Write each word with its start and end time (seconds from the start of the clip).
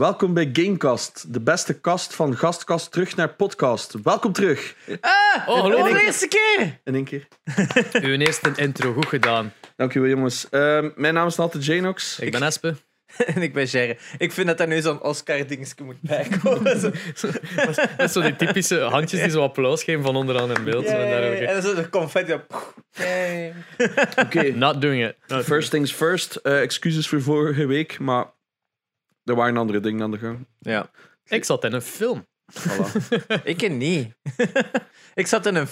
Welkom 0.00 0.34
bij 0.34 0.50
Gamecast, 0.52 1.32
de 1.32 1.40
beste 1.40 1.80
kast 1.80 2.14
van 2.14 2.36
gastkast 2.36 2.92
terug 2.92 3.16
naar 3.16 3.34
podcast. 3.34 3.94
Welkom 4.02 4.32
terug. 4.32 4.74
Ah, 5.00 5.10
Oh, 5.46 5.60
hallo. 5.60 5.78
voor 5.78 5.88
de 5.94 6.04
eerste 6.04 6.28
keer! 6.28 6.80
In 6.84 6.94
één 6.94 7.04
keer. 7.04 7.26
Uw 8.04 8.16
eerste 8.18 8.52
intro, 8.56 8.92
goed 8.92 9.06
gedaan. 9.06 9.52
Dankjewel 9.76 10.08
jongens. 10.08 10.48
Ehm, 10.50 10.90
mijn 10.94 11.14
naam 11.14 11.26
is 11.26 11.38
altijd 11.38 11.64
Janox. 11.64 12.18
Ik 12.18 12.32
ben 12.32 12.42
Espe. 12.42 12.74
En 13.34 13.42
ik 13.42 13.52
ben 13.52 13.64
Jerry. 13.64 13.98
Ik 14.18 14.32
vind 14.32 14.46
dat 14.46 14.60
er 14.60 14.66
nu 14.66 14.80
zo'n 14.80 15.02
Oscar-dingetje 15.02 15.84
moet 15.84 16.00
bijkomen. 16.00 16.80
Zo. 17.14 17.28
Met 17.96 18.10
zo 18.12 18.20
die 18.20 18.36
typische 18.36 18.78
handjes 18.80 19.20
die 19.20 19.30
zo 19.30 19.42
applaus 19.42 19.82
geven 19.82 20.02
van 20.02 20.16
onderaan 20.16 20.56
in 20.56 20.64
beeld. 20.64 20.84
En 20.84 21.10
daar 21.10 21.46
dan 21.52 21.62
zo 21.62 21.74
de 21.74 21.88
confetti 21.88 22.32
op. 22.32 22.74
Oké, 24.16 24.52
Not 24.54 24.80
doing 24.80 25.04
it. 25.04 25.16
Not 25.26 25.44
first 25.44 25.70
things 25.70 25.92
first. 25.92 26.34
Eh, 26.36 26.60
excuses 26.60 27.08
voor 27.08 27.22
vorige 27.22 27.66
week, 27.66 27.98
maar 27.98 28.26
er 29.24 29.34
waren 29.34 29.56
andere 29.56 29.80
dingen 29.80 30.02
aan 30.02 30.10
de 30.10 30.18
gang. 30.18 30.46
Ja. 30.58 30.90
Ik 31.24 31.44
zat 31.44 31.64
in 31.64 31.72
een 31.72 31.82
film. 31.82 32.26
Voilà. 32.60 32.92
Ik 33.44 33.70
niet. 33.70 34.14
ik 35.14 35.26
zat 35.26 35.46
in 35.46 35.54
een 35.54 35.66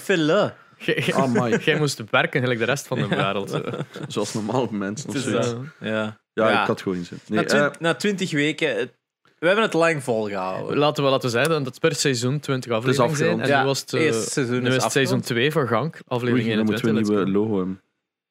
jij- 0.77 1.13
Amai. 1.13 1.57
Jij 1.65 1.77
moest 1.77 2.03
werken 2.09 2.41
gelijk 2.41 2.59
de 2.59 2.65
rest 2.65 2.87
van 2.87 2.97
de 2.99 3.07
wereld. 3.07 3.49
zo. 3.49 3.63
Zoals 4.07 4.33
normale 4.33 4.67
mensen. 4.71 5.09
Of 5.09 5.15
is 5.15 5.23
zoiets. 5.23 5.53
Ja. 5.79 6.19
Ja, 6.33 6.49
Ja. 6.49 6.61
ik 6.61 6.67
had 6.67 6.81
gewoon 6.81 7.03
zin. 7.03 7.19
Na, 7.27 7.35
Nee, 7.35 7.45
twin- 7.45 7.61
eh, 7.61 7.69
na 7.79 7.93
twintig 7.95 8.31
weken... 8.31 8.75
het- 8.77 8.97
we 9.39 9.45
hebben 9.45 9.65
het 9.65 9.73
lang 9.73 10.03
volgehouden. 10.03 10.77
Laten 10.77 11.03
we 11.03 11.09
laten 11.09 11.29
zeggen 11.29 11.49
dat 11.51 11.65
het 11.65 11.79
per 11.79 11.95
seizoen 11.95 12.39
20 12.39 12.71
afleveringen 12.71 13.15
zijn. 13.17 13.29
afgerond. 13.29 13.41
En 13.41 13.47
Ja, 13.55 13.59
nu 13.61 13.65
was 13.67 13.79
het, 13.81 13.93
eh, 13.93 14.01
eerste 14.01 14.29
seizoen 14.29 14.61
nu 14.61 14.67
is 14.69 14.75
is 14.75 14.83
het 14.83 14.91
seizoen 14.91 15.17
afgerond. 15.17 15.25
2 15.25 15.51
van 15.51 15.67
Gank, 15.67 15.99
aflevering 16.07 16.55
dan 16.55 16.65
moeten 16.65 16.83
we 16.85 16.89
21. 16.91 17.17
een 17.17 17.31
nieuwe 17.31 17.39
go. 17.39 17.47
logo 17.47 17.57
hebben. 17.57 17.81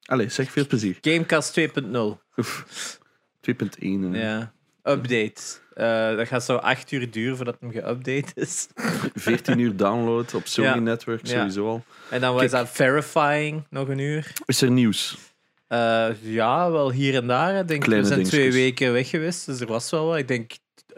Allee, 0.05 0.29
zeg 0.29 0.51
veel 0.51 0.67
plezier. 0.67 0.97
Gamecast 1.01 1.51
2.0. 1.59 2.19
2.1. 3.41 4.13
eh. 4.13 4.21
Ja. 4.21 4.53
Update. 4.83 5.41
Eh, 5.73 6.15
dat 6.15 6.27
gaat 6.27 6.43
zo 6.43 6.55
acht 6.55 6.91
uur 6.91 7.11
duren 7.11 7.35
voordat 7.35 7.57
hem 7.59 7.71
geüpdate 7.71 8.33
is. 8.33 8.67
14 9.13 9.59
uur 9.59 9.75
download 9.75 10.33
op 10.33 10.47
Sony 10.47 10.67
Ja. 10.67 10.75
Network, 10.75 11.27
sowieso 11.27 11.67
al. 11.67 11.83
En 12.09 12.21
dan 12.21 12.33
was 12.33 12.51
dat 12.51 12.69
verifying 12.69 13.63
nog 13.69 13.87
een 13.87 13.99
uur. 13.99 14.33
Is 14.45 14.61
er 14.61 14.71
nieuws? 14.71 15.17
Eh, 15.67 16.07
ja, 16.21 16.71
wel 16.71 16.91
hier 16.91 17.15
en 17.15 17.27
daar. 17.27 17.59
Ik 17.59 17.67
denk, 17.67 17.81
Kleine 17.83 18.07
we 18.07 18.13
zijn 18.13 18.25
twee 18.25 18.51
weken 18.51 18.93
weg 18.93 19.09
geweest, 19.09 19.45
dus 19.45 19.59
er 19.59 19.67
was 19.67 19.89
wel 19.89 20.05
wat. 20.05 20.17
Ik 20.17 20.27
denk, 20.27 20.51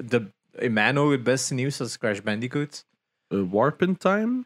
de, 0.05 0.25
in 0.51 0.73
mijn 0.73 0.97
ogen 0.97 1.11
het 1.11 1.23
beste 1.23 1.53
nieuws 1.53 1.77
was 1.77 1.97
Crash 1.97 2.19
Bandicoot. 2.19 2.85
Eh, 3.27 3.39
Warp 3.49 3.81
in 3.81 3.97
Time? 3.97 4.43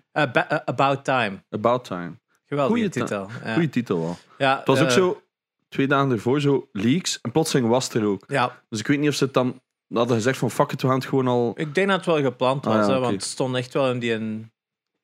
About 0.66 1.04
Time. 1.04 1.44
About 1.50 1.84
Time. 1.86 2.12
Geweldige 2.48 2.76
Goeie 2.76 2.90
titel. 2.90 3.30
Ja. 3.44 3.54
Goeie 3.54 3.70
titel 3.70 4.06
al. 4.06 4.18
Ja, 4.38 4.58
Het 4.58 4.68
was 4.68 4.82
ook 4.82 4.92
zo, 4.92 5.22
twee 5.70 5.88
dagen 5.88 6.12
ervoor, 6.12 6.42
zo 6.42 6.70
leaks. 6.72 7.20
En 7.22 7.32
plotseling 7.32 7.68
was 7.68 7.84
het 7.86 7.94
er 7.94 8.06
ook. 8.06 8.24
Ja, 8.28 8.62
Dus 8.70 8.80
ik 8.80 8.88
weet 8.88 9.00
niet 9.00 9.10
of 9.10 9.16
ze 9.16 9.24
het 9.24 9.34
dan 9.34 9.62
hadden 9.94 10.16
gezegd 10.16 10.38
van 10.38 10.52
fuck 10.52 10.72
it, 10.72 10.82
we 10.82 10.88
gaan 10.88 10.98
het 10.98 11.06
gewoon 11.08 11.28
al... 11.28 11.54
ik 11.56 11.76
denk 11.76 11.88
dat 11.88 11.96
het 11.98 12.06
wel 12.06 12.22
gepland 12.22 12.66
Ah, 12.66 12.76
was, 12.78 12.88
ja, 12.88 12.94
hè, 12.94 13.00
want 13.00 13.14
het 13.14 13.24
stond 13.24 13.56
echt 13.56 13.74
wel 13.74 13.92
in 13.92 14.00
die... 14.00 14.14
Een... 14.14 14.50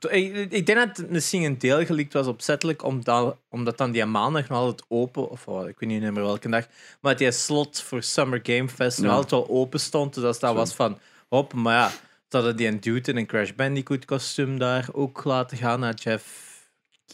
Ik, 0.10 0.52
ik 0.52 0.66
denk 0.66 0.78
dat 0.80 0.98
het 0.98 1.10
misschien 1.10 1.44
een 1.44 1.58
deel 1.58 1.86
gelikt 1.86 2.14
was 2.14 2.28
opzettelijk, 2.28 2.84
omdat, 2.84 3.38
omdat 3.50 3.78
dan 3.78 3.92
die 3.92 4.06
maandag 4.06 4.48
nog 4.50 4.58
altijd 4.58 4.86
open, 4.90 5.30
of 5.30 5.48
oh, 5.48 5.68
ik 5.70 5.80
weet 5.80 5.90
niet 5.90 6.02
meer 6.02 6.14
welke 6.14 6.50
dag, 6.50 6.66
maar 7.02 7.12
dat 7.12 7.18
die 7.18 7.32
slot 7.32 7.82
voor 7.82 8.04
Summer 8.04 8.40
Game 8.44 8.70
Fest 8.70 8.98
nog 8.98 9.08
Ja. 9.08 9.12
altijd 9.14 9.32
wel 9.32 9.50
open 9.50 9.80
stond. 9.80 10.14
Dus 10.14 10.24
dat 10.24 10.36
Zo. 10.40 10.54
was 10.54 10.74
van, 10.74 10.98
hop, 11.30 11.54
maar 11.54 11.74
ja, 11.76 11.90
ze 12.30 12.38
hadden 12.38 12.56
die 12.56 12.68
een 12.68 12.80
dude 12.80 13.12
in 13.12 13.18
een 13.18 13.26
Crash 13.26 13.52
Bandicoot 13.52 14.06
kostuum 14.06 14.60
daar 14.60 14.88
ook 14.92 15.24
laten 15.24 15.58
gaan 15.58 15.80
naar 15.80 15.94
Jeff 15.94 16.50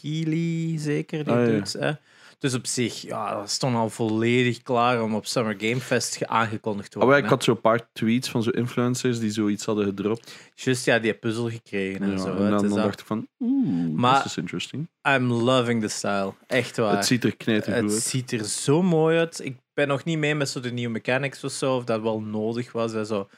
Keighley, 0.00 0.78
zeker, 0.78 1.24
die 1.24 1.32
Ah, 1.32 1.40
ja. 1.40 1.46
dudes, 1.46 1.72
hè. 1.72 1.90
Dus 2.38 2.54
op 2.54 2.66
zich, 2.66 3.02
ja, 3.02 3.34
dat 3.34 3.50
stond 3.50 3.76
al 3.76 3.90
volledig 3.90 4.62
klaar 4.62 5.02
om 5.02 5.14
op 5.14 5.26
Summer 5.26 5.54
Game 5.58 5.80
Fest 5.80 6.16
ge- 6.16 6.26
aangekondigd 6.26 6.90
te 6.90 6.98
Oh, 6.98 7.04
worden. 7.04 7.22
ik 7.24 7.28
had 7.30 7.44
zo'n 7.44 7.60
paar 7.60 7.88
tweets 7.92 8.28
van 8.30 8.42
zo 8.42 8.50
influencers 8.50 9.18
die 9.18 9.30
zoiets 9.30 9.64
hadden 9.64 9.84
gedropt. 9.84 10.34
Juist, 10.54 10.84
ja, 10.84 10.98
die 10.98 11.14
puzzel 11.14 11.50
gekregen 11.50 12.02
en 12.02 12.10
Ja, 12.10 12.16
zo. 12.16 12.26
en 12.30 12.36
dan, 12.36 12.52
Het 12.52 12.60
dan 12.60 12.78
dacht 12.82 13.00
ik 13.00 13.06
van, 13.06 13.28
oeh, 13.40 14.12
this 14.14 14.24
is 14.24 14.36
interesting. 14.36 14.88
I'm 15.08 15.32
loving 15.32 15.82
the 15.82 15.88
style. 15.88 16.34
Echt 16.46 16.76
waar. 16.76 16.96
Het 16.96 17.06
ziet 17.06 17.24
er 17.24 17.36
knijtergoed 17.36 17.82
Het 17.82 17.92
uit. 17.92 18.02
ziet 18.02 18.32
er 18.32 18.44
zo 18.44 18.82
mooi 18.82 19.18
uit. 19.18 19.44
Ik 19.44 19.56
ben 19.74 19.88
nog 19.88 20.04
niet 20.04 20.18
mee 20.18 20.34
met 20.34 20.48
zo 20.48 20.60
de 20.60 20.72
nieuwe 20.72 20.92
mechanics 20.92 21.44
of 21.44 21.52
zo, 21.52 21.76
of 21.76 21.84
dat 21.84 22.02
wel 22.02 22.20
nodig 22.20 22.72
was. 22.72 22.92
Hè. 22.92 23.04
Zo 23.04 23.28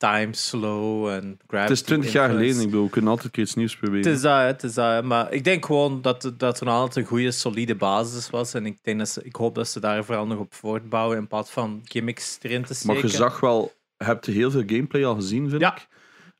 time 0.00 0.34
slow 0.34 1.08
en 1.08 1.38
gravity. 1.46 1.68
Het 1.68 1.70
is 1.70 1.82
20 1.82 2.12
jaar 2.12 2.28
geleden, 2.28 2.60
ik 2.60 2.66
bedoel, 2.66 2.84
we 2.84 2.90
kunnen 2.90 3.10
altijd 3.10 3.36
een 3.36 3.42
iets 3.42 3.54
nieuws 3.54 3.76
proberen. 3.76 4.06
Het 4.06 4.16
is 4.16 4.22
dat, 4.22 4.42
het 4.42 4.62
is 4.62 4.74
dat. 4.74 5.04
Maar 5.04 5.32
ik 5.32 5.44
denk 5.44 5.66
gewoon 5.66 6.02
dat, 6.02 6.32
dat 6.36 6.60
er 6.60 6.66
nog 6.66 6.74
altijd 6.74 6.96
een 6.96 7.10
goede, 7.10 7.30
solide 7.30 7.74
basis 7.74 8.30
was. 8.30 8.54
En 8.54 8.66
ik, 8.66 8.78
denk 8.82 8.98
dat 8.98 9.08
ze, 9.08 9.22
ik 9.24 9.36
hoop 9.36 9.54
dat 9.54 9.68
ze 9.68 9.80
daar 9.80 10.04
vooral 10.04 10.26
nog 10.26 10.38
op 10.38 10.54
voortbouwen 10.54 11.16
in 11.16 11.26
plaats 11.26 11.50
van 11.50 11.80
gimmicks 11.84 12.38
erin 12.42 12.64
te 12.64 12.74
steken. 12.74 12.94
maar 12.94 13.10
je 13.10 13.16
zag 13.16 13.40
wel, 13.40 13.72
je 13.98 14.04
hebt 14.04 14.26
heel 14.26 14.50
veel 14.50 14.62
gameplay 14.66 15.04
al 15.04 15.14
gezien, 15.14 15.48
vind 15.48 15.60
Ja. 15.60 15.76
ik. 15.76 15.88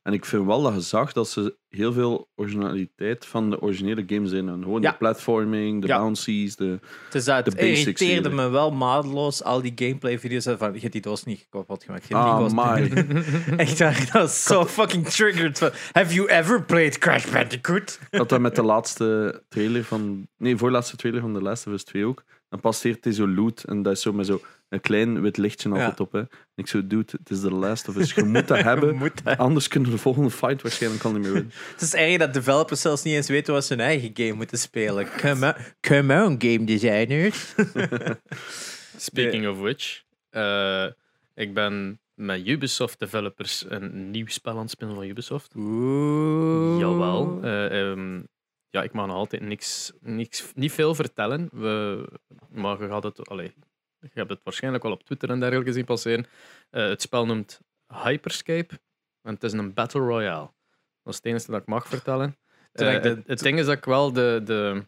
En 0.03 0.13
ik 0.13 0.25
vind 0.25 0.45
wel 0.45 0.61
dat 0.61 0.73
je 0.73 0.81
zag 0.81 1.13
dat 1.13 1.29
ze 1.29 1.57
heel 1.69 1.93
veel 1.93 2.29
originaliteit 2.35 3.25
van 3.25 3.49
de 3.49 3.61
originele 3.61 4.03
games 4.07 4.31
in 4.31 4.45
hebben. 4.47 4.63
Gewoon 4.63 4.81
Ja. 4.81 4.91
de 4.91 4.97
platforming, 4.97 5.81
de 5.81 5.87
Ja. 5.87 5.97
bouncies, 5.97 6.55
de... 6.55 6.79
Het, 7.05 7.15
is 7.15 7.23
dat, 7.25 7.45
de 7.45 7.51
het 7.51 7.59
basics 7.59 8.01
irriteerde 8.01 8.29
me 8.35 8.49
wel 8.49 8.71
maatloos, 8.71 9.43
al 9.43 9.61
die 9.61 9.71
gameplay-video's. 9.75 10.43
Van, 10.57 10.73
je 10.73 10.79
hebt 10.79 10.91
die 10.91 11.01
doos 11.01 11.23
niet 11.23 11.47
kapot 11.49 11.83
gemaakt. 11.83 12.01
Je 12.07 12.07
die 12.07 12.17
Ah, 12.17 12.51
my. 12.51 12.91
Echt 13.57 13.79
waar, 13.79 14.09
dat 14.13 14.29
is 14.29 14.43
zo 14.43 14.65
fucking 14.65 15.07
triggered. 15.07 15.59
Have 15.91 16.13
you 16.13 16.27
ever 16.29 16.63
played 16.63 16.97
Crash 16.97 17.25
Bandicoot? 17.31 17.99
Had 18.11 18.29
dat 18.29 18.39
met 18.39 18.55
de 18.55 18.63
laatste 18.63 19.41
trailer 19.49 19.83
van... 19.83 20.27
Nee, 20.37 20.57
voorlaatste 20.57 20.95
trailer 20.95 21.21
van 21.21 21.33
The 21.33 21.41
Last 21.41 21.67
of 21.67 21.73
Us 21.73 21.83
2 21.83 22.05
ook. 22.05 22.23
Dan 22.51 22.59
passeert 22.59 23.03
hij 23.03 23.13
zo 23.13 23.27
loot 23.27 23.63
en 23.63 23.81
dat 23.81 23.93
is 23.93 24.01
zo 24.01 24.13
met 24.13 24.25
zo 24.25 24.41
een 24.69 24.81
klein 24.81 25.21
wit 25.21 25.37
lichtje 25.37 25.69
altijd 25.69 25.99
op. 25.99 26.11
Hè. 26.11 26.19
En 26.19 26.29
ik 26.55 26.67
zo, 26.67 26.87
dude, 26.87 27.11
het 27.17 27.29
is 27.29 27.39
The 27.39 27.51
Last 27.51 27.87
of 27.87 27.95
Us. 27.95 28.13
Je 28.13 28.23
moet 28.23 28.47
dat 28.47 28.61
hebben. 28.71 28.95
Moet 28.95 29.23
dat. 29.23 29.37
Anders 29.37 29.67
kunnen 29.67 29.89
we 29.89 29.95
de 29.95 30.01
volgende 30.01 30.29
fight 30.29 30.61
waarschijnlijk 30.61 31.03
al 31.03 31.11
niet 31.11 31.21
meer 31.21 31.33
winnen. 31.33 31.51
Het 31.71 31.81
is 31.81 31.93
erg 31.93 32.17
dat 32.17 32.33
developers 32.33 32.81
zelfs 32.81 33.03
niet 33.03 33.13
eens 33.13 33.27
weten 33.27 33.53
wat 33.53 33.65
ze 33.65 33.73
hun 33.73 33.83
eigen 33.83 34.11
game 34.13 34.33
moeten 34.33 34.57
spelen. 34.57 35.07
Come 35.21 35.45
on, 35.47 35.53
come 35.81 36.25
on 36.25 36.35
game 36.41 36.63
designers. 36.63 37.55
Speaking 38.97 39.47
of 39.47 39.59
which, 39.59 40.03
eh, 40.29 40.85
ik 41.35 41.53
ben 41.53 41.99
met 42.13 42.47
Ubisoft 42.47 42.99
developers 42.99 43.65
een 43.67 44.11
nieuw 44.11 44.27
spel 44.27 44.53
aan 44.53 44.59
het 44.59 44.69
spelen 44.69 44.95
van 44.95 45.03
Ubisoft. 45.03 45.53
Oeh. 45.55 46.79
Jawel. 46.79 47.39
Eh, 47.41 47.91
ehm, 47.91 48.21
ja, 48.71 48.83
ik 48.83 48.91
mag 48.91 49.07
nog 49.07 49.15
altijd 49.15 49.41
niks, 49.41 49.91
niks, 49.99 50.51
niet 50.55 50.71
veel 50.71 50.95
vertellen. 50.95 51.49
We, 51.51 52.05
maar 52.49 52.81
je, 52.81 52.87
gaat 52.87 53.03
het, 53.03 53.29
allee, 53.29 53.53
je 53.99 54.09
hebt 54.13 54.29
het 54.29 54.43
waarschijnlijk 54.43 54.83
wel 54.83 54.91
op 54.91 55.03
Twitter 55.03 55.29
en 55.29 55.39
dergelijke 55.39 55.73
zien 55.73 55.85
passeren. 55.85 56.25
Eh, 56.69 56.87
het 56.87 57.01
spel 57.01 57.25
noemt 57.25 57.59
Hyperscape. 58.03 58.79
En 59.21 59.33
het 59.33 59.43
is 59.43 59.51
een 59.53 59.73
Battle 59.73 60.01
Royale. 60.01 60.49
Dat 61.03 61.13
is 61.13 61.15
het 61.15 61.25
enige 61.25 61.51
dat 61.51 61.61
ik 61.61 61.67
mag 61.67 61.87
vertellen. 61.87 62.35
Eh, 62.71 63.01
de- 63.01 63.21
het, 63.25 63.39
ding 63.39 63.59
is 63.59 63.65
dat 63.65 63.77
ik 63.77 63.85
wel 63.85 64.13
de, 64.13 64.41
de, 64.43 64.85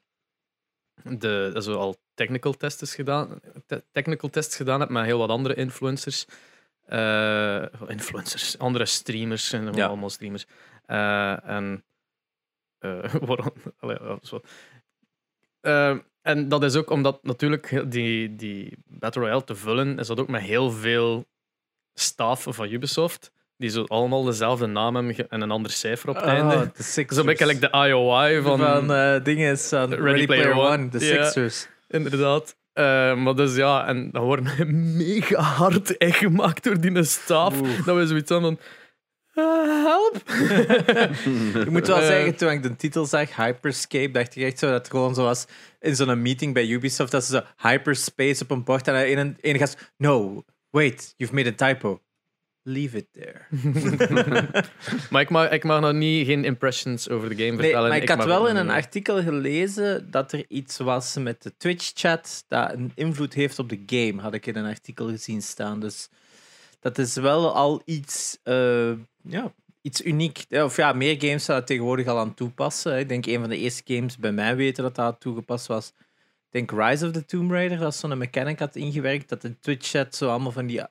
de, 1.18 1.50
dat 1.54 1.64
zo 1.64 1.76
al 1.78 1.96
technical 2.14 2.54
tests 2.54 2.96
gedaan, 2.96 3.40
te- 3.66 3.84
technical 3.92 4.30
tests 4.30 4.56
gedaan 4.56 4.80
heb 4.80 4.90
met 4.90 5.06
heel 5.06 5.18
wat 5.18 5.30
andere 5.30 5.54
influencers. 5.54 6.26
Eh, 6.86 7.64
influencers, 7.88 8.58
andere 8.60 8.86
streamers, 8.86 9.50
gewoon 9.50 9.74
Ja. 9.74 9.88
allemaal 9.88 10.10
streamers. 10.10 10.46
En 10.86 11.84
waarom? 13.28 13.54
Allee, 13.80 13.98
ja, 14.02 14.18
zo. 14.22 14.42
Eh, 15.62 15.98
en 16.22 16.50
dat 16.50 16.64
is 16.64 16.76
ook 16.76 16.90
omdat 16.90 17.24
natuurlijk 17.24 17.92
die, 17.92 18.36
die 18.36 18.78
Battle 18.86 19.22
Royale 19.22 19.44
te 19.44 19.56
vullen, 19.56 20.00
is 20.00 20.08
dat 20.08 20.20
ook 20.20 20.28
met 20.28 20.42
heel 20.42 20.72
veel 20.72 21.26
staf 21.94 22.46
van 22.50 22.72
Ubisoft, 22.72 23.32
die 23.58 23.70
zo 23.70 23.84
allemaal 23.84 24.24
dezelfde 24.24 24.66
naam 24.66 24.96
hebben 24.96 25.30
en 25.30 25.42
een 25.42 25.52
ander 25.52 25.72
cijfer 25.72 26.10
op 26.10 26.16
het 26.16 26.26
einde. 26.26 26.56
Oh, 26.56 26.62
de 26.62 26.84
Sixers. 26.84 27.16
Zo'n 27.16 27.26
beetje 27.26 27.60
de 27.60 27.70
IOI 27.88 28.42
van, 28.42 28.60
van, 28.60 28.94
eh, 28.94 29.24
dingen 29.24 29.52
is 29.52 29.68
van 29.68 29.94
Ready, 29.94 30.26
Player, 30.26 30.56
One. 30.56 30.90
De. 30.90 31.00
Sixers. 31.00 31.68
inderdaad. 31.88 32.56
Eh, 32.74 33.16
maar 33.16 33.36
dus 33.36 33.56
ja, 33.56 33.88
en 33.88 34.12
dat 34.12 34.24
worden 34.24 34.48
mega 34.98 35.42
hard 35.42 35.98
echt 35.98 36.18
gemaakt 36.18 36.64
door 36.64 36.80
die 36.80 37.04
staf. 37.04 37.62
Oeh. 37.62 37.86
Dat 37.86 37.96
we 37.96 38.08
zoiets 38.08 38.32
van... 38.32 38.60
eh, 39.34 39.84
help! 39.84 40.16
Ik 41.66 41.70
moet 41.70 41.88
wel 41.88 42.00
Eh. 42.00 42.06
zeggen, 42.08 42.36
toen 42.36 42.50
ik 42.52 42.64
de 42.64 42.76
titel 42.76 43.06
zag, 43.06 43.36
Hyperscape, 43.36 44.12
dacht 44.12 44.36
ik 44.36 44.44
echt 44.44 44.60
zo 44.60 44.66
dat 44.70 44.78
het 44.78 44.90
gewoon 44.90 45.16
zo 45.16 45.24
was 45.24 45.46
in 45.80 45.96
zo'n 45.96 46.22
meeting 46.22 46.54
bij 46.54 46.68
Ubisoft, 46.68 47.12
dat 47.12 47.24
ze 47.24 47.32
zo 47.32 47.68
hyperspace 47.70 48.44
op 48.44 48.52
een 48.52 48.64
bord 48.64 48.88
en 48.88 48.96
een, 48.96 49.18
een, 49.20 49.38
een 49.42 49.58
gast, 49.58 49.94
no, 49.98 50.44
wait, 50.70 51.14
you've 51.18 51.36
made 51.36 51.50
a 51.64 51.68
typo. 51.68 52.02
Leave 52.66 52.98
it 52.98 53.08
there. 53.12 53.42
maar 55.10 55.22
ik 55.22 55.30
mag, 55.30 55.50
ik 55.50 55.64
mag 55.64 55.80
nog 55.82 55.94
niet, 55.94 56.26
geen 56.28 56.46
impressions 56.46 57.10
over 57.10 57.30
de 57.30 57.36
game 57.36 57.50
Nee, 57.50 57.60
vertellen. 57.60 57.90
maar 57.90 57.98
ik 58.02 58.10
had 58.10 58.26
wel 58.26 58.48
in 58.48 58.56
een 58.56 58.70
artikel 58.70 59.22
gelezen 59.24 60.12
dat 60.12 60.32
er 60.32 60.46
iets 60.48 60.78
was 60.78 61.16
met 61.18 61.44
de 61.44 61.54
Twitch-chat 61.58 62.44
dat 62.48 62.74
een 62.74 62.92
invloed 62.96 63.34
heeft 63.34 63.60
op 63.60 63.70
de 63.70 63.84
game, 63.86 64.22
had 64.22 64.34
ik 64.34 64.46
in 64.46 64.56
een 64.56 64.66
artikel 64.66 65.08
gezien 65.10 65.42
staan. 65.42 65.80
Dus 65.80 66.10
dat 66.80 66.98
is 66.98 67.16
wel 67.16 67.54
al 67.56 67.82
iets, 67.86 68.38
eh, 68.44 68.92
ja, 69.24 69.54
iets 69.82 70.02
uniek. 70.06 70.46
Ja, 70.50 70.64
Of 70.66 70.76
ja, 70.76 70.94
meer 70.94 71.16
games 71.20 71.46
zijn 71.46 71.58
dat 71.58 71.68
tegenwoordig 71.68 72.08
al 72.08 72.18
aan 72.20 72.34
toepassen. 72.34 73.00
Ik 73.00 73.10
denk 73.10 73.26
een 73.26 73.40
van 73.40 73.50
de 73.50 73.58
eerste 73.58 73.94
games 73.96 74.18
bij 74.18 74.32
mij 74.32 74.56
weten 74.56 74.84
dat 74.84 74.96
dat 74.96 75.20
toegepast 75.20 75.68
was. 75.68 75.88
Ik 76.52 76.68
denk 76.68 76.72
Rise 76.72 77.06
of 77.06 77.12
the 77.12 77.26
Tomb 77.26 77.52
Raider, 77.52 77.78
dat 77.78 77.96
zo'n 77.96 78.18
mechanic 78.18 78.60
had 78.60 78.76
ingewerkt, 78.76 79.30
dat 79.30 79.42
de 79.42 79.60
Twitch-chat 79.60 80.16
zo 80.16 80.30
allemaal 80.30 80.52
van 80.52 80.66
die 80.66 80.82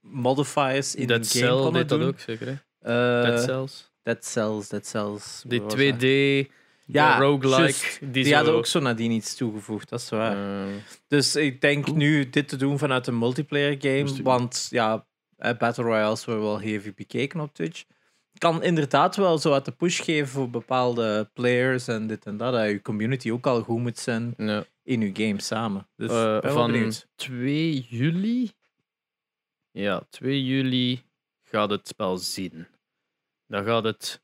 modifiers 0.00 0.94
in 0.94 1.10
een 1.10 1.24
game 1.24 1.48
konden 1.62 1.72
deed 1.72 1.88
dat 1.88 2.00
ook 2.08 2.20
zeker. 2.20 2.46
Hè? 2.46 2.52
Eh, 3.22 3.30
Dead 3.30 3.42
Cells. 3.44 3.90
Dead 4.02 4.24
Cells, 4.24 4.68
Dead 4.68 4.86
Cells. 4.86 5.42
Die 5.46 5.60
wat 5.62 5.74
was 5.74 5.80
dat? 5.84 5.94
2D 6.00 6.48
Ja, 6.86 7.18
roguelike. 7.18 7.78
Die, 8.00 8.10
Die, 8.10 8.24
zo, 8.24 8.34
hadden 8.34 8.54
ook 8.54 8.66
zo 8.66 8.80
nadien 8.80 9.10
iets 9.10 9.34
toegevoegd, 9.34 9.88
dat 9.88 10.00
is 10.00 10.08
waar. 10.08 10.66
eh, 10.66 10.72
Dus 11.08 11.36
ik 11.36 11.60
denk 11.60 11.92
nu 11.94 12.30
dit 12.30 12.48
te 12.48 12.56
doen 12.56 12.78
vanuit 12.78 13.06
een 13.06 13.18
multiplayer 13.18 13.76
game, 13.80 14.22
want 14.22 14.66
ja, 14.70 14.94
eh, 14.94 15.00
Battle 15.36 15.84
Royales 15.84 16.24
worden 16.24 16.44
wel 16.44 16.60
heavy 16.60 16.94
bekeken 16.94 17.40
op 17.40 17.54
Twitch. 17.54 17.84
Kan 18.38 18.62
inderdaad 18.62 19.16
wel 19.16 19.38
zo 19.38 19.52
uit 19.52 19.64
de 19.64 19.72
push 19.72 20.02
geven 20.04 20.28
voor 20.28 20.50
bepaalde 20.50 21.30
players 21.32 21.88
en 21.88 22.06
dit 22.06 22.26
en 22.26 22.36
dat. 22.36 22.52
Dat 22.52 22.66
je 22.68 22.82
community 22.82 23.30
ook 23.30 23.46
al 23.46 23.62
goed 23.62 23.78
moet 23.80 23.98
zijn 23.98 24.34
ja. 24.36 24.64
in 24.82 25.00
je 25.00 25.10
game 25.26 25.40
samen. 25.42 25.88
Dus 25.96 26.10
Eh, 26.10 26.38
van 26.52 26.72
benieuwd. 26.72 27.06
2 27.14 27.80
juli. 27.88 28.50
Ja, 29.70 30.02
2 30.10 30.44
juli 30.44 31.02
gaat 31.42 31.70
het 31.70 31.88
spel 31.88 32.16
zien. 32.16 32.66
Dan 33.46 33.64
gaat 33.64 33.84
het. 33.84 34.22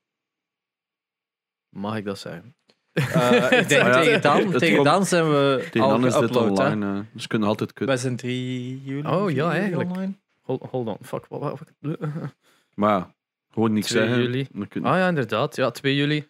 Mag 1.68 1.96
ik 1.96 2.04
dat 2.04 2.18
zeggen? 2.18 2.54
Eh, 2.92 3.50
ik 3.60 3.68
denk 3.68 3.70
ja. 3.86 4.00
tegen, 4.02 4.22
dan, 4.22 4.48
Het 4.50 4.58
tegen 4.58 4.74
komt- 4.74 4.86
dan 4.88 5.06
zijn 5.06 5.30
we 5.30 5.58
Tegen 5.70 5.80
al 5.80 5.88
dan 5.88 6.06
is 6.06 6.14
dit 6.14 6.34
hè. 6.34 6.40
online. 6.40 6.98
eh, 6.98 7.04
dus 7.12 7.26
kunnen 7.26 7.48
altijd 7.48 7.72
kut. 7.72 7.86
Wij 7.86 7.96
zijn 7.96 8.16
3 8.16 8.82
juli. 8.84 9.08
Oh, 9.08 9.30
ja, 9.30 9.34
4 9.34 9.34
juli 9.34 9.48
eigenlijk. 9.58 9.90
online. 9.90 10.18
Hold, 10.50 10.70
hold 10.70 10.86
on. 10.88 10.96
Fuck. 11.02 11.26
Wat, 11.28 11.40
wat, 11.40 11.58
wat- 11.80 11.98
Maar 12.74 12.90
ja, 12.98 13.14
gewoon 13.52 13.72
niks 13.72 13.86
2 13.86 14.02
zeggen. 14.02 14.22
juli. 14.22 14.46
Dan 14.52 14.68
kun- 14.68 14.84
Ah 14.84 14.96
ja, 14.96 15.08
inderdaad. 15.08 15.56
Ja, 15.56 15.70
2 15.70 15.96
juli. 15.96 16.28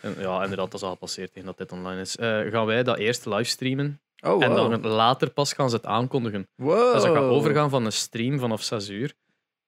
En, 0.00 0.14
ja, 0.18 0.42
inderdaad, 0.42 0.70
dat 0.70 0.74
is 0.74 0.82
al 0.82 0.90
gepasseerd 0.92 1.32
tegen 1.32 1.46
dat 1.48 1.58
dit 1.58 1.72
online 1.72 2.00
is. 2.00 2.16
Eh, 2.16 2.40
gaan 2.40 2.66
wij 2.66 2.82
dat 2.82 2.98
eerst 2.98 3.26
livestreamen. 3.26 4.00
Oh, 4.24 4.42
En 4.44 4.50
wow. 4.50 4.70
dan 4.70 4.86
later 4.92 5.30
pas 5.30 5.52
gaan 5.52 5.70
ze 5.70 5.76
het 5.76 5.86
aankondigen. 5.86 6.48
wow. 6.54 6.92
Dus 6.94 7.02
dat 7.02 7.14
gaat 7.16 7.22
overgaan 7.24 7.70
van 7.70 7.84
een 7.84 7.92
stream 7.92 8.38
vanaf 8.38 8.62
6 8.62 8.88
uur 8.88 9.12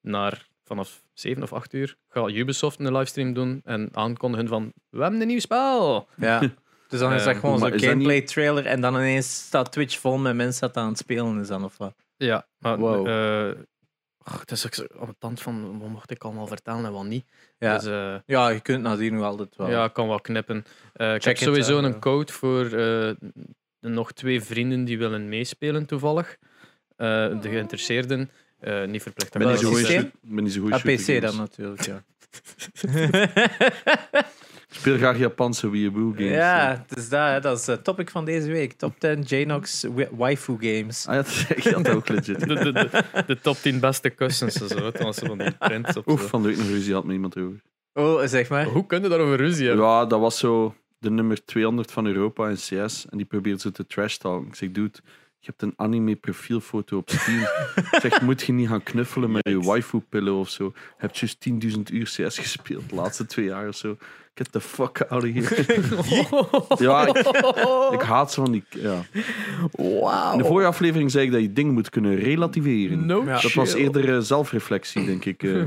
naar 0.00 0.46
vanaf 0.64 1.02
7 1.12 1.42
of 1.42 1.52
8 1.52 1.72
uur. 1.72 1.96
Gaat 2.08 2.30
Ubisoft 2.30 2.78
een 2.80 2.92
livestream 2.92 3.32
doen 3.32 3.60
en 3.64 3.88
aankondigen 3.92 4.48
van 4.48 4.72
we 4.90 5.02
hebben 5.02 5.20
een 5.20 5.26
nieuw 5.26 5.38
spel. 5.40 6.08
Ja. 6.16 6.40
Dus 6.88 7.00
dan 7.00 7.12
is 7.12 7.24
dat 7.24 7.34
Eh, 7.34 7.40
gewoon 7.40 7.58
zo'n 7.58 7.78
gameplay 7.80 8.20
trailer 8.22 8.66
en 8.66 8.80
dan 8.80 8.94
ineens 8.94 9.34
staat 9.46 9.72
Twitch 9.72 9.98
vol 9.98 10.18
met 10.18 10.34
mensen 10.34 10.60
dat 10.60 10.76
aan 10.76 10.88
het 10.88 10.98
spelen 10.98 11.40
is 11.40 11.48
dan 11.48 11.64
of 11.64 11.76
wat? 11.78 11.94
Ja, 12.16 12.46
maar 12.58 12.78
Wow. 12.78 13.06
eh, 13.08 13.58
ach, 14.22 14.40
het 14.40 14.50
is 14.50 14.66
ook 14.66 15.00
aan 15.00 15.06
de 15.06 15.14
tand 15.18 15.40
van 15.42 15.78
wat 15.78 15.88
mocht 15.88 16.10
ik 16.10 16.24
allemaal 16.24 16.46
vertellen 16.46 16.84
en 16.84 16.92
wat 16.92 17.04
niet. 17.04 17.24
Ja, 17.58 17.74
Dus, 17.78 17.86
eh, 17.86 18.14
ja 18.26 18.48
je 18.48 18.60
kunt 18.60 18.82
nadien 18.82 19.14
nog 19.14 19.24
altijd 19.24 19.56
wel. 19.56 19.70
ja, 19.70 19.84
ik 19.84 19.92
kan 19.92 20.08
wel 20.08 20.20
knippen. 20.20 20.64
Eh, 20.92 21.14
ik 21.14 21.22
Check 21.22 21.38
heb 21.38 21.48
sowieso 21.48 21.78
it, 21.78 21.84
eh, 21.84 21.90
een 21.90 22.00
code 22.00 22.32
voor 22.32 22.64
eh, 22.64 22.70
de 22.70 23.88
nog 23.88 24.12
twee 24.12 24.42
vrienden 24.42 24.84
die 24.84 24.98
willen 24.98 25.28
meespelen 25.28 25.86
toevallig. 25.86 26.36
Eh, 26.96 27.06
de 27.40 27.48
geïnteresseerden, 27.48 28.30
eh, 28.60 28.84
niet 28.84 29.02
verplicht. 29.02 29.32
Ben 29.32 29.48
niet 29.48 29.58
zo 29.58 29.70
goed 29.72 29.86
ben 30.22 30.44
niet 30.44 30.52
zo 30.52 30.60
goed 30.60 30.82
PC 30.82 31.20
dan 31.20 31.36
natuurlijk, 31.36 31.84
ja. 31.86 32.02
Speel 34.70 34.96
graag 34.96 35.18
Japanse 35.18 35.70
Weeaboo 35.70 36.12
games. 36.16 36.30
ja, 36.30 36.84
het 36.86 36.98
is 36.98 37.08
dat, 37.08 37.28
hè. 37.28 37.40
dat 37.40 37.58
is 37.58 37.66
het 37.66 37.84
topic 37.84 38.10
van 38.10 38.24
deze 38.24 38.50
week. 38.50 38.72
Top 38.72 38.98
10 38.98 39.22
Janox 39.22 39.86
waifu 40.10 40.56
games. 40.60 41.06
Ah 41.06 41.14
ja, 41.14 41.22
dat 41.22 41.30
is 41.30 41.46
echt 41.54 41.84
dat 41.84 41.88
ook 41.88 42.08
legit. 42.08 42.40
De, 42.48 42.54
de, 42.54 42.72
de, 42.72 43.04
de 43.26 43.40
top 43.40 43.56
10 43.56 43.80
beste 43.80 44.10
kussens 44.10 44.60
en 44.60 44.68
zo. 44.68 44.84
Het 44.84 45.02
was 45.02 45.18
van 45.18 45.38
die 45.38 45.52
prints 45.52 45.96
op. 45.96 46.08
Oef, 46.08 46.28
van 46.28 46.42
de 46.42 46.48
week 46.48 46.56
nog 46.56 46.66
ruzie 46.66 46.94
had 46.94 47.04
met 47.04 47.14
iemand 47.14 47.36
over. 47.38 47.60
Oh, 47.94 48.22
zeg 48.24 48.48
maar. 48.48 48.64
Hoe 48.64 48.86
kun 48.86 49.02
je 49.02 49.08
daarover 49.08 49.36
ruzie 49.36 49.66
hebben? 49.66 49.84
Ja, 49.84 50.04
dat 50.06 50.20
was 50.20 50.38
zo 50.38 50.74
de 50.98 51.10
nummer 51.10 51.44
200 51.44 51.90
van 51.92 52.06
Europa 52.06 52.48
in 52.48 52.54
CS. 52.56 53.06
En 53.10 53.16
die 53.16 53.26
probeert 53.26 53.60
zo 53.60 53.70
te 53.70 53.86
trash 53.86 54.16
talken. 54.16 54.48
Ik 54.48 54.54
zeg, 54.54 54.70
dude, 54.70 54.98
je 55.40 55.46
hebt 55.46 55.62
een 55.62 55.72
anime 55.76 56.16
profielfoto 56.16 56.96
op 56.96 57.10
Steam. 57.10 57.40
zeg, 58.02 58.20
moet 58.20 58.42
je 58.42 58.52
niet 58.52 58.68
gaan 58.68 58.82
knuffelen 58.82 59.30
met 59.30 59.48
je 59.48 59.60
waifu-pillen 59.60 60.34
of 60.34 60.48
zo. 60.48 60.64
Je 60.74 60.80
hebt 60.96 61.18
juist 61.18 61.48
10.000 61.48 61.80
uur 61.92 62.04
CS 62.04 62.38
gespeeld 62.38 62.88
de 62.88 62.94
laatste 62.94 63.26
twee 63.26 63.44
jaar 63.46 63.68
of 63.68 63.76
zo. 63.76 63.96
Get 64.34 64.52
the 64.52 64.60
fuck 64.60 65.00
out 65.08 65.22
of 65.24 65.30
here. 65.32 65.64
ja, 66.88 67.06
ik, 67.06 67.16
ik 67.92 68.00
haat 68.02 68.32
ze 68.32 68.40
van 68.40 68.52
die... 68.52 68.64
Ja. 68.68 69.02
Wauw. 69.72 70.32
In 70.32 70.38
de 70.38 70.44
vorige 70.44 70.68
aflevering 70.68 71.10
zei 71.10 71.26
ik 71.26 71.32
dat 71.32 71.40
je 71.40 71.52
dingen 71.52 71.72
moet 71.74 71.90
kunnen 71.90 72.14
relativeren. 72.16 73.06
No 73.06 73.24
Ja. 73.24 73.40
Dat 73.40 73.52
was 73.52 73.72
eerder 73.74 74.14
eh, 74.14 74.20
zelfreflectie, 74.20 75.04
denk 75.04 75.24
ik. 75.24 75.42
eh. 75.42 75.62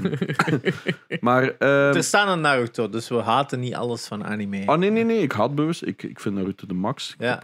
maar... 1.19 1.43
ehm, 1.43 1.95
Er 1.95 2.03
staan 2.03 2.27
een 2.29 2.41
Naruto, 2.41 2.89
dus 2.89 3.09
we 3.09 3.15
haten 3.15 3.59
niet 3.59 3.75
alles 3.75 4.07
van 4.07 4.23
anime. 4.25 4.63
Oh 4.65 4.77
nee, 4.77 4.89
nee, 4.89 5.03
nee. 5.03 5.21
Ik 5.21 5.31
haat 5.31 5.55
bewust. 5.55 5.83
Ik, 5.85 6.03
ik 6.03 6.19
vind 6.19 6.35
Naruto 6.35 6.67
de 6.67 6.73
max. 6.73 7.15
Ja, 7.19 7.43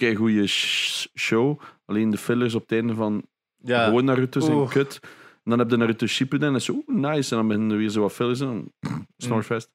Kijk, 0.00 0.16
goede 0.16 0.46
show. 0.46 1.60
Alleen 1.86 2.10
de 2.10 2.16
fillers 2.18 2.54
op 2.54 2.62
het 2.62 2.72
einde 2.72 2.94
van 2.94 3.22
ja. 3.62 3.84
gewoon 3.84 4.04
Naruto 4.04 4.40
zijn 4.40 4.56
Oeh. 4.56 4.70
kut. 4.70 4.98
En 5.44 5.50
dan 5.50 5.58
heb 5.58 5.70
je 5.70 5.76
Naruto 5.76 6.06
Shippuden 6.06 6.46
en 6.46 6.52
dat 6.52 6.62
is 6.62 6.68
oeh, 6.68 6.86
nice. 6.88 7.30
En 7.30 7.36
dan 7.36 7.46
beginnen 7.46 7.70
er 7.70 7.76
weer 7.78 7.88
zo 7.88 8.00
wat 8.00 8.12
fillers 8.12 8.40
en 8.40 8.46
dan 8.80 9.06
Snorfest. 9.16 9.70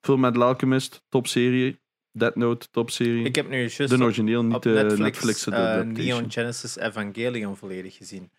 Film 0.00 0.20
met 0.20 0.38
Alchemist, 0.38 1.02
topserie. 1.08 1.82
Death 2.12 2.36
Note, 2.36 2.66
topserie. 2.70 3.24
Ik 3.24 3.34
heb 3.34 3.48
nu 3.48 3.56
juist 3.58 3.76
De 3.88 3.94
op- 3.94 4.00
origineel, 4.00 4.42
niet 4.44 4.54
op 4.54 4.62
de 4.62 4.94
Netflix, 4.98 5.46
eh. 5.46 5.80
Neon 5.80 6.30
Genesis 6.30 6.76
Evangelion 6.78 7.56
volledig 7.56 7.96
gezien. 7.96 8.30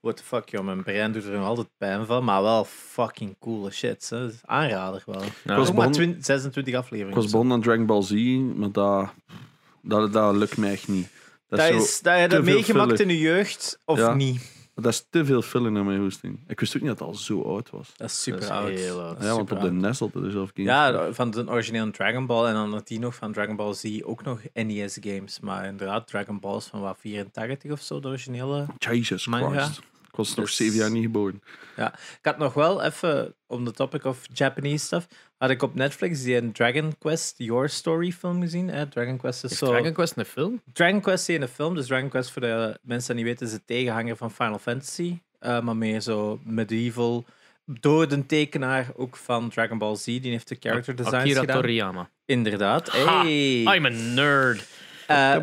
What 0.00 0.16
the 0.16 0.22
fuck, 0.22 0.48
joh. 0.48 0.64
Mijn 0.64 0.82
brein 0.82 1.12
doet 1.12 1.24
er 1.24 1.32
nog 1.32 1.44
altijd 1.46 1.68
pijn 1.76 2.06
van, 2.06 2.24
maar 2.24 2.42
wel 2.42 2.64
fucking 2.64 3.36
coole 3.38 3.70
shit. 3.70 4.10
Hè. 4.10 4.28
Aanrader 4.44 5.02
wel. 5.06 5.22
Ja. 5.44 5.56
was 5.56 5.68
Ook 5.68 5.74
maar 5.74 5.88
begon- 5.88 5.92
20 5.92 6.24
26 6.24 6.72
Ik 6.74 6.78
afleveringen. 6.78 7.14
was 7.16 7.24
of 7.24 7.30
zo. 7.30 7.36
begonnen 7.36 7.56
aan 7.56 7.62
Dragon 7.62 7.86
Ball 7.86 8.02
Z, 8.02 8.12
maar 8.56 8.72
dat, 8.72 9.14
dat, 9.88 10.12
dat 10.12 10.34
lukt 10.36 10.56
mij 10.56 10.72
echt 10.72 10.88
niet. 10.88 11.08
Dat, 11.48 11.58
Dat 11.58 11.68
is, 11.70 12.00
dat 12.00 12.20
je 12.20 12.28
dat 12.28 12.42
meegemaakt 12.44 12.90
filler. 12.90 13.00
in 13.00 13.08
je 13.08 13.18
jeugd, 13.18 13.78
of 13.84 13.98
Ja. 13.98 14.14
niet? 14.14 14.54
dat 14.74 14.92
is 14.92 15.06
te 15.10 15.24
veel 15.24 15.42
filler 15.42 15.72
naar 15.72 15.84
mijn 15.84 16.00
hoesting. 16.00 16.40
Ik 16.46 16.60
wist 16.60 16.76
ook 16.76 16.82
niet 16.82 16.90
dat 16.90 16.98
het 16.98 17.08
al 17.08 17.14
zo 17.14 17.42
oud 17.42 17.70
was. 17.70 17.92
Dat 17.96 18.08
is 18.10 18.22
super 18.22 18.40
Dat 18.40 18.48
is 18.50 18.56
oud. 18.56 18.68
heel 18.68 18.98
Ja, 19.20 19.34
want 19.34 19.52
op 19.52 19.60
de. 19.60 19.72
NES 19.72 19.98
had 19.98 20.14
er 20.14 20.30
zelf 20.30 20.50
games. 20.54 20.70
Ja, 20.70 21.12
van 21.12 21.30
de 21.30 21.48
originele 21.48 21.90
Dragon 21.90 22.26
Ball 22.26 22.46
en 22.46 22.54
dan 22.54 22.72
had 22.72 22.86
die 22.86 22.98
nog 22.98 23.14
van 23.14 23.32
Dragon 23.32 23.56
Ball 23.56 23.74
Z 23.74 24.00
ook 24.04 24.22
nog 24.24 24.40
NES 24.54 24.98
games. 25.00 25.40
Maar 25.40 25.66
inderdaad, 25.66 26.06
Dragon 26.08 26.40
Ball 26.40 26.56
is 26.56 26.64
van 26.64 26.80
wat 26.80 26.96
84 27.00 27.70
of 27.70 27.80
zo, 27.80 28.00
de 28.00 28.08
originele. 28.08 28.66
Jesus 28.78 29.26
Manga. 29.26 29.60
Christ. 29.62 29.80
Ik 30.16 30.22
was 30.26 30.34
nog 30.34 30.46
Dus- 30.46 30.56
zeven 30.56 30.76
jaar 30.76 30.90
niet 30.90 31.02
geboren. 31.02 31.42
Ik 31.76 31.92
had 32.22 32.38
nog 32.38 32.54
wel 32.54 32.82
even, 32.82 33.34
on 33.46 33.64
the 33.64 33.70
topic 33.72 34.04
of 34.04 34.18
Japanese 34.32 34.84
stuff, 34.84 35.06
had 35.38 35.50
ik 35.50 35.62
op 35.62 35.74
Netflix 35.74 36.22
die 36.22 36.36
een 36.36 36.52
Dragon 36.52 36.94
Quest 36.98 37.34
Your 37.36 37.68
Story 37.68 38.12
film 38.12 38.40
gezien. 38.40 38.68
Hè? 38.68 38.88
Dragon 38.88 39.16
Quest 39.16 39.44
is 39.44 39.50
Is 39.50 39.58
zo... 39.58 39.66
Dragon 39.66 39.92
Quest 39.92 40.16
een 40.16 40.24
film? 40.24 40.62
Dragon 40.72 41.00
Quest 41.00 41.28
is 41.28 41.36
een 41.40 41.48
film, 41.48 41.74
dus 41.74 41.86
Dragon 41.86 42.08
Quest 42.08 42.30
voor 42.30 42.42
de 42.42 42.78
mensen 42.82 43.16
die 43.16 43.24
niet 43.24 43.32
weten 43.38 43.46
is 43.54 43.60
de 43.60 43.64
tegenhanger 43.66 44.16
van 44.16 44.30
Final 44.30 44.58
Fantasy. 44.58 45.18
eh, 45.38 45.60
maar 45.60 45.76
meer 45.76 46.00
zo 46.00 46.40
medieval. 46.44 47.24
Door 47.64 48.08
de 48.08 48.26
tekenaar 48.26 48.86
ook 48.96 49.16
van 49.16 49.48
Dragon 49.50 49.78
Ball 49.78 49.96
Z, 49.96 50.04
die 50.04 50.20
heeft 50.30 50.48
de 50.48 50.56
character 50.60 50.96
designs 50.96 51.20
Akira 51.22 51.40
gedaan. 51.40 51.56
Toriyama. 51.60 52.10
Inderdaad. 52.24 52.88
Ha, 52.88 53.22
Hey. 53.22 53.60
I'm 53.76 53.84
a 53.86 53.88
nerd. 53.88 54.66
Eh, 55.06 55.36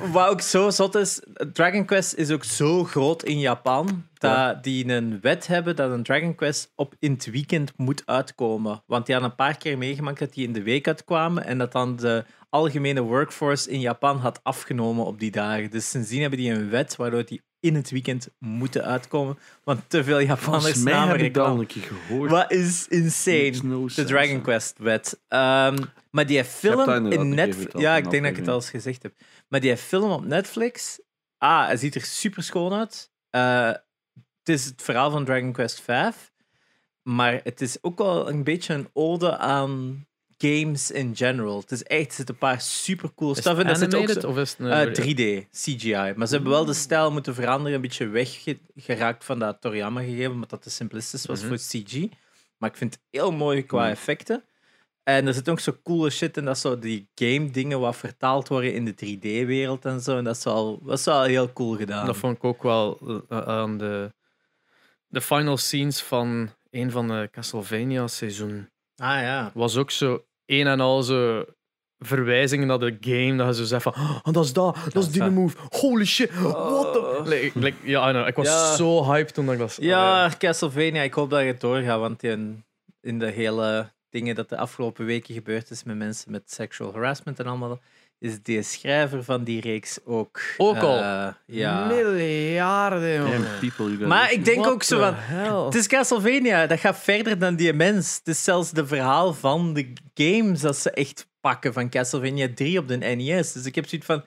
wat 0.12 0.28
ook 0.28 0.40
zo 0.40 0.70
zot 0.70 0.94
is, 0.94 1.20
Dragon 1.52 1.84
Quest 1.84 2.14
is 2.14 2.30
ook 2.30 2.44
zo 2.44 2.84
groot 2.84 3.22
in 3.22 3.38
Japan 3.38 4.06
dat 4.14 4.30
Ja. 4.30 4.54
die 4.54 4.88
een 4.92 5.18
wet 5.20 5.46
hebben 5.46 5.76
dat 5.76 5.90
een 5.90 6.02
Dragon 6.02 6.34
Quest 6.34 6.72
op 6.76 6.94
in 6.98 7.12
het 7.12 7.30
weekend 7.30 7.72
moet 7.76 8.02
uitkomen. 8.06 8.82
Want 8.86 9.06
die 9.06 9.14
hadden 9.14 9.32
een 9.32 9.44
paar 9.44 9.56
keer 9.56 9.78
meegemaakt 9.78 10.18
dat 10.18 10.32
die 10.32 10.46
in 10.46 10.52
de 10.52 10.62
week 10.62 10.86
uitkwamen 10.86 11.44
en 11.44 11.58
dat 11.58 11.72
dan 11.72 11.96
de 11.96 12.24
algemene 12.48 13.00
workforce 13.00 13.70
in 13.70 13.80
Japan 13.80 14.18
had 14.18 14.40
afgenomen 14.42 15.04
op 15.04 15.18
die 15.20 15.30
dagen. 15.30 15.70
Dus 15.70 15.90
sindsdien 15.90 16.20
hebben 16.20 16.38
die 16.38 16.52
een 16.52 16.70
wet 16.70 16.96
waardoor 16.96 17.24
die 17.24 17.42
in 17.60 17.74
het 17.74 17.90
weekend 17.90 18.28
moeten 18.38 18.84
uitkomen. 18.84 19.38
Want 19.64 19.80
te 19.88 20.04
veel 20.04 20.20
Japanners 20.20 20.64
Volgens 20.64 20.82
mij 20.82 20.92
namen 20.92 21.16
heb 21.16 21.26
ik 21.26 21.34
dat 21.34 21.46
al 21.46 21.60
een 21.60 21.66
keer 21.66 21.82
gehoord. 21.82 22.30
Wat 22.30 22.52
is 22.52 22.88
insane. 22.88 23.60
No 23.62 23.88
De. 23.94 24.04
Dragon 24.04 24.40
Quest 24.40 24.78
wet. 24.78 25.20
Ehm, 25.28 25.76
maar 26.10 26.26
die 26.26 26.44
film 26.44 27.06
in 27.06 27.28
Netflix. 27.28 27.80
Ja, 27.80 27.96
ik 27.96 28.10
denk 28.10 28.22
dat 28.22 28.32
ik 28.32 28.38
het 28.38 28.48
al 28.48 28.54
eens 28.54 28.70
gezegd 28.70 29.02
heb. 29.02 29.12
Maar 29.48 29.60
die 29.60 29.76
film 29.76 30.10
op 30.10 30.24
Netflix. 30.24 31.00
Ah, 31.38 31.66
hij 31.66 31.76
ziet 31.76 31.94
er 31.94 32.02
super 32.02 32.42
schoon 32.42 32.72
uit. 32.72 33.10
Eh, 33.30 33.66
het 34.38 34.48
is 34.48 34.64
het 34.64 34.82
verhaal 34.82 35.10
van 35.10 35.24
Dragon 35.24 35.52
Quest 35.52 35.80
V. 35.80 36.10
Maar 37.02 37.40
het 37.44 37.60
is 37.60 37.82
ook 37.82 37.98
wel 37.98 38.28
een 38.28 38.44
beetje 38.44 38.74
een 38.74 38.88
ode 38.92 39.38
aan 39.38 40.06
games 40.42 40.90
in 40.90 41.16
general. 41.16 41.60
Het 41.60 41.70
is 41.70 41.82
echt, 41.82 42.06
er 42.08 42.12
zitten 42.12 42.34
een 42.34 42.40
paar 42.40 42.60
super 42.60 43.14
cool 43.14 43.34
stuff 43.34 43.58
in. 43.58 43.66
Er 43.66 43.76
zit 43.76 43.94
ook 43.94 44.00
animated 44.00 44.22
zo- 44.22 44.28
of 44.28 44.36
is 44.36 44.50
het 44.50 44.58
een... 44.58 44.70
eh, 44.70 44.92
3D, 45.44 45.48
CGI. 45.50 46.12
Maar 46.16 46.26
ze 46.26 46.34
hebben 46.34 46.52
wel 46.52 46.64
de 46.64 46.74
stijl 46.74 47.12
moeten 47.12 47.34
veranderen, 47.34 47.74
een 47.74 47.80
beetje 47.80 48.06
weggeraakt 48.08 49.24
van 49.24 49.38
dat 49.38 49.60
Toriyama 49.60 50.00
gegeven, 50.00 50.32
omdat 50.32 50.50
dat 50.50 50.62
te 50.62 50.70
simplistisch 50.70 51.26
was 51.26 51.40
Mhm. 51.40 51.48
voor 51.48 51.56
CG. 51.56 52.06
Maar 52.58 52.70
ik 52.70 52.76
vind 52.76 52.94
het 52.94 53.02
heel 53.10 53.32
mooi 53.32 53.62
qua 53.66 53.80
Mhm. 53.82 53.90
effecten. 53.90 54.44
En 55.02 55.26
er 55.26 55.34
zit 55.34 55.48
ook 55.48 55.60
zo 55.60 55.76
coole 55.82 56.10
shit 56.10 56.36
in 56.36 56.44
dat 56.44 56.58
zo 56.58 56.78
die 56.78 57.08
game 57.14 57.50
dingen 57.50 57.80
wat 57.80 57.96
vertaald 57.96 58.48
worden 58.48 58.74
in 58.74 58.84
de 58.84 58.94
3D-wereld 58.94 59.84
en 59.84 60.00
zo. 60.00 60.16
En 60.16 60.24
dat 60.24 60.36
is 60.36 60.44
wel, 60.44 60.80
dat 60.84 60.98
is 60.98 61.04
wel 61.04 61.22
heel 61.22 61.52
cool 61.52 61.76
gedaan. 61.76 62.06
Dat 62.06 62.16
vond 62.16 62.36
ik 62.36 62.44
ook 62.44 62.62
wel 62.62 62.98
eh, 63.28 63.38
aan 63.38 63.78
de, 63.78 64.12
de 65.06 65.20
final 65.20 65.56
scenes 65.56 66.02
van 66.02 66.50
een 66.70 66.90
van 66.90 67.08
de 67.08 67.28
Castlevania 67.32 68.06
seizoen. 68.06 68.68
Ah 68.96 69.20
ja. 69.20 69.50
Was 69.54 69.76
ook 69.76 69.90
zo 69.90 70.24
een 70.50 70.66
en 70.66 70.80
al 70.80 71.02
zo 71.02 71.44
verwijzingen 71.98 72.66
naar 72.66 72.78
de 72.78 72.96
game, 73.00 73.36
dat 73.36 73.46
je 73.46 73.54
zo 73.54 73.64
zegt 73.64 73.82
van, 73.82 73.92
oh, 73.94 74.32
dat 74.32 74.44
is 74.44 74.52
dat, 74.52 74.76
dat 74.92 75.02
is 75.02 75.10
die 75.10 75.22
move, 75.22 75.56
holy 75.68 76.04
shit, 76.04 76.34
what 76.40 76.92
the... 76.92 76.98
Oh. 76.98 77.26
Like, 77.26 77.58
like, 77.58 77.76
ja, 77.82 78.26
ik 78.26 78.36
was 78.36 78.46
Ja. 78.46 78.74
zo 78.76 79.04
hyped 79.04 79.34
toen 79.34 79.52
ik 79.52 79.58
dat... 79.58 79.76
Ja, 79.80 80.30
Castlevania, 80.38 81.02
ik 81.02 81.14
hoop 81.14 81.30
dat 81.30 81.40
het 81.42 81.60
doorgaat, 81.60 82.00
want 82.00 82.22
in, 82.22 82.64
in 83.00 83.18
de 83.18 83.30
hele 83.30 83.90
dingen 84.10 84.34
dat 84.34 84.48
de 84.48 84.56
afgelopen 84.56 85.04
weken 85.04 85.34
gebeurd 85.34 85.70
is 85.70 85.82
met 85.84 85.96
mensen 85.96 86.30
met 86.30 86.52
sexual 86.52 86.92
harassment 86.92 87.38
en 87.38 87.46
allemaal, 87.46 87.80
is 88.20 88.42
de 88.42 88.62
schrijver 88.62 89.24
van 89.24 89.44
die 89.44 89.60
reeks 89.60 89.98
ook. 90.04 90.40
Ook 90.56 90.76
al? 90.76 90.96
eh, 90.98 91.28
ja. 91.46 91.86
Miljarden, 91.86 93.14
jongen. 93.14 94.08
Maar 94.08 94.32
ik 94.32 94.44
denk 94.44 94.58
What 94.58 94.72
ook 94.72 94.82
zo 94.82 94.98
van. 94.98 95.14
hell? 95.16 95.64
Het 95.64 95.74
is 95.74 95.86
Castlevania, 95.86 96.66
dat 96.66 96.78
gaat 96.80 96.98
verder 96.98 97.38
dan 97.38 97.56
die 97.56 97.72
mens. 97.72 98.16
Het 98.18 98.28
is 98.28 98.44
zelfs 98.44 98.70
de 98.70 98.86
verhaal 98.86 99.32
van 99.34 99.74
de 99.74 99.92
games 100.14 100.60
dat 100.60 100.76
ze 100.76 100.90
echt 100.90 101.28
pakken 101.40 101.72
van 101.72 101.88
Castlevania 101.90 102.48
3 102.54 102.78
op 102.78 102.88
de 102.88 102.96
NES. 102.96 103.52
Dus 103.52 103.64
ik 103.64 103.74
heb 103.74 103.86
zoiets 103.88 104.06
van. 104.06 104.24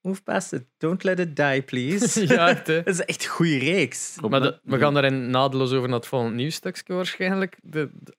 Move 0.00 0.22
past 0.22 0.52
it. 0.52 0.64
Don't 0.78 1.02
let 1.04 1.18
it 1.18 1.36
die, 1.36 1.62
please. 1.62 2.26
Ja, 2.34 2.48
echt, 2.48 2.66
hè. 2.66 2.82
Dat 2.82 2.94
is 2.94 3.04
echt 3.04 3.24
een 3.24 3.30
goede 3.30 3.58
reeks. 3.58 4.16
Maar 4.28 4.40
de- 4.40 4.58
we 4.62 4.78
gaan 4.78 4.94
daarin 4.94 5.30
nadeloos 5.30 5.72
over 5.72 5.88
naar 5.88 5.98
het 5.98 6.06
volgende 6.08 6.34
nieuwstukje 6.34 6.94
waarschijnlijk. 6.94 7.56
De, 7.62 7.90
de, 8.02 8.12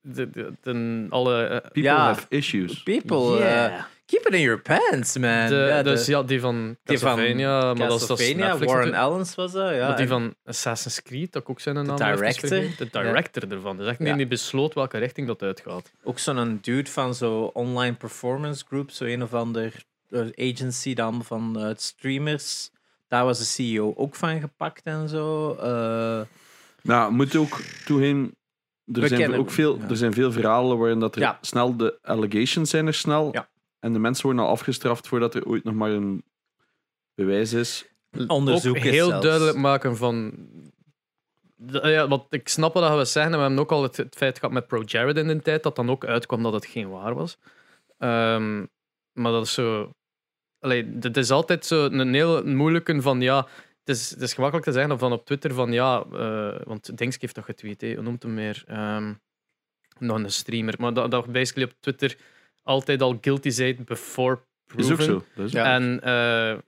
de, 0.00 0.30
de- 0.30 0.52
de- 0.62 1.06
alle, 1.10 1.42
eh, 1.44 1.60
People 1.60 1.82
Ja. 1.82 1.96
have 2.06 2.26
issues. 2.28 2.82
People, 2.82 3.38
Yeah. 3.38 3.72
uh, 3.72 3.82
keep 4.12 4.26
it 4.26 4.34
in 4.34 4.40
your 4.40 4.60
pants, 4.60 5.16
man. 5.18 5.48
de, 5.48 5.54
ja, 5.68 5.82
de- 5.82 5.90
dus 5.90 6.06
ja, 6.06 6.22
die 6.22 6.40
van 6.40 6.76
die 6.84 6.98
van 6.98 7.08
Castlevania, 7.16 7.74
maar 7.74 7.88
dat 7.88 8.10
is, 8.20 8.66
Warren. 8.66 8.94
Ellens 8.94 9.34
was 9.34 9.52
dat. 9.52 9.74
Ja, 9.74 9.86
Maar 9.88 9.96
die 9.96 10.06
van 10.08 10.34
Assassin's 10.44 11.02
Creed, 11.02 11.32
dat 11.32 11.46
ook 11.46 11.60
zijn 11.60 11.74
naam 11.74 11.84
De 11.86 11.94
director. 12.04 12.48
De 12.50 12.88
director 12.90 13.52
ervan. 13.52 13.76
Dus 13.76 13.86
echt 13.86 13.98
Ja. 13.98 14.04
niet 14.04 14.16
die 14.16 14.26
besloot 14.26 14.74
welke 14.74 14.98
richting 14.98 15.26
dat 15.26 15.42
uitgaat. 15.42 15.92
Ook 16.04 16.18
zo'n 16.18 16.58
dude 16.62 16.90
van 16.90 17.14
zo'n 17.14 17.50
online 17.52 17.94
performance 17.96 18.64
group, 18.68 18.90
zo 18.90 19.04
een 19.04 19.22
of 19.22 19.34
ander 19.34 19.72
eh, 20.10 20.20
agency 20.52 20.94
dan 20.94 21.24
van 21.24 21.60
eh, 21.60 21.70
streamers. 21.76 22.70
Daar 23.08 23.24
was 23.24 23.38
de 23.38 23.44
CEO 23.44 23.92
ook 23.96 24.14
van 24.14 24.40
gepakt 24.40 24.80
en 24.84 25.08
zo. 25.08 25.54
Eh, 25.54 26.20
Nou, 26.82 27.12
moet 27.12 27.36
ook 27.36 27.60
toegeven. 27.84 28.34
Er 28.92 29.00
We 29.00 29.08
zijn, 29.08 29.34
ook 29.34 29.50
veel, 29.50 29.78
ja. 29.78 29.88
er 29.88 29.96
zijn 29.96 30.12
veel 30.12 30.32
verhalen 30.32 30.78
waarin 30.78 30.98
dat 31.00 31.14
er 31.14 31.20
Ja. 31.20 31.38
snel 31.40 31.76
de 31.76 31.98
allegations 32.02 32.70
zijn 32.70 32.86
er 32.86 32.94
snel. 32.94 33.28
Ja. 33.32 33.48
En 33.82 33.92
de 33.92 33.98
mensen 33.98 34.24
worden 34.24 34.44
al 34.44 34.50
afgestraft 34.50 35.08
voordat 35.08 35.34
er 35.34 35.46
ooit 35.46 35.64
nog 35.64 35.74
maar 35.74 35.90
een 35.90 36.24
bewijs 37.14 37.52
is. 37.52 37.86
onderzoek 38.26 38.76
ook 38.76 38.82
is 38.82 38.90
heel 38.90 39.08
zelfs. 39.08 39.24
duidelijk 39.24 39.56
maken 39.56 39.96
van. 39.96 40.34
Ja, 41.66 42.08
want 42.08 42.26
ik 42.30 42.48
snap 42.48 42.74
wat 42.74 42.96
we 42.96 43.04
zeggen. 43.04 43.32
en 43.32 43.38
We 43.38 43.44
hebben 43.44 43.62
ook 43.62 43.72
al 43.72 43.82
het, 43.82 43.96
het 43.96 44.16
feit 44.16 44.38
gehad 44.38 44.54
met 44.54 44.66
Pro 44.66 44.82
Jared 44.82 45.16
in 45.16 45.26
de 45.26 45.40
tijd, 45.40 45.62
dat 45.62 45.76
dan 45.76 45.90
ook 45.90 46.04
uitkwam 46.04 46.42
dat 46.42 46.52
het 46.52 46.66
geen 46.66 46.90
waar 46.90 47.14
was. 47.14 47.38
Ehm, 47.98 48.66
maar 49.12 49.32
dat 49.32 49.44
is 49.44 49.52
zo. 49.52 49.90
Allee, 50.58 50.96
het 51.00 51.16
is 51.16 51.30
altijd 51.30 51.66
zo 51.66 51.84
een 51.84 52.14
heel 52.14 52.44
moeilijke 52.44 53.02
van 53.02 53.20
ja. 53.20 53.46
Het 53.84 53.96
is, 53.96 54.10
het 54.10 54.20
is 54.20 54.34
gemakkelijk 54.34 54.66
te 54.66 54.72
zeggen 54.72 54.98
van 54.98 55.12
op 55.12 55.24
Twitter 55.24 55.54
van 55.54 55.72
ja, 55.72 56.04
eh, 56.12 56.60
want 56.64 56.98
Dings 56.98 57.16
heeft 57.20 57.34
dat 57.34 57.44
getweet, 57.44 57.80
hoe 57.80 58.02
noemt 58.02 58.22
hem 58.22 58.34
meer? 58.34 58.64
Ehm, 58.66 59.14
nog 59.98 60.16
een 60.16 60.30
streamer, 60.30 60.74
maar 60.78 60.94
dat, 60.94 61.10
dat 61.10 61.32
basically 61.32 61.68
op 61.68 61.74
Twitter 61.80 62.16
altijd 62.62 63.02
al 63.02 63.18
guilty 63.20 63.48
zijn 63.50 63.78
before 63.84 64.38
Is 64.76 64.86
proven. 64.86 64.92
ook 64.92 65.00
zo. 65.00 65.24
Dat 65.34 65.46
is. 65.46 65.54
En 65.54 66.00
eh, 66.02 66.58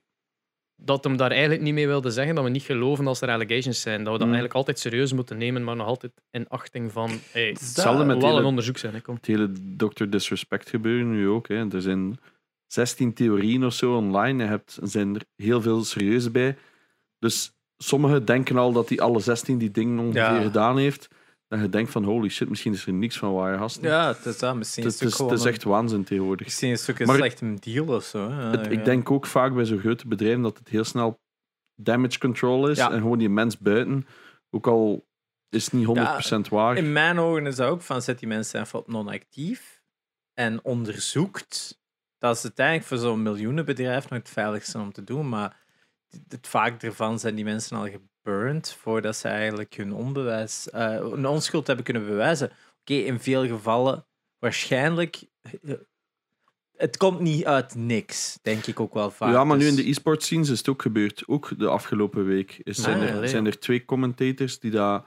dat 0.75 1.03
hem 1.03 1.17
daar 1.17 1.31
eigenlijk 1.31 1.61
niet 1.61 1.73
mee 1.73 1.87
wilde 1.87 2.11
zeggen 2.11 2.35
dat 2.35 2.43
we 2.43 2.49
niet 2.49 2.63
geloven 2.63 3.07
als 3.07 3.21
er 3.21 3.29
allegations 3.29 3.81
zijn. 3.81 3.97
Dat 4.03 4.05
we 4.13 4.19
dat 4.19 4.27
Mm. 4.27 4.33
eigenlijk 4.33 4.53
altijd 4.53 4.79
serieus 4.79 5.13
moeten 5.13 5.37
nemen, 5.37 5.63
maar 5.63 5.75
nog 5.75 5.87
altijd 5.87 6.11
in 6.31 6.47
achting 6.47 6.91
van. 6.91 7.09
Hey, 7.31 7.47
het 7.47 7.59
Hetzelfde 7.59 8.03
met 8.05 8.17
wel 8.17 8.27
hele- 8.27 8.39
een 8.41 8.45
onderzoek 8.45 8.77
zijn. 8.77 8.93
Hè, 8.93 9.01
kom. 9.01 9.15
Het 9.15 9.25
hele 9.25 9.51
Dr. 9.77 10.05
Disrespect 10.05 10.69
gebeuren 10.69 11.11
nu 11.11 11.27
ook. 11.29 11.47
Hè. 11.47 11.69
Er 11.73 11.81
zijn 11.81 12.19
16 12.67 13.13
theorieën 13.13 13.65
of 13.65 13.73
zo 13.73 13.95
online. 13.95 14.43
Je 14.43 14.49
hebt, 14.49 14.77
er 14.81 14.87
zijn 14.87 15.15
er 15.15 15.21
heel 15.35 15.61
veel 15.61 15.83
serieus 15.83 16.31
bij. 16.31 16.57
Dus 17.19 17.51
sommigen 17.77 18.25
denken 18.25 18.57
al 18.57 18.71
dat 18.71 18.89
hij 18.89 18.97
alle 18.99 19.19
16 19.19 19.57
die 19.57 19.71
dingen 19.71 19.99
ongeveer 19.99 20.21
Ja. 20.21 20.41
gedaan 20.41 20.77
heeft. 20.77 21.07
Dat 21.47 21.59
je 21.59 21.69
denkt 21.69 21.91
van 21.91 22.03
holy 22.03 22.29
shit, 22.29 22.49
misschien 22.49 22.73
is 22.73 22.85
er 22.85 22.93
niks 22.93 23.17
van 23.17 23.33
waar, 23.33 23.57
gasten. 23.57 23.83
Ja, 23.83 24.07
het 24.07 24.25
is 24.25 24.37
dat. 24.39 24.55
Misschien 24.55 24.83
het, 24.83 25.01
is 25.01 25.17
het, 25.17 25.31
is 25.31 25.45
echt 25.45 25.63
waanzin 25.63 26.03
tegenwoordig. 26.03 26.45
Misschien 26.45 26.71
is 26.71 26.81
het 26.81 26.89
ook 26.89 26.99
een 26.99 27.07
Maar- 27.07 27.15
slechte 27.15 27.53
deal 27.59 27.87
of 27.87 28.03
zo. 28.03 28.29
hè. 28.31 28.43
Het- 28.43 28.65
Ja. 28.65 28.71
ik 28.71 28.85
denk 28.85 29.11
ook 29.11 29.25
vaak 29.25 29.53
bij 29.53 29.65
zo'n 29.65 29.79
grote 29.79 30.07
bedrijven 30.07 30.41
dat 30.41 30.57
het 30.57 30.69
heel 30.69 30.83
snel 30.83 31.19
damage 31.75 32.19
control 32.19 32.67
is. 32.69 32.77
Ja. 32.77 32.91
En 32.91 32.99
gewoon 33.01 33.17
die 33.17 33.29
mens 33.29 33.57
buiten. 33.57 34.07
Ook 34.49 34.67
al 34.67 35.07
is 35.49 35.63
het 35.65 35.73
niet 35.73 35.85
100% 35.85 36.47
waar. 36.49 36.77
In 36.77 36.91
mijn 36.91 37.19
ogen 37.19 37.45
is 37.47 37.55
dat 37.55 37.69
ook 37.69 37.81
van 37.81 38.01
zet 38.01 38.19
die 38.19 38.27
mensen 38.27 38.61
even 38.61 38.79
op 38.79 38.87
non-actief 38.87 39.81
en 40.33 40.63
onderzoekt. 40.63 41.79
Dat 42.17 42.35
is 42.37 42.43
uiteindelijk 42.43 42.87
voor 42.87 42.97
zo'n 42.97 43.21
miljoenenbedrijf 43.23 44.09
nog 44.09 44.19
het 44.19 44.29
veiligste 44.29 44.77
om 44.79 44.91
te 44.91 45.03
doen. 45.03 45.29
Maar 45.29 45.57
het- 46.09 46.21
het 46.27 46.47
vaak 46.47 46.83
ervan 46.83 47.19
zijn 47.19 47.35
die 47.35 47.43
mensen 47.43 47.77
al 47.77 47.87
geburnt 48.29 48.71
voordat 48.79 49.15
ze 49.15 49.27
eigenlijk 49.27 49.75
hun 49.75 49.93
onbewijs, 49.93 50.67
hun 50.71 51.25
onschuld 51.27 51.67
hebben 51.67 51.85
kunnen 51.85 52.05
bewijzen. 52.05 52.51
Oké, 52.81 52.93
in 52.93 53.19
veel 53.19 53.45
gevallen 53.47 54.05
waarschijnlijk. 54.39 55.23
eh, 55.41 55.73
Het 56.77 56.97
komt 56.97 57.19
niet 57.19 57.45
uit 57.45 57.75
niks, 57.75 58.39
denk 58.41 58.65
ik 58.65 58.79
ook 58.79 58.93
wel 58.93 59.11
vaak. 59.11 59.31
Ja, 59.33 59.43
maar 59.43 59.57
nu 59.57 59.65
in 59.67 59.75
Dus- 59.75 59.83
de 59.83 59.89
e-sport 59.89 60.23
scenes 60.23 60.49
is 60.49 60.57
het 60.57 60.69
ook 60.69 60.81
gebeurd. 60.81 61.23
Ook 61.27 61.59
de 61.59 61.67
afgelopen 61.67 62.25
week 62.25 62.59
is, 62.63 62.77
zijn, 62.77 62.99
Ah, 62.99 63.09
er, 63.09 63.21
ja. 63.21 63.27
zijn 63.27 63.45
er 63.45 63.59
twee 63.59 63.85
commentators 63.85 64.59
die 64.59 64.71
daar 64.71 65.03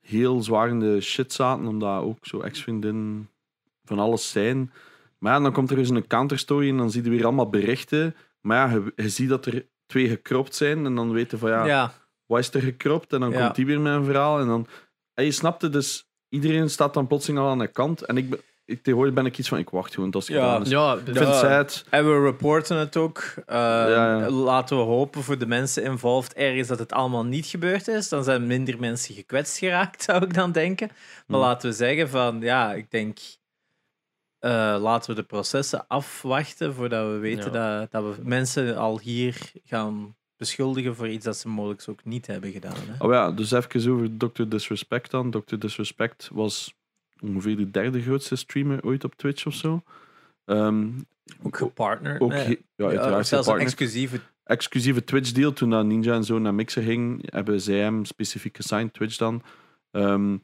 heel 0.00 0.42
zwaar 0.42 0.68
in 0.68 0.80
de 0.80 1.00
shit 1.00 1.32
zaten, 1.32 1.66
omdat 1.66 2.02
ook 2.02 2.18
zo 2.26 2.40
ex-vriendin 2.40 3.28
van 3.84 3.98
alles 3.98 4.30
zijn. 4.30 4.72
Maar 5.18 5.32
ja, 5.32 5.40
dan 5.40 5.52
komt 5.52 5.70
er 5.70 5.78
eens 5.78 5.90
een 5.90 6.06
counterstory 6.06 6.68
en 6.68 6.76
dan 6.76 6.90
zie 6.90 7.02
je 7.04 7.10
weer 7.10 7.24
allemaal 7.24 7.50
berichten. 7.50 8.14
Maar 8.40 8.68
ja, 8.70 8.74
je, 8.74 8.92
je 9.02 9.08
ziet 9.08 9.28
dat 9.28 9.46
er 9.46 9.66
twee 9.86 10.08
gekropt 10.08 10.54
zijn 10.54 10.86
en 10.86 10.94
dan 10.94 11.12
weten 11.12 11.38
van 11.38 11.50
ja, 11.50 11.66
ja, 11.66 11.94
wat 12.26 12.38
is 12.38 12.54
er 12.54 12.60
gekropt? 12.60 13.12
En 13.12 13.20
dan 13.20 13.30
Ja. 13.30 13.40
komt 13.44 13.54
die 13.54 13.66
weer 13.66 13.80
met 13.80 13.92
een 13.94 14.04
verhaal. 14.04 14.38
En 14.40 14.46
dan, 14.46 14.66
en 15.14 15.24
je 15.24 15.32
snapt 15.32 15.62
het, 15.62 15.72
dus 15.72 16.08
iedereen 16.28 16.70
staat 16.70 16.94
dan 16.94 17.06
plotseling 17.06 17.40
al 17.42 17.48
aan 17.50 17.58
de 17.58 17.66
kant. 17.68 18.02
En 18.02 18.16
ik, 18.16 18.30
ben- 18.30 18.40
ik, 18.66 18.76
tegenwoordig 18.82 19.14
ben 19.14 19.26
ik 19.26 19.38
iets 19.38 19.48
van, 19.48 19.58
ik 19.58 19.70
wacht 19.70 19.94
gewoon 19.94 20.10
tot 20.10 20.26
het 20.26 20.36
Ja. 20.36 20.60
Ja, 20.64 20.92
Ik 20.94 21.00
vind 21.04 21.18
Ja. 21.18 21.66
En 21.90 22.04
we 22.04 22.22
reporten 22.24 22.76
het 22.76 22.96
ook. 22.96 23.18
Uh, 23.36 23.44
ja. 23.46 24.30
Laten 24.30 24.76
we 24.76 24.82
hopen 24.82 25.22
voor 25.22 25.38
de 25.38 25.46
mensen 25.46 25.82
involved 25.82 26.32
ergens 26.34 26.68
dat 26.68 26.78
het 26.78 26.92
allemaal 26.92 27.24
niet 27.24 27.46
gebeurd 27.46 27.88
is. 27.88 28.08
Dan 28.08 28.24
zijn 28.24 28.46
minder 28.46 28.78
mensen 28.80 29.14
gekwetst 29.14 29.58
geraakt, 29.58 30.02
zou 30.08 30.24
ik 30.24 30.34
dan 30.34 30.52
denken. 30.52 30.86
Maar 30.88 30.96
Hmm. 31.26 31.36
laten 31.38 31.68
we 31.70 31.76
zeggen 31.76 32.08
van, 32.08 32.40
ja, 32.40 32.72
ik 32.72 32.90
denk... 32.90 33.18
eh, 34.38 34.76
laten 34.80 35.10
we 35.14 35.20
de 35.20 35.26
processen 35.26 35.84
afwachten 35.88 36.74
voordat 36.74 37.06
we 37.10 37.16
weten 37.18 37.52
dat, 37.52 37.90
dat 37.90 38.02
we 38.02 38.22
mensen 38.22 38.76
al 38.76 38.98
hier 39.00 39.50
gaan 39.64 40.16
beschuldigen 40.44 40.94
voor 40.96 41.08
iets 41.08 41.24
dat 41.24 41.36
ze 41.36 41.48
mogelijk 41.48 41.84
ook 41.88 42.04
niet 42.04 42.26
hebben 42.26 42.52
gedaan. 42.52 42.74
Hè. 42.76 43.04
Oh 43.04 43.12
ja, 43.12 43.30
dus 43.32 43.50
even 43.52 43.92
over 43.92 44.16
Dr. 44.16 44.42
Disrespect 44.48 45.10
dan. 45.10 45.30
Dr. 45.30 45.56
Disrespect 45.58 46.30
was 46.32 46.74
ongeveer 47.20 47.56
de 47.56 47.70
derde 47.70 48.02
grootste 48.02 48.36
streamer 48.36 48.84
ooit 48.84 49.04
op 49.04 49.14
Twitch 49.14 49.46
of 49.46 49.54
zo. 49.54 49.82
Ehm, 50.44 50.86
Ook 51.42 51.56
gepartnerd. 51.56 52.20
ook, 52.20 52.32
ja, 52.32 52.56
uiteraard 52.76 53.26
zelfs 53.26 53.48
een 53.48 53.58
exclusieve... 53.58 54.20
exclusieve 54.44 55.04
Twitch-deal. 55.04 55.52
Toen 55.52 55.70
dat 55.70 55.84
Ninja 55.86 56.14
en 56.14 56.24
zo 56.24 56.38
naar 56.38 56.54
Mixer 56.54 56.82
ging, 56.82 57.30
hebben 57.32 57.60
zij 57.60 57.78
hem 57.78 58.04
specifiek 58.04 58.56
gesigned, 58.56 58.92
Twitch 58.92 59.16
dan. 59.16 59.42
Ehm, 59.90 60.36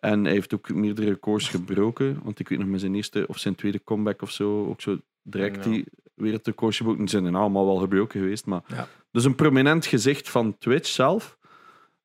en 0.00 0.24
hij 0.24 0.32
heeft 0.32 0.54
ook 0.54 0.74
meerdere 0.74 1.08
records 1.08 1.48
gebroken. 1.48 2.20
Want 2.22 2.38
ik 2.38 2.48
weet 2.48 2.58
nog 2.58 2.68
met 2.68 2.80
zijn 2.80 2.94
eerste 2.94 3.24
of 3.28 3.38
zijn 3.38 3.54
tweede 3.54 3.80
comeback 3.84 4.22
of 4.22 4.30
zo, 4.30 4.66
ook 4.66 4.80
zo 4.80 4.98
direct 5.22 5.64
Ja. 5.64 5.70
die 5.70 5.84
gebroken. 6.16 6.96
Die 6.98 7.08
zijn 7.08 7.34
allemaal 7.34 7.66
wel 7.66 7.76
gebroken 7.76 8.20
geweest. 8.20 8.46
Maar 8.46 8.62
Ja. 8.66 8.88
Dus 9.16 9.24
een 9.24 9.34
prominent 9.34 9.86
gezicht 9.86 10.28
van 10.28 10.58
Twitch 10.58 10.88
zelf 10.88 11.38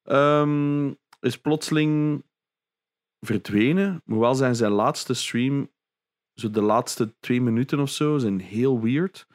ehm, 0.03 0.91
is 1.19 1.37
plotseling 1.37 2.23
verdwenen. 3.19 4.01
Hoewel 4.05 4.35
zijn 4.35 4.55
zijn 4.55 4.71
laatste 4.71 5.13
stream, 5.13 5.69
zo 6.33 6.49
de 6.49 6.61
laatste 6.61 7.13
twee 7.19 7.41
minuten 7.41 7.79
of 7.79 7.89
zo, 7.89 8.17
zijn 8.17 8.39
heel 8.39 8.81
weird. 8.81 9.27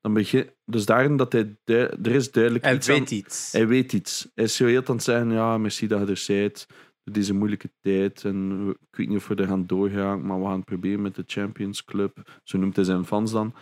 Dan 0.00 0.12
begin, 0.14 0.50
dus 0.64 0.84
daarin 0.86 1.16
dat 1.16 1.32
hij, 1.32 1.56
er 1.64 2.06
is 2.06 2.30
duidelijk 2.30 2.64
Hij 2.64 2.74
iets 2.74 2.88
aan- 2.88 2.98
weet 2.98 3.10
iets. 3.10 3.52
hij 3.52 3.66
weet 3.66 3.92
iets. 3.92 4.28
Hij 4.34 4.44
is 4.44 4.56
zo 4.56 4.66
heel 4.66 4.82
aan 4.86 4.94
het 4.94 5.04
zeggen, 5.04 5.30
ja, 5.30 5.58
merci 5.58 5.86
dat 5.86 6.00
je 6.00 6.06
er. 6.06 6.66
Door 7.04 7.14
deze 7.14 7.34
moeilijke 7.34 7.70
tijd. 7.80 8.24
En 8.24 8.68
ik 8.90 8.96
weet 8.96 9.08
niet 9.08 9.16
of 9.16 9.28
we 9.28 9.34
er 9.34 9.46
gaan 9.46 9.66
doorgaan, 9.66 10.26
maar 10.26 10.38
we 10.38 10.44
gaan 10.44 10.56
het 10.56 10.64
proberen 10.64 11.02
met 11.02 11.14
de 11.14 11.24
Champions 11.26 11.84
Club. 11.84 12.40
Zo 12.44 12.58
noemt 12.58 12.76
hij 12.76 12.84
zijn 12.84 13.04
fans 13.04 13.32
dan. 13.32 13.54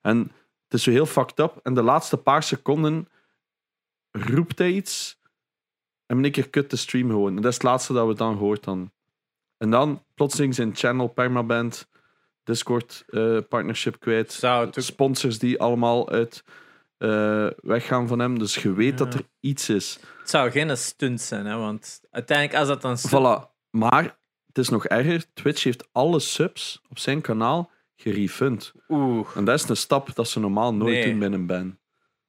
En 0.00 0.30
het 0.68 0.78
is 0.78 0.82
zo 0.82 0.90
heel 0.90 1.06
fucked 1.06 1.38
up. 1.38 1.60
En 1.62 1.74
de 1.74 1.82
laatste 1.82 2.16
paar 2.16 2.42
seconden 2.42 3.08
roept 4.10 4.58
hij 4.58 4.70
iets. 4.70 5.20
En 6.06 6.22
één 6.22 6.32
keer 6.32 6.48
kut 6.48 6.70
de 6.70 6.76
stream 6.76 7.08
gewoon. 7.08 7.36
En 7.36 7.42
dat 7.42 7.50
is 7.50 7.54
het 7.54 7.62
laatste 7.62 7.92
dat 7.92 8.06
we 8.06 8.14
dan 8.14 8.36
hoort 8.36 8.64
dan. 8.64 8.90
En 9.56 9.70
dan 9.70 10.02
plotseling 10.14 10.54
zijn 10.54 10.76
channel 10.76 11.06
permaband, 11.06 11.88
Discord 12.44 13.04
eh, 13.06 13.38
partnership 13.48 14.00
kwijt 14.00 14.32
Zou 14.32 14.66
het 14.66 14.78
ook 14.78 14.84
sponsors 14.84 15.38
die 15.38 15.60
allemaal 15.60 16.10
uit 16.10 16.44
eh, 16.98 17.46
weggaan 17.62 18.08
van 18.08 18.18
hem. 18.18 18.38
Dus 18.38 18.54
je 18.54 18.72
weet 18.72 18.98
Ja. 18.98 19.04
dat 19.04 19.14
er 19.14 19.22
iets 19.40 19.68
is. 19.68 19.98
Het 20.18 20.30
zou 20.30 20.50
geen 20.50 20.76
stunt 20.76 21.20
zijn, 21.20 21.46
hè, 21.46 21.56
want 21.56 22.00
uiteindelijk, 22.10 22.58
als 22.58 22.68
dat 22.68 22.82
dan 22.82 22.98
stunt... 22.98 23.12
Voilà. 23.12 23.56
Maar 23.70 24.18
het 24.46 24.58
is 24.58 24.68
nog 24.68 24.86
erger. 24.86 25.24
Twitch 25.34 25.62
heeft 25.64 25.88
alle 25.92 26.20
subs 26.20 26.82
op 26.88 26.98
zijn 26.98 27.20
kanaal 27.20 27.70
gerefund. 28.02 28.72
Oeh. 28.88 29.28
En 29.36 29.44
dat 29.44 29.54
is 29.62 29.68
een 29.68 29.76
stap 29.76 30.14
dat 30.14 30.28
ze 30.28 30.40
normaal 30.40 30.74
nooit 30.74 30.94
Nee. 30.94 31.04
doen 31.10 31.18
bij 31.18 31.28
een 31.28 31.46
ban. 31.46 31.78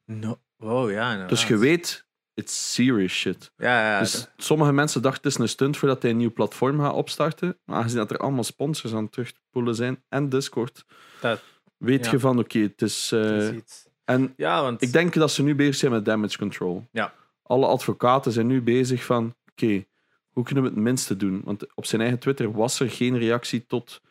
No. 0.06 0.40
Wow, 0.56 0.90
ja. 0.92 1.04
inderdaad. 1.06 1.30
Dus 1.30 1.48
je 1.48 1.58
weet, 1.58 2.08
it's 2.34 2.74
serious 2.74 3.14
shit. 3.14 3.52
Ja, 3.58 3.92
ja. 3.94 4.00
Dus 4.00 4.28
sommige 4.38 4.72
mensen 4.72 5.02
dachten 5.02 5.22
het 5.24 5.32
is 5.34 5.40
een 5.40 5.50
stunt 5.50 5.78
voordat 5.78 6.02
hij 6.02 6.12
een 6.12 6.18
nieuw 6.18 6.34
platform 6.34 6.80
gaat 6.80 6.94
opstarten. 6.94 7.58
Maar 7.66 7.76
aangezien 7.78 7.98
dat 7.98 8.12
er 8.12 8.18
allemaal 8.18 8.44
sponsors 8.44 8.94
aan 8.94 9.04
het 9.04 9.12
terugpoelen 9.12 9.76
zijn 9.76 10.04
en 10.10 10.30
Discord, 10.30 10.86
Dat- 11.22 11.42
weet 11.78 12.06
ja. 12.06 12.12
je 12.12 12.20
van 12.20 12.40
oké, 12.40 12.60
het 12.60 12.82
is. 12.82 13.12
eh, 13.12 13.22
dat 13.22 13.42
is 13.42 13.52
iets. 13.52 13.88
en 14.06 14.34
Ja, 14.38 14.62
want... 14.62 14.82
ik 14.82 14.92
denk 14.92 15.14
dat 15.14 15.32
ze 15.32 15.44
nu 15.44 15.56
bezig 15.56 15.76
zijn 15.76 15.92
met 15.92 16.06
damage 16.06 16.38
control. 16.38 16.88
Ja. 16.92 17.14
Alle 17.44 17.66
advocaten 17.66 18.32
zijn 18.32 18.48
nu 18.48 18.62
bezig 18.62 19.04
van 19.04 19.36
oké, 19.52 19.86
hoe 20.30 20.44
kunnen 20.44 20.64
we 20.64 20.70
het 20.70 20.80
minste 20.80 21.18
doen? 21.18 21.42
Want 21.44 21.76
op 21.76 21.86
zijn 21.86 22.02
eigen 22.02 22.20
Twitter 22.20 22.52
was 22.52 22.80
er 22.80 22.90
geen 22.90 23.18
reactie 23.18 23.66
tot 23.66 24.02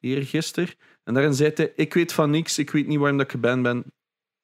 eergisteren. 0.00 0.68
En 1.04 1.14
daarin 1.14 1.34
zei 1.34 1.50
hij: 1.54 1.72
Ik 1.76 1.94
weet 1.94 2.12
van 2.12 2.30
niks, 2.30 2.58
ik 2.58 2.70
weet 2.70 2.86
niet 2.86 2.98
waarom 2.98 3.16
dat 3.16 3.26
ik 3.26 3.32
geband 3.32 3.62
ben. 3.62 3.84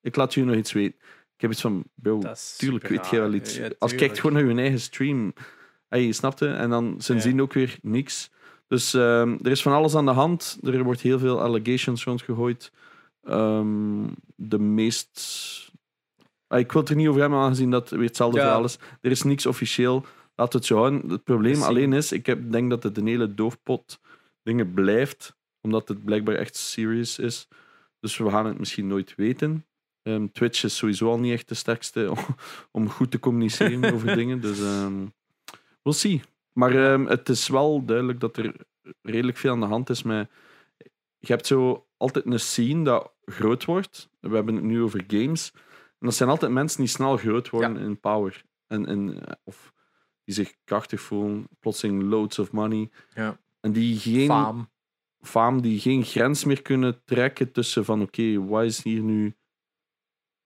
Ik 0.01 0.17
laat 0.17 0.35
jullie 0.35 0.51
nog 0.51 0.59
iets 0.59 0.73
weten. 0.73 0.99
Ik 1.35 1.41
heb 1.41 1.51
iets 1.51 1.61
van, 1.61 1.85
bro, 1.95 2.23
tuurlijk 2.57 2.87
weet 2.89 3.07
jij 3.11 3.21
wel 3.21 3.33
iets. 3.33 3.57
Ja, 3.57 3.71
Als 3.79 3.95
kijkt 3.95 4.21
gewoon 4.21 4.43
naar 4.43 4.53
je 4.55 4.61
eigen 4.61 4.81
stream, 4.81 5.33
hey, 5.89 6.13
snapte? 6.13 6.49
En 6.49 6.71
dan 6.71 6.95
sindsdien 6.99 7.37
Ja. 7.37 7.43
ook 7.43 7.53
weer 7.53 7.79
niks. 7.83 8.31
Dus 8.67 8.95
ehm, 8.95 9.37
er 9.43 9.51
is 9.51 9.63
van 9.63 9.73
alles 9.73 9.95
aan 9.95 10.05
de 10.05 10.11
hand. 10.11 10.59
Er 10.63 10.83
wordt 10.83 11.01
heel 11.01 11.19
veel 11.19 11.41
allegations 11.41 12.05
rondgegooid. 12.05 12.73
Ehm, 13.23 14.07
de 14.37 14.59
meest. 14.59 15.71
Ah, 16.47 16.59
ik 16.59 16.73
wil 16.73 16.81
het 16.81 16.91
er 16.91 16.97
niet 16.97 17.09
over 17.09 17.21
hebben, 17.21 17.39
aangezien 17.39 17.71
dat 17.71 17.91
weer 17.91 18.01
hetzelfde 18.07 18.39
Ja. 18.39 18.45
verhaal 18.45 18.65
is. 18.65 18.79
Er 19.01 19.11
is 19.11 19.23
niks 19.23 19.47
officieel. 19.47 20.05
Laten 20.35 20.53
we 20.53 20.59
het 20.59 20.67
zo 20.67 20.77
houden. 20.77 21.11
Het 21.11 21.25
probleem 21.25 21.63
alleen 21.63 21.93
is, 21.93 22.13
ik 22.13 22.27
heb, 22.27 22.51
denk 22.53 22.71
dat 22.71 22.83
het 22.83 22.97
een 22.99 23.07
hele 23.07 23.35
doofpot 23.35 24.01
dingen 24.43 24.75
blijft, 24.75 25.37
omdat 25.61 25.89
het 25.89 26.05
blijkbaar 26.05 26.35
echt 26.35 26.57
serious 26.57 27.19
is. 27.19 27.49
Dus 28.01 28.17
we 28.17 28.31
gaan 28.31 28.47
het 28.47 28.59
misschien 28.59 28.87
nooit 28.87 29.15
weten. 29.15 29.67
Ehm, 30.03 30.27
Twitch 30.33 30.65
is 30.65 30.77
sowieso 30.77 31.09
al 31.09 31.19
niet 31.19 31.33
echt 31.33 31.49
de 31.49 31.55
sterkste 31.55 32.11
om, 32.11 32.19
om 32.83 32.89
goed 32.89 33.11
te 33.11 33.19
communiceren 33.19 33.93
over 33.93 34.15
dingen. 34.21 34.41
Dus 34.41 34.61
ehm 34.61 35.07
we'll 35.83 35.95
see. 35.95 36.23
Maar 36.53 36.75
ehm, 36.75 37.07
het 37.07 37.29
is 37.29 37.49
wel 37.49 37.85
duidelijk 37.85 38.21
dat 38.21 38.37
er 38.37 38.55
redelijk 39.03 39.37
veel 39.37 39.53
aan 39.53 39.61
de 39.61 39.67
hand 39.67 39.91
is 39.91 40.03
met... 40.03 40.31
Je 41.19 41.33
hebt 41.33 41.47
zo 41.47 41.87
altijd 41.97 42.27
een 42.27 42.41
scene 42.41 42.85
dat 42.85 43.13
groot 43.25 43.65
wordt. 43.65 44.09
We 44.21 44.35
hebben 44.35 44.55
het 44.55 44.65
nu 44.65 44.83
over 44.83 45.05
games. 45.07 45.51
En 45.99 46.07
dat 46.07 46.15
zijn 46.15 46.29
altijd 46.29 46.53
mensen 46.53 46.79
die 46.79 46.89
snel 46.89 47.17
groot 47.17 47.51
worden 47.51 47.77
in 47.77 48.01
power. 48.01 48.45
En, 48.67 48.87
en, 48.87 49.27
eh, 49.27 49.33
of 49.45 49.73
die 50.25 50.35
zich 50.35 50.55
krachtig 50.65 51.01
voelen, 51.01 51.49
plotseling 51.59 52.03
loads 52.03 52.39
of 52.39 52.53
money. 52.53 52.91
Ja. 53.15 53.39
En 53.61 53.73
die 53.73 53.99
geen 53.99 54.27
Faam. 54.27 54.71
Faam 55.21 55.61
die 55.63 55.81
geen 55.81 56.05
grens 56.05 56.45
meer 56.45 56.63
kunnen 56.63 57.03
trekken 57.05 57.53
tussen 57.53 57.85
van 57.85 58.03
oké, 58.03 58.45
wat 58.47 58.65
is 58.65 58.83
hier 58.83 59.01
nu 59.03 59.35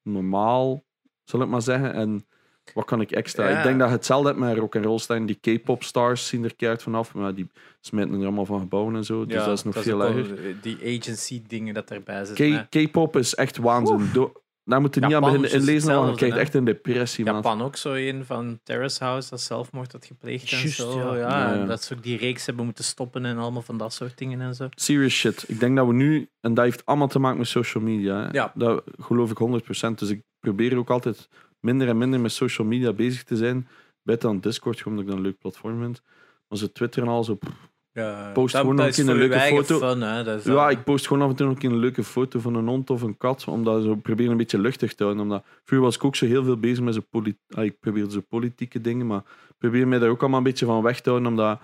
normaal, 0.02 0.84
zal 1.24 1.40
ik 1.42 1.48
maar 1.48 1.62
zeggen, 1.62 1.92
en 1.94 2.26
wat 2.74 2.84
kan 2.84 3.00
ik 3.00 3.10
extra? 3.10 3.48
Ja. 3.48 3.56
Ik 3.56 3.62
denk 3.62 3.78
dat 3.78 3.88
je 3.88 3.94
hetzelfde 3.94 4.28
hebt 4.28 4.40
met 4.40 4.56
rock 4.58 4.76
and 4.76 4.84
roll 4.84 4.98
staan. 4.98 5.26
Die 5.26 5.58
K-pop 5.58 5.82
stars 5.82 6.26
zien 6.28 6.44
er 6.44 6.54
keihard 6.56 6.82
vanaf, 6.82 7.14
maar 7.14 7.34
die 7.34 7.50
smijten 7.80 8.14
er 8.14 8.22
allemaal 8.26 8.46
van 8.46 8.60
gebouwen 8.60 8.96
en 8.96 9.04
zo. 9.04 9.24
Dus 9.24 9.34
Ja, 9.34 9.44
dat 9.46 9.58
is 9.58 9.64
nog 9.64 9.74
veel 9.82 10.02
ook 10.02 10.12
wel, 10.14 10.18
erger. 10.18 10.60
Die 10.60 10.98
agency 10.98 11.42
dingen 11.46 11.74
dat 11.74 11.90
erbij 11.90 12.24
zitten. 12.24 12.68
K-pop 12.68 13.16
is 13.16 13.34
echt 13.34 13.56
waanzin. 13.56 14.10
Do- 14.12 14.32
Daar 14.64 14.80
moet 14.80 14.94
je 14.94 15.00
niet 15.00 15.14
aan 15.14 15.20
beginnen 15.22 15.52
inlezen, 15.52 15.66
want 15.66 15.84
je 15.86 15.90
hetzelfde, 15.92 16.16
krijgt 16.16 16.34
hè. 16.34 16.40
echt 16.40 16.54
een 16.54 16.64
depressie. 16.64 17.24
man. 17.24 17.34
Japan 17.34 17.62
ook 17.62 17.76
zo 17.76 17.92
een 17.92 18.24
van 18.24 18.60
Terrace 18.62 19.04
House 19.04 19.30
dat 19.30 19.40
zelfmoord 19.40 19.92
had 19.92 20.06
gepleegd 20.06 20.52
en 20.52 20.68
zo. 20.68 20.98
ja. 20.98 21.14
Ja, 21.14 21.16
Ja, 21.16 21.54
ja. 21.54 21.60
en 21.60 21.66
dat 21.66 21.82
ze 21.82 21.94
ook 21.94 22.02
die 22.02 22.16
reeks 22.18 22.46
hebben 22.46 22.64
moeten 22.64 22.84
stoppen 22.84 23.24
en 23.24 23.38
allemaal 23.38 23.62
van 23.62 23.78
dat 23.78 23.92
soort 23.92 24.18
dingen 24.18 24.40
en 24.40 24.54
zo. 24.54 24.68
Serious 24.74 25.14
shit. 25.14 25.44
Ik 25.48 25.60
denk 25.60 25.76
dat 25.76 25.86
we 25.86 25.92
nu, 25.92 26.28
en 26.40 26.54
dat 26.54 26.64
heeft 26.64 26.86
allemaal 26.86 27.08
te 27.08 27.18
maken 27.18 27.38
met 27.38 27.48
social 27.48 27.84
media. 27.84 28.22
hè. 28.22 28.28
Ja. 28.32 28.52
Dat 28.54 28.84
geloof 29.00 29.30
ik 29.30 29.38
100%. 29.38 29.98
Dus 29.98 30.08
ik 30.10 30.22
probeer 30.40 30.76
ook 30.78 30.90
altijd 30.90 31.28
minder 31.60 31.88
en 31.88 31.98
minder 31.98 32.20
met 32.20 32.32
social 32.32 32.66
media 32.66 32.92
bezig 32.92 33.22
te 33.24 33.36
zijn. 33.36 33.68
Beter 34.02 34.28
dan 34.28 34.40
Discord, 34.40 34.78
gewoon 34.80 34.98
omdat 34.98 35.04
ik 35.04 35.10
dat 35.10 35.18
een 35.20 35.30
leuk 35.30 35.38
platform 35.40 35.80
vind. 35.80 36.02
Maar 36.48 36.58
zo 36.58 36.66
Twitter 36.72 37.02
en 37.02 37.08
al 37.08 37.24
zo. 37.24 37.34
pff. 37.34 37.72
Ja, 37.94 38.30
Post 38.32 38.56
gewoon 38.56 38.74
nog 38.74 38.86
is 38.86 38.98
een 38.98 39.14
leuke 39.16 39.38
foto. 39.40 39.78
Fun, 39.78 40.00
hè. 40.00 40.24
Dat 40.24 40.38
is 40.38 40.44
Ja, 40.44 40.68
ik 40.70 40.84
post 40.84 41.06
gewoon 41.06 41.22
af 41.22 41.30
en 41.30 41.36
toe 41.36 41.46
nog 41.46 41.62
een 41.62 41.76
leuke 41.76 42.04
foto 42.04 42.40
van 42.40 42.54
een 42.54 42.66
hond 42.66 42.90
of 42.90 43.02
een 43.02 43.16
kat. 43.16 43.44
Omdat 43.48 43.82
zo 43.82 43.94
probeer 43.94 44.30
een 44.30 44.36
beetje 44.36 44.58
luchtig 44.58 44.94
te 44.94 45.02
houden. 45.02 45.22
Omdat 45.24 45.44
vroeger 45.64 45.86
was 45.86 45.96
ik 45.96 46.04
ook 46.04 46.16
zo 46.16 46.26
heel 46.26 46.44
veel 46.44 46.56
bezig 46.56 46.84
met 46.84 46.94
zo 46.94 47.00
poli- 47.10 47.36
ah, 47.50 47.64
ik 47.64 47.80
probeer 47.80 48.10
zo 48.10 48.20
politieke 48.28 48.80
dingen. 48.80 49.06
Maar 49.06 49.18
ik 49.48 49.54
probeer 49.58 49.88
mij 49.88 49.98
daar 49.98 50.08
ook 50.08 50.20
allemaal 50.20 50.38
een 50.38 50.44
beetje 50.44 50.66
van 50.66 50.82
weg 50.82 51.00
te 51.00 51.08
houden. 51.10 51.30
Omdat 51.30 51.58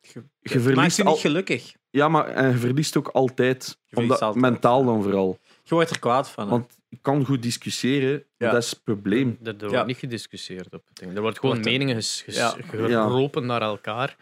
Je- 0.00 0.08
je 0.12 0.20
Het 0.42 0.52
maakt 0.54 0.64
verliest 0.64 0.96
je 0.96 1.02
niet 1.02 1.12
al, 1.12 1.18
gelukkig. 1.18 1.74
Ja, 1.90 2.08
maar 2.08 2.26
en 2.26 2.50
je 2.50 2.56
verliest 2.56 2.96
ook 2.96 3.08
altijd. 3.08 3.64
Je 3.66 3.74
verliest 3.88 4.12
omdat, 4.12 4.20
altijd. 4.22 4.44
Mentaal 4.44 4.84
dan 4.84 5.02
vooral. 5.02 5.38
Je 5.62 5.74
wordt 5.74 5.90
er 5.90 5.98
kwaad 5.98 6.30
van. 6.30 6.44
hè. 6.44 6.50
Want 6.50 6.78
ik 6.88 6.98
kan 7.02 7.24
goed 7.24 7.42
discussiëren, 7.42 8.24
Ja. 8.36 8.50
dat 8.50 8.62
is 8.62 8.70
het 8.70 8.82
probleem. 8.84 9.38
Er, 9.42 9.48
er 9.48 9.62
Ja. 9.64 9.68
wordt 9.68 9.86
niet 9.86 9.96
gediscussieerd 9.96 10.66
op 10.74 10.82
het 10.88 10.98
ding. 10.98 11.14
Er 11.14 11.20
wordt 11.20 11.38
gewoon 11.38 11.54
Wordt 11.54 11.70
meningen 11.70 11.94
ges, 11.94 12.22
ges- 12.26 12.36
Ja. 12.36 12.54
geropen 12.70 13.46
naar 13.46 13.62
elkaar. 13.62 14.16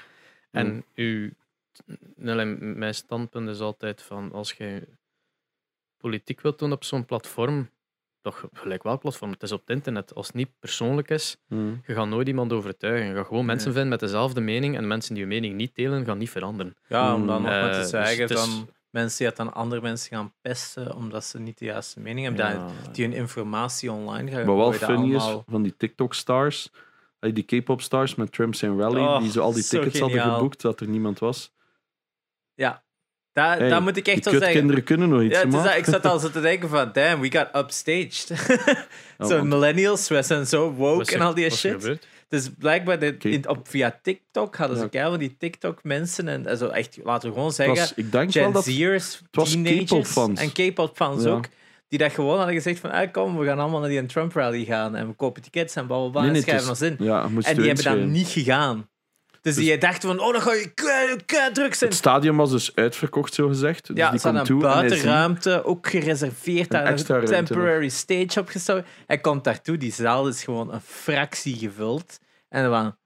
En 0.50 0.66
Mm. 0.72 0.82
uw, 0.94 1.20
nee, 1.20 1.32
mijn 2.58 2.94
standpunt 2.94 3.48
is 3.48 3.60
altijd 3.60 4.02
van 4.02 4.32
als 4.32 4.52
je 4.52 4.88
politiek 5.96 6.40
wilt 6.40 6.58
doen 6.58 6.72
op 6.72 6.84
zo'n 6.84 7.04
platform, 7.04 7.70
toch 8.20 8.48
gelijk 8.52 8.82
wel 8.82 8.98
platform, 8.98 9.30
het 9.30 9.42
is 9.42 9.52
op 9.52 9.60
het 9.60 9.70
internet. 9.70 10.14
Als 10.14 10.26
het 10.26 10.36
niet 10.36 10.50
persoonlijk 10.58 11.10
is, 11.10 11.36
Hmm. 11.48 11.82
je 11.86 11.94
gaat 11.94 12.08
nooit 12.08 12.28
iemand 12.28 12.52
overtuigen. 12.52 13.06
Je 13.08 13.14
gaat 13.14 13.26
gewoon 13.26 13.44
mensen 13.44 13.66
Nee. 13.68 13.74
vinden 13.78 13.98
met 13.98 14.00
dezelfde 14.10 14.40
mening 14.40 14.76
en 14.76 14.86
mensen 14.86 15.14
die 15.14 15.22
je 15.22 15.28
mening 15.28 15.54
niet 15.54 15.74
delen, 15.74 16.04
gaan 16.04 16.18
niet 16.18 16.30
veranderen. 16.30 16.76
ja, 16.88 17.14
om 17.14 17.26
dan 17.26 17.36
Mm, 17.36 17.42
nog 17.42 17.50
maar 17.52 17.64
eh, 17.68 17.72
te 17.74 17.78
dus 17.80 17.88
zeggen 17.90 18.28
is- 18.28 18.40
van 18.40 18.68
mensen 18.90 19.18
die 19.18 19.26
het 19.26 19.38
aan 19.38 19.52
andere 19.54 19.80
mensen 19.80 20.16
gaan 20.16 20.32
pesten 20.40 20.94
omdat 20.96 21.24
ze 21.24 21.38
niet 21.38 21.58
de 21.58 21.64
juiste 21.64 22.00
mening 22.00 22.26
hebben. 22.26 22.44
Ja. 22.46 22.68
Dat 22.84 22.94
die 22.94 23.04
hun 23.04 23.14
informatie 23.14 23.92
online 23.92 24.30
gaan 24.30 24.44
Wat 24.44 24.56
wel 24.56 24.64
gooien, 24.72 24.80
dat 24.80 24.90
funny 24.90 25.14
is, 25.14 25.42
van 25.48 25.62
die 25.62 25.76
TikTok-stars, 25.76 26.70
eh, 27.18 27.34
die 27.34 27.44
K-pop-stars 27.44 28.14
met 28.14 28.32
Trump 28.32 28.54
zijn 28.54 28.78
rally, 28.78 29.00
Oh, 29.00 29.18
die 29.20 29.30
zo 29.30 29.40
al 29.40 29.52
die 29.52 29.64
tickets 29.64 29.98
hadden 29.98 30.18
geniaal. 30.18 30.36
geboekt, 30.36 30.60
dat 30.62 30.80
er 30.80 30.88
niemand 30.88 31.18
was. 31.18 31.52
Ja, 32.54 32.82
daar, 33.32 33.58
Hey, 33.58 33.68
daar 33.68 33.82
moet 33.82 33.96
ik 33.96 34.06
echt 34.08 34.24
wel 34.24 34.32
zeggen. 34.32 34.48
kutkinderen 34.50 34.84
kunnen 34.84 35.08
nog 35.08 35.22
iets, 35.22 35.32
Ja, 35.34 35.38
het 35.38 35.48
is 35.48 35.54
man. 35.54 35.64
dat, 35.64 35.76
ik 35.76 35.84
zat 35.84 36.06
al 36.12 36.18
zo 36.18 36.30
te 36.30 36.40
denken 36.40 36.68
van, 36.68 36.90
damn, 36.92 37.20
we 37.20 37.30
got 37.38 37.48
upstaged. 37.56 38.26
Zo 39.18 39.28
want- 39.28 39.44
millennials, 39.48 40.08
we 40.08 40.22
zijn 40.22 40.46
zo 40.46 40.70
woke 40.72 41.14
en 41.14 41.20
al 41.20 41.34
die 41.34 41.50
shit. 41.50 41.72
gebeurd? 41.72 42.06
Dus 42.28 42.50
blijkbaar 42.58 42.98
de, 42.98 43.16
in, 43.18 43.48
op, 43.48 43.68
via 43.68 43.98
TikTok 44.02 44.56
hadden 44.56 44.76
ze 44.76 44.82
Ja. 44.82 44.88
keihard 44.88 45.14
van 45.16 45.24
die 45.26 45.36
TikTok-mensen 45.38 46.28
en, 46.28 46.46
en 46.46 46.56
zo 46.56 46.68
echt, 46.68 46.98
laten 47.04 47.28
we 47.28 47.34
gewoon 47.34 47.52
zeggen, 47.52 47.76
was, 47.76 47.94
ik 47.94 48.12
denk 48.12 48.32
wel 48.32 48.42
Gen 48.44 48.52
dat... 48.52 48.64
Z'ers, 48.64 49.22
teenagers 49.30 50.16
en 50.16 50.52
K-pop-fans 50.52 51.24
Ja. 51.24 51.30
ook, 51.30 51.44
die 51.88 51.98
dat 51.98 52.12
gewoon 52.12 52.36
hadden 52.36 52.54
gezegd 52.54 52.80
van, 52.80 52.90
ah, 52.90 53.12
kom, 53.12 53.38
we 53.38 53.46
gaan 53.46 53.58
allemaal 53.58 53.80
naar 53.80 53.88
die 53.88 54.06
Trump-rally 54.06 54.64
gaan 54.64 54.94
en 54.96 55.06
we 55.08 55.12
kopen 55.14 55.42
tickets 55.42 55.76
en 55.76 55.86
blablabla 55.86 56.20
Nee, 56.20 56.28
en 56.28 56.34
nee, 56.34 56.42
schrijven 56.42 56.68
het 56.68 56.80
ons 56.82 56.82
in. 56.90 56.96
Ja, 57.06 57.22
En 57.42 57.56
die 57.56 57.66
hebben 57.66 57.84
dan 57.84 58.10
niet 58.10 58.28
gegaan. 58.28 58.88
Dus, 59.42 59.54
Dus- 59.54 59.64
die 59.64 59.78
dachten 59.78 60.08
van, 60.08 60.18
oh, 60.20 60.32
dan 60.32 60.42
ga 60.42 60.52
je 60.52 60.70
kei- 60.74 61.16
kei 61.26 61.52
druk 61.52 61.74
zijn. 61.74 61.90
Het 61.90 61.98
stadion 61.98 62.36
was 62.36 62.50
dus 62.50 62.74
uitverkocht, 62.74 63.34
zo 63.34 63.48
gezegd. 63.48 63.86
Dus 63.86 63.96
Ja, 63.96 64.10
die 64.10 64.20
komt 64.20 64.44
toe 64.44 64.62
en 64.64 64.70
hij 64.70 64.78
buitenruimte 64.88 65.64
ook 65.64 65.88
gereserveerd. 65.88 66.70
Daar 66.70 66.86
een 66.86 67.24
temporary 67.24 67.88
stage 67.88 68.40
opgestoken. 68.40 68.84
Hij 69.06 69.18
komt 69.18 69.44
daartoe, 69.44 69.76
die 69.76 69.92
zaal 69.92 70.28
is 70.28 70.44
gewoon 70.44 70.72
een 70.72 70.80
fractie 70.80 71.56
gevuld. 71.56 72.18
En 72.48 72.70
dan, 72.70 72.98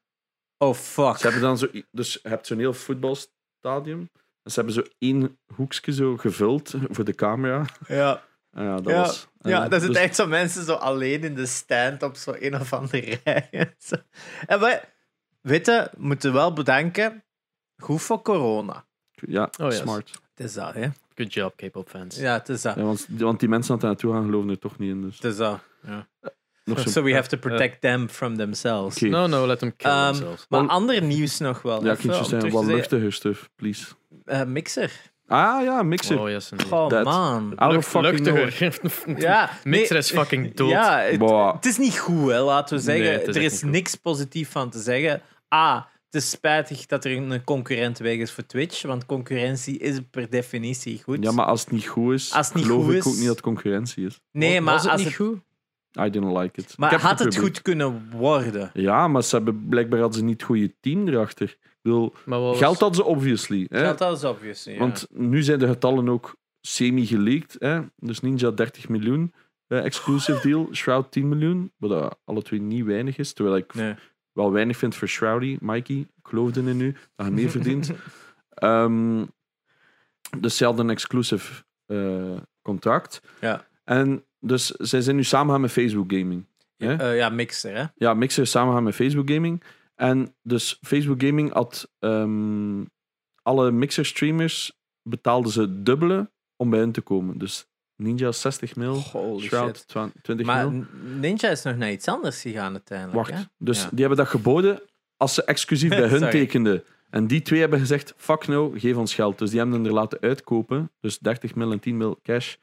oh 0.58 0.74
fuck. 0.74 1.16
Ze 1.16 1.22
hebben 1.22 1.40
dan 1.42 1.58
zo... 1.58 1.66
Dus 1.90 2.12
je 2.22 2.28
hebt 2.28 2.46
zo'n 2.46 2.58
heel 2.58 2.74
voetbalstadion. 2.74 4.10
En 4.42 4.50
ze 4.52 4.54
hebben 4.54 4.74
zo 4.74 4.82
één 4.98 5.38
hoekje 5.54 5.92
zo 5.92 6.16
gevuld 6.16 6.74
voor 6.90 7.04
de 7.04 7.14
camera. 7.14 7.64
Ja, 7.88 8.22
En 8.50 8.64
ja, 8.64 8.74
dat 8.76 8.92
Ja, 8.92 9.00
was... 9.00 9.28
ja 9.38 9.60
dat 9.68 9.72
zitten 9.72 9.92
dus- 9.92 10.02
echt 10.02 10.14
zo 10.16 10.26
mensen 10.26 10.64
zo 10.64 10.72
alleen 10.74 11.24
in 11.24 11.34
de 11.34 11.46
stand 11.46 12.02
op 12.02 12.16
zo 12.16 12.34
een 12.38 12.54
of 12.60 12.72
andere 12.72 13.18
rij. 13.24 13.48
en 13.50 13.74
zo. 13.78 13.94
En 14.46 14.60
wij, 14.60 14.82
weet 15.46 15.66
je, 15.66 15.90
moeten 15.96 16.32
wel 16.32 16.52
bedenken, 16.52 17.24
goed 17.76 18.02
voor 18.02 18.22
corona. 18.22 18.84
Ja, 19.12 19.50
Oh, 19.60 19.66
yes. 19.70 19.76
smart. 19.78 20.10
Het 20.34 20.46
is 20.46 20.54
dat, 20.54 20.74
hè? 20.74 20.88
Good 21.14 21.32
job, 21.34 21.56
K-pop 21.56 21.88
fans. 21.88 22.16
Ja, 22.16 22.32
het 22.32 22.48
is 22.48 22.62
dat. 22.62 22.74
Ja, 22.74 22.82
want, 22.82 23.06
want 23.10 23.40
die 23.40 23.48
mensen 23.48 23.72
die 23.72 23.80
daar 23.80 23.90
naartoe 23.90 24.12
gaan 24.12 24.24
geloven 24.24 24.50
er 24.50 24.58
toch 24.58 24.78
niet 24.78 24.90
in. 24.90 25.02
Dus 25.02 25.14
Het 25.14 25.24
is 25.24 25.36
dat. 25.36 25.58
Ja. 25.86 26.06
nog 26.64 26.80
zo... 26.80 26.88
So 26.90 27.02
we 27.02 27.14
have 27.14 27.28
to 27.28 27.36
protect 27.36 27.80
them 27.80 28.08
from 28.08 28.36
themselves. 28.36 29.00
No, 29.00 29.26
no, 29.26 29.46
let 29.46 29.58
them 29.58 29.76
kill 29.76 29.90
Ehm, 29.90 30.04
themselves. 30.12 30.46
Maar 30.48 30.66
ander 30.68 31.02
nieuws 31.02 31.38
nog 31.38 31.62
wel. 31.62 31.84
Ja, 31.84 31.94
kindjes 31.94 32.28
zijn 32.28 32.50
wat 32.50 32.64
luchtiger 32.64 33.12
stuff, 33.12 33.50
please. 33.56 33.86
Eh, 34.24 34.44
mixer. 34.44 34.92
Ah 35.26 35.62
ja, 35.64 35.82
mixer. 35.82 36.20
Oh, 36.20 36.28
yes. 36.28 36.52
Oh 36.70 36.86
That- 36.88 37.04
man. 37.04 37.54
Lucht- 37.56 37.94
luchtiger. 37.94 38.54
Ja, 39.20 39.50
Mixer 39.64 39.90
nee, 39.92 40.02
is 40.02 40.10
fucking 40.10 40.54
dood. 40.54 40.70
Ja, 40.70 40.98
het, 40.98 41.20
het 41.54 41.66
is 41.66 41.78
niet 41.78 41.98
goed, 41.98 42.30
hè, 42.30 42.40
laten 42.40 42.76
we 42.76 42.82
zeggen. 42.82 43.04
Nee, 43.04 43.12
het 43.18 43.28
is 43.28 43.36
er 43.36 43.42
is 43.42 43.60
goed. 43.62 43.70
niks 43.70 43.94
positief 43.94 44.50
van 44.50 44.70
te 44.70 44.78
zeggen. 44.80 45.22
A, 45.56 45.88
het 46.04 46.14
is 46.22 46.30
spijtig 46.30 46.86
dat 46.86 47.04
er 47.04 47.16
een 47.16 47.44
concurrent 47.44 47.98
weg 47.98 48.16
is 48.16 48.30
voor 48.32 48.46
Twitch, 48.46 48.82
want 48.82 49.06
concurrentie 49.06 49.78
is 49.78 50.00
per 50.10 50.30
definitie 50.30 51.02
goed. 51.02 51.22
Ja, 51.24 51.32
maar 51.32 51.44
als 51.46 51.60
het 51.60 51.70
niet 51.70 51.86
goed 51.86 52.12
is, 52.14 52.32
Als 52.32 52.46
het 52.46 52.54
niet 52.56 52.64
geloof 52.64 52.84
goed 52.84 52.92
ik 52.92 52.98
is- 52.98 53.06
ook 53.06 53.14
niet 53.14 53.24
dat 53.26 53.34
het 53.36 53.40
concurrentie 53.44 54.06
is. 54.06 54.20
nee, 54.32 54.60
maar, 54.60 54.72
was 54.74 54.82
het 54.82 54.92
als 54.92 55.00
niet 55.04 55.08
het, 55.16 55.26
goed? 55.26 55.38
I 56.06 56.10
didn't 56.10 56.36
like 56.38 56.60
it. 56.60 56.70
Ik 56.70 56.76
maar 56.78 56.90
heb 56.90 57.00
had 57.00 57.18
het 57.18 57.36
goed 57.36 57.62
kunnen 57.62 58.10
worden? 58.10 58.70
Ja, 58.74 59.08
maar 59.08 59.22
ze 59.22 59.36
hebben, 59.36 59.66
blijkbaar 59.68 59.98
hadden 60.00 60.18
ze 60.18 60.24
niet 60.24 60.34
het 60.40 60.42
goede 60.42 60.74
team 60.80 61.08
erachter. 61.08 61.48
Ik 61.60 61.78
bedoel, 61.82 62.12
was- 62.24 62.58
geld 62.58 62.78
hadden 62.80 62.96
ze 62.96 63.04
obviously. 63.04 63.66
Hè? 63.68 63.94
Dat 63.94 64.16
is 64.16 64.24
obvious. 64.24 64.64
Ja. 64.64 64.78
Want 64.78 65.06
nu 65.10 65.42
zijn 65.42 65.58
de 65.58 65.66
getallen 65.66 66.08
ook 66.08 66.36
semi-geleakt. 66.60 67.56
Hè? 67.58 67.80
Dus 67.96 68.20
Ninja 68.20 68.50
30 68.50 68.88
miljoen 68.88 69.32
eh, 69.66 69.84
exclusive 69.84 70.48
deal. 70.48 70.68
Shroud 70.72 71.10
10 71.12 71.28
miljoen. 71.28 71.72
Wat 71.76 71.90
dat 71.90 72.18
alle 72.24 72.42
twee 72.42 72.60
niet 72.60 72.84
weinig 72.84 73.18
is. 73.18 73.32
Terwijl 73.32 73.56
ik 73.56 73.74
Nee. 73.74 73.94
Wel 74.36 74.52
weinig 74.52 74.76
vind 74.76 74.94
voor 74.94 75.08
Shroudy. 75.08 75.56
Mikey, 75.60 75.96
ik 75.96 76.22
geloofde 76.22 76.70
in 76.70 76.80
u 76.80 76.92
dat 76.92 77.26
hij 77.26 77.30
meer 77.30 77.50
verdient. 77.50 77.92
Dus 80.40 80.56
ze 80.56 80.64
hadden 80.64 80.84
een 80.84 80.90
exclusive 80.90 81.64
eh, 81.86 82.36
contract. 82.62 83.20
Ja. 83.40 83.66
En 83.84 84.24
dus 84.40 84.66
zij 84.66 85.00
zijn 85.00 85.16
nu 85.16 85.24
samen 85.24 85.52
gaan 85.52 85.60
met 85.60 85.70
Facebook 85.70 86.12
Gaming. 86.12 86.46
Hè? 86.76 86.96
Eh, 86.96 87.16
ja, 87.16 87.28
mixer, 87.28 87.76
hè? 87.76 87.84
Ja, 87.94 88.14
Mixer 88.14 88.42
is 88.42 88.50
samen 88.50 88.74
gaan 88.74 88.82
met 88.82 88.94
Facebook 88.94 89.30
Gaming. 89.30 89.62
En 89.94 90.34
dus 90.42 90.78
Facebook 90.82 91.22
Gaming 91.22 91.52
had 91.52 91.90
ehm, 91.98 92.84
alle 93.42 93.70
Mixer 93.70 94.06
streamers 94.06 94.78
betaalden 95.02 95.52
ze 95.52 95.82
dubbele 95.82 96.30
om 96.56 96.70
bij 96.70 96.78
hen 96.78 96.92
te 96.92 97.00
komen. 97.00 97.38
Dus 97.38 97.66
Ninja 97.96 98.32
60 98.32 98.76
mil, 98.76 98.94
Holy 99.12 99.46
Shroud 99.46 99.76
shit. 99.76 99.88
20 99.88 100.22
20 100.22 100.46
Maar 100.46 100.70
mil. 100.70 100.84
Ninja 101.20 101.48
is 101.48 101.62
nog 101.62 101.76
naar 101.76 101.90
iets 101.90 102.08
anders 102.08 102.40
gegaan 102.40 102.72
uiteindelijk. 102.72 103.16
Wacht, 103.16 103.30
Hè? 103.40 103.46
dus 103.58 103.82
Ja. 103.82 103.88
die 103.90 104.00
hebben 104.00 104.18
dat 104.18 104.28
geboden 104.28 104.80
als 105.16 105.34
ze 105.34 105.44
exclusief 105.44 105.88
bij 105.88 106.08
hun 106.18 106.30
tekenden. 106.30 106.84
En 107.10 107.26
die 107.26 107.42
twee 107.42 107.60
hebben 107.60 107.78
gezegd, 107.78 108.14
fuck 108.16 108.46
no, 108.46 108.72
geef 108.76 108.96
ons 108.96 109.14
geld. 109.14 109.38
Dus 109.38 109.50
die 109.50 109.58
hebben 109.58 109.76
hem 109.76 109.86
er 109.86 109.92
laten 109.92 110.18
uitkopen. 110.20 110.90
Dus 111.00 111.18
30 111.18 111.54
mil 111.54 111.72
en 111.72 111.80
10 111.80 111.96
mil 111.96 112.18
cash 112.22 112.54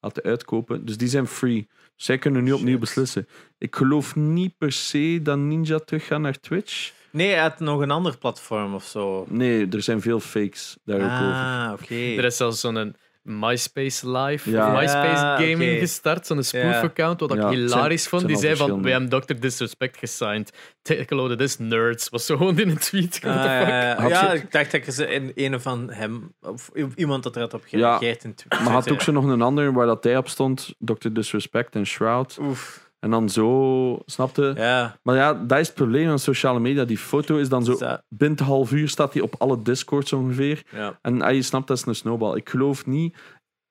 laten 0.00 0.22
uitkopen. 0.22 0.84
Dus 0.84 0.96
die 0.96 1.08
zijn 1.08 1.26
free. 1.26 1.68
Zij 1.96 2.18
kunnen 2.18 2.44
nu 2.44 2.52
opnieuw 2.52 2.70
Shit. 2.70 2.80
beslissen. 2.80 3.28
Ik 3.58 3.76
geloof 3.76 4.16
niet 4.16 4.58
per 4.58 4.72
se 4.72 5.20
dat 5.22 5.38
Ninja 5.38 5.78
teruggaat 5.78 6.20
naar 6.20 6.40
Twitch. 6.40 6.92
Nee, 7.10 7.28
hij 7.32 7.40
had 7.42 7.60
nog 7.60 7.80
een 7.80 7.90
ander 7.90 8.18
platform 8.18 8.74
of 8.74 8.84
zo. 8.84 9.26
Nee, 9.28 9.68
er 9.68 9.82
zijn 9.82 10.00
veel 10.00 10.20
fakes 10.20 10.76
daar 10.84 10.96
ook 10.96 11.02
over. 11.02 11.32
Ah, 11.34 11.70
oké. 11.72 11.94
Er 11.94 12.24
is 12.24 12.36
zelfs 12.36 12.60
zo'n 12.60 12.94
MySpace 13.22 14.10
Live, 14.10 14.50
Ja. 14.50 14.72
MySpace 14.80 15.20
Ja, 15.24 15.36
Gaming 15.36 15.78
gestart, 15.78 16.26
zo'n 16.26 16.42
spoof-account, 16.42 17.20
wat 17.20 17.30
ik 17.34 17.36
Ja, 17.40 17.48
hilarisch 17.48 18.08
vond. 18.08 18.22
zijn 18.22 18.32
Die 18.34 18.42
zei 18.42 18.56
van, 18.56 18.82
we 18.82 18.90
hebben 18.90 19.08
Dr. 19.08 19.34
Disrespect 19.40 19.98
gesigned. 19.98 20.52
Take 20.82 21.06
a 21.14 21.16
load 21.16 21.30
of 21.30 21.36
this, 21.36 21.58
nerds. 21.58 22.08
Was 22.08 22.26
zo 22.26 22.36
gewoon 22.36 22.58
in 22.58 22.68
een 22.68 22.78
tweet. 22.78 23.20
Ah, 23.24 23.34
ja, 23.34 23.96
fuck? 24.00 24.08
ja, 24.10 24.24
ja, 24.24 24.32
ik 24.32 24.52
dacht 24.52 24.70
dat 24.84 24.94
ze 24.94 25.06
in 25.06 25.32
een 25.34 25.60
van 25.60 25.90
hem, 25.90 26.32
of 26.40 26.70
iemand 26.94 27.22
dat 27.22 27.34
er 27.34 27.40
had 27.42 27.54
op 27.54 27.62
gereageerd 27.66 28.24
in 28.24 28.34
Twitter. 28.34 28.62
Maar 28.62 28.72
had 28.72 28.90
ook 28.92 29.00
zo 29.02 29.12
nog 29.12 29.24
een 29.24 29.42
ander 29.42 29.72
waar 29.72 29.86
dat 29.86 30.04
hij 30.04 30.16
op 30.16 30.28
stond, 30.28 30.74
Dr. 30.78 31.08
Disrespect 31.12 31.74
en 31.74 31.86
Shroud. 31.86 32.36
Oef, 32.40 32.90
En 33.02 33.10
dan 33.10 33.28
zo, 33.28 33.98
snapte? 34.06 34.52
ja. 34.56 34.98
Maar 35.02 35.16
ja, 35.16 35.34
dat 35.34 35.58
is 35.58 35.66
het 35.66 35.76
probleem 35.76 36.08
van 36.08 36.18
sociale 36.18 36.60
media. 36.60 36.84
Die 36.84 36.98
foto 36.98 37.36
is 37.36 37.48
dan 37.48 37.64
zo, 37.64 37.78
binnen 38.08 38.38
een 38.38 38.44
half 38.44 38.72
uur 38.72 38.88
staat 38.88 39.12
die 39.12 39.22
op 39.22 39.34
alle 39.38 39.62
discords 39.62 40.12
ongeveer. 40.12 40.62
ja. 40.70 40.98
En 41.02 41.22
ah, 41.22 41.34
je 41.34 41.42
snapt, 41.42 41.66
dat 41.66 41.76
is 41.76 41.86
een 41.86 41.94
snowball. 41.94 42.36
Ik 42.36 42.48
geloof 42.48 42.86
niet... 42.86 43.16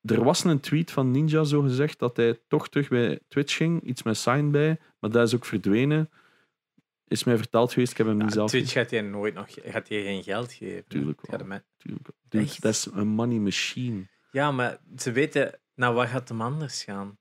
Er 0.02 0.24
was 0.24 0.44
een 0.44 0.60
tweet 0.60 0.92
van 0.92 1.12
Ninja, 1.12 1.44
zo 1.44 1.62
gezegd, 1.62 2.00
dat 2.00 2.18
hij 2.18 2.40
toch 2.48 2.70
terug 2.70 2.90
bij 2.90 3.20
Twitch 3.28 3.56
ging. 3.56 3.82
Iets 3.84 4.04
met 4.04 4.18
sign 4.18 4.50
bij, 4.50 4.80
maar 5.00 5.10
dat 5.10 5.28
is 5.28 5.36
ook 5.36 5.46
verdwenen. 5.46 6.10
Is 7.08 7.24
mij 7.24 7.38
verteld 7.38 7.74
geweest, 7.74 7.92
ik 7.92 7.98
heb 7.98 8.08
hem 8.08 8.18
niet 8.18 8.28
Ja, 8.28 8.34
zelf... 8.34 8.50
Twitch 8.50 8.72
gaat 8.72 8.90
je 8.90 9.02
nooit 9.02 9.34
nog 9.34 9.48
gaat 9.64 9.88
je 9.88 10.02
geen 10.02 10.24
geld 10.24 10.54
geven. 10.54 10.84
Tuurlijk 10.88 11.22
wel. 11.28 11.60
Tuurlijk. 11.78 12.62
Dat 12.62 12.72
is 12.72 12.88
een 12.94 13.08
money 13.08 13.38
machine. 13.38 14.08
Ja, 14.32 14.52
maar 14.52 14.78
ze 14.98 15.12
weten, 15.12 15.60
nou, 15.76 15.96
waar 15.96 16.08
gaat 16.08 16.30
hem 16.30 16.42
anders 16.42 16.84
gaan? 16.84 17.18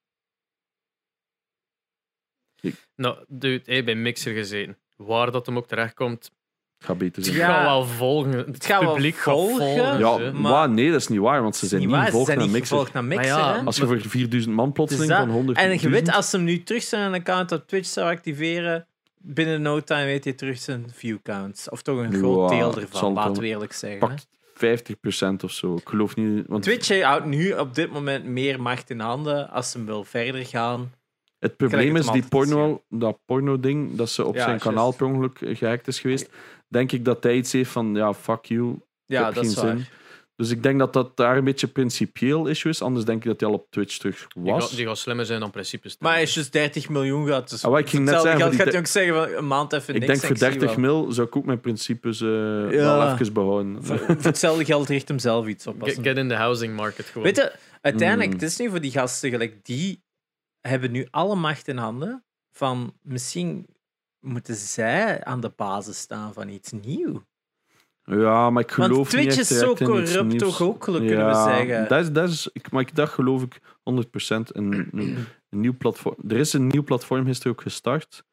Nou, 2.96 3.16
dude, 3.28 3.62
hey, 3.64 3.84
bij 3.84 3.94
Mixer 3.94 4.32
gezeten. 4.34 4.76
Waar 4.96 5.30
dat 5.30 5.46
hem 5.46 5.56
ook 5.56 5.66
terechtkomt, 5.68 6.30
Het 6.78 6.88
gaat 6.88 6.98
beter 6.98 7.16
het 7.16 7.24
zijn. 7.24 7.36
Ja. 7.38 7.54
gaat 7.54 7.64
wel 7.64 7.84
volgen. 7.86 8.32
Het, 8.32 8.64
gaat 8.64 8.82
wel 8.82 8.92
publiek 8.94 9.14
volgen. 9.16 9.56
gaat 9.78 9.98
volgen. 9.98 9.98
Ja, 9.98 10.32
maar- 10.32 10.52
maar 10.52 10.70
nee, 10.70 10.90
dat 10.90 11.00
is 11.00 11.08
niet 11.08 11.18
waar, 11.20 11.42
want 11.42 11.56
ze 11.56 11.66
zijn 11.66 11.80
niet 11.80 11.88
niet 11.90 11.98
waar, 11.98 12.06
ze 12.06 12.10
gevolgd 12.10 12.26
zijn 12.32 12.38
naar 12.38 12.48
niet 12.58 12.62
gevolgd 12.68 12.92
naar 12.92 13.04
Mixer, 13.04 13.26
ja, 13.26 13.58
hè? 13.58 13.64
Als 13.64 13.76
je 13.76 13.86
voor 13.86 14.00
4000 14.00 14.54
man 14.54 14.72
plotseling 14.72 15.08
Dus 15.08 15.18
van 15.18 15.30
100 15.30 15.58
En 15.58 15.80
je 15.80 15.88
weet, 15.88 16.10
als 16.12 16.30
ze 16.30 16.36
hem 16.36 16.44
nu 16.44 16.62
terug 16.62 16.82
zijn 16.82 17.14
account 17.14 17.52
op 17.52 17.66
Twitch 17.66 17.88
zou 17.88 18.10
activeren, 18.10 18.86
binnen 19.18 19.62
no 19.62 19.80
time 19.80 20.04
weet 20.04 20.24
hij 20.24 20.32
terug 20.32 20.58
zijn 20.58 20.86
view 20.94 21.16
counts. 21.22 21.68
Of 21.68 21.82
toch 21.82 21.98
een 21.98 22.12
groot 22.14 22.50
Ja, 22.50 22.56
deel 22.58 22.68
het 22.70 22.78
ervan, 22.78 23.12
laten 23.12 23.42
we 23.42 23.48
eerlijk 23.48 23.72
zeggen. 23.72 24.00
hè. 24.00 24.06
pakt 24.06 24.26
50% 24.54 25.44
of 25.44 25.50
zo. 25.50 25.74
Ik 25.74 25.88
geloof 25.88 26.16
niet. 26.16 26.44
Want 26.46 26.62
Twitch 26.62 27.02
houdt 27.02 27.26
nu 27.26 27.52
op 27.52 27.74
dit 27.74 27.92
moment 27.92 28.24
meer 28.24 28.60
macht 28.62 28.90
in 28.90 29.00
handen 29.00 29.50
als 29.50 29.70
ze 29.70 29.76
hem 29.76 29.86
wil 29.86 30.04
verder 30.04 30.46
gaan. 30.46 30.92
Het 31.40 31.56
probleem 31.56 31.94
het 31.94 32.04
is, 32.04 32.10
die 32.10 32.22
is, 32.22 32.28
porno, 32.28 32.82
dat 32.88 33.18
porno-ding, 33.24 33.96
dat 33.96 34.10
ze 34.10 34.24
op 34.24 34.34
Ja, 34.34 34.44
zijn 34.44 34.58
kanaal 34.58 34.92
per 34.92 35.06
ongeluk 35.06 35.40
eh, 35.40 35.56
gehackt 35.56 35.86
is 35.88 36.00
geweest, 36.00 36.28
denk 36.68 36.92
ik 36.92 37.04
dat 37.04 37.22
hij 37.22 37.36
iets 37.36 37.52
heeft 37.52 37.70
van, 37.70 37.94
ja, 37.94 38.14
fuck 38.14 38.44
you. 38.44 38.78
Ja, 39.06 39.30
dat 39.30 39.44
is 39.44 39.54
geen 39.54 39.66
zin. 39.66 39.76
waar. 39.76 39.98
Dus 40.36 40.50
ik 40.50 40.62
denk 40.62 40.78
dat 40.78 40.92
dat 40.92 41.16
daar 41.16 41.36
een 41.36 41.44
beetje 41.44 41.66
principieel 41.66 42.46
issue 42.46 42.72
is. 42.72 42.82
Anders 42.82 43.04
denk 43.04 43.18
ik 43.24 43.28
dat 43.30 43.40
hij 43.40 43.48
al 43.48 43.54
op 43.54 43.66
Twitch 43.70 43.96
terug 43.98 44.26
was. 44.34 44.76
die 44.76 44.86
gaat 44.86 44.98
slimmer 44.98 45.26
zijn 45.26 45.40
dan 45.40 45.50
principes. 45.50 45.96
Maar 45.98 46.20
als 46.20 46.34
je 46.34 46.40
dus 46.40 46.50
30 46.50 46.88
miljoen 46.88 47.26
gaat, 47.26 47.50
dus 47.50 47.64
Ah, 47.64 47.78
ik 47.78 47.88
ging 47.88 48.04
net 48.04 48.14
hetzelfde 48.14 48.38
zeggen, 48.38 48.40
geld 48.40 48.54
voor 48.54 48.64
gaat 48.64 48.72
je 48.72 48.78
ook 48.78 48.86
zeggen 48.86 49.14
van 49.14 49.38
een 49.38 49.46
maand 49.46 49.72
even 49.72 49.94
ik 49.94 50.00
niks. 50.00 50.06
denk 50.06 50.18
voor 50.18 50.28
en 50.28 50.34
ik 50.34 50.40
zie 50.52 50.58
30 50.60 50.76
wel. 50.76 51.02
mil 51.02 51.12
zou 51.12 51.26
ik 51.26 51.36
ook 51.36 51.44
mijn 51.44 51.60
principes 51.60 52.20
eh, 52.20 52.28
Ja. 52.28 52.68
wel 52.70 53.12
even 53.12 53.32
behouden. 53.32 53.84
Voor, 53.84 53.98
voor 53.98 54.16
hetzelfde 54.22 54.64
geld 54.64 54.88
richt 54.88 55.08
hem 55.08 55.18
zelf 55.18 55.46
iets 55.46 55.66
op. 55.66 55.76
Get, 55.82 56.16
in 56.16 56.28
the 56.28 56.34
housing 56.34 56.76
market 56.76 57.04
gewoon. 57.06 57.22
Weet 57.22 57.36
je, 57.36 57.52
uiteindelijk, 57.80 58.28
Mm. 58.30 58.34
het 58.34 58.42
is 58.42 58.56
nu 58.56 58.68
voor 58.70 58.80
die 58.80 58.90
gasten 58.90 59.30
gelijk, 59.30 59.64
die 59.64 60.02
hebben 60.60 60.90
nu 60.90 61.06
alle 61.10 61.34
macht 61.36 61.68
in 61.68 61.76
handen 61.76 62.24
van 62.50 62.94
misschien 63.02 63.66
moeten 64.20 64.54
zij 64.54 65.24
aan 65.24 65.40
de 65.40 65.52
basis 65.56 65.98
staan 65.98 66.32
van 66.32 66.48
iets 66.48 66.72
nieuws. 66.72 67.18
Ja, 68.04 68.50
maar 68.50 68.62
ik 68.62 68.70
geloof 68.70 68.96
Want 68.96 69.08
Twitch 69.10 69.28
niet 69.36 69.50
is 69.50 69.58
zo 69.58 69.74
corrupt 69.74 70.38
toch 70.38 70.60
ook, 70.62 70.80
kunnen 70.80 71.26
we 71.26 71.34
zeggen. 71.34 71.88
Dat 71.88 72.00
is, 72.00 72.12
dat 72.12 72.28
is, 72.28 72.50
ik, 72.52 72.70
maar 72.70 72.80
ik, 72.80 72.94
dat 72.94 73.08
geloof 73.08 73.42
ik 73.42 73.60
100%. 73.60 73.62
Een, 73.82 74.88
een, 74.92 75.26
een 75.50 75.60
nieuw 75.60 75.76
platform. 75.76 76.14
Er 76.28 76.36
is 76.36 76.52
een 76.52 76.66
nieuw 76.66 76.82
platform 76.84 77.24
gisteren 77.24 77.52
ook 77.52 77.62
gestart. 77.62 78.24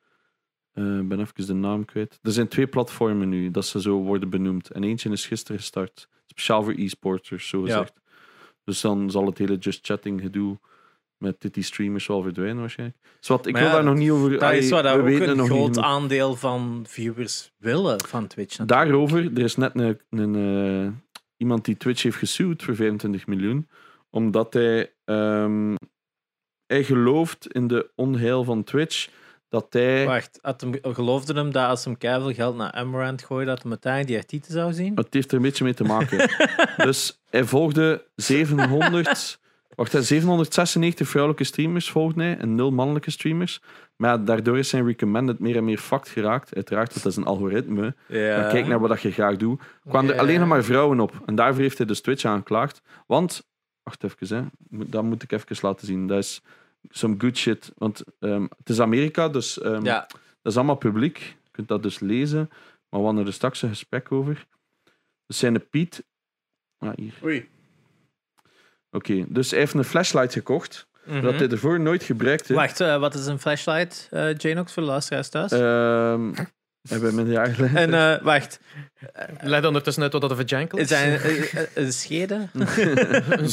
Eh, 0.72 0.98
Ik 1.00 1.08
ben 1.08 1.20
even 1.20 1.46
de 1.46 1.54
naam 1.54 1.86
kwijt. 1.86 2.20
Er 2.22 2.32
zijn 2.32 2.48
twee 2.48 2.68
platformen 2.68 3.30
nu 3.30 3.52
dat 3.52 3.66
ze 3.66 3.82
zo 3.82 3.98
worden 3.98 4.30
benoemd. 4.30 4.70
En 4.72 4.84
eentje 4.84 5.10
is 5.10 5.26
gisteren 5.28 5.58
gestart. 5.60 6.08
Speciaal 6.26 6.64
voor 6.64 6.74
e-sporters, 6.78 7.48
zo 7.48 7.58
Ja. 7.60 7.66
gezegd. 7.66 7.94
Dus 8.64 8.82
dan 8.82 9.12
zal 9.12 9.26
het 9.26 9.38
hele 9.38 9.58
just 9.58 9.86
chatting 9.86 10.22
gedoe 10.22 10.60
met 11.18 11.42
dit 11.42 11.54
die 11.54 11.64
streamers 11.64 12.08
wel 12.08 12.22
verdwijnen 12.22 12.60
waarschijnlijk. 12.60 13.00
Zwat, 13.20 13.46
ik 13.46 13.54
Maar 13.54 13.62
wil 13.62 13.72
ja, 13.72 13.76
daar 13.76 13.86
nog 13.86 13.96
niet 13.96 14.10
over... 14.10 14.40
Dat 14.40 14.54
is 14.54 14.70
dat 14.70 14.84
we 14.84 14.90
ook 14.90 15.08
een 15.08 15.38
nog 15.38 15.50
niet 15.50 15.58
groot 15.58 15.78
aandeel 15.78 16.36
van 16.36 16.86
viewers 16.88 17.52
willen 17.58 18.02
van 18.02 18.28
Twitch. 18.28 18.58
natuurlijk. 18.58 18.90
Daarover, 18.90 19.32
er 19.38 19.44
is 19.44 19.56
net 19.56 19.72
een, 19.76 20.00
een, 20.10 20.36
eh, 20.86 20.92
iemand 21.38 21.66
die 21.66 21.78
Twitch 21.78 22.04
heeft 22.04 22.18
gesued 22.18 22.64
voor 22.64 22.76
25 22.76 23.28
miljoen, 23.28 23.68
omdat 24.10 24.54
hij, 24.54 24.94
ehm, 25.06 25.76
hij 26.66 26.84
gelooft 26.84 27.54
in 27.54 27.68
de 27.68 27.90
onheil 27.96 28.44
van 28.44 28.64
Twitch, 28.64 29.10
dat 29.50 29.68
hij... 29.70 30.06
Wacht, 30.06 30.40
had 30.42 30.62
hem, 30.62 30.74
geloofde 30.82 31.34
hem 31.34 31.52
dat 31.52 31.70
als 31.70 31.86
hem 31.86 31.98
keiveel 31.98 32.34
geld 32.34 32.56
naar 32.56 32.72
Amaranth 32.72 33.24
gooide, 33.24 33.52
dat 33.52 33.62
hij 33.62 33.72
uiteindelijk 33.72 34.12
die 34.12 34.22
artiesten 34.22 34.54
zou 34.54 34.74
zien? 34.74 34.96
Het 34.96 35.14
heeft 35.14 35.32
er 35.32 35.38
een 35.38 35.44
beetje 35.44 35.64
mee 35.64 35.74
te 35.74 35.84
maken. 35.84 36.30
dus 36.88 37.20
hij 37.30 37.44
volgde 37.44 38.06
700... 38.16 39.40
Wacht, 39.78 39.92
hè, 39.92 40.04
796 40.04 41.08
vrouwelijke 41.08 41.44
streamers 41.44 41.90
volgde 41.90 42.24
hij 42.24 42.38
en 42.38 42.56
0 42.56 42.72
mannelijke 42.72 43.12
streamers. 43.12 43.62
Maar 43.96 44.26
daardoor 44.26 44.58
is 44.58 44.70
zijn 44.70 44.86
recommended 44.86 45.40
meer 45.40 45.56
en 45.56 45.64
meer 45.66 45.78
fucked 45.78 46.10
geraakt. 46.10 46.56
Uiteraard, 46.56 46.90
want 46.90 47.04
dat 47.04 47.12
is 47.12 47.18
een 47.18 47.26
algoritme. 47.26 47.96
Kijk 48.08 48.68
naar 48.68 48.80
wat 48.80 49.02
je 49.02 49.12
graag 49.12 49.38
doet. 49.38 49.62
kwamen 49.90 50.14
er 50.14 50.20
alleen 50.20 50.40
nog 50.40 50.48
maar 50.48 50.64
vrouwen 50.64 51.00
op. 51.00 51.22
En 51.26 51.36
daarvoor 51.36 51.62
heeft 51.62 51.78
hij 51.78 51.88
dus 51.88 52.02
Twitch 52.02 52.26
aangeklaagd. 52.26 52.82
Want, 53.08 53.48
wacht 53.84 54.04
even, 54.04 54.38
hè. 54.38 54.44
Dat 54.86 55.04
moet 55.04 55.24
ik 55.24 55.32
even 55.32 55.58
laten 55.62 55.88
zien. 55.88 56.08
Dat 56.08 56.18
is 56.18 56.42
some 56.90 57.16
good 57.18 57.38
shit. 57.38 57.72
Want 57.78 58.04
ehm, 58.20 58.46
het 58.58 58.70
is 58.70 58.80
Amerika, 58.80 59.30
dus 59.30 59.60
ehm, 59.60 59.84
dat 59.84 60.08
is 60.44 60.56
allemaal 60.56 60.76
publiek. 60.76 61.18
Je 61.18 61.52
kunt 61.52 61.68
dat 61.68 61.84
dus 61.84 62.00
lezen. 62.00 62.50
Maar 62.90 63.00
we 63.00 63.06
hadden 63.06 63.26
er 63.26 63.34
straks 63.34 63.62
een 63.62 63.70
gesprek 63.70 64.12
over. 64.12 64.46
Dus 65.26 65.38
zijn 65.38 65.70
Piet... 65.70 66.04
Ah, 66.78 66.92
hier. 66.96 67.14
oei. 67.24 67.50
Oké, 68.92 69.26
dus 69.28 69.50
hij 69.52 69.60
heeft 69.60 69.74
een 69.74 69.84
flashlight 69.84 70.34
gekocht. 70.34 70.88
Mhm. 71.06 71.22
Dat 71.22 71.34
hij 71.34 71.48
ervoor 71.50 71.80
nooit 71.80 72.04
gebruikte. 72.04 72.54
Wacht, 72.54 72.80
eh, 72.80 73.00
wat 73.00 73.14
is 73.14 73.26
een 73.26 73.40
flashlight, 73.40 74.08
eh 74.12 74.36
Janox, 74.36 74.74
voor 74.74 74.84
de 74.84 74.90
luisteraars 74.90 75.30
thuis? 75.30 75.52
Ehm 75.52 76.34
hij 76.90 77.00
bij 77.00 77.12
mijn 77.12 77.28
jaar 77.32 77.48
geleden. 77.48 77.76
en 77.94 77.94
eh, 78.18 78.24
wacht, 78.24 78.60
Leg 79.42 79.66
ondertussen 79.66 80.04
uit 80.04 80.12
wat 80.12 80.22
dat 80.22 80.32
een 80.32 80.38
vajankel 80.48 80.78
is 80.78 80.92
is. 80.92 80.98
hij 80.98 81.14
een, 81.14 81.48
een, 81.54 81.68
een 81.86 81.92
schede? 81.94 82.48
een 82.54 83.48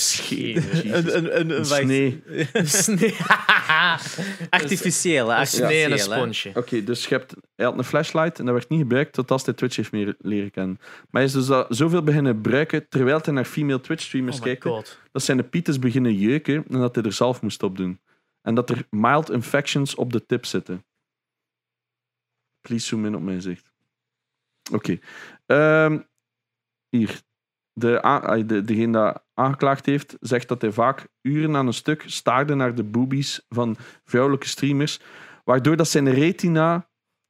een, 0.95 1.17
een, 1.17 1.41
een, 1.41 1.51
Een 1.51 1.57
wacht. 1.57 1.83
snee. 1.83 2.23
snee. 2.65 3.15
Artificiële, 4.51 5.35
Een 5.35 5.47
snee 5.47 5.63
en 5.69 5.85
een 5.85 5.91
artificiële, 5.93 5.99
sponsje. 5.99 6.51
Oké, 6.55 6.85
dus 6.85 7.07
je 7.07 7.15
hebt, 7.15 7.35
hij 7.57 7.65
had 7.67 7.79
een 7.79 7.85
flashlight 7.85 8.39
en 8.39 8.45
dat 8.45 8.55
werd 8.55 8.69
niet 8.69 8.81
gebruikt 8.81 9.13
totdat 9.13 9.45
hij 9.45 9.55
Twitch 9.55 9.77
heeft 9.77 9.93
meer 9.93 10.15
leren 10.19 10.51
kennen. 10.51 10.77
Maar 10.81 11.07
hij 11.11 11.25
is 11.25 11.33
dus 11.33 11.47
dat 11.47 11.67
zoveel 11.69 12.03
beginnen 12.03 12.33
gebruiken 12.35 12.89
terwijl 12.89 13.21
hij 13.23 13.33
naar 13.35 13.45
female 13.45 13.81
Twitch 13.81 14.03
streamers 14.05 14.37
Oh 14.37 14.43
my 14.43 14.49
kijkt, 14.49 14.65
god. 14.67 14.99
dat 15.13 15.23
zijn 15.23 15.37
de 15.37 15.43
pieters 15.43 15.79
beginnen 15.79 16.15
jeuken 16.15 16.65
en 16.71 16.79
dat 16.79 16.95
hij 16.95 17.05
er 17.05 17.13
zelf 17.13 17.43
moest 17.43 17.63
op 17.63 17.77
doen. 17.77 18.01
En 18.43 18.55
dat 18.55 18.71
er 18.71 18.87
mild 18.91 19.31
infections 19.31 19.95
op 19.95 20.13
de 20.13 20.27
tip 20.27 20.45
zitten. 20.47 20.85
Please 22.69 22.87
zoom 22.87 23.07
in 23.07 23.15
op 23.15 23.23
mijn 23.23 23.43
zicht. 23.43 23.73
Oké. 24.73 24.99
Ehm, 25.47 25.99
hier. 26.89 27.23
de, 27.73 28.43
de, 28.47 28.63
degene 28.63 28.93
dat 28.93 29.25
aangeklaagd 29.35 29.87
heeft, 29.87 30.17
zegt 30.21 30.49
dat 30.49 30.61
hij 30.63 30.73
vaak 30.73 31.07
uren 31.23 31.57
aan 31.57 31.67
een 31.67 31.75
stuk 31.75 32.03
staarde 32.07 32.55
naar 32.55 32.75
de 32.75 32.85
boobies 32.85 33.47
van 33.49 33.77
vrouwelijke 34.05 34.49
streamers, 34.49 35.01
waardoor 35.45 35.77
dat 35.77 35.89
zijn 35.89 36.13
retina 36.13 36.89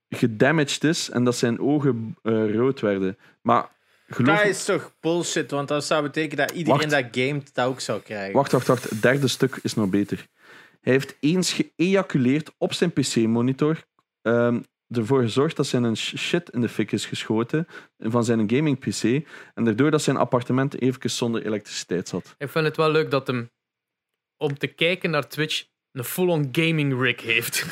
gedamaged 0.08 0.84
is 0.84 1.10
en 1.10 1.24
dat 1.24 1.36
zijn 1.36 1.60
ogen 1.60 2.16
eh, 2.22 2.54
rood 2.54 2.80
werden. 2.80 3.18
Maar 3.42 3.68
geloof 4.06 4.38
Dat 4.38 4.46
is 4.46 4.64
toch 4.64 4.94
bullshit, 5.00 5.50
want 5.50 5.68
dat 5.68 5.84
zou 5.84 6.02
betekenen 6.02 6.46
dat 6.46 6.56
iedereen 6.56 6.90
Wacht. 6.90 7.12
dat 7.12 7.16
gamet 7.24 7.54
dat 7.54 7.66
ook 7.66 7.80
zou 7.80 8.00
krijgen. 8.00 8.34
Wacht, 8.34 8.52
wacht, 8.52 8.66
wacht. 8.66 8.90
Het 8.90 9.02
derde 9.02 9.28
stuk 9.28 9.58
is 9.62 9.74
nog 9.74 9.88
beter. 9.88 10.26
Hij 10.80 10.92
heeft 10.92 11.16
eens 11.20 11.52
geëjaculeerd 11.52 12.52
op 12.58 12.72
zijn 12.72 12.92
PC-monitor. 12.92 13.84
ehm, 14.22 14.60
ervoor 14.88 15.22
gezorgd 15.22 15.56
dat 15.56 15.66
zijn 15.66 15.96
shit 15.96 16.50
in 16.50 16.60
de 16.60 16.68
fik 16.68 16.92
is 16.92 17.06
geschoten 17.06 17.66
van 17.98 18.24
zijn 18.24 18.50
gaming-PC. 18.50 19.28
En 19.54 19.64
daardoor 19.64 19.90
dat 19.90 20.02
zijn 20.02 20.16
appartement 20.16 20.80
even 20.80 21.10
zonder 21.10 21.46
elektriciteit 21.46 22.08
zat. 22.08 22.34
Ik 22.38 22.48
vind 22.48 22.64
het 22.64 22.76
wel 22.76 22.90
leuk 22.90 23.10
dat 23.10 23.26
hem 23.26 23.50
om 24.36 24.58
te 24.58 24.66
kijken 24.66 25.10
naar 25.10 25.28
Twitch 25.28 25.64
een 25.92 26.04
full-on 26.04 26.48
gaming 26.52 27.00
rig 27.00 27.22
heeft. 27.22 27.66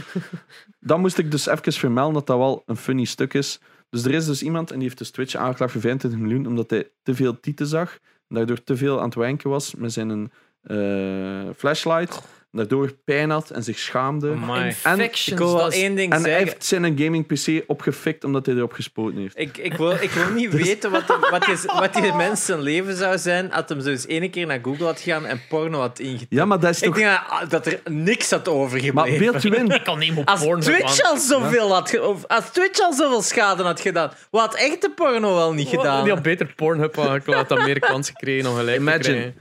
Dan 0.80 1.00
moest 1.00 1.18
ik 1.18 1.30
dus 1.30 1.46
even 1.46 1.72
vermelden 1.72 2.14
dat 2.14 2.26
dat 2.26 2.38
wel 2.38 2.62
een 2.66 2.76
funny 2.76 3.04
stuk 3.04 3.34
is. 3.34 3.60
Dus 3.88 4.04
er 4.04 4.14
is 4.14 4.26
dus 4.26 4.42
iemand 4.42 4.70
en 4.70 4.74
die 4.74 4.84
heeft 4.84 4.98
dus 4.98 5.10
Twitch 5.10 5.34
aangeklaagd 5.34 5.72
voor 5.72 5.80
25 5.80 6.20
miljoen 6.20 6.46
omdat 6.46 6.70
hij 6.70 6.90
te 7.02 7.14
veel 7.14 7.40
tieten 7.40 7.66
zag. 7.66 7.98
En 8.28 8.36
daardoor 8.36 8.62
te 8.62 8.76
veel 8.76 8.98
aan 8.98 9.04
het 9.04 9.14
wanken 9.14 9.50
was 9.50 9.74
met 9.74 9.92
zijn 9.92 10.32
eh, 10.62 11.48
flashlight. 11.56 12.22
En 12.52 12.58
daardoor 12.58 12.92
pijn 13.04 13.30
had 13.30 13.50
en 13.50 13.62
zich 13.62 13.78
schaamde. 13.78 14.30
Amai. 14.30 14.64
Infections, 14.64 15.28
Ik 15.28 15.38
wil 15.38 15.46
wel 15.52 15.62
dat 15.62 15.72
is- 15.72 15.80
één 15.80 15.94
ding 15.94 16.12
En 16.12 16.20
hij 16.20 16.30
zeggen. 16.30 16.48
heeft 16.48 16.64
zijn 16.64 16.82
gaming 16.98 17.26
PC 17.26 17.64
opgefikt 17.66 18.24
omdat 18.24 18.46
hij 18.46 18.54
erop 18.54 18.72
gespoten 18.72 19.18
heeft. 19.18 19.38
Ik, 19.38 19.58
ik, 19.58 19.72
wil, 19.74 19.90
ik 19.90 20.10
wil 20.10 20.30
niet 20.30 20.50
Dus- 20.52 20.62
weten 20.66 20.90
wat, 20.90 21.06
die- 21.06 21.16
wat, 21.30 21.44
die, 21.44 21.56
wat 21.80 21.94
die 21.94 22.12
mens 22.12 22.44
zijn 22.44 22.60
leven 22.60 22.96
zou 22.96 23.18
zijn 23.18 23.52
als 23.52 23.64
hem 23.66 23.80
zo 23.80 23.88
eens 23.88 24.06
ene 24.06 24.28
keer 24.30 24.46
naar 24.46 24.58
Google 24.62 24.84
had 24.84 25.00
gegaan 25.00 25.26
en 25.26 25.40
porno 25.48 25.80
had 25.80 25.98
ingetikt. 25.98 26.26
Ja, 26.34 26.44
maar 26.44 26.60
dat 26.60 26.70
is 26.70 26.82
Ik 26.82 26.84
toch... 26.88 26.96
denk 26.96 27.20
dat, 27.40 27.50
dat 27.50 27.66
er 27.66 27.80
niks 27.92 28.30
had 28.30 28.46
Maar 28.46 28.54
overgebleven. 28.54 29.18
beeld 29.18 29.42
je 29.42 29.48
in. 29.56 29.70
Ik 29.82 29.84
kan 29.84 29.98
niet 29.98 30.16
op 30.16 30.28
Als 30.28 30.40
Twitch 30.64 31.02
al 31.02 31.16
zoveel 31.16 31.72
had 31.72 31.90
ge- 31.90 32.02
of 32.02 32.26
als 32.26 32.50
Twitch 32.50 32.80
al 32.80 32.92
zoveel 32.92 33.22
schade 33.22 33.62
had 33.62 33.80
gedaan, 33.80 34.12
wat 34.30 34.40
had 34.42 34.54
echte 34.54 34.90
porno 34.94 35.34
wel 35.34 35.52
niet 35.52 35.68
gedaan? 35.68 36.04
Die 36.04 36.12
had 36.12 36.22
beter 36.22 36.52
Pornhub 36.56 36.98
aangeklaagd, 36.98 37.48
had 37.48 37.64
meer 37.64 37.78
kans 37.78 38.08
gekregen 38.08 38.50
om 38.50 38.56
gelijk 38.56 38.78
Imagine. 38.80 39.02
te 39.02 39.10
krijgen. 39.10 39.34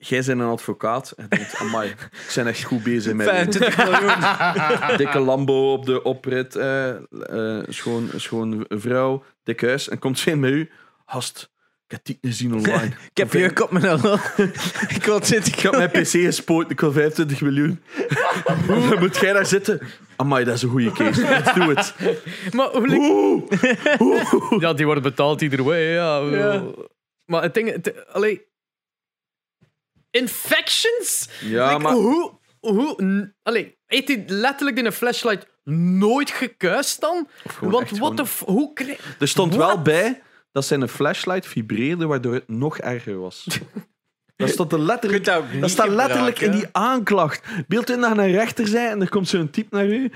Jij 0.00 0.22
bent 0.26 0.40
een 0.40 0.46
advocaat 0.46 1.10
en 1.16 1.26
denkt, 1.28 1.56
amai, 1.56 1.88
ik 1.88 2.08
zijn 2.28 2.46
echt 2.46 2.62
goed 2.62 2.82
bezig 2.82 3.12
met 3.14 3.26
25 3.28 3.76
miljoen. 3.76 4.96
dikke 4.96 5.18
Lambo 5.18 5.72
op 5.72 5.86
de 5.86 6.02
oprit, 6.02 6.56
eh, 6.56 6.88
eh, 6.88 7.64
schoon, 7.68 8.10
schoon 8.16 8.64
vrouw, 8.68 9.24
dik 9.42 9.60
huis. 9.60 9.88
En 9.88 9.98
komt 9.98 10.18
ze 10.18 10.30
in 10.30 10.40
met 10.40 10.50
u, 10.50 10.70
hast, 11.04 11.50
ik 11.86 11.90
heb 11.90 12.04
die 12.04 12.18
gezien 12.20 12.54
online. 12.54 12.86
Ik 13.12 13.16
heb 13.16 13.32
jeuk 13.32 13.60
op 13.62 13.70
mijn 13.70 14.00
lul. 14.00 14.18
ik 14.96 15.04
wil 15.04 15.24
zitten. 15.24 15.52
Ik 15.52 15.58
heb 15.60 15.72
mijn 15.72 15.90
PC 15.90 16.06
gespoten, 16.08 16.70
ik 16.70 16.80
wil 16.80 16.92
25 16.92 17.40
miljoen. 17.40 17.82
Dan 18.66 18.98
moet 18.98 19.16
jij 19.16 19.32
daar 19.32 19.46
zitten. 19.46 19.80
Amai, 20.16 20.44
dat 20.44 20.54
is 20.54 20.62
een 20.62 20.68
goede 20.68 20.92
case. 20.92 21.20
Let's 21.22 21.54
do 21.54 21.70
it. 21.70 21.94
Maar 22.54 22.68
hoe 22.68 22.88
lik- 22.88 24.60
Ja, 24.62 24.72
die 24.72 24.84
worden 24.84 25.02
betaald 25.02 25.42
either 25.42 25.62
way. 25.62 25.92
Ja. 25.92 26.18
Ja. 26.18 26.62
Maar 27.24 27.42
het 27.42 27.54
ding... 27.54 27.72
Het, 27.72 27.94
allee, 28.12 28.46
infections? 30.18 31.28
Ja, 31.40 31.68
Like, 31.68 31.82
maar... 31.82 31.92
Hoe... 31.92 32.32
hoe 32.60 33.32
allee, 33.42 33.78
heeft 33.86 34.08
hij 34.08 34.24
letterlijk 34.26 34.78
in 34.78 34.86
een 34.86 34.92
flashlight 34.92 35.46
nooit 35.74 36.30
gekuist 36.30 37.00
dan? 37.00 37.28
Want 37.60 37.98
wat 37.98 38.16
de... 38.16 38.24
Hoe 38.44 38.72
kreeg... 38.72 39.16
Er 39.18 39.28
stond 39.28 39.54
wel 39.54 39.82
bij 39.82 40.22
dat 40.52 40.64
zijn 40.64 40.88
flashlight 40.88 41.46
vibreerde, 41.46 42.06
waardoor 42.06 42.34
het 42.34 42.48
nog 42.48 42.78
erger 42.78 43.18
was. 43.18 43.46
Dat 44.36 44.48
stond 44.48 44.72
er 44.72 44.78
Je 44.78 44.84
letterlijk... 44.84 45.24
dat 45.60 45.70
staat 45.70 45.88
letterlijk 45.88 46.40
in 46.40 46.50
die 46.50 46.66
aanklacht. 46.72 47.42
Beeld 47.68 47.90
in 47.90 48.00
dat 48.00 48.18
een 48.18 48.30
rechter 48.30 48.66
zei 48.66 48.88
en 48.88 49.00
er 49.00 49.08
komt 49.08 49.28
zo'n 49.28 49.50
type 49.50 49.76
naar 49.76 49.86
u. 49.86 50.10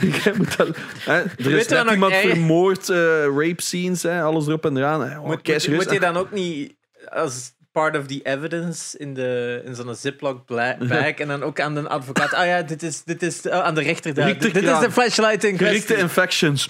Jij 0.24 0.32
moet 0.36 0.56
dat, 0.56 0.76
hè, 0.98 1.20
er 1.20 1.34
Weet 1.36 1.60
is 1.60 1.68
net 1.68 1.90
iemand 1.90 2.14
vermoord, 2.14 2.88
eh, 2.88 3.24
rape 3.24 3.62
scenes, 3.62 4.02
hè, 4.02 4.22
alles 4.22 4.46
erop 4.46 4.64
en 4.64 4.76
eraan. 4.76 5.08
hè. 5.08 5.18
Oh, 5.18 5.26
Moet, 5.26 5.40
serieus. 5.42 5.84
moet 5.84 5.90
je 5.92 6.00
dan 6.00 6.16
ook 6.16 6.30
niet 6.30 6.76
als 7.08 7.52
part 7.72 7.96
of 7.96 8.06
the 8.06 8.20
evidence 8.22 8.98
in, 8.98 9.14
de, 9.14 9.62
in 9.64 9.74
zo'n 9.74 9.94
ziploc 9.94 10.44
bla- 10.46 10.76
bag 10.88 11.10
en 11.14 11.28
dan 11.28 11.42
ook 11.42 11.60
aan 11.60 11.74
de 11.74 11.88
advocaat, 11.88 12.34
ah 12.34 12.46
ja, 12.46 12.62
dit 12.62 12.82
is, 12.82 13.04
dit 13.04 13.22
is 13.22 13.46
oh, 13.46 13.52
aan 13.52 13.74
de 13.74 13.82
rechter 13.82 14.14
daar. 14.14 14.26
Dit, 14.26 14.40
dit 14.54 14.62
is 14.62 14.78
de 14.78 14.90
flashlight 14.90 15.44
in 15.44 15.58
Gerichte 15.58 15.96
infections. 15.96 16.66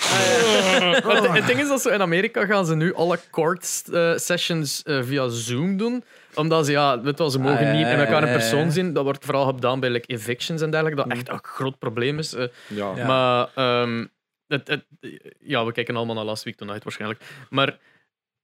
Maar 1.04 1.14
het, 1.22 1.28
het 1.32 1.46
ding 1.46 1.60
is 1.60 1.68
dat 1.68 1.82
ze 1.82 1.90
in 1.90 2.00
Amerika 2.00 2.46
gaan 2.46 2.66
ze 2.66 2.74
nu 2.74 2.94
alle 2.94 3.18
court 3.30 3.82
eh, 3.92 4.16
sessions 4.16 4.82
eh, 4.82 5.02
via 5.02 5.28
Zoom 5.28 5.76
doen. 5.76 6.04
Omdat 6.34 6.66
ze, 6.66 6.72
ja, 6.72 7.00
weet 7.00 7.18
wel, 7.18 7.30
ze 7.30 7.38
mogen 7.38 7.56
Ah, 7.58 7.62
ja, 7.64 7.72
niet 7.72 7.86
met 7.86 7.98
elkaar 7.98 8.20
in 8.22 8.26
ja, 8.28 8.32
ja, 8.32 8.38
persoon 8.38 8.64
ja. 8.64 8.70
zien. 8.70 8.92
Dat 8.92 9.04
wordt 9.04 9.24
vooral 9.24 9.46
gedaan 9.46 9.80
bij 9.80 9.90
like, 9.90 10.06
evictions 10.14 10.62
en 10.62 10.70
dergelijke. 10.70 11.02
Dat 11.02 11.12
echt 11.18 11.28
een 11.28 11.38
groot 11.42 11.78
probleem 11.78 12.18
is. 12.18 12.32
eh. 12.34 12.44
Ja. 12.66 12.92
Ja. 12.96 13.06
Maar 13.06 13.48
ehm, 13.54 14.06
het, 14.46 14.68
het, 14.68 14.84
ja, 15.40 15.64
we 15.64 15.72
kijken 15.72 15.96
allemaal 15.96 16.14
naar 16.14 16.24
Last 16.24 16.44
Week 16.44 16.56
Tonight 16.56 16.84
waarschijnlijk. 16.84 17.20
Maar 17.50 17.78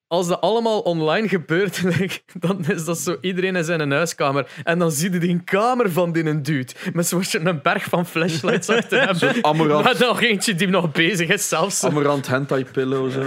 als 0.08 0.28
dat 0.28 0.40
allemaal 0.40 0.80
online 0.80 1.28
gebeurt, 1.28 1.82
dan 2.44 2.64
is 2.64 2.84
dat 2.84 2.98
zo 2.98 3.16
iedereen 3.20 3.56
in 3.56 3.64
zijn 3.64 3.90
huiskamer. 3.90 4.50
En 4.64 4.78
dan 4.78 4.90
zie 4.90 5.12
je 5.12 5.18
die 5.18 5.42
kamer 5.44 5.90
van 5.90 6.12
die 6.12 6.24
een 6.24 6.42
dude. 6.42 6.72
Met 6.92 7.06
zo'n 7.06 7.46
een 7.46 7.62
berg 7.62 7.84
van 7.84 8.06
flashlights 8.06 8.68
achter 8.68 9.00
hem. 9.08 9.42
Amarant, 9.44 9.84
Maar 9.84 9.96
nog 9.98 10.22
eentje 10.22 10.54
die 10.54 10.68
nog 10.68 10.92
bezig 10.92 11.28
is 11.28 11.48
zelfs. 11.48 11.84
Amarant 11.84 12.26
hentai 12.26 12.64
pillow. 12.64 13.10
Zo. 13.10 13.22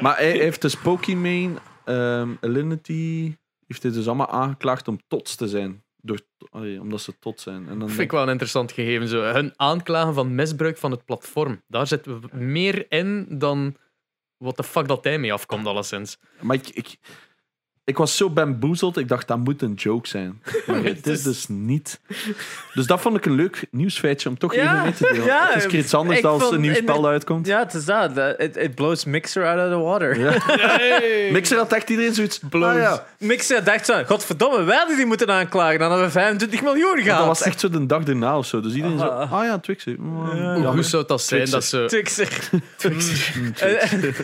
Maar 0.00 0.16
hij 0.16 0.30
heeft 0.30 0.60
dus 0.62 0.74
Pokimane, 0.74 1.54
ehm 1.84 2.28
Alinity, 2.40 3.36
heeft 3.66 3.82
hij 3.82 3.92
dus 3.92 4.06
allemaal 4.06 4.30
aangeklaagd 4.30 4.88
om 4.88 5.00
tots 5.08 5.34
te 5.34 5.48
zijn. 5.48 5.82
Door, 6.00 6.20
allee, 6.50 6.80
omdat 6.80 7.00
ze 7.00 7.18
tot 7.18 7.40
zijn. 7.40 7.56
En 7.56 7.68
dan 7.68 7.78
Dat 7.78 7.88
vind 7.88 8.00
ik 8.00 8.10
wel 8.10 8.22
een 8.22 8.28
interessant 8.28 8.72
gegeven. 8.72 9.08
Zo. 9.08 9.22
Hun 9.22 9.52
aanklagen 9.56 10.14
van 10.14 10.34
misbruik 10.34 10.76
van 10.76 10.90
het 10.90 11.04
platform. 11.04 11.62
Daar 11.68 11.86
zit 11.86 12.32
meer 12.32 12.86
in 12.88 13.26
dan 13.28 13.76
wat 14.38 14.56
de 14.56 14.64
fuck 14.64 14.88
dat 14.88 15.04
hij 15.04 15.18
mee 15.18 15.32
afkomt, 15.32 15.66
alleszins. 15.66 16.18
Maar 16.40 16.56
ik, 16.56 16.68
ik, 16.68 16.96
ik 17.88 17.96
was 17.96 18.16
zo 18.16 18.30
bamboezeld, 18.30 18.96
ik 18.96 19.08
dacht 19.08 19.28
dat 19.28 19.38
moet 19.38 19.62
een 19.62 19.74
joke 19.74 20.08
zijn. 20.08 20.42
Maar 20.66 20.82
het 20.94 21.06
is 21.06 21.22
dus 21.22 21.46
niet. 21.48 22.00
Dus 22.74 22.86
dat 22.86 23.00
vond 23.00 23.16
ik 23.16 23.26
een 23.26 23.32
leuk 23.34 23.66
nieuwsfeitje 23.70 24.28
om 24.28 24.38
toch 24.38 24.54
Ja, 24.54 24.72
even 24.72 24.82
mee 24.82 24.92
te 24.92 25.08
delen. 25.12 25.24
ja, 25.26 25.46
het 25.46 25.56
is 25.56 25.64
een 25.64 25.70
keer 25.70 25.78
iets 25.78 25.94
anders 25.94 26.16
ik 26.16 26.22
dan 26.22 26.32
als 26.32 26.42
vond 26.42 26.54
een 26.54 26.60
nieuw 26.60 26.74
spel 26.74 27.06
uitkomt. 27.06 27.46
Ja, 27.46 27.58
het 27.58 27.74
is 27.74 27.84
dat. 27.84 28.14
Dat- 28.14 28.40
It, 28.40 28.56
it 28.56 28.74
blows 28.74 29.04
Mixer 29.04 29.46
out 29.46 29.58
of 29.66 29.78
the 29.78 29.84
water. 29.84 30.18
Ja. 30.20 31.30
Mixer 31.32 31.56
had 31.58 31.72
echt 31.72 31.90
iedereen 31.90 32.14
zoiets. 32.14 32.40
Ah, 32.50 32.60
ja. 32.74 33.04
Mixer 33.18 33.64
dacht 33.64 33.86
zo, 33.86 34.04
godverdomme, 34.04 34.62
wij 34.64 34.76
hadden 34.76 34.96
die 34.96 35.06
moeten 35.06 35.30
aanklagen. 35.30 35.78
Dan 35.78 35.88
hadden 35.88 36.06
we 36.06 36.12
25 36.12 36.62
miljoen 36.62 36.98
gehad. 37.02 37.18
Dat 37.18 37.26
was 37.26 37.42
echt 37.42 37.60
zo 37.60 37.68
de 37.68 37.86
dag 37.86 38.04
erna 38.04 38.38
of 38.38 38.46
zo. 38.46 38.60
Dus 38.60 38.74
iedereen 38.74 38.98
zo. 38.98 39.04
Ah. 39.04 39.32
Ah 39.32 39.44
ja, 39.44 39.58
Twixer. 39.58 39.96
Oh, 40.00 40.30
Ja. 40.36 40.54
Hoe 40.54 40.66
goed 40.66 40.86
zou 40.86 41.04
dat 41.06 41.22
zijn? 41.22 41.50
Dat 41.50 41.64
ze... 41.64 41.84
Twixer. 41.86 42.48
Mm, 43.38 43.52
een, 43.60 44.14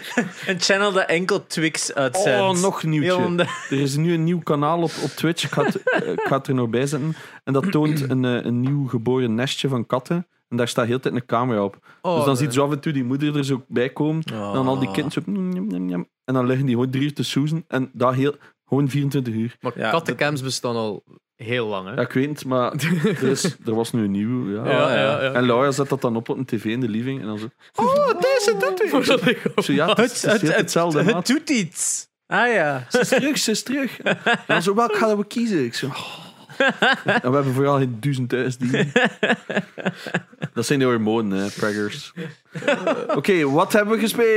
een 0.47 0.61
channel 0.61 0.93
dat 0.93 1.07
enkel 1.09 1.47
Twix 1.47 1.95
uitzendt. 1.95 2.41
Oh, 2.41 2.63
nog 2.63 2.83
een 2.83 2.89
nieuwtje. 2.89 3.17
Heel 3.17 3.47
Er 3.71 3.81
is 3.81 3.97
nu 3.97 4.13
een 4.15 4.25
nieuw 4.25 4.41
kanaal 4.41 4.83
op, 4.83 4.91
op 5.03 5.11
Twitch. 5.11 5.45
Ik 5.45 5.51
ga, 5.51 5.65
het, 5.65 5.83
eh, 5.83 6.13
ik 6.13 6.21
ga 6.21 6.37
het 6.37 6.47
er 6.47 6.55
nog 6.55 6.69
bij 6.69 6.87
zetten. 6.87 7.15
En 7.45 7.53
dat 7.53 7.71
toont 7.71 8.11
een, 8.11 8.25
eh, 8.25 8.45
een 8.45 8.61
nieuw 8.61 8.87
geboren 8.89 9.35
nestje 9.35 9.69
van 9.69 9.87
katten. 9.87 10.27
En 10.49 10.57
daar 10.57 10.69
staat 10.69 10.87
heel 10.87 11.01
tijd 11.01 11.15
een 11.15 11.27
camera 11.27 11.65
op. 11.65 11.79
Oh, 12.03 12.17
dus 12.17 12.25
dan 12.25 12.37
ziet 12.37 12.47
je 12.47 12.53
zo 12.53 12.65
af 12.67 12.73
en 12.73 12.81
toe 12.81 12.93
die 12.93 13.05
moeder 13.05 13.37
er 13.37 13.45
zo 13.45 13.65
bij 13.69 13.89
komen. 13.91 14.23
En 14.25 14.53
dan 14.53 14.67
al 14.67 14.79
die 14.79 14.91
kindjes 14.91 15.25
op. 15.25 15.33
njam, 15.33 15.87
njam. 15.87 16.09
En 16.25 16.35
dan 16.35 16.47
liggen 16.47 16.67
die 16.67 16.75
gewoon 16.75 16.91
drie 16.91 17.05
uur 17.05 17.15
te 17.15 17.23
soezen. 17.23 17.65
En 17.69 17.91
dat 17.93 18.15
heel, 18.15 18.35
gewoon 18.67 18.89
24 18.89 19.35
uur. 19.35 19.57
Maar 19.61 19.73
Ja, 19.79 19.91
kattencams 19.91 20.43
bestaan 20.43 20.77
al 20.77 21.05
heel 21.37 21.67
lang. 21.67 21.89
Hè? 21.89 21.95
Ja, 21.95 22.01
ik 22.01 22.13
weet 22.13 22.29
het, 22.29 22.45
maar 22.45 22.73
er, 23.05 23.23
is, 23.23 23.57
er 23.65 23.75
was 23.75 23.93
nu 23.93 24.05
een 24.05 24.11
nieuw. 24.11 24.51
Ja. 24.51 24.71
Ja, 24.71 24.95
ja, 24.95 25.23
ja. 25.23 25.33
En 25.33 25.47
Laura 25.47 25.71
zet 25.71 25.89
dat 25.89 26.01
dan 26.01 26.17
op 26.17 26.29
op 26.29 26.39
een 26.39 26.45
tv 26.45 26.65
in 26.65 26.81
de 26.81 26.89
living. 26.89 27.21
En 27.21 27.27
dan 27.27 27.39
zo. 27.39 27.49
Oh, 27.75 28.07
deze 28.21 28.57
doet 28.77 29.65
zo, 29.65 29.73
ja, 29.73 29.89
het 29.89 30.13
is, 30.13 30.23
het 30.23 30.43
is 30.43 30.55
hetzelfde. 30.55 31.03
het 31.03 31.15
maat. 31.15 31.27
doet 31.27 31.51
iets. 31.51 32.13
Ah 32.27 32.53
ja. 32.53 32.87
Ze 32.91 32.99
is 33.01 33.09
terug, 33.09 33.39
ze 33.39 33.51
is 33.51 33.63
terug. 33.63 33.99
En 34.03 34.19
dan 34.47 34.63
zo, 34.63 34.75
welk 34.75 34.97
gaan 34.97 35.17
we 35.17 35.27
kiezen? 35.27 35.65
Ik 35.65 35.75
zo, 35.75 35.87
oh. 35.87 36.23
En 37.05 37.31
we 37.31 37.35
hebben 37.35 37.53
vooral 37.55 37.79
geen 37.79 37.97
duizend 38.01 38.29
thuisdieren. 38.29 38.93
Dat 40.55 40.67
zijn 40.67 40.79
de 40.79 40.85
hormonen, 40.85 41.39
hè, 41.39 41.49
preggers. 41.51 42.13
Oké, 43.17 43.51
wat 43.51 43.73
hebben 43.73 43.95
we 43.95 44.01
gespeeld? 44.01 44.29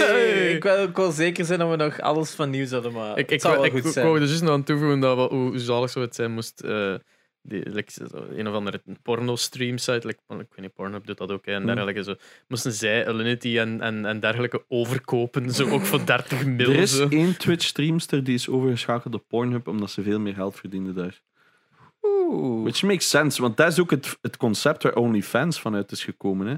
Hey, 0.00 0.52
Ik, 0.52 0.62
wil, 0.62 0.82
ik 0.82 0.96
wil 0.96 1.10
zeker 1.10 1.44
zijn 1.44 1.58
dat 1.58 1.70
we 1.70 1.76
nog 1.76 2.00
alles 2.00 2.30
van 2.30 2.50
nieuws 2.50 2.70
hadden, 2.70 2.92
maar 2.92 3.10
Ik, 3.10 3.16
het 3.16 3.30
ik, 3.30 3.40
zou 3.40 3.54
wel 3.54 3.64
ik, 3.64 3.72
goed 3.72 3.84
ik 3.84 3.92
zijn. 3.92 4.06
wou 4.06 4.20
er 4.20 4.26
dus 4.26 4.40
nog 4.40 4.50
aan 4.50 4.64
toevoegen 4.64 5.00
dat 5.00 5.16
wat, 5.16 5.30
hoe 5.30 5.58
zalig 5.58 5.90
zou 5.90 6.04
het 6.04 6.14
zijn 6.14 6.32
moest 6.32 6.60
eh, 6.60 6.94
die, 7.46 7.70
like, 7.70 7.92
een 8.36 8.48
of 8.48 8.54
andere 8.54 8.82
porno-stream 9.02 9.78
site, 9.78 10.06
like, 10.06 10.18
ik 10.28 10.36
weet 10.36 10.60
niet, 10.60 10.72
Pornhub 10.74 11.06
doet 11.06 11.18
dat 11.18 11.30
ook, 11.32 11.46
hè, 11.46 11.52
en 11.52 11.56
Hmm. 11.56 11.66
dergelijke. 11.66 12.02
Zo, 12.02 12.14
moesten 12.48 12.72
zij 12.72 13.08
Alinity 13.08 13.58
en, 13.58 13.80
en, 13.80 14.06
en 14.06 14.20
dergelijke 14.20 14.64
overkopen, 14.68 15.50
zo 15.50 15.68
ook 15.70 15.84
voor 15.84 16.06
30 16.06 16.46
mil. 16.56 16.70
Er 16.70 16.76
is 16.76 16.96
zo. 16.96 17.08
één 17.08 17.36
Twitch-streamster 17.38 18.24
die 18.24 18.34
is 18.34 18.48
overgeschakeld 18.48 19.14
op 19.14 19.24
Pornhub 19.28 19.68
omdat 19.68 19.90
ze 19.90 20.02
veel 20.02 20.20
meer 20.20 20.34
geld 20.34 20.56
verdiende 20.58 20.92
daar. 20.92 21.20
Which 22.62 22.82
makes 22.82 23.08
sense, 23.08 23.42
want 23.42 23.56
dat 23.56 23.68
is 23.72 23.80
ook 23.80 23.90
het, 23.90 24.18
het 24.20 24.36
concept 24.36 24.82
waar 24.82 24.94
OnlyFans 24.94 25.60
vanuit 25.60 25.92
is 25.92 26.04
gekomen. 26.04 26.46
Hè. 26.46 26.54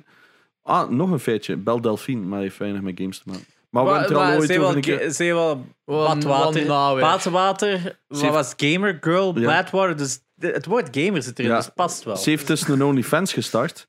Ah, 0.63 0.91
nog 0.91 1.11
een 1.11 1.19
feitje. 1.19 1.57
Bel 1.57 1.81
Delphine, 1.81 2.27
maar 2.27 2.41
heeft 2.41 2.57
weinig 2.59 2.81
met 2.83 2.99
games 2.99 3.19
te 3.19 3.23
maken. 3.29 3.45
Maar 3.71 3.85
we 3.85 3.91
hebben 3.91 4.11
er 4.11 4.17
al 4.17 4.31
ooit 4.39 4.51
over 4.51 4.61
wel, 4.61 4.75
een 4.75 4.81
keer... 4.81 5.11
ze 5.11 5.25
wel 5.25 5.67
Wat- 5.85 6.07
badwater. 6.25 6.67
Badwater, 7.01 7.79
Ze 8.09 8.21
wat 8.25 8.33
was 8.33 8.55
Gamer 8.57 8.99
Girl, 9.01 9.39
Ja. 9.39 9.47
Badwater. 9.47 9.97
Dus 9.97 10.21
de- 10.37 10.51
het 10.53 10.67
woord 10.67 10.97
gamer 10.97 11.23
zit 11.23 11.39
erin, 11.39 11.51
Ja. 11.51 11.57
dus 11.57 11.71
past 11.75 12.05
wel. 12.05 12.17
Ze 12.17 12.31
heeft 12.31 12.47
dus 12.47 12.69
een 12.69 12.83
OnlyFans 12.85 13.33
gestart. 13.33 13.89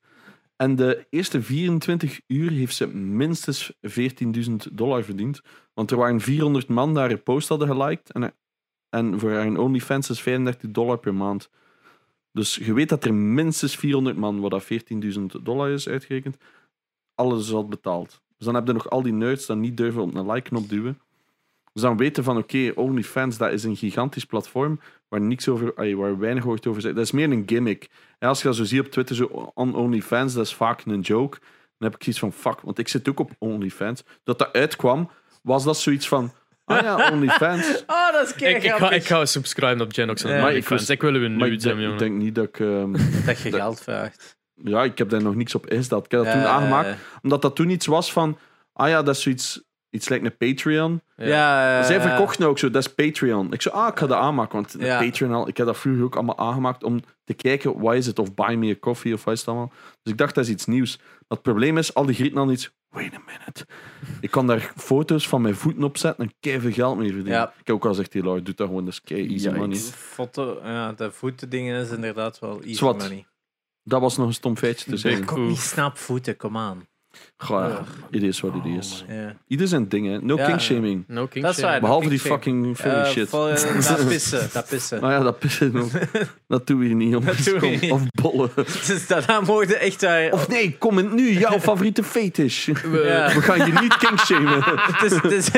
En 0.55 0.75
de 0.75 1.05
eerste 1.09 1.41
24 1.41 2.19
uur 2.27 2.51
heeft 2.51 2.75
ze 2.75 2.87
minstens 2.87 3.73
14.000 3.81 4.67
dollar 4.71 5.03
verdiend. 5.03 5.41
Want 5.73 5.91
er 5.91 5.97
waren 5.97 6.21
400 6.21 6.67
man 6.67 6.89
die 6.93 6.99
haar 7.01 7.17
post 7.17 7.47
hadden 7.49 7.67
geliked. 7.67 8.11
En, 8.11 8.33
en 8.89 9.19
voor 9.19 9.31
haar 9.31 9.57
OnlyFans 9.57 10.09
is 10.09 10.21
35 10.21 10.71
dollar 10.71 10.97
per 10.97 11.13
maand. 11.13 11.49
Dus 12.31 12.55
je 12.55 12.73
weet 12.73 12.89
dat 12.89 13.03
er 13.05 13.13
minstens 13.13 13.75
400 13.75 14.17
man, 14.17 14.39
wat 14.39 14.51
dat 14.51 14.63
14.000 14.63 15.25
dollar 15.43 15.69
is 15.71 15.87
uitgerekend, 15.87 16.37
alles 17.15 17.51
had 17.51 17.69
betaald. 17.69 18.21
Dus 18.37 18.45
dan 18.45 18.55
heb 18.55 18.67
je 18.67 18.73
nog 18.73 18.89
al 18.89 19.01
die 19.01 19.13
nerds 19.13 19.45
die 19.45 19.55
niet 19.55 19.77
durven 19.77 20.01
op 20.01 20.15
een 20.15 20.31
like-knop 20.31 20.69
duwen. 20.69 20.99
Dus 21.73 21.81
dan 21.81 21.97
weten 21.97 22.23
van, 22.23 22.37
oké, 22.37 22.71
OnlyFans, 22.75 23.37
dat 23.37 23.51
is 23.51 23.63
een 23.63 23.75
gigantisch 23.75 24.25
platform 24.25 24.79
waar, 25.07 25.21
niks 25.21 25.47
over, 25.47 25.75
ay, 25.75 25.95
waar 25.95 26.19
weinig 26.19 26.43
wordt 26.43 26.67
over 26.67 26.81
gezegd. 26.81 26.95
Dat 26.95 27.05
is 27.05 27.11
meer 27.11 27.31
een 27.31 27.43
gimmick. 27.45 27.87
En 28.19 28.27
als 28.27 28.41
je 28.41 28.47
dat 28.47 28.55
zo 28.55 28.63
ziet 28.63 28.79
op 28.79 28.87
Twitter, 28.91 29.15
zo 29.15 29.51
on 29.53 29.75
OnlyFans, 29.75 30.33
dat 30.33 30.45
is 30.45 30.53
vaak 30.55 30.85
een 30.85 30.99
joke. 30.99 31.37
Dan 31.77 31.89
heb 31.89 31.95
ik 32.01 32.07
iets 32.07 32.19
van, 32.19 32.33
fuck, 32.33 32.61
want 32.61 32.77
ik 32.79 32.87
zit 32.87 33.09
ook 33.09 33.19
op 33.19 33.31
OnlyFans. 33.37 34.03
Dat 34.23 34.39
dat 34.39 34.53
uitkwam, 34.53 35.09
was 35.41 35.63
dat 35.63 35.77
zoiets 35.77 36.07
van, 36.07 36.33
ah 36.65 36.81
ja, 36.81 37.09
OnlyFans. 37.11 37.83
Oh, 37.87 38.11
dat 38.11 38.25
is 38.27 38.33
Ik, 38.33 38.63
ik, 38.63 38.71
ga, 38.71 38.91
ik 38.91 39.05
ga 39.05 39.25
subscriben 39.25 39.81
op 39.81 39.93
Genox 39.93 40.23
en 40.23 40.29
Ja. 40.35 40.41
Maar 40.41 40.55
ik 40.55 40.69
Ik 40.69 41.01
wil 41.01 41.15
u 41.15 41.29
Maar 41.29 41.49
nu 41.49 41.59
zijn, 41.59 41.59
denk, 41.59 41.77
ik 41.77 41.83
jongen. 41.83 41.97
denk 41.97 42.15
niet 42.15 42.35
dat 42.35 42.45
ik... 42.47 42.59
ehm, 42.59 42.91
Dat 43.25 43.39
je 43.39 43.51
geld 43.51 43.81
vraagt. 43.81 44.37
ja, 44.53 44.83
ik 44.83 44.97
heb 44.97 45.09
daar 45.09 45.21
nog 45.21 45.35
niks 45.35 45.55
op 45.55 45.67
ingesteld. 45.67 46.05
Ik 46.05 46.11
heb 46.11 46.23
dat 46.23 46.33
toen 46.33 46.41
aangemaakt, 46.45 46.97
omdat 47.21 47.41
dat 47.41 47.55
toen 47.55 47.69
iets 47.69 47.85
was 47.85 48.11
van, 48.11 48.37
ah 48.73 48.89
ja, 48.89 49.03
dat 49.03 49.15
is 49.15 49.21
zoiets, 49.21 49.61
iets 49.89 50.09
lijkt 50.09 50.25
een 50.25 50.37
Patreon. 50.37 51.01
Ja, 51.15 51.25
ja, 51.77 51.83
Zij 51.83 51.95
ja. 51.95 52.01
verkochten 52.01 52.47
ook 52.47 52.57
zo, 52.59 52.69
dat 52.69 52.85
is 52.85 52.93
Patreon. 52.93 53.53
Ik 53.53 53.61
zei, 53.61 53.75
ah, 53.75 53.87
ik 53.87 53.99
ga 53.99 54.07
dat 54.07 54.17
aanmaken, 54.17 54.53
want 54.55 54.75
Ja. 54.79 54.99
Patreon 55.03 55.31
al, 55.33 55.47
ik 55.47 55.57
heb 55.57 55.65
dat 55.65 55.77
vroeger 55.77 56.03
ook 56.03 56.15
allemaal 56.15 56.37
aangemaakt 56.37 56.83
om 56.83 56.99
te 57.23 57.33
kijken, 57.33 57.79
wat 57.79 57.95
is 57.95 58.05
het, 58.05 58.19
of 58.19 58.33
buy 58.33 58.55
me 58.55 58.71
a 58.71 58.75
coffee, 58.79 59.13
of 59.13 59.23
wat 59.23 59.33
is 59.33 59.39
het 59.39 59.49
allemaal. 59.49 59.71
Dus 60.03 60.11
ik 60.11 60.17
dacht, 60.17 60.35
dat 60.35 60.43
is 60.43 60.49
iets 60.49 60.65
nieuws. 60.65 60.97
Maar 60.97 61.07
het 61.27 61.41
probleem 61.41 61.77
is, 61.77 61.93
al 61.93 62.05
die 62.05 62.15
grieten 62.15 62.35
dan 62.37 62.49
iets, 62.49 62.71
wait 62.89 63.13
a 63.13 63.19
minute. 63.25 63.65
Ik 64.21 64.31
kan 64.31 64.47
daar 64.47 64.71
foto's 64.75 65.27
van 65.27 65.41
mijn 65.41 65.55
voeten 65.55 65.83
op 65.83 65.97
zetten 65.97 66.25
en 66.25 66.33
keihard 66.39 66.65
veel 66.65 66.75
geld 66.75 66.97
mee 66.97 67.07
verdienen. 67.07 67.33
Ja. 67.33 67.47
Ik 67.59 67.67
heb 67.67 67.75
ook 67.75 67.83
al 67.83 67.89
gezegd, 67.89 68.11
die 68.11 68.23
Lord, 68.23 68.45
doe 68.45 68.53
dat 68.55 68.67
gewoon, 68.67 68.83
dat 68.85 68.93
is 68.93 69.01
kei 69.01 69.29
easy 69.29 69.49
Ja, 69.49 69.55
money. 69.55 69.77
Foto, 69.77 70.59
ja, 70.63 70.93
de 70.93 71.11
voeten 71.11 71.49
dingen 71.49 71.81
is 71.81 71.89
inderdaad 71.91 72.39
wel 72.39 72.61
easy 72.61 72.73
Zwat. 72.73 72.97
money. 72.97 73.25
Dat 73.83 74.01
was 74.01 74.17
nog 74.17 74.27
een 74.27 74.33
stom 74.33 74.57
feitje 74.57 74.89
te 74.91 74.97
zeggen. 74.97 75.49
Ik 75.49 75.57
snap 75.57 75.97
voeten, 75.97 76.37
kom 76.37 76.57
aan. 76.57 76.87
Goh, 77.39 77.69
ja, 77.69 77.83
it 78.11 78.23
is 78.23 78.39
what 78.41 78.55
it 78.55 78.77
is. 78.79 79.03
Ja. 79.07 79.35
Ieder 79.47 79.67
zijn 79.67 79.89
dingen, 79.89 80.25
no 80.25 80.35
king 80.35 80.61
shaming. 80.61 81.03
No 81.07 81.27
king 81.27 81.45
Dat 81.45 81.57
is 81.57 81.63
waar. 81.63 81.79
Behalve 81.79 82.07
king 82.07 82.11
die 82.11 82.19
shame. 82.19 82.33
fucking 82.35 82.77
Philly 82.77 82.93
Eh, 82.95 83.05
shit. 83.09 83.29
vol- 83.29 83.49
eh, 83.49 83.87
dat 83.97 84.07
pissen, 84.07 84.49
dat 84.53 84.67
pissen. 84.69 85.01
Nou 85.01 85.13
ja, 85.13 85.19
dat 85.29 85.39
pissen. 85.39 85.89
Dat 86.47 86.67
doen 86.67 86.79
we 86.79 86.85
hier 86.85 86.95
niet, 86.95 87.11
jongens. 87.11 87.37
Dat 87.37 87.45
doen 87.45 87.53
we 87.53 87.59
Kom, 87.59 87.79
niet. 87.79 87.91
Of 87.91 88.01
bollen. 88.21 88.49
Dus 88.55 89.07
daarna 89.07 89.41
je 89.67 89.77
echt 89.77 89.99
daar... 89.99 90.31
Of 90.31 90.47
nee, 90.47 90.77
comment 90.77 91.13
nu, 91.13 91.31
jouw 91.31 91.59
favoriete 91.69 92.03
fetish. 92.03 92.65
We- 92.65 93.25
gaan 93.41 93.57
je 93.73 93.79
niet 93.81 93.97
king 93.97 94.19
shamen. 94.19 94.63
Het 94.65 95.11
is, 95.11 95.21
het 95.21 95.31
is, 95.31 95.49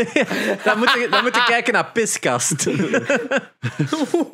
dan, 0.63 0.78
moet 0.78 0.91
je, 0.91 1.08
dan 1.10 1.24
moet 1.24 1.36
je 1.36 1.43
kijken 1.48 1.74
naar 1.74 1.91
Piskast. 1.93 2.67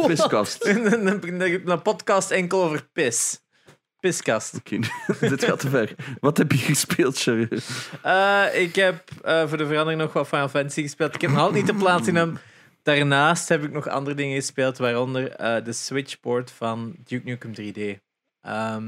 Piskast. 0.07 0.65
een, 0.65 1.07
een, 1.07 1.41
een- 1.41 1.61
een 1.71 1.81
podcast 1.81 2.31
enkel 2.31 2.63
over 2.63 2.87
pis. 2.93 3.39
Piskast. 4.09 4.55
Oké, 4.55 4.79
dit 5.29 5.43
gaat 5.43 5.59
te 5.59 5.69
ver. 5.69 5.95
Wat 6.19 6.37
heb 6.37 6.51
je 6.51 6.57
gespeeld, 6.57 7.17
Sherry? 7.17 7.47
Eh, 8.01 8.43
ik 8.53 8.75
heb 8.75 9.03
eh, 9.23 9.47
voor 9.47 9.57
de 9.57 9.65
verandering 9.67 10.01
nog 10.01 10.13
wat 10.13 10.27
Final 10.27 10.49
Fantasy 10.49 10.81
gespeeld. 10.81 11.15
Ik 11.15 11.21
heb 11.21 11.29
nog 11.29 11.39
altijd 11.39 11.57
niet 11.57 11.67
de 11.67 11.75
platinum. 11.83 12.37
Daarnaast 12.83 13.49
heb 13.49 13.63
ik 13.63 13.71
nog 13.71 13.87
andere 13.87 14.15
dingen 14.15 14.35
gespeeld, 14.35 14.77
waaronder 14.77 15.31
eh, 15.31 15.63
de 15.65 15.73
Switchport 15.73 16.51
van 16.51 16.95
Duke 17.03 17.25
Nukem 17.29 17.51
3D. 17.61 17.99
Ehm, 18.41 18.83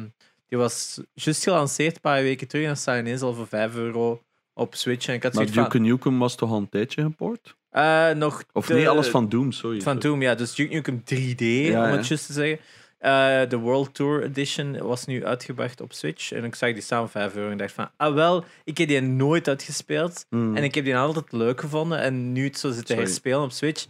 die 0.48 0.58
was 0.58 1.02
juist 1.14 1.44
gelanceerd 1.44 1.96
een 1.96 2.02
paar 2.02 2.22
weken 2.22 2.48
terug 2.48 2.64
en 2.64 2.70
dat 2.70 2.78
staat 2.80 3.00
ineens 3.00 3.22
al 3.22 3.34
voor 3.34 3.48
5 3.48 3.76
euro 3.76 4.22
op 4.54 4.76
Switch. 4.76 5.08
En 5.08 5.14
ik 5.14 5.24
had 5.24 5.34
Maar 5.34 5.42
zoiets 5.48 5.62
van... 5.62 5.70
Duke 5.82 5.92
Nukem 5.94 6.20
was 6.20 6.36
toch 6.36 6.50
al 6.52 6.58
een 6.58 6.70
tijdje 6.70 7.02
geport? 7.02 7.56
eh, 7.70 8.10
nog 8.12 8.44
Of 8.54 8.66
de- 8.68 8.74
nee, 8.74 8.90
alles 8.90 9.08
van 9.08 9.30
Doom, 9.30 9.52
sorry. 9.52 9.82
Van 9.82 10.00
Doom, 10.00 10.22
ja. 10.22 10.36
Dus 10.36 10.56
Duke 10.56 10.74
Nukem 10.74 11.04
3D, 11.14 11.40
Ja, 11.40 11.84
om 11.84 11.90
ja. 11.90 11.96
het 11.98 12.08
juist 12.08 12.26
te 12.26 12.34
zeggen. 12.34 12.60
Eh, 12.98 13.50
de 13.50 13.58
World 13.58 13.94
Tour 13.94 14.24
Edition 14.24 14.78
was 14.78 15.06
nu 15.06 15.26
uitgebracht 15.26 15.82
op 15.82 15.94
Switch. 15.94 16.32
En 16.32 16.44
ik 16.44 16.56
zag 16.56 16.74
die 16.74 16.82
staan 16.82 17.00
voor 17.00 17.10
5 17.10 17.36
euro. 17.36 17.52
En 17.52 17.58
dacht 17.58 17.74
van, 17.74 17.90
ah 17.98 18.14
wel, 18.14 18.46
ik 18.64 18.78
heb 18.78 18.88
die 18.88 19.02
nooit 19.02 19.48
uitgespeeld. 19.48 20.26
Mm. 20.30 20.56
En 20.56 20.64
ik 20.64 20.76
heb 20.76 20.84
die 20.84 20.98
altijd 20.98 21.32
leuk 21.32 21.60
gevonden. 21.60 22.00
En 22.00 22.32
nu 22.32 22.44
het 22.44 22.60
zo 22.60 22.68
zitten 22.68 22.88
Sorry. 22.88 23.04
herspelen 23.04 23.42
op 23.42 23.52
Switch. 23.52 23.88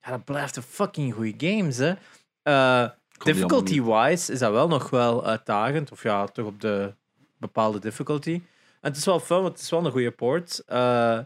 Ja, 0.00 0.10
dat 0.10 0.24
blijft 0.24 0.56
een 0.56 0.62
fucking 0.62 1.14
goede 1.14 1.34
games, 1.46 1.76
hè. 1.76 1.94
Eh, 2.42 2.90
Difficulty-wise 3.24 4.32
is 4.32 4.38
dat 4.38 4.52
wel 4.52 4.68
nog 4.68 4.90
wel 4.90 5.24
uitdagend. 5.26 5.92
Of 5.92 6.02
ja, 6.02 6.26
toch 6.26 6.46
op 6.46 6.60
de 6.60 6.94
bepaalde 7.38 7.78
difficulty. 7.78 8.32
En 8.80 8.92
het 8.92 8.96
is 8.96 9.04
wel 9.04 9.20
fun, 9.20 9.42
want 9.42 9.52
het 9.52 9.60
is 9.62 9.70
wel 9.70 9.84
een 9.84 9.90
goede 9.90 10.10
port. 10.10 10.62
Eh, 10.66 11.18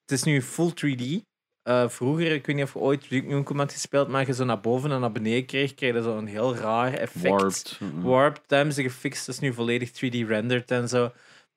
het 0.00 0.10
is 0.10 0.22
nu 0.22 0.42
full 0.42 0.72
3D. 0.74 1.24
Eh, 1.66 1.88
vroeger, 1.88 2.32
ik 2.32 2.46
weet 2.46 2.56
niet 2.56 2.64
of 2.64 2.72
je 2.72 2.78
ooit 2.78 3.08
Duke 3.08 3.26
Nukem 3.26 3.58
had 3.58 3.72
gespeeld, 3.72 4.08
maar 4.08 4.26
je 4.26 4.34
zo 4.34 4.44
naar 4.44 4.60
boven 4.60 4.90
en 4.92 5.00
naar 5.00 5.12
beneden 5.12 5.46
kreeg, 5.46 5.74
kreeg 5.74 5.94
je 5.94 6.02
zo'n 6.02 6.26
heel 6.26 6.56
raar 6.56 6.92
effect. 6.92 7.28
Warped. 7.28 7.78
Mm. 7.80 8.02
Warped, 8.02 8.42
dat 8.46 8.56
hebben 8.56 8.74
ze 8.74 8.82
gefixt. 8.82 9.26
Dat 9.26 9.34
is 9.34 9.40
nu 9.40 9.52
volledig 9.52 9.90
3D 9.90 10.26
rendered 10.28 10.70
en 10.70 10.88
zo. 10.88 11.12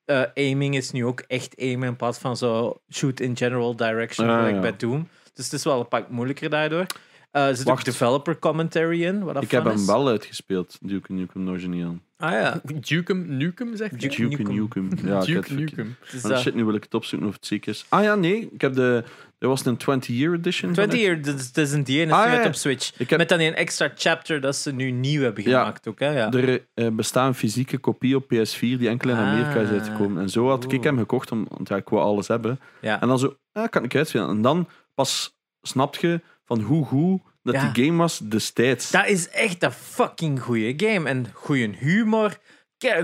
Eh, 0.06 0.22
aiming 0.36 0.76
is 0.76 0.92
nu 0.92 1.06
ook 1.06 1.20
echt 1.28 1.56
aimen 1.60 1.88
in 1.88 1.96
plaats 1.96 2.18
van 2.18 2.38
zo 2.38 2.82
shoot 2.92 3.20
in 3.20 3.38
general 3.38 3.76
direction, 3.76 4.30
Ah, 4.30 4.36
gelijk 4.38 4.56
ja. 4.56 4.62
bij 4.62 4.76
Doom. 4.78 5.08
Dus 5.34 5.46
het 5.46 5.54
is 5.54 5.64
wel 5.64 5.80
een 5.80 5.88
pak 5.88 6.10
moeilijker 6.10 6.50
daardoor. 6.50 6.86
Eh, 7.32 7.48
er 7.48 7.56
zit 7.56 7.70
ook 7.70 7.84
developer 7.84 8.40
commentary 8.40 9.04
in, 9.04 9.24
wat 9.24 9.44
Ik 9.44 9.52
heb 9.52 9.64
hem 9.64 9.86
wel 9.86 10.08
uitgespeeld, 10.08 10.78
Duke 10.82 11.14
Nukem 11.14 11.50
Original. 11.50 11.98
Ah 12.18 12.32
ja. 12.32 12.62
Dukem 12.88 13.38
Nukem, 13.38 13.76
zegt? 13.76 14.00
Duke 14.00 14.16
Duke 14.16 14.42
Nukem. 14.42 14.88
Nukem. 14.88 15.08
Ja, 15.08 15.20
Duke. 15.20 15.54
Nukem. 15.54 15.96
Dus, 16.12 16.22
Maar 16.22 16.32
eh, 16.32 16.38
shit, 16.40 16.56
nu 16.56 16.66
wil 16.66 16.74
ik 16.74 16.84
het 16.84 16.94
opzoeken 16.94 17.28
of 17.28 17.34
het 17.34 17.46
ziek 17.46 17.66
is. 17.66 17.86
Ah 17.90 18.04
ja, 18.04 18.16
nee. 18.16 18.50
Ik 18.52 18.62
heb 18.62 18.74
de... 18.74 19.04
Er 19.40 19.48
was 19.48 19.66
een 19.66 19.78
20-year 19.78 20.34
edition. 20.34 20.74
van 20.76 20.88
20 20.90 21.00
year, 21.00 21.22
dat 21.22 21.58
is, 21.58 21.72
een 21.72 21.84
die 21.84 22.00
ene 22.02 22.14
Ah, 22.14 22.34
ja, 22.34 22.46
op 22.46 22.54
Switch. 22.56 22.92
Heb- 22.98 23.18
Met 23.18 23.30
dan 23.30 23.40
een 23.40 23.56
extra 23.56 23.92
chapter 23.96 24.42
dat 24.42 24.56
ze 24.56 24.72
nu 24.74 24.92
nieuw 24.92 25.22
hebben 25.22 25.44
Ja. 25.44 25.60
gemaakt 25.60 25.88
ook, 25.88 26.00
hè? 26.00 26.10
Ja. 26.18 26.32
Er 26.32 26.66
eh, 26.74 26.88
bestaat 26.88 27.28
een 27.28 27.34
fysieke 27.34 27.78
kopie 27.78 28.16
op 28.16 28.24
PS4 28.24 28.60
die 28.60 28.88
enkel 28.90 29.10
in 29.10 29.16
Amerika 29.16 29.60
is 29.60 29.68
Ah. 29.68 29.74
uitgekomen. 29.74 30.22
En 30.22 30.30
zo 30.30 30.48
had 30.50 30.64
ik 30.64 30.72
Oeh. 30.74 30.84
hem 30.84 30.98
gekocht, 30.98 31.32
om, 31.32 31.46
want 31.50 31.68
ja, 31.70 31.76
ik 31.76 31.90
wou 31.90 32.04
alles 32.04 32.28
hebben. 32.28 32.60
Ja. 32.82 33.02
En 33.02 33.08
dan 33.08 33.20
zo, 33.20 33.36
ah, 33.52 33.70
kan 33.70 33.84
ik 33.84 33.96
uitspelen. 33.96 34.30
En 34.30 34.42
dan 34.42 34.68
pas 34.96 35.38
snap 35.62 35.96
je 35.96 36.22
van 36.50 36.62
hoe 36.62 36.86
goed 36.86 37.22
dat 37.44 37.54
Ja. 37.54 37.72
die 37.72 37.86
game 37.86 37.98
was 37.98 38.18
destijds. 38.18 38.92
Dat 38.92 39.08
is 39.08 39.30
echt 39.30 39.64
een 39.64 39.72
fucking 39.72 40.42
goede 40.42 40.74
game. 40.88 41.10
En 41.10 41.26
goede 41.34 41.70
humor, 41.78 42.38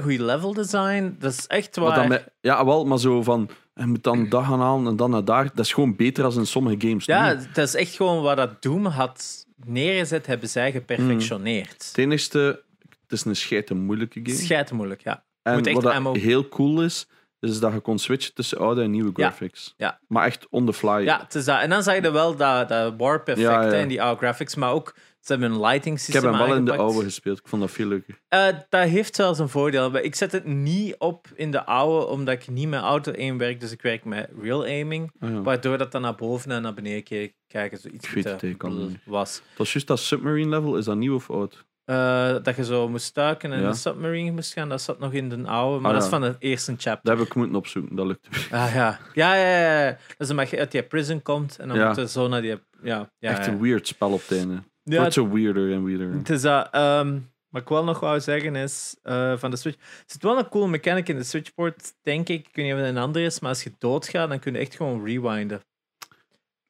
goede 0.01 0.23
level 0.23 0.53
design. 0.53 1.15
Dat 1.19 1.31
is 1.31 1.47
echt 1.47 1.75
waar. 1.75 1.95
dan 1.95 2.07
met- 2.07 2.29
ja, 2.41 2.65
wel, 2.65 2.85
maar 2.85 2.99
zo 2.99 3.23
van, 3.23 3.49
je 3.73 3.85
moet 3.85 4.03
dan 4.03 4.29
dat 4.29 4.43
gaan 4.43 4.59
halen 4.59 4.87
en 4.87 4.95
dan 4.95 5.09
naar 5.09 5.25
daar. 5.25 5.43
Dat 5.53 5.65
is 5.65 5.73
gewoon 5.73 5.95
beter 5.95 6.23
dan 6.23 6.33
in 6.37 6.47
sommige 6.47 6.87
games. 6.87 7.05
Ja, 7.05 7.33
dat 7.53 7.67
is 7.67 7.75
echt 7.75 7.95
gewoon 7.95 8.21
wat 8.23 8.37
dat 8.37 8.61
Doom 8.61 8.85
had 8.85 9.45
neergezet, 9.65 10.25
hebben 10.25 10.49
zij 10.49 10.71
geperfectioneerd. 10.71 11.93
Ten 11.93 12.11
eerste, 12.11 12.63
het 13.01 13.11
is 13.11 13.25
een 13.25 13.35
scheite 13.35 13.73
moeilijke 13.73 14.19
game. 14.23 14.37
Schijt 14.37 14.71
moeilijk, 14.71 15.01
ja. 15.01 15.23
en 15.43 15.53
moet 15.55 15.65
echt 15.65 15.75
wat 15.75 15.83
dat 15.83 15.93
ammo- 15.93 16.13
heel 16.13 16.47
cool 16.49 16.83
is, 16.83 17.07
is 17.39 17.59
dat 17.59 17.73
je 17.73 17.79
kon 17.79 17.99
switchen 17.99 18.33
tussen 18.33 18.57
oude 18.57 18.81
en 18.81 18.91
nieuwe 18.91 19.11
graphics. 19.13 19.73
ja. 19.77 19.99
Maar 20.07 20.25
echt 20.25 20.47
on 20.49 20.65
the 20.65 20.73
fly. 20.73 21.01
Ja, 21.03 21.19
het 21.19 21.35
is 21.35 21.45
dat. 21.45 21.59
En 21.61 21.69
dan 21.69 21.83
zag 21.83 21.95
je 21.95 22.11
wel 22.11 22.35
dat, 22.35 22.69
dat 22.69 22.93
warp 22.97 23.27
effect 23.27 23.47
Ja, 23.47 23.63
ja. 23.65 23.71
en 23.71 23.87
die 23.87 24.01
oude 24.01 24.17
graphics, 24.19 24.55
maar 24.55 24.71
ook 24.71 24.95
ze 25.19 25.31
hebben 25.31 25.51
een 25.51 25.59
lighting 25.61 25.95
ik 25.95 26.01
systeem 26.01 26.23
heb 26.23 26.33
hem 26.33 26.47
wel 26.47 26.55
in 26.57 26.65
de 26.65 26.75
oude 26.75 27.03
gespeeld. 27.03 27.37
Ik 27.39 27.47
vond 27.47 27.61
dat 27.61 27.71
veel 27.71 27.87
leuker. 27.87 28.19
Eh, 28.27 28.47
dat 28.69 28.87
heeft 28.87 29.15
zelfs 29.15 29.39
een 29.39 29.49
voordeel. 29.49 29.91
Maar 29.91 30.01
Ik 30.01 30.15
zet 30.15 30.31
het 30.31 30.45
niet 30.45 30.95
op 30.97 31.27
in 31.35 31.51
de 31.51 31.65
oude, 31.65 32.05
omdat 32.05 32.33
ik 32.33 32.47
niet 32.47 32.67
met 32.67 32.81
auto-aim 32.81 33.37
werk. 33.37 33.59
Dus 33.59 33.71
ik 33.71 33.81
werk 33.81 34.05
met 34.05 34.29
real 34.41 34.63
aiming. 34.63 35.11
Ah, 35.19 35.29
ja. 35.29 35.41
Waardoor 35.41 35.77
dat 35.77 35.91
dan 35.91 36.01
naar 36.01 36.15
boven 36.15 36.51
en 36.51 36.61
naar 36.61 36.73
beneden 36.73 37.31
kijken 37.47 37.77
zoiets 37.77 38.07
Ik 38.07 38.13
weet 38.13 38.23
het, 38.23 38.41
ik 38.41 38.57
kan 38.57 38.87
niet. 38.87 38.97
was. 39.05 39.33
Dat 39.49 39.57
was 39.57 39.71
juist 39.73 39.87
dat 39.87 39.99
submarine 39.99 40.49
level. 40.49 40.77
Is 40.77 40.85
dat 40.85 40.95
nieuw 40.97 41.15
of 41.15 41.29
oud? 41.29 41.65
Eh, 41.85 42.35
dat 42.43 42.55
je 42.55 42.63
zo 42.65 42.89
moest 42.89 43.05
stuiken 43.05 43.51
en 43.51 43.59
Ja. 43.59 43.65
in 43.65 43.71
de 43.71 43.77
submarine 43.77 44.31
moest 44.31 44.53
gaan. 44.53 44.69
Dat 44.69 44.81
zat 44.81 44.99
nog 44.99 45.13
in 45.13 45.29
de 45.29 45.47
oude, 45.47 45.79
maar 45.79 45.91
Ah, 45.91 45.97
dat 45.97 46.03
is 46.03 46.09
van 46.09 46.21
de 46.21 46.35
eerste 46.39 46.71
chapter. 46.77 46.99
Dat 47.11 47.17
heb 47.17 47.27
ik 47.27 47.35
moeten 47.35 47.55
opzoeken. 47.55 47.95
Dat 47.95 48.05
lukt. 48.07 48.27
Ah, 48.51 48.73
ja. 48.73 48.99
Ja, 49.13 49.35
ja, 49.35 49.59
ja, 49.61 49.83
ja. 49.85 49.89
Dat 50.07 50.15
is 50.17 50.29
omdat 50.29 50.49
je 50.49 50.59
uit 50.59 50.71
die 50.71 50.83
prison 50.83 51.21
komt 51.21 51.57
en 51.59 51.67
dan 51.67 51.87
moet 51.87 51.95
je 51.95 52.07
zo 52.07 52.27
naar 52.27 52.41
die... 52.41 52.59
Ja, 52.81 53.09
ja, 53.19 53.31
Echt 53.31 53.47
een 53.47 53.61
weird 53.61 53.87
spel 53.87 54.11
op 54.11 54.21
het 54.27 54.37
einde. 54.37 54.53
Het 54.53 54.63
Ja, 54.93 54.97
wordt 54.99 55.13
zo 55.13 55.29
weirder 55.29 55.71
en 55.73 55.83
weirder. 55.85 56.11
Het 56.13 56.29
is 56.29 56.41
dat. 56.41 56.67
ehm, 56.71 57.19
wat 57.49 57.61
ik 57.61 57.67
wel 57.69 57.83
nog 57.83 57.99
wou 57.99 58.19
zeggen 58.19 58.55
is 58.55 58.95
eh, 59.03 59.37
van 59.37 59.51
de 59.51 59.57
Switch. 59.57 59.77
Er 59.77 60.03
zit 60.05 60.23
wel 60.23 60.37
een 60.37 60.49
coole 60.49 60.67
mechanic 60.67 61.09
in 61.09 61.17
de 61.17 61.23
Switchport, 61.23 61.93
denk 62.01 62.29
ik. 62.29 62.47
Ik 62.47 62.55
weet 62.55 62.65
niet 62.65 62.73
of 62.73 62.79
het 62.79 62.89
een 62.89 62.97
andere 62.97 63.25
is, 63.25 63.39
maar 63.39 63.49
als 63.49 63.63
je 63.63 63.71
doodgaat, 63.77 64.29
dan 64.29 64.39
kun 64.39 64.53
je 64.53 64.59
echt 64.59 64.75
gewoon 64.75 65.05
rewinden. 65.05 65.61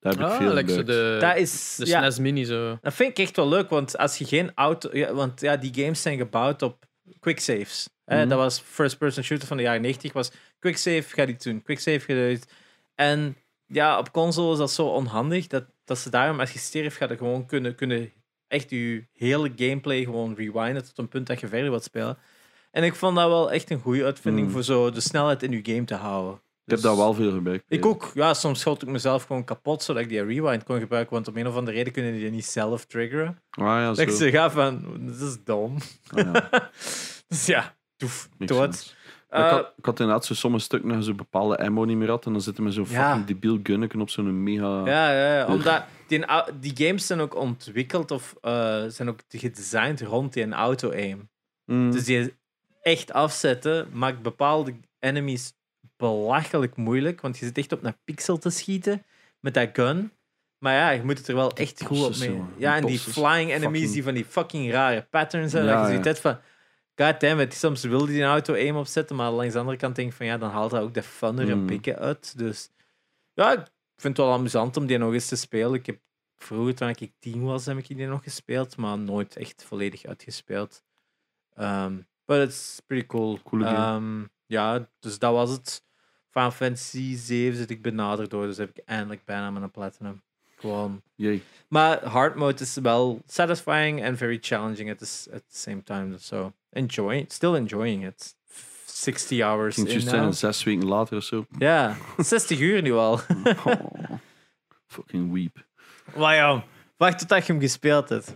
Daar 0.06 0.14
heb 0.14 0.24
ik 0.26 0.30
Ah, 0.32 0.38
veel 0.38 0.54
like 0.54 0.72
zo 0.72 0.78
gebruikt. 0.78 1.22
de, 1.22 1.28
dat 1.28 1.38
is. 1.38 1.76
de 1.76 1.86
ja, 1.86 2.00
SNES 2.02 2.20
Mini 2.20 2.46
zo. 2.46 2.78
dat 2.82 2.94
vind 2.94 3.10
ik 3.10 3.18
echt 3.26 3.36
wel 3.36 3.48
leuk, 3.50 3.70
want 3.70 3.98
als 3.98 4.18
je 4.18 4.26
geen 4.26 4.52
auto. 4.56 4.90
Ja, 4.94 5.14
want 5.14 5.42
ja, 5.42 5.58
die 5.58 5.74
games 5.84 6.02
zijn 6.02 6.18
gebouwd 6.18 6.62
op 6.62 6.86
quick 7.20 7.40
saves. 7.40 7.90
hè. 8.06 8.20
Mhm. 8.20 8.28
dat 8.30 8.38
was 8.38 8.60
first-person 8.60 9.24
shooter 9.24 9.48
van 9.48 9.58
de 9.58 9.64
jaren 9.64 9.82
90. 9.82 10.14
Was 10.14 10.32
quick 10.60 10.78
save, 10.78 11.04
ga 11.08 11.26
dit 11.26 11.44
doen. 11.44 11.62
Quick 11.64 11.80
save, 11.80 12.00
ga 12.00 12.14
dit. 12.14 12.48
En 12.96 13.38
ja, 13.68 13.98
op 14.00 14.12
console 14.12 14.52
is 14.52 14.58
dat 14.58 14.72
zo 14.72 14.86
onhandig 14.88 15.48
dat, 15.48 15.64
dat 15.86 15.98
ze 15.98 16.10
daarom, 16.10 16.40
als 16.40 16.52
je 16.52 16.60
sterft, 16.60 16.98
gaat 16.98 17.10
er 17.10 17.18
gewoon 17.18 17.46
kunnen, 17.46 17.76
kunnen 17.76 18.12
echt 18.48 18.70
je 18.70 19.04
hele 19.14 19.52
gameplay 19.56 20.04
gewoon 20.04 20.34
rewinden 20.36 20.84
tot 20.86 20.98
een 20.98 21.08
punt 21.08 21.28
dat 21.28 21.40
je 21.40 21.48
verder 21.48 21.70
wilt 21.70 21.84
spelen. 21.84 22.18
En 22.72 22.84
ik 22.84 22.96
vond 22.96 23.16
dat 23.16 23.28
wel 23.28 23.52
echt 23.52 23.70
een 23.70 23.80
goede 23.80 24.06
uitvinding 24.06 24.48
Mm. 24.48 24.54
voor 24.54 24.64
zo 24.64 24.92
de 24.92 25.02
snelheid 25.02 25.44
in 25.44 25.52
je 25.52 25.60
game 25.64 25.84
te 25.86 25.96
houden. 25.96 26.42
Ik 26.66 26.72
heb 26.72 26.80
Dus- 26.80 26.90
dat 26.90 26.98
wel 26.98 27.14
veel 27.14 27.32
gebruikt. 27.32 27.64
Ik 27.68 27.86
ook. 27.86 28.12
Ja, 28.14 28.34
soms 28.34 28.60
schot 28.60 28.82
ik 28.82 28.88
mezelf 28.88 29.24
gewoon 29.24 29.44
kapot 29.44 29.84
zodat 29.84 30.02
ik 30.02 30.10
die 30.10 30.24
rewind 30.26 30.64
kon 30.64 30.80
gebruiken, 30.80 31.14
want 31.14 31.28
om 31.28 31.38
een 31.38 31.48
of 31.48 31.56
andere 31.56 31.78
reden 31.78 31.94
kunnen 31.94 32.14
die 32.14 32.32
niet 32.32 32.46
zelf 32.46 32.86
triggeren. 32.86 33.42
Ah 33.50 33.66
ja, 33.66 33.86
Dat 33.86 33.98
ik 34.00 34.10
zo. 34.10 34.16
ze 34.16 34.32
ga 34.32 34.52
van, 34.52 34.98
dit 35.00 35.22
is 35.22 35.38
dom. 35.44 35.78
Ah, 36.12 36.24
ja. 36.34 36.50
Dus 37.28 37.46
ja, 37.46 37.76
toef, 37.98 38.30
dood. 38.38 38.96
Eh, 39.30 39.44
ik, 39.46 39.50
had, 39.50 39.74
ik 39.78 39.86
had 39.86 40.00
inderdaad 40.00 40.26
zo 40.26 40.34
sommige 40.34 40.64
stukken 40.64 40.90
dat 40.90 40.98
je 40.98 41.04
zo 41.04 41.14
bepaalde 41.14 41.58
ammo 41.58 41.84
niet 41.86 41.98
meer 41.98 42.10
had. 42.10 42.26
En 42.26 42.32
dan 42.32 42.42
zitten 42.42 42.64
we 42.64 42.72
zo'n 42.72 42.86
Ja. 42.90 43.08
fucking 43.08 43.26
debiel 43.26 43.60
gunneken 43.64 44.02
op 44.02 44.10
zo'n 44.10 44.44
mega... 44.44 44.86
Ja, 44.86 45.12
ja, 45.12 45.36
ja, 45.38 45.46
omdat 45.48 45.84
die, 46.08 46.26
die 46.60 46.86
games 46.88 47.06
zijn 47.08 47.20
ook 47.20 47.36
ontwikkeld 47.36 48.12
of 48.12 48.36
eh, 48.42 48.84
zijn 48.88 49.10
ook 49.10 49.20
gedesigned 49.30 50.02
rond 50.02 50.34
die 50.34 50.52
auto-aim. 50.52 51.30
Mm. 51.66 51.92
Dus 51.92 52.04
die 52.06 52.34
echt 52.82 53.14
afzetten 53.14 53.88
maakt 53.94 54.22
bepaalde 54.22 54.74
enemies 55.00 55.54
belachelijk 55.98 56.76
moeilijk, 56.76 57.22
want 57.22 57.38
je 57.38 57.46
zit 57.46 57.58
echt 57.58 57.72
op 57.72 57.84
een 57.84 57.98
pixel 58.04 58.38
te 58.38 58.50
schieten 58.50 59.04
met 59.40 59.54
dat 59.54 59.70
gun. 59.74 60.12
Maar 60.58 60.74
ja, 60.74 60.90
je 60.90 61.04
moet 61.04 61.18
het 61.18 61.28
er 61.28 61.36
wel 61.36 61.52
echt 61.54 61.84
goed 61.84 62.04
op 62.04 62.18
mee. 62.18 62.42
Ja, 62.58 62.76
en 62.76 62.86
Die 62.86 63.00
flying 63.00 63.52
enemies 63.52 63.92
die 63.92 64.04
van 64.04 64.14
die 64.14 64.26
fucking 64.26 64.72
rare 64.72 65.02
patterns 65.10 65.54
hebben. 65.54 65.72
Ja, 65.72 65.82
dat 65.82 65.92
je 65.92 66.02
zoiets 66.04 66.20
van, 66.20 66.38
god 66.96 67.20
damn 67.20 67.40
it, 67.40 67.54
soms 67.54 67.84
wil 67.84 68.06
die 68.06 68.22
een 68.22 68.30
auto-aim 68.30 68.76
opzetten, 68.76 69.16
maar 69.16 69.32
langs 69.32 69.54
de 69.54 69.60
andere 69.60 69.78
kant 69.78 69.96
denk 69.96 70.10
ik 70.10 70.16
van, 70.16 70.26
ja, 70.26 70.38
dan 70.38 70.50
haalt 70.50 70.72
dat 70.72 70.82
ook 70.82 70.94
de 70.94 71.04
fun 71.04 71.40
er 71.40 71.50
een 71.50 71.60
Mm. 71.60 71.66
pikken 71.66 71.98
uit. 71.98 72.38
Dus 72.38 72.70
ja, 73.34 73.52
ik 73.52 73.66
vind 73.96 74.18
het 74.18 74.26
wel 74.26 74.36
amusant 74.36 74.78
om 74.78 74.86
die 74.86 74.98
nog 74.98 75.14
eens 75.14 75.28
te 75.28 75.36
spelen. 75.36 75.74
Ik 75.74 75.86
heb 75.86 76.00
vroeger, 76.36 76.76
toen 76.76 76.90
ik 76.90 77.12
tien 77.20 77.44
was, 77.44 77.66
heb 77.66 77.78
ik 77.78 77.88
die 77.88 78.08
nog 78.08 78.24
gespeeld, 78.24 78.78
maar 78.78 78.98
nooit 78.98 79.36
echt 79.36 79.64
volledig 79.64 80.06
uitgespeeld. 80.06 80.84
Um, 81.60 82.08
but 82.26 82.48
it's 82.50 82.82
pretty 82.86 83.06
cool. 83.08 83.40
Coole. 83.44 83.66
Ehm, 83.66 84.24
ja, 84.46 84.90
dus 85.00 85.20
dat 85.20 85.34
was 85.34 85.50
het. 85.52 85.84
Final 86.36 86.52
Fantasy 86.52 87.16
7 87.16 87.56
zit 87.56 87.70
ik 87.70 87.82
benaderd 87.82 88.30
door, 88.30 88.46
dus 88.46 88.58
heb 88.58 88.70
ik 88.70 88.84
eindelijk 88.86 89.26
bijna 89.26 89.52
mijn 89.52 89.72
platinum. 89.72 90.22
Gewoon. 90.58 91.02
Jee. 91.16 91.44
Maar 91.68 92.06
hard 92.06 92.36
mode 92.36 92.64
is 92.64 92.76
wel 92.76 93.22
satisfying 93.28 94.06
and 94.06 94.18
very 94.18 94.38
challenging 94.42 94.92
at 94.92 94.98
the, 94.98 95.32
at 95.34 95.44
the 95.50 95.58
same 95.58 95.84
time. 95.84 96.18
So 96.18 96.54
enjoy, 96.70 97.26
still 97.28 97.56
enjoying 97.56 98.06
it. 98.06 98.36
60 98.86 99.42
hours 99.42 99.76
juist 99.76 99.96
now. 99.96 100.10
zijn, 100.10 100.34
zes 100.34 100.64
weken 100.64 100.86
later 100.86 101.18
of 101.18 101.24
zo. 101.24 101.46
Ja, 101.58 101.98
60 102.18 102.60
uur 102.60 102.82
nu 102.82 102.94
al. 102.94 103.20
Oh, 103.66 103.82
fucking 104.88 105.34
weep. 105.34 105.66
Ja, 106.16 106.64
wacht 106.98 107.20
totdat 107.20 107.46
je 107.46 107.52
hem 107.52 107.62
gespeeld 107.62 108.10
hebt. 108.10 108.36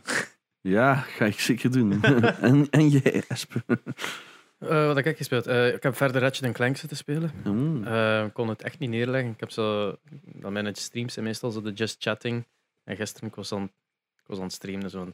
Ja, 0.61 0.95
ga 0.95 1.25
ik 1.25 1.39
zeker 1.39 1.71
doen. 1.71 2.03
en, 2.41 2.67
en 2.69 2.89
jij, 2.89 3.23
Espen? 3.27 3.63
Eh, 4.59 4.85
wat 4.85 4.95
heb 4.95 5.05
ik 5.05 5.17
gespeeld? 5.17 5.47
Eh, 5.47 5.73
ik 5.73 5.83
heb 5.83 5.95
verder 5.95 6.21
Ratchet 6.21 6.51
Clank 6.53 6.77
zitten 6.77 6.97
spelen. 6.97 7.31
Mm. 7.43 7.87
Ik 8.25 8.33
kon 8.33 8.49
het 8.49 8.61
echt 8.61 8.79
niet 8.79 8.89
neerleggen. 8.89 9.31
Ik 9.31 9.39
heb 9.39 9.51
zo, 9.51 9.95
dan 10.23 10.53
mijn 10.53 10.75
streams 10.75 11.13
zijn 11.13 11.25
meestal 11.25 11.51
zo 11.51 11.61
de 11.61 11.71
just 11.71 11.95
chatting. 11.99 12.45
En 12.83 12.95
gisteren 12.95 13.29
ik 13.29 13.35
was 13.35 13.51
aan, 13.51 13.63
ik 14.17 14.23
was 14.27 14.37
aan 14.37 14.43
het 14.43 14.53
streamen. 14.53 14.89
Zo. 14.89 15.05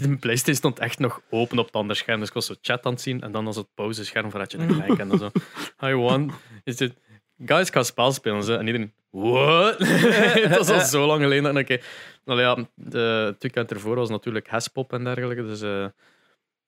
De 0.00 0.16
PlayStation 0.16 0.54
stond 0.54 0.78
echt 0.78 0.98
nog 0.98 1.20
open 1.30 1.58
op 1.58 1.66
het 1.66 1.74
andere 1.74 1.98
scherm. 1.98 2.18
Dus 2.18 2.28
ik 2.28 2.34
was 2.34 2.46
zo 2.46 2.54
chat 2.60 2.86
aan 2.86 2.92
het 2.92 3.00
zien. 3.00 3.20
En 3.22 3.32
dan 3.32 3.44
was 3.44 3.56
het 3.56 3.66
pauzescherm 3.74 4.30
voor 4.30 4.40
Ratchet 4.40 4.66
Clank. 4.72 4.98
en 4.98 5.08
dan 5.08 5.18
zo, 5.18 5.30
hi 5.78 5.92
one. 5.92 6.32
Is 6.64 6.80
it, 6.80 6.94
guys, 7.44 7.66
ik 7.68 7.72
ga 7.74 7.82
spel 7.82 8.12
spelen. 8.12 8.42
Zo. 8.42 8.56
En 8.56 8.66
iedereen, 8.66 8.92
what? 9.10 9.78
Het 10.48 10.56
was 10.56 10.68
al 10.70 10.80
zo 10.80 11.06
lang 11.06 11.22
geleden. 11.22 11.54
dat 11.54 11.68
ik- 11.68 11.84
nou 12.24 12.40
ja, 12.40 12.68
de, 12.74 12.98
het 13.32 13.42
weekend 13.42 13.70
ervoor 13.70 13.96
was 13.96 14.08
natuurlijk 14.08 14.48
Haspop 14.48 14.92
en 14.92 15.04
dergelijke. 15.04 15.42
Dus 15.46 15.60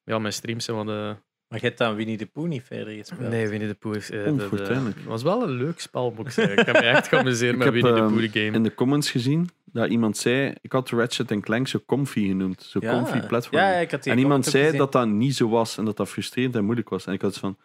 ja, 0.04 0.18
mijn 0.18 0.32
streams 0.32 0.64
zijn 0.64 0.84
wat... 0.84 1.16
Maar 1.48 1.60
je 1.60 1.66
hebt 1.66 1.78
dan 1.78 1.94
Winnie 1.94 2.16
de 2.16 2.26
Pooh 2.26 2.48
niet 2.48 2.62
verder 2.62 2.94
gespeeld. 2.94 3.30
Nee, 3.30 3.48
Winnie 3.48 3.68
de 3.68 3.74
Pooh 3.74 3.96
is... 3.96 4.10
eh, 4.10 5.06
was 5.06 5.22
wel 5.22 5.42
een 5.42 5.50
leuk 5.50 5.80
spel, 5.80 6.12
moet 6.16 6.36
ik 6.36 6.58
heb 6.58 6.72
me 6.72 6.78
echt 6.78 7.08
geamuseerd 7.08 7.56
met 7.56 7.64
heb, 7.64 7.74
Winnie 7.74 7.92
de 7.92 7.98
ehm, 7.98 8.08
Pooh, 8.08 8.20
de 8.20 8.40
game. 8.40 8.56
in 8.56 8.62
de 8.62 8.74
comments 8.74 9.10
gezien 9.10 9.48
dat 9.64 9.88
iemand 9.88 10.16
zei... 10.16 10.54
Ik 10.60 10.72
had 10.72 10.90
Ratchet 10.90 11.40
Clank 11.40 11.68
zo 11.68 11.80
comfy 11.86 12.26
genoemd. 12.26 12.62
Zo 12.62 12.80
comfy 12.80 13.20
platform. 13.20 13.60
Ja, 13.60 13.70
ja, 13.70 13.78
ik 13.78 13.90
had 13.90 14.02
die 14.02 14.12
en 14.12 14.18
iemand 14.18 14.44
comment 14.44 14.46
ook 14.46 14.52
zei 14.52 14.64
gezien. 14.64 14.78
dat 14.78 14.92
dat 14.92 15.08
niet 15.08 15.34
zo 15.34 15.48
was 15.48 15.78
en 15.78 15.84
dat 15.84 15.96
dat 15.96 16.08
frustrerend 16.08 16.54
en 16.54 16.64
moeilijk 16.64 16.88
was. 16.88 17.06
En 17.06 17.12
ik 17.12 17.22
had 17.22 17.34
zo 17.34 17.40
van... 17.40 17.56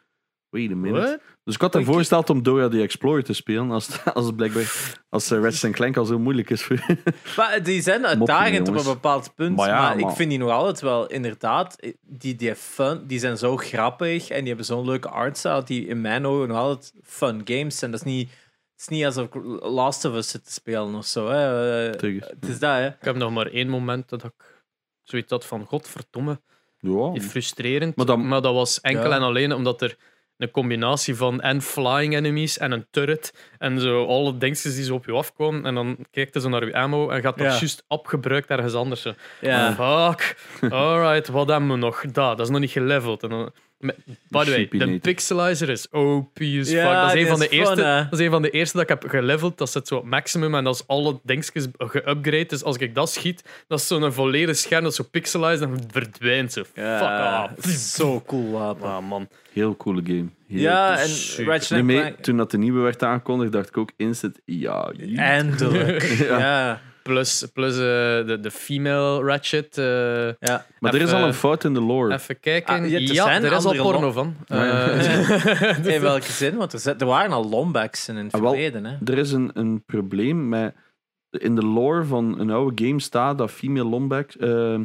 Wait 0.54 0.72
a 0.72 0.76
minute. 0.76 1.02
What? 1.02 1.20
Dus 1.44 1.56
ik 1.56 1.62
had 1.62 1.76
Oei. 1.76 1.84
ervoor 1.84 2.00
gesteld 2.00 2.30
om 2.30 2.44
Dora 2.44 2.68
the 2.70 2.82
Explorer 2.82 3.24
te 3.24 3.34
spelen. 3.34 3.72
Als, 3.72 4.04
als 4.14 4.32
blijkbaar... 4.36 4.96
Als 5.10 5.32
uh, 5.32 5.42
Ratchet 5.42 5.72
Clank 5.72 5.98
al 5.98 6.06
zo 6.06 6.20
moeilijk 6.20 6.50
is 6.50 6.64
voor... 6.64 6.86
Maar 7.38 7.64
die 7.64 7.82
zijn 7.82 8.06
uitdagend 8.06 8.68
op 8.70 8.76
een 8.76 8.84
bepaald 8.84 9.36
punt. 9.36 9.56
Maar 9.56 9.70
Maar, 9.70 10.00
ja, 10.00 10.08
ik 10.10 10.16
vind 10.16 10.30
die 10.30 10.40
nog 10.40 10.50
altijd 10.52 10.82
wel, 10.82 11.08
inderdaad, 11.08 11.94
die, 12.02 12.36
die, 12.36 12.56
fun, 12.56 13.04
die 13.08 13.20
zijn 13.20 13.38
zo 13.38 13.58
grappig 13.58 14.30
en 14.30 14.38
die 14.40 14.48
hebben 14.48 14.66
zo'n 14.66 14.86
leuke 14.86 15.10
artstyle 15.10 15.64
die 15.64 15.88
in 15.88 16.02
mijn 16.02 16.26
ogen 16.26 16.48
nog 16.48 16.58
altijd 16.58 16.94
fun 17.04 17.42
games 17.46 17.78
zijn. 17.78 17.92
Dat 17.92 18.00
is 18.00 18.06
niet, 18.06 18.30
het 18.72 18.82
is 18.82 18.88
niet 18.88 19.06
alsof 19.06 19.26
ik 19.26 19.34
Last 19.62 20.06
of 20.06 20.16
Us 20.16 20.30
zit 20.30 20.46
te 20.46 20.52
spelen 20.54 20.96
of 20.96 21.06
zo. 21.06 21.28
Hè. 21.30 21.88
Eh, 21.88 21.94
Tegen- 21.94 22.28
Het 22.40 22.50
is 22.50 22.60
dat, 22.60 22.72
hè. 22.76 22.88
Ik 22.88 22.96
heb 23.00 23.16
nog 23.16 23.32
maar 23.32 23.48
één 23.48 23.70
moment 23.70 24.10
dat 24.10 24.24
ik 24.24 24.64
zoiets 25.04 25.32
had 25.32 25.46
van, 25.46 25.66
godverdomme, 25.66 26.42
Ja, 26.78 27.14
frustrerend. 27.22 27.96
Maar 27.96 28.42
dat 28.42 28.54
was 28.54 28.82
enkel 28.82 29.10
Ja. 29.10 29.16
en 29.16 29.22
alleen 29.22 29.54
omdat 29.54 29.82
er 29.82 29.98
een 30.38 30.52
combinatie 30.52 31.16
van 31.16 31.42
en 31.42 31.62
flying 31.62 32.16
enemies 32.16 32.58
en 32.58 32.72
een 32.72 32.86
turret 32.92 33.52
en 33.58 33.80
zo 33.80 34.06
alle 34.06 34.38
dingetjes 34.38 34.76
die 34.76 34.84
zo 34.84 34.94
op 34.94 35.06
je 35.06 35.12
afkwamen 35.12 35.66
en 35.66 35.76
dan 35.76 35.98
kijkt 36.12 36.42
zo 36.42 36.50
naar 36.50 36.66
je 36.66 36.74
ammo 36.74 37.10
en 37.10 37.22
gaat 37.22 37.38
dat 37.38 37.52
Ja. 37.54 37.60
juist 37.60 37.84
opgebruikt 37.88 38.50
ergens 38.50 38.74
anders. 38.74 39.08
Ja. 39.42 39.74
Fuck. 39.74 40.38
Alright, 40.72 41.28
wat 41.28 41.48
hebben 41.48 41.70
we 41.70 41.76
nog? 41.78 42.02
Dat, 42.02 42.14
dat 42.14 42.40
is 42.40 42.50
nog 42.50 42.60
niet 42.60 42.72
geleveld. 42.72 43.24
En 43.24 43.30
dan, 43.30 43.52
by 44.28 44.44
the 44.44 44.50
way, 44.52 44.68
de 44.88 45.00
pixelizer 45.00 45.70
is 45.70 45.90
OP 45.90 46.38
as 46.40 46.68
fuck. 46.68 46.68
Ja, 46.68 47.02
dat, 47.06 47.16
is 47.16 47.22
een 47.22 47.28
van 47.28 47.40
de 47.40 47.46
fun, 47.48 47.58
eerste, 47.60 47.82
hè. 47.84 48.04
dat 48.10 48.20
is 48.20 48.26
een 48.26 48.32
van 48.32 48.42
de 48.42 48.50
eerste 48.50 48.78
dat 48.78 48.90
ik 48.90 48.90
heb 49.02 49.10
geleveld. 49.10 49.58
Dat 49.58 49.70
zit 49.70 49.88
zo 49.88 49.96
op 49.96 50.06
maximum 50.06 50.56
en 50.56 50.64
dat 50.64 50.76
is 50.76 50.84
alle 50.88 51.20
dingetjes 51.24 51.68
geupgrade. 51.78 52.46
Dus 52.46 52.64
als 52.64 52.78
ik 52.78 52.96
dat 52.96 53.10
schiet, 53.12 53.44
dat 53.68 53.80
is 53.80 53.88
zo'n 53.88 54.14
volledig 54.14 54.56
scherm 54.56 54.84
dat 54.84 54.96
zo 54.96 55.04
pixelized 55.12 55.62
en 55.62 55.78
verdwijnt 55.92 56.52
zo. 56.52 56.64
Ja, 56.76 57.48
Fuck 57.48 57.58
off. 57.58 57.68
is 57.68 57.94
zo 57.94 58.22
cool 58.28 58.52
wapen. 58.52 58.88
Ah, 58.88 59.08
man. 59.08 59.28
heel 59.54 59.78
coole 59.78 60.02
game. 60.06 60.26
Heel 60.48 60.60
Ja, 60.62 60.88
cool. 60.94 61.00
en 61.04 61.10
super. 61.10 61.54
Ratchet 61.54 61.70
Nee, 61.70 61.84
mee, 61.84 62.00
Clank... 62.00 62.18
toen 62.20 62.38
dat 62.38 62.52
de 62.52 62.58
nieuwe 62.58 62.82
werd 62.82 63.04
aangekondigd, 63.04 63.52
dacht 63.52 63.68
ik 63.68 63.78
ook 63.78 63.92
instant... 63.98 64.40
Ja, 64.46 64.92
ja. 64.98 65.22
Eindelijk. 65.24 66.02
Ja. 66.24 66.40
ja. 66.40 66.82
Plus, 67.04 67.46
plus 67.54 67.72
eh, 67.74 67.80
de, 68.26 68.38
de 68.42 68.52
female 68.52 69.24
Ratchet. 69.24 69.78
eh, 69.78 69.86
ja. 70.40 70.66
Maar 70.80 70.94
er 70.94 71.02
is 71.02 71.12
al 71.12 71.24
een 71.24 71.34
fout 71.34 71.64
in 71.64 71.74
de 71.74 71.82
lore. 71.82 72.14
even 72.14 72.40
kijken. 72.40 72.74
Ah, 72.74 72.90
ja, 72.90 72.98
ja, 73.00 73.42
er 73.42 73.52
is 73.52 73.66
al 73.66 73.76
porno 73.76 74.12
van. 74.12 74.36
Ja. 74.46 74.90
Eh, 74.90 75.86
In 75.96 76.02
welke 76.02 76.32
zin? 76.32 76.56
Want 76.56 76.74
er, 76.74 76.80
zit- 76.80 77.02
er 77.02 77.08
waren 77.08 77.32
al 77.32 77.50
Lombax 77.50 78.08
in 78.10 78.16
het 78.16 78.34
Ah, 78.34 78.42
wel, 78.42 78.50
verleden. 78.52 78.86
Hè. 78.86 78.96
Er 79.06 79.18
is 79.18 79.32
een, 79.32 79.52
een 79.54 79.84
probleem 79.86 80.50
met... 80.50 80.76
In 81.30 81.56
de 81.56 81.66
lore 81.66 82.04
van 82.04 82.40
een 82.40 82.50
oude 82.52 82.86
game 82.86 83.00
staat 83.00 83.38
dat 83.38 83.52
female 83.52 83.90
Lombax... 83.90 84.38
eh 84.38 84.80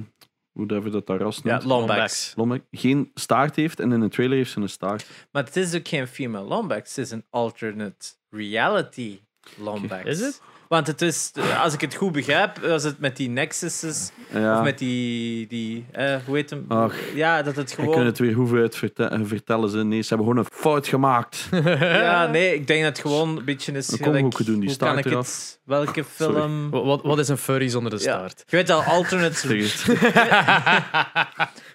hoe 0.53 0.67
dat 0.67 0.93
dat 0.93 1.07
daar 1.07 1.19
ras 1.19 1.41
Ja, 1.45 1.51
noemt. 1.53 1.65
Lombax. 1.65 2.33
Lombax 2.37 2.63
geen 2.71 3.11
staart 3.15 3.57
heeft 3.57 3.81
en 3.81 3.93
in 3.93 4.01
de 4.01 4.09
trailer 4.09 4.37
heeft 4.37 4.51
ze 4.51 4.61
een 4.61 4.69
staart. 4.69 5.07
Maar 5.33 5.45
het 5.45 5.57
is 5.57 5.75
ook 5.75 5.89
geen 5.89 6.07
female 6.09 6.45
Lombax, 6.45 6.97
het 6.97 7.05
is 7.05 7.11
een 7.11 7.25
alternate 7.31 8.07
reality 8.31 9.19
Lombax. 9.57 10.05
Is 10.05 10.21
het? 10.21 10.41
Want 10.69 10.87
het 10.87 11.03
is, 11.03 11.33
als 11.63 11.75
ik 11.75 11.81
het 11.81 11.95
goed 11.95 12.13
begrijp, 12.13 12.59
was 12.59 12.83
het 12.83 12.99
met 12.99 13.17
die 13.17 13.29
Nexuses, 13.29 14.11
Ja. 14.33 14.59
of 14.59 14.65
met 14.65 14.79
die, 14.79 15.47
die 15.47 15.87
eh, 15.93 16.17
hoe 16.27 16.37
heet 16.37 16.51
hem? 16.51 16.65
Ach. 16.69 16.95
ja, 17.15 17.43
dat 17.43 17.57
het 17.57 17.71
Ik 17.71 17.75
gewoon... 17.75 17.95
kan 17.95 18.05
het 18.07 18.19
weer 18.19 18.33
hoeven 18.33 18.59
uit 18.61 18.77
verte- 18.77 19.21
vertellen. 19.23 19.71
Ze. 19.71 19.77
Nee, 19.85 20.03
ze 20.03 20.09
hebben 20.09 20.27
gewoon 20.27 20.45
een 20.45 20.51
fout 20.59 20.87
gemaakt. 20.87 21.49
Ja, 21.79 22.27
nee, 22.27 22.55
ik 22.55 22.67
denk 22.67 22.83
dat 22.83 22.97
het 22.97 23.07
gewoon 23.07 23.37
een 23.39 23.45
beetje 23.45 23.73
is... 23.73 23.87
Dan 23.87 23.99
gelijk- 23.99 24.19
ik 24.19 24.25
ook 24.25 24.47
doen, 24.47 24.61
die 24.61 24.69
hoe 24.69 24.79
kan 24.79 24.99
ik 24.99 25.05
eraf. 25.05 25.27
het... 25.27 25.61
Welke 25.65 26.05
film... 26.05 26.71
Wat- 26.71 27.03
wat, 27.03 27.19
is 27.19 27.29
een 27.29 27.37
furry 27.39 27.69
zonder 27.69 27.91
de 27.91 27.97
Ja. 27.97 28.03
staart? 28.03 28.43
Je 28.47 28.57
weet 28.57 28.71
al, 28.71 28.83
alternate 28.83 29.37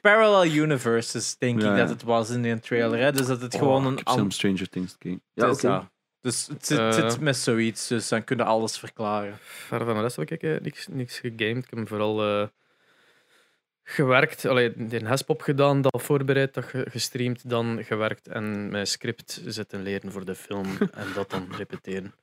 parallel 0.02 0.46
universes, 0.46 1.36
denk 1.38 1.62
Ja, 1.62 1.70
ik 1.72 1.74
ja. 1.78 1.82
dat 1.82 1.90
het 1.90 2.04
was 2.04 2.30
in 2.30 2.42
die 2.42 2.60
trailer. 2.60 3.00
Hè? 3.00 3.12
Dus 3.12 3.26
dat 3.28 3.42
het 3.42 3.54
Oh, 3.54 3.60
gewoon 3.60 3.92
ik 3.98 4.08
een... 4.10 4.14
Sam 4.14 4.32
Stranger 4.32 4.70
Things 4.70 4.92
gekeken. 4.92 5.22
Ja, 5.34 5.46
dus, 5.48 5.56
oké. 5.56 5.68
ja. 5.68 5.92
Dus 6.24 6.48
het 6.48 6.66
zit, 6.66 6.78
het 6.78 6.96
Eh. 6.98 7.10
zit 7.10 7.20
met 7.20 7.38
zoiets, 7.38 7.88
dus 7.88 8.08
dan 8.08 8.24
kun 8.24 8.38
je 8.38 8.44
alles 8.44 8.78
verklaren. 8.78 9.38
Verder 9.42 9.88
van 9.88 9.96
de 9.96 10.02
rest 10.02 10.16
heb 10.16 10.32
ik 10.32 10.44
eh, 10.44 10.60
niks, 10.62 10.88
niks 10.88 11.20
gegamed. 11.20 11.64
Ik 11.64 11.70
heb 11.78 11.88
vooral 11.88 12.24
eh, 12.24 12.48
gewerkt. 13.84 14.46
Allee, 14.46 14.74
een 14.78 15.06
Hespop 15.06 15.42
gedaan, 15.42 15.82
dat 15.82 16.02
voorbereid, 16.02 16.54
dat 16.54 16.64
ge- 16.66 16.88
gestreamd, 16.90 17.50
dan 17.50 17.84
gewerkt 17.84 18.28
en 18.28 18.70
mijn 18.70 18.88
script 18.88 19.42
zitten 19.46 19.82
leren 19.82 20.12
voor 20.12 20.26
de 20.26 20.36
film 20.36 20.68
en 20.92 21.08
dat 21.16 21.30
dan 21.30 21.48
repeteren. 21.58 22.14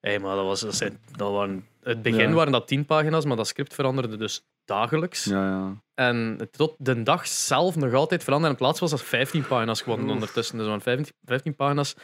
Hey, 0.00 0.18
maar 0.18 0.36
dat 0.36 0.44
was, 0.44 0.60
dat 0.60 0.74
zijn, 0.74 0.98
dat 1.16 1.32
waren, 1.32 1.66
het 1.82 2.02
begin 2.02 2.28
Ja. 2.28 2.34
waren 2.34 2.52
dat 2.52 2.66
tien 2.68 2.84
pagina's, 2.84 3.24
maar 3.24 3.36
dat 3.36 3.46
script 3.48 3.74
veranderde 3.74 4.16
dus 4.16 4.44
dagelijks. 4.64 5.24
Ja, 5.24 5.46
ja. 5.48 5.82
En 5.94 6.48
tot 6.50 6.74
de 6.78 7.02
dag 7.02 7.26
zelf 7.26 7.76
nog 7.76 7.92
altijd 7.94 8.24
veranderen. 8.24 8.52
In 8.56 8.62
plaats 8.62 8.80
was 8.80 8.90
dat 8.90 9.02
15 9.02 9.46
pagina's 9.46 9.82
geworden 9.82 10.10
ondertussen. 10.10 10.56
Dus 10.56 10.66
waren 10.66 10.80
15, 10.80 11.14
15 11.24 11.54
pagina's 11.54 11.94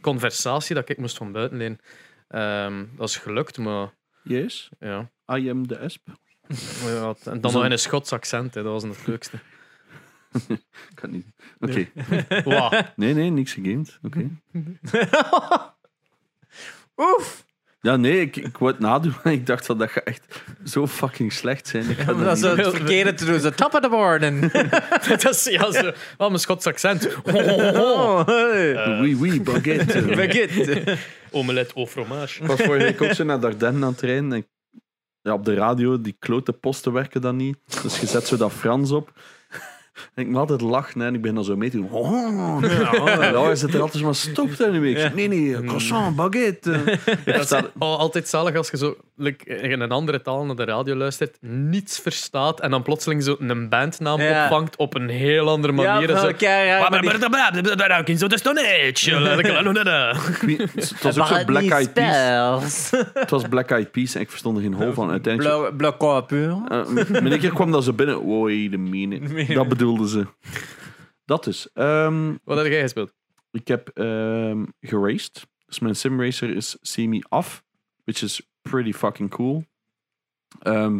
conversatie 0.00 0.74
dat 0.74 0.88
ik 0.88 0.98
moest 0.98 1.16
van 1.16 1.32
buiten. 1.32 1.78
Ehm, 2.28 2.84
dat 2.96 3.08
is 3.08 3.16
gelukt, 3.16 3.58
maar 3.58 3.98
Yes, 4.22 4.70
ja. 4.78 5.10
I 5.32 5.50
am 5.50 5.66
the 5.66 5.76
esp. 5.76 6.08
Ja, 6.84 7.14
en 7.24 7.40
dan 7.40 7.52
nog 7.52 7.64
in 7.64 7.70
een 7.70 7.78
Schots 7.78 8.12
accent, 8.12 8.54
hè. 8.54 8.62
dat 8.62 8.72
was 8.72 8.82
het 8.82 9.06
leukste. 9.06 9.38
Kan 10.94 11.10
niet. 11.10 11.26
Oké. 11.58 11.88
Wauw. 12.50 12.70
Nee, 12.96 13.14
nee, 13.14 13.30
niks 13.30 13.52
gegamed. 13.52 13.98
Oké. 14.02 14.30
Oef! 16.96 17.44
Ja, 17.82 17.96
nee, 17.96 18.20
ik, 18.20 18.36
ik 18.36 18.58
wou 18.58 18.70
het 18.70 18.80
nadoen, 18.80 19.14
maar 19.24 19.32
ik 19.32 19.46
dacht 19.46 19.66
dat 19.66 19.78
dat 19.78 19.90
gaat 19.90 20.04
echt 20.04 20.42
zo 20.64 20.86
fucking 20.86 21.32
slecht 21.32 21.68
zijn. 21.68 21.90
Ik 21.90 21.98
ga 21.98 22.12
dat 22.12 22.38
zo 22.38 22.54
doen. 22.54 22.64
het 22.64 22.74
verkeerde 22.74 23.14
te 23.14 23.24
doen. 23.24 23.40
Zo 23.40 23.50
top 23.50 23.74
of 23.74 23.80
the 23.80 23.88
morning. 23.88 24.52
dat 25.08 25.24
is 25.24 25.44
ja, 25.44 25.72
zo. 25.72 25.90
Oh, 26.18 26.28
mijn 26.28 26.38
Schots 26.38 26.66
accent. 26.66 27.08
Oh, 27.24 28.26
hey. 28.26 29.00
Oui, 29.00 29.16
oui, 29.20 29.42
baguette. 29.42 30.02
Baguette. 30.16 30.96
Omelet 31.30 31.72
au 31.72 31.86
fromage. 31.86 32.42
Ik 32.42 32.46
was 32.46 32.60
vorige 32.60 32.84
week 32.84 33.02
ook 33.02 33.12
zo 33.12 33.24
naar 33.24 33.40
Dardenne 33.40 33.84
aan 33.84 33.92
het 33.92 34.00
rijden. 34.00 34.32
En 34.32 34.46
ja, 35.22 35.32
op 35.32 35.44
de 35.44 35.54
radio, 35.54 36.00
die 36.00 36.16
klote 36.18 36.52
posten 36.52 36.92
werken 36.92 37.20
dan 37.20 37.36
niet. 37.36 37.56
Dus 37.82 38.00
je 38.00 38.06
zet 38.06 38.26
zo 38.26 38.36
dat 38.36 38.52
Frans 38.52 38.90
op. 38.90 39.12
En 40.14 40.22
ik 40.22 40.28
moet 40.28 40.38
altijd 40.38 40.60
lachen 40.60 41.00
hè, 41.00 41.06
en 41.06 41.14
ik 41.14 41.22
ben 41.22 41.34
dan 41.34 41.44
zo 41.44 41.56
mee 41.56 41.70
te 41.70 41.76
doen. 41.76 41.90
Oh, 41.90 42.62
ja, 43.02 43.42
hij 43.42 43.56
zit 43.56 43.74
er 43.74 43.80
altijd 43.80 44.04
maar 44.04 44.14
stop 44.14 44.56
daar 44.56 44.70
nu. 44.70 44.90
Ik 44.90 44.98
zeg, 44.98 45.14
nee, 45.14 45.28
nee, 45.28 45.64
croissant, 45.64 46.16
baguette. 46.16 46.98
Dat 47.24 47.52
is 47.52 47.52
oh, 47.78 47.98
altijd 47.98 48.28
zalig 48.28 48.56
als 48.56 48.70
je 48.70 48.76
zo 48.76 48.96
like, 49.16 49.44
in 49.44 49.80
een 49.80 49.90
andere 49.92 50.22
taal 50.22 50.44
naar 50.44 50.56
de 50.56 50.64
radio 50.64 50.94
luistert, 50.94 51.36
niets 51.40 51.98
verstaat 51.98 52.60
en 52.60 52.70
dan 52.70 52.82
plotseling 52.82 53.22
zo 53.22 53.36
een 53.38 53.68
bandnaam 53.68 54.20
Ja. 54.20 54.42
opvangt 54.42 54.76
op 54.76 54.94
een 54.94 55.08
heel 55.08 55.48
andere 55.48 55.72
manier. 55.72 56.08
zo, 56.18 56.32
ja, 56.38 56.88
maar 56.88 57.00
die- 58.04 58.16
zo 58.16 58.26
de 58.26 58.38
Stone 58.38 58.60
Age. 58.60 59.10
Het 60.74 61.02
was 61.02 61.18
ook 61.18 61.26
zo 61.26 61.44
Black 61.44 61.68
Eyed 61.68 61.92
Peas. 61.92 62.90
Het 63.14 63.30
was 63.30 63.42
Black 63.48 63.70
Eyed 63.70 63.90
Peas 63.90 64.14
en 64.14 64.20
ik 64.20 64.30
verstond 64.30 64.56
er 64.56 64.62
geen 64.62 64.72
hol 64.74 64.92
van. 64.92 65.10
Uiteindelijk. 65.10 65.54
Uh, 66.32 67.30
een 67.32 67.38
keer 67.38 67.52
kwam 67.52 67.70
dat 67.70 67.84
ze 67.84 67.92
binnen. 67.92 68.40
Wait 68.40 68.74
a 68.74 68.78
minute. 68.78 69.52
Dat 69.54 69.68
ze. 69.98 70.26
Dat 71.24 71.46
is. 71.46 71.68
Ehm, 71.74 72.34
Wat 72.44 72.56
heb 72.58 72.66
jij 72.66 72.80
gespeeld? 72.80 73.12
ik 73.50 73.68
heb 73.68 73.88
ehm 73.88 74.64
geraced. 74.80 75.46
Dus 75.66 75.78
mijn 75.78 75.96
simracer 75.96 76.56
is 76.56 76.76
semi 76.80 77.22
af. 77.28 77.64
Which 78.04 78.22
is 78.22 78.50
pretty 78.62 78.92
fucking 78.92 79.30
cool. 79.30 79.64
Ehm, 80.60 80.96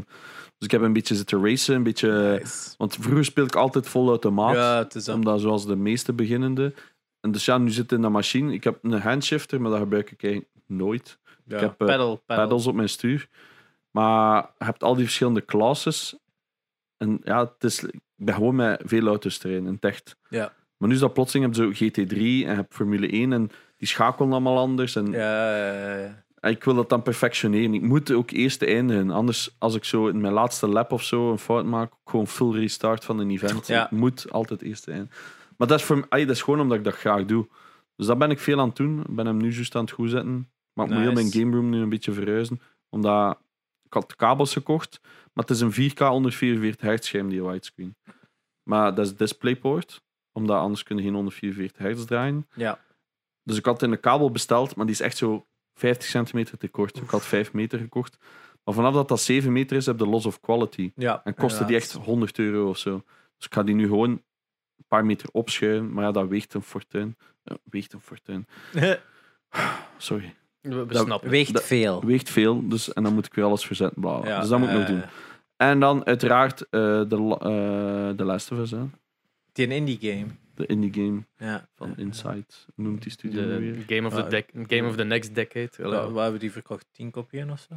dus 0.58 0.66
ik 0.66 0.70
heb 0.70 0.80
een 0.80 0.92
beetje 0.92 1.14
zitten 1.14 1.44
racen. 1.44 1.74
Een 1.74 1.82
beetje, 1.82 2.38
Nice. 2.40 2.74
want 2.76 2.96
vroeger 3.00 3.24
speelde 3.24 3.50
ik 3.50 3.56
altijd 3.56 3.88
vol 3.88 4.08
automaat. 4.08 4.54
Ja, 4.54 4.78
het 4.78 4.94
is 4.94 5.04
dat. 5.04 5.14
Omdat 5.14 5.40
zoals 5.40 5.66
de 5.66 5.76
meeste 5.76 6.12
beginnende. 6.12 6.74
En 7.20 7.32
dus 7.32 7.44
ja, 7.44 7.58
nu 7.58 7.70
zit 7.70 7.92
in 7.92 8.02
de 8.02 8.08
machine. 8.08 8.52
Ik 8.52 8.64
heb 8.64 8.78
een 8.82 9.00
handshifter, 9.00 9.60
maar 9.60 9.70
dat 9.70 9.80
gebruik 9.80 10.10
ik 10.10 10.22
eigenlijk 10.22 10.52
nooit. 10.66 11.18
Ja, 11.44 11.58
heb, 11.58 11.80
eh, 11.80 11.86
pedal, 11.86 12.16
pedal. 12.16 12.44
pedals 12.44 12.66
op 12.66 12.74
mijn 12.74 12.88
stuur. 12.88 13.28
Maar 13.90 14.50
je 14.58 14.64
hebt 14.64 14.82
al 14.82 14.94
die 14.94 15.04
verschillende 15.04 15.44
classes. 15.44 16.16
En 17.00 17.20
ja, 17.24 17.40
het 17.40 17.64
is, 17.64 17.84
ik 17.84 18.00
ben 18.14 18.34
gewoon 18.34 18.54
met 18.54 18.82
veel 18.84 19.06
auto's 19.06 19.38
te 19.38 19.48
rijden 19.48 19.66
in 19.66 19.72
het 19.72 19.84
echt. 19.84 20.16
Ja. 20.28 20.52
Maar 20.76 20.88
nu 20.88 20.94
is 20.94 21.00
dat 21.00 21.12
plotseling, 21.12 21.46
heb 21.46 21.64
je 21.64 21.74
zo 21.74 21.84
GT3 21.84 22.16
en 22.16 22.24
je 22.24 22.46
hebt 22.46 22.74
Formule 22.74 23.08
1 23.08 23.32
en 23.32 23.50
die 23.76 23.88
schakelen 23.88 24.30
allemaal 24.30 24.58
anders. 24.58 24.96
En, 24.96 25.10
Ja, 25.10 25.56
ja, 25.56 25.96
ja. 25.96 26.48
ik 26.48 26.64
wil 26.64 26.74
dat 26.74 26.88
dan 26.88 27.02
perfectioneren. 27.02 27.74
Ik 27.74 27.82
moet 27.82 28.12
ook 28.12 28.30
eerst 28.30 28.62
eindigen. 28.62 29.10
Anders, 29.10 29.56
als 29.58 29.74
ik 29.74 29.84
zo 29.84 30.06
in 30.06 30.20
mijn 30.20 30.32
laatste 30.32 30.66
lap 30.68 30.92
of 30.92 31.02
zo 31.02 31.30
een 31.30 31.38
fout 31.38 31.64
maak, 31.64 31.92
gewoon 32.04 32.26
full 32.26 32.52
restart 32.52 33.04
van 33.04 33.18
een 33.18 33.30
event. 33.30 33.66
Ja. 33.66 33.84
Ik 33.84 33.90
moet 33.90 34.30
altijd 34.30 34.62
eerst 34.62 34.88
eindigen. 34.88 35.14
Maar 35.56 35.68
dat 35.68 35.78
is, 35.78 35.84
voor, 35.84 36.06
ay, 36.08 36.24
dat 36.24 36.36
is 36.36 36.42
gewoon 36.42 36.60
omdat 36.60 36.78
ik 36.78 36.84
dat 36.84 36.94
graag 36.94 37.24
doe. 37.24 37.48
Dus 37.96 38.06
dat 38.06 38.18
ben 38.18 38.30
ik 38.30 38.38
veel 38.38 38.60
aan 38.60 38.68
het 38.68 38.76
doen. 38.76 39.00
Ik 39.00 39.14
ben 39.14 39.26
hem 39.26 39.36
nu 39.36 39.52
juist 39.52 39.74
aan 39.74 39.84
het 39.84 39.90
goed 39.90 40.10
zetten. 40.10 40.50
Maar 40.72 40.86
ik 40.86 40.92
moet 40.92 41.02
heel 41.02 41.12
mijn 41.12 41.32
game 41.32 41.56
room 41.56 41.70
nu 41.70 41.80
een 41.80 41.88
beetje 41.88 42.12
verhuizen. 42.12 42.60
Omdat 42.88 43.38
ik 43.90 43.96
had 43.96 44.16
kabels 44.16 44.52
gekocht, 44.52 45.00
maar 45.02 45.44
het 45.44 45.50
is 45.50 45.60
een 45.60 45.90
4K 45.90 45.98
144 45.98 46.80
hertz 46.80 47.06
scherm, 47.08 47.28
die 47.28 47.42
widescreen. 47.44 47.96
Maar 48.62 48.94
dat 48.94 49.06
is 49.06 49.16
DisplayPort, 49.16 50.02
omdat 50.32 50.58
anders 50.58 50.82
kun 50.82 50.96
je 50.96 51.02
geen 51.02 51.14
144 51.14 51.82
hertz 51.82 52.04
draaien. 52.04 52.46
Ja. 52.54 52.80
Dus 53.42 53.56
ik 53.56 53.64
had 53.64 53.82
een 53.82 54.00
kabel 54.00 54.30
besteld, 54.30 54.76
maar 54.76 54.86
die 54.86 54.94
is 54.94 55.00
echt 55.00 55.16
zo 55.16 55.46
50 55.74 56.08
centimeter 56.08 56.58
te 56.58 56.68
kort. 56.68 56.96
Ik 56.96 57.10
had 57.10 57.26
5 57.26 57.52
meter 57.52 57.78
gekocht. 57.78 58.16
Maar 58.64 58.74
vanaf 58.74 58.94
dat 58.94 59.08
dat 59.08 59.20
7 59.20 59.52
meter 59.52 59.76
is, 59.76 59.86
heb 59.86 59.98
je 59.98 60.06
loss 60.06 60.26
of 60.26 60.40
quality. 60.40 60.92
ja. 60.96 61.20
En 61.24 61.34
kostte 61.34 61.64
die 61.64 61.76
echt 61.76 61.92
100 61.92 62.38
euro 62.38 62.68
of 62.68 62.78
zo. 62.78 63.02
Dus 63.36 63.46
ik 63.46 63.54
ga 63.54 63.62
die 63.62 63.74
nu 63.74 63.84
gewoon 63.84 64.10
een 64.10 64.84
paar 64.88 65.04
meter 65.04 65.28
opschuiven. 65.32 65.92
Maar 65.92 66.04
ja, 66.04 66.10
dat 66.10 66.28
weegt 66.28 66.54
een 66.54 66.62
fortuin. 66.62 67.16
Ja, 67.42 67.56
weegt 67.64 67.92
een 67.92 68.00
fortuin. 68.00 68.46
Sorry. 69.98 70.34
We, 70.60 70.86
we 70.86 70.92
Dat-. 70.92 71.22
Weegt 71.22 71.52
Dat- 71.52 71.64
veel. 71.64 72.04
Weegt 72.04 72.30
veel, 72.30 72.68
dus, 72.68 72.92
en 72.92 73.02
dan 73.02 73.14
moet 73.14 73.26
ik 73.26 73.34
weer 73.34 73.44
alles 73.44 73.64
verzetten. 73.64 74.00
Bla, 74.00 74.18
bla. 74.18 74.28
Ja, 74.30 74.40
dus 74.40 74.48
dat 74.48 74.58
moet 74.58 74.68
ik 74.68 74.74
nog 74.74 74.82
eh, 74.82 74.88
doen. 74.88 75.02
En 75.56 75.80
dan 75.80 76.06
uiteraard 76.06 76.60
eh, 76.62 76.68
de, 77.08 77.16
la- 77.20 77.38
eh, 77.38 78.16
de 78.16 78.24
Last 78.24 78.52
of 78.52 78.58
Us, 78.58 78.70
hè. 78.70 78.78
Die 79.52 79.66
een 79.66 79.72
indie 79.72 79.98
game. 80.00 80.26
de 80.54 80.66
indie 80.66 80.92
game 80.92 81.22
Ja. 81.36 81.68
van 81.74 81.92
Inside. 81.96 82.44
Noemt 82.74 83.02
die 83.02 83.12
studio 83.12 83.42
De 83.42 83.58
weer? 83.58 83.76
game 83.86 84.06
of, 84.08 84.14
the 84.14 84.22
Ah, 84.24 84.30
dec- 84.30 84.50
game 84.66 84.88
of 84.88 84.96
the 84.96 85.04
next 85.04 85.34
decade. 85.34 85.70
Waar, 85.90 86.12
waar 86.12 86.22
hebben 86.22 86.40
die 86.40 86.52
verkocht? 86.52 86.86
10 86.92 87.10
kopieën 87.10 87.50
of 87.50 87.60
zo? 87.68 87.74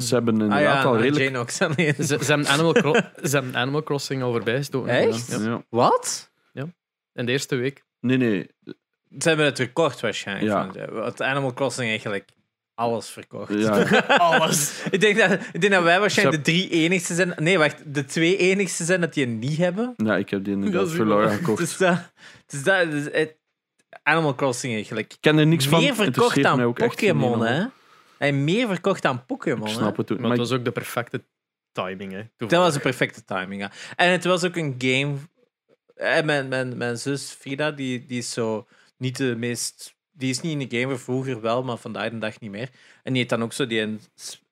Ze 0.00 0.14
hebben 0.14 0.34
Ah 0.34 0.42
inderdaad 0.42 0.82
ja, 0.82 0.82
al 0.82 0.94
en 0.94 1.00
redelijk... 1.00 1.24
Jane 1.24 1.38
ook 1.38 1.50
alleen. 1.60 1.94
Ze, 2.06 2.18
ze, 2.24 2.32
hebben 2.32 2.46
Animal 2.46 2.72
Cro- 2.72 2.94
ze 3.22 3.36
hebben 3.36 3.56
Animal 3.56 3.82
Crossing 3.82 4.22
al 4.22 4.32
voorbij 4.32 4.56
gestoken. 4.56 4.90
Echt? 4.90 5.30
Ja. 5.30 5.38
Ja. 5.40 5.62
Wat? 5.68 6.30
In 7.12 7.26
de 7.26 7.32
eerste 7.32 7.56
week. 7.56 7.84
Nee, 8.00 8.16
nee. 8.16 8.50
Ze 9.18 9.28
hebben 9.28 9.46
het 9.46 9.58
record 9.58 10.00
waarschijnlijk. 10.00 10.46
Ja. 10.46 10.70
Van, 10.86 10.94
want 10.94 11.22
Animal 11.22 11.52
Crossing 11.54 11.88
eigenlijk 11.88 12.28
alles 12.74 13.08
verkocht. 13.08 13.52
Ja, 13.52 13.84
Alles. 14.18 14.82
ik, 14.90 15.00
denk 15.00 15.18
dat, 15.18 15.32
ik 15.52 15.60
denk 15.60 15.72
dat 15.72 15.82
wij 15.82 16.00
waarschijnlijk 16.00 16.44
de 16.44 16.50
drie 16.52 16.68
enigste 16.70 17.14
zijn. 17.14 17.32
Nee, 17.36 17.58
wacht. 17.58 17.94
De 17.94 18.04
twee 18.04 18.36
enigste 18.36 18.84
zijn 18.84 19.00
dat 19.00 19.14
die 19.14 19.24
het 19.26 19.34
niet 19.34 19.56
hebben. 19.58 19.94
ja, 19.96 20.16
ik 20.16 20.30
heb 20.30 20.44
die 20.44 20.52
inderdaad 20.52 20.90
voor 20.90 21.06
Laura 21.06 21.28
Het 21.28 21.38
gekocht. 21.38 21.60
is 21.62 21.76
dat. 21.76 21.98
Is 22.48 22.62
dat 22.62 22.86
het- 22.92 23.36
Animal 24.02 24.34
Crossing 24.34 24.74
eigenlijk. 24.74 25.12
Ik 25.12 25.18
ken 25.20 25.38
er 25.38 25.46
niks 25.46 25.66
van. 25.66 25.80
meer 25.80 25.94
verkocht 25.94 26.42
dan 26.42 26.72
Pokémon, 26.72 27.40
hè? 27.46 27.64
Hij 28.18 28.32
meer 28.32 28.66
verkocht 28.66 29.02
dan 29.02 29.26
Pokémon, 29.26 29.66
hè? 29.68 29.72
snap 29.74 29.96
het 29.96 30.12
ook. 30.12 30.18
Maar 30.18 30.28
Maar 30.28 30.38
het 30.38 30.48
was 30.48 30.58
ook 30.58 30.64
de 30.64 30.72
perfecte 30.72 31.22
timing. 31.72 32.12
Hè, 32.12 32.22
Dat 32.36 32.50
was 32.50 32.74
de 32.74 32.80
perfecte 32.80 33.24
timing, 33.24 33.60
ja. 33.60 33.70
En 33.96 34.10
het 34.10 34.24
was 34.24 34.44
ook 34.44 34.56
een 34.56 34.74
game... 34.78 35.14
En 35.94 36.26
mijn, 36.26 36.48
mijn, 36.48 36.76
mijn 36.76 36.98
zus 36.98 37.30
Frida, 37.40 37.70
die, 37.70 38.06
die 38.06 38.18
is 38.18 38.32
zo 38.32 38.66
niet 38.98 39.16
de 39.16 39.34
meest... 39.38 39.96
Die 40.12 40.30
is 40.30 40.40
niet 40.40 40.60
in 40.60 40.68
de 40.68 40.78
game, 40.80 40.96
vroeger 40.96 41.40
wel, 41.40 41.62
maar 41.62 41.76
vandaag 41.76 42.10
de 42.10 42.18
dag 42.18 42.40
niet 42.40 42.50
meer. 42.50 42.68
En 43.02 43.12
die 43.12 43.16
heeft 43.16 43.28
dan 43.28 43.42
ook 43.42 43.52
zo 43.52 43.66
die 43.66 43.80
een, 43.80 44.00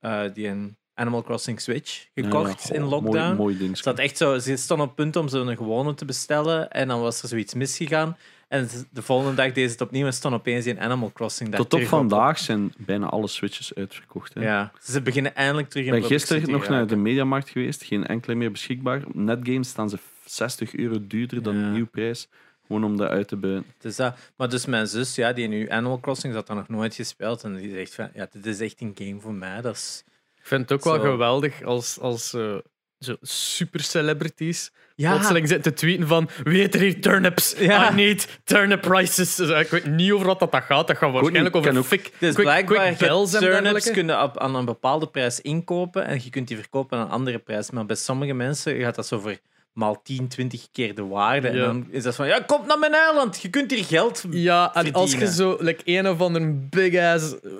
eh, 0.01 0.23
die 0.35 0.49
een 0.49 0.77
Animal 0.95 1.23
Crossing 1.23 1.61
Switch 1.61 2.07
gekocht 2.15 2.63
Ja, 2.69 2.75
ja, 2.75 2.81
in 2.81 2.89
lockdown. 2.89 3.17
Mooi, 3.37 3.37
mooi 3.37 3.59
ding. 3.59 3.79
Echt 3.79 4.17
zo, 4.17 4.39
ze 4.39 4.57
stond 4.57 4.81
op 4.81 4.87
het 4.87 4.97
punt 4.97 5.17
om 5.17 5.29
zo'n 5.29 5.57
gewone 5.57 5.95
te 5.95 6.05
bestellen 6.05 6.71
en 6.71 6.89
dan 6.89 7.01
was 7.01 7.23
er 7.23 7.29
zoiets 7.29 7.55
misgegaan. 7.55 8.17
En 8.49 8.69
de 8.91 9.03
volgende 9.03 9.35
dag 9.35 9.53
deed 9.53 9.65
ze 9.67 9.73
het 9.73 9.81
opnieuw 9.81 10.07
en 10.07 10.13
stond 10.13 10.35
opeens 10.35 10.67
in 10.67 10.81
Animal 10.81 11.13
Crossing 11.13 11.55
Tot 11.55 11.75
op 11.75 11.83
vandaag 11.83 12.39
zijn 12.39 12.73
bijna 12.77 13.07
alle 13.07 13.29
switches 13.29 13.75
uitverkocht. 13.75 14.35
Hè. 14.35 14.43
Ja, 14.43 14.73
ze 14.83 15.03
beginnen 15.03 15.35
eindelijk 15.35 15.69
terug 15.69 15.87
Ik 15.87 15.93
in 15.93 16.01
ben 16.01 16.09
gisteren 16.09 16.51
nog 16.51 16.69
naar 16.69 16.87
de 16.87 16.97
mediamarkt 16.97 17.49
geweest. 17.49 17.83
Geen 17.85 18.07
enkele 18.07 18.35
meer 18.35 18.51
beschikbaar. 18.51 19.03
Op 19.07 19.15
Netgames 19.15 19.69
staan 19.69 19.91
ze 19.91 19.99
60 20.25 20.75
euro 20.75 21.07
duurder 21.07 21.43
dan 21.43 21.59
Ja. 21.59 21.65
de 21.65 21.69
nieuwprijs. 21.71 22.29
Gewoon 22.67 22.85
om 22.85 22.97
dat 22.97 23.09
uit 23.09 23.29
te 23.29 23.37
buiten. 23.37 23.65
Dus 23.79 23.97
dat, 23.97 24.17
maar 24.37 24.49
dus 24.49 24.67
mijn 24.67 24.87
zus, 24.87 25.15
ja, 25.15 25.33
die 25.33 25.49
nu 25.49 25.69
Animal 25.71 26.01
Crossing, 26.01 26.35
dat 26.35 26.49
had 26.49 26.57
nog 26.57 26.69
nooit 26.69 26.95
gespeeld. 26.95 27.43
En 27.45 27.55
die 27.57 27.71
zegt 27.75 27.95
van, 27.95 28.09
ja, 28.15 28.29
dit 28.33 28.47
is 28.47 28.61
echt 28.61 28.81
een 28.81 28.97
game 28.99 29.21
voor 29.21 29.35
mij. 29.35 29.61
Dat 29.61 29.75
is... 29.75 30.05
Ik 30.41 30.47
vind 30.47 30.61
het 30.71 30.73
ook 30.73 30.85
wel 30.85 31.01
geweldig 31.11 31.63
als, 31.63 31.99
als 32.01 32.35
eh, 32.35 32.55
zo 32.99 33.17
super 33.23 33.81
celebrities 33.81 34.73
Ja, 34.95 35.11
plotseling 35.11 35.49
zitten 35.49 35.73
te 35.73 35.79
tweeten 35.79 36.07
van 36.07 36.29
wie 36.45 36.61
heeft 36.61 36.75
er 36.75 36.81
hier 36.81 37.01
turnips? 37.01 37.55
Ja. 37.59 37.91
I 37.91 37.95
need 37.95 38.39
turnip 38.45 38.81
prices. 38.81 39.35
Dus, 39.35 39.51
eh, 39.51 39.61
ik 39.61 39.69
weet 39.69 39.87
niet 39.87 40.13
over 40.13 40.27
wat 40.27 40.39
dat, 40.39 40.53
dat 40.53 40.63
gaat. 40.63 40.87
Dat 40.87 40.97
gaat 40.97 41.13
waarschijnlijk 41.13 41.57
over 41.57 41.79
ook- 41.79 41.85
fik, 41.85 42.13
dus 42.19 42.35
quick, 42.35 42.47
blijkbaar, 42.47 42.87
quick 42.87 42.99
je 42.99 43.07
bells 43.07 43.35
en 43.35 43.41
turnips 43.41 43.91
kunnen 43.91 44.23
op, 44.23 44.39
aan 44.39 44.55
een 44.55 44.65
bepaalde 44.65 45.07
prijs 45.09 45.41
inkopen 45.41 46.05
en 46.07 46.21
je 46.25 46.31
kunt 46.31 46.49
die 46.49 46.57
verkopen 46.57 46.99
aan 46.99 47.05
een 47.05 47.11
andere 47.11 47.39
prijs. 47.39 47.71
Maar 47.71 47.87
bij 47.87 47.97
sommige 47.97 48.33
mensen 48.33 48.81
gaat 48.81 48.95
dat 48.95 49.07
zo 49.07 49.19
voor 49.19 49.37
maal 49.77 50.01
10, 50.03 50.29
20 50.29 50.67
keer 50.73 50.95
de 50.95 51.07
waarde. 51.07 51.49
En 51.49 51.59
dan 51.59 51.87
is 51.91 52.03
dat 52.03 52.15
van, 52.15 52.27
ja, 52.27 52.41
kom 52.41 52.67
naar 52.67 52.79
mijn 52.79 52.95
eiland. 52.95 53.43
Je 53.43 53.49
kunt 53.51 53.71
hier 53.71 53.85
geld... 53.85 54.25
Ja, 54.31 54.75
en 54.75 54.93
als 54.93 55.13
je 55.13 55.33
zo 55.33 55.57
like, 55.61 55.83
een 55.85 56.09
of 56.09 56.21
ander 56.21 56.69
big 56.69 56.97
ass 57.01 57.41
eh, 57.41 57.51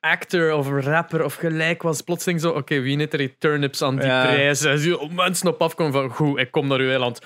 actor 0.00 0.52
of 0.54 0.68
rapper 0.68 1.24
of 1.24 1.34
gelijk 1.34 1.82
was, 1.82 2.00
plotseling 2.00 2.40
zo, 2.40 2.50
oké, 2.50 2.80
wie 2.80 2.96
heeft 2.96 3.12
er 3.12 3.18
hier 3.18 3.34
turnips 3.38 3.82
aan 3.82 3.96
die 3.96 4.06
Ja. 4.06 4.22
prijs? 4.26 4.64
En 4.64 4.78
zie 4.78 4.90
je 4.90 5.08
mensen 5.14 5.48
op 5.48 5.62
afkomen 5.62 5.92
van, 5.92 6.10
goed, 6.10 6.38
ik 6.38 6.50
kom 6.50 6.66
naar 6.66 6.78
uw 6.78 6.88
eiland. 6.90 7.18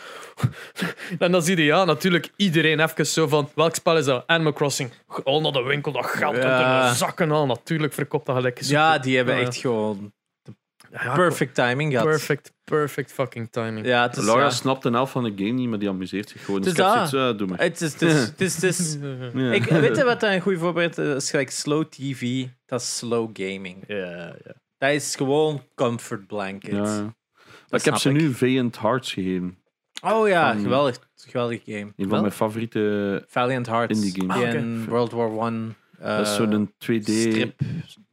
en 1.18 1.33
dan 1.33 1.43
zie 1.43 1.57
je, 1.57 1.64
ja, 1.64 1.85
natuurlijk 1.85 2.30
iedereen 2.37 2.80
even 2.80 3.07
zo 3.07 3.26
van, 3.28 3.49
welk 3.55 3.74
spel 3.74 3.97
is 3.99 4.05
dat? 4.05 4.24
Animal 4.26 4.53
Crossing. 4.53 4.91
Al 5.24 5.41
naar 5.41 5.53
de 5.53 5.62
winkel, 5.62 5.93
dat 5.93 6.07
geld 6.07 6.37
Ja. 6.37 6.89
de 6.91 6.97
zakken 6.97 7.30
al. 7.30 7.47
Natuurlijk 7.47 7.93
verkoopt 7.93 8.26
dat 8.26 8.37
gelijk. 8.37 8.61
Ja, 8.61 8.99
die 8.99 9.16
hebben 9.16 9.37
echt 9.39 9.57
gewoon 9.57 10.12
Ja, 10.93 11.14
perfect 11.14 11.55
timing 11.55 11.90
gehad. 11.93 12.07
Perfect, 12.07 12.53
perfect 12.64 13.12
fucking 13.12 13.49
timing. 13.51 13.86
Ja, 13.86 14.03
het 14.03 14.16
is, 14.16 14.24
Laura 14.24 14.43
ja. 14.45 14.51
snapt 14.51 14.82
de 14.82 14.90
helft 14.90 15.12
van 15.12 15.24
de 15.24 15.32
game 15.36 15.51
niet, 15.51 15.68
maar 15.68 15.78
die 15.78 15.88
amuseert 15.88 16.28
zich 16.28 16.45
gewoon. 16.45 16.61
Dus 16.61 16.68
Het 16.68 16.76
dat. 16.78 16.93
zoiets, 16.95 17.11
ja, 17.11 17.32
doe 17.32 17.47
maar. 17.47 17.59
Het 17.59 17.80
is, 17.80 17.93
het 17.93 18.03
is, 18.03 18.12
het 18.26 18.40
is, 18.40 18.55
het 18.55 18.62
is- 18.64 18.97
Ja. 19.34 19.53
ik, 19.59 19.64
weet 19.64 19.97
je 19.97 20.05
wat 20.05 20.20
dat 20.20 20.30
een 20.30 20.40
goed 20.40 20.59
voorbeeld 20.59 20.99
is? 20.99 21.30
Gelijk 21.30 21.51
slow 21.51 21.84
TV, 21.84 22.47
dat 22.66 22.80
is 22.80 22.97
slow 22.97 23.30
gaming. 23.32 23.84
Ja, 23.86 23.97
ja. 24.45 24.55
Dat 24.78 24.90
is 24.90 25.16
gewoon 25.16 25.62
comfort 25.74 26.26
blanket. 26.26 26.70
Ja, 26.72 27.14
ik 27.68 27.82
heb 27.84 27.97
ze 27.97 28.09
ik. 28.09 28.14
nu 28.16 28.32
Valiant 28.34 28.78
Hearts 28.80 29.12
gegeven. 29.12 29.59
Oh 30.05 30.28
ja, 30.28 30.53
Van- 30.53 30.62
geweldig, 30.62 30.99
geweldig 31.14 31.61
game. 31.64 31.93
Een 31.97 32.09
van 32.09 32.20
mijn 32.20 32.32
favoriete. 32.32 33.24
Valiant 33.28 33.66
Hearts. 33.66 33.95
indie 33.99 34.20
games. 34.20 34.36
Die 34.36 34.47
Ah, 34.47 34.55
in 34.55 34.84
World 34.88 35.12
War 35.12 35.30
One. 35.30 35.68
eh, 35.99 36.16
dat 36.16 36.26
is 36.26 36.34
zo'n 36.34 36.72
2D. 36.78 37.03
strip 37.05 37.61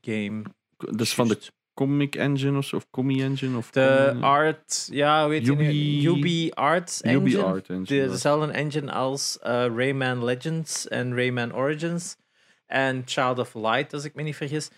game. 0.01 0.41
Dat 0.77 1.01
is 1.01 1.13
van 1.13 1.27
de 1.27 1.37
Comic 1.79 2.15
Engine 2.15 2.57
of 2.57 2.65
zo, 2.65 2.75
of 2.75 2.89
Comi 2.89 3.21
Engine. 3.23 3.57
Of 3.57 3.71
De 3.71 4.07
Comi- 4.09 4.23
Art, 4.23 4.87
ja, 4.91 5.27
weet 5.27 5.45
je 5.45 5.55
nu? 5.55 5.65
Ubi- 5.67 6.07
Ubi 6.07 6.51
Arts 6.51 7.01
Engine. 7.01 7.21
Ubi 7.29 7.37
Art 7.37 7.69
Engine. 7.69 7.85
De, 7.85 7.95
ja. 7.95 8.07
dezelfde 8.07 8.51
engine 8.51 8.91
als 8.91 9.39
eh, 9.39 9.51
Rayman 9.51 10.23
Legends 10.23 10.87
en 10.87 11.15
Rayman 11.15 11.53
Origins. 11.53 12.17
En 12.65 13.01
Child 13.05 13.39
of 13.39 13.53
Light, 13.53 13.93
als 13.93 14.03
ik 14.03 14.15
me 14.15 14.21
niet 14.23 14.35
vergis. 14.35 14.69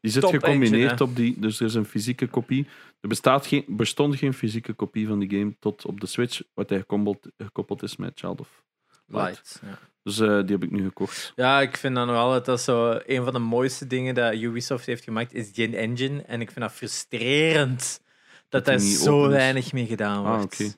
Die 0.00 0.10
zit 0.10 0.22
top 0.22 0.30
gecombineerd 0.30 0.72
engine, 0.72 0.94
hè. 0.96 1.02
op 1.04 1.16
die, 1.16 1.34
dus 1.40 1.60
er 1.60 1.66
is 1.66 1.74
een 1.74 1.84
fysieke 1.84 2.26
kopie. 2.26 2.66
Er 3.00 3.08
bestaat 3.08 3.46
geen, 3.46 3.64
bestond 3.68 4.16
geen 4.16 4.34
fysieke 4.34 4.72
kopie 4.72 5.06
van 5.06 5.18
die 5.18 5.30
game 5.38 5.54
tot 5.60 5.86
op 5.86 6.00
de 6.00 6.06
Switch, 6.06 6.42
wat 6.54 6.68
hij 6.68 6.78
gekoppeld, 6.78 7.28
gekoppeld 7.38 7.82
is 7.82 7.96
met 7.96 8.12
Child 8.18 8.40
of 8.40 8.62
Light. 9.06 9.26
Light. 9.28 9.60
Ja. 9.62 9.78
Dus 10.06 10.18
eh, 10.20 10.28
die 10.28 10.52
heb 10.56 10.62
ik 10.62 10.70
nu 10.70 10.84
gekocht. 10.84 11.32
ja, 11.36 11.60
ik 11.60 11.76
vind 11.76 11.94
nog 11.94 12.08
altijd 12.10 12.44
dat 12.44 12.60
zo 12.60 13.00
een 13.06 13.24
van 13.24 13.32
de 13.32 13.38
mooiste 13.38 13.86
dingen 13.86 14.14
dat 14.14 14.34
Ubisoft 14.34 14.86
heeft 14.86 15.04
gemaakt, 15.04 15.34
is 15.34 15.52
die 15.52 15.76
engine. 15.76 16.22
En 16.22 16.40
ik 16.40 16.50
vind 16.50 16.60
dat 16.60 16.72
frustrerend 16.72 18.00
dat, 18.48 18.64
Dat 18.64 18.64
daar 18.64 18.78
zo 18.78 19.28
weinig 19.28 19.72
mee 19.72 19.86
gedaan 19.86 20.24
Ah, 20.24 20.36
wordt. 20.36 20.76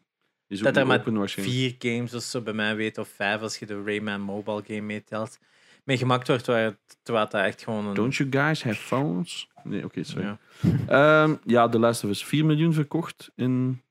ook 0.50 0.62
Dat 0.62 0.76
er 0.76 0.86
maar. 0.86 1.02
Vier 1.26 1.74
games 1.78 2.14
of 2.14 2.22
zo 2.22 2.40
bij 2.40 2.52
mij 2.52 2.76
weet, 2.76 2.98
of 2.98 3.08
vijf 3.08 3.40
als 3.40 3.58
je 3.58 3.66
de 3.66 3.82
Rayman 3.82 4.20
mobile 4.20 4.62
game 4.66 4.80
meetelt. 4.80 5.38
Mee 5.84 5.96
gemaakt 5.96 6.28
wordt, 6.28 6.44
terwijl 6.44 6.76
dat 7.02 7.34
echt 7.34 7.62
gewoon 7.62 7.86
een... 7.86 7.94
Don't 7.94 8.14
you 8.14 8.30
guys 8.30 8.62
have 8.62 8.80
phones? 8.80 9.48
Nee, 9.64 9.84
oké, 9.84 10.04
sorry. 10.04 10.24
Ja. 10.24 10.38
Ja. 10.88 11.38
ja, 11.44 11.68
The 11.68 11.78
Last 11.78 12.04
of 12.04 12.10
Us 12.10 12.24
4 12.24 12.44
miljoen 12.44 12.72
verkocht. 12.72 13.30
In... 13.36 13.82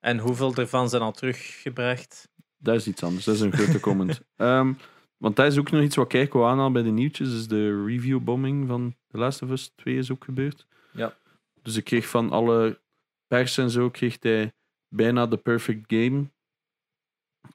En 0.00 0.18
hoeveel 0.18 0.54
ervan 0.54 0.88
zijn 0.88 1.02
al 1.02 1.12
teruggebracht? 1.12 2.28
Dat 2.62 2.74
is 2.74 2.86
iets 2.86 3.02
anders, 3.02 3.24
dat 3.24 3.34
is 3.34 3.40
een 3.40 3.52
grote 3.52 3.80
comment. 3.80 4.20
Ehm, 4.36 4.72
want 5.16 5.36
dat 5.36 5.46
is 5.52 5.58
ook 5.58 5.70
nog 5.70 5.82
iets 5.82 5.96
wat 5.96 6.12
ik 6.12 6.32
wou 6.32 6.46
aanhalen 6.50 6.72
bij 6.72 6.82
de 6.82 6.90
nieuwtjes. 6.90 7.32
Is 7.34 7.48
de 7.48 7.84
review-bombing 7.84 8.66
van 8.68 8.96
The 9.08 9.18
Last 9.18 9.42
of 9.42 9.50
Us 9.50 9.72
2 9.76 9.96
is 9.96 10.10
ook 10.10 10.24
gebeurd. 10.24 10.66
Ja. 10.92 11.16
Dus 11.62 11.76
ik 11.76 11.84
kreeg 11.84 12.06
van 12.08 12.30
alle 12.30 12.80
pers 13.26 13.58
en 13.58 13.70
zo, 13.70 13.90
kreeg 13.90 14.16
hij 14.20 14.52
bijna 14.88 15.26
de 15.26 15.36
perfect 15.36 15.84
game. 15.86 16.30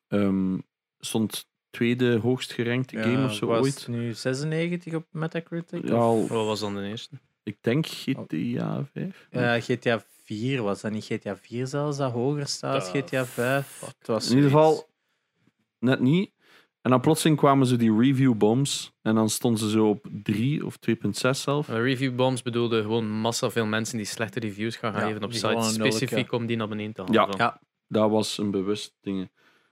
Ehm, 0.08 0.58
stond 1.00 1.48
tweede 1.70 2.18
hoogst 2.18 2.54
gerankte 2.54 2.98
game 2.98 3.26
of 3.26 3.34
zo 3.34 3.46
was 3.48 3.62
ooit. 3.62 3.88
nu 3.88 4.14
96 4.14 4.94
op 4.94 5.06
Metacritic? 5.12 5.88
Ja, 5.88 6.10
of- 6.12 6.30
Wat 6.30 6.46
was 6.46 6.60
dan 6.60 6.76
de 6.76 6.88
eerste? 6.88 7.16
ik 7.44 7.58
denk 7.62 7.86
GTA 7.88 8.86
5. 8.94 9.28
Eh, 9.30 9.54
GTA 9.54 10.04
4 10.24 10.62
was 10.64 10.82
dat 10.82 10.92
niet 10.92 11.06
GTA 11.06 11.38
4 11.38 11.68
zelfs 11.68 11.98
dat 11.98 12.12
hoger 12.12 12.48
staat 12.48 12.76
als 12.76 12.92
The 12.92 12.98
GTA 13.02 13.26
5? 13.26 13.80
Het 13.98 14.08
was 14.08 14.30
In 14.30 14.36
ieder 14.36 14.50
geval, 14.52 14.88
net 15.80 16.00
niet. 16.00 16.34
En 16.82 16.92
dan 16.92 17.02
plotseling 17.02 17.38
kwamen 17.38 17.68
ze 17.68 17.76
die 17.76 17.98
review 17.98 18.34
bombs. 18.34 18.94
En 19.02 19.16
dan 19.16 19.30
stonden 19.30 19.60
ze 19.60 19.70
zo 19.70 19.90
op 19.90 20.08
3 20.24 20.66
of 20.66 20.78
2,6 20.90 21.40
zelf. 21.40 21.68
Review 21.68 22.16
bombs 22.16 22.42
bedoelde 22.42 22.82
gewoon 22.82 23.10
massa 23.10 23.50
veel 23.52 23.66
mensen 23.66 23.98
die 23.98 24.06
slechte 24.06 24.40
reviews 24.40 24.76
gaan 24.76 24.94
Ja, 24.94 25.00
geven 25.00 25.24
op 25.24 25.34
sites, 25.34 25.78
nulke. 25.78 25.92
specifiek 25.94 26.32
om 26.32 26.46
die 26.46 26.58
naar 26.58 26.68
beneden 26.68 26.94
te 26.94 27.04
Ja. 27.12 27.20
halen. 27.20 27.38
Ja. 27.38 27.62
Dat 27.88 28.10
was 28.10 28.38
een 28.38 28.52
bewust 28.52 28.98
ding. 29.02 29.30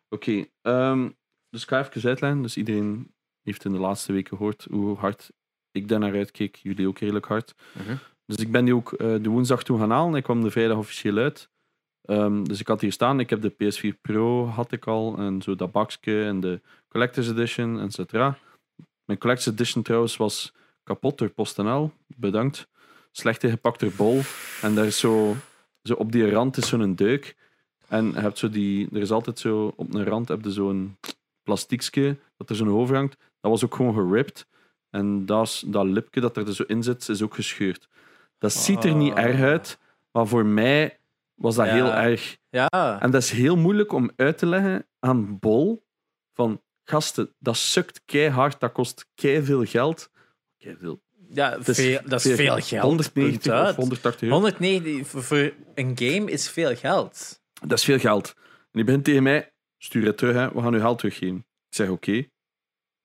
Oké, 0.09 0.45
ehm, 0.61 1.09
dus 1.49 1.61
ik 1.63 1.67
ga 1.67 1.79
even 1.89 2.09
uitleggen. 2.09 2.41
Dus 2.41 2.57
iedereen 2.57 3.13
heeft 3.43 3.65
in 3.65 3.71
de 3.71 3.79
laatste 3.79 4.13
weken 4.13 4.37
gehoord 4.37 4.67
hoe 4.71 4.97
hard 4.97 5.31
ik 5.71 5.87
daar 5.87 5.99
naar 5.99 6.13
uitkeek. 6.15 6.55
Jullie 6.55 6.87
ook 6.87 6.99
redelijk 6.99 7.25
hard. 7.25 7.53
Mhm. 7.73 7.95
Dus 8.25 8.35
ik 8.37 8.51
ben 8.51 8.65
die 8.65 8.75
ook 8.75 8.93
eh, 8.93 9.15
de 9.21 9.29
woensdag 9.29 9.63
toen 9.63 9.79
gaan 9.79 9.91
halen. 9.91 10.15
Ik 10.15 10.23
kwam 10.23 10.41
de 10.43 10.51
vrijdag 10.51 10.77
officieel 10.77 11.17
uit. 11.17 11.49
Ehm, 12.05 12.43
dus 12.43 12.59
ik 12.59 12.67
had 12.67 12.81
hier 12.81 12.91
staan. 12.91 13.19
Ik 13.19 13.29
heb 13.29 13.41
de 13.41 13.51
PS4 13.51 14.01
Pro 14.01 14.45
had 14.45 14.71
ik 14.71 14.87
al. 14.87 15.17
En 15.17 15.41
zo 15.41 15.55
dat 15.55 15.71
bakje 15.71 16.23
en 16.23 16.39
de 16.39 16.61
Collector's 16.87 17.27
Edition, 17.29 17.79
et 17.79 17.93
cetera. 17.93 18.37
Mijn 19.05 19.19
Collector's 19.19 19.53
Edition 19.53 19.83
trouwens 19.83 20.17
was 20.17 20.53
kapot 20.83 21.17
door 21.17 21.29
PostNL. 21.29 21.91
Bedankt. 22.07 22.67
Slecht 23.11 23.43
ingepakt 23.43 23.79
door 23.79 23.91
Bol. 23.91 24.21
En 24.61 24.75
daar 24.75 24.85
is 24.85 24.99
zo, 24.99 25.35
zo 25.83 25.93
op 25.93 26.11
die 26.11 26.29
rand 26.31 26.57
is 26.57 26.67
zo'n 26.67 26.95
deuk. 26.95 27.35
En 27.87 28.05
je 28.05 28.19
hebt 28.19 28.37
zo 28.37 28.49
die, 28.49 28.87
er 28.93 29.01
is 29.01 29.11
altijd 29.11 29.39
zo 29.39 29.73
op 29.75 29.93
een 29.93 30.03
rand 30.05 30.27
heb 30.27 30.43
je 30.43 30.51
zo'n 30.51 30.97
plastiekje 31.43 32.17
dat 32.37 32.49
er 32.49 32.55
zo'n 32.55 32.69
over 32.69 32.95
hangt. 32.95 33.17
Dat 33.41 33.51
was 33.51 33.65
ook 33.65 33.75
gewoon 33.75 33.93
geript. 33.93 34.47
En 34.89 35.25
dat, 35.25 35.63
dat 35.65 35.85
lipje 35.85 36.21
dat 36.21 36.37
er 36.37 36.53
zo 36.53 36.63
in 36.67 36.83
zit, 36.83 37.09
is 37.09 37.21
ook 37.21 37.35
gescheurd. 37.35 37.87
Dat 38.37 38.53
ziet 38.53 38.83
er 38.83 38.95
niet 38.95 39.13
Ah. 39.13 39.23
erg 39.23 39.39
uit, 39.41 39.79
maar 40.11 40.27
voor 40.27 40.45
mij 40.45 40.97
was 41.35 41.55
dat 41.55 41.65
Ja. 41.65 41.73
heel 41.73 41.93
erg. 41.93 42.37
Ja, 42.49 42.99
En 43.01 43.11
dat 43.11 43.21
is 43.23 43.31
heel 43.31 43.55
moeilijk 43.57 43.91
om 43.91 44.11
uit 44.15 44.37
te 44.37 44.45
leggen 44.45 44.87
aan 44.99 45.39
Bol 45.39 45.85
van 46.33 46.61
gasten, 46.83 47.35
dat 47.39 47.57
sukt 47.57 48.01
keihard, 48.05 48.59
dat 48.59 48.71
kost 48.71 49.05
veel 49.15 49.65
geld. 49.65 50.09
Keiveel. 50.57 51.01
ja 51.29 51.51
Het 51.57 51.67
is 51.67 51.75
veel, 51.77 51.99
dat 52.05 52.25
is 52.25 52.35
veel 52.35 52.59
geld. 52.59 52.81
190 52.83 53.11
punt 53.13 53.47
of 53.47 53.65
uit. 53.65 53.75
180 53.75 54.21
euro. 54.21 54.33
190 54.35 55.25
voor- 55.25 55.53
een 55.75 55.91
game 55.97 56.31
is 56.31 56.49
veel 56.49 56.75
geld. 56.75 57.41
Dat 57.67 57.77
is 57.77 57.83
veel 57.83 57.99
geld. 57.99 58.33
En 58.37 58.69
die 58.71 58.83
begint 58.83 59.03
tegen 59.03 59.23
mij, 59.23 59.51
stuur 59.77 60.05
het 60.05 60.17
terug, 60.17 60.35
hè. 60.35 60.53
we 60.53 60.61
gaan 60.61 60.73
uw 60.73 60.79
geld 60.79 60.97
teruggeven. 60.99 61.37
Ik 61.37 61.75
zeg 61.75 61.89
oké. 61.89 62.25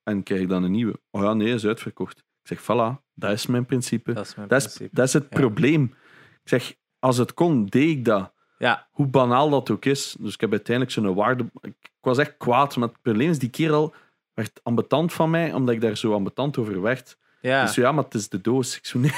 En 0.03 0.23
krijg 0.23 0.41
ik 0.41 0.49
dan 0.49 0.63
een 0.63 0.71
nieuwe. 0.73 1.01
Oh 1.11 1.23
ja, 1.23 1.35
nee, 1.35 1.55
is 1.55 1.67
uitverkocht. 1.67 2.19
Ik 2.19 2.59
zeg, 2.59 2.63
voilà, 2.63 3.03
dat 3.15 3.31
is 3.33 3.47
mijn 3.47 3.67
principe. 3.67 4.13
Dat 4.13 4.27
is 4.27 4.35
mijn 4.35 4.49
Dat 4.49 4.59
is, 4.59 4.65
principe. 4.67 4.95
dat 4.97 5.07
is 5.07 5.13
het 5.13 5.27
Ja. 5.31 5.39
probleem. 5.39 5.83
Ik 6.43 6.49
zeg, 6.49 6.75
als 6.99 7.17
het 7.17 7.35
kon, 7.35 7.67
deed 7.67 7.89
ik 7.89 8.05
dat. 8.05 8.33
Ja, 8.59 8.87
Hoe 8.91 9.07
banaal 9.07 9.51
dat 9.51 9.71
ook 9.71 9.85
is. 9.85 10.17
Dus 10.19 10.35
ik 10.35 10.41
heb 10.41 10.51
uiteindelijk 10.51 10.97
zo'n 10.97 11.15
waarde... 11.15 11.47
Ik 11.61 11.75
was 12.01 12.19
echt 12.19 12.35
kwaad, 12.39 12.77
maar 12.77 12.89
het 12.89 13.03
probleem 13.03 13.31
is, 13.31 13.39
die 13.39 13.51
kerel 13.51 13.95
werd 14.35 14.61
ambetant 14.63 15.13
van 15.13 15.31
mij, 15.31 15.53
omdat 15.53 15.75
ik 15.75 15.81
daar 15.81 15.97
zo 15.97 16.13
ambetant 16.13 16.59
over 16.59 16.81
werd. 16.81 17.19
ja. 17.41 17.65
Dus 17.65 17.75
ja, 17.75 17.93
maar 17.93 18.05
het 18.05 18.15
is 18.15 18.29
de 18.29 18.41
doos. 18.41 18.77
Ik 18.77 18.87
zo, 18.87 18.99
nee, 18.99 19.13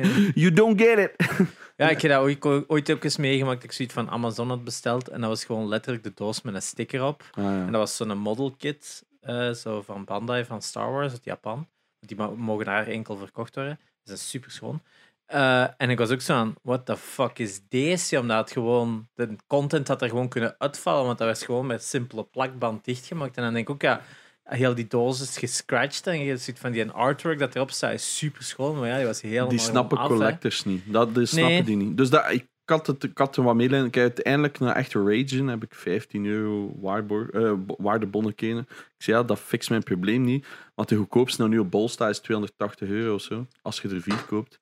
you 0.42 0.52
don't 0.52 0.80
get 0.80 0.98
it. 0.98 1.28
ja, 1.76 1.88
ik 1.88 2.02
heb 2.02 2.10
dat 2.10 2.20
ooit, 2.20 2.68
ooit 2.68 2.90
ook 2.90 3.04
eens 3.04 3.16
meegemaakt. 3.16 3.64
Ik 3.64 3.72
zoiets 3.72 3.94
van 3.94 4.10
Amazon 4.10 4.48
had 4.48 4.64
besteld 4.64 5.08
en 5.08 5.20
dat 5.20 5.30
was 5.30 5.44
gewoon 5.44 5.68
letterlijk 5.68 6.04
de 6.04 6.12
doos 6.14 6.42
met 6.42 6.54
een 6.54 6.62
sticker 6.62 7.04
op. 7.04 7.22
Ah, 7.32 7.44
ja. 7.44 7.50
En 7.50 7.72
dat 7.72 7.80
was 7.80 7.96
zo'n 7.96 8.18
model 8.18 8.54
kit 8.58 9.04
eh, 9.20 9.50
zo 9.50 9.82
van 9.82 10.04
Bandai 10.04 10.44
van 10.44 10.62
Star 10.62 10.92
Wars 10.92 11.12
uit 11.12 11.24
Japan. 11.24 11.68
Die 12.00 12.16
mogen 12.36 12.64
daar 12.64 12.86
enkel 12.86 13.16
verkocht 13.16 13.54
worden. 13.54 13.80
Dat 14.04 14.16
is 14.16 14.30
super 14.30 14.50
schoon. 14.50 14.80
Eh, 15.26 15.66
en 15.76 15.90
ik 15.90 15.98
was 15.98 16.10
ook 16.10 16.20
zo 16.20 16.32
aan, 16.34 16.54
what 16.62 16.86
the 16.86 16.96
fuck 16.96 17.38
is 17.38 17.60
deze? 17.68 18.18
Omdat 18.18 18.38
het 18.38 18.50
gewoon, 18.52 19.08
de 19.14 19.36
content 19.46 19.88
had 19.88 20.02
er 20.02 20.08
gewoon 20.08 20.28
kunnen 20.28 20.54
uitvallen, 20.58 21.06
want 21.06 21.18
dat 21.18 21.28
was 21.28 21.44
gewoon 21.44 21.66
met 21.66 21.82
simpele 21.84 22.24
plakband 22.24 22.84
dichtgemaakt. 22.84 23.36
En 23.36 23.42
dan 23.42 23.52
denk 23.52 23.68
ik 23.68 23.74
ook, 23.74 23.82
ja, 23.82 24.00
heel 24.44 24.74
die 24.74 24.86
doos 24.86 25.20
is 25.20 25.38
gescratcht 25.38 26.06
en 26.06 26.20
je 26.20 26.36
ziet 26.36 26.58
van 26.58 26.72
die 26.72 26.90
artwork 26.90 27.38
dat 27.38 27.54
erop 27.54 27.70
staat, 27.70 27.92
is 27.92 28.16
super 28.16 28.42
schoon. 28.42 28.78
Maar 28.78 28.88
ja, 28.88 28.96
die 28.96 29.06
was 29.06 29.20
helemaal 29.20 29.48
Die 29.48 29.58
snappen 29.58 29.98
af, 29.98 30.08
hè. 30.08 30.14
collectors 30.14 30.64
niet. 30.64 30.82
Dat 30.86 31.14
die 31.14 31.26
snappen 31.26 31.52
Nee. 31.52 31.62
die 31.64 31.76
niet. 31.76 31.96
Dus 31.96 32.10
dat, 32.10 32.30
ik, 32.30 32.46
had 32.64 32.86
het, 32.86 33.04
ik 33.04 33.18
had 33.18 33.36
er 33.36 33.42
wat 33.42 33.54
medelijden. 33.54 33.88
Ik 33.88 33.96
uiteindelijk 33.96 34.58
na 34.58 34.76
echt 34.76 34.92
ragen 34.94 35.46
heb 35.46 35.62
ik 35.62 35.74
15 35.74 36.26
euro 36.26 36.72
bo- 37.06 37.74
waardebonnen 37.78 38.34
kenen. 38.34 38.66
Ik 38.70 39.02
zei 39.02 39.16
ja, 39.16 39.22
dat 39.22 39.38
fixt 39.38 39.70
mijn 39.70 39.82
probleem 39.82 40.22
niet. 40.24 40.46
Want 40.74 40.88
de 40.88 40.96
goedkoopste 40.96 41.40
nou 41.40 41.52
nu 41.52 41.58
op 41.58 41.70
bol 41.70 41.88
staat 41.88 42.10
is 42.10 42.18
280 42.18 42.88
euro 42.88 43.14
of 43.14 43.22
zo. 43.22 43.46
Als 43.62 43.80
je 43.80 43.88
er 43.88 44.00
vier 44.00 44.24
koopt. 44.24 44.60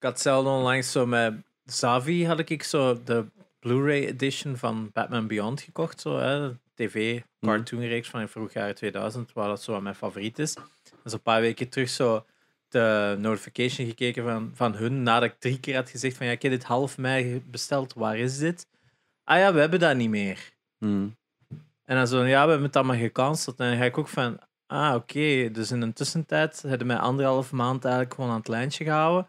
Ik 0.00 0.06
had 0.06 0.20
zelf 0.20 0.46
onlangs 0.46 0.92
zo 0.92 1.06
met 1.06 1.34
Zavi 1.64 2.26
had 2.26 2.38
ik 2.38 2.62
zo 2.62 3.02
de 3.04 3.26
Blu-ray 3.58 4.06
edition 4.06 4.56
van 4.56 4.90
Batman 4.92 5.26
Beyond 5.26 5.60
gekocht. 5.60 6.00
Zo, 6.00 6.18
hè, 6.18 6.50
tv 6.74 7.20
cartoonreeks 7.40 8.08
van 8.08 8.20
in 8.20 8.28
vroeg 8.28 8.52
jaren 8.52 8.74
2000, 8.74 9.32
waar 9.32 9.48
dat 9.48 9.62
zo 9.62 9.80
mijn 9.80 9.94
favoriet 9.94 10.38
is. 10.38 10.56
Dus 11.02 11.12
een 11.12 11.22
paar 11.22 11.40
weken 11.40 11.68
terug 11.68 11.88
zo 11.88 12.24
de 12.68 13.16
notification 13.18 13.86
gekeken 13.86 14.24
van, 14.24 14.50
van 14.54 14.74
hun, 14.74 15.02
nadat 15.02 15.30
ik 15.30 15.40
drie 15.40 15.60
keer 15.60 15.74
had 15.74 15.90
gezegd 15.90 16.16
van 16.16 16.26
ja, 16.26 16.32
ik 16.32 16.42
heb 16.42 16.52
dit 16.52 16.64
half 16.64 16.98
mei 16.98 17.42
besteld, 17.46 17.94
waar 17.94 18.18
is 18.18 18.38
dit? 18.38 18.66
Ah 19.24 19.38
ja, 19.38 19.52
we 19.52 19.60
hebben 19.60 19.80
dat 19.80 19.96
niet 19.96 20.10
meer. 20.10 20.52
Hmm. 20.78 21.16
En 21.84 21.96
dan 21.96 22.06
zo, 22.06 22.24
ja, 22.24 22.44
we 22.44 22.50
hebben 22.50 22.66
het 22.66 22.76
allemaal 22.76 22.96
gecanceld. 22.96 23.60
En 23.60 23.68
dan 23.68 23.78
ga 23.78 23.84
ik 23.84 23.98
ook 23.98 24.08
van, 24.08 24.38
ah, 24.66 24.94
oké. 24.94 25.50
Dus 25.50 25.70
in 25.70 25.80
de 25.80 25.92
tussentijd 25.92 26.62
hebben 26.62 26.86
mij 26.86 26.96
anderhalf 26.96 27.52
maand 27.52 27.84
eigenlijk 27.84 28.14
gewoon 28.14 28.30
aan 28.30 28.36
het 28.36 28.48
lijntje 28.48 28.84
gehouden. 28.84 29.26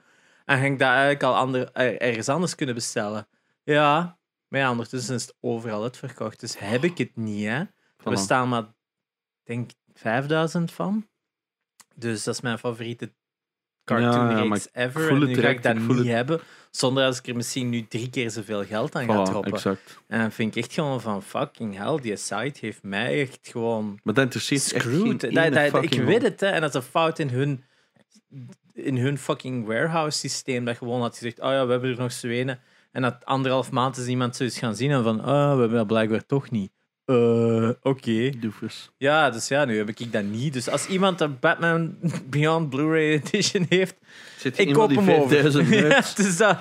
En 0.51 0.59
ging 0.59 0.73
ik 0.73 0.79
dat 0.79 0.87
eigenlijk 0.89 1.23
al 1.23 1.35
ander, 1.35 1.71
er- 1.73 1.97
ergens 2.01 2.29
anders 2.29 2.55
kunnen 2.55 2.75
bestellen. 2.75 3.27
Ja, 3.63 4.17
maar 4.47 4.59
ja, 4.59 4.71
ondertussen 4.71 5.15
is 5.15 5.21
het 5.21 5.35
overal 5.39 5.83
uitverkocht. 5.83 6.39
Dus 6.39 6.59
heb 6.59 6.83
ik 6.83 6.97
het 6.97 7.15
niet, 7.15 7.45
hè. 7.45 7.57
Er 7.59 7.67
Voilà. 7.99 8.03
bestaan 8.03 8.49
maar, 8.49 8.61
ik 8.61 8.67
denk 9.43 9.71
5000 9.93 10.71
van. 10.71 11.07
Dus 11.95 12.23
dat 12.23 12.33
is 12.35 12.41
mijn 12.41 12.59
favoriete 12.59 13.13
cartoon 13.83 14.47
Ja, 14.47 14.57
ever. 14.73 15.01
voel 15.01 15.09
En 15.15 15.19
het 15.19 15.19
nu 15.19 15.25
ga 15.25 15.29
ik 15.29 15.35
direct, 15.35 15.63
dat 15.63 15.75
ik 15.75 15.81
niet 15.81 15.97
het. 15.97 16.07
hebben, 16.07 16.41
zonder 16.71 17.05
als 17.05 17.17
ik 17.19 17.27
er 17.27 17.35
misschien 17.35 17.69
nu 17.69 17.87
drie 17.87 18.09
keer 18.09 18.31
zoveel 18.31 18.65
geld 18.65 18.95
aan 18.95 19.05
ga 19.05 19.23
droppen. 19.23 19.51
exact. 19.53 19.99
En 20.07 20.19
dan 20.19 20.31
vind 20.31 20.55
ik 20.55 20.63
echt 20.63 20.73
gewoon 20.73 21.01
van 21.01 21.23
fucking 21.23 21.77
hell, 21.77 21.99
die 22.01 22.15
site 22.15 22.57
heeft 22.65 22.83
mij 22.83 23.21
echt 23.21 23.39
gewoon 23.41 23.99
Maar 24.03 24.13
dat 24.13 24.23
interesseert 24.23 24.71
echt 24.71 24.85
geen 24.85 24.93
screwed. 25.19 25.21
Dat, 25.53 25.71
dat, 25.73 25.83
ik 25.83 25.93
weet 26.01 26.21
het, 26.21 26.39
hè. 26.39 26.47
En 26.47 26.61
dat 26.61 26.69
is 26.69 26.75
een 26.75 26.89
fout 26.89 27.19
in 27.19 27.29
hun, 27.29 27.63
in 28.73 28.97
hun 28.97 29.17
fucking 29.17 29.65
warehouse 29.65 30.19
systeem. 30.19 30.65
Dat 30.65 30.77
gewoon 30.77 31.01
had 31.01 31.17
gezegd, 31.17 31.39
oh 31.39 31.51
ja, 31.51 31.65
we 31.65 31.71
hebben 31.71 31.89
er 31.91 31.97
nog 31.97 32.11
Zweden. 32.11 32.59
En 32.91 33.01
dat 33.01 33.25
anderhalf 33.25 33.71
maand 33.71 33.97
is 33.97 34.07
iemand 34.07 34.35
zoiets 34.35 34.57
gaan 34.59 34.75
zien 34.75 34.91
en 34.91 35.03
van, 35.03 35.19
oh, 35.19 35.53
we 35.53 35.59
hebben 35.59 35.77
dat 35.77 35.87
blijkbaar 35.87 36.25
toch 36.25 36.51
niet. 36.51 36.71
Eh, 37.05 37.69
Oké. 37.81 38.29
Doofus. 38.39 38.91
Ja, 38.97 39.29
dus 39.29 39.47
ja, 39.47 39.65
nu 39.65 39.77
heb 39.77 39.89
ik 39.89 40.11
dat 40.11 40.23
niet. 40.23 40.53
Dus 40.53 40.69
als 40.69 40.87
iemand 40.87 41.21
een 41.21 41.39
Batman 41.39 41.97
Beyond 42.29 42.69
Blu-ray 42.69 43.11
Edition 43.11 43.65
heeft, 43.69 43.95
Zit 44.37 44.59
ik 44.59 44.73
koop 44.73 44.89
hem 44.89 45.09
over. 45.09 45.41
5000 45.41 45.67
ja, 45.91 46.03
dus 46.15 46.37
dat... 46.37 46.57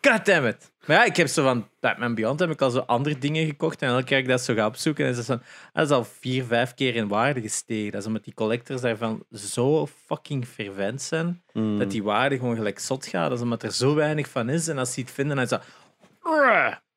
Goddammit. 0.00 0.70
Maar 0.88 0.96
ja, 0.96 1.04
ik 1.04 1.16
heb 1.16 1.26
zo 1.26 1.42
van 1.42 1.68
Batman 1.80 2.14
Beyond 2.14 2.40
heb 2.40 2.50
ik 2.50 2.62
al 2.62 2.70
zo 2.70 2.78
andere 2.78 3.18
dingen 3.18 3.46
gekocht. 3.46 3.82
En 3.82 3.88
elke 3.88 4.04
keer 4.04 4.16
dat 4.16 4.24
ik 4.24 4.30
dat 4.30 4.40
zo 4.40 4.54
ga 4.54 4.66
opzoeken, 4.66 5.06
is 5.06 5.16
dat, 5.16 5.24
zo, 5.24 5.38
dat 5.72 5.84
is 5.86 5.90
al 5.96 6.04
vier, 6.04 6.44
vijf 6.44 6.74
keer 6.74 6.94
in 6.94 7.08
waarde 7.08 7.40
gestegen. 7.40 7.92
Dat 7.92 8.00
is 8.00 8.06
omdat 8.06 8.24
die 8.24 8.34
collectors 8.34 8.80
daarvan 8.80 9.24
zo 9.32 9.86
fucking 9.86 10.46
fervent 10.46 11.02
zijn, 11.02 11.42
Mm. 11.52 11.78
dat 11.78 11.90
die 11.90 12.02
waarde 12.02 12.36
gewoon 12.38 12.56
gelijk 12.56 12.78
zot 12.78 13.06
gaat. 13.06 13.28
Dat 13.28 13.38
is 13.38 13.44
omdat 13.44 13.62
er 13.62 13.72
zo 13.72 13.94
weinig 13.94 14.28
van 14.28 14.48
is. 14.48 14.68
En 14.68 14.78
als 14.78 14.92
ze 14.92 15.00
het 15.00 15.10
vinden, 15.10 15.36
dan 15.36 15.44
is 15.44 15.50
dat... 15.50 15.62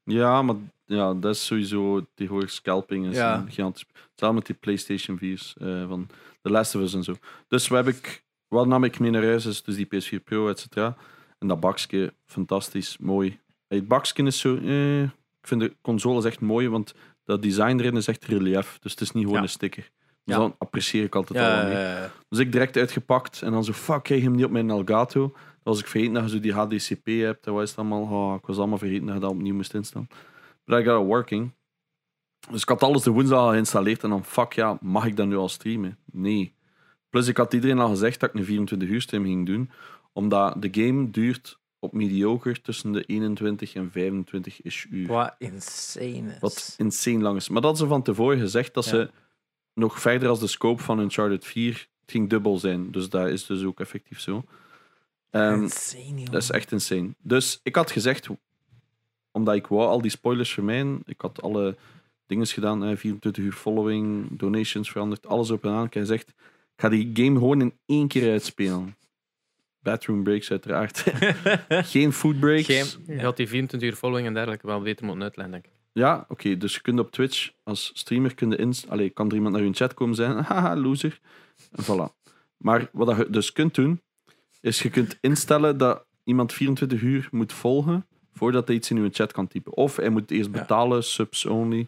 Ja, 0.04 0.42
maar 0.42 0.56
ja, 0.86 1.14
dat 1.14 1.36
is 1.36 1.46
sowieso 1.46 2.06
tegenwoordig 2.16 2.52
scalping. 2.52 3.08
Is 3.10 3.16
Ja. 3.16 3.36
een 3.38 3.48
gigantisch. 3.48 3.86
Hetzelfde 4.10 4.38
met 4.38 4.46
die 4.46 4.56
PlayStation 4.56 5.18
4's 5.18 5.56
eh, 5.60 5.88
van 5.88 6.08
The 6.42 6.50
Last 6.50 6.76
of 6.76 6.82
Us 6.82 6.94
en 6.94 7.04
zo. 7.04 7.16
Dus 7.48 7.68
wat, 7.68 7.86
heb 7.86 7.96
ik, 7.96 8.24
wat 8.48 8.68
nam 8.68 8.84
ik 8.84 9.00
mee 9.00 9.12
naar 9.12 9.24
huis? 9.24 9.46
Is 9.46 9.64
dus 9.64 9.76
die 9.76 9.86
PS4 10.20 10.24
Pro, 10.24 10.50
et 10.50 10.60
cetera. 10.60 10.96
En 11.40 11.48
dat 11.48 11.60
bakje, 11.60 12.14
fantastisch, 12.26 12.98
mooi. 12.98 13.40
Het 13.76 13.88
bakje 13.88 14.24
is 14.24 14.40
zo. 14.40 14.56
Eh, 14.58 15.02
ik 15.04 15.48
vind 15.48 15.62
de 15.62 15.76
console 15.82 16.18
is 16.18 16.26
echt 16.26 16.40
mooi, 16.40 16.70
want 16.70 16.94
dat 17.24 17.42
design 17.42 17.80
erin 17.80 17.96
is 17.96 18.08
echt 18.08 18.26
relief. 18.26 18.78
Dus 18.80 18.92
het 18.92 19.02
is 19.02 19.12
niet 19.12 19.24
gewoon 19.24 19.38
Ja. 19.38 19.44
een 19.44 19.50
sticker. 19.50 19.84
Ja. 19.84 20.20
Dus 20.24 20.36
dan 20.36 20.56
apprecieer 20.58 21.04
ik 21.04 21.16
altijd 21.16 21.40
al 21.40 21.46
Ja, 21.46 21.64
mee. 21.64 21.74
ja. 21.74 22.12
Dus 22.30 22.40
ik 22.40 22.52
direct 22.52 22.78
uitgepakt 22.78 23.42
en 23.42 23.52
dan 23.52 23.64
zo, 23.64 23.72
fuck, 23.74 24.04
krijg 24.04 24.22
hem 24.22 24.36
niet 24.36 24.46
op 24.46 24.52
mijn 24.52 24.70
Elgato. 24.70 25.20
Dan 25.64 25.74
was 25.74 25.80
ik 25.80 25.88
vergeten 25.88 26.14
dat 26.14 26.24
je 26.24 26.30
zo 26.30 26.40
die 26.40 26.54
HDCP 26.54 27.06
hebt. 27.06 27.48
En 27.48 27.54
wat 27.54 27.64
is 27.64 27.70
het 27.70 27.80
allemaal? 27.80 28.02
Oh, 28.02 28.36
ik 28.40 28.46
was 28.46 28.58
allemaal 28.58 28.78
vergeten 28.78 29.06
dat 29.06 29.16
je 29.16 29.22
dat 29.22 29.30
opnieuw 29.32 29.54
moest 29.56 29.74
instellen. 29.74 30.08
But 30.66 30.80
I 30.80 30.84
got 30.84 31.02
it 31.02 31.08
working. 31.08 31.52
Dus 32.52 32.62
ik 32.62 32.70
had 32.70 32.84
alles 32.84 33.02
de 33.04 33.12
woensdag 33.12 33.40
al 33.40 33.50
geïnstalleerd 33.50 34.04
en 34.04 34.10
dan, 34.10 34.26
fuck 34.26 34.54
ja, 34.54 34.78
mag 34.82 35.06
ik 35.06 35.16
dat 35.16 35.28
nu 35.28 35.36
al 35.36 35.50
streamen? 35.50 35.98
Nee. 36.12 36.54
Plus 37.10 37.28
ik 37.28 37.38
had 37.38 37.54
iedereen 37.54 37.80
al 37.80 37.90
gezegd 37.90 38.20
dat 38.20 38.30
ik 38.30 38.36
een 38.36 38.46
24 38.46 38.90
uur 38.90 39.02
stream 39.02 39.24
ging 39.24 39.46
doen, 39.46 39.70
omdat 40.14 40.62
de 40.62 40.68
game 40.72 41.10
duurt 41.12 41.60
op 41.84 41.94
mediocre 41.94 42.62
tussen 42.62 42.92
de 42.92 43.04
21 43.04 43.74
en 43.74 43.92
25 43.92 44.62
ish 44.62 44.86
uur. 44.90 45.08
Wat 45.08 45.36
insane 45.38 46.32
is. 46.34 46.40
Wat 46.40 46.76
insane 46.78 47.20
lang 47.20 47.38
is. 47.38 47.50
Maar 47.50 47.62
dat 47.62 47.78
ze 47.78 47.88
van 47.88 48.02
tevoren 48.02 48.40
gezegd 48.40 48.74
dat 48.74 48.86
Ja. 48.86 48.90
ze 48.92 49.10
nog 49.74 50.00
verder 50.00 50.30
als 50.30 50.40
de 50.40 50.48
scope 50.48 50.84
van 50.84 51.00
Uncharted 51.00 51.46
4 51.46 51.72
het 52.02 52.12
ging 52.12 52.30
dubbel 52.30 52.58
zijn. 52.58 52.92
Dus 52.92 53.10
dat 53.10 53.28
is 53.28 53.46
dus 53.46 53.64
ook 53.64 53.80
effectief 53.80 54.20
zo. 54.20 54.44
Ehm, 55.30 55.62
insane, 55.62 56.24
dat 56.24 56.42
is 56.42 56.52
echt 56.52 56.72
insane. 56.72 57.10
Dus 57.22 57.60
ik 57.64 57.76
had 57.76 57.92
gezegd, 57.92 58.28
omdat 59.32 59.56
ik 59.56 59.68
wou 59.68 59.88
al 59.90 60.02
die 60.02 60.12
spoilers 60.12 60.54
vermijden, 60.54 61.02
ik 61.06 61.22
had 61.22 61.42
alle 61.42 61.76
dingen 62.26 62.48
gedaan, 62.48 62.84
eh, 62.84 62.98
24 62.98 63.44
uur 63.44 63.52
following, 63.54 64.28
donations 64.32 64.92
veranderd, 64.92 65.28
alles 65.28 65.50
op 65.52 65.64
en 65.66 65.72
aan. 65.72 65.86
Ik 65.86 65.94
gezegd, 65.94 66.28
ik 66.30 66.36
ga 66.76 66.90
die 66.90 67.10
game 67.14 67.38
gewoon 67.40 67.62
in 67.62 67.74
één 67.86 68.08
keer 68.08 68.32
uitspelen. 68.32 68.96
Bathroom 69.82 70.24
breaks 70.24 70.52
uiteraard. 70.52 71.04
Geen 71.94 72.14
food 72.14 72.40
breaks. 72.40 72.66
Geen- 72.66 73.16
Je 73.18 73.24
had 73.24 73.38
die 73.38 73.48
24 73.48 73.90
uur 73.90 73.96
following 73.96 74.28
en 74.28 74.34
dergelijke 74.34 74.68
wel 74.68 74.82
beter 74.82 75.06
moeten 75.06 75.24
uitleggen, 75.24 75.54
denk 75.54 75.66
ik. 75.66 75.72
Ja, 75.94 76.26
oké. 76.28 76.58
dus 76.58 76.74
je 76.74 76.82
kunt 76.82 77.00
op 77.00 77.12
Twitch 77.12 77.52
als 77.64 77.92
streamer 77.94 78.36
kun 78.36 78.50
je 78.50 78.56
inst- 78.56 78.90
Allee, 78.90 79.10
kan 79.10 79.28
er 79.30 79.36
iemand 79.36 79.54
naar 79.54 79.64
hun 79.64 79.76
chat 79.76 79.94
komen 79.94 80.16
zijn. 80.16 80.38
Haha, 80.44 80.76
loser. 80.76 81.20
En 81.72 81.84
voilà. 81.84 82.14
Maar 82.58 82.90
wat 82.92 83.08
dat 83.08 83.18
je 83.18 83.30
dus 83.30 83.52
kunt 83.52 83.76
doen, 83.76 84.02
is 84.62 84.82
je 84.82 84.90
kunt 84.90 85.18
instellen 85.22 85.78
dat 85.78 86.06
iemand 86.24 86.54
24 86.54 87.02
uur 87.02 87.28
moet 87.32 87.54
volgen 87.54 88.06
voordat 88.34 88.68
hij 88.68 88.76
iets 88.76 88.90
in 88.90 88.98
uw 88.98 89.10
chat 89.12 89.32
kan 89.32 89.48
typen. 89.48 89.74
Of 89.74 89.96
hij 89.96 90.10
moet 90.10 90.32
eerst 90.32 90.50
Ja. 90.54 90.60
betalen, 90.60 91.04
subs 91.04 91.46
only. 91.46 91.88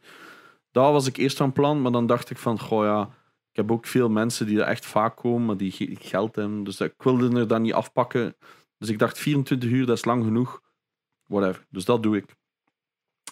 Dat 0.71 0.91
was 0.91 1.07
ik 1.07 1.17
eerst 1.17 1.37
van 1.37 1.51
plan, 1.53 1.81
maar 1.81 1.91
dan 1.91 2.05
dacht 2.07 2.29
ik 2.29 2.37
van, 2.37 2.59
goh 2.59 2.83
ja, 2.83 3.09
ik 3.53 3.59
heb 3.59 3.71
ook 3.71 3.85
veel 3.85 4.09
mensen 4.09 4.45
die 4.45 4.59
er 4.59 4.67
echt 4.67 4.85
vaak 4.85 5.15
komen, 5.15 5.45
maar 5.45 5.57
die 5.57 5.71
ge- 5.71 5.95
geld 5.99 6.35
hebben. 6.35 6.63
Dus 6.63 6.79
ik 6.81 6.93
wilde 6.97 7.39
er 7.39 7.47
dan 7.47 7.61
niet 7.61 7.73
afpakken. 7.73 8.35
Dus 8.77 8.89
ik 8.89 8.99
dacht 8.99 9.17
24 9.17 9.69
uur, 9.69 9.85
dat 9.85 9.97
is 9.97 10.05
lang 10.05 10.23
genoeg. 10.23 10.61
Whatever. 11.27 11.65
Dus 11.69 11.85
dat 11.85 12.03
doe 12.03 12.17
ik. 12.17 12.35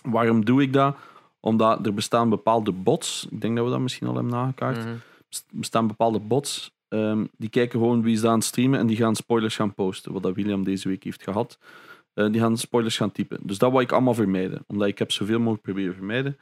Waarom 0.03 0.45
doe 0.45 0.61
ik 0.61 0.73
dat? 0.73 0.95
Omdat 1.39 1.85
er 1.85 1.93
bestaan 1.93 2.29
bepaalde 2.29 2.71
bots. 2.71 3.27
Ik 3.31 3.41
denk 3.41 3.55
dat 3.55 3.65
we 3.65 3.71
dat 3.71 3.79
misschien 3.79 4.07
al 4.07 4.13
hebben 4.15 4.31
nagekaart. 4.31 4.77
Mhm. 4.77 4.95
best- 5.29 5.45
bestaan 5.51 5.87
bepaalde 5.87 6.19
bots. 6.19 6.71
ehm, 6.87 7.25
die 7.37 7.49
kijken 7.49 7.79
gewoon 7.79 8.01
wie 8.01 8.13
is 8.13 8.21
daar 8.21 8.31
aan 8.31 8.37
het 8.37 8.45
streamen 8.47 8.79
en 8.79 8.87
die 8.87 8.97
gaan 8.97 9.15
spoilers 9.15 9.55
gaan 9.55 9.73
posten. 9.73 10.13
Wat 10.13 10.23
dat 10.23 10.35
William 10.35 10.63
deze 10.63 10.87
week 10.87 11.03
heeft 11.03 11.23
gehad. 11.23 11.57
Eh, 12.13 12.31
die 12.31 12.41
gaan 12.41 12.57
spoilers 12.57 12.97
gaan 12.97 13.11
typen. 13.11 13.39
Dus 13.43 13.57
dat 13.57 13.71
wou 13.71 13.83
ik 13.83 13.91
allemaal 13.91 14.13
vermijden. 14.13 14.63
Omdat 14.67 14.87
ik 14.87 14.97
heb 14.99 15.11
zoveel 15.11 15.37
mogelijk 15.39 15.61
proberen 15.61 15.93
vermijden. 15.93 16.37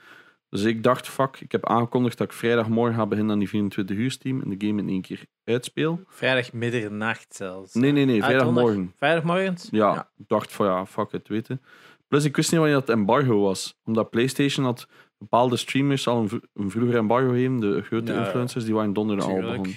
Dus 0.50 0.64
ik 0.64 0.84
dacht, 0.84 1.08
fuck, 1.08 1.40
ik 1.42 1.52
heb 1.52 1.66
aangekondigd 1.68 2.18
dat 2.18 2.28
ik 2.28 2.34
vrijdagmorgen 2.34 2.96
ga 2.96 3.06
beginnen 3.06 3.34
aan 3.34 3.40
die 3.40 3.50
24 3.50 3.98
uur 3.98 4.12
stream 4.12 4.42
en 4.42 4.50
de 4.58 4.68
game 4.68 4.82
in 4.82 4.90
één 4.90 5.02
keer 5.02 5.26
uitspeel. 5.44 6.02
Vrijdag 6.08 6.54
middernacht 6.54 7.36
zelfs. 7.36 7.74
Nee, 7.74 7.92
nee, 7.92 8.06
nee, 8.06 8.20
Ah, 8.22 8.26
vrijdagmorgen. 8.28 8.94
Vrijdagmorgens? 8.98 9.68
Ja, 9.72 10.10
ik 10.18 10.28
dacht 10.28 10.52
van 10.54 10.66
ja, 10.66 10.86
fuck 10.86 11.12
het, 11.12 11.28
weten. 11.28 11.62
Plus 12.08 12.24
ik 12.26 12.36
wist 12.36 12.52
niet 12.52 12.60
wanneer 12.60 12.80
dat 12.80 12.90
embargo 12.90 13.40
was. 13.42 13.80
Omdat 13.84 14.10
PlayStation 14.10 14.66
had 14.66 14.88
bepaalde 15.18 15.58
streamers 15.58 16.08
al 16.08 16.18
een, 16.22 16.44
een 16.54 16.72
vroeger 16.72 16.96
embargo 16.98 17.30
gegeven. 17.30 17.60
De 17.60 17.82
grote 17.82 18.14
Ja, 18.14 18.20
influencers, 18.26 18.66
die 18.66 18.74
waren 18.74 18.94
donderdag 18.94 19.28
al 19.28 19.36
begonnen. 19.36 19.76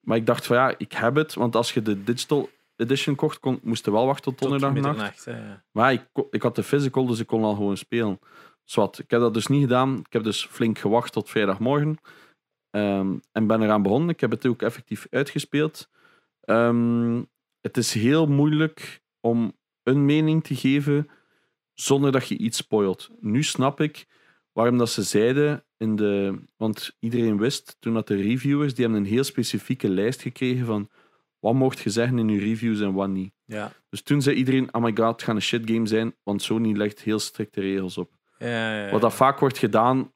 Maar 0.00 0.16
ik 0.16 0.26
dacht 0.26 0.46
van 0.46 0.56
ja, 0.56 0.74
ik 0.78 0.92
heb 0.92 1.14
het. 1.14 1.34
Want 1.34 1.56
als 1.56 1.72
je 1.74 1.82
de 1.82 2.04
digital 2.04 2.50
edition 2.76 3.14
kocht, 3.14 3.40
kon, 3.40 3.58
moest 3.62 3.84
je 3.84 3.90
wel 3.90 4.06
wachten 4.06 4.24
tot 4.24 4.36
Tot 4.38 4.48
donderdagnacht. 4.60 4.86
middernacht, 4.86 5.24
hè, 5.24 5.48
ja. 5.50 5.62
Maar 5.72 5.92
ja, 5.92 6.00
ik, 6.00 6.24
ik 6.30 6.42
had 6.42 6.54
de 6.56 6.62
physical, 6.62 7.06
dus 7.06 7.18
ik 7.20 7.26
kon 7.26 7.44
al 7.44 7.54
gewoon 7.54 7.76
spelen. 7.76 8.18
Zwat, 8.64 8.98
ik 8.98 9.10
heb 9.10 9.20
dat 9.20 9.34
dus 9.34 9.46
niet 9.46 9.62
gedaan. 9.62 9.98
Ik 9.98 10.12
heb 10.12 10.24
dus 10.24 10.46
flink 10.46 10.78
gewacht 10.78 11.12
tot 11.12 11.30
vrijdagmorgen. 11.30 11.98
Ehm, 12.70 13.16
en 13.32 13.46
ben 13.46 13.62
eraan 13.62 13.82
begonnen. 13.82 14.08
Ik 14.08 14.20
heb 14.20 14.30
het 14.30 14.46
ook 14.46 14.62
effectief 14.62 15.06
uitgespeeld. 15.10 15.90
Ehm, 16.40 17.22
het 17.60 17.76
is 17.76 17.92
heel 17.94 18.26
moeilijk 18.26 19.02
om 19.20 19.52
een 19.82 20.04
mening 20.04 20.44
te 20.44 20.54
geven 20.54 21.08
zonder 21.72 22.12
dat 22.12 22.28
je 22.28 22.38
iets 22.38 22.56
spoilt. 22.56 23.10
Nu 23.20 23.42
snap 23.42 23.80
ik 23.80 24.06
waarom 24.52 24.78
dat 24.78 24.90
ze 24.90 25.02
zeiden 25.02 25.64
in 25.76 25.96
de... 25.96 26.38
Want 26.56 26.96
iedereen 26.98 27.38
wist 27.38 27.76
toen 27.80 27.94
dat 27.94 28.06
de 28.06 28.16
reviewers, 28.16 28.74
die 28.74 28.84
hebben 28.84 29.02
een 29.02 29.10
heel 29.10 29.24
specifieke 29.24 29.88
lijst 29.88 30.22
gekregen 30.22 30.66
van 30.66 30.90
wat 31.38 31.54
mocht 31.54 31.78
je 31.78 31.90
zeggen 31.90 32.18
in 32.18 32.28
je 32.28 32.38
reviews 32.38 32.80
en 32.80 32.92
wat 32.92 33.08
niet. 33.08 33.32
Ja. 33.44 33.72
Dus 33.88 34.02
toen 34.02 34.22
zei 34.22 34.36
iedereen, 34.36 34.74
oh 34.74 34.82
my 34.82 34.92
god, 34.94 35.12
het 35.12 35.22
gaat 35.22 35.34
een 35.34 35.42
shit 35.42 35.70
game 35.70 35.86
zijn, 35.86 36.14
want 36.22 36.42
Sony 36.42 36.76
legt 36.76 37.00
heel 37.00 37.18
strikte 37.18 37.60
regels 37.60 37.98
op. 37.98 38.12
Ja, 38.48 38.74
ja, 38.76 38.84
ja. 38.84 38.90
Wat 38.90 39.00
dat 39.00 39.14
vaak 39.14 39.38
wordt 39.38 39.58
gedaan 39.58 40.12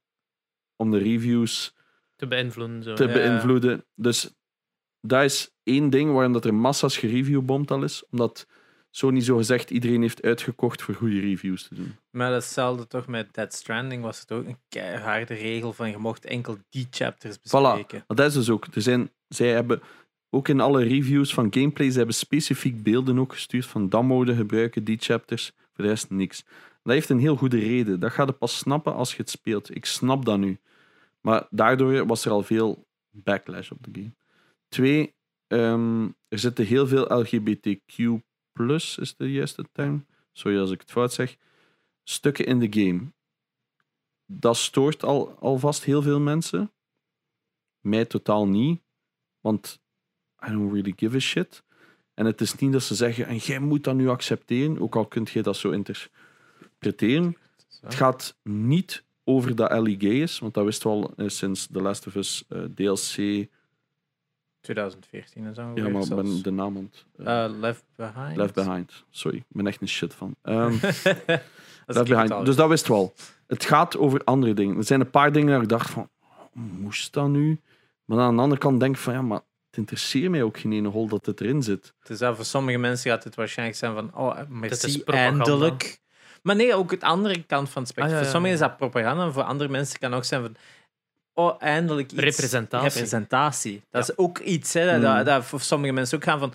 om 0.77 0.91
de 0.91 0.99
reviews 0.99 1.75
Te 2.17 2.27
beïnvloeden. 2.27 2.83
Zo. 2.83 2.95
te 2.95 3.07
Ja. 3.07 3.13
beïnvloeden. 3.13 3.85
Dus 3.95 4.35
dat 5.01 5.23
is 5.25 5.51
één 5.63 5.91
ding 5.91 6.13
waarom 6.13 6.33
dat 6.33 6.45
er 6.45 6.55
massa's 6.55 6.97
gereviewbomd 6.97 7.71
al 7.71 7.83
is. 7.83 8.05
Omdat 8.11 8.47
Sony 8.91 9.21
zo 9.21 9.37
gezegd 9.37 9.71
iedereen 9.71 10.01
heeft 10.03 10.23
uitgekocht 10.23 10.83
voor 10.83 10.95
goede 10.95 11.21
reviews 11.21 11.69
te 11.69 11.75
doen. 11.75 11.97
Maar 12.11 12.31
datzelfde 12.31 12.87
toch 12.87 13.07
met 13.07 13.35
Dead 13.35 13.53
Stranding 13.55 14.03
was 14.03 14.21
het 14.21 14.33
ook 14.33 14.47
een 14.47 14.59
keiharde 14.69 15.35
regel 15.35 15.73
van 15.73 15.91
je 15.91 15.97
mocht 15.99 16.25
enkel 16.25 16.57
die 16.69 16.87
chapters 16.91 17.37
Voilà, 17.37 17.41
bespreken. 17.43 18.05
maar 18.07 18.17
dat 18.17 18.27
is 18.27 18.35
dus 18.35 18.51
ook. 18.51 18.67
Er 18.75 18.83
zijn, 18.83 19.11
zij 19.29 19.49
hebben 19.49 19.81
ook 20.31 20.49
in 20.49 20.61
alle 20.61 20.83
reviews 20.83 21.35
van 21.35 21.47
gameplay, 21.51 21.91
ze 21.91 21.97
hebben 21.97 22.15
specifiek 22.15 22.83
beelden 22.83 23.19
ook 23.19 23.33
gestuurd 23.33 23.67
van 23.67 23.89
dat 23.89 24.03
mode 24.03 24.35
gebruiken, 24.35 24.85
die 24.85 24.99
chapters, 25.01 25.53
voor 25.73 25.85
de 25.85 25.91
rest 25.91 26.11
niks. 26.11 26.45
Dat 26.89 26.97
heeft 26.97 27.09
een 27.09 27.19
heel 27.19 27.37
goede 27.37 27.59
reden. 27.59 28.01
Dat 28.01 28.13
ga 28.13 28.25
je 28.25 28.33
pas 28.33 28.59
snappen 28.59 28.95
als 28.95 29.11
je 29.11 29.17
het 29.17 29.31
speelt. 29.31 29.75
Ik 29.75 29.85
snap 29.85 30.25
dat 30.25 30.39
nu. 30.39 30.61
Maar 31.21 31.47
daardoor 31.51 32.07
was 32.07 32.25
er 32.25 32.31
al 32.31 32.43
veel 32.43 32.89
backlash 33.11 33.71
op 33.71 33.79
de 33.81 34.01
game. 34.01 34.15
Twee, 34.69 35.15
ehm, 35.47 36.09
er 36.29 36.39
zitten 36.39 36.65
heel 36.67 36.87
veel 36.87 37.19
LGBTQ 37.19 37.99
is 38.97 39.15
de 39.17 39.33
juiste 39.33 39.65
term. 39.73 40.07
Sorry 40.33 40.59
als 40.59 40.71
ik 40.71 40.81
het 40.81 40.91
fout 40.91 41.13
zeg. 41.13 41.37
Stukken 42.03 42.47
in 42.47 42.59
de 42.59 42.81
game. 42.81 43.13
Dat 44.27 44.57
stoort 44.57 45.05
al, 45.05 45.39
alvast 45.39 45.85
heel 45.85 46.03
veel 46.03 46.21
mensen. 46.21 46.73
Mij 47.81 48.05
totaal 48.05 48.47
niet. 48.47 48.81
Want 49.41 49.81
I 50.47 50.51
don't 50.51 50.73
really 50.73 50.93
give 50.97 51.17
a 51.17 51.21
shit. 51.21 51.65
En 52.15 52.27
het 52.27 52.41
is 52.41 52.55
niet 52.55 52.73
dat 52.73 52.83
ze 52.83 52.95
zeggen, 52.95 53.27
en 53.27 53.37
jij 53.37 53.59
moet 53.59 53.85
dat 53.85 53.95
nu 53.95 54.09
accepteren, 54.09 54.81
ook 54.81 54.97
al 54.97 55.07
kunt 55.07 55.31
je 55.31 55.43
dat 55.43 55.57
zo 55.57 55.71
interpreteren. 56.81 57.37
Het 57.81 57.95
gaat 57.95 58.37
niet 58.43 59.05
over 59.25 59.55
dat 59.57 59.71
Ellie 59.71 59.97
gay 60.01 60.11
is, 60.23 60.39
want 60.39 60.55
dat 60.55 60.65
wisten 60.65 60.91
we 60.91 60.97
al 60.97 61.13
eh, 61.17 61.29
sinds 61.29 61.67
The 61.73 61.81
Last 61.83 62.07
of 62.07 62.15
Us 62.15 62.45
DLC 62.75 63.47
2014 64.61 65.47
is 65.47 65.55
dat 65.57 65.67
Ja, 65.75 65.89
maar 65.89 66.03
ik 66.03 66.09
ben 66.15 66.43
de 66.43 66.51
naam 66.51 66.77
ont- 66.77 67.07
eh, 67.17 67.45
Eh, 67.45 67.51
Left 67.59 67.85
Behind. 67.97 68.37
Left 68.37 68.55
Behind. 68.55 69.05
Sorry, 69.11 69.37
ik 69.39 69.45
ben 69.49 69.67
echt 69.67 69.81
een 69.81 69.89
shit 69.89 70.15
van. 70.15 70.35
Ehm, 70.43 70.79
Dat 70.81 70.93
is 71.03 71.43
Left 71.87 72.09
Behind. 72.09 72.45
Dus 72.47 72.57
dat 72.57 72.69
wist 72.69 72.89
wel. 72.89 73.15
Het 73.47 73.65
gaat 73.65 73.97
over 73.97 74.25
andere 74.25 74.55
dingen. 74.55 74.77
Er 74.77 74.85
zijn 74.85 75.01
een 75.01 75.11
paar 75.11 75.33
dingen 75.33 75.49
waar 75.53 75.63
ik 75.63 75.69
dacht 75.69 75.91
van, 75.91 76.09
moest 76.53 77.13
dat 77.13 77.29
nu? 77.29 77.61
Maar 78.05 78.19
aan 78.19 78.37
de 78.37 78.43
andere 78.43 78.61
kant 78.61 78.81
denk 78.81 78.95
ik 78.95 79.01
van, 79.01 79.13
ja, 79.13 79.23
maar 79.23 79.41
het 79.71 79.77
interesseert 79.79 80.31
mij 80.31 80.43
ook 80.43 80.59
geen 80.59 80.73
ene 80.73 80.89
hol 80.89 81.09
dat 81.09 81.27
het 81.27 81.41
erin 81.41 81.63
zit. 81.63 81.95
Dus 82.03 82.19
voor 82.19 82.45
sommige 82.45 82.79
mensen 82.79 83.11
gaat 83.11 83.25
het 83.25 83.35
waarschijnlijk 83.35 83.79
zijn 83.79 83.95
van, 83.95 84.15
oh, 84.15 84.39
merci, 84.49 85.03
eindelijk. 85.05 86.01
Maar 86.43 86.57
nee, 86.57 86.75
ook 86.75 86.91
het 86.91 87.03
andere 87.03 87.43
kant 87.43 87.69
van 87.71 87.83
het 87.83 87.91
spectrum. 87.91 88.15
Ah, 88.17 88.21
ja, 88.21 88.27
ja, 88.27 88.31
Voor 88.33 88.33
sommigen 88.33 88.57
is 88.57 88.63
dat 88.69 88.77
propaganda, 88.77 89.25
en 89.25 89.33
voor 89.33 89.43
andere 89.43 89.71
mensen 89.71 89.99
kan 89.99 90.15
ook 90.15 90.25
zijn 90.25 90.41
van, 90.43 90.55
oh, 91.33 91.55
eindelijk 91.59 92.13
iets. 92.13 92.23
Representatie. 92.23 92.89
Representatie. 92.89 93.83
Dat 93.91 94.09
is 94.09 94.17
ook 94.19 94.39
iets, 94.39 94.73
hè, 94.73 94.85
dat, 94.87 94.97
Mm. 94.97 95.17
dat, 95.17 95.27
dat 95.27 95.45
voor 95.45 95.61
sommige 95.61 95.93
mensen 95.93 96.17
ook 96.19 96.25
gaan 96.25 96.39
van, 96.39 96.53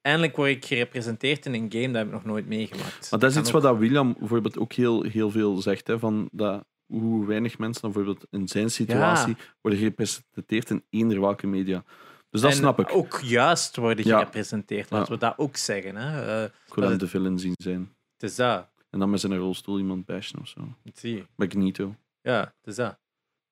eindelijk 0.00 0.36
word 0.36 0.50
ik 0.50 0.64
gerepresenteerd 0.64 1.46
in 1.46 1.54
een 1.54 1.66
game, 1.72 1.86
dat 1.86 1.94
heb 1.96 2.06
ik 2.06 2.12
nog 2.12 2.24
nooit 2.24 2.46
meegemaakt. 2.46 3.10
Maar 3.10 3.20
dat 3.20 3.30
is 3.30 3.36
iets 3.36 3.46
ook- 3.46 3.52
wat 3.54 3.62
dat 3.62 3.76
William 3.78 4.14
bijvoorbeeld 4.18 4.58
ook 4.58 4.72
heel, 4.72 5.02
heel 5.02 5.30
veel 5.30 5.56
zegt. 5.62 5.86
Hè, 5.86 5.98
van 5.98 6.28
dat, 6.32 6.64
hoe 6.86 7.26
weinig 7.26 7.58
mensen 7.58 7.82
dan 7.82 7.92
bijvoorbeeld 7.92 8.26
in 8.30 8.48
zijn 8.48 8.70
situatie 8.70 9.36
worden 9.60 9.80
gerepresenteerd 9.80 10.70
in 10.70 10.84
eender 10.90 11.20
welke 11.20 11.46
media. 11.46 11.84
Dus 12.30 12.40
dat 12.40 12.50
en 12.50 12.56
snap 12.56 12.78
ik. 12.80 12.94
ook 12.94 13.20
juist 13.22 13.76
worden 13.76 14.06
Ja. 14.06 14.18
gerepresenteerd, 14.18 14.90
laten 14.90 15.12
Ja. 15.14 15.20
we 15.20 15.26
dat 15.26 15.38
ook 15.38 15.56
zeggen. 15.56 15.96
Hè. 15.96 16.26
Eh, 16.42 16.50
Ik 16.66 16.74
wil 16.74 16.88
hem 16.88 16.98
de 16.98 17.08
villain 17.08 17.38
zien 17.38 17.52
zijn. 17.56 17.94
het 18.18 18.30
is 18.30 18.36
dat. 18.36 18.68
En 18.90 18.98
dan 18.98 19.10
met 19.10 19.20
zijn 19.20 19.36
rolstoel 19.36 19.78
iemand 19.78 20.04
bashen 20.04 20.40
of 20.40 20.48
zo. 20.48 20.74
Zie 20.94 21.14
je. 21.14 21.26
Magneto. 21.34 21.94
Ja, 22.20 22.40
het 22.40 22.66
is 22.66 22.74
dat. 22.74 22.98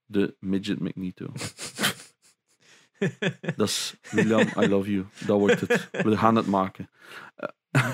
De 0.05 0.37
midget 0.41 0.81
Magneto. 0.81 1.33
dat 3.57 3.69
is 3.69 3.97
William, 4.11 4.49
I 4.65 4.69
love 4.69 4.91
you. 4.93 5.07
Dat 5.27 5.39
wordt 5.39 5.61
het. 5.61 5.91
We 5.91 6.17
gaan 6.17 6.37
het 6.37 6.47
maken. 6.47 6.91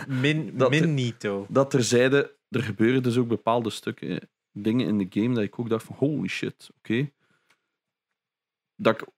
Min, 0.06 0.56
Dat- 0.58 0.70
Minito. 0.70 1.46
Dat 1.48 1.70
terzijde, 1.70 2.36
er 2.48 2.62
gebeuren 2.62 3.02
dus 3.02 3.16
ook 3.16 3.28
bepaalde 3.28 3.70
stukken, 3.70 4.30
dingen 4.52 4.86
in 4.86 4.98
de 4.98 5.20
game 5.20 5.34
dat 5.34 5.44
ik 5.44 5.58
ook 5.58 5.68
dacht 5.68 5.84
van 5.84 5.96
holy 5.96 6.28
shit, 6.28 6.70
oké. 6.76 7.10
Dat 8.76 9.00
ik 9.00 9.08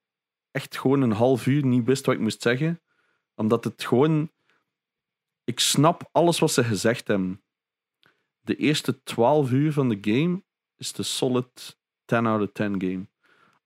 echt 0.51 0.79
gewoon 0.79 1.01
een 1.03 1.13
half 1.13 1.47
uur 1.47 1.65
niet 1.67 1.85
wist 1.85 2.07
wat 2.07 2.15
ik 2.15 2.21
moest 2.21 2.43
zeggen. 2.43 2.81
Omdat 3.35 3.65
het 3.65 3.85
gewoon... 3.85 4.31
Ik 5.45 5.61
snap 5.61 6.09
alles 6.13 6.39
wat 6.39 6.53
ze 6.53 6.65
gezegd 6.65 7.09
hebben. 7.09 7.43
De 8.45 8.57
eerste 8.57 9.03
12 9.03 9.51
uur 9.51 9.73
van 9.73 9.89
de 9.89 9.99
game 10.01 10.43
is 10.77 10.93
de 10.93 11.03
solid 11.03 11.79
10 12.05 12.27
out 12.27 12.43
of 12.43 12.49
10 12.53 12.75
game. 12.81 13.07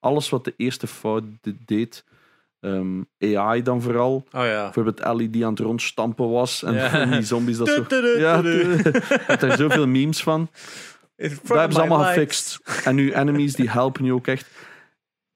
Alles 0.00 0.28
wat 0.28 0.44
de 0.44 0.54
eerste 0.56 0.86
fout 0.86 1.24
de- 1.40 1.56
deed, 1.64 2.04
ehm, 2.60 3.02
AI 3.20 3.62
dan 3.62 3.82
vooral, 3.82 4.14
Oh 4.32 4.44
ja. 4.44 4.62
Bijvoorbeeld 4.64 5.00
Ellie 5.00 5.30
die 5.30 5.44
aan 5.44 5.50
het 5.50 5.60
rondstampen 5.60 6.30
was 6.30 6.62
en 6.62 7.10
die 7.10 7.22
zombies 7.22 7.56
dat 7.56 7.68
zo... 7.68 7.84
Ja, 8.18 8.38
je 8.38 8.78
hebt 9.26 9.40
daar 9.40 9.56
zoveel 9.56 9.86
memes 9.86 10.22
van. 10.22 10.48
Dat 11.16 11.30
hebben 11.48 11.72
ze 11.72 11.78
allemaal 11.80 12.04
gefixt. 12.04 12.60
En 12.84 12.94
nu 12.94 13.12
enemies 13.12 13.54
die 13.54 13.70
helpen 13.70 14.04
je 14.04 14.12
ook 14.12 14.26
echt. 14.26 14.48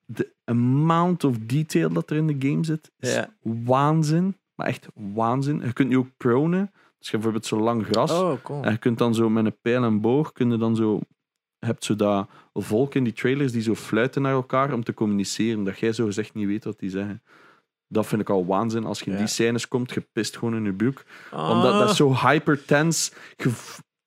De 0.04 0.32
amount 0.44 1.24
of 1.24 1.38
detail 1.38 1.92
dat 1.92 2.10
er 2.10 2.16
in 2.16 2.26
de 2.26 2.48
game 2.48 2.64
zit 2.64 2.90
is 2.98 3.20
waanzin. 3.42 4.36
Maar 4.54 4.66
echt 4.66 4.86
waanzin. 4.94 5.60
Je 5.64 5.72
kunt 5.72 5.88
nu 5.88 5.96
ook 5.96 6.16
pronen. 6.16 6.72
Dus 7.02 7.10
je 7.10 7.16
hebt 7.16 7.32
bijvoorbeeld 7.32 7.46
zo 7.46 7.60
lang 7.60 7.86
gras. 7.86 8.10
Oh, 8.20 8.42
cool. 8.42 8.62
En 8.64 8.70
je 8.72 8.78
kunt 8.78 8.98
dan 8.98 9.14
zo 9.14 9.28
met 9.30 9.44
een 9.44 9.56
pijl 9.62 9.84
en 9.84 10.00
boog, 10.00 10.32
kun 10.32 10.50
je 10.50 10.56
dan 10.56 10.76
zo, 10.76 11.00
je 11.58 11.66
hebt 11.66 11.84
zo 11.84 11.96
dat 11.96 12.28
volk 12.52 12.94
in 12.94 13.04
die 13.04 13.12
trailers 13.12 13.52
die 13.52 13.62
zo 13.62 13.74
fluiten 13.74 14.22
naar 14.22 14.32
elkaar 14.32 14.72
om 14.72 14.84
te 14.84 14.94
communiceren, 14.94 15.64
dat 15.64 15.78
jij 15.78 15.92
zo 15.92 16.04
gezegd 16.04 16.34
niet 16.34 16.46
weet 16.46 16.64
wat 16.64 16.78
die 16.78 16.90
zeggen. 16.90 17.22
Dat 17.88 18.06
vind 18.06 18.20
ik 18.20 18.30
al 18.30 18.46
waanzin. 18.46 18.84
Als 18.84 18.98
je 18.98 19.04
in 19.06 19.12
Ja. 19.12 19.18
die 19.18 19.26
scènes 19.26 19.68
komt, 19.68 19.92
gepist 19.92 20.36
gewoon 20.38 20.54
in 20.54 20.66
je. 20.66 21.04
Ah, 21.30 21.50
Omdat 21.50 21.72
dat 21.78 21.90
is 21.90 21.96
zo 21.96 22.14
hypertense. 22.14 23.12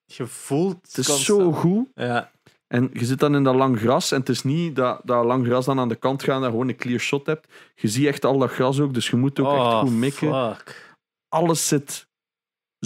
Je 0.06 0.26
voelt 0.28 0.78
Het 0.82 0.98
is 0.98 1.08
constant. 1.08 1.40
zo 1.42 1.52
goed. 1.52 1.88
Ja. 1.94 2.32
En 2.68 2.90
je 2.94 3.06
zit 3.06 3.20
dan 3.20 3.36
in 3.36 3.44
dat 3.44 3.56
lang 3.56 3.80
gras. 3.80 4.12
En 4.12 4.20
het 4.20 4.30
is 4.30 4.44
niet 4.44 4.76
dat 4.76 5.02
dat 5.04 5.26
lang 5.26 5.46
gras 5.46 5.66
dan 5.66 5.80
aan 5.80 5.90
de 5.90 5.96
kant 5.96 6.24
gaat 6.24 6.44
en 6.44 6.50
gewoon 6.50 6.68
een 6.70 6.76
clear 6.76 7.00
shot 7.00 7.26
hebt. 7.26 7.48
Je 7.76 7.88
ziet 7.88 8.08
echt 8.08 8.26
al 8.26 8.38
dat 8.38 8.52
gras 8.52 8.80
ook, 8.80 8.94
dus 8.94 9.10
je 9.10 9.16
moet 9.16 9.40
ook 9.40 9.48
echt 9.48 9.58
Oh, 9.58 9.80
goed 9.80 9.92
mikken. 9.92 10.56
fuck. 10.56 10.96
Alles 11.30 11.68
zit 11.68 12.08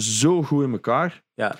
zo 0.00 0.42
goed 0.42 0.64
in 0.64 0.72
elkaar. 0.72 1.22
Ja. 1.34 1.56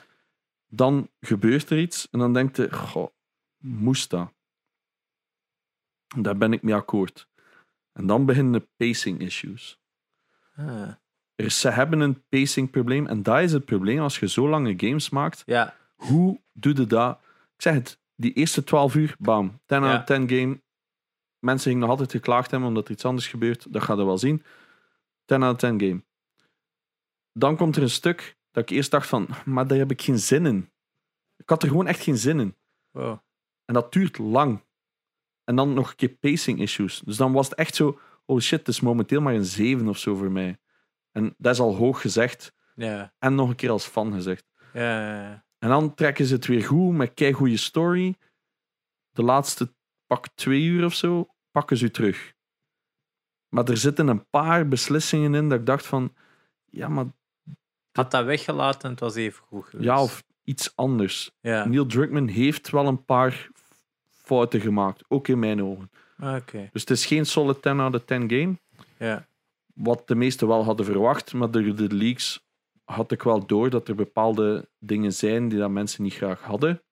Dan 0.66 1.09
gebeurt 1.20 1.70
er 1.70 1.78
iets 1.78 2.09
en 2.11 2.18
dan 2.18 2.32
denkt 2.32 2.57
je, 2.57 2.72
goh, 2.72 3.09
moest 3.57 4.11
dat? 4.11 4.32
Daar 6.16 6.36
ben 6.36 6.53
ik 6.53 6.62
mee 6.62 6.74
akkoord. 6.74 7.28
En 7.93 8.07
dan 8.07 8.24
beginnen 8.26 8.53
de 8.53 8.68
pacing 8.76 9.20
issues. 9.20 9.80
Ah. 10.57 10.88
Er 11.34 11.51
ze 11.51 11.68
hebben 11.70 12.01
een 12.01 12.22
pacing 12.28 12.70
probleem 12.70 13.07
en 13.07 13.22
dat 13.22 13.41
is 13.41 13.53
het 13.53 13.64
probleem 13.64 13.99
als 13.99 14.18
je 14.18 14.28
zo 14.28 14.49
lange 14.49 14.74
games 14.76 15.11
maakt. 15.11 15.43
Ja. 15.47 15.76
Hoe 15.95 16.41
doe 16.53 16.76
je 16.76 16.86
dat? 16.86 17.18
Ik 17.57 17.62
zeg 17.62 17.74
het, 17.74 17.99
die 18.14 18.32
eerste 18.32 18.64
12 18.64 18.95
uur, 18.95 19.16
bam, 19.18 19.61
10 19.66 19.82
Ja. 19.82 19.91
out 19.91 20.01
of 20.01 20.05
10 20.05 20.28
game. 20.28 20.61
Mensen 21.38 21.64
gingen 21.64 21.80
nog 21.80 21.91
altijd 21.91 22.11
geklaagd 22.11 22.51
hebben 22.51 22.68
omdat 22.68 22.84
er 22.84 22.91
iets 22.93 23.05
anders 23.05 23.26
gebeurt. 23.26 23.72
Dat 23.72 23.82
gaat 23.82 23.99
er 23.99 24.07
wel 24.07 24.18
zien. 24.18 24.43
10 25.24 25.43
out 25.43 25.53
of 25.53 25.70
10 25.70 25.80
game. 25.80 26.03
Dan 27.33 27.57
komt 27.57 27.76
er 27.76 27.83
een 27.83 27.91
stuk 27.91 28.39
dat 28.51 28.62
ik 28.62 28.76
eerst 28.76 28.91
dacht 28.91 29.09
van, 29.09 29.28
maar 29.45 29.66
daar 29.66 29.78
heb 29.78 29.91
ik 29.91 30.03
geen 30.03 30.18
zin 30.18 30.47
in. 30.47 30.72
Ik 31.37 31.49
had 31.49 31.62
er 31.62 31.68
gewoon 31.68 31.87
echt 31.87 32.03
geen 32.03 32.18
zin 32.18 32.41
in. 32.41 32.57
Wow. 32.91 33.18
En 33.64 33.74
dat 33.74 33.93
duurt 33.93 34.18
lang. 34.18 34.64
En 35.45 35.57
dan 35.57 35.74
nog 35.74 35.91
een 35.91 35.97
keer 35.97 36.09
pacing 36.09 36.61
issues. 36.61 36.99
Dus 36.99 37.16
dan 37.16 37.33
was 37.33 37.49
het 37.49 37.59
echt 37.59 37.74
zo, 37.74 38.01
oh 38.24 38.41
shit, 38.41 38.59
het 38.59 38.68
is 38.68 38.81
momenteel 38.81 39.20
maar 39.20 39.35
een 39.35 39.45
7 39.45 39.89
of 39.89 39.99
zo 39.99 40.14
voor 40.14 40.31
mij. 40.31 40.59
En 41.12 41.35
dat 41.39 41.55
is 41.55 41.61
al 41.61 41.76
hoog 41.76 42.01
gezegd. 42.01 42.55
En 43.18 43.35
nog 43.35 43.49
een 43.49 43.57
keer 43.57 43.70
als 43.70 43.87
fan 43.87 44.12
gezegd. 44.12 44.45
En 45.59 45.68
dan 45.68 45.95
trekken 45.95 46.24
ze 46.26 46.35
het 46.35 46.47
weer 46.47 46.64
goed 46.64 46.95
met 46.95 47.14
kei 47.14 47.33
goede 47.33 47.57
story. 47.57 48.16
De 49.11 49.22
laatste 49.22 49.74
pak 50.07 50.28
twee 50.35 50.62
uur 50.62 50.85
of 50.85 50.95
zo 50.95 51.35
pakken 51.51 51.76
ze 51.76 51.85
u 51.85 51.91
terug. 51.91 52.35
Maar 53.49 53.68
er 53.68 53.76
zitten 53.76 54.09
een 54.09 54.28
paar 54.28 54.68
beslissingen 54.68 55.35
in 55.35 55.49
dat 55.49 55.59
ik 55.59 55.66
dacht 55.66 55.87
van, 55.87 56.14
ja, 56.64 56.89
maar 56.89 57.07
Had 58.03 58.11
dat 58.11 58.24
weggelaten 58.24 58.82
en 58.82 58.90
het 58.90 59.01
was 59.01 59.14
even 59.14 59.42
goed 59.46 59.64
geweest. 59.64 59.88
ja, 59.88 60.03
of 60.03 60.22
iets 60.44 60.72
anders. 60.76 61.30
Ja. 61.40 61.64
Neil 61.68 61.86
Druckmann 61.86 62.28
heeft 62.28 62.70
wel 62.70 62.86
een 62.86 63.05
paar 63.05 63.48
fouten 64.09 64.61
gemaakt, 64.61 65.05
ook 65.09 65.28
in 65.28 65.38
mijn 65.38 65.62
ogen. 65.62 65.90
Oké. 66.22 66.68
Dus 66.72 66.80
het 66.80 66.90
is 66.90 67.07
geen 67.07 67.26
solid 67.26 67.62
10 67.62 67.80
out 67.80 67.94
of 67.94 68.05
10 68.05 68.30
game, 68.30 68.59
Ja. 68.98 69.26
wat 69.74 70.09
de 70.09 70.14
meesten 70.14 70.48
wel 70.48 70.64
hadden 70.64 70.86
verwacht, 70.86 71.32
maar 71.32 71.51
door 71.51 71.74
de 71.74 71.94
leaks 71.94 72.44
had 72.84 73.12
ik 73.12 73.22
wel 73.22 73.46
door 73.46 73.70
dat 73.70 73.88
er 73.88 73.94
bepaalde 73.94 74.68
dingen 74.78 75.12
zijn 75.12 75.48
die 75.48 75.59
dat 75.59 75.70
mensen 75.70 76.03
niet 76.03 76.14
graag 76.14 76.40
hadden. 76.40 76.82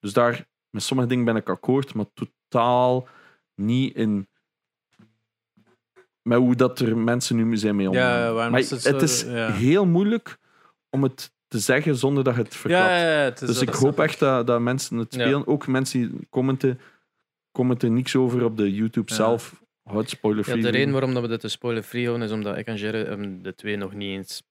Dus 0.00 0.12
daar, 0.12 0.46
met 0.70 0.82
sommige 0.82 1.08
dingen 1.08 1.24
ben 1.24 1.36
ik 1.36 1.48
akkoord, 1.48 1.94
maar 1.94 2.06
totaal 2.14 3.08
niet 3.54 3.94
in 3.94 4.28
met 6.28 6.38
hoe 6.38 6.54
dat 6.56 6.78
er 6.80 6.96
mensen 6.96 7.36
nu 7.36 7.56
zijn 7.56 7.76
mee 7.76 7.88
omgaan. 7.88 8.18
Ja, 8.18 8.32
waarom 8.32 8.50
maar 8.52 8.60
is 8.60 8.70
het 8.70 8.84
het, 8.84 8.98
zo- 8.98 9.04
is 9.04 9.22
ja. 9.36 9.52
heel 9.52 9.86
moeilijk 9.86 10.38
om 10.90 11.02
het 11.02 11.32
te 11.48 11.58
zeggen 11.58 11.96
zonder 11.96 12.24
dat 12.24 12.34
je 12.34 12.42
het 12.42 12.56
verklapt. 12.56 12.84
Ja, 12.90 12.96
ja, 12.98 13.12
ja, 13.18 13.24
het 13.24 13.40
is 13.42 13.48
dus 13.48 13.60
ik 13.60 13.68
hoop 13.68 13.98
echt 14.00 14.18
dat, 14.18 14.46
dat 14.46 14.60
mensen 14.60 14.96
het 14.96 15.14
Ja. 15.14 15.20
spelen. 15.20 15.46
Ook 15.46 15.66
mensen 15.66 16.00
die 16.00 16.26
commenten, 16.30 16.80
commenten 17.52 17.94
niks 17.94 18.16
over 18.16 18.44
op 18.44 18.56
de 18.56 18.74
YouTube 18.74 19.10
Ja. 19.10 19.14
zelf. 19.16 19.62
Houd 19.82 20.10
spoiler 20.10 20.44
Ja, 20.46 20.50
free. 20.52 20.62
de 20.62 20.68
reden 20.68 20.92
waarom 20.92 21.14
dat 21.14 21.22
we 21.22 21.28
dit 21.28 21.40
de 21.40 21.48
spoiler-free 21.48 22.04
houden 22.06 22.26
is 22.26 22.32
omdat 22.32 22.56
ik 22.56 22.66
en 22.66 22.76
Jerry 22.76 23.38
de 23.42 23.54
twee 23.54 23.76
nog 23.76 23.94
niet 23.94 24.16
eens 24.18 24.42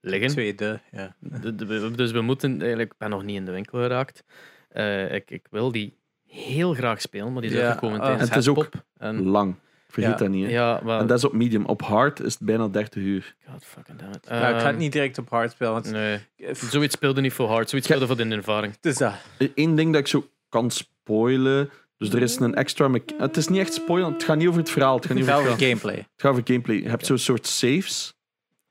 liggen. 0.00 0.28
Tweede, 0.28 0.80
ja. 0.90 1.16
De- 1.18 1.54
de- 1.54 1.66
we- 1.66 1.90
dus 1.90 2.10
we 2.10 2.20
moeten 2.20 2.58
eigenlijk, 2.60 2.90
ik 2.92 2.98
ben 2.98 3.10
nog 3.10 3.24
niet 3.24 3.36
in 3.36 3.44
de 3.44 3.52
winkel 3.52 3.78
geraakt. 3.78 4.24
Eh, 4.68 5.14
ik, 5.14 5.30
ik 5.30 5.46
wil 5.50 5.72
die 5.72 5.96
heel 6.26 6.74
graag 6.74 7.00
spelen, 7.00 7.32
maar 7.32 7.42
die 7.42 7.50
is 7.50 7.56
Ja, 7.56 7.62
uitgekomen 7.64 7.98
ah. 8.00 8.04
tijdens 8.06 8.28
En 8.30 8.34
het 8.36 8.44
is 8.44 8.48
ook. 8.50 8.68
En, 8.96 9.22
lang. 9.22 9.54
Vergeet 9.88 10.10
Ja. 10.12 10.16
dat 10.18 10.28
niet. 10.28 10.44
Hè. 10.46 10.50
ja, 10.52 10.80
maar... 10.84 11.00
En 11.00 11.06
dat 11.06 11.18
is 11.18 11.24
op 11.24 11.32
medium. 11.32 11.64
Op 11.64 11.82
hard 11.82 12.20
is 12.20 12.32
het 12.32 12.42
bijna 12.42 12.68
30 12.68 13.02
uur. 13.02 13.36
God 13.50 13.64
fucking 13.64 13.98
damn 13.98 14.12
it. 14.12 14.26
ja. 14.28 14.34
Ik 14.34 14.40
ga 14.40 14.52
het 14.56 14.64
Ehm, 14.66 14.76
niet 14.76 14.92
direct 14.92 15.18
op 15.18 15.28
hard 15.28 15.50
spelen, 15.50 15.72
want 15.72 15.90
Nee, 15.90 16.20
zoiets 16.52 16.94
speelde 16.94 17.20
niet 17.20 17.32
voor 17.32 17.48
hard, 17.48 17.68
zoiets 17.70 17.88
Ja. 17.88 17.94
speelde 17.94 18.14
voor 18.16 18.24
de 18.28 18.34
ervaring. 18.36 18.74
het 18.74 18.86
is 18.86 18.96
dat. 18.96 19.12
Eén 19.54 19.74
ding 19.74 19.92
dat 19.92 20.00
ik 20.00 20.06
zo 20.06 20.28
kan 20.48 20.70
spoilen. 20.70 21.70
Dus 21.96 22.12
er 22.12 22.22
is 22.22 22.38
een 22.38 22.54
extra. 22.54 22.90
Het 23.18 23.36
is 23.36 23.48
niet 23.48 23.58
echt 23.60 23.74
spoilen. 23.74 24.12
Het 24.12 24.24
gaat 24.24 24.36
niet 24.36 24.48
over 24.48 24.60
het 24.60 24.70
verhaal. 24.70 24.96
Het 24.96 25.06
gaat 25.06 25.16
niet 25.16 25.30
over 25.30 25.50
het, 25.50 25.62
gameplay. 25.62 25.94
Het 25.96 26.06
gaat 26.16 26.30
over 26.30 26.42
gameplay. 26.46 26.76
Je 26.76 26.88
hebt 26.88 27.06
zo'n 27.06 27.18
soort 27.18 27.46
saves 27.46 28.14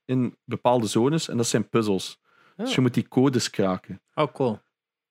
in 0.06 0.38
bepaalde 0.44 0.88
zones. 0.88 1.30
En 1.30 1.38
dat 1.38 1.48
zijn 1.48 1.70
puzzels. 1.70 2.20
Dus 2.56 2.76
je 2.76 2.82
moet 2.82 2.94
die 2.94 3.08
codes 3.08 3.50
kraken. 3.50 4.02
Oh, 4.14 4.34
cool. 4.34 4.60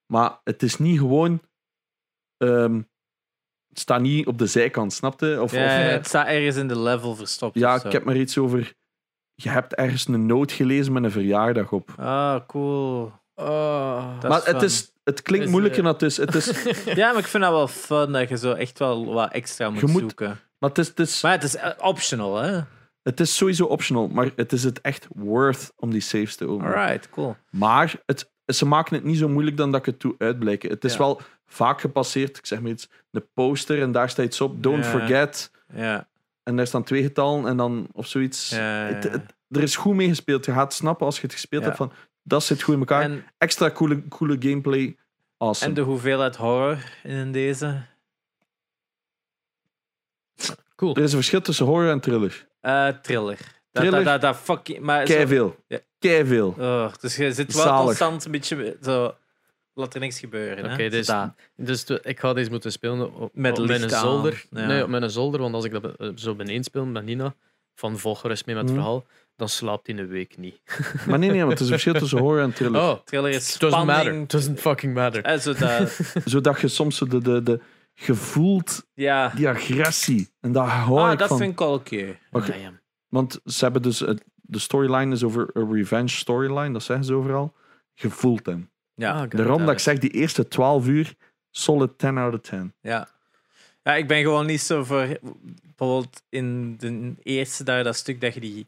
Maar 0.06 0.40
het 0.44 0.62
is 0.62 0.78
niet 0.78 0.98
gewoon. 0.98 1.40
ehm, 2.36 2.80
het 3.76 3.84
staat 3.84 4.00
niet 4.00 4.26
op 4.26 4.38
de 4.38 4.46
zijkant, 4.46 4.92
snapte? 4.92 5.38
Of, 5.42 5.52
Ja, 5.52 5.64
of, 5.64 5.70
ja, 5.70 5.76
het 5.78 6.06
staat 6.06 6.26
ergens 6.26 6.56
in 6.56 6.68
de 6.68 6.78
level 6.78 7.14
verstopt. 7.14 7.58
ja, 7.58 7.84
ik 7.84 7.92
heb 7.92 8.04
maar 8.04 8.16
iets 8.16 8.38
over. 8.38 8.72
Je 9.34 9.48
hebt 9.48 9.74
ergens 9.74 10.08
een 10.08 10.26
noot 10.26 10.52
gelezen 10.52 10.92
met 10.92 11.04
een 11.04 11.10
verjaardag 11.10 11.72
op. 11.72 11.90
Ah, 11.96 12.40
cool. 12.46 13.12
Oh. 13.34 14.20
Dat 14.20 14.30
maar 14.30 14.38
is 14.40 14.46
het, 14.46 14.56
fun. 14.56 14.64
is, 14.64 14.92
het 15.04 15.22
klinkt 15.22 15.44
Is, 15.46 15.50
moeilijker 15.52 15.78
eh, 15.78 15.84
dan 15.84 15.92
het 15.92 16.02
is. 16.02 16.16
Het 16.16 16.34
is 16.34 16.46
Ja, 17.00 17.10
maar 17.12 17.20
ik 17.20 17.26
vind 17.26 17.42
dat 17.42 17.52
wel 17.52 17.68
fun 17.68 18.12
dat 18.12 18.28
je 18.28 18.36
zo 18.36 18.52
echt 18.52 18.78
wel 18.78 19.12
wat 19.12 19.32
extra 19.32 19.70
moet, 19.70 19.80
Je 19.80 19.86
moet- 19.86 20.00
zoeken. 20.00 20.38
Maar 20.58 20.68
het 20.70 20.78
is, 20.78 20.88
het, 20.88 20.98
is, 20.98 21.22
Maar 21.22 21.32
het 21.32 21.42
is 21.42 21.56
eh, 21.56 21.70
optional, 21.78 22.36
hè? 22.36 22.60
het 23.02 23.20
is 23.20 23.36
sowieso 23.36 23.64
optional, 23.64 24.08
maar 24.08 24.30
het 24.36 24.52
is 24.52 24.64
het 24.64 24.80
echt 24.80 25.06
worth 25.14 25.72
om 25.76 25.90
die 25.90 26.00
saves 26.00 26.36
te 26.36 26.46
openen. 26.48 26.74
Alright, 26.74 27.10
cool. 27.10 27.36
Maar 27.50 27.94
het, 28.06 28.30
ze 28.46 28.66
maken 28.66 28.94
het 28.94 29.04
niet 29.04 29.18
zo 29.18 29.28
moeilijk 29.28 29.56
dan 29.56 29.70
dat 29.70 29.80
ik 29.80 29.86
het 29.86 29.98
toe 29.98 30.14
uitblijken. 30.18 30.70
Het 30.70 30.84
is 30.84 30.92
Ja. 30.92 30.98
wel 30.98 31.20
vaak 31.46 31.80
gepasseerd, 31.80 32.36
ik 32.38 32.46
zeg 32.46 32.60
maar 32.60 32.70
iets, 32.70 32.88
de 33.10 33.20
poster 33.34 33.82
en 33.82 33.92
daar 33.92 34.10
staat 34.10 34.24
iets 34.26 34.40
op, 34.40 34.62
don't 34.62 34.84
Ja. 34.84 34.90
forget. 34.90 35.50
Ja. 35.74 36.08
En 36.42 36.56
daar 36.56 36.66
staan 36.66 36.84
twee 36.84 37.02
getallen 37.02 37.46
en 37.46 37.56
dan 37.56 37.88
of 37.92 38.06
zoiets. 38.06 38.48
Ja, 38.50 38.88
ja, 38.88 38.94
Het- 38.94 39.04
ja. 39.04 39.10
het- 39.10 39.34
er 39.48 39.62
is 39.62 39.76
goed 39.76 39.94
mee 39.94 40.08
gespeeld. 40.08 40.44
Je 40.44 40.52
gaat 40.52 40.74
snappen 40.74 41.06
als 41.06 41.16
je 41.16 41.22
het 41.22 41.32
gespeeld 41.32 41.64
hebt 41.64 41.76
van 41.76 41.92
dat 42.22 42.44
zit 42.44 42.62
goed 42.62 42.74
in 42.74 42.80
elkaar. 42.80 43.02
En, 43.02 43.24
Extra 43.38 43.70
coole, 43.70 44.08
coole 44.08 44.36
gameplay. 44.38 44.96
Awesome. 45.38 45.68
en 45.68 45.74
de 45.74 45.80
hoeveelheid 45.80 46.36
horror 46.36 46.78
in 47.02 47.32
deze? 47.32 47.82
Cool. 50.76 50.94
Er 50.96 51.02
is 51.02 51.10
een 51.10 51.16
verschil 51.18 51.40
tussen 51.40 51.66
horror 51.66 51.90
en 51.90 52.00
thriller. 52.00 52.46
Eh 52.60 52.88
thriller. 52.88 53.36
Dat, 53.36 53.82
Thriller? 53.84 54.04
Dat, 54.04 54.20
dat, 54.20 54.20
dat 54.20 54.36
fucking... 54.36 54.78
Maar 54.80 55.06
zo- 55.06 55.14
Keiveel. 55.14 55.56
Ja. 55.68 55.78
Keiveel. 55.98 56.54
Oh, 56.58 56.92
dus 57.00 57.16
je 57.16 57.32
zit 57.32 57.54
wel 57.54 57.62
Zalig. 57.62 57.84
constant 57.84 58.24
een 58.24 58.30
beetje 58.30 58.76
zo... 58.82 59.14
Laat 59.78 59.94
er 59.94 60.00
niks 60.00 60.18
gebeuren. 60.18 60.64
Oké, 60.72 60.82
hè? 60.82 60.90
dus- 60.90 61.06
dat. 61.06 61.34
Dus 61.56 61.84
ik 61.84 62.20
ga 62.20 62.32
deze 62.32 62.50
moeten 62.50 62.72
spelen 62.72 63.14
op, 63.14 63.30
Met 63.34 63.58
op 63.58 63.66
mijn 63.66 63.80
licht 63.80 63.92
aan. 63.92 64.00
zolder. 64.00 64.44
Ja. 64.50 64.66
Nee, 64.66 64.82
op 64.82 64.88
mijn 64.88 65.10
zolder, 65.10 65.40
want 65.40 65.54
als 65.54 65.64
ik 65.64 65.72
dat 65.72 65.96
eh, 65.96 66.08
zo 66.14 66.34
beneden 66.34 66.64
speel 66.64 66.84
met 66.86 67.04
Nina, 67.04 67.34
van 67.74 67.98
volg 67.98 68.20
gerust 68.20 68.46
mee 68.46 68.54
met 68.54 68.64
het 68.64 68.72
Mhm. 68.74 68.82
verhaal, 68.82 69.04
dan 69.36 69.48
slaapt 69.48 69.86
hij 69.86 69.96
een 69.98 70.08
week 70.08 70.36
niet. 70.38 70.60
Maar 71.08 71.18
nee, 71.18 71.30
nee, 71.30 71.38
want 71.38 71.50
het 71.50 71.60
is 71.60 71.66
een 71.66 71.72
verschil 71.72 71.92
tussen 71.92 72.18
horror 72.18 72.42
en 72.42 72.52
thriller. 72.52 72.80
Oh, 72.80 72.96
Thriller 73.04 73.30
is 73.30 73.54
it 73.54 73.60
doesn't 73.60 73.84
matter. 73.84 74.26
doesn't 74.26 74.60
fucking 74.60 74.94
matter. 74.94 75.22
Eh, 75.22 75.38
zo 75.38 75.52
dat, 75.52 76.00
Zodat 76.24 76.60
je 76.60 76.68
soms 76.68 76.98
de, 76.98 77.18
de, 77.18 77.42
de 77.42 77.60
gevoelt 77.94 78.86
ja. 78.94 79.32
die 79.34 79.48
agressie. 79.48 80.28
En 80.40 80.52
daar 80.52 80.68
hou 80.68 81.00
Ah, 81.00 81.12
ik 81.12 81.18
dat 81.18 81.28
van. 81.28 81.38
vind 81.38 81.52
ik 81.52 81.60
al 81.60 81.72
oké. 81.74 82.16
Oké. 82.30 82.46
Damn. 82.50 82.80
Want 83.08 83.40
ze 83.44 83.64
hebben 83.64 83.82
dus... 83.82 84.00
het- 84.00 84.24
de 84.48 84.58
storyline 84.58 85.12
is 85.14 85.24
over 85.24 85.50
een 85.52 85.72
revenge 85.72 86.08
storyline. 86.08 86.72
Dat 86.72 86.82
zeggen 86.82 87.04
ze 87.04 87.14
overal. 87.14 87.54
Je 87.94 88.10
voelt 88.10 88.46
hem. 88.46 88.70
Ja. 88.96 89.12
Ah, 89.12 89.20
got 89.20 89.30
Daarom 89.30 89.64
dat 89.64 89.74
ik 89.74 89.78
zeg, 89.78 89.98
die 89.98 90.10
eerste 90.10 90.48
12 90.48 90.86
uur, 90.86 91.14
solid 91.50 91.98
10 91.98 92.18
out 92.18 92.34
of 92.34 92.40
10. 92.40 92.72
Ja. 92.80 93.08
ja, 93.82 93.94
ik 93.94 94.08
ben 94.08 94.22
gewoon 94.22 94.46
niet 94.46 94.60
zo 94.60 94.84
voor. 94.84 95.18
Bijvoorbeeld 95.76 96.22
in 96.28 96.76
de 96.76 97.14
eerste 97.22 97.64
daar, 97.64 97.84
dat 97.84 97.96
stuk 97.96 98.20
dat 98.20 98.34
je 98.34 98.40
die, 98.40 98.66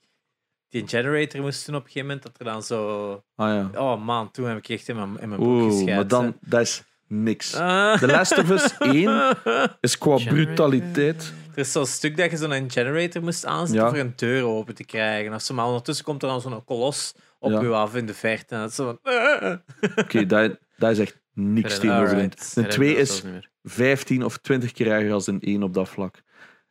die 0.68 0.88
generator 0.88 1.40
moest 1.40 1.66
doen 1.66 1.74
op 1.74 1.80
een 1.84 1.86
gegeven 1.90 2.06
moment, 2.08 2.26
dat 2.26 2.38
er 2.38 2.44
dan 2.44 2.62
zo. 2.62 3.10
Ah 3.36 3.48
ja. 3.72 3.80
Oh 3.80 4.04
man, 4.04 4.30
toen 4.30 4.46
heb 4.46 4.58
ik 4.58 4.68
echt 4.68 4.88
in 4.88 4.96
mijn, 4.96 5.18
in 5.20 5.28
mijn 5.28 5.40
broek 5.40 5.52
Oeh, 5.62 5.72
gescheid. 5.72 5.94
maar 5.96 6.06
dan, 6.08 6.36
dat 6.40 6.60
is 6.60 6.82
niks. 7.06 7.52
hè. 7.52 7.98
The 7.98 8.06
Last 8.06 8.38
of 8.38 8.50
Us 8.50 8.76
1 8.78 9.36
is 9.80 9.98
qua 9.98 10.18
Generator. 10.18 10.44
brutaliteit. 10.44 11.32
Er 11.52 11.58
is 11.64 11.72
zo'n 11.72 11.86
stuk 11.86 12.16
dat 12.16 12.30
je 12.30 12.36
zo'n 12.36 12.70
generator 12.70 13.22
moest 13.22 13.46
aanzetten 13.46 13.84
Ja. 13.84 13.90
voor 13.90 13.98
een 13.98 14.12
deur 14.16 14.44
open 14.44 14.74
te 14.74 14.84
krijgen. 14.84 15.34
Of 15.34 15.42
zo, 15.42 15.54
maar 15.54 15.66
ondertussen 15.66 16.04
komt 16.04 16.22
er 16.22 16.28
dan 16.28 16.40
zo'n 16.40 16.64
kolos 16.64 17.14
op 17.38 17.50
Ja. 17.50 17.60
je 17.60 17.68
af 17.68 17.94
in 17.94 18.06
de 18.06 18.14
verte. 18.14 18.54
En 18.54 18.60
dat 18.60 18.74
zo 18.74 18.98
van. 19.02 19.62
Oké, 20.04 20.26
dat, 20.26 20.58
dat 20.76 20.90
is 20.90 20.98
echt 20.98 21.20
niks 21.32 21.78
tegenover 21.78 22.12
een. 22.12 22.18
Alright. 22.18 22.56
Een 22.56 22.68
2 22.68 22.88
Dat 22.88 22.98
is 22.98 23.08
zelfs 23.08 23.22
niet 23.22 23.32
meer. 23.32 23.50
15 23.62 24.24
of 24.24 24.36
20 24.38 24.72
keer 24.72 24.90
erger 24.90 25.12
als 25.12 25.26
een 25.26 25.40
1 25.40 25.62
op 25.62 25.74
dat 25.74 25.88
vlak. 25.88 26.22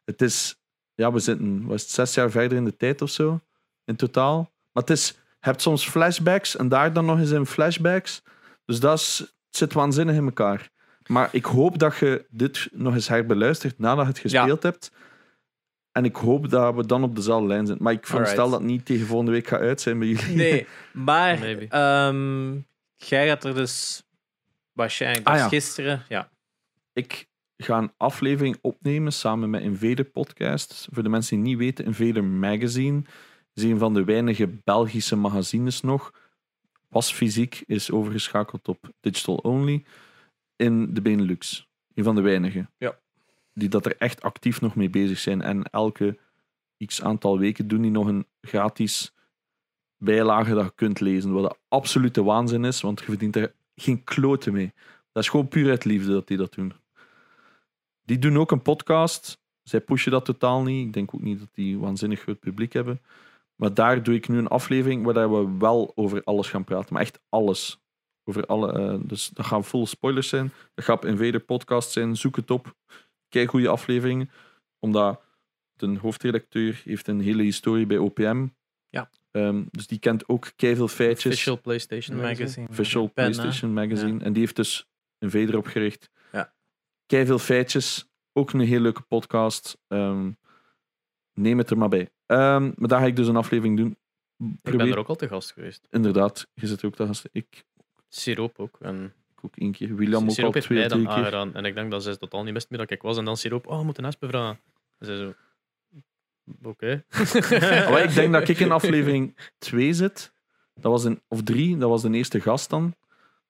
Het 0.06 0.22
is, 0.22 0.56
ja, 0.94 1.12
we 1.12 1.20
zitten 1.20 1.66
was 1.66 1.82
het 1.82 1.92
zes 1.92 2.14
jaar 2.14 2.32
verder 2.32 2.58
in 2.58 2.66
de 2.66 2.76
tijd 2.76 3.02
of 3.02 3.10
zo, 3.10 3.40
in 3.86 3.96
totaal. 3.96 4.38
Maar 4.72 4.84
het 4.84 4.90
is, 4.90 5.08
je 5.08 5.16
hebt 5.40 5.62
soms 5.62 5.90
flashbacks 5.90 6.56
en 6.56 6.70
daar 6.70 6.94
dan 6.94 7.06
nog 7.06 7.20
eens 7.20 7.32
in 7.32 7.46
flashbacks. 7.46 8.22
Dus 8.66 8.80
dat 8.80 9.00
is, 9.00 9.18
het 9.20 9.58
zit 9.58 9.74
waanzinnig 9.74 10.16
in 10.16 10.26
elkaar. 10.26 10.70
Maar 11.08 11.30
ik 11.32 11.46
hoop 11.46 11.80
dat 11.80 11.98
je 11.98 12.26
dit 12.30 12.70
nog 12.72 12.94
eens 12.94 13.08
herbeluistert 13.08 13.80
nadat 13.80 14.06
je 14.06 14.12
het 14.12 14.20
gespeeld 14.20 14.64
hebt. 14.64 14.92
En 15.98 16.06
ik 16.06 16.16
hoop 16.16 16.50
dat 16.50 16.76
we 16.76 16.86
dan 16.86 17.04
op 17.04 17.16
dezelfde 17.16 17.48
lijn 17.48 17.66
zijn. 17.66 17.78
Maar 17.82 17.94
ik 17.94 18.06
veronderstel 18.06 18.50
dat 18.50 18.60
het 18.60 18.70
niet 18.70 18.86
tegen 18.86 19.06
volgende 19.06 19.32
week 19.32 19.48
gaat 19.48 19.60
uit 19.60 19.82
zijn 19.82 20.00
bij 20.00 20.08
jullie. 20.08 20.36
Nee, 20.36 20.68
maar 20.94 21.42
ehm, 21.44 22.54
jij 22.96 23.28
gaat 23.28 23.44
er 23.44 23.56
dus 23.56 24.04
waarschijnlijk 24.72 25.28
Ah, 25.28 25.36
ja. 25.36 25.48
gisteren. 25.48 26.04
Ja. 26.10 26.30
Ik 26.94 27.28
ga 27.58 27.78
een 27.78 27.92
aflevering 27.98 28.58
opnemen 28.62 29.14
samen 29.14 29.50
met 29.50 29.62
Invader 29.62 30.06
Podcast. 30.06 30.88
Voor 30.92 31.04
de 31.04 31.10
mensen 31.10 31.30
die 31.30 31.40
het 31.40 31.48
niet 31.50 31.58
weten, 31.58 31.86
Invader 31.86 32.24
Magazine 32.24 33.02
is 33.54 33.64
een 33.64 33.78
van 33.78 33.94
de 33.94 34.04
weinige 34.04 34.48
Belgische 34.48 35.16
magazines 35.16 35.82
nog. 35.82 36.14
Was 36.90 37.12
fysiek, 37.14 37.64
is 37.66 37.92
overgeschakeld 37.92 38.68
op 38.68 38.90
digital 39.00 39.36
only 39.36 39.86
in 40.56 40.94
de 40.94 41.02
Benelux. 41.02 41.68
Een 41.94 42.04
van 42.04 42.16
de 42.16 42.22
weinigen. 42.22 42.72
Ja. 42.78 43.00
Die 43.58 43.70
dat 43.70 43.86
er 43.86 43.98
echt 43.98 44.22
actief 44.22 44.62
nog 44.62 44.76
mee 44.76 44.90
bezig 44.90 45.20
zijn. 45.20 45.42
En 45.42 45.64
elke 45.64 46.18
x 46.86 47.02
aantal 47.02 47.40
weken 47.40 47.68
doen 47.68 47.82
die 47.82 47.92
nog 47.92 48.08
een 48.08 48.26
gratis 48.42 49.14
bijlage 49.98 50.54
dat 50.54 50.66
je 50.66 50.72
kunt 50.76 51.00
lezen. 51.00 51.34
Wat 51.34 51.44
een 51.44 51.58
absolute 51.68 52.24
waanzin 52.24 52.66
is, 52.66 52.82
want 52.82 53.00
je 53.00 53.06
verdient 53.06 53.36
er 53.36 53.54
geen 53.76 54.04
kloten 54.04 54.54
mee. 54.54 54.74
Dat 55.12 55.24
is 55.24 55.30
gewoon 55.30 55.48
puur 55.48 55.70
uit 55.70 55.86
liefde 55.86 56.12
dat 56.12 56.28
die 56.28 56.38
dat 56.38 56.54
doen. 56.54 56.74
Die 58.04 58.20
doen 58.20 58.38
ook 58.38 58.52
een 58.52 58.62
podcast. 58.62 59.42
Zij 59.64 59.82
pushen 59.82 60.12
dat 60.12 60.26
totaal 60.26 60.64
niet. 60.64 60.86
Ik 60.88 60.94
denk 60.94 61.14
ook 61.14 61.22
niet 61.22 61.40
dat 61.40 61.50
die 61.52 61.80
waanzinnig 61.80 62.20
groot 62.22 62.40
publiek 62.40 62.74
hebben. 62.74 63.02
Maar 63.56 63.74
daar 63.74 64.04
doe 64.04 64.16
ik 64.16 64.28
nu 64.28 64.38
een 64.38 64.48
aflevering 64.48 65.06
waar 65.06 65.32
we 65.32 65.58
wel 65.58 65.92
over 65.96 66.24
alles 66.24 66.50
gaan 66.50 66.64
praten. 66.64 66.94
Maar 66.94 67.02
echt 67.02 67.20
alles. 67.30 67.80
Over 68.24 68.46
alle, 68.46 68.72
eh, 68.72 68.96
dus 69.02 69.28
dat 69.28 69.46
gaan 69.46 69.64
full 69.64 69.86
spoilers 69.86 70.30
zijn. 70.30 70.54
Dat 70.74 70.86
gaat 70.86 71.06
Invader 71.06 71.40
Podcast 71.40 71.92
zijn. 71.92 72.16
Zoek 72.16 72.36
het 72.36 72.52
op. 72.52 72.76
Kijk 73.30 73.50
goede 73.50 73.68
afleveringen. 73.68 74.30
Omdat 74.80 75.22
de 75.76 75.98
hoofdredacteur 75.98 76.82
heeft 76.84 77.08
een 77.08 77.20
hele 77.20 77.44
historie 77.44 77.86
bij 77.86 77.98
OPM. 77.98 78.48
Ja. 78.90 79.10
Ehm, 79.32 79.64
dus 79.72 79.88
die 79.88 80.00
kent 80.00 80.30
ook 80.30 80.52
keiveel 80.56 80.88
feitjes. 80.88 81.26
Official 81.34 81.62
PlayStation 81.62 82.18
magazine. 82.18 82.68
Official 82.70 83.08
Pen, 83.08 83.26
hè? 83.26 83.32
PlayStation 83.32 83.74
Magazine. 83.74 84.24
En 84.24 84.34
die 84.34 84.42
heeft 84.42 84.56
dus 84.56 84.88
een 85.18 85.32
Vader 85.32 85.58
opgericht. 85.58 86.10
Ja. 86.32 86.54
Keiveel 87.06 87.40
feitjes. 87.40 88.10
Ook 88.34 88.52
een 88.52 88.60
heel 88.60 88.80
leuke 88.80 89.02
podcast. 89.02 89.78
Ehm, 89.88 90.32
neem 91.34 91.58
het 91.58 91.70
er 91.70 91.78
maar 91.78 91.90
bij. 91.90 92.10
Ehm, 92.26 92.72
maar 92.76 92.90
daar 92.90 93.00
ga 93.00 93.06
ik 93.06 93.16
dus 93.16 93.28
een 93.28 93.36
aflevering 93.36 93.78
doen. 93.78 93.98
Ik 94.62 94.78
ben 94.78 94.80
er 94.80 94.98
ook 94.98 95.08
al 95.08 95.16
te 95.16 95.28
gast 95.28 95.52
geweest. 95.52 95.88
Inderdaad, 95.90 96.48
je 96.54 96.68
zit 96.68 96.82
er 96.82 96.88
ook 96.88 96.96
te 96.96 97.06
gast. 97.06 97.30
Ik 97.32 97.66
Siroop 98.10 98.60
ook. 98.60 98.78
En 98.82 99.14
ook 99.42 99.56
één 99.56 99.72
keer. 99.72 99.96
William 99.96 100.30
ook 100.30 100.38
al 100.40 100.52
heeft 100.54 100.66
twee, 100.66 100.88
dan 100.88 101.10
aangedaan. 101.10 101.54
En 101.56 101.66
ik 101.66 101.76
denk 101.76 101.92
dat 101.92 102.04
zij 102.04 102.18
totaal 102.18 102.44
niet 102.44 102.54
wist 102.54 102.70
meer 102.70 102.80
dat 102.80 102.92
ik 102.92 103.02
was. 103.02 103.18
En 103.18 103.26
dan 103.26 103.38
Siroop, 103.38 103.68
oh, 103.68 103.78
we 103.78 103.84
moeten 103.84 104.06
Espen 104.06 104.30
vragen. 104.30 104.60
En 105.00 105.06
zij 105.06 105.18
zo... 105.18 105.34
Oké. 106.64 107.04
Maar 107.90 108.04
ik 108.04 108.14
denk 108.14 108.34
dat 108.34 108.48
ik 108.50 108.60
in 108.60 108.72
aflevering 108.72 109.38
2 109.58 109.94
zit. 109.94 110.34
Dat 110.74 110.92
was 110.92 111.04
een, 111.04 111.22
of 111.28 111.44
drie, 111.44 111.78
dat 111.78 111.90
was 111.90 112.02
de 112.02 112.10
eerste 112.12 112.42
gast 112.42 112.70
dan. 112.70 112.96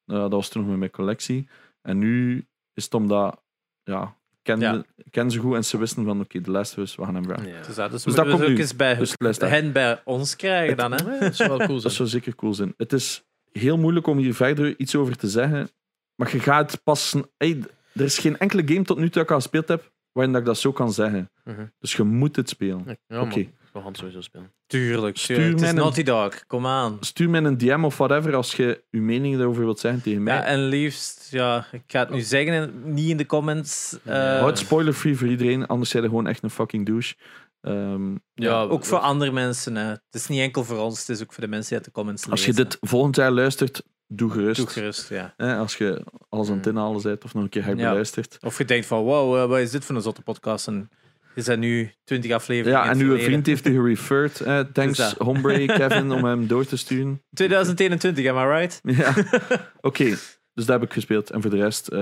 Eh, 0.05 0.17
dat 0.17 0.31
was 0.31 0.49
toen 0.49 0.61
nog 0.61 0.69
met 0.69 0.79
mijn 0.79 0.91
collectie. 0.91 1.47
En 1.81 1.97
nu 1.97 2.45
is 2.73 2.83
het 2.83 2.93
omdat, 2.93 3.41
ja, 3.83 4.03
ik 4.31 4.38
kende, 4.41 4.65
Ja. 4.65 4.83
ken 5.09 5.31
ze 5.31 5.39
goed 5.39 5.55
en 5.55 5.65
ze 5.65 5.77
wisten 5.77 6.05
van, 6.05 6.19
oké, 6.21 6.41
de 6.41 6.51
Last 6.51 6.71
of 6.71 6.77
Us, 6.77 6.95
we 6.95 7.03
gaan 7.05 7.15
hem 7.15 7.23
vragen. 7.23 7.47
Ja. 7.47 7.61
Dus 7.61 7.75
dat, 7.75 7.91
dus 7.91 8.03
Dus 8.03 8.15
dat 8.15 8.25
we 8.25 8.31
komt 8.31 8.43
ook 8.43 8.49
nu. 8.49 8.57
eens 8.57 8.75
bij 8.75 8.95
Dus 8.95 9.15
hen 9.38 9.71
bij 9.71 10.01
ons 10.03 10.35
krijgen 10.35 10.77
dan, 10.77 10.91
hè? 10.91 11.19
Dat 11.19 11.35
zou 11.35 11.57
wel 11.57 11.67
cool 11.67 11.81
Dat 11.81 11.91
zou 11.93 12.09
zeker 12.09 12.35
cool 12.35 12.53
zijn. 12.53 12.73
Het 12.77 12.93
is 12.93 13.23
heel 13.51 13.77
moeilijk 13.77 14.07
om 14.07 14.17
hier 14.17 14.33
verder 14.33 14.73
iets 14.77 14.95
over 14.95 15.15
te 15.17 15.27
zeggen. 15.27 15.69
Maar 16.15 16.31
je 16.31 16.39
gaat 16.39 16.81
pas... 16.83 17.15
Hey, 17.37 17.63
er 17.93 18.03
is 18.03 18.17
geen 18.17 18.37
enkele 18.37 18.63
game 18.65 18.83
tot 18.83 18.97
nu 18.97 19.03
toe 19.03 19.11
dat 19.13 19.23
ik 19.23 19.29
al 19.31 19.35
gespeeld 19.35 19.67
heb 19.67 19.91
waarin 20.11 20.33
dat 20.33 20.41
ik 20.41 20.47
dat 20.47 20.57
zo 20.57 20.71
kan 20.71 20.93
zeggen. 20.93 21.29
Mhm. 21.43 21.65
Dus 21.79 21.95
je 21.95 22.03
moet 22.03 22.35
het 22.35 22.49
spelen. 22.49 22.97
Ja, 23.07 23.21
Oké. 23.21 23.29
man. 23.39 23.49
We 23.73 23.79
gaan 23.83 23.87
het 23.91 23.97
sowieso 23.97 24.21
spelen. 24.21 24.51
Tuurlijk, 24.67 25.17
Stuur. 25.17 25.39
Het 25.43 25.53
is 25.55 25.61
mij 25.61 25.69
een- 25.69 25.75
Naughty 25.75 26.03
Dog, 26.03 26.45
kom 26.47 26.65
aan. 26.67 26.97
Stuur 26.99 27.29
mij 27.29 27.41
een 27.43 27.57
DM 27.57 27.83
of 27.83 27.97
whatever 27.97 28.35
als 28.35 28.53
je 28.55 28.83
je 28.89 29.01
mening 29.01 29.37
daarover 29.37 29.63
wilt 29.63 29.79
zeggen 29.79 30.01
tegen 30.01 30.23
mij. 30.23 30.35
Ja, 30.35 30.43
en 30.45 30.59
liefst, 30.67 31.27
ja, 31.31 31.65
ik 31.71 31.81
ga 31.87 31.99
het 31.99 32.09
nu 32.09 32.19
zeggen, 32.21 32.53
en 32.53 32.93
niet 32.93 33.09
in 33.09 33.17
de 33.17 33.25
comments. 33.25 33.97
eh. 34.03 34.39
Houd 34.39 34.59
spoiler-free 34.59 35.17
voor 35.17 35.27
iedereen, 35.27 35.67
anders 35.67 35.89
zijn 35.89 36.03
je 36.03 36.09
gewoon 36.09 36.27
echt 36.27 36.43
een 36.43 36.49
fucking 36.49 36.85
douche. 36.85 37.15
Ehm, 37.62 38.16
Ja, 38.34 38.62
ook 38.62 38.86
voor 38.86 38.97
andere 38.97 39.32
mensen. 39.32 39.76
Hè. 39.76 39.86
Het 39.89 40.01
is 40.12 40.28
niet 40.28 40.39
enkel 40.39 40.64
voor 40.64 40.78
ons, 40.78 40.99
het 40.99 41.10
is 41.10 41.22
ook 41.24 41.34
voor 41.34 41.43
de 41.43 41.49
mensen 41.49 41.68
die 41.68 41.78
uit 41.78 41.86
de 41.86 41.91
comments 41.91 42.30
als 42.30 42.45
je 42.45 42.47
lezen. 42.47 42.64
dit 42.64 42.78
volgend 42.82 43.16
jaar 43.16 43.32
luistert, 43.32 43.84
doe 44.08 44.32
gerust. 44.32 44.58
Doe 44.60 44.68
gerust, 44.70 45.10
ja. 45.10 45.34
Hè, 45.38 45.55
als 45.58 45.76
je 45.78 46.03
alles 46.30 46.47
aan 46.49 46.55
het 46.55 46.66
Mm. 46.66 46.72
inhalen 46.72 47.01
bent 47.01 47.24
of 47.24 47.34
nog 47.34 47.43
een 47.43 47.49
keer 47.49 47.66
hebt 47.66 47.80
Ja. 47.80 47.88
beluisterd. 47.89 48.38
Of 48.41 48.58
je 48.58 48.66
denkt 48.66 48.86
van, 48.86 49.03
wow, 49.03 49.36
eh, 49.38 49.45
wat 49.45 49.60
is 49.60 49.72
dit 49.72 49.86
voor 49.86 49.95
een 49.95 50.01
zotte 50.01 50.22
podcast? 50.22 50.68
En 50.68 50.89
je 51.36 51.41
zijn 51.41 51.60
nu 51.60 51.91
20 52.03 52.32
afleveringen 52.32 52.80
Ja, 52.80 52.86
en 52.91 52.97
het 52.99 53.08
uw 53.08 53.18
vriend 53.20 53.45
heeft 53.45 53.64
je 53.64 53.72
gereferred. 53.82 54.39
Eh, 54.41 54.60
thanks, 54.60 54.97
dat. 54.97 55.12
Hombre, 55.18 55.66
Kevin, 55.78 56.12
om 56.12 56.24
hem 56.26 56.47
door 56.47 56.66
te 56.66 56.78
sturen. 56.78 57.22
2021, 57.34 58.26
am 58.28 58.38
I 58.38 58.53
right? 58.60 58.80
Ja. 58.84 59.14
Oké, 59.82 60.16
dus 60.58 60.66
dat 60.66 60.80
heb 60.80 60.89
ik 60.89 60.93
gespeeld. 60.93 61.30
En 61.30 61.41
voor 61.41 61.51
de 61.51 61.58
rest, 61.58 61.88
eh 61.88 61.99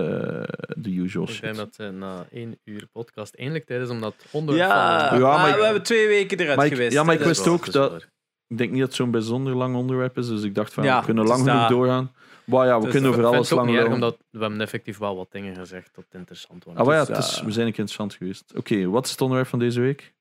de 0.77 0.89
usual 0.95 1.23
Ik 1.29 1.41
denk 1.41 1.55
shit. 1.55 1.55
dat 1.55 1.75
eh, 1.77 1.89
na 1.89 2.25
één 2.31 2.59
uur 2.63 2.87
podcast 2.91 3.35
eindelijk 3.35 3.65
tijd 3.65 3.81
is 3.81 3.89
om 3.89 4.01
dat 4.01 4.15
onder 4.31 4.55
Ja, 4.55 4.67
Ja, 4.67 5.19
maar, 5.19 5.19
maar 5.21 5.49
ik- 5.49 5.55
we 5.55 5.63
hebben 5.63 5.83
twee 5.83 6.07
weken 6.07 6.37
eruit 6.39 6.57
Maar 6.57 6.65
ik- 6.65 6.71
geweest. 6.71 6.93
ja, 6.93 7.03
maar 7.03 7.13
ik 7.13 7.19
dus- 7.19 7.27
wist 7.27 7.47
ook 7.47 7.71
dat- 7.71 8.07
Ik 8.47 8.57
denk 8.57 8.69
niet 8.71 8.79
dat 8.79 8.87
het 8.87 8.97
zo'n 8.97 9.11
bijzonder 9.11 9.55
lang 9.55 9.75
onderwerp 9.75 10.17
is, 10.17 10.27
dus 10.27 10.43
ik 10.43 10.55
dacht 10.55 10.73
van, 10.73 10.83
Ja, 10.83 10.99
we 10.99 11.05
kunnen 11.05 11.25
lang 11.27 11.39
genoeg 11.43 11.59
dat- 11.59 11.69
doorgaan. 11.69 12.11
Maar 12.45 12.65
ja, 12.65 12.75
we 12.77 12.81
Dus 12.83 12.91
kunnen 12.91 13.09
Ik 13.11 13.15
over 13.17 13.21
vind 13.29 13.35
alles 13.35 13.49
het 13.49 13.59
ook 13.59 13.65
lang 13.65 13.75
niet 13.75 13.85
erg, 13.85 13.93
omdat 13.93 14.17
we 14.31 14.39
hebben 14.39 14.61
effectief 14.61 14.97
wel 14.97 15.15
wat 15.15 15.31
dingen 15.31 15.55
gezegd 15.55 15.95
dat 15.95 16.05
interessant 16.11 16.63
waren. 16.63 16.79
Ah, 16.79 16.87
maar 16.87 16.95
ja, 16.95 17.05
Dus, 17.05 17.15
het 17.17 17.25
is, 17.25 17.41
we 17.41 17.51
zijn 17.51 17.65
een 17.65 17.71
keer 17.71 17.79
interessant 17.81 18.13
geweest. 18.13 18.53
Oké, 18.55 18.85
wat 18.89 19.05
is 19.05 19.11
het 19.11 19.21
onderwerp 19.21 19.49
van 19.49 19.59
deze 19.59 19.81
week? 19.81 20.13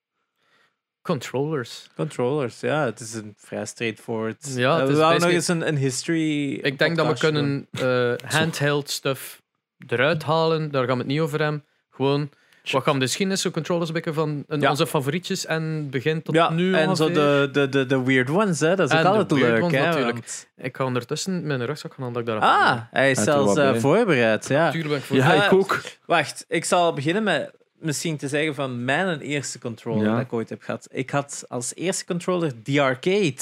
Controllers. 1.05 1.87
Controllers, 1.97 2.61
ja, 2.61 2.85
het 2.85 3.01
is 3.01 3.15
een 3.15 3.35
vrij 3.39 3.65
straightforward. 3.67 4.53
Ja, 4.55 4.71
Eh, 4.73 4.77
het 4.79 4.87
we 4.87 4.93
is 4.93 4.99
wouden 4.99 5.21
nog 5.21 5.31
basically- 5.31 5.35
eens 5.35 5.49
een, 5.49 5.69
een 5.69 5.77
history. 5.77 6.53
Ik 6.55 6.79
denk 6.79 6.97
dat 6.97 7.07
we 7.07 7.19
kunnen 7.19 7.67
eh, 7.71 8.13
handheld 8.31 8.91
stuff 8.91 9.43
eruit 9.89 10.23
halen. 10.23 10.71
Daar 10.71 10.85
gaan 10.87 10.93
we 10.97 10.99
het 11.03 11.07
niet 11.13 11.21
over 11.21 11.41
hebben. 11.43 11.65
Gewoon, 11.91 12.31
wat 12.71 12.83
gaan 12.83 12.93
we 12.95 12.99
de 12.99 13.05
geschiedenis 13.07 13.41
zo 13.43 13.51
controllers 13.51 13.93
bekken 13.93 14.15
van 14.15 14.45
een- 14.49 14.61
Ja. 14.61 14.71
onze 14.71 14.87
favorietjes 14.87 15.47
en 15.47 15.91
begin 15.91 16.23
tot. 16.23 16.35
Ja, 16.35 16.51
nu 16.51 16.75
en 16.75 16.97
zo 16.97 17.11
de, 17.11 17.49
de, 17.53 17.69
de, 17.69 17.87
de 17.87 18.03
weird 18.03 18.31
ones, 18.31 18.61
hè. 18.61 18.77
dat 18.77 18.89
is 18.89 18.95
ook 18.99 19.05
En 19.05 19.07
altijd 19.11 19.31
leuk. 19.41 19.63
ones 19.63 19.79
hè, 19.79 19.85
natuurlijk. 19.87 20.13
want- 20.13 20.49
Ik 20.57 20.77
ga 20.77 20.85
ondertussen 20.85 21.47
mijn 21.47 21.67
rugzak 21.67 21.95
gaan 21.95 22.13
dat 22.13 22.21
ik 22.23 22.29
daar 22.29 22.39
Ah, 22.39 22.81
hij 22.91 23.11
is 23.11 23.23
zelfs 23.23 23.57
eh, 23.57 23.75
voorbereid. 23.75 24.49
Ja. 24.49 24.71
Ben 24.71 24.91
ik. 24.91 25.03
Ja, 25.11 25.35
Eh, 25.35 25.45
ik 25.45 25.53
ook. 25.53 25.81
Wacht, 26.07 26.45
ik 26.49 26.65
zal 26.65 26.93
beginnen 26.93 27.23
met 27.23 27.51
misschien 27.85 28.17
te 28.17 28.29
zeggen 28.29 28.55
van 28.55 28.85
mijn 28.85 29.21
eerste 29.21 29.59
controller 29.59 30.05
Ja. 30.07 30.13
dat 30.13 30.21
ik 30.21 30.33
ooit 30.33 30.49
heb 30.49 30.63
gehad. 30.63 30.89
Ik 30.91 31.11
had 31.11 31.45
als 31.49 31.75
eerste 31.75 32.05
controller 32.05 32.63
The 32.63 32.83
Arcade. 32.83 33.37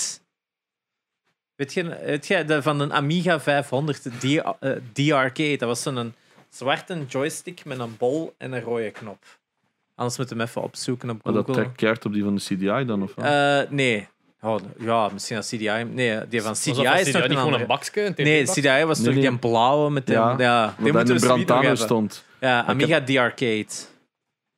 Weet 1.57 1.75
je, 1.75 1.99
weet 2.05 2.27
je 2.27 2.45
de, 2.45 2.63
van 2.63 2.81
een 2.81 2.93
Amiga 2.93 3.41
500, 3.41 4.03
The, 4.21 4.57
eh, 4.61 4.71
The 4.93 5.15
Arcade. 5.15 5.57
Dat 5.57 5.69
was 5.69 5.83
zo'n 5.83 6.15
zwarte 6.51 7.05
joystick 7.09 7.65
met 7.65 7.79
een 7.79 7.97
bol 7.99 8.35
en 8.39 8.53
een 8.53 8.61
rode 8.61 8.91
knop. 8.91 9.25
Anders 9.95 10.19
moet 10.19 10.29
je 10.29 10.35
hem 10.35 10.45
even 10.45 10.63
opzoeken 10.63 11.11
op 11.11 11.25
Maar 11.25 11.35
Google. 11.35 11.55
dat 11.55 11.77
trekt 11.77 12.05
op 12.05 12.13
die 12.13 12.25
van 12.25 12.35
de 12.35 12.41
CDI 12.41 12.85
dan, 12.85 13.03
of? 13.03 13.17
Eh, 13.17 13.61
nee. 13.71 14.09
Oh, 14.41 14.61
ja, 14.79 15.09
misschien 15.13 15.37
als 15.37 15.49
CDI. 15.49 15.85
Nee, 15.91 16.29
die 16.29 16.43
van 16.43 16.53
CDI 16.53 16.71
is 16.71 16.75
CDI 16.75 16.83
nog 16.83 16.97
een 16.97 17.03
niet 17.05 17.13
gewoon 17.13 17.37
andere. 17.39 17.61
een 17.61 17.67
bakje? 17.67 18.03
Een 18.07 18.15
Nee? 18.17 18.45
CDI 18.45 18.85
was 18.85 18.99
Nee, 18.99 19.07
toch 19.07 19.15
nee. 19.23 19.29
die 19.31 19.39
blauwe 19.39 19.91
met 19.91 20.07
de... 20.07 20.13
Ja, 20.13 20.35
Ja, 20.39 20.75
die 20.79 20.93
moeten 20.93 21.15
een 21.15 21.21
we 21.21 21.27
brandtano 21.27 21.75
stond. 21.75 22.25
Ja, 22.41 22.65
Amiga 22.65 23.03
The 23.05 23.21
Arcade. 23.21 23.67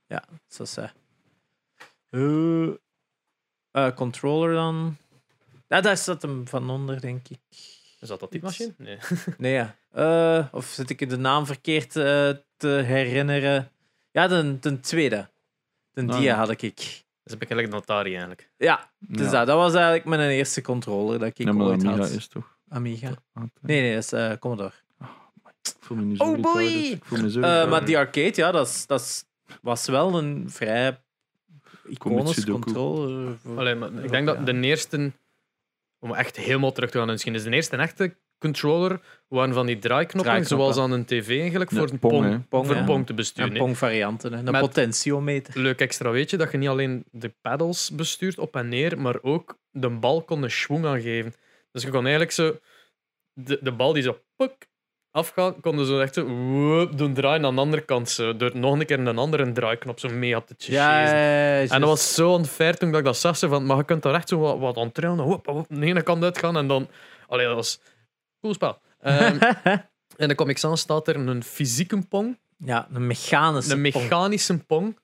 Ja, 0.07 0.25
zo 0.49 0.63
is 0.63 0.77
hij. 0.77 0.93
Eh, 2.11 2.69
eh, 3.71 3.95
controller 3.95 4.55
dan. 4.55 4.97
Ja, 5.69 5.81
daar 5.81 5.97
staat 5.97 6.23
hem 6.23 6.49
van 6.49 6.71
onder, 6.71 7.01
denk 7.01 7.29
ik. 7.29 7.39
Is 8.01 8.09
dat 8.09 8.21
dat 8.21 8.31
die 8.31 8.43
machine? 8.43 8.75
Nee. 8.79 8.99
Nee, 9.39 9.53
ja. 9.53 9.77
Eh, 9.91 10.47
of 10.53 10.67
zit 10.67 10.91
ik 10.91 11.09
de 11.09 11.17
naam 11.17 11.47
verkeerd 11.47 11.97
eh, 11.97 12.31
te 12.57 12.69
herinneren? 12.69 13.71
Ja, 14.11 14.27
de, 14.29 14.59
de 14.59 14.81
tweede. 14.81 15.29
De 15.93 16.07
Ah, 16.07 16.19
dia 16.19 16.37
had 16.37 16.51
ik. 16.51 16.61
Dat 16.61 16.73
is 17.25 17.33
een 17.33 17.39
beetje 17.57 17.77
Atari 17.77 18.11
eigenlijk. 18.11 18.51
Ja, 18.57 18.91
dus 18.99 19.27
Ja. 19.27 19.31
dat, 19.33 19.47
dat 19.47 19.57
was 19.57 19.75
eigenlijk 19.75 20.05
mijn 20.05 20.31
eerste 20.31 20.63
controller 20.63 21.19
dat 21.19 21.29
ik 21.29 21.39
Ja, 21.39 21.53
maar 21.53 21.67
ooit 21.67 21.85
Amiga 21.85 22.01
had. 22.03 22.11
is 22.11 22.27
toch... 22.29 22.59
Amiga. 22.69 23.09
Ah, 23.33 23.43
Nee, 23.61 23.81
nee, 23.81 23.95
dat 23.95 24.03
is 24.05 24.13
eh, 24.13 24.33
Commodore. 24.39 24.73
Ik 25.63 25.75
voel 25.81 25.97
me 25.97 26.05
nu 26.05 26.17
zo 26.17 26.25
Oh, 26.25 26.41
boy. 26.41 26.63
Ik 26.65 27.05
voel 27.05 27.21
me 27.23 27.31
zo 27.31 27.39
Eh, 27.41 27.45
retarded. 27.47 27.71
maar 27.71 27.85
die 27.85 27.99
arcade, 27.99 28.33
ja, 28.35 28.51
dat, 28.53 28.69
is, 28.69 28.87
dat 28.87 29.01
is- 29.01 29.25
was 29.63 29.87
wel 29.87 30.19
een 30.19 30.51
vrij 30.51 31.01
iconisch. 31.89 32.47
Allee, 33.57 33.75
maar 33.75 33.93
ik 34.05 34.11
denk 34.11 34.27
dat 34.27 34.47
de 34.47 34.61
eerste, 34.61 35.13
om 35.99 36.15
echt 36.15 36.37
helemaal 36.37 36.73
terug 36.73 36.91
te 36.91 36.99
gaan 36.99 37.07
in 37.09 37.13
de 37.15 37.21
geschiedenis, 37.23 37.49
de 37.49 37.55
eerste 37.57 37.77
echte 37.77 38.17
controller 38.39 39.01
waren 39.29 39.55
van 39.55 39.67
die 39.67 39.79
draaiknoppen, 39.79 40.33
Draaiknoppen. 40.33 40.75
zoals 40.75 40.89
aan 40.91 40.93
een 40.99 41.05
tv 41.05 41.41
eigenlijk, 41.41 41.71
voor 41.71 41.91
een 41.91 41.99
Pong, 41.99 42.13
pong, 42.13 42.25
hè. 42.33 42.39
Pong, 42.39 42.67
voor 42.67 42.75
ja. 42.77 42.85
Pong 42.85 43.03
te 43.05 43.11
En 43.11 43.17
besturen. 43.17 43.53
hè. 43.53 43.59
Pong-varianten, 43.59 44.33
een 44.33 44.45
Met- 44.45 44.61
potentiometer. 44.61 45.61
Leuk 45.61 45.81
extra 45.81 46.11
weet 46.11 46.31
je 46.31 46.37
dat 46.37 46.53
je 46.53 46.59
niet 46.59 46.69
alleen 46.69 47.05
de 47.11 47.29
pedals 47.41 47.91
bestuurt 47.91 48.39
op 48.39 48.57
en 48.57 48.69
neer, 48.69 49.01
maar 49.01 49.23
ook 49.23 49.59
de 49.71 49.91
bal 49.91 50.23
kon 50.23 50.43
een 50.43 50.51
schwung 50.51 50.85
aangeven. 50.87 51.35
Dus 51.73 51.83
je 51.83 51.89
kon 51.91 52.01
eigenlijk 52.03 52.33
zo 52.33 52.59
de, 53.33 53.59
de 53.63 53.73
bal 53.73 53.93
die 53.93 54.03
zo 54.03 54.19
puk, 54.37 54.67
afgaat, 55.15 55.55
kon 55.61 55.79
je 55.79 55.87
zo 55.87 56.01
echt 56.01 56.15
zo 56.15 56.25
doen 56.95 57.15
draaien 57.15 57.45
aan 57.45 57.55
de 57.55 57.61
andere 57.61 57.83
kant. 57.83 58.11
Zo, 58.11 58.37
door 58.37 58.51
nog 58.57 58.79
een 58.79 58.87
keer 58.87 58.99
een 58.99 59.19
andere 59.19 59.53
draaiknop 59.53 59.99
zo 60.01 60.09
mee 60.09 60.37
op 60.37 60.47
te 60.47 60.55
chasen. 60.59 60.75
ja, 61.19 61.61
En 61.61 61.81
dat 61.81 61.89
was 61.89 62.15
zo 62.15 62.31
onfair 62.33 62.77
toen 62.77 62.95
ik 62.95 63.05
dat 63.05 63.17
zag. 63.17 63.37
zo 63.37 63.49
Van, 63.49 63.67
maar 63.67 63.77
je 63.77 63.85
kunt 63.85 64.03
daar 64.03 64.15
echt 64.15 64.29
zo 64.29 64.39
wat, 64.39 64.59
wat 64.59 64.77
aan 64.77 64.93
trillen. 64.93 65.19
Hoop, 65.19 65.47
hoop, 65.47 65.67
de 65.69 65.87
ene 65.87 66.03
kant 66.03 66.23
uitgaan. 66.25 66.57
En 66.57 66.67
dan... 66.69 66.89
Allee, 67.29 67.47
dat 67.47 67.55
was... 67.55 67.81
Cool 68.41 68.55
spel. 68.55 68.79
Ehm, 69.01 69.39
in 70.17 70.29
de 70.29 70.35
Comic 70.35 70.59
Sans 70.59 70.81
staat 70.81 71.09
er 71.09 71.17
een 71.17 71.43
fysieke 71.43 71.99
pong. 72.09 72.39
ja, 72.59 72.89
een 72.93 73.07
mechanische 73.07 73.73
Een 73.75 73.83
Pong. 73.91 73.95
mechanische 74.05 74.59
pong. 74.59 74.99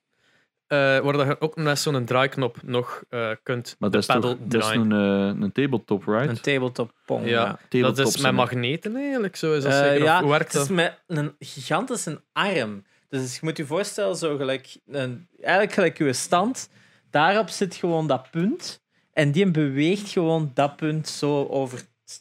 Waar 0.77 1.13
dat 1.13 1.27
je 1.27 1.41
ook 1.41 1.55
met 1.55 1.79
zo'n 1.79 2.05
draaiknop 2.05 2.57
nog 2.63 3.03
eh, 3.09 3.29
kunt 3.43 3.75
Maar 3.79 3.89
de 3.91 3.97
dat 3.97 4.09
is 4.09 4.21
toch 4.21 4.37
dat 4.39 4.63
is 4.63 4.69
een, 4.69 4.91
eh, 4.91 5.41
een 5.43 5.51
tabletop, 5.51 6.05
right? 6.05 6.29
Een 6.29 6.41
tabletop 6.41 6.91
Pong. 7.05 7.25
Ja. 7.25 7.59
Ja. 7.69 7.81
Dat 7.81 7.97
is 7.97 8.17
met 8.17 8.31
magneten 8.33 8.95
eigenlijk. 8.95 9.35
Zo 9.35 9.53
is 9.53 9.63
dat 9.63 9.71
Eh, 9.71 9.79
zeker. 9.79 9.97
Of 9.97 10.03
ja, 10.03 10.21
hoe 10.21 10.29
werkt 10.29 10.53
het 10.53 10.61
is 10.61 10.67
dat? 10.67 10.77
met 10.77 10.99
een 11.07 11.35
gigantische 11.39 12.21
arm. 12.33 12.83
Dus 13.09 13.33
je 13.33 13.39
moet 13.41 13.57
je 13.57 13.65
voorstellen, 13.65 14.15
zo 14.15 14.37
gelijk 14.37 14.77
een, 14.87 15.27
eigenlijk 15.41 15.73
gelijk 15.73 15.97
je 15.97 16.13
stand. 16.13 16.69
Daarop 17.09 17.49
zit 17.49 17.75
gewoon 17.75 18.07
dat 18.07 18.31
punt. 18.31 18.83
En 19.13 19.31
die 19.31 19.51
beweegt 19.51 20.09
gewoon 20.09 20.51
dat 20.53 20.75
punt 20.75 21.07
zo 21.07 21.45
over. 21.47 21.79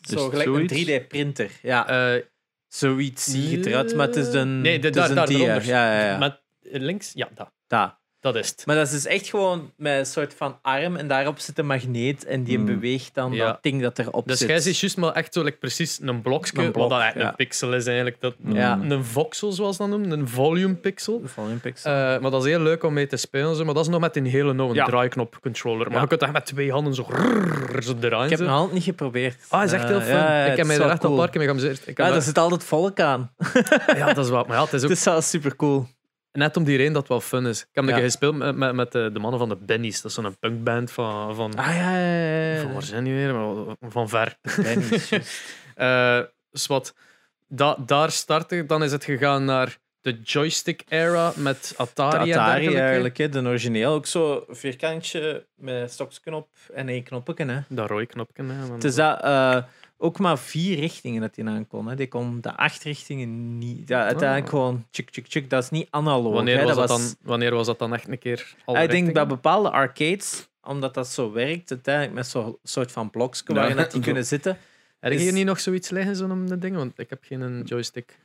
Zo 0.08 0.28
gelijk 0.28 0.48
zoiets? 0.48 0.72
een 0.72 0.84
3D-printer. 0.86 1.50
Ja, 1.62 1.88
Eh, 2.14 2.22
zoiets 2.68 3.24
zie 3.24 3.50
je 3.50 3.56
het 3.56 3.66
eruit. 3.66 3.96
Maar 3.96 4.06
het 4.06 4.16
is 4.16 4.32
een. 4.32 4.60
Nee, 4.60 4.78
de- 4.78 4.86
het 4.86 4.96
is 4.96 5.08
daar- 5.14 5.28
een 5.28 5.38
daar. 5.38 5.64
Ja, 5.66 5.98
ja, 6.00 6.06
ja. 6.10 6.18
Met 6.18 6.40
links? 6.62 7.10
Ja, 7.14 7.28
dat, 7.34 7.52
Daar. 7.66 7.98
Dat 8.20 8.36
is 8.36 8.48
het. 8.48 8.62
Maar 8.66 8.76
dat 8.76 8.86
is 8.86 8.92
dus 8.92 9.06
echt 9.06 9.28
gewoon 9.28 9.72
met 9.76 9.98
een 9.98 10.06
soort 10.06 10.34
van 10.36 10.58
arm 10.62 10.96
en 10.96 11.08
daarop 11.08 11.38
zit 11.38 11.58
een 11.58 11.66
magneet 11.66 12.24
en 12.24 12.42
die 12.44 12.56
Hmm. 12.56 12.66
beweegt 12.66 13.14
dan 13.14 13.32
Ja. 13.32 13.46
dat 13.46 13.62
ding 13.62 13.82
dat 13.82 13.98
erop 13.98 14.26
Dus 14.28 14.38
zit. 14.38 14.48
jij 14.48 14.60
ziet 14.60 14.78
juist 14.78 14.96
maar 14.96 15.12
echt 15.12 15.32
zo 15.32 15.42
like, 15.42 15.56
precies 15.56 15.98
een 16.02 16.22
blokje, 16.22 16.52
Een 16.58 16.64
blok, 16.72 16.74
wat 16.76 16.88
dat 16.90 16.98
eigenlijk 17.00 17.22
ja. 17.24 17.28
een 17.38 17.46
pixel 17.46 17.74
is 17.74 17.86
eigenlijk. 17.86 18.20
Dat, 18.20 18.34
Ja. 18.44 18.78
Een 18.88 19.04
voxel, 19.04 19.52
zoals 19.52 19.76
ze 19.76 19.82
dat 19.82 19.90
noemen, 19.90 20.10
een 20.10 20.28
volume 20.28 20.74
pixel. 20.74 21.22
Volume 21.24 21.56
pixel. 21.58 21.90
Eh, 21.90 22.20
maar 22.20 22.30
dat 22.30 22.44
is 22.44 22.48
heel 22.50 22.60
leuk 22.60 22.82
om 22.84 22.92
mee 22.92 23.06
te 23.06 23.16
spelen, 23.16 23.56
zo. 23.56 23.64
maar 23.64 23.74
dat 23.74 23.82
is 23.84 23.90
nog 23.90 24.00
met 24.00 24.16
een 24.16 24.26
hele 24.26 24.72
Ja. 24.72 24.84
draaiknop 24.84 25.38
controller. 25.42 25.86
Maar 25.86 25.94
Ja. 25.94 26.00
je 26.00 26.06
kunt 26.06 26.22
echt 26.22 26.32
met 26.32 26.46
twee 26.46 26.72
handen 26.72 26.94
zo, 26.94 27.04
rrrr, 27.08 27.82
zo 27.82 27.94
draaien. 27.98 28.24
ik 28.24 28.30
heb 28.30 28.40
nog 28.46 28.50
altijd 28.56 28.72
niet 28.72 28.84
geprobeerd. 28.84 29.36
Ah, 29.48 29.64
is 29.64 29.72
echt 29.72 29.84
heel 29.88 29.98
Eh, 30.00 30.04
fun. 30.04 30.14
ja, 30.14 30.44
ja, 30.44 30.50
ik 30.50 30.56
heb 30.56 30.66
mij 30.66 30.76
er 30.76 30.82
echt 30.82 30.88
al 30.90 30.94
een 30.94 31.00
cool. 31.00 31.16
paar 31.16 31.28
keer 31.28 31.38
mee 31.40 31.48
geamuseerd. 31.48 31.82
Ja, 31.96 32.10
daar 32.10 32.22
zit 32.22 32.38
altijd 32.38 32.64
volk 32.64 33.00
aan. 33.00 33.30
ja, 33.96 34.12
dat 34.12 34.24
is 34.24 34.30
wat. 34.30 34.46
Maar 34.46 34.56
ja, 34.56 34.62
het 34.64 34.72
is 34.72 34.82
ook 34.84 34.88
Het 34.88 34.98
is 34.98 35.04
wel 35.04 35.20
super 35.20 35.56
cool. 35.56 35.86
Net 36.32 36.56
om 36.56 36.64
die 36.64 36.76
reden 36.76 36.92
dat 36.92 37.02
het 37.02 37.10
wel 37.10 37.20
fun 37.20 37.46
is. 37.46 37.60
Ik 37.60 37.66
heb 37.72 37.84
een 37.84 37.90
Ja. 37.96 38.00
gespeeld 38.00 38.36
met, 38.36 38.56
met, 38.56 38.74
met 38.74 38.92
de, 38.92 39.10
de 39.12 39.18
mannen 39.18 39.38
van 39.40 39.48
de 39.48 39.56
Bennies. 39.56 40.00
Dat 40.02 40.10
is 40.10 40.16
zo'n 40.16 40.36
punkband 40.38 40.90
van, 40.90 41.34
van, 41.34 41.54
Ah 41.56 41.74
ja, 41.74 41.96
ja, 41.96 42.52
ja. 42.54 42.60
van 42.62 42.72
waar 42.72 42.82
zijn 42.82 43.04
die 43.04 43.14
weer? 43.14 43.34
Maar 43.34 43.74
Van 43.80 44.08
ver. 44.08 44.36
Juist. 44.62 45.12
Eh, 45.74 46.20
dus 46.50 46.66
wat, 46.66 46.94
da, 47.48 47.76
daar 47.86 48.10
starten, 48.10 48.66
dan 48.66 48.82
is 48.82 48.92
het 48.92 49.04
gegaan 49.04 49.44
naar 49.44 49.78
de 50.00 50.20
joystick 50.22 50.82
era 50.88 51.32
met 51.36 51.68
De 51.68 51.82
Atari, 51.82 52.30
en 52.32 52.38
Atari 52.38 52.74
eigenlijk, 52.76 53.16
hè, 53.16 53.28
de 53.28 53.40
origineel. 53.42 53.92
Ook 53.92 54.06
zo 54.06 54.44
vierkantje 54.48 55.46
met 55.54 55.92
stoksknop 55.92 56.48
en 56.72 56.88
één 56.88 57.02
knopje. 57.02 57.44
Hè. 57.44 57.60
Dat 57.68 57.88
rode 57.90 58.06
knopje. 58.06 58.42
Hè, 58.44 58.72
Het 58.72 58.84
is 58.84 58.94
dat, 58.94 59.22
eh, 59.22 59.56
ook 60.02 60.18
maar 60.18 60.38
vier 60.38 60.76
richtingen 60.78 61.20
dat 61.20 61.34
die 61.34 61.44
aan 61.46 61.66
kon. 61.66 61.88
Hè. 61.88 61.94
Die 61.94 62.08
kon 62.08 62.40
de 62.40 62.56
acht 62.56 62.82
richtingen 62.82 63.58
niet. 63.58 63.88
Ja, 63.88 64.04
uiteindelijk 64.04 64.44
Ah. 64.46 64.50
gewoon 64.50 64.86
tjuk, 64.90 65.10
tjuk, 65.10 65.26
tjuk. 65.26 65.50
Dat 65.50 65.62
is 65.62 65.70
niet 65.70 65.86
analoog. 65.90 66.32
wanneer, 66.34 66.58
hè. 66.58 66.64
was 66.64 66.76
dat 66.76 66.88
dat 66.88 66.98
dan, 66.98 67.14
wanneer 67.22 67.54
was 67.54 67.66
dat 67.66 67.78
dan 67.78 67.94
echt 67.94 68.08
een 68.08 68.18
keer 68.18 68.54
ik 68.82 68.90
denk 68.90 69.12
bij 69.12 69.26
bepaalde 69.26 69.70
arcades, 69.70 70.48
omdat 70.62 70.94
dat 70.94 71.08
zo 71.08 71.32
werkt, 71.32 71.70
uiteindelijk 71.70 72.14
met 72.14 72.26
zo'n 72.26 72.56
soort 72.62 72.92
van 72.92 73.10
blokjes 73.10 73.42
Ja, 73.46 73.54
waarin 73.54 73.76
dat 73.76 73.92
die 73.92 74.00
kunnen 74.08 74.26
zitten. 74.26 74.58
Heb 75.00 75.12
je 75.12 75.18
is- 75.18 75.24
hier 75.24 75.32
niet 75.32 75.46
nog 75.46 75.60
zoiets 75.60 75.90
liggen, 75.90 76.16
zo'n 76.16 76.56
ding? 76.58 76.76
Want 76.76 76.98
ik 76.98 77.10
heb 77.10 77.24
geen 77.24 77.62
joystick. 77.64 78.18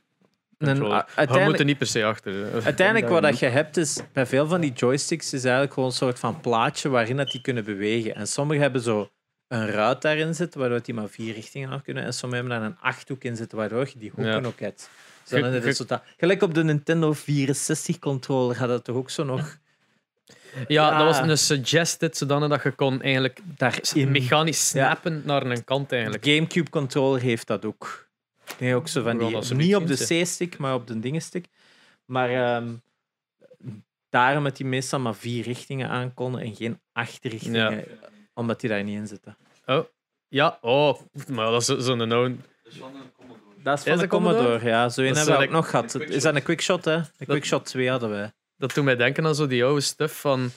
Een, 0.58 0.78
We 0.78 1.42
moeten 1.44 1.66
niet 1.66 1.78
per 1.78 1.86
se 1.86 2.04
achter. 2.04 2.46
eh. 2.56 2.64
uiteindelijk 2.64 3.08
wat 3.08 3.22
dat 3.22 3.38
je 3.38 3.46
hebt 3.46 3.76
is, 3.76 4.00
bij 4.12 4.26
veel 4.26 4.46
van 4.46 4.60
die 4.60 4.72
joysticks 4.72 5.32
is 5.32 5.42
eigenlijk 5.44 5.72
gewoon 5.72 5.88
een 5.88 5.94
soort 5.94 6.18
van 6.18 6.40
plaatje 6.40 6.88
waarin 6.88 7.16
dat 7.16 7.30
die 7.30 7.40
kunnen 7.40 7.64
bewegen. 7.64 8.14
En 8.14 8.26
sommige 8.26 8.60
hebben 8.60 8.80
zo 8.80 9.10
een 9.48 9.66
ruit 9.70 10.02
daarin 10.02 10.34
zitten, 10.34 10.60
waardoor 10.60 10.82
die 10.82 10.94
maar 10.94 11.08
vier 11.08 11.34
richtingen 11.34 11.70
af 11.70 11.82
kunnen. 11.82 12.04
En 12.04 12.12
sommige 12.14 12.42
hebben 12.42 12.60
daar 12.60 12.70
een 12.70 12.78
achthoek 12.80 13.24
in 13.24 13.36
zitten, 13.36 13.58
waardoor 13.58 13.86
je 13.92 13.98
die 13.98 14.10
hoeken 14.14 14.32
Ja. 14.40 14.46
ook 14.46 14.60
hebt. 14.60 14.90
Het 15.28 15.30
Gelijk 16.16 16.42
op 16.42 16.54
de 16.54 16.64
Nintendo 16.64 17.12
64 17.12 17.98
controller 17.98 18.58
had 18.58 18.68
dat 18.68 18.84
toch 18.84 18.96
ook 18.96 19.10
zo 19.10 19.24
nog 19.24 19.58
Ja, 20.68 20.98
dat 20.98 21.06
was 21.06 21.28
een 21.28 21.38
suggested, 21.38 22.16
zodanig 22.16 22.48
dat 22.48 22.62
je 22.62 22.70
kon 22.70 23.02
eigenlijk 23.02 23.40
daarin. 23.56 24.10
mechanisch 24.10 24.68
snappen 24.68 25.22
naar 25.24 25.46
een 25.46 25.64
kant 25.64 25.88
De 25.88 25.94
eigenlijk. 25.96 26.24
Gamecube 26.24 26.70
controller 26.70 27.20
heeft 27.20 27.46
dat 27.46 27.64
ook. 27.64 28.08
Nee, 28.58 28.74
ook 28.74 28.88
zo 28.88 29.02
van 29.02 29.18
die, 29.18 29.54
niet 29.54 29.76
op 29.76 29.86
de 29.86 30.20
C-stick, 30.22 30.58
maar 30.58 30.74
op 30.74 30.86
de 30.86 30.98
dingenstick. 31.00 31.46
Maar 32.04 32.30
ehm, 32.30 32.68
daarom 34.10 34.44
dat 34.44 34.56
die 34.56 34.66
meestal 34.66 35.00
maar 35.00 35.14
vier 35.14 35.42
richtingen 35.44 35.88
aan 35.88 36.14
konden 36.14 36.40
en 36.40 36.54
geen 36.54 36.80
acht 36.92 37.24
richtingen, 37.24 37.84
omdat 38.36 38.60
die 38.60 38.70
daar 38.70 38.82
niet 38.84 38.98
in 38.98 39.06
zitten. 39.06 39.36
Ja, 40.28 40.58
oh, 40.60 40.98
maar 41.28 41.50
dat 41.50 41.60
is 41.60 41.66
zo- 41.66 41.78
zo'n 41.78 42.12
oude. 42.12 42.36
Dat 43.62 43.78
is 43.78 43.84
van 43.84 43.92
Is 43.92 43.98
de 43.98 44.00
dat 44.00 44.06
Commodore? 44.08 44.44
Commodore, 44.44 44.68
ja. 44.70 44.88
Zo 44.88 45.00
een 45.00 45.06
Dat 45.08 45.16
is 45.16 45.22
hebben 45.22 45.40
we 45.40 45.46
ook 45.48 45.54
nog 45.54 45.70
gehad. 45.70 45.94
Is 46.00 46.22
dat 46.22 46.34
een 46.34 46.42
quickshot, 46.42 46.84
hè? 46.84 46.94
Een 46.94 47.26
quickshot 47.26 47.64
2 47.64 47.90
hadden 47.90 48.10
wij. 48.10 48.32
Dat 48.58 48.74
doet 48.74 48.84
mij 48.84 48.96
denken 48.96 49.26
aan 49.26 49.34
zo 49.34 49.46
die 49.46 49.64
oude 49.64 49.80
stuff 49.80 50.20
van, 50.20 50.50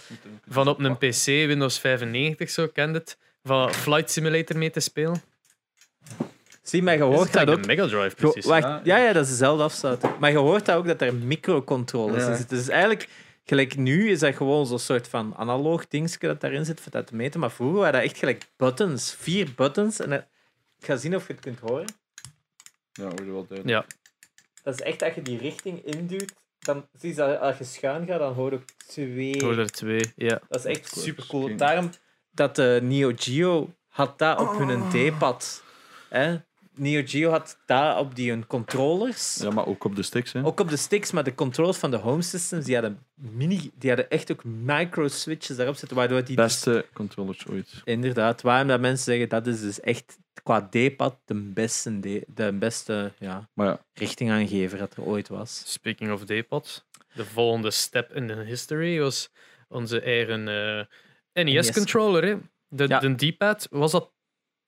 van 0.49 0.67
op 0.67 0.79
een 0.79 0.97
PC, 0.97 1.25
Windows 1.25 1.79
95, 1.79 2.49
zo 2.49 2.67
kent 2.67 2.95
het. 2.95 3.17
van 3.43 3.73
Flight 3.73 4.11
Simulator 4.11 4.57
mee 4.57 4.69
te 4.69 4.79
spelen. 4.79 5.21
Zie, 6.61 6.83
maar 6.83 6.93
je 6.97 6.99
Is 6.99 7.15
hoort 7.15 7.33
dat 7.33 7.49
ook. 7.49 7.65
Mega 7.65 7.87
Drive, 7.87 8.15
precies. 8.15 8.45
wacht, 8.45 8.63
Ja. 8.63 8.81
ja, 8.83 8.97
ja, 8.97 9.13
dat 9.13 9.23
is 9.23 9.29
dezelfde 9.29 9.63
afsluiting. 9.63 10.17
Maar 10.19 10.31
je 10.31 10.37
hoort 10.37 10.65
dat 10.65 10.75
ook 10.75 10.87
dat 10.87 11.01
er 11.01 11.13
microcontrollers 11.15 12.23
Ja. 12.23 12.29
in 12.29 12.35
zitten. 12.37 12.57
Dus 12.57 12.67
eigenlijk, 12.67 13.07
gelijk 13.49 13.77
nu 13.77 14.09
is 14.09 14.19
dat 14.19 14.35
gewoon 14.35 14.65
zo'n 14.65 14.79
soort 14.79 15.07
van 15.07 15.35
analoog 15.35 15.87
dingetje 15.87 16.27
dat 16.27 16.41
daarin 16.41 16.65
zit 16.65 16.79
voor 16.81 16.91
dat 16.91 17.07
te 17.07 17.15
meten. 17.15 17.39
Maar 17.39 17.51
vroeger 17.51 17.77
waren 17.79 17.93
dat 17.93 18.03
echt 18.09 18.17
gelijk 18.17 18.45
buttons, 18.57 19.13
vier 19.13 19.53
buttons. 19.55 19.99
En 19.99 20.09
dat- 20.09 20.25
ik 20.79 20.85
ga 20.85 20.95
zien 20.95 21.15
of 21.15 21.27
je 21.27 21.33
het 21.33 21.41
kunt 21.41 21.59
horen. 21.59 21.85
Ja, 22.91 23.03
wordt 23.03 23.25
wel 23.25 23.47
duidelijk. 23.47 23.67
Ja. 23.67 23.85
Dat 24.63 24.73
is 24.73 24.81
echt 24.81 24.99
dat 24.99 25.15
je 25.15 25.21
die 25.21 25.37
richting 25.37 25.85
induwt. 25.85 26.33
Dan 26.59 26.87
zie 26.99 27.09
je 27.09 27.15
dat 27.15 27.39
als 27.39 27.57
je 27.57 27.63
schuin 27.63 28.05
gaat, 28.07 28.19
dan 28.19 28.33
hoor 28.33 28.49
je 28.51 28.55
ook 28.57 28.65
twee. 28.87 29.29
Ik 29.31 29.41
hoor 29.41 29.57
er 29.57 29.69
twee, 29.71 30.11
ja. 30.15 30.41
Dat 30.49 30.65
is 30.65 30.77
echt 30.77 30.89
Cool. 30.89 31.03
super 31.05 31.25
cool. 31.27 31.55
Daarom 31.55 31.89
dat 32.31 32.55
de 32.55 32.79
Neo 32.83 33.11
Geo 33.15 33.73
had 33.87 34.19
dat 34.19 34.39
op 34.39 34.57
hun 34.57 34.89
D-pad. 34.89 35.63
Hè? 36.09 36.37
Neo 36.79 37.01
Geo 37.05 37.29
had 37.29 37.57
dat 37.65 37.97
op 37.99 38.15
die 38.15 38.29
hun 38.29 38.47
controllers. 38.47 39.35
Ja, 39.41 39.49
maar 39.49 39.65
ook 39.67 39.83
op 39.83 39.95
de 39.95 40.03
sticks, 40.03 40.31
hè. 40.33 40.45
Ook 40.45 40.59
op 40.59 40.69
de 40.69 40.77
sticks, 40.77 41.11
maar 41.11 41.23
de 41.23 41.35
controls 41.35 41.77
van 41.77 41.91
de 41.91 41.97
home 41.97 42.21
systems, 42.21 42.65
die 42.65 42.73
hadden, 42.73 42.99
mini, 43.15 43.71
die 43.77 43.89
hadden 43.89 44.09
echt 44.09 44.31
ook 44.31 44.43
micro-switches 44.43 45.55
daarop 45.55 45.75
zitten, 45.75 45.97
waardoor 45.97 46.23
die... 46.23 46.35
dus- 46.35 46.45
Beste 46.45 46.85
controllers 46.93 47.47
ooit. 47.47 47.81
inderdaad, 47.85 48.41
waarom 48.41 48.67
dat 48.67 48.79
mensen 48.79 49.03
zeggen, 49.05 49.29
dat 49.29 49.47
is 49.47 49.61
dus 49.61 49.79
echt 49.79 50.17
qua 50.43 50.69
D-pad 50.69 51.17
de 51.25 51.33
beste, 51.35 51.99
D- 51.99 52.23
de 52.35 52.53
beste 52.53 53.11
ja, 53.19 53.49
Maar 53.53 53.67
ja, 53.67 53.79
richtingaangever 53.93 54.77
dat 54.77 54.95
er 54.95 55.03
ooit 55.03 55.27
was. 55.27 55.63
Speaking 55.65 56.11
of 56.11 56.25
D-pad, 56.25 56.85
de 57.13 57.25
volgende 57.25 57.71
step 57.71 58.13
in 58.13 58.27
de 58.27 58.33
history 58.35 58.99
was 58.99 59.29
onze 59.67 60.01
eigen 60.01 60.47
eh, 61.33 61.43
NES-controller. 61.43 62.23
hè. 62.23 62.35
De, 62.67 62.87
Ja. 62.87 62.99
de 62.99 63.15
D-pad, 63.31 63.67
was 63.71 63.91
dat 63.91 64.11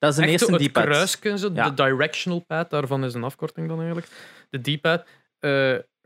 Dat 0.01 0.11
is 0.11 0.17
een 0.17 0.23
echt 0.23 0.31
eerste 0.31 0.51
zo 0.51 0.57
het 0.57 0.69
D-pad. 0.69 0.83
kruisje, 0.83 1.37
zo, 1.37 1.49
Ja. 1.53 1.69
de 1.69 1.83
directional 1.83 2.39
pad, 2.39 2.69
daarvan 2.69 3.03
is 3.03 3.13
een 3.13 3.23
afkorting 3.23 3.67
dan 3.67 3.77
eigenlijk. 3.77 4.07
De 4.49 4.61
D-pad, 4.61 5.03
eh, 5.39 5.49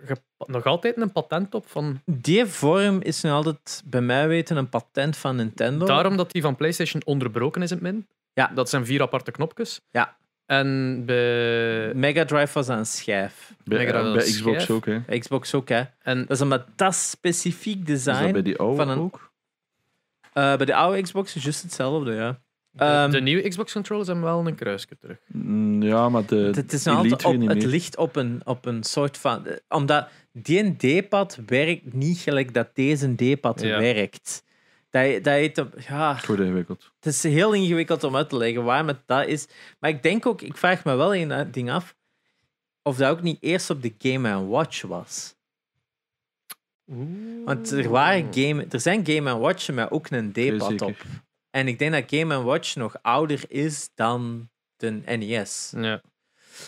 ge- 0.07 0.21
nog 0.37 0.63
altijd 0.65 0.97
een 0.97 1.11
patent 1.11 1.55
op 1.55 1.67
van... 1.67 2.01
Die 2.05 2.45
vorm 2.45 3.01
is 3.01 3.21
nu 3.21 3.29
altijd, 3.29 3.81
bij 3.85 4.01
mij 4.01 4.27
weten, 4.27 4.57
een 4.57 4.69
patent 4.69 5.17
van 5.17 5.35
Nintendo. 5.35 5.85
Daarom 5.85 6.17
dat 6.17 6.31
die 6.31 6.41
van 6.41 6.55
PlayStation 6.55 7.01
onderbroken 7.05 7.61
is 7.61 7.71
in 7.71 7.75
het 7.77 7.85
min. 7.85 8.07
Ja. 8.33 8.51
Dat 8.55 8.69
zijn 8.69 8.85
vier 8.85 9.01
aparte 9.01 9.31
knopjes. 9.31 9.81
Ja. 9.91 10.17
En 10.45 11.01
bij... 11.05 11.93
Mega 11.93 12.25
Drive 12.25 12.53
was 12.53 12.69
aan 12.69 12.77
een 12.77 12.85
schijf. 12.85 13.53
bij, 13.63 13.77
Mega 13.77 13.91
Drive 13.91 14.03
bij 14.13 14.21
als 14.21 14.31
Xbox 14.31 14.63
schijf. 14.63 14.69
ook, 14.77 14.85
hè. 14.85 15.17
Xbox 15.19 15.53
ook, 15.53 15.69
hè. 15.69 15.83
En 16.01 16.19
Dat 16.19 16.29
is 16.29 16.41
omdat 16.41 16.65
dat 16.75 16.95
specifiek 16.95 17.87
Is 17.89 18.03
dat 18.03 18.13
design... 18.15 18.31
bij 18.33 18.41
die 18.41 18.57
oude 18.57 18.75
van 18.75 18.89
een- 18.89 18.99
ook? 18.99 19.31
Eh, 20.33 20.55
bij 20.55 20.65
de 20.65 20.75
oude 20.75 21.01
Xbox 21.01 21.35
is 21.35 21.43
juist 21.43 21.61
hetzelfde, 21.61 22.13
ja. 22.13 22.39
De, 22.77 22.83
Ehm, 22.83 23.11
de 23.11 23.21
nieuwe 23.21 23.47
Xbox 23.47 23.71
controllers 23.73 24.07
hebben 24.07 24.25
wel 24.25 24.47
een 24.47 24.55
kruisje 24.55 24.97
terug. 24.99 25.17
Mm, 25.27 25.81
Ja, 25.83 26.09
maar 26.09 26.25
de 26.25 26.51
Het 26.55 26.73
is 26.73 26.83
nou 26.83 26.97
Elite 26.99 27.13
altijd 27.15 27.33
op, 27.33 27.39
weer 27.39 27.49
niet 27.55 27.63
het 27.63 27.71
ligt 27.71 27.97
op 27.97 28.15
een, 28.15 28.41
op 28.43 28.65
een 28.65 28.83
soort 28.83 29.17
van... 29.17 29.45
eh, 29.45 29.55
Omdat 29.69 30.07
die 30.31 30.75
D-pad 31.01 31.39
werkt 31.45 31.93
niet 31.93 32.17
gelijk 32.17 32.53
dat 32.53 32.75
deze 32.75 33.15
D-pad 33.15 33.61
Ja. 33.61 33.79
werkt. 33.79 34.43
Dat, 34.89 35.23
dat 35.23 35.33
heet, 35.33 35.63
ja, 35.87 36.15
Het 36.15 36.25
wordt 36.25 36.41
ingewikkeld. 36.41 36.91
het 36.99 37.13
is 37.13 37.23
heel 37.23 37.53
ingewikkeld 37.53 38.03
om 38.03 38.15
uit 38.15 38.29
te 38.29 38.37
leggen 38.37 38.63
waarom 38.63 38.87
het 38.87 38.99
dat 39.05 39.27
is. 39.27 39.47
Maar 39.79 39.89
ik 39.89 40.03
denk 40.03 40.25
ook, 40.25 40.41
ik 40.41 40.57
vraag 40.57 40.83
me 40.83 40.95
wel 40.95 41.15
een 41.15 41.51
ding 41.51 41.71
af, 41.71 41.95
of 42.81 42.97
dat 42.97 43.09
ook 43.11 43.21
niet 43.21 43.37
eerst 43.41 43.69
op 43.69 43.81
de 43.81 43.93
Game 43.97 44.45
Watch 44.47 44.81
was. 44.81 45.35
Want 47.45 47.71
er, 47.71 47.89
waren 47.89 48.33
game, 48.33 48.65
er 48.69 48.79
zijn 48.79 49.05
Game 49.05 49.37
Watch 49.37 49.71
met 49.71 49.91
ook 49.91 50.09
een 50.09 50.31
D-pad 50.31 50.81
op. 50.81 50.95
En 51.55 51.67
ik 51.67 51.79
denk 51.79 51.91
dat 51.91 52.03
Game 52.19 52.43
Watch 52.43 52.75
nog 52.75 52.95
ouder 53.01 53.43
is 53.47 53.89
dan 53.95 54.49
de 54.77 54.89
NES. 55.05 55.73
Ja. 55.77 56.01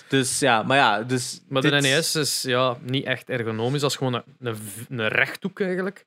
Dus 0.09 0.39
ja, 0.39 0.63
maar 0.63 0.77
ja, 0.77 1.03
dus... 1.03 1.41
Maar 1.49 1.61
dit- 1.61 1.71
de 1.71 1.79
NES 1.81 2.15
is 2.15 2.41
ja, 2.41 2.77
niet 2.81 3.05
echt 3.05 3.29
ergonomisch. 3.29 3.81
Dat 3.81 3.89
is 3.89 3.95
gewoon 3.95 4.23
een, 4.39 4.57
een, 4.89 5.07
rechthoek 5.07 5.59
eigenlijk. 5.59 6.05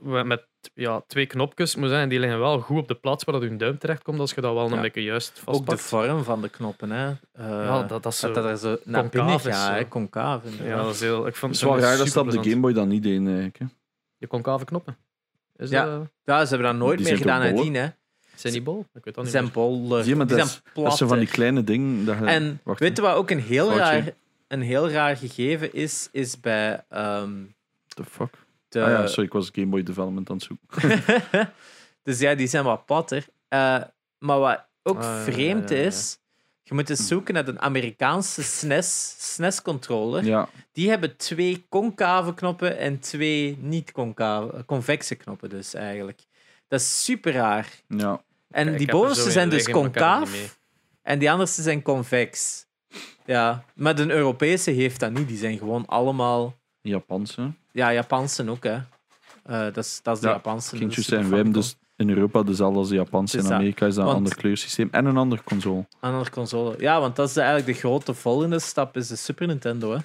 Met 0.00 0.46
ja, 0.74 1.02
twee 1.06 1.26
knopjes. 1.26 1.74
Moet 1.76 1.88
zijn, 1.88 2.08
die 2.08 2.18
liggen 2.20 2.38
wel 2.38 2.60
goed 2.60 2.78
op 2.78 2.88
de 2.88 2.94
plaats 2.94 3.24
waar 3.24 3.40
dat 3.40 3.50
je 3.50 3.56
duim 3.56 3.78
terechtkomt. 3.78 4.20
Als 4.20 4.32
je 4.32 4.40
dat 4.40 4.54
wel 4.54 4.66
een 4.66 4.74
Ja. 4.74 4.80
beetje 4.80 5.02
juist 5.02 5.42
Ook 5.44 5.66
de 5.66 5.76
vastpakt. 5.76 5.80
vorm 5.80 6.24
van 6.24 6.42
de 6.42 6.48
knoppen, 6.48 6.90
hè. 6.90 7.06
Eh, 7.08 7.14
ja, 7.48 7.82
dat, 7.82 8.02
dat 8.02 8.12
is 8.12 8.18
zo. 8.18 8.26
dat 8.32 8.34
dat 8.42 8.44
er 8.52 8.56
zo 8.58 8.76
naar 8.84 9.08
binnen 9.08 9.40
gaat, 9.40 9.78
hè. 9.78 9.88
Concaaf. 9.88 10.42
ja, 10.62 10.76
dat 10.76 10.94
is 10.94 11.00
heel... 11.00 11.26
Ik 11.26 11.36
vond 11.36 11.52
Het 11.52 11.62
is 11.62 11.68
wel 11.68 11.78
raar 11.78 11.96
dat 11.96 12.06
ze 12.08 12.12
dat 12.24 12.30
de. 12.30 12.50
Game 12.50 12.60
Boy 12.60 12.72
dan 12.72 12.88
niet 12.88 13.02
deden, 13.02 13.26
eigenlijk. 13.26 13.58
Hè. 13.58 13.64
De 14.18 14.26
concave 14.26 14.64
knoppen. 14.64 14.96
Is 15.56 15.70
Ja. 15.70 15.84
dat, 15.84 16.08
Ja, 16.24 16.44
ze 16.44 16.54
hebben 16.54 16.70
dat 16.72 16.80
nooit 16.80 16.98
Die 16.98 17.06
meer 17.06 17.16
gedaan 17.16 17.40
nadien, 17.40 17.74
hè. 17.74 17.88
Zijn 18.40 18.52
die 18.52 18.62
bol? 18.62 18.80
Ik 18.94 19.04
weet 19.04 19.14
dat 19.14 19.24
niet 19.24 19.32
zijn 19.32 19.44
meer. 19.44 19.52
boller. 19.52 20.00
Zie 20.02 20.10
je, 20.10 20.16
maar 20.16 20.26
die 20.26 20.36
dat 20.36 20.48
zijn 20.48 20.84
Dat 20.84 20.92
is 20.92 20.98
zo 20.98 21.06
van 21.06 21.18
die 21.18 21.28
kleine 21.28 21.64
dingen. 21.64 22.04
Dat 22.04 22.18
je, 22.18 22.24
En 22.24 22.60
wacht, 22.64 22.80
weet 22.80 22.96
je 22.96 23.02
wat 23.02 23.14
ook 23.14 23.30
een 23.30 23.40
heel, 23.40 23.66
Foutje. 23.66 23.82
raar, 23.82 24.12
een 24.48 24.62
heel 24.62 24.90
raar 24.90 25.16
gegeven 25.16 25.72
is? 25.74 26.08
Is 26.12 26.40
bij 26.40 26.84
ehm, 26.88 27.32
the 27.88 28.04
fuck? 28.04 28.34
de... 28.68 28.82
ah 28.84 28.90
ja, 28.90 29.06
sorry, 29.06 29.24
ik 29.24 29.32
was 29.32 29.48
Game 29.52 29.66
Boy 29.66 29.82
Development 29.82 30.30
aan 30.30 30.36
het 30.36 30.44
zoeken. 30.44 31.02
dus 32.02 32.18
ja, 32.18 32.34
die 32.34 32.46
zijn 32.46 32.64
wat 32.64 32.86
platter. 32.86 33.26
Eh, 33.48 33.82
maar 34.18 34.38
wat 34.38 34.66
ook 34.82 34.98
Ah, 34.98 35.02
ja, 35.02 35.22
vreemd 35.32 35.68
ja, 35.68 35.76
ja, 35.76 35.82
ja. 35.82 35.88
is... 35.88 36.18
Je 36.62 36.76
moet 36.76 36.90
eens 36.90 37.06
zoeken 37.06 37.34
naar 37.34 37.48
een 37.48 37.60
Amerikaanse 37.60 38.42
SNES, 38.42 39.14
SNES-controller. 39.18 40.24
Ja, 40.24 40.48
Die 40.72 40.88
hebben 40.88 41.16
twee 41.16 41.66
concave 41.68 42.34
knoppen 42.34 42.78
en 42.78 42.98
twee 42.98 43.56
niet-concave, 43.60 44.64
convexe 44.64 45.14
knoppen 45.14 45.48
dus 45.48 45.74
eigenlijk. 45.74 46.20
Dat 46.68 46.80
is 46.80 47.04
super 47.04 47.32
raar. 47.32 47.68
ja. 47.88 48.22
En 48.50 48.76
die 48.76 48.90
bovenste 48.90 49.30
zijn 49.30 49.48
dus 49.48 49.68
concaaf 49.68 50.58
en 51.02 51.18
die 51.18 51.30
anderste 51.30 51.62
zijn 51.62 51.82
convex. 51.82 52.66
Ja, 53.24 53.64
maar 53.74 53.94
de 53.94 54.10
Europese 54.10 54.70
heeft 54.70 55.00
dat 55.00 55.12
niet. 55.12 55.28
Die 55.28 55.36
zijn 55.36 55.58
gewoon 55.58 55.86
allemaal... 55.86 56.58
Japanse. 56.80 57.52
Ja, 57.72 57.92
Japanse 57.92 58.50
ook, 58.50 58.64
hè. 58.64 58.78
Eh, 59.42 59.60
dat, 59.60 59.76
is, 59.76 60.00
dat 60.02 60.14
is 60.14 60.20
de 60.22 60.26
Ja, 60.26 60.32
Japanse. 60.32 60.76
Kindjes 60.76 61.06
zijn 61.06 61.30
wij 61.30 61.42
dus 61.42 61.76
in 61.96 62.08
Europa 62.10 62.42
dezelfde 62.42 62.78
als 62.78 62.88
de 62.88 62.94
Japanse. 62.94 63.38
In. 63.38 63.52
Amerika 63.52 63.86
is 63.86 63.94
dat 63.94 64.08
een 64.08 64.14
ander 64.14 64.36
kleursysteem 64.36 64.88
en 64.90 65.04
een 65.04 65.16
ander 65.16 65.42
console. 65.44 65.86
Andere 66.00 66.30
console. 66.30 66.74
Ja, 66.78 67.00
want 67.00 67.16
dat 67.16 67.28
is 67.28 67.36
eigenlijk 67.36 67.66
de 67.66 67.74
grote 67.74 68.14
volgende 68.14 68.58
stap, 68.58 68.96
is 68.96 69.08
de 69.08 69.16
Super 69.16 69.46
Nintendo, 69.46 69.92
hè. 69.92 69.98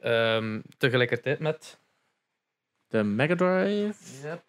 Ehm, 0.00 0.60
tegelijkertijd 0.78 1.38
met... 1.38 1.78
De 2.88 3.02
Mega 3.02 3.34
Drive. 3.34 3.94
Maar 4.22 4.42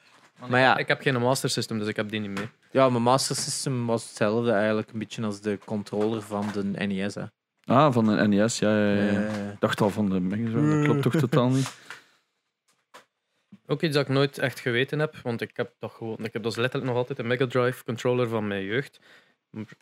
Maar 0.48 0.60
ja. 0.60 0.78
Ik 0.78 0.88
heb 0.88 1.02
geen 1.02 1.22
Master 1.22 1.50
System, 1.50 1.80
dus 1.80 1.88
ik 1.88 1.96
heb 1.96 2.10
die 2.10 2.20
niet 2.20 2.38
mee. 2.38 2.50
Ja, 2.72 2.90
mijn 2.90 3.04
Master 3.04 3.36
System 3.36 3.86
was 3.86 4.04
hetzelfde 4.08 4.52
eigenlijk. 4.52 4.92
Een 4.92 5.00
beetje 5.00 5.24
als 5.24 5.42
de 5.42 5.60
controller 5.66 6.22
van 6.22 6.46
de 6.54 6.64
NES, 6.64 7.16
hè. 7.16 7.24
Ah, 7.66 7.94
van 7.94 8.06
de 8.06 8.28
NES, 8.28 8.60
ja, 8.60 8.92
ja, 8.94 9.12
ja. 9.12 9.28
dacht 9.60 9.82
al 9.82 9.90
van 9.90 10.10
de 10.10 10.20
Mega 10.20 10.50
Drive, 10.52 10.76
dat 10.78 10.84
klopt 10.86 11.02
toch 11.02 11.16
totaal 11.16 11.50
niet? 11.50 11.76
Ook 13.68 13.82
iets 13.82 13.94
dat 13.96 14.04
ik 14.08 14.14
nooit 14.14 14.38
echt 14.38 14.60
geweten 14.60 15.00
heb, 15.00 15.16
want 15.24 15.42
ik 15.42 15.52
heb 15.54 15.72
toch 15.80 15.96
gewoon, 15.96 16.18
ik 16.26 16.34
heb 16.34 16.44
dus 16.44 16.56
letterlijk 16.56 16.92
nog 16.92 16.96
altijd 17.02 17.20
een 17.20 17.28
Mega 17.28 17.48
Drive 17.48 17.84
controller 17.84 18.28
van 18.28 18.48
mijn 18.48 18.64
jeugd. 18.64 19.00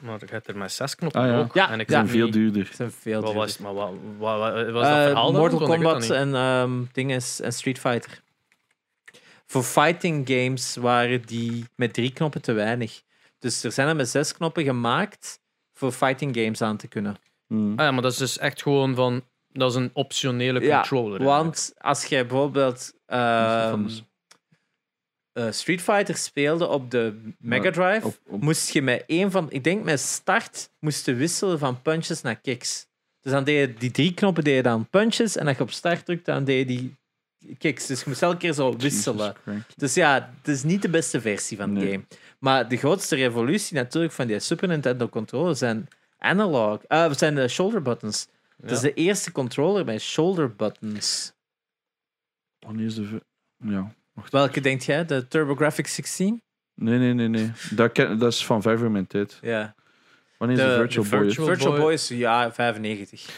Maar 0.02 0.22
ik 0.24 0.30
heb 0.30 0.48
er 0.48 0.58
maar 0.58 0.70
zes 0.70 0.96
knoppen 0.96 1.22
Ah, 1.22 1.28
ja. 1.28 1.40
ook. 1.40 1.54
Ja, 1.54 1.70
en 1.72 1.80
ik 1.80 1.88
Die 1.88 1.96
zijn 1.96 2.08
veel 2.08 2.24
niet- 2.26 2.34
duurder. 2.34 2.70
zijn 2.74 2.92
veel 2.92 3.22
Wat 3.22 3.34
was, 3.34 3.58
duurder. 3.58 3.76
maar 3.76 3.86
wat, 3.86 3.94
wat, 4.18 4.40
wat- 4.56 4.72
was 4.72 4.84
dat 4.88 4.98
Eh, 4.98 5.04
verhaal? 5.04 5.32
Mortal 5.32 5.60
Kombat 5.60 6.10
en 6.10 6.36
ehm 6.36 6.72
dinges 6.92 7.40
en 7.42 7.54
Street 7.54 7.80
Fighter. 7.80 8.22
Voor 9.50 9.64
fighting 9.64 10.28
games 10.30 10.76
waren 10.76 11.22
die 11.22 11.66
met 11.76 11.94
drie 11.94 12.12
knoppen 12.12 12.42
te 12.42 12.52
weinig. 12.52 13.02
Dus 13.40 13.64
er 13.64 13.72
zijn 13.72 13.88
er 13.88 13.96
met 13.96 14.10
zes 14.10 14.34
knoppen 14.34 14.64
gemaakt 14.64 15.40
voor 15.74 15.92
fighting 15.92 16.36
games 16.36 16.62
aan 16.62 16.78
te 16.78 16.88
kunnen. 16.88 17.16
Hmm. 17.48 17.72
Ah 17.72 17.86
ja, 17.86 17.92
maar 17.92 18.02
dat 18.02 18.12
is 18.12 18.18
dus 18.18 18.38
echt 18.38 18.62
gewoon 18.62 18.96
van, 18.96 19.24
dat 19.48 19.70
is 19.70 19.76
een 19.76 19.90
optionele 19.94 20.62
Ja, 20.62 20.76
controller. 20.76 21.24
Want 21.24 21.74
als 21.78 22.06
jij 22.06 22.26
bijvoorbeeld 22.26 22.94
ehm, 23.06 23.88
eh, 25.32 25.52
Street 25.52 25.82
Fighter 25.82 26.16
speelde 26.18 26.68
op 26.68 26.92
de 26.92 27.32
Mega 27.40 27.72
Drive, 27.72 28.06
Op, 28.08 28.18
op, 28.28 28.42
moest 28.42 28.70
je 28.70 28.82
met 28.82 29.04
één 29.08 29.32
van, 29.32 29.52
ik 29.52 29.64
denk 29.64 29.84
met 29.84 30.00
start, 30.00 30.70
moest 30.80 31.06
je 31.06 31.14
wisselen 31.14 31.60
van 31.60 31.82
punches 31.82 32.22
naar 32.22 32.36
kicks. 32.36 32.88
Dus 33.22 33.32
dan 33.32 33.44
deed 33.44 33.70
je 33.70 33.74
die 33.74 33.92
drie 33.92 34.14
knoppen 34.14 34.44
deed 34.44 34.56
je 34.56 34.64
dan 34.64 34.90
punches 34.90 35.36
en 35.36 35.48
als 35.48 35.58
je 35.58 35.64
op 35.64 35.72
start 35.72 36.06
drukt, 36.06 36.26
dan 36.26 36.44
deed 36.44 36.58
je 36.58 36.76
die 36.78 36.97
kicks. 37.58 37.86
Dus 37.86 38.00
je 38.00 38.06
moest 38.08 38.22
elke 38.22 38.38
keer 38.38 38.54
zo 38.54 38.76
wisselen. 38.78 39.36
Dus 39.76 39.94
ja, 39.94 40.32
het 40.38 40.48
is 40.48 40.64
niet 40.64 40.82
de 40.82 40.90
beste 40.90 41.22
versie 41.22 41.58
van 41.58 41.74
de 41.74 41.80
Nee. 41.80 41.92
game. 41.92 42.04
Maar 42.40 42.68
de 42.70 42.78
grootste 42.78 43.16
revolutie 43.16 43.76
natuurlijk 43.76 44.14
van 44.14 44.28
die 44.28 44.40
Super 44.40 44.68
Nintendo 44.68 45.10
controller 45.10 45.56
zijn 45.56 45.88
analog, 46.18 46.84
eh, 46.84 47.12
zijn 47.14 47.36
de 47.36 47.48
shoulder 47.48 47.82
buttons. 47.82 48.28
Het 48.62 48.72
is 48.72 48.80
de 48.80 48.94
eerste 48.94 49.32
controller 49.32 49.86
met 49.86 50.02
shoulder 50.02 50.56
buttons. 50.56 51.34
Wanneer 52.60 52.86
is 52.86 52.96
de... 52.96 53.22
Ja. 53.58 53.94
Welke 54.30 54.62
denkt 54.62 54.86
jij? 54.86 55.06
De 55.06 55.28
TurboGrafx 55.28 55.94
16? 55.96 56.42
Nee, 56.76 56.98
nee, 57.00 57.14
nee, 57.14 57.28
nee. 57.28 57.52
Dat, 57.72 57.92
ken, 57.92 58.18
dat 58.20 58.34
is 58.34 58.46
van 58.46 58.62
vijf 58.62 58.80
mijn 58.80 59.08
tijd. 59.08 59.38
Ja. 59.42 59.76
Wanneer 60.38 60.58
is 60.58 60.64
de, 60.64 60.70
De- 60.70 60.76
Virtual, 60.76 61.04
de 61.04 61.10
Boy? 61.10 61.20
Virtual- 61.26 61.48
Virtual 61.48 61.72
Boy. 61.72 61.80
Boy 61.82 61.94
is 61.94 62.08
ja, 62.08 62.52
95. 62.54 63.30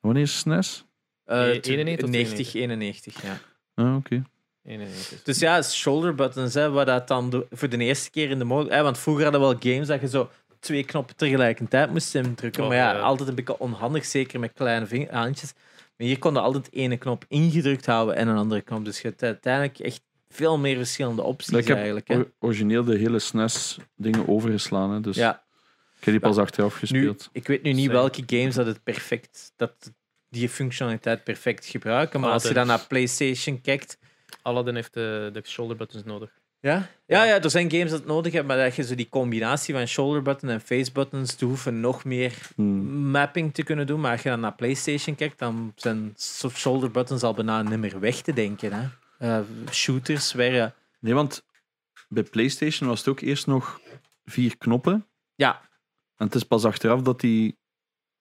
Wanneer 0.00 0.22
is 0.22 0.38
SNES? 0.38 0.84
Eh, 1.24 1.38
Nee, 1.38 1.60
t- 1.60 1.66
91 1.66 2.04
of 2.04 2.10
90, 2.10 2.54
91, 2.54 3.22
ja. 3.22 3.38
Ah, 3.74 3.96
oké. 3.96 4.14
Nee, 4.62 4.76
nee, 4.76 4.86
nee, 4.86 4.86
het 4.96 5.10
is- 5.12 5.22
Dus 5.22 5.38
ja, 5.38 5.62
shoulder 5.62 6.14
buttons, 6.14 6.54
hè, 6.54 6.70
waar 6.70 6.84
dat 6.86 7.08
dan 7.08 7.44
voor 7.50 7.68
de 7.68 7.76
eerste 7.78 8.10
keer 8.10 8.30
in 8.30 8.38
de 8.38 8.44
mode. 8.44 8.74
Hè, 8.74 8.82
want 8.82 8.98
vroeger 8.98 9.22
hadden 9.22 9.40
we 9.40 9.46
wel 9.46 9.72
games 9.72 9.86
dat 9.88 10.00
je 10.00 10.08
zo 10.08 10.30
twee 10.60 10.84
knoppen 10.84 11.16
tegelijkertijd 11.16 11.90
moest 11.90 12.14
indrukken. 12.14 12.62
Oh, 12.62 12.68
maar 12.68 12.76
ja, 12.78 12.92
ja. 12.92 12.98
altijd 13.00 13.28
een 13.28 13.34
beetje 13.34 13.58
onhandig, 13.58 14.04
zeker 14.04 14.40
met 14.40 14.52
kleine 14.52 15.08
handjes. 15.10 15.52
Maar 15.96 16.06
hier 16.06 16.18
kon 16.18 16.32
je 16.32 16.40
altijd 16.40 16.68
ene 16.72 16.96
knop 16.96 17.24
ingedrukt 17.28 17.86
houden 17.86 18.16
en 18.16 18.28
een 18.28 18.36
andere 18.36 18.60
knop. 18.60 18.84
Dus 18.84 19.00
je 19.00 19.08
hebt 19.08 19.22
uiteindelijk 19.22 19.78
echt 19.78 20.00
veel 20.28 20.58
meer 20.58 20.76
verschillende 20.76 21.22
opties 21.22 21.52
ik 21.56 21.66
heb 21.66 21.76
eigenlijk. 21.76 22.08
Hè. 22.08 22.16
or- 22.16 22.30
origineel 22.38 22.84
de 22.84 22.96
hele 22.96 23.18
SNES 23.18 23.78
dingen 23.96 24.28
overgeslaan. 24.28 24.90
Hè, 24.90 25.00
dus 25.00 25.16
Ja, 25.16 25.42
ik 25.98 26.04
heb 26.04 26.14
die 26.14 26.20
pas 26.20 26.36
achteraf 26.36 26.72
nu, 26.72 26.78
gespeeld. 26.78 27.28
ik 27.32 27.46
weet 27.46 27.62
nu 27.62 27.72
niet 27.72 27.90
welke 27.90 28.22
games 28.26 28.54
dat 28.54 28.66
het 28.66 28.82
perfect, 28.82 29.52
dat 29.56 29.92
die 30.34 30.48
functionaliteit 30.48 31.24
perfect 31.24 31.66
gebruiken. 31.66 32.20
Maar 32.20 32.30
als 32.30 32.48
je 32.48 32.54
dan 32.54 32.66
naar 32.66 32.86
PlayStation 32.88 33.60
kijkt, 33.60 33.98
Aladdin 34.42 34.74
heeft 34.74 34.94
de, 34.94 35.30
de 35.32 35.42
shoulder 35.44 35.76
buttons 35.76 36.04
nodig. 36.04 36.30
Ja? 36.60 36.88
Ja, 37.06 37.24
ja, 37.24 37.42
er 37.42 37.50
zijn 37.50 37.70
games 37.70 37.90
dat 37.90 37.98
het 37.98 38.08
nodig 38.08 38.32
hebben, 38.32 38.56
maar 38.56 38.64
dat 38.64 38.76
je 38.76 38.82
zo 38.82 38.94
die 38.94 39.08
combinatie 39.08 39.74
van 39.74 39.86
shoulder 39.86 40.22
button 40.22 40.48
en 40.48 40.60
face 40.60 40.92
buttons 40.92 41.34
te 41.34 41.44
hoeven 41.44 41.80
nog 41.80 42.04
meer 42.04 42.32
Hmm. 42.54 43.10
mapping 43.10 43.54
te 43.54 43.62
kunnen 43.62 43.86
doen. 43.86 44.00
Maar 44.00 44.12
als 44.12 44.22
je 44.22 44.28
dan 44.28 44.40
naar 44.40 44.54
PlayStation 44.54 45.16
kijkt, 45.16 45.38
dan 45.38 45.72
zijn 45.76 46.14
shoulder 46.52 46.90
buttons 46.90 47.22
al 47.22 47.34
bijna 47.34 47.62
niet 47.62 47.78
meer 47.78 48.00
weg 48.00 48.20
te 48.20 48.32
denken. 48.32 48.72
Hè? 48.72 48.88
Eh, 49.18 49.40
shooters 49.70 50.32
werden... 50.32 50.74
Nee, 51.00 51.14
want 51.14 51.44
bij 52.08 52.22
PlayStation 52.22 52.88
was 52.88 52.98
het 52.98 53.08
ook 53.08 53.20
eerst 53.20 53.46
nog 53.46 53.80
vier 54.24 54.56
knoppen. 54.58 55.06
Ja, 55.34 55.60
En 56.16 56.26
het 56.26 56.34
is 56.34 56.42
pas 56.42 56.64
achteraf 56.64 57.00
dat 57.02 57.20
die 57.20 57.58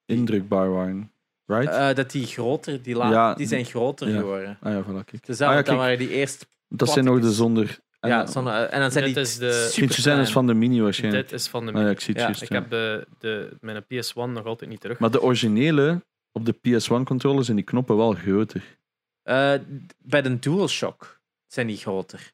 indrukbaar 0.05 0.71
waren. 0.71 1.11
Right? 1.45 1.69
eh, 1.73 1.93
dat 1.95 2.11
die 2.11 2.25
groter, 2.25 2.81
die, 2.81 2.95
la- 2.95 3.09
Ja, 3.11 3.33
die 3.33 3.47
zijn 3.47 3.65
groter 3.65 4.09
ja. 4.09 4.17
geworden. 4.19 4.57
ah 4.61 4.71
ja, 4.71 4.83
voilà, 4.83 5.05
kijk. 5.05 5.25
Dus 5.25 5.37
dat, 5.37 5.47
Ah, 5.49 5.55
ja, 5.55 5.61
kijk. 5.61 5.77
waren 5.77 5.97
die 5.97 6.09
eerst... 6.09 6.47
Dat 6.67 6.89
zijn 6.89 7.05
nog 7.05 7.19
de 7.19 7.31
zonder... 7.31 7.79
En, 7.99 8.09
ja, 8.09 8.25
zonder, 8.25 8.53
en 8.53 8.79
dan 8.79 8.91
zijn 8.91 9.03
Dit 9.05 9.13
die 9.13 9.23
is 9.23 9.37
de- 9.37 9.87
zijn 10.01 10.19
is 10.19 10.31
van 10.31 10.47
de 10.47 10.53
mini 10.53 10.81
waarschijnlijk. 10.81 11.29
Dit 11.29 11.39
is 11.39 11.47
van 11.47 11.65
de 11.65 11.71
Ah, 11.71 11.73
ja, 11.77 11.79
mini. 11.83 11.93
ik 11.93 11.99
zie 11.99 12.13
het 12.13 12.21
Ja, 12.21 12.25
juist, 12.27 12.41
Ik 12.41 12.49
ja. 12.49 12.55
heb 12.55 12.69
de, 12.69 13.07
de, 13.19 13.57
mijn 13.59 13.83
PS1 13.83 14.13
nog 14.33 14.45
altijd 14.45 14.69
niet 14.69 14.81
terug. 14.81 14.99
Maar 14.99 15.11
de 15.11 15.21
originele 15.21 16.03
op 16.31 16.45
de 16.45 16.53
PS1-controller 16.55 17.43
zijn 17.43 17.57
die 17.57 17.65
knoppen 17.65 17.97
wel 17.97 18.13
groter. 18.13 18.77
Eh, 19.23 19.53
bij 19.97 20.21
de 20.21 20.39
DualShock 20.39 21.19
zijn 21.47 21.67
die 21.67 21.77
groter. 21.77 22.31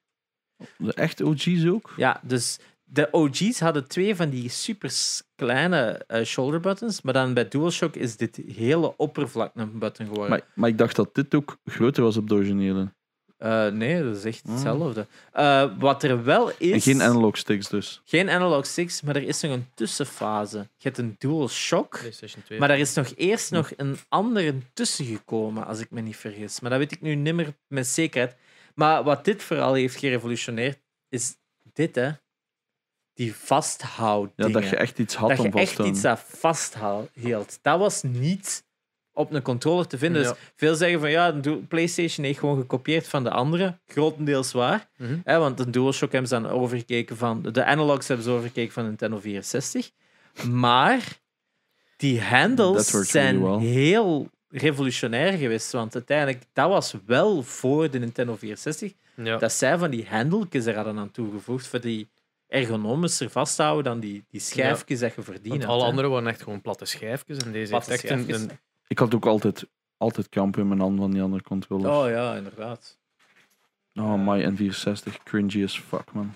De 0.77 0.93
echte 0.93 1.25
OG's 1.25 1.65
ook? 1.65 1.93
Ja, 1.97 2.19
dus 2.23 2.59
de 2.91 3.07
OG's 3.11 3.59
hadden 3.59 3.87
twee 3.87 4.15
van 4.15 4.29
die 4.29 4.49
super 4.49 4.91
kleine 5.35 6.03
eh, 6.07 6.25
shoulder 6.25 6.59
buttons, 6.59 7.01
maar 7.01 7.13
dan 7.13 7.33
bij 7.33 7.47
DualShock 7.47 7.95
is 7.95 8.17
dit 8.17 8.39
hele 8.55 8.97
oppervlak 8.97 9.51
een 9.55 9.79
button 9.79 10.05
geworden. 10.05 10.29
Maar, 10.29 10.41
maar 10.53 10.69
ik 10.69 10.77
dacht 10.77 10.95
dat 10.95 11.15
dit 11.15 11.35
ook 11.35 11.57
groter 11.65 12.03
was 12.03 12.17
op 12.17 12.27
de 12.29 12.35
originele. 12.35 12.93
Eh, 13.37 13.67
nee, 13.67 14.03
dat 14.03 14.15
is 14.15 14.23
echt 14.23 14.41
Ah. 14.45 14.51
hetzelfde. 14.51 15.07
Eh, 15.31 15.71
wat 15.77 16.03
er 16.03 16.23
wel 16.23 16.51
is... 16.57 16.71
En 16.71 16.81
geen 16.81 17.01
analog 17.01 17.37
sticks 17.37 17.69
dus. 17.69 18.01
geen 18.05 18.29
analog 18.29 18.65
sticks, 18.65 19.01
maar 19.01 19.15
er 19.15 19.23
is 19.23 19.41
nog 19.41 19.51
een 19.51 19.67
tussenfase. 19.73 20.57
Je 20.57 20.63
hebt 20.77 20.97
een 20.97 21.15
DualShock, 21.17 21.97
PlayStation 21.99 22.43
2. 22.43 22.59
maar 22.59 22.67
daar 22.67 22.79
is 22.79 22.93
nog 22.93 23.11
eerst 23.15 23.51
nog 23.51 23.71
een 23.77 23.97
andere 24.09 24.55
tussen 24.73 25.05
gekomen, 25.05 25.65
als 25.65 25.79
ik 25.79 25.91
me 25.91 26.01
niet 26.01 26.15
vergis. 26.17 26.59
Maar 26.59 26.69
dat 26.69 26.79
weet 26.79 26.91
ik 26.91 27.01
nu 27.01 27.15
niet 27.15 27.33
meer 27.35 27.53
met 27.67 27.87
zekerheid. 27.87 28.35
Maar 28.75 29.03
wat 29.03 29.25
dit 29.25 29.43
vooral 29.43 29.73
heeft 29.73 29.95
gerevolutioneerd, 29.95 30.79
is 31.09 31.35
dit, 31.73 31.95
hè. 31.95 32.09
Die 33.19 33.35
vasthoud 33.35 34.31
Ja, 34.35 34.47
dat 34.47 34.69
je 34.69 34.75
echt 34.75 34.99
iets 34.99 35.15
had 35.15 35.29
dat 35.29 35.39
om 35.39 35.45
je 35.45 35.51
vast 35.51 35.63
echt 35.63 35.75
te 35.75 35.83
iets 35.85 36.03
houden. 36.03 36.25
dat 36.31 36.39
vasthield. 36.39 37.59
Dat 37.61 37.79
was 37.79 38.03
niet 38.03 38.63
op 39.13 39.33
een 39.33 39.41
controller 39.41 39.87
te 39.87 39.97
vinden. 39.97 40.21
Ja. 40.21 40.27
Dus 40.29 40.37
veel 40.55 40.75
zeggen 40.75 40.99
van 40.99 41.09
ja, 41.09 41.31
de 41.31 41.51
PlayStation 41.51 42.25
heeft 42.25 42.39
gewoon 42.39 42.57
gekopieerd 42.59 43.07
van 43.07 43.23
de 43.23 43.29
andere. 43.29 43.77
Grotendeels 43.87 44.51
waar. 44.51 44.87
Mhm. 44.97 45.17
Hè, 45.23 45.37
want 45.37 45.57
de 45.57 45.69
DualShock 45.69 46.11
hebben 46.11 46.29
ze 46.29 46.41
dan 46.41 46.49
overgekeken 46.51 47.17
van... 47.17 47.41
De 47.41 47.65
analogs 47.65 48.07
hebben 48.07 48.25
ze 48.25 48.31
overgekeken 48.31 48.73
van 48.73 48.83
Nintendo 48.83 49.19
64. 49.19 49.91
Maar 50.49 51.19
die 51.97 52.21
handles 52.21 52.87
zijn 52.87 53.37
really 53.39 53.57
well. 53.59 53.67
heel 53.67 54.29
revolutionair 54.49 55.37
geweest. 55.37 55.71
Want 55.71 55.95
uiteindelijk, 55.95 56.43
dat 56.53 56.69
was 56.69 56.93
wel 57.05 57.43
voor 57.43 57.89
de 57.91 57.99
Nintendo 57.99 58.35
64 58.35 58.93
Ja. 59.15 59.37
dat 59.37 59.51
zij 59.51 59.77
van 59.77 59.89
die 59.89 60.05
handeltjes 60.09 60.65
er 60.65 60.75
hadden 60.75 60.97
aan 60.97 61.11
toegevoegd 61.11 61.67
voor 61.67 61.81
die 61.81 62.07
ergonomischer 62.49 63.29
vasthouden 63.29 63.83
dan 63.83 63.99
die, 63.99 64.25
die 64.29 64.39
schijfjes 64.39 64.99
dat 64.99 65.15
je 65.15 65.21
verdient. 65.21 65.57
Want 65.57 65.65
alle 65.65 65.81
hè. 65.81 65.87
anderen 65.87 66.11
waren 66.11 66.27
echt 66.27 66.41
gewoon 66.41 66.61
platte 66.61 66.85
schijfjes. 66.85 67.37
En 67.37 67.51
deze 67.51 67.69
Platte 67.69 67.91
heeft 67.91 68.03
echt 68.03 68.29
een, 68.29 68.51
Ik 68.87 68.99
had 68.99 69.15
ook 69.15 69.25
altijd, 69.25 69.67
altijd 69.97 70.29
kamp 70.29 70.57
in 70.57 70.67
mijn 70.67 70.79
hand 70.79 70.99
van 70.99 71.11
die 71.11 71.21
andere 71.21 71.43
controllers. 71.43 71.95
Oh 71.95 72.09
ja, 72.09 72.35
inderdaad. 72.35 72.97
Oh, 73.93 74.27
my 74.27 74.53
N64. 74.53 75.23
Cringy 75.23 75.63
as 75.63 75.79
fuck, 75.79 76.11
man. 76.13 76.33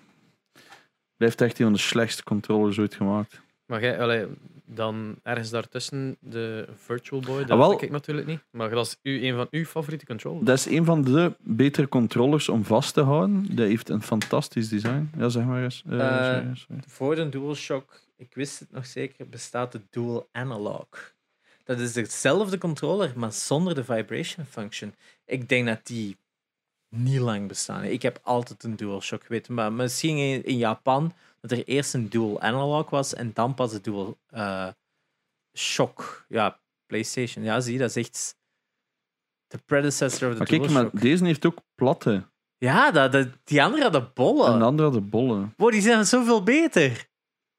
Blijft 1.18 1.42
echt 1.42 1.60
een 1.60 1.66
van 1.66 1.74
de 1.74 1.80
slechtste 1.80 2.24
controllers 2.24 2.80
ooit 2.80 2.96
gemaakt. 2.96 3.42
Maar 3.66 3.82
jij, 3.82 4.02
allee, 4.02 4.28
dan 4.66 5.16
ergens 5.24 5.50
daartussen 5.50 6.18
de 6.20 6.68
Virtual 6.76 7.22
Boy, 7.22 7.40
dat 7.42 7.50
Ah, 7.50 7.58
wel. 7.58 7.70
heb 7.72 7.82
ik 7.82 7.92
natuurlijk 7.92 8.28
niet. 8.28 8.40
Maar 8.52 8.70
dat 8.70 8.86
is 8.86 8.98
u, 9.02 9.26
een 9.28 9.36
van 9.36 9.48
uw 9.52 9.66
favoriete 9.66 10.06
controllers. 10.06 10.46
Dat 10.46 10.58
is 10.58 10.66
een 10.66 10.86
van 10.86 11.04
de 11.04 11.34
betere 11.40 11.88
controllers 11.88 12.50
om 12.50 12.64
vast 12.66 12.94
te 12.94 13.02
houden. 13.02 13.56
Dat 13.56 13.68
heeft 13.68 13.90
een 13.90 14.02
fantastisch 14.04 14.70
design. 14.70 15.10
Ja, 15.18 15.30
zeg 15.30 15.44
maar 15.46 15.64
eens. 15.64 15.84
Eh, 15.90 15.92
sorry, 16.00 16.56
sorry. 16.56 16.82
Voor 16.88 17.16
de 17.16 17.30
DualShock, 17.30 18.00
ik 18.18 18.34
wist 18.34 18.60
het 18.60 18.72
nog 18.72 18.86
zeker, 18.86 19.30
bestaat 19.30 19.72
de 19.72 19.82
Dual 19.90 20.28
Analog. 20.32 21.14
Dat 21.64 21.80
is 21.80 21.94
dezelfde 21.94 22.58
controller, 22.58 23.14
maar 23.16 23.32
zonder 23.32 23.76
de 23.76 23.84
vibration 23.84 24.46
function. 24.46 24.94
Ik 25.26 25.50
denk 25.50 25.68
dat 25.68 25.80
die 25.84 26.18
niet 26.90 27.20
lang 27.20 27.48
bestaan. 27.48 27.84
Ik 27.84 28.02
heb 28.02 28.20
altijd 28.24 28.64
een 28.64 28.76
DualShock 28.76 29.24
geweten, 29.24 29.54
maar 29.54 29.74
misschien 29.74 30.18
in, 30.18 30.46
in 30.46 30.58
Japan 30.58 31.14
dat 31.48 31.52
er 31.60 31.64
eerst 31.66 31.94
een 31.94 32.10
Dual 32.10 32.42
Analog 32.42 32.90
was 32.90 33.14
en 33.14 33.32
dan 33.34 33.54
pas 33.54 33.72
de 33.72 33.82
Dual 33.82 34.18
eh, 34.30 34.68
Shock. 35.58 36.26
Ja, 36.30 36.60
PlayStation. 36.86 37.44
Ja, 37.44 37.60
zie, 37.60 37.78
dat 37.78 37.90
is 37.90 37.96
echt 37.96 38.36
de 39.48 39.58
predecessor 39.66 40.28
of 40.28 40.34
de 40.34 40.40
Maar 40.40 40.48
kijk, 40.48 40.70
maar 40.70 40.90
deze 41.02 41.26
heeft 41.26 41.46
ook 41.46 41.58
platte. 41.76 42.24
Ja, 42.58 42.92
dat, 42.92 43.12
dat- 43.12 43.28
die 43.44 43.64
andere 43.64 43.84
hadden 43.84 44.12
bollen. 44.14 44.54
En 44.54 44.60
de 44.60 44.66
andere 44.66 44.84
had 44.90 44.98
de 44.98 45.02
bollen. 45.08 45.54
Wow, 45.58 45.72
die 45.72 45.82
zijn 45.82 46.06
zoveel 46.06 46.44
beter. 46.44 47.08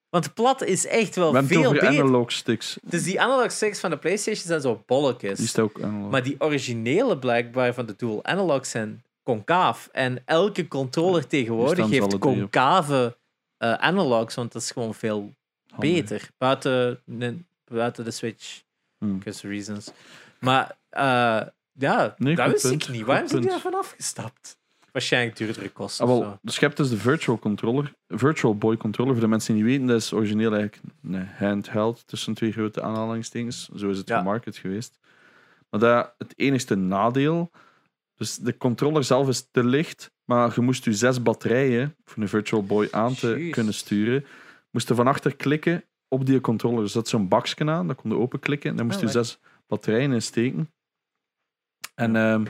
Want 0.09 0.35
plat 0.35 0.62
is 0.62 0.86
echt 0.86 1.15
wel 1.16 1.31
We 1.32 1.39
hebben 1.39 1.56
veel 1.62 1.73
beter. 1.73 1.89
analog 1.89 2.32
sticks. 2.32 2.78
Dus 2.82 3.05
die 3.05 3.20
analog 3.20 3.51
sticks 3.52 3.81
van 3.81 3.90
de 3.90 3.98
PlayStation 3.98 4.47
zijn 4.47 4.61
zo 4.61 4.82
bolletjes. 4.86 5.36
Die 5.39 5.47
is 5.47 5.59
ook 5.59 5.82
analog. 5.82 6.11
Maar 6.11 6.23
die 6.23 6.40
originele 6.40 7.19
blijkbaar 7.19 7.74
van 7.74 7.86
de 7.86 7.94
Dual 7.97 8.24
Analog 8.24 8.66
zijn 8.66 9.05
concaaf. 9.23 9.89
En 9.93 10.23
elke 10.24 10.69
controller 10.69 11.27
tegenwoordig 11.27 11.74
staan 11.77 11.89
ze 11.89 11.94
heeft 11.94 12.19
concave 12.19 13.16
eh, 13.56 13.72
analogs, 13.74 14.35
want 14.35 14.52
dat 14.52 14.62
is 14.62 14.70
gewoon 14.70 14.94
veel 14.94 15.35
Handig. 15.70 15.93
beter. 15.93 16.28
Buiten, 16.39 17.02
buiten 17.64 18.05
de 18.05 18.10
Switch, 18.10 18.62
Hmm. 18.98 19.18
because 19.18 19.48
reasons. 19.48 19.90
Maar 20.40 20.76
eh, 20.89 21.40
ja, 21.72 22.14
Nee, 22.18 22.35
dat 22.36 22.51
wist 22.51 22.68
punt, 22.68 22.82
ik 22.82 22.89
niet. 22.89 23.05
Waarom 23.05 23.28
zijn 23.28 23.40
die 23.40 23.51
daarvan 23.51 23.74
afgestapt? 23.74 24.59
Waarschijnlijk 24.93 25.36
duurdere 25.36 25.68
kosten 25.68 26.05
Ah, 26.06 26.18
wel, 26.18 26.39
dus 26.43 26.55
je 26.55 26.60
hebt 26.64 26.76
dus 26.76 26.89
de 26.89 26.97
Virtual 26.97 27.39
Controller. 27.39 27.93
Virtual 28.09 28.56
Boy 28.59 28.76
Controller, 28.76 29.12
voor 29.12 29.22
de 29.22 29.28
mensen 29.28 29.55
die 29.55 29.62
niet 29.62 29.72
weten, 29.72 29.86
dat 29.89 30.01
is 30.01 30.12
origineel 30.12 30.52
eigenlijk 30.55 30.82
een 31.02 31.26
handheld 31.28 32.06
tussen 32.06 32.35
twee 32.35 32.52
grote 32.52 32.82
aanhalingstekens. 32.82 33.68
Zo 33.76 33.89
is 33.89 33.98
het 33.98 34.09
Ja. 34.09 34.18
gemarket 34.18 34.56
geweest. 34.56 34.98
Maar 35.70 35.81
dat, 35.81 36.14
het 36.18 36.32
enigste 36.36 36.74
nadeel, 36.74 37.51
dus 38.14 38.36
de 38.36 38.56
controller 38.56 39.05
zelf 39.05 39.28
is 39.28 39.48
te 39.51 39.64
licht, 39.64 40.10
maar 40.24 40.52
je 40.55 40.60
moest 40.60 40.84
je 40.84 40.92
zes 40.92 41.22
batterijen 41.22 41.96
voor 42.05 42.22
een 42.22 42.28
Virtual 42.28 42.64
Boy 42.64 42.88
aan 42.90 43.14
te 43.14 43.28
Jeez. 43.28 43.52
kunnen 43.52 43.74
sturen, 43.74 44.24
moest 44.70 44.88
je 44.88 44.94
van 44.94 45.06
achter 45.06 45.36
klikken 45.36 45.84
op 46.09 46.26
die 46.26 46.40
controller. 46.40 46.82
Dus 46.82 46.92
dat 46.92 47.09
zo'n 47.09 47.28
bakje 47.28 47.70
aan, 47.70 47.86
dat 47.86 47.96
kon 47.96 48.10
je 48.10 48.16
openklikken 48.16 48.70
en 48.70 48.76
daar 48.76 48.84
moest 48.84 48.96
Oh, 48.98 49.05
je 49.05 49.09
zes 49.10 49.38
batterijen 49.66 50.12
in 50.12 50.22
steken. 50.22 50.72
En 51.94 52.16
ehm, 52.16 52.44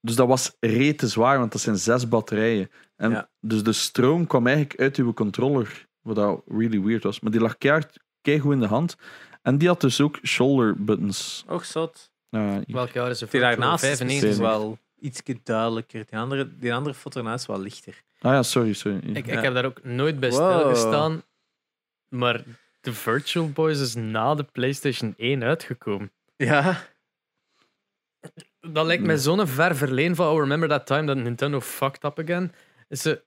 dus 0.00 0.14
dat 0.14 0.28
was 0.28 0.56
rete 0.60 1.08
zwaar, 1.08 1.38
want 1.38 1.52
dat 1.52 1.60
zijn 1.60 1.76
zes 1.76 2.08
batterijen. 2.08 2.70
En 2.96 3.10
Ja. 3.10 3.30
dus 3.40 3.62
de 3.62 3.72
stroom 3.72 4.26
kwam 4.26 4.46
eigenlijk 4.46 4.80
uit 4.80 4.96
uw 4.96 5.12
controller, 5.12 5.86
wat 6.00 6.16
dat 6.16 6.42
really 6.46 6.80
weird 6.82 7.02
was. 7.02 7.20
Maar 7.20 7.30
die 7.32 7.40
lag 7.40 7.58
keihard, 7.58 7.98
keigoed 8.20 8.52
in 8.52 8.60
de 8.60 8.66
hand. 8.66 8.96
En 9.42 9.58
die 9.58 9.68
had 9.68 9.80
dus 9.80 10.00
ook 10.00 10.18
shoulder 10.22 10.84
buttons. 10.84 11.44
Och, 11.48 11.64
zot. 11.64 12.10
Uh, 12.30 12.50
hier. 12.50 12.64
Welk 12.66 12.90
jaar 12.90 13.10
is 13.10 13.20
er 13.20 13.30
Die 13.30 13.40
daarnaast 13.40 13.84
is 13.84 13.98
95. 13.98 14.28
misschien 14.28 14.46
wel 14.46 14.78
iets 15.02 15.22
duidelijker. 15.42 16.04
Die 16.10 16.18
andere, 16.18 16.56
die 16.58 16.74
andere 16.74 16.94
foto 16.94 17.20
daarnaast 17.22 17.42
is 17.48 17.54
wel 17.54 17.60
lichter. 17.60 18.02
ah 18.20 18.32
ja, 18.32 18.42
sorry, 18.42 18.72
sorry. 18.72 18.98
Ik, 18.98 19.26
Ja. 19.26 19.32
ik 19.36 19.42
heb 19.42 19.54
daar 19.54 19.64
ook 19.64 19.84
nooit 19.84 20.20
bij 20.20 20.30
Wow. 20.30 20.58
stilgestaan. 20.58 21.22
Maar 22.08 22.44
de 22.80 22.92
Virtual 22.92 23.50
Boys 23.50 23.80
is 23.80 23.94
na 23.94 24.34
de 24.34 24.42
PlayStation 24.44 25.14
1 25.16 25.42
uitgekomen. 25.42 26.10
Ja. 26.36 26.82
Dat 28.60 28.86
lijkt 28.86 29.02
mij 29.04 29.14
Ja. 29.14 29.20
zo'n 29.20 29.46
ver 29.46 29.76
verleen 29.76 30.14
van 30.14 30.26
oh, 30.28 30.38
remember 30.40 30.68
that 30.68 30.86
time 30.86 31.06
that 31.06 31.16
Nintendo 31.16 31.60
fucked 31.60 32.04
up 32.04 32.18
again. 32.18 32.52
Is 32.88 33.02
ze, 33.02 33.22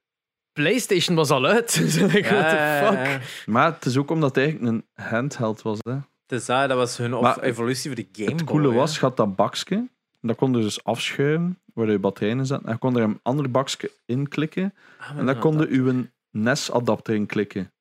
PlayStation 0.53 1.15
was 1.15 1.30
al 1.30 1.45
uit. 1.45 1.72
Ze 1.91 2.06
like, 2.06 2.30
what 2.35 2.49
the 2.49 2.85
fuck? 3.19 3.45
Maar 3.47 3.73
het 3.73 3.85
is 3.85 3.97
ook 3.97 4.10
omdat 4.11 4.35
het 4.35 4.43
eigenlijk 4.45 4.73
een 4.95 5.03
handheld 5.06 5.61
was. 5.61 5.77
Hè. 5.81 5.97
Dus 6.26 6.45
dat, 6.45 6.69
dat 6.69 6.77
was 6.77 6.97
hun 6.97 7.10
Maar 7.10 7.39
evolutie 7.39 7.93
voor 7.93 8.03
de 8.03 8.07
Game 8.11 8.31
het 8.31 8.43
coole 8.43 8.72
was, 8.73 8.99
had 8.99 9.18
dat 9.18 9.35
bakje. 9.35 9.76
En 9.76 10.27
dat 10.31 10.35
kon 10.38 10.53
je 10.53 10.61
dus 10.61 10.84
afschuiven. 10.84 11.60
Waar 11.76 11.91
je 11.91 11.99
batterijen 11.99 12.39
in. 12.39 12.45
En 12.49 12.61
je 12.72 12.77
kon 12.77 12.95
er 12.97 13.03
een 13.03 13.19
ander 13.23 13.52
bakje 13.52 13.91
in 14.06 14.27
klikken. 14.27 14.73
Ah, 14.99 15.18
En 15.18 15.26
dan 15.26 15.39
kon 15.39 15.57
je 15.60 15.68
uw 15.68 16.06
NES-adapter 16.31 17.15
in 17.15 17.26
klikken. 17.26 17.72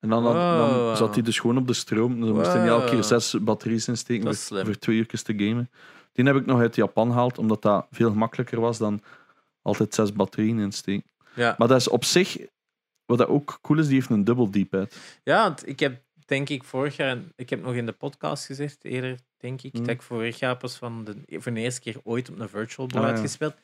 En 0.00 0.08
dan, 0.08 0.22
dan, 0.22 0.34
dan 0.34 0.74
Wow. 0.74 0.96
zat 0.96 1.14
hij 1.14 1.22
dus 1.22 1.38
gewoon 1.38 1.56
op 1.58 1.66
de 1.66 1.72
stroom. 1.72 2.20
Dan 2.20 2.32
moest 2.34 2.52
je 2.52 2.58
niet 2.58 2.68
elke 2.68 2.90
keer 2.90 3.04
zes 3.04 3.36
batterieën 3.40 3.82
insteken 3.86 4.24
Dat 4.24 4.34
voor, 4.34 4.42
is 4.42 4.46
slim. 4.46 4.64
voor 4.64 4.78
twee 4.78 4.96
uur 4.96 5.06
te 5.06 5.34
gamen. 5.36 5.70
Die 6.12 6.24
heb 6.26 6.36
ik 6.36 6.46
nog 6.46 6.60
uit 6.60 6.74
Japan 6.76 7.08
gehaald, 7.08 7.38
omdat 7.38 7.62
dat 7.62 7.86
veel 7.90 8.10
gemakkelijker 8.10 8.60
was 8.60 8.78
dan 8.78 9.02
altijd 9.62 9.94
zes 9.94 10.12
batterieën 10.12 10.58
insteken. 10.58 11.10
Ja. 11.34 11.54
Maar 11.58 11.68
dat 11.68 11.76
is 11.80 11.88
op 11.88 12.04
zich, 12.04 12.38
wat 13.04 13.18
dat 13.18 13.28
ook 13.28 13.58
cool 13.62 13.78
is, 13.78 13.86
die 13.86 13.94
heeft 13.94 14.10
een 14.10 14.24
dubbel 14.24 14.50
D-pad. 14.50 14.96
Ja, 15.22 15.42
want 15.42 15.68
ik 15.68 15.80
heb 15.80 16.02
denk 16.26 16.48
ik 16.48 16.64
vorig 16.64 16.96
jaar, 16.96 17.18
ik 17.36 17.50
heb 17.50 17.62
nog 17.62 17.74
in 17.74 17.86
de 17.86 17.92
podcast 17.92 18.46
gezegd, 18.46 18.84
eerder 18.84 19.18
denk 19.38 19.62
ik, 19.62 19.72
Hmm. 19.72 19.80
dat 19.84 19.94
ik 19.94 20.02
vorig 20.02 20.38
jaar 20.38 20.56
pas 20.56 20.76
van 20.76 21.04
de, 21.04 21.38
voor 21.40 21.54
de 21.54 21.60
eerste 21.60 21.80
keer 21.80 21.96
ooit 22.04 22.30
op 22.30 22.38
een 22.40 22.48
virtual 22.48 22.86
board 22.86 23.04
Ah, 23.04 23.10
had 23.10 23.20
gespeeld. 23.20 23.54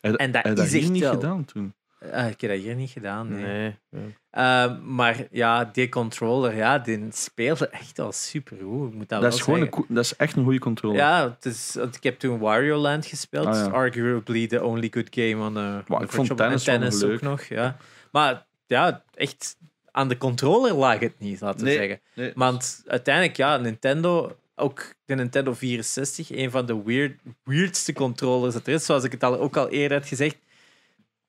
En 0.00 0.32
dat 0.32 0.42
heb 0.44 0.56
je 0.56 0.62
is 0.62 0.72
hier 0.72 0.80
echt 0.82 0.90
niet 0.90 1.02
wel- 1.02 1.12
gedaan 1.12 1.44
toen. 1.44 1.74
Ah, 2.12 2.28
ik 2.28 2.40
heb 2.40 2.50
dat 2.50 2.60
hier 2.60 2.74
niet 2.74 2.90
gedaan, 2.90 3.28
nee. 3.28 3.74
Nee. 3.90 4.16
Eh, 4.30 4.78
maar 4.82 5.26
ja, 5.30 5.64
die 5.64 5.88
controller, 5.88 6.56
ja, 6.56 6.78
die 6.78 7.06
speelde 7.10 7.68
echt 7.68 7.96
wel 7.96 8.12
super 8.12 8.56
goed. 8.62 8.88
Ik 8.88 8.94
moet 8.94 9.08
dat, 9.08 9.22
Dat 9.22 9.34
is, 9.34 9.40
gewoon 9.40 9.60
een, 9.60 9.84
dat 9.88 10.04
is 10.04 10.16
echt 10.16 10.36
een 10.36 10.44
goede 10.44 10.58
controller. 10.58 10.96
Ja, 10.96 11.30
het 11.30 11.44
is, 11.44 11.74
want 11.74 11.96
ik 11.96 12.02
heb 12.02 12.18
toen 12.18 12.38
Wario 12.38 12.76
Land 12.76 13.06
gespeeld. 13.06 13.46
Ah, 13.46 13.54
ja. 13.54 13.66
Arguably 13.70 14.46
the 14.46 14.64
only 14.64 14.88
good 14.90 15.08
game 15.10 15.44
on 15.46 15.56
a, 15.56 15.78
ik 15.78 15.84
vond 15.86 16.10
virtual- 16.28 16.60
tennis 16.64 17.02
ook 17.04 17.20
nog, 17.20 17.42
ja. 17.42 17.76
Maar 18.12 18.46
ja, 18.66 19.02
echt 19.14 19.56
aan 19.90 20.08
de 20.08 20.16
controller 20.18 20.74
lag 20.74 20.98
het 20.98 21.18
niet, 21.18 21.40
laten 21.40 21.60
we 21.60 21.66
Nee. 21.66 21.76
zeggen. 21.76 22.00
Nee. 22.14 22.32
Want 22.34 22.82
uiteindelijk, 22.86 23.36
ja, 23.36 23.56
Nintendo, 23.56 24.36
ook 24.56 24.94
de 25.04 25.14
Nintendo 25.14 25.52
64, 25.54 26.30
een 26.30 26.50
van 26.50 26.66
de 26.66 26.82
weird, 26.84 27.20
weirdste 27.44 27.92
controllers 27.92 28.54
dat 28.54 28.66
er 28.66 28.72
is. 28.72 28.84
Zoals 28.84 29.04
ik 29.04 29.12
het 29.12 29.24
al, 29.24 29.38
ook 29.38 29.56
al 29.56 29.68
eerder 29.68 29.98
had 29.98 30.08
gezegd. 30.08 30.36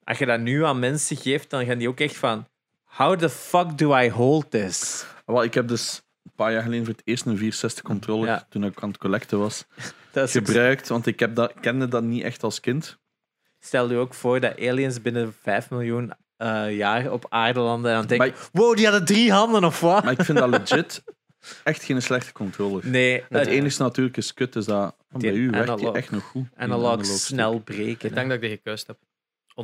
Als 0.04 0.18
je 0.18 0.26
dat 0.26 0.40
nu 0.40 0.66
aan 0.66 0.80
mensen 0.80 1.18
geeft, 1.18 1.49
dan 1.49 1.66
gaan 1.66 1.78
die 1.78 1.88
ook 1.88 1.99
echt 1.99 2.16
van... 2.16 2.48
How 2.84 3.20
the 3.20 3.30
fuck 3.30 3.78
do 3.78 3.98
I 3.98 4.10
hold 4.10 4.52
this? 4.52 5.06
Wel, 5.26 5.44
ik 5.44 5.54
heb 5.54 5.68
dus 5.68 6.02
een 6.24 6.32
paar 6.36 6.52
jaar 6.52 6.62
geleden 6.62 6.86
voor 6.86 6.94
het 6.94 7.08
eerst 7.08 7.26
een 7.26 7.38
64 7.38 7.84
controller, 7.84 8.28
Ja. 8.28 8.45
toen 8.49 8.64
ik 8.64 8.82
aan 8.82 8.90
het 8.90 8.98
collecten 8.98 9.40
was, 9.40 9.66
gebruikt. 10.14 10.88
Want 10.88 11.06
ik 11.06 11.20
heb 11.20 11.36
dat, 11.36 11.54
kende 11.62 11.88
dat 11.88 12.04
niet 12.04 12.24
echt 12.24 12.44
als 12.44 12.60
kind. 12.60 12.98
Stel 13.60 13.90
je 13.91 13.98
ook 13.98 14.14
voor 14.14 14.40
dat 14.40 14.60
aliens 14.60 15.02
binnen 15.02 15.36
5 15.41 15.70
miljoen 15.70 16.14
eh, 16.38 16.78
jaar 16.78 17.12
op 17.12 17.26
aarde 17.30 17.60
landen 17.60 17.91
en 17.91 17.98
dan 17.98 18.08
denk 18.08 18.20
Maar 18.20 18.30
je, 18.30 18.36
wow, 18.52 18.76
die 18.76 18.86
hadden 18.86 19.06
drie 19.06 19.32
handen 19.32 19.64
of 19.64 19.80
wat? 19.80 20.04
Maar 20.04 20.14
ik 20.14 20.22
vind 20.26 20.38
dat 20.38 20.49
legit 20.49 21.04
echt 21.64 21.84
geen 21.84 22.02
slechte 22.02 22.32
controller. 22.32 22.88
Nee, 22.88 23.24
Het 23.30 23.40
het 23.40 23.48
enige 23.48 23.82
natuurlijk 23.82 24.18
is 24.18 24.34
kut, 24.34 24.56
is 24.56 24.65
dat 24.65 24.95
bij 25.10 25.32
u 25.32 25.49
werkt 25.49 25.78
die 25.78 25.91
echt 25.91 26.11
nog 26.11 26.24
goed. 26.24 26.44
die 26.44 26.57
analog 26.57 26.91
analog 26.91 27.06
snel 27.06 27.60
breken. 27.60 28.10
Ik 28.10 28.15
denk 28.15 28.28
dat 28.28 28.36
ik 28.36 28.41
die 28.41 28.49
gekuist 28.49 28.88
heb. 28.88 28.98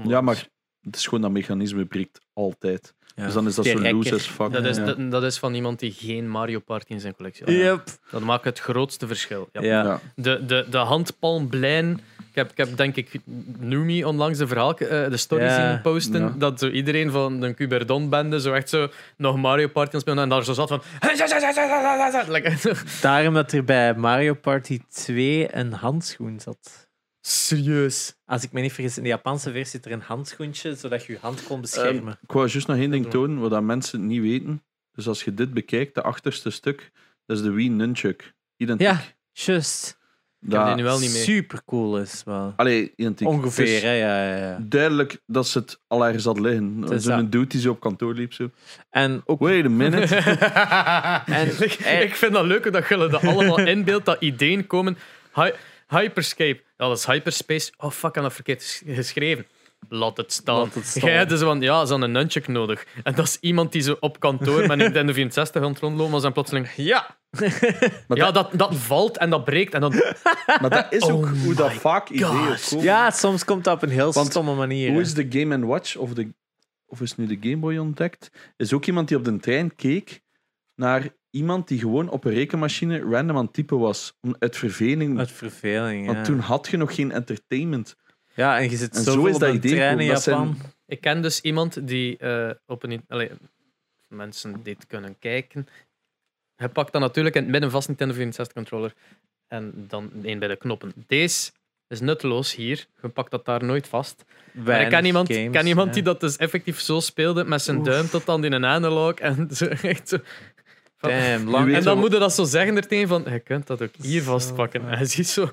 Ja, 0.03 0.21
maar 0.21 0.47
het 0.81 0.95
is 0.95 1.03
gewoon 1.03 1.21
dat 1.21 1.31
mechanisme 1.31 1.85
breekt 1.85 2.19
altijd. 2.33 2.93
Ja. 3.15 3.25
Dus 3.25 3.33
dan 3.33 3.47
is 3.47 3.55
dat 3.55 3.63
Die 3.65 3.73
zo 3.73 3.79
loose 3.81 4.09
rekker. 4.09 4.13
as 4.13 4.27
fuck. 4.35 4.51
Dat 4.51 4.65
is, 4.65 4.77
ja. 4.77 4.85
dat, 4.85 5.11
dat 5.11 5.23
is 5.23 5.37
van 5.37 5.53
iemand 5.53 5.79
die 5.79 5.91
geen 5.91 6.29
Mario 6.29 6.59
Party 6.59 6.91
in 6.91 6.99
zijn 6.99 7.15
collectie 7.15 7.45
had. 7.45 7.53
Yep. 7.55 7.83
Dat 8.11 8.21
maakt 8.21 8.43
het 8.43 8.59
grootste 8.59 9.07
verschil. 9.07 9.49
Ja. 9.51 9.99
De, 10.15 10.45
de, 10.45 10.65
de 10.69 10.77
handpalmblijn. 10.77 12.01
Ik 12.29 12.39
heb, 12.39 12.51
ik 12.51 12.57
heb 12.57 12.77
denk 12.77 12.95
ik 12.95 13.19
Numi 13.59 14.05
onlangs 14.05 14.37
de 14.37 14.47
verhaal, 14.47 14.77
eh, 14.77 15.09
de 15.09 15.17
story 15.17 15.49
zien 15.49 15.81
posten. 15.81 16.39
Dat 16.39 16.59
zo 16.59 16.67
iedereen 16.69 17.11
van 17.11 17.39
de 17.39 17.53
Cuberdon-bende 17.53 18.39
zo 18.41 18.53
echt 18.53 18.69
zo 18.69 18.87
nog 19.17 19.37
Mario 19.37 19.67
Party 19.67 19.97
spelen 19.97 20.23
en 20.23 20.29
daar 20.29 20.43
zo 20.43 20.53
zat 20.53 20.69
van. 20.69 20.81
Daarom 23.01 23.33
dat 23.33 23.51
er 23.51 23.63
bij 23.63 23.93
Mario 23.95 24.33
Party 24.33 24.79
2 24.89 25.55
een 25.55 25.73
handschoen 25.73 26.39
zat. 26.39 26.87
Serieus. 27.27 28.15
Als 28.25 28.43
ik 28.43 28.51
me 28.51 28.61
niet 28.61 28.73
vergis, 28.73 28.97
in 28.97 29.03
de 29.03 29.09
Japanse 29.09 29.51
versie 29.51 29.65
zit 29.65 29.85
er 29.85 29.91
een 29.91 30.01
handschoentje, 30.01 30.75
zodat 30.75 31.05
je 31.05 31.13
je 31.13 31.19
hand 31.21 31.43
kon 31.43 31.61
beschermen. 31.61 32.01
Ehm, 32.13 32.23
ik 32.23 32.31
wou 32.31 32.47
juist 32.47 32.67
nog 32.67 32.77
één 32.77 32.91
ding 32.91 33.09
tonen, 33.09 33.39
wat 33.39 33.49
dat 33.51 33.63
mensen 33.63 34.07
niet 34.07 34.21
weten. 34.21 34.63
Dus 34.93 35.07
als 35.07 35.23
je 35.23 35.33
dit 35.33 35.53
bekijkt, 35.53 35.95
de 35.95 36.01
achterste 36.01 36.49
stuk, 36.49 36.91
dat 37.25 37.37
is 37.37 37.43
de 37.43 37.51
Wii 37.51 37.69
Nunchuk. 37.69 38.33
Identiek. 38.57 38.87
ja, 38.87 39.01
die 40.39 40.49
Dat, 40.49 40.75
nu 40.75 40.83
wel 40.83 40.99
niet 40.99 41.11
mee. 41.13 41.21
Super 41.21 41.61
cool 41.65 41.99
is 41.99 42.21
wel. 42.25 42.53
allee, 42.55 42.93
identiek. 42.95 43.27
Ongeveer, 43.27 43.65
is 43.75 43.81
hè? 43.81 43.91
Ja, 43.93 44.23
ja, 44.27 44.37
ja. 44.37 44.57
Duidelijk 44.61 45.21
dat 45.25 45.47
ze 45.47 45.59
het 45.59 45.79
al 45.87 46.05
ergens 46.05 46.23
had 46.25 46.39
liggen. 46.39 46.83
Zo'n 47.01 47.17
dat. 47.21 47.31
dude 47.31 47.47
die 47.47 47.61
zo 47.61 47.71
op 47.71 47.79
kantoor 47.79 48.13
liep. 48.13 48.33
Zo. 48.33 48.49
En 48.89 49.21
ook 49.25 49.39
Wait 49.39 49.65
a 49.65 49.69
minute. 49.69 50.15
En- 51.25 51.47
ik, 51.63 51.73
ik 52.03 52.15
vind 52.15 52.33
dat 52.33 52.45
leuk 52.45 52.71
dat 52.73 52.87
jullie 52.87 53.09
dat 53.09 53.23
allemaal 53.23 53.59
inbeeldt, 53.59 54.05
dat 54.05 54.21
ideeën 54.21 54.67
komen. 54.67 54.97
Hy- 55.33 55.53
Hyperscape. 55.87 56.61
Ja, 56.83 56.89
dat 56.89 56.97
is 56.97 57.05
hyperspace. 57.05 57.71
Oh 57.77 57.91
fuck, 57.91 58.09
ik 58.09 58.15
heb 58.15 58.23
dat 58.23 58.33
verkeerd 58.33 58.63
ges- 58.63 58.81
geschreven. 58.95 59.45
Laat 59.89 60.17
het 60.17 60.33
staan. 60.33 60.57
Laat 60.57 60.73
het 60.73 60.85
staan. 60.85 61.09
Jij 61.09 61.17
hebt 61.17 61.29
dus 61.29 61.39
van, 61.41 61.61
ja, 61.61 61.85
ze 61.85 61.91
hadden 61.91 62.01
een 62.01 62.11
nunchuk 62.11 62.47
nodig. 62.47 62.85
En 63.03 63.15
dat 63.15 63.25
is 63.25 63.37
iemand 63.39 63.71
die 63.71 63.81
zo 63.81 63.97
op 63.99 64.19
kantoor 64.19 64.59
met 64.61 64.69
een 64.69 64.77
Nintendo 64.77 65.13
64 65.13 65.61
aan 65.61 65.69
het 65.71 65.79
rondlopen 65.79 66.11
was 66.11 66.23
en 66.23 66.31
plotseling... 66.33 66.69
ja. 66.75 67.17
Maar, 68.07 68.17
Ja, 68.17 68.31
dat, 68.31 68.33
dat, 68.33 68.51
dat 68.59 68.75
valt 68.75 69.17
en 69.17 69.29
dat 69.29 69.43
breekt 69.45 69.73
en 69.73 69.81
dan... 69.81 69.91
maar 70.61 70.69
dat 70.69 70.85
is 70.89 71.03
ook 71.03 71.25
Oh 71.25 71.31
hoe 71.43 71.53
dat 71.53 71.69
my 71.69 71.79
vaak 71.79 72.09
ideeën 72.09 72.27
God. 72.27 72.67
komen. 72.69 72.85
ja, 72.85 73.11
soms 73.11 73.45
komt 73.45 73.63
dat 73.63 73.75
op 73.75 73.81
een 73.83 73.89
heel 73.89 74.11
Want 74.11 74.27
stomme 74.27 74.55
manier. 74.55 74.91
Hoe 74.91 75.01
is 75.01 75.13
de 75.13 75.25
Game 75.29 75.65
Watch 75.65 75.95
of, 75.95 76.13
de, 76.13 76.33
of 76.85 77.01
is 77.01 77.15
nu 77.15 77.25
de 77.27 77.37
Game 77.49 77.57
Boy 77.57 77.77
ontdekt? 77.77 78.29
Is 78.57 78.73
ook 78.73 78.85
iemand 78.85 79.07
die 79.07 79.17
op 79.17 79.23
de 79.23 79.37
trein 79.39 79.75
keek 79.75 80.21
naar 80.75 81.07
iemand 81.33 81.67
die 81.67 81.79
gewoon 81.79 82.09
op 82.09 82.25
een 82.25 82.33
rekenmachine 82.33 82.99
random 82.99 83.37
aan 83.37 83.43
het 83.45 83.53
typen 83.53 83.79
was. 83.79 84.13
Om- 84.21 84.35
Uit 84.39 84.57
verveling. 84.57 85.19
Uit 85.19 85.31
verveling, 85.31 86.05
Want 86.05 86.17
ja. 86.17 86.23
toen 86.23 86.39
had 86.39 86.67
je 86.67 86.77
nog 86.77 86.95
geen 86.95 87.11
entertainment. 87.11 87.95
Ja, 88.35 88.57
en 88.57 88.69
je 88.69 88.77
zit 88.77 88.95
En 88.95 89.03
zo 89.03 89.25
is 89.25 89.33
op 89.33 89.39
dat 89.39 89.49
een 89.49 89.55
idee 89.55 89.71
trein 89.71 89.99
in 89.99 90.17
zijn- 90.17 90.37
Japan. 90.37 90.57
Ik 90.85 91.01
ken 91.01 91.21
dus 91.21 91.41
iemand 91.41 91.87
die 91.87 92.17
eh, 92.17 92.49
op 92.65 92.83
een... 92.83 93.03
Allee, 93.07 93.29
mensen 94.07 94.63
dit 94.63 94.87
kunnen 94.87 95.15
kijken. 95.19 95.67
Hij 96.55 96.69
pakt 96.69 96.91
dan 96.91 97.01
natuurlijk 97.01 97.35
in 97.35 97.41
het 97.41 97.51
midden 97.51 97.71
vast 97.71 97.87
Nintendo 97.87 98.13
64 98.13 98.53
controller. 98.55 98.93
En 99.47 99.73
dan 99.87 100.11
één 100.23 100.39
bij 100.39 100.47
de 100.47 100.55
knoppen. 100.55 100.93
Deze 101.07 101.51
is 101.87 101.99
nutteloos 101.99 102.55
hier. 102.55 102.85
Je 103.01 103.07
pakt 103.09 103.31
dat 103.31 103.45
daar 103.45 103.63
nooit 103.63 103.87
vast. 103.87 104.25
Maar 104.51 104.81
ik 104.81 104.89
ken 104.89 105.05
iemand, 105.05 105.33
games, 105.33 105.51
ken 105.51 105.67
iemand 105.67 105.87
ja. 105.87 105.93
die 105.93 106.03
dat 106.03 106.19
dus 106.19 106.37
effectief 106.37 106.79
zo 106.79 106.99
speelde 106.99 107.43
met 107.45 107.61
zijn 107.61 107.77
Oef. 107.77 107.85
duim 107.85 108.07
tot 108.07 108.25
dan 108.25 108.43
in 108.43 108.51
een 108.51 108.65
analog 108.65 109.13
en 109.29 109.47
zo 109.51 109.65
echt 109.65 110.09
zo. 110.09 110.17
Damn, 111.09 111.49
lang. 111.49 111.73
en 111.73 111.83
dan 111.83 111.97
moet 111.99 112.11
je 112.11 112.19
dat 112.19 112.33
zo 112.33 112.43
zeggen 112.43 112.75
ertegen 112.75 113.07
van, 113.07 113.23
je 113.29 113.39
kunt 113.39 113.67
dat 113.67 113.81
ook 113.81 113.95
hier 114.01 114.23
vastpakken. 114.23 114.81
En 114.89 114.97
hij 114.97 115.05
ziet 115.05 115.27
zo 115.27 115.51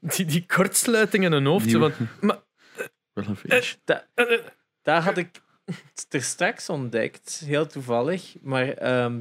die, 0.00 0.24
die 0.26 0.44
kortsluiting 0.46 1.24
in 1.24 1.32
een 1.32 1.46
hoofd. 1.46 1.70
Zo 1.70 1.78
van, 1.78 1.92
maar, 2.20 2.38
Wel 3.12 3.24
een 3.26 3.36
feestje. 3.36 3.78
eh, 4.14 4.24
Daar 4.82 5.02
had 5.02 5.16
ik 5.16 5.40
er 6.08 6.22
straks 6.22 6.68
ontdekt, 6.68 7.42
heel 7.46 7.66
toevallig. 7.66 8.34
Maar 8.40 8.68
ehm, 8.68 9.20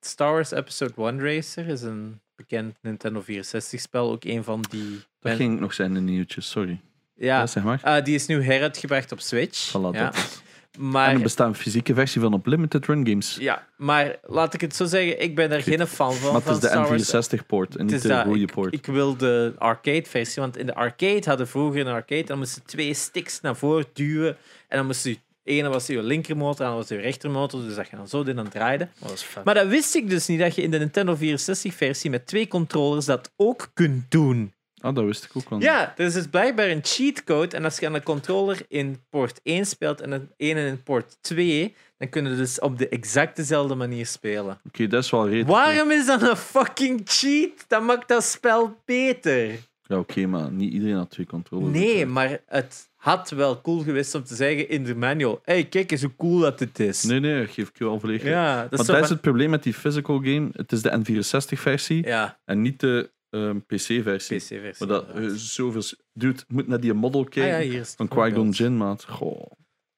Star 0.00 0.32
Wars 0.32 0.50
Episode 0.50 0.92
1 0.96 1.20
Racer 1.20 1.66
is 1.68 1.82
een 1.82 2.20
bekend 2.36 2.76
Nintendo 2.82 3.22
64-spel. 3.22 4.10
Ook 4.10 4.24
een 4.24 4.44
van 4.44 4.64
die. 4.70 5.04
Dat 5.20 5.36
ging 5.36 5.60
nog 5.60 5.74
zijn 5.74 5.96
in 5.96 6.04
nieuwtjes, 6.04 6.50
sorry. 6.50 6.80
Ja, 7.14 7.38
Ja, 7.38 7.46
zeg 7.46 7.62
maar. 7.62 7.80
ah, 7.82 8.04
die 8.04 8.14
is 8.14 8.26
nu 8.26 8.42
heruitgebracht 8.42 9.12
op 9.12 9.20
Switch. 9.20 9.68
Voilà, 9.68 9.72
ja. 9.72 9.90
dat 10.10 10.42
is. 10.74 10.80
En 10.80 10.90
Maar, 10.90 11.12
er 11.12 11.20
bestaat 11.20 11.48
een 11.48 11.54
fysieke 11.54 11.94
versie 11.94 12.20
van 12.20 12.32
op 12.32 12.46
Limited 12.46 12.86
Run 12.86 13.06
Games. 13.06 13.36
ja, 13.40 13.66
maar 13.76 14.16
laat 14.22 14.54
ik 14.54 14.60
het 14.60 14.76
zo 14.76 14.84
zeggen, 14.84 15.22
ik 15.22 15.34
ben 15.34 15.50
er 15.50 15.62
geen 15.62 15.86
fan 15.86 16.12
van. 16.14 16.32
maar 16.32 16.42
het 16.42 16.50
is 16.50 16.58
van 16.58 16.60
de 16.60 16.66
Star 16.66 16.88
Wars. 16.88 17.28
N64-poort 17.28 17.76
en 17.76 17.86
niet 17.86 18.02
de 18.02 18.22
goede 18.24 18.40
ik, 18.40 18.52
poort. 18.52 18.74
ik 18.74 18.86
wil 18.86 19.16
de 19.16 19.54
arcade-versie, 19.58 20.42
want 20.42 20.56
in 20.56 20.66
de 20.66 20.74
arcade 20.74 21.22
hadden 21.24 21.48
vroeger 21.48 21.80
een 21.80 21.92
arcade, 21.92 22.24
dan 22.24 22.38
moesten 22.38 22.62
twee 22.64 22.94
sticks 22.94 23.40
naar 23.40 23.56
voren 23.56 23.84
duwen 23.92 24.36
en 24.68 24.76
dan 24.76 24.86
moest 24.86 25.04
je, 25.04 25.18
ene 25.44 25.68
was 25.68 25.86
je 25.86 26.02
linkermotor, 26.02 26.60
en 26.60 26.66
dan 26.66 26.76
was 26.76 26.88
je 26.88 26.96
rechtermotor, 26.96 27.62
dus 27.62 27.74
dat 27.74 27.88
je 27.88 27.96
dan 27.96 28.08
zo 28.08 28.22
in 28.22 28.36
dan 28.36 28.48
draaide. 28.48 28.88
dat 29.00 29.22
vet. 29.22 29.44
Maar 29.44 29.54
dat 29.54 29.66
wist 29.66 29.94
ik 29.94 30.10
dus 30.10 30.26
niet, 30.26 30.38
dat 30.38 30.54
je 30.54 30.62
in 30.62 30.70
de 30.70 30.78
Nintendo 30.78 31.16
64-versie 31.16 32.10
met 32.10 32.26
twee 32.26 32.48
controllers 32.48 33.04
dat 33.04 33.32
ook 33.36 33.70
kunt 33.74 34.10
doen. 34.10 34.52
Ah, 34.84 34.94
dat 34.94 35.04
wist 35.04 35.24
ik 35.24 35.30
ook 35.34 35.48
wel. 35.48 35.60
Ja, 35.60 35.94
er 35.96 36.04
is 36.04 36.12
dus 36.12 36.26
blijkbaar 36.26 36.68
een 36.68 36.80
cheatcode 36.82 37.56
en 37.56 37.64
als 37.64 37.78
je 37.78 37.86
aan 37.86 37.92
de 37.92 38.02
controller 38.02 38.60
in 38.68 39.04
port 39.10 39.40
1 39.42 39.66
speelt 39.66 40.00
en 40.00 40.12
een 40.12 40.28
in 40.36 40.82
port 40.82 41.16
2, 41.20 41.74
dan 41.98 42.08
kunnen 42.08 42.32
we 42.32 42.38
dus 42.38 42.60
op 42.60 42.78
de 42.78 42.88
exact 42.88 43.36
dezelfde 43.36 43.74
manier 43.74 44.06
spelen. 44.06 44.60
Oké, 44.66 44.86
dat 44.86 45.04
is 45.04 45.10
wel 45.10 45.24
redelijk. 45.24 45.48
Waarom 45.48 45.90
is 45.90 46.06
dat 46.06 46.22
een 46.22 46.36
fucking 46.36 47.00
cheat? 47.04 47.64
Dat 47.68 47.82
maakt 47.82 48.08
dat 48.08 48.24
spel 48.24 48.76
beter. 48.84 49.48
Ja, 49.82 49.98
oké, 49.98 50.26
maar 50.26 50.52
niet 50.52 50.72
iedereen 50.72 50.96
had 50.96 51.10
twee 51.10 51.26
controllers. 51.26 51.78
Nee, 51.78 52.06
maar 52.06 52.38
het 52.46 52.88
had 52.94 53.30
wel 53.30 53.60
cool 53.60 53.82
geweest 53.82 54.14
om 54.14 54.24
te 54.24 54.34
zeggen 54.34 54.68
in 54.68 54.84
de 54.84 54.94
manual: 54.94 55.40
hey, 55.44 55.64
kijk 55.64 55.90
eens 55.90 56.02
hoe 56.02 56.16
cool 56.16 56.38
dat 56.38 56.58
dit 56.58 56.78
is. 56.80 57.02
Nee, 57.02 57.20
nee, 57.20 57.46
geef 57.46 57.68
ik 57.68 57.78
je 57.78 57.84
wel 57.84 58.00
volledig. 58.00 58.28
Ja, 58.28 58.62
dat 58.62 58.70
is 58.72 58.76
Want 58.76 58.88
zo 58.88 58.94
dat 58.94 59.02
is 59.02 59.08
het 59.10 59.20
probleem 59.20 59.50
met 59.50 59.62
die 59.62 59.74
physical 59.74 60.16
game. 60.16 60.48
Het 60.52 60.72
is 60.72 60.82
de 60.82 61.02
N64-versie 61.02 62.06
Ja, 62.06 62.38
en 62.44 62.62
niet 62.62 62.80
de 62.80 63.12
ehm, 63.34 63.58
PC-versie. 63.58 64.36
PC-versie. 64.38 64.86
Maar 64.86 64.88
dat, 64.88 65.08
eh, 65.08 65.28
zoveel... 65.34 65.82
Dude, 66.12 66.42
moet 66.48 66.66
naar 66.66 66.80
die 66.80 66.92
model 66.92 67.20
Ah 67.24 67.28
kijken 67.28 67.64
ja, 67.64 67.70
hier 67.70 67.80
is 67.80 67.86
het 67.88 67.96
van 67.96 68.08
Qui-Gon. 68.08 68.50
Jinn, 68.50 68.76
maat. 68.76 69.04
Goh. 69.04 69.50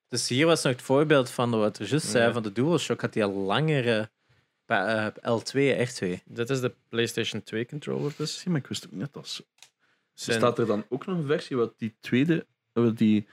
Dus 0.09 0.29
hier 0.29 0.47
was 0.47 0.63
nog 0.63 0.73
het 0.73 0.83
voorbeeld 0.83 1.31
van 1.31 1.51
wat 1.51 1.79
er 1.79 1.87
juist 1.89 2.07
zei 2.07 2.25
Ja. 2.27 2.33
van 2.33 2.43
de 2.43 2.53
DualShock. 2.53 3.01
Had 3.01 3.13
die 3.13 3.25
al 3.25 3.33
langere 3.33 4.11
bij, 4.67 5.13
eh, 5.23 5.39
L2, 5.39 5.89
R2. 5.89 6.23
Dit 6.25 6.51
is 6.51 6.61
de 6.61 6.75
PlayStation 6.89 7.43
2 7.43 7.67
controller 7.67 8.13
dus. 8.17 8.39
Zie, 8.39 8.51
maar 8.51 8.61
ik 8.61 8.67
wist 8.67 8.87
ook 8.87 8.93
net 8.93 9.13
dat... 9.13 9.29
ze- 9.29 9.45
Zijn- 10.15 10.39
Staat 10.39 10.59
er 10.59 10.67
dan 10.67 10.85
ook 10.89 11.07
nog 11.07 11.19
een 11.19 11.27
versie 11.27 11.57
wat 11.57 11.79
die 11.79 11.97
tweede, 12.01 12.47
wat 12.73 12.99
die 12.99 13.27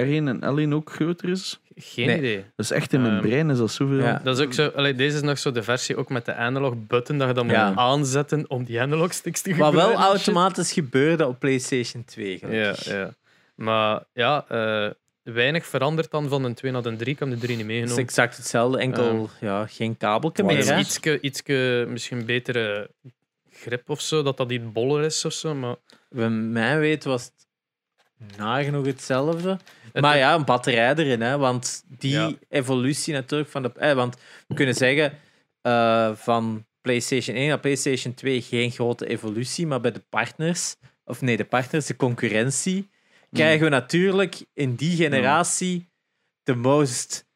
R1 0.00 0.28
en 0.40 0.40
L1 0.68 0.72
ook 0.72 0.90
groter 0.92 1.28
is? 1.28 1.60
Geen 1.78 2.06
Nee. 2.06 2.16
idee. 2.18 2.36
Dat 2.36 2.64
is 2.64 2.70
echt 2.70 2.92
in 2.92 3.02
mijn 3.02 3.12
Ehm, 3.14 3.22
brein, 3.22 3.50
is 3.50 3.58
dat 3.58 3.70
zoveel? 3.70 3.98
ja. 3.98 4.20
Dat 4.24 4.38
is 4.38 4.44
ook 4.44 4.52
zo, 4.52 4.66
allee, 4.68 4.94
deze 4.94 5.16
is 5.16 5.22
nog 5.22 5.38
zo 5.38 5.52
de 5.52 5.62
versie 5.62 5.96
ook 5.96 6.08
met 6.08 6.24
de 6.24 6.34
analog 6.34 6.74
button 6.86 7.18
dat 7.18 7.28
je 7.28 7.34
dan 7.34 7.48
Ja. 7.48 7.68
moet 7.68 7.78
aanzetten 7.78 8.44
om 8.50 8.64
die 8.64 8.80
analog 8.80 9.12
sticks 9.12 9.40
te 9.42 9.54
Wat 9.56 9.66
gebruiken. 9.66 9.96
wel 9.98 10.10
en 10.12 10.18
shit. 10.18 10.26
automatisch 10.26 10.72
gebeurde 10.72 11.26
op 11.26 11.38
PlayStation 11.38 12.04
2. 12.04 12.30
Ja, 12.32 12.38
gelukkig. 12.48 12.84
ja. 12.86 13.14
Maar 13.54 14.02
ja, 14.12 14.44
eh, 14.48 14.90
weinig 15.22 15.66
veranderd 15.66 16.10
dan 16.10 16.28
van 16.28 16.44
een 16.44 16.54
2 16.54 16.72
naar 16.72 16.84
een 16.84 16.96
3. 16.96 17.12
Ik 17.12 17.18
heb 17.18 17.30
de 17.30 17.36
3 17.38 17.56
niet 17.56 17.58
Het 17.58 17.66
is 17.66 17.72
meegenomen. 17.76 18.04
exact 18.04 18.36
hetzelfde, 18.36 18.78
enkel 18.78 19.04
Ehm, 19.04 19.46
ja, 19.46 19.66
geen 19.66 19.96
kabeltje 19.96 20.42
Waar 20.42 20.52
meer. 20.52 20.62
is 20.62 20.68
Hè? 20.68 20.78
Ietske, 20.78 21.20
ietske 21.20 21.86
misschien 21.88 22.24
betere 22.24 22.90
grip 23.50 23.90
of 23.90 24.00
zo, 24.00 24.22
dat 24.22 24.36
dat 24.36 24.50
iets 24.50 24.72
boller 24.72 25.04
is 25.04 25.24
of 25.24 25.32
zo. 25.32 25.54
Maar 25.54 25.74
Bij 26.10 26.28
mij 26.30 26.78
weet 26.78 27.04
was 27.04 27.24
het 27.24 27.45
nagenoeg 28.36 28.86
hetzelfde. 28.86 29.58
het- 29.92 30.02
maar 30.02 30.16
ja, 30.16 30.34
een 30.34 30.44
batterij 30.44 30.94
erin, 30.94 31.20
hè, 31.20 31.38
want 31.38 31.84
die 31.98 32.10
Ja. 32.12 32.32
evolutie 32.48 33.12
natuurlijk 33.14 33.50
van 33.50 33.62
de. 33.62 33.72
Eh, 33.76 33.92
want 33.94 34.16
we 34.48 34.54
kunnen 34.54 34.74
zeggen 34.74 35.18
eh, 35.62 36.10
van 36.14 36.66
PlayStation 36.80 37.36
1 37.36 37.48
naar 37.48 37.60
PlayStation 37.60 38.14
2 38.14 38.42
geen 38.42 38.70
grote 38.70 39.06
evolutie, 39.06 39.66
maar 39.66 39.80
bij 39.80 39.92
de 39.92 40.02
partners, 40.08 40.76
of 41.04 41.20
nee, 41.20 41.36
de 41.36 41.44
partners, 41.44 41.86
de 41.86 41.96
concurrentie, 41.96 42.88
krijgen 43.32 43.64
we 43.64 43.70
natuurlijk 43.70 44.44
in 44.54 44.74
die 44.74 44.96
generatie 44.96 45.88
de 46.42 46.54
most. 46.54 47.26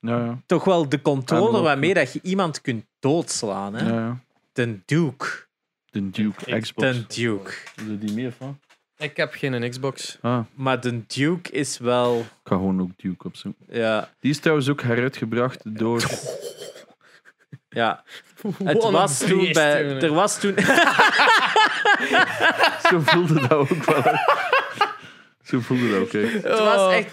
Ja, 0.00 0.24
ja. 0.24 0.42
Toch 0.46 0.64
wel 0.64 0.88
de 0.88 1.02
controller 1.02 1.62
waarmee 1.62 1.94
dat 1.94 2.12
je 2.12 2.20
iemand 2.22 2.60
kunt 2.60 2.84
doodslaan. 2.98 3.74
Hè? 3.74 3.88
ja, 3.88 3.94
ja. 3.94 4.20
De 4.52 4.78
Duke. 4.84 5.26
De 5.90 6.10
Duke 6.10 6.60
Xbox. 6.60 6.96
De 6.96 7.04
Duke. 7.06 7.50
Er 7.76 7.98
die 7.98 8.12
meer 8.12 8.32
van? 8.32 8.60
Ik 8.98 9.16
heb 9.16 9.32
geen 9.32 9.70
Xbox. 9.70 10.18
Ah, 10.20 10.38
Maar 10.54 10.80
de 10.80 11.06
Duke 11.06 11.50
is 11.50 11.78
wel. 11.78 12.18
ik 12.20 12.26
ga 12.44 12.54
gewoon 12.54 12.80
ook 12.80 12.90
Duke 12.96 13.26
opzoeken. 13.26 13.66
Ja, 13.68 14.10
Die 14.20 14.30
is 14.30 14.38
trouwens 14.38 14.68
ook 14.68 14.82
heruitgebracht 14.82 15.76
door... 15.78 16.02
ja. 17.68 18.04
Het 18.64 18.82
was 18.82 19.18
toen 19.18 19.52
bij. 19.52 19.84
Er 20.00 20.12
was 20.12 20.40
toen. 20.40 20.54
Zo 22.90 23.00
voelde 23.04 23.40
dat 23.40 23.52
ook 23.52 23.84
wel. 23.84 24.02
Zo 25.46 25.60
voelde 25.60 25.90
dat 25.90 26.00
ook 26.00 26.12
echt. 26.12 26.32
Het 26.32 26.58
was 26.58 26.92
echt. 26.92 27.10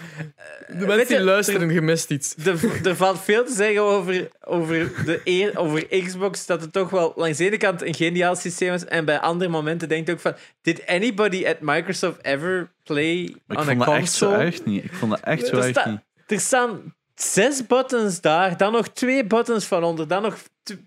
De 0.68 0.74
weet 0.78 0.86
mensen 0.86 1.06
die 1.06 1.16
je, 1.16 1.22
luisteren 1.22 1.70
gemist 1.70 2.10
iets. 2.10 2.34
Er, 2.44 2.86
er 2.86 2.96
valt 2.96 3.20
veel 3.20 3.44
te 3.44 3.52
zeggen 3.52 3.82
over, 3.82 4.28
over, 4.44 4.92
de 5.04 5.20
eer, 5.24 5.58
over 5.58 5.86
Xbox. 5.86 6.46
Dat 6.46 6.60
het 6.60 6.72
toch 6.72 6.90
wel 6.90 7.12
langs 7.16 7.38
de 7.38 7.44
ene 7.44 7.56
kant 7.56 7.82
een 7.82 7.94
geniaal 7.94 8.36
systeem 8.36 8.72
is. 8.72 8.84
En 8.84 9.04
bij 9.04 9.18
andere 9.20 9.50
momenten 9.50 9.88
denk 9.88 10.06
je 10.06 10.12
ook 10.12 10.20
van. 10.20 10.34
Did 10.62 10.86
anybody 10.86 11.46
at 11.46 11.56
Microsoft 11.60 12.18
ever 12.24 12.72
play 12.82 13.34
Maar 13.46 13.56
ik 13.56 13.62
on 13.62 13.68
a 13.68 13.74
vond 13.74 13.84
dat 13.84 13.94
echt 13.94 14.12
zo 14.12 14.26
console? 14.26 14.44
erg 14.44 14.64
niet. 14.64 14.84
Ik 14.84 14.92
vond 14.94 15.10
dat 15.10 15.20
echt 15.20 15.46
zo 15.46 15.56
Er 15.56 15.68
sta- 15.70 15.88
niet. 15.88 16.00
Er 16.26 16.40
staan 16.40 16.94
zes 17.14 17.66
buttons 17.66 18.20
daar, 18.20 18.56
dan 18.56 18.72
nog 18.72 18.88
twee 18.88 19.26
buttons 19.26 19.64
van 19.64 19.84
onder, 19.84 20.08
dan 20.08 20.22
nog 20.22 20.36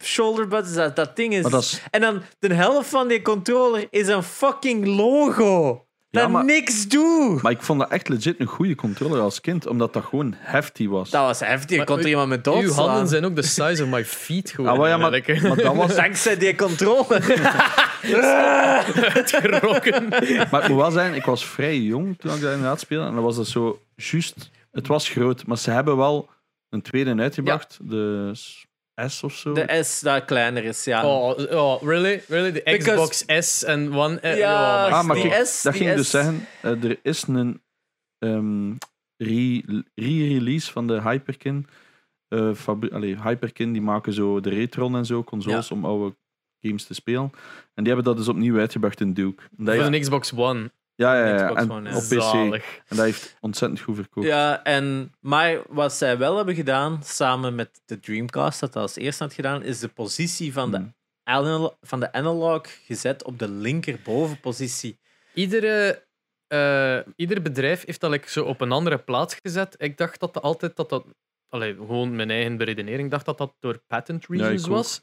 shoulder 0.03 0.47
buttons. 0.47 0.73
Dat, 0.75 0.95
dat 0.95 1.15
ding 1.15 1.33
is... 1.33 1.45
Is- 1.45 1.81
En 1.91 2.01
dan 2.01 2.21
de 2.39 2.53
helft 2.53 2.89
van 2.89 3.07
die 3.07 3.21
controller 3.21 3.87
is 3.89 4.07
een 4.07 4.23
fucking 4.23 4.85
logo. 4.87 5.81
Ja, 6.09 6.21
Dat 6.21 6.29
maar- 6.29 6.45
niks 6.45 6.87
doet. 6.87 7.41
Maar 7.41 7.51
ik 7.51 7.61
vond 7.61 7.79
dat 7.79 7.89
echt 7.89 8.09
legit 8.09 8.39
een 8.39 8.45
goede 8.45 8.75
controller 8.75 9.19
als 9.21 9.41
kind, 9.41 9.67
omdat 9.67 9.93
dat 9.93 10.03
gewoon 10.03 10.33
hefty 10.37 10.87
was. 10.87 11.09
Dat 11.09 11.21
was 11.25 11.39
heftig. 11.39 11.77
Je 11.77 11.83
kon 11.83 11.99
er 11.99 12.07
iemand 12.07 12.29
met 12.29 12.47
Uw 12.47 12.53
doodslaan. 12.53 12.89
handen 12.89 13.07
zijn 13.07 13.25
ook 13.25 13.35
de 13.35 13.41
size 13.41 13.83
of 13.83 13.89
my 13.89 14.05
feet 14.05 14.51
gewoon. 14.51 14.71
Ah, 14.71 14.77
maar 14.77 14.89
ja, 14.89 14.97
maar, 14.97 15.11
eigenlijk. 15.11 15.41
maar 15.55 15.65
dat 15.65 15.75
was... 15.75 15.95
Dankzij 15.95 16.37
die 16.37 16.55
controller. 16.55 17.23
Uitgerokken. 19.15 20.07
Maar 20.51 20.63
ik 20.63 20.67
moet 20.69 20.77
wel 20.77 20.91
zeggen, 20.91 21.15
ik 21.15 21.25
was 21.25 21.45
vrij 21.45 21.77
jong 21.79 22.19
toen 22.19 22.33
ik 22.35 22.41
dat 22.41 22.51
inderdaad 22.51 22.79
speelde. 22.79 23.07
En 23.07 23.13
dat 23.15 23.23
was 23.23 23.35
dat 23.35 23.47
zo 23.47 23.81
juist... 23.95 24.49
Het 24.71 24.87
was 24.87 25.09
groot, 25.09 25.45
maar 25.45 25.57
ze 25.57 25.71
hebben 25.71 25.97
wel 25.97 26.29
een 26.69 26.81
tweede 26.81 27.15
uitgebracht. 27.15 27.77
De 27.81 28.31
S 29.07 29.23
of 29.23 29.33
zo. 29.33 29.53
De 29.53 29.83
S 29.83 29.99
dat 29.99 30.25
kleiner 30.25 30.63
is, 30.63 30.83
ja. 30.83 31.05
Oh, 31.05 31.37
oh, 31.51 31.81
really? 31.83 32.23
Really? 32.27 32.51
De 32.51 32.61
Because- 32.63 32.91
Xbox 32.91 33.23
S 33.47 33.63
en 33.63 33.93
One... 33.93 34.19
Ja, 34.21 34.87
oh 34.87 34.93
ah, 34.93 35.03
maar 35.05 35.15
die 35.15 35.29
kijk, 35.29 35.45
S, 35.45 35.61
dat 35.61 35.73
die 35.73 35.81
ging 35.83 35.95
dus 35.95 36.09
zeggen. 36.09 36.47
eh, 36.61 36.83
er 36.83 36.99
is 37.03 37.27
een 37.27 37.61
ehm, 38.19 38.71
re- 39.17 39.83
re-release 39.95 40.71
van 40.71 40.87
de 40.87 41.01
Hyperkin. 41.01 41.67
eh 42.27 42.51
allee, 42.91 43.17
Hyperkin 43.21 43.71
die 43.73 43.81
maken 43.81 44.13
zo 44.13 44.39
de 44.39 44.49
Retron 44.49 44.95
en 44.95 45.05
zo, 45.05 45.23
consoles 45.23 45.71
om 45.71 45.85
oude 45.85 46.15
games 46.61 46.85
te 46.85 46.93
spelen. 46.93 47.31
En 47.73 47.83
die 47.83 47.93
hebben 47.93 48.03
dat 48.03 48.17
dus 48.17 48.27
opnieuw 48.27 48.59
uitgebracht 48.59 49.01
in 49.01 49.13
Duke. 49.13 49.43
En 49.57 49.65
dat 49.65 49.73
Voor 49.75 49.83
heeft- 49.83 49.95
een 49.95 50.01
Xbox 50.01 50.33
One. 50.35 50.71
Ja, 50.97 51.15
ja, 51.17 51.27
ja. 51.27 51.43
Xbox 51.45 51.61
En 51.61 51.71
One, 51.71 51.95
op 51.95 52.01
PC. 52.01 52.21
Zalig. 52.21 52.75
En 52.87 52.95
dat 52.95 53.05
heeft 53.05 53.37
ontzettend 53.39 53.81
goed 53.81 53.95
verkocht. 53.95 54.27
Ja, 54.27 54.63
en, 54.63 55.13
maar 55.19 55.57
wat 55.69 55.93
zij 55.93 56.17
wel 56.17 56.35
hebben 56.37 56.55
gedaan, 56.55 57.03
samen 57.03 57.55
met 57.55 57.81
de 57.85 57.99
Dreamcast, 57.99 58.59
dat 58.59 58.73
dat 58.73 58.81
als 58.81 58.95
eerste 58.95 59.23
had 59.23 59.33
gedaan, 59.33 59.63
is 59.63 59.79
de 59.79 59.87
positie 59.87 60.53
van 60.53 60.71
de, 60.71 60.77
Hmm. 60.77 60.93
anal- 61.23 61.77
van 61.81 61.99
de 61.99 62.11
analog 62.13 62.67
gezet 62.85 63.23
op 63.23 63.39
de 63.39 63.49
linkerbovenpositie. 63.49 64.99
Iedere, 65.33 66.03
eh, 66.47 66.99
ieder 67.15 67.41
bedrijf 67.41 67.85
heeft 67.85 67.99
dat 68.01 68.11
like, 68.11 68.29
zo 68.29 68.43
op 68.43 68.61
een 68.61 68.71
andere 68.71 68.97
plaats 68.97 69.35
gezet. 69.41 69.75
Ik 69.77 69.97
dacht 69.97 70.19
dat 70.19 70.33
dat 70.33 70.43
altijd 70.43 70.75
dat 70.75 70.89
dat. 70.89 71.05
Allee, 71.49 71.75
gewoon 71.75 72.15
mijn 72.15 72.29
eigen 72.29 72.57
beredenering 72.57 73.11
dacht 73.11 73.25
dat 73.25 73.37
dat 73.37 73.53
door 73.59 73.81
patent 73.87 74.25
reasons 74.27 74.67
was. 74.67 75.01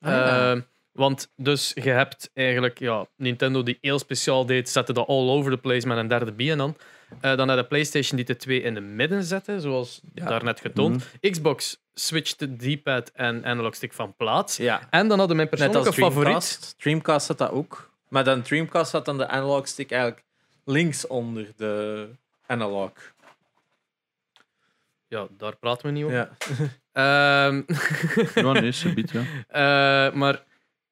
Ah, 0.00 0.10
ja. 0.12 0.52
Eh, 0.52 0.60
want 0.98 1.30
dus 1.36 1.72
je 1.74 1.90
hebt 1.90 2.30
eigenlijk 2.34 2.78
ja, 2.78 3.06
Nintendo 3.16 3.62
die 3.62 3.78
heel 3.80 3.98
speciaal 3.98 4.46
deed, 4.46 4.68
zette 4.68 4.92
dat 4.92 5.06
all 5.06 5.28
over 5.28 5.50
the 5.50 5.56
place 5.58 5.86
met 5.86 5.98
een 5.98 6.08
derde 6.08 6.32
bier 6.32 6.60
aan. 6.60 6.76
Eh, 7.20 7.36
dan 7.36 7.48
had 7.48 7.58
de 7.58 7.64
PlayStation 7.64 8.16
die 8.16 8.24
de 8.24 8.36
twee 8.36 8.62
in 8.62 8.74
de 8.74 8.80
midden 8.80 9.22
zette, 9.24 9.60
zoals 9.60 10.00
Ja. 10.14 10.24
daarnet 10.28 10.60
getoond. 10.60 11.06
Xbox 11.20 11.80
switchte 11.94 12.56
D-pad 12.56 13.10
en 13.14 13.44
analog 13.44 13.74
stick 13.74 13.92
van 13.92 14.14
plaats. 14.16 14.56
Ja, 14.56 14.80
En 14.90 15.08
dan 15.08 15.18
hadden 15.18 15.36
mijn 15.36 15.48
net 15.50 15.58
persoonlijke 15.58 15.86
als 15.88 15.96
favoriet. 15.98 16.24
Dreamcast. 16.24 16.74
Dreamcast 16.78 17.28
had 17.28 17.38
dat 17.38 17.50
ook. 17.50 17.90
Maar 18.08 18.24
dan 18.24 18.42
Dreamcast 18.42 18.92
had 18.92 19.04
dan 19.04 19.18
de 19.18 19.26
analog 19.28 19.68
stick 19.68 19.90
eigenlijk 19.90 20.22
links 20.64 21.06
onder 21.06 21.46
de 21.56 22.06
analog. 22.46 22.90
Ja, 25.08 25.26
daar 25.38 25.56
praten 25.56 25.86
we 25.86 25.92
niet 25.92 26.04
over. 26.04 26.16
Ja. 26.16 26.28
Ehm, 26.92 27.62
Ja, 28.34 28.52
nee, 28.52 28.72
subiet, 28.72 29.10
ja. 29.10 29.22
Eh, 29.48 30.14
maar 30.14 30.44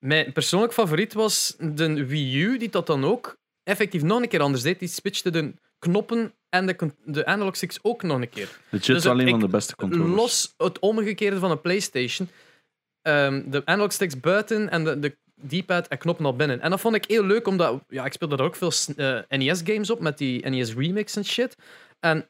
mijn 0.07 0.33
persoonlijk 0.33 0.73
favoriet 0.73 1.13
was 1.13 1.55
de 1.59 2.07
Wii 2.07 2.43
U, 2.43 2.59
die 2.59 2.69
dat 2.69 2.87
dan 2.87 3.05
ook 3.05 3.37
effectief 3.63 4.03
nog 4.03 4.23
een 4.23 4.29
keer 4.29 4.41
anders 4.41 4.63
deed. 4.63 4.79
Die 4.79 4.89
switchte 4.89 5.31
de 5.31 5.53
knoppen 5.79 6.33
en 6.49 6.67
de, 6.67 6.91
de 7.05 7.27
analog 7.27 7.57
sticks 7.57 7.79
ook 7.83 8.03
nog 8.03 8.21
een 8.21 8.29
keer. 8.29 8.49
Legit 8.71 8.87
Dus 8.95 9.05
wel 9.05 9.13
een 9.21 9.21
ik- 9.21 9.31
van 9.31 9.41
de 9.41 9.49
beste 9.49 9.77
controllers. 9.77 10.15
Los 10.17 10.55
het 10.57 10.79
omgekeerde 10.79 11.39
van 11.39 11.51
een 11.51 11.61
PlayStation. 11.61 12.29
Ehm, 13.03 13.51
de 13.51 13.63
analog 13.65 13.93
sticks 13.93 14.21
buiten 14.21 14.71
en 14.71 14.85
de, 14.85 14.99
de 14.99 15.17
D-pad 15.61 15.89
en 15.89 15.99
knop 15.99 16.19
naar 16.21 16.37
binnen. 16.37 16.61
En 16.61 16.71
dat 16.71 16.81
vond 16.81 16.95
ik 16.95 17.05
heel 17.05 17.25
leuk, 17.25 17.47
omdat 17.47 17.81
ja, 17.89 18.05
ik 18.05 18.13
speelde 18.13 18.37
daar 18.37 18.47
ook 18.47 18.57
veel 18.57 18.73
NES-games 19.29 19.91
op 19.91 20.01
met 20.01 20.19
die 20.19 20.49
NES 20.49 20.75
Remix 20.75 21.17
en 21.17 21.25
shit. 21.25 21.57
En 22.01 22.29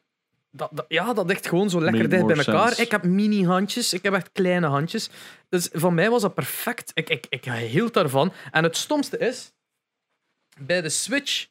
dat, 0.51 0.69
dat- 0.73 0.85
ja, 0.87 1.13
dat 1.13 1.29
echt 1.29 1.47
gewoon 1.47 1.69
zo 1.69 1.79
lekker 1.81 2.01
Made 2.01 2.15
dicht 2.15 2.25
bij 2.27 2.35
elkaar. 2.45 2.67
sense. 2.67 2.81
Ik 2.81 2.91
heb 2.91 3.03
mini-handjes, 3.03 3.93
ik 3.93 4.03
heb 4.03 4.13
echt 4.13 4.29
kleine 4.31 4.67
handjes. 4.67 5.09
Dus 5.49 5.69
voor 5.73 5.93
mij 5.93 6.09
was 6.09 6.21
dat 6.21 6.33
perfect. 6.33 6.91
Ik, 6.93 7.09
ik, 7.09 7.25
ik 7.29 7.45
hield 7.45 7.93
daarvan. 7.93 8.31
En 8.51 8.63
het 8.63 8.77
stomste 8.77 9.17
is, 9.17 9.51
bij 10.59 10.81
de 10.81 10.89
Switch 10.89 11.47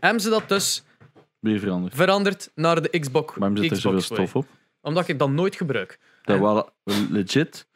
hebben 0.00 0.20
ze 0.22 0.28
dat 0.30 0.48
dus 0.48 0.82
Weer 1.38 1.58
veranderd. 1.58 1.94
veranderd 1.94 2.50
naar 2.54 2.82
de 2.82 2.98
Xbox. 2.98 3.34
Waarom 3.36 3.56
zit 3.56 3.70
er 3.70 3.76
Xbox 3.76 3.82
zoveel 4.06 4.16
stof 4.26 4.36
op? 4.36 4.46
Omdat 4.80 5.08
ik 5.08 5.18
dat 5.18 5.30
nooit 5.30 5.56
gebruik. 5.56 5.98
Dat 6.22 6.36
En- 6.36 6.42
was 6.42 6.64
legit 7.10 7.66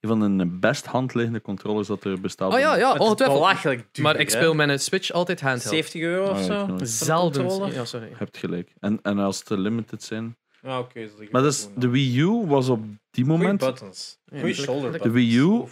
een 0.00 0.08
van 0.08 0.38
de 0.38 0.46
best 0.46 0.86
handliggende 0.86 1.40
controllers 1.40 1.88
dat 1.88 2.04
er 2.04 2.20
bestaat. 2.20 2.52
Oh 2.52 2.58
ja, 2.58 2.76
ja, 2.76 2.86
Het 2.92 3.00
is 3.00 3.06
ongetwijfeld. 3.06 3.38
belachelijk 3.40 3.86
duur, 3.92 4.04
Maar 4.04 4.16
ik 4.20 4.30
hè. 4.30 4.36
speel 4.36 4.54
mijn 4.54 4.80
Switch 4.80 5.10
altijd 5.10 5.40
handheld. 5.40 5.74
70 5.74 6.00
euro 6.02 6.30
of 6.30 6.36
Ah, 6.38 6.46
ja, 6.46 6.66
zo. 6.66 6.74
ik 6.74 6.80
Zelden. 6.86 7.44
controller? 7.44 7.74
Ja, 7.74 7.84
sorry. 7.84 8.08
Je 8.08 8.14
hebt 8.16 8.36
gelijk. 8.36 8.72
En, 8.80 8.98
en 9.02 9.18
als 9.18 9.38
het 9.38 9.48
limited 9.50 10.02
zijn. 10.02 10.36
Ah, 10.62 10.78
oké. 10.78 11.00
ik 11.00 11.30
Maar 11.30 11.42
dus, 11.42 11.68
de. 11.76 11.88
Wii 11.88 12.18
U 12.20 12.46
was 12.46 12.68
op 12.68 12.82
die 13.10 13.24
Goeie 13.24 13.38
moment. 13.38 13.60
buttons. 13.60 14.18
Goeie 14.30 14.54
de- 14.54 14.62
shoulder 14.62 14.84
de 14.92 14.98
buttons. 14.98 15.14
Wii 15.14 15.36
U 15.38 15.62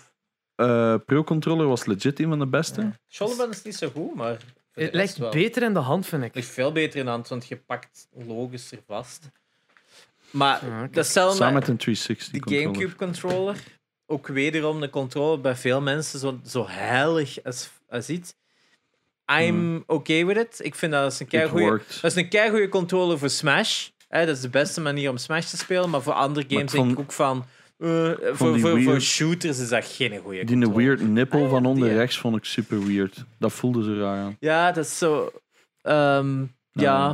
eh, 0.55 0.94
Pro-controller 1.07 1.66
was 1.66 1.85
legit 1.86 2.19
een 2.20 2.28
van 2.28 2.39
de 2.39 2.47
beste. 2.47 2.93
Shoulder 3.09 3.36
buttons 3.39 3.57
is 3.59 3.65
niet 3.65 3.74
zo 3.77 3.89
goed, 3.90 4.15
maar... 4.15 4.36
voor 4.36 4.44
de 4.73 4.82
Het 4.82 4.94
rest 4.94 4.94
lijkt 4.94 5.16
wel. 5.19 5.31
beter 5.31 5.62
in 5.62 5.73
de 5.74 5.78
hand, 5.78 6.07
vind 6.07 6.23
Het 6.23 6.31
ik. 6.31 6.36
ligt 6.36 6.48
veel 6.53 6.73
beter 6.73 6.98
in 6.98 7.05
de 7.05 7.11
hand, 7.11 7.28
want 7.28 7.47
je 7.47 7.57
pakt 7.57 8.09
logischer 8.27 8.78
vast. 8.86 9.31
Maar 10.31 10.66
Ja, 10.66 10.70
oké. 10.78 10.81
dat 10.81 10.90
is 10.90 10.97
hetzelfde 10.97 11.36
Samen 11.36 11.53
met 11.55 11.62
met 11.62 11.70
een 11.70 11.77
360 11.77 12.32
de 12.32 12.39
controller. 12.40 12.66
Gamecube 12.74 12.97
controller. 12.97 13.57
Ook 14.06 14.26
wederom 14.26 14.80
de 14.80 14.90
controller 14.90 15.40
bij 15.40 15.56
veel 15.56 15.80
mensen 15.80 16.18
zo, 16.18 16.40
zo 16.46 16.66
heilig 16.68 17.44
als, 17.44 17.70
als 17.88 18.08
iets. 18.08 18.34
I'm 19.40 19.82
okay 19.86 20.26
with 20.26 20.36
it. 20.36 20.60
Ik 20.62 20.74
vind 20.74 20.92
dat 20.92 21.12
is 21.12 21.20
een 21.30 21.48
worked. 21.48 21.98
Dat 22.02 22.10
is 22.10 22.16
een 22.16 22.28
keigoeie 22.28 22.68
controller 22.68 23.18
voor 23.18 23.30
Smash. 23.30 23.88
Hè, 24.08 24.26
dat 24.26 24.36
is 24.36 24.42
de 24.42 24.48
beste 24.48 24.80
manier 24.80 25.10
om 25.10 25.16
Smash 25.16 25.46
te 25.50 25.56
spelen. 25.56 25.90
Maar 25.90 26.02
voor 26.02 26.12
andere 26.12 26.46
games 26.48 26.72
denk 26.72 26.90
ik 26.90 26.98
ook 26.98 27.12
van... 27.12 27.44
eh, 27.78 28.10
voor, 28.32 28.60
voor, 28.60 28.82
voor 28.82 29.00
shooters 29.00 29.58
is 29.58 29.68
dat 29.68 29.84
geen 29.84 30.18
goede 30.18 30.44
Die 30.44 30.56
een 30.56 30.74
weird 30.74 31.00
nippel 31.00 31.44
Ah, 31.44 31.50
van 31.50 31.66
onder 31.66 31.88
die. 31.88 31.96
rechts 31.98 32.18
vond 32.18 32.36
ik 32.36 32.44
super 32.44 32.86
weird. 32.86 33.24
Dat 33.38 33.52
voelde 33.52 33.84
zo 33.84 33.94
raar 34.00 34.18
aan. 34.24 34.36
Ja, 34.40 34.72
dat 34.72 34.84
is 34.84 34.98
zo... 34.98 35.32
ehm, 35.82 36.40
ja. 36.72 37.12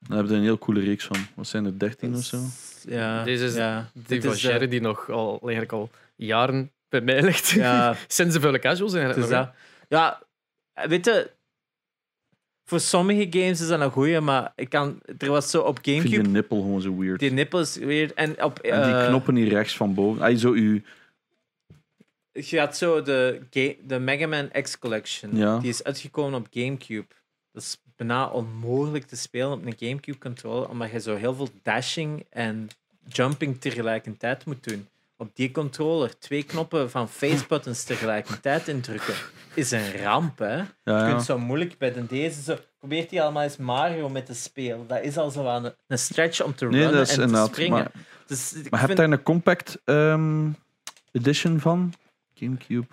Daar 0.00 0.16
hebben 0.16 0.28
we 0.32 0.34
een 0.38 0.42
heel 0.44 0.58
coole 0.58 0.80
reeks 0.80 1.04
van. 1.04 1.16
Wat 1.34 1.46
zijn 1.46 1.64
er, 1.64 1.78
13 1.78 2.14
of 2.14 2.24
zo? 2.24 2.38
Ja, 2.94 3.24
Deze 3.24 3.44
is 3.44 3.54
ja. 3.54 3.90
Die 3.92 4.02
Dit 4.06 4.24
van 4.24 4.32
is, 4.32 4.44
eh, 4.44 4.50
Jerry 4.50 4.68
die 4.68 4.80
nog 4.80 5.10
al, 5.10 5.30
eigenlijk 5.42 5.72
al 5.72 5.90
jaren 6.16 6.70
bij 6.88 7.00
mij 7.00 7.22
ligt. 7.22 7.48
Ja. 7.50 7.96
Sinds 8.06 8.34
de 8.34 8.40
vuile 8.40 8.58
casuals 8.58 8.92
het 8.92 9.02
eigenlijk 9.02 9.32
is 9.32 9.36
nog. 9.36 9.46
dat. 9.46 9.54
Ja, 9.88 10.22
weet 10.88 11.04
je, 11.04 11.30
voor 12.64 12.80
sommige 12.80 13.26
games 13.30 13.60
is 13.60 13.68
dat 13.68 13.80
een 13.80 13.90
goeie, 13.90 14.20
maar 14.20 14.52
ik 14.56 14.68
kan, 14.68 15.00
er 15.18 15.30
was 15.30 15.50
zo 15.50 15.60
op 15.60 15.78
Ik 15.78 15.84
vind 15.84 16.00
Gamecube, 16.00 16.22
die 16.22 16.32
nippel 16.32 16.60
gewoon 16.60 16.80
zo 16.80 16.96
weird. 16.96 17.20
die 17.20 17.32
nippel 17.32 17.60
is 17.60 17.76
weer, 17.76 18.12
en 18.14 18.42
op... 18.42 18.58
en 18.58 18.82
die 18.82 18.94
eh, 18.94 19.06
knoppen 19.06 19.34
hier 19.34 19.48
rechts 19.48 19.76
van 19.76 19.94
boven. 19.94 20.22
Ay, 20.22 20.36
zo 20.36 20.52
u, 20.52 20.84
Je 22.32 22.58
had 22.58 22.76
zo 22.76 23.02
de, 23.02 23.40
de 23.82 23.98
Mega 23.98 24.26
Man 24.26 24.50
X 24.62 24.78
Collection. 24.78 25.36
Ja. 25.36 25.58
Die 25.58 25.68
is 25.68 25.84
uitgekomen 25.84 26.38
op 26.40 26.46
Gamecube. 26.50 27.06
Dat 27.52 27.62
is 27.62 27.82
bijna 27.96 28.28
onmogelijk 28.28 29.04
te 29.04 29.16
spelen 29.16 29.52
op 29.52 29.66
een 29.66 29.76
Gamecube 29.78 30.18
controller, 30.18 30.68
omdat 30.68 30.90
je 30.90 31.00
zo 31.00 31.16
heel 31.16 31.34
veel 31.34 31.48
dashing 31.62 32.26
en 32.30 32.68
jumping 33.12 33.60
tegelijkertijd 33.60 34.44
moet 34.44 34.64
doen. 34.64 34.88
Op 35.16 35.30
die 35.34 35.50
controller 35.50 36.18
twee 36.18 36.42
knoppen 36.42 36.90
van 36.90 37.08
facebuttons 37.08 37.84
tegelijkertijd 37.84 38.68
indrukken 38.68 39.14
is 39.54 39.70
een 39.70 40.02
ramp, 40.02 40.38
hè? 40.38 40.56
ja, 40.56 40.66
Je 40.84 40.92
ja. 40.92 41.08
kunt 41.08 41.22
zo 41.22 41.38
moeilijk 41.38 41.78
bij 41.78 41.92
de 41.92 42.06
deze 42.06 42.42
zo. 42.42 42.56
Probeert 42.78 43.10
hij 43.10 43.22
allemaal 43.22 43.42
eens 43.42 43.56
Mario 43.56 44.08
met 44.08 44.26
te 44.26 44.34
spelen. 44.34 44.86
Dat 44.86 45.02
is 45.02 45.16
al 45.16 45.30
zo 45.30 45.46
aan 45.46 45.64
een, 45.64 45.72
een 45.86 45.98
stretch 45.98 46.42
om 46.42 46.54
te 46.54 46.66
Nee, 46.66 46.82
runnen 46.82 47.08
en 47.08 47.32
te 47.32 47.46
springen. 47.52 47.78
Maar, 47.78 47.90
dus 48.26 48.52
ik 48.52 48.70
maar 48.70 48.80
heb 48.80 48.96
daar 48.96 49.10
een 49.10 49.22
compact 49.22 49.78
ehm, 49.84 50.48
edition 51.12 51.60
van? 51.60 51.92
Gamecube? 52.34 52.86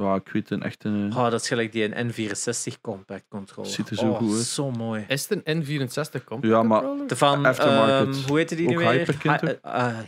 Ja, 0.00 0.14
ik 0.14 0.28
weet 0.32 0.50
een 0.50 0.62
echte. 0.62 0.88
Oh, 1.10 1.30
dat 1.30 1.40
is 1.40 1.48
gelijk 1.48 1.72
die 1.72 1.94
een 1.96 2.12
N64 2.12 2.80
compact 2.80 3.24
controller. 3.28 3.70
Ziet 3.70 3.90
er 3.90 3.96
zo 3.96 4.08
oh, 4.10 4.16
goed 4.16 4.36
uit. 4.36 4.44
Zo 4.44 4.70
mooi. 4.70 5.04
Is 5.08 5.28
het 5.28 5.40
een 5.44 5.64
N64 5.64 6.24
compact 6.24 6.52
Ja, 6.52 6.62
maar- 6.62 6.78
controller? 6.80 7.08
De 7.08 7.16
van, 7.16 7.46
Aftermarket. 7.46 8.16
ehm, 8.16 8.26
hoe 8.28 8.36
heette 8.38 8.54
die 8.54 8.68
nu 8.68 8.76
weer? 8.76 9.16
Ha- 9.24 9.40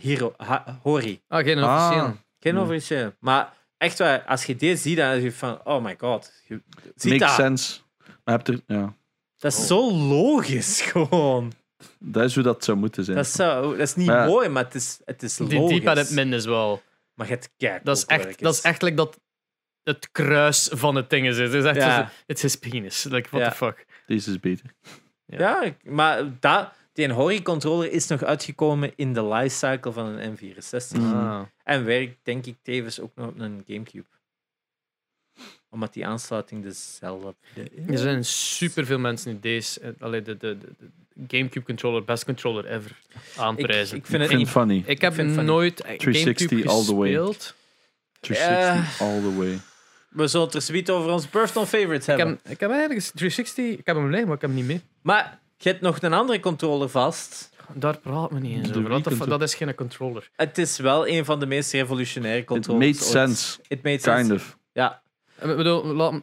eh, 0.01 0.25
Ha- 0.37 0.79
Hori. 0.81 1.21
Ah, 1.27 1.43
geen 1.43 1.57
Ah. 1.59 1.85
officieel. 1.85 2.15
Geen 2.39 2.57
officieel. 2.59 3.11
Maar 3.19 3.53
echt 3.77 3.97
waar, 3.97 4.23
als 4.25 4.45
je 4.45 4.55
dit 4.55 4.79
ziet, 4.79 4.97
dan 4.97 5.11
is 5.11 5.23
je 5.23 5.31
van, 5.31 5.59
oh 5.65 5.83
my 5.83 5.95
god. 5.99 6.31
Je, 6.47 6.61
ziet 6.95 7.11
Makes 7.11 7.27
dat? 7.27 7.45
sense. 7.45 7.79
Maar 8.23 8.37
heb 8.37 8.47
er, 8.47 8.61
ja, 8.67 8.93
Dat 9.37 9.51
is 9.53 9.59
Oh. 9.59 9.65
zo 9.65 9.91
logisch 9.93 10.81
gewoon. 10.91 11.51
dat 11.99 12.23
is 12.23 12.33
hoe 12.35 12.43
dat 12.43 12.63
zou 12.63 12.77
moeten 12.77 13.03
zijn. 13.03 13.17
Dat 13.17 13.25
is, 13.25 13.31
zo, 13.31 13.69
dat 13.71 13.79
is 13.79 13.95
niet 13.95 14.07
Maar 14.07 14.27
mooi, 14.27 14.49
maar 14.49 14.63
het 14.63 14.75
is, 14.75 14.99
het 15.05 15.23
is 15.23 15.35
Die 15.35 15.53
logisch. 15.59 15.77
diep 15.77 15.87
en 15.87 15.97
het 15.97 16.11
min 16.11 16.33
is 16.33 16.45
wel. 16.45 16.81
Maar 17.15 17.27
je 17.27 17.33
hebt 17.33 17.49
kijk, 17.57 17.85
Dat 17.85 17.97
is 17.97 18.05
echt, 18.05 18.39
dat 18.41 18.53
is 18.53 18.61
echt 18.61 18.81
like 18.81 18.95
dat 18.95 19.19
het 19.83 20.09
kruis 20.11 20.69
van 20.71 20.95
het 20.95 21.09
ding 21.09 21.27
is. 21.27 21.37
Het 21.37 21.53
is 21.53 21.63
echt 21.63 21.75
Ja. 21.75 22.05
zo- 22.07 22.13
it's 22.25 22.41
his 22.41 22.55
penis. 22.55 23.03
Like, 23.03 23.29
what 23.29 23.41
Ja. 23.41 23.49
the 23.49 23.55
fuck. 23.55 23.85
Deze 24.07 24.29
is 24.29 24.39
beter. 24.39 24.65
Ja, 25.25 25.61
ik- 25.61 25.83
maar 25.83 26.23
dat, 26.39 26.71
die 26.93 27.11
Hori-controller 27.11 27.91
is 27.91 28.07
nog 28.07 28.23
uitgekomen 28.23 28.91
in 28.95 29.13
de 29.13 29.25
lifecycle 29.25 29.91
van 29.91 30.05
een 30.05 30.37
N64. 30.37 30.97
Mm. 30.97 31.13
Ah. 31.13 31.41
En 31.63 31.85
werkt, 31.85 32.17
denk 32.23 32.45
ik, 32.45 32.55
tevens 32.61 32.99
ook 32.99 33.11
nog 33.15 33.27
op 33.27 33.39
een 33.39 33.63
Gamecube. 33.67 34.05
Omdat 35.69 35.93
die 35.93 36.05
aansluiting 36.07 36.63
dezelfde 36.63 37.35
Er 37.87 37.97
zijn 37.97 38.25
superveel 38.25 38.99
mensen 38.99 39.31
die 39.31 39.39
deze, 39.39 39.79
eh, 39.79 39.89
allee, 39.99 40.21
de, 40.21 40.37
de, 40.37 40.57
de, 40.57 40.67
de 40.77 41.37
GameCube 41.37 41.65
controller, 41.65 42.03
best 42.03 42.25
controller 42.25 42.65
ever, 42.65 42.91
Ik, 43.13 43.37
aanprijzen. 43.37 43.97
ik 43.97 44.03
Ik, 44.03 44.09
vind 44.09 44.23
Ik 44.23 44.29
het 44.29 44.37
niet... 44.37 44.49
funny. 44.49 44.83
heb 44.85 45.13
vind 45.13 45.33
van- 45.35 45.45
nooit 45.45 45.75
360 45.77 46.49
GameCube 46.49 46.69
all 46.69 46.85
the 46.85 46.95
way. 46.95 47.07
gespeeld. 47.09 47.55
360 48.19 49.01
all 49.01 49.19
the 49.21 49.35
way. 49.37 49.59
We 50.11 50.27
zullen 50.27 50.45
het 50.45 50.55
er 50.55 50.61
zoiets 50.61 50.89
over 50.89 51.11
ons 51.11 51.25
personal 51.25 51.65
favorites 51.67 52.07
Ik 52.07 52.17
hebben. 52.17 52.39
heb, 52.43 52.51
ik 52.53 52.59
heb 52.59 52.69
eigenlijk 52.69 52.99
eens 52.99 53.11
360, 53.11 53.79
ik 53.79 53.85
heb 53.85 53.95
hem 53.95 54.09
liggen, 54.09 54.25
maar 54.27 54.35
ik 54.35 54.41
heb 54.41 54.49
hem 54.49 54.59
niet 54.59 54.67
mee. 54.67 54.81
Maar 55.01 55.39
je 55.57 55.69
hebt 55.69 55.81
nog 55.81 56.01
een 56.01 56.13
andere 56.13 56.39
controller 56.39 56.89
vast. 56.89 57.49
Daar 57.73 57.97
praat 57.97 58.31
me 58.31 58.39
niet 58.39 58.57
eens 58.57 58.71
De 58.71 58.89
over. 58.89 59.29
Dat 59.29 59.41
is 59.41 59.55
geen 59.55 59.75
controller. 59.75 60.29
Het 60.35 60.57
is 60.57 60.77
wel 60.77 61.07
een 61.07 61.25
van 61.25 61.39
de 61.39 61.45
meest 61.45 61.71
revolutionaire 61.71 62.39
It 62.39 62.45
controllers. 62.45 62.85
made 62.85 63.03
ooit. 63.03 63.11
sense. 63.35 63.59
It 63.67 63.83
made 63.83 63.99
sense. 63.99 64.27
Kind 64.29 64.31
of. 64.41 64.57
Ja, 64.71 65.01
Eh, 65.35 65.49
Ik 65.49 65.55
bedoel, 65.57 65.83
laat, 65.85 66.21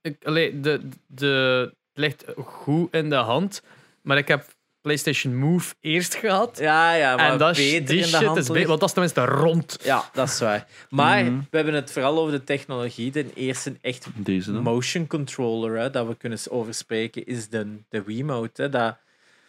ik, 0.00 0.24
allee, 0.24 0.60
de, 0.60 0.88
de, 1.06 1.26
het 1.66 1.74
ligt 1.92 2.24
goed 2.36 2.94
in 2.94 3.08
de 3.10 3.14
hand, 3.16 3.62
maar 4.02 4.16
ik 4.18 4.28
heb 4.28 4.44
PlayStation 4.80 5.36
Move 5.36 5.74
eerst 5.80 6.14
gehad. 6.14 6.58
ja, 6.58 6.94
ja 6.94 7.16
maar 7.16 7.32
en 7.32 7.38
dat 7.38 7.56
beter 7.56 7.86
die 7.86 7.96
in 7.96 8.02
de 8.02 8.08
shit 8.08 8.24
hand 8.24 8.38
is 8.38 8.48
beter, 8.48 8.68
want 8.68 8.80
dat 8.80 8.88
is 8.88 8.94
tenminste 8.94 9.24
rond. 9.24 9.78
Ja, 9.82 10.04
dat 10.12 10.28
is 10.28 10.38
waar. 10.40 10.66
Maar 10.90 11.24
Mhm. 11.24 11.38
we 11.50 11.56
hebben 11.56 11.74
het 11.74 11.90
vooral 11.92 12.18
over 12.18 12.32
de 12.32 12.44
technologie. 12.44 13.10
De 13.10 13.32
eerste 13.34 13.76
echt 13.80 14.06
Deze 14.14 14.52
dan. 14.52 14.62
motion 14.62 15.06
controller 15.06 15.78
hè, 15.80 15.90
dat 15.90 16.06
we 16.06 16.16
kunnen 16.16 16.38
over 16.50 16.74
spreken 16.74 17.26
is 17.26 17.48
de, 17.48 17.76
de 17.88 18.02
Wiimote. 18.02 18.62
Hè, 18.62 18.68
dat 18.68 18.96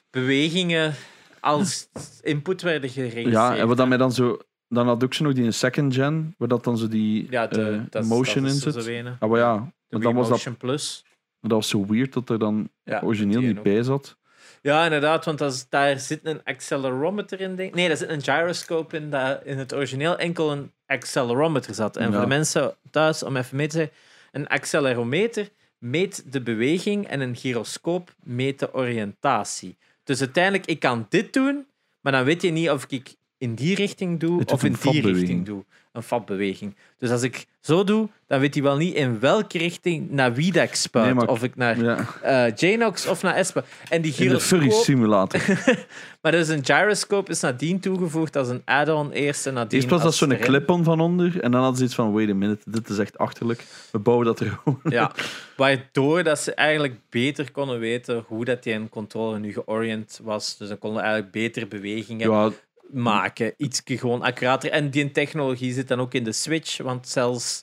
bewegingen 0.09 0.93
als 1.39 1.87
input 2.21 2.61
werden 2.61 2.89
geregistreerd. 2.89 3.31
Ja, 3.33 3.55
en 3.57 3.67
wat 3.67 3.77
dan 3.77 3.87
mij 3.89 3.97
dan 3.97 4.11
zo. 4.11 4.37
Dan 4.71 4.87
had 4.87 5.03
ook 5.03 5.13
zo 5.13 5.23
nog 5.23 5.33
die 5.33 5.43
in 5.43 5.53
second 5.53 5.93
gen, 5.93 6.35
waar 6.37 6.47
dat 6.47 6.63
dan 6.63 6.77
zo 6.77 6.87
die 6.87 7.27
ja, 7.29 7.47
de, 7.47 7.61
eh, 7.69 7.79
dat 7.89 8.03
is- 8.03 8.09
motion 8.09 8.43
dat 8.43 8.51
in 8.51 8.57
is 8.57 8.63
zit. 8.63 8.83
zo 8.83 8.89
ene. 8.89 9.15
Ah, 9.19 9.29
maar 9.29 9.39
ja, 9.39 9.55
De 9.55 9.61
maar 9.89 10.01
dan 10.01 10.13
was 10.15 10.23
dat, 10.27 10.37
Motion 10.37 10.57
Plus. 10.57 11.03
dat 11.41 11.51
was 11.51 11.69
zo 11.69 11.85
weird 11.85 12.13
dat 12.13 12.29
er 12.29 12.39
dan 12.39 12.69
Ja, 12.83 13.01
origineel 13.03 13.41
niet 13.41 13.57
ook. 13.57 13.63
bij 13.63 13.83
zat. 13.83 14.17
Ja, 14.61 14.83
inderdaad, 14.83 15.25
want 15.25 15.67
daar 15.69 15.99
zit 15.99 16.19
een 16.23 16.43
accelerometer 16.43 17.41
in. 17.41 17.55
Denk. 17.55 17.73
Nee, 17.73 17.87
daar 17.87 17.97
zit 17.97 18.09
een 18.09 18.21
gyroscope 18.21 18.95
in 18.95 19.09
dat 19.09 19.41
in 19.43 19.57
het 19.57 19.73
origineel 19.73 20.17
enkel 20.17 20.51
een 20.51 20.71
accelerometer 20.85 21.73
zat. 21.73 21.97
En 21.97 22.11
voor 22.11 22.21
de 22.21 22.27
mensen 22.27 22.75
thuis, 22.91 23.23
om 23.23 23.37
even 23.37 23.57
mee 23.57 23.67
te 23.67 23.77
zeggen, 23.77 23.95
een 24.31 24.47
accelerometer 24.47 25.49
meet 25.77 26.31
de 26.31 26.41
beweging 26.41 27.07
en 27.07 27.19
een 27.19 27.35
gyroscoop 27.35 28.15
meet 28.23 28.59
de 28.59 28.73
oriëntatie. 28.73 29.77
Dus 30.03 30.19
uiteindelijk, 30.19 30.65
ik 30.65 30.79
kan 30.79 31.05
dit 31.09 31.33
doen, 31.33 31.67
maar 31.99 32.11
dan 32.11 32.23
weet 32.23 32.41
je 32.41 32.51
niet 32.51 32.69
of 32.69 32.85
ik 32.87 33.15
in 33.39 33.55
die 33.55 33.75
richting 33.75 34.19
doe 34.19 34.45
of 34.45 34.63
in 34.63 34.75
die 34.81 35.01
richting 35.01 35.45
doe. 35.45 35.63
Een 35.91 36.03
fatbeweging. 36.03 36.75
Dus 36.97 37.09
als 37.09 37.21
ik 37.21 37.45
zo 37.61 37.83
doe, 37.83 38.09
dan 38.27 38.39
weet 38.39 38.53
hij 38.53 38.63
wel 38.63 38.77
niet 38.77 38.95
in 38.95 39.19
welke 39.19 39.57
richting 39.57 40.11
naar 40.11 40.33
wie 40.33 40.51
dat 40.51 40.63
ik 40.63 40.75
spuit. 40.75 41.05
Nee, 41.05 41.13
maar- 41.13 41.27
Of 41.27 41.43
ik 41.43 41.55
naar 41.55 41.83
Ja, 41.83 42.05
eh 42.21 42.55
Janox 42.55 43.07
of 43.07 43.21
naar 43.21 43.35
Espa. 43.35 43.63
En 43.89 44.01
die 44.01 44.13
in 44.17 44.29
de 44.29 44.39
furry 44.39 44.61
gyroscoop... 44.61 44.83
simulator. 44.85 45.41
Maar 46.21 46.31
dus 46.31 46.47
een 46.47 46.65
gyroscope 46.65 47.31
is 47.31 47.39
nadien 47.39 47.79
toegevoegd 47.79 48.35
als 48.35 48.47
een 48.47 48.61
add-on 48.65 49.11
eerst 49.11 49.47
en 49.47 49.53
nadien 49.53 49.79
Eerst 49.79 49.89
was 49.89 50.01
dat 50.03 50.15
zo'n 50.15 50.37
clip-on 50.37 50.83
van 50.83 50.99
onder, 50.99 51.39
en 51.41 51.51
dan 51.51 51.61
hadden 51.61 51.77
ze 51.79 51.83
iets 51.85 51.95
van: 51.95 52.11
wait 52.13 52.29
a 52.29 52.33
minute, 52.33 52.61
dit 52.71 52.89
is 52.89 52.97
echt 52.97 53.17
achterlijk. 53.17 53.65
We 53.91 53.99
bouwen 53.99 54.25
dat 54.25 54.39
er 54.39 54.59
gewoon. 54.63 54.79
Ja, 54.83 55.11
waardoor 55.57 56.23
dat 56.23 56.39
ze 56.39 56.53
eigenlijk 56.53 56.95
beter 57.09 57.51
konden 57.51 57.79
weten 57.79 58.23
hoe 58.27 58.45
dat 58.45 58.63
die 58.63 58.73
een 58.73 58.89
controller 58.89 59.39
nu 59.39 59.53
georiënt 59.53 60.19
was. 60.23 60.57
Dus 60.57 60.67
dan 60.67 60.77
konden 60.77 61.01
eigenlijk 61.01 61.31
beter 61.31 61.67
bewegingen 61.67 62.29
Ja, 62.31 62.49
maken. 62.91 63.53
Iets 63.57 63.81
gewoon 63.85 64.21
accurater. 64.21 64.71
En 64.71 64.89
die 64.89 65.11
technologie 65.11 65.73
zit 65.73 65.87
dan 65.87 65.99
ook 65.99 66.13
in 66.13 66.23
de 66.23 66.31
Switch, 66.31 66.77
want 66.77 67.07
zelfs 67.07 67.61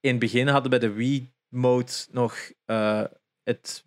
in 0.00 0.10
het 0.10 0.18
begin 0.18 0.48
hadden 0.48 0.70
we 0.72 0.78
bij 0.78 0.88
de 0.88 0.94
Wii-mode 0.94 1.92
nog 2.10 2.36
eh, 2.64 3.02
het 3.44 3.84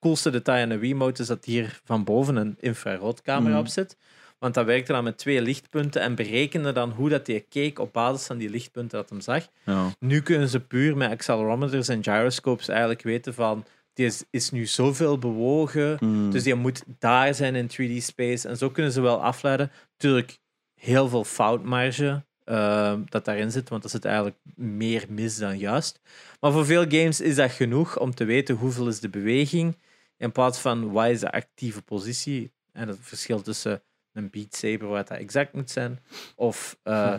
coolste 0.00 0.30
detail 0.30 0.62
aan 0.62 0.68
de 0.68 0.78
Wii-mode 0.78 1.20
is 1.22 1.26
dat 1.26 1.44
hier 1.44 1.80
van 1.84 2.04
boven 2.04 2.36
een 2.36 2.56
infraroodcamera 2.60 3.50
Mhm. 3.54 3.58
op 3.60 3.66
zit. 3.66 3.96
Want 4.38 4.54
dat 4.54 4.64
werkte 4.66 4.92
dan 4.92 5.04
met 5.04 5.18
twee 5.18 5.42
lichtpunten 5.42 6.02
en 6.02 6.14
berekende 6.14 6.72
dan 6.72 6.90
hoe 6.90 7.08
dat 7.08 7.26
hij 7.26 7.44
keek 7.48 7.78
op 7.78 7.92
basis 7.92 8.26
van 8.26 8.38
die 8.38 8.50
lichtpunten 8.50 8.98
dat 8.98 9.08
hem 9.10 9.20
zag. 9.20 9.46
ja. 9.64 9.90
Nu 9.98 10.20
kunnen 10.22 10.48
ze 10.48 10.60
puur 10.60 10.96
met 10.96 11.10
accelerometers 11.10 11.88
en 11.88 12.02
gyroscopes 12.04 12.68
eigenlijk 12.68 13.02
weten 13.02 13.34
van 13.34 13.64
die 13.92 14.06
is, 14.06 14.24
is 14.30 14.50
nu 14.50 14.66
zoveel 14.66 15.18
bewogen, 15.18 15.96
Mm. 16.00 16.30
dus 16.30 16.42
die 16.42 16.54
moet 16.54 16.82
daar 16.98 17.34
zijn 17.34 17.54
in 17.54 17.66
3D-space. 17.68 18.48
En 18.48 18.56
zo 18.56 18.70
kunnen 18.70 18.92
ze 18.92 19.00
wel 19.00 19.22
afleiden. 19.22 19.70
Tuurlijk, 19.98 20.38
heel 20.74 21.08
veel 21.08 21.24
foutmarge 21.24 22.24
eh, 22.44 22.94
dat 23.04 23.24
daarin 23.24 23.50
zit, 23.50 23.68
want 23.68 23.82
dat 23.82 23.90
zit 23.90 24.04
eigenlijk 24.04 24.36
meer 24.54 25.04
mis 25.08 25.38
dan 25.38 25.58
juist. 25.58 26.00
Maar 26.40 26.52
voor 26.52 26.66
veel 26.66 26.82
games 26.88 27.20
is 27.20 27.36
dat 27.36 27.50
genoeg 27.50 27.98
om 27.98 28.14
te 28.14 28.24
weten 28.24 28.54
hoeveel 28.54 28.88
is 28.88 29.00
de 29.00 29.08
beweging, 29.08 29.78
in 30.16 30.32
plaats 30.32 30.58
van 30.58 30.90
wat 30.92 31.08
is 31.08 31.20
de 31.20 31.32
actieve 31.32 31.82
positie. 31.82 32.52
En 32.72 32.88
het 32.88 32.98
verschil 33.00 33.42
tussen 33.42 33.82
een 34.12 34.30
Beat 34.30 34.54
Saber, 34.54 34.88
waar 34.88 35.04
dat 35.04 35.18
exact 35.18 35.52
moet 35.52 35.70
zijn, 35.70 36.04
of 36.36 36.78
eh, 36.82 37.10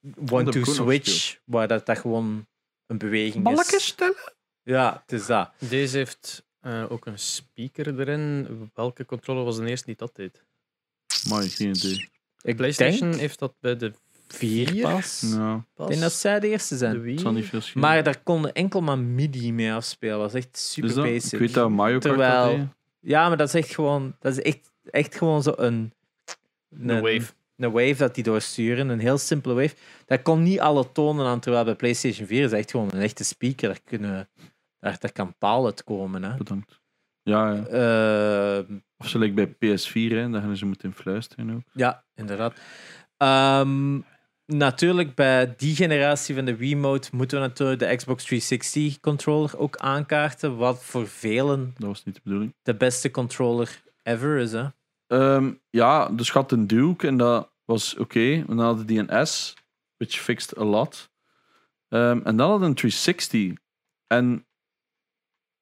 heb 0.00 0.32
One-Two 0.32 0.64
Switch, 0.64 1.38
waar 1.44 1.68
dat, 1.68 1.86
dat 1.86 1.98
gewoon 1.98 2.46
een 2.86 2.98
beweging 2.98 3.44
Balletjes 3.44 3.74
is. 3.74 3.86
stellen? 3.86 4.32
Ja, 4.62 5.02
het 5.06 5.12
is 5.20 5.26
dat. 5.26 5.50
Deze 5.58 5.96
heeft 5.96 6.46
eh, 6.60 6.84
ook 6.88 7.06
een 7.06 7.18
speaker 7.18 8.00
erin. 8.00 8.48
Welke 8.74 9.04
controller 9.04 9.44
was 9.44 9.56
de 9.56 9.66
eerste 9.66 9.86
die 9.86 9.96
dat 9.96 10.16
deed? 10.16 10.44
Maar 11.28 11.42
geen 11.42 11.68
idee. 11.68 12.08
Ik 12.42 12.56
PlayStation 12.56 13.08
denk 13.10 13.20
heeft 13.20 13.38
dat 13.38 13.54
bij 13.60 13.76
de 13.76 13.92
vier 14.28 14.68
vier 14.68 14.82
pas. 14.82 15.24
Ja, 15.36 15.66
Ik 15.76 15.86
denk 15.86 16.00
dat 16.00 16.12
zij 16.12 16.40
de 16.40 16.48
eerste 16.48 16.76
zijn. 16.76 17.18
Zal 17.18 17.32
niet. 17.32 17.74
Maar 17.74 18.02
daar 18.02 18.22
konden 18.22 18.52
enkel 18.52 18.80
maar 18.80 18.98
MIDI 18.98 19.52
mee 19.52 19.72
afspelen. 19.72 20.18
Dat 20.18 20.32
was 20.32 20.42
echt 20.42 20.58
super 20.58 20.94
dat? 20.94 21.04
basic. 21.04 21.32
Ik 21.32 21.38
weet 21.38 21.54
dat 21.54 21.70
Mario 21.70 21.98
Kart 21.98 22.02
Terwijl- 22.14 22.58
dat. 22.58 22.66
Ja, 23.00 23.28
maar 23.28 23.36
dat 23.36 23.48
is 23.48 23.54
echt 23.54 23.74
gewoon, 23.74 24.16
dat 24.18 24.32
is 24.36 24.42
echt, 24.42 24.72
echt 24.90 25.16
gewoon 25.16 25.42
zo 25.42 25.52
een, 25.56 25.92
De 26.68 26.94
wave. 27.00 27.32
Een 27.56 27.70
wave 27.72 27.94
dat 27.96 28.14
die 28.14 28.24
doorsturen, 28.24 28.88
een 28.88 28.98
heel 28.98 29.18
simpele 29.18 29.54
wave. 29.54 29.74
Dat 30.06 30.22
kon 30.22 30.42
niet 30.42 30.60
alle 30.60 30.92
tonen 30.92 31.26
aan, 31.26 31.40
terwijl 31.40 31.64
bij 31.64 31.74
PlayStation 31.74 32.26
4 32.26 32.44
is 32.44 32.52
echt 32.52 32.70
gewoon 32.70 32.88
een 32.92 33.00
echte 33.00 33.24
speaker. 33.24 33.68
Daar, 33.68 33.80
kunnen, 33.84 34.28
daar, 34.80 34.96
daar 34.98 35.12
kan 35.12 35.34
taal 35.38 35.64
uitkomen. 35.66 36.22
Hè. 36.22 36.36
Bedankt. 36.36 36.80
Ja, 37.22 37.52
ja. 37.52 37.66
Eh, 37.66 38.64
Of 39.04 39.14
like 39.14 39.34
bij 39.34 39.76
PS4, 39.78 40.12
hè, 40.14 40.30
dan 40.30 40.40
gaan 40.42 40.56
ze 40.56 40.66
moeten 40.66 40.92
fluisteren 40.94 41.54
ook. 41.54 41.62
ja, 41.72 42.04
inderdaad. 42.14 42.54
Ehm, 43.16 44.00
natuurlijk, 44.46 45.14
bij 45.14 45.54
die 45.56 45.74
generatie 45.74 46.34
van 46.34 46.44
de 46.44 46.56
Wiimote 46.56 47.08
moeten 47.12 47.40
we 47.40 47.46
natuurlijk 47.46 47.80
de 47.80 47.96
Xbox 47.96 48.24
360 48.24 49.00
controller 49.00 49.58
ook 49.58 49.76
aankaarten, 49.76 50.56
wat 50.56 50.84
voor 50.84 51.08
velen 51.08 51.74
Dat 51.78 51.88
was 51.88 52.04
niet 52.04 52.14
de 52.14 52.20
bedoeling. 52.24 52.54
de 52.62 52.74
beste 52.74 53.10
controller 53.10 53.82
ever 54.02 54.38
is. 54.38 54.52
Hè? 54.52 54.66
Ehm, 55.06 55.52
ja, 55.70 56.08
dus 56.08 56.30
had 56.30 56.52
een 56.52 56.66
Duke 56.66 57.06
en 57.06 57.16
dat 57.16 57.50
was 57.64 57.96
oké. 57.96 58.44
Dan 58.46 58.58
hadden 58.58 58.86
die 58.86 59.04
een 59.08 59.26
S, 59.26 59.54
which 59.96 60.20
fixed 60.20 60.58
a 60.58 60.64
lot. 60.64 61.10
Ehm, 61.88 62.20
en 62.24 62.36
dan 62.36 62.50
hadden 62.50 62.68
een 62.68 62.74
360. 62.74 63.52
En 64.06 64.46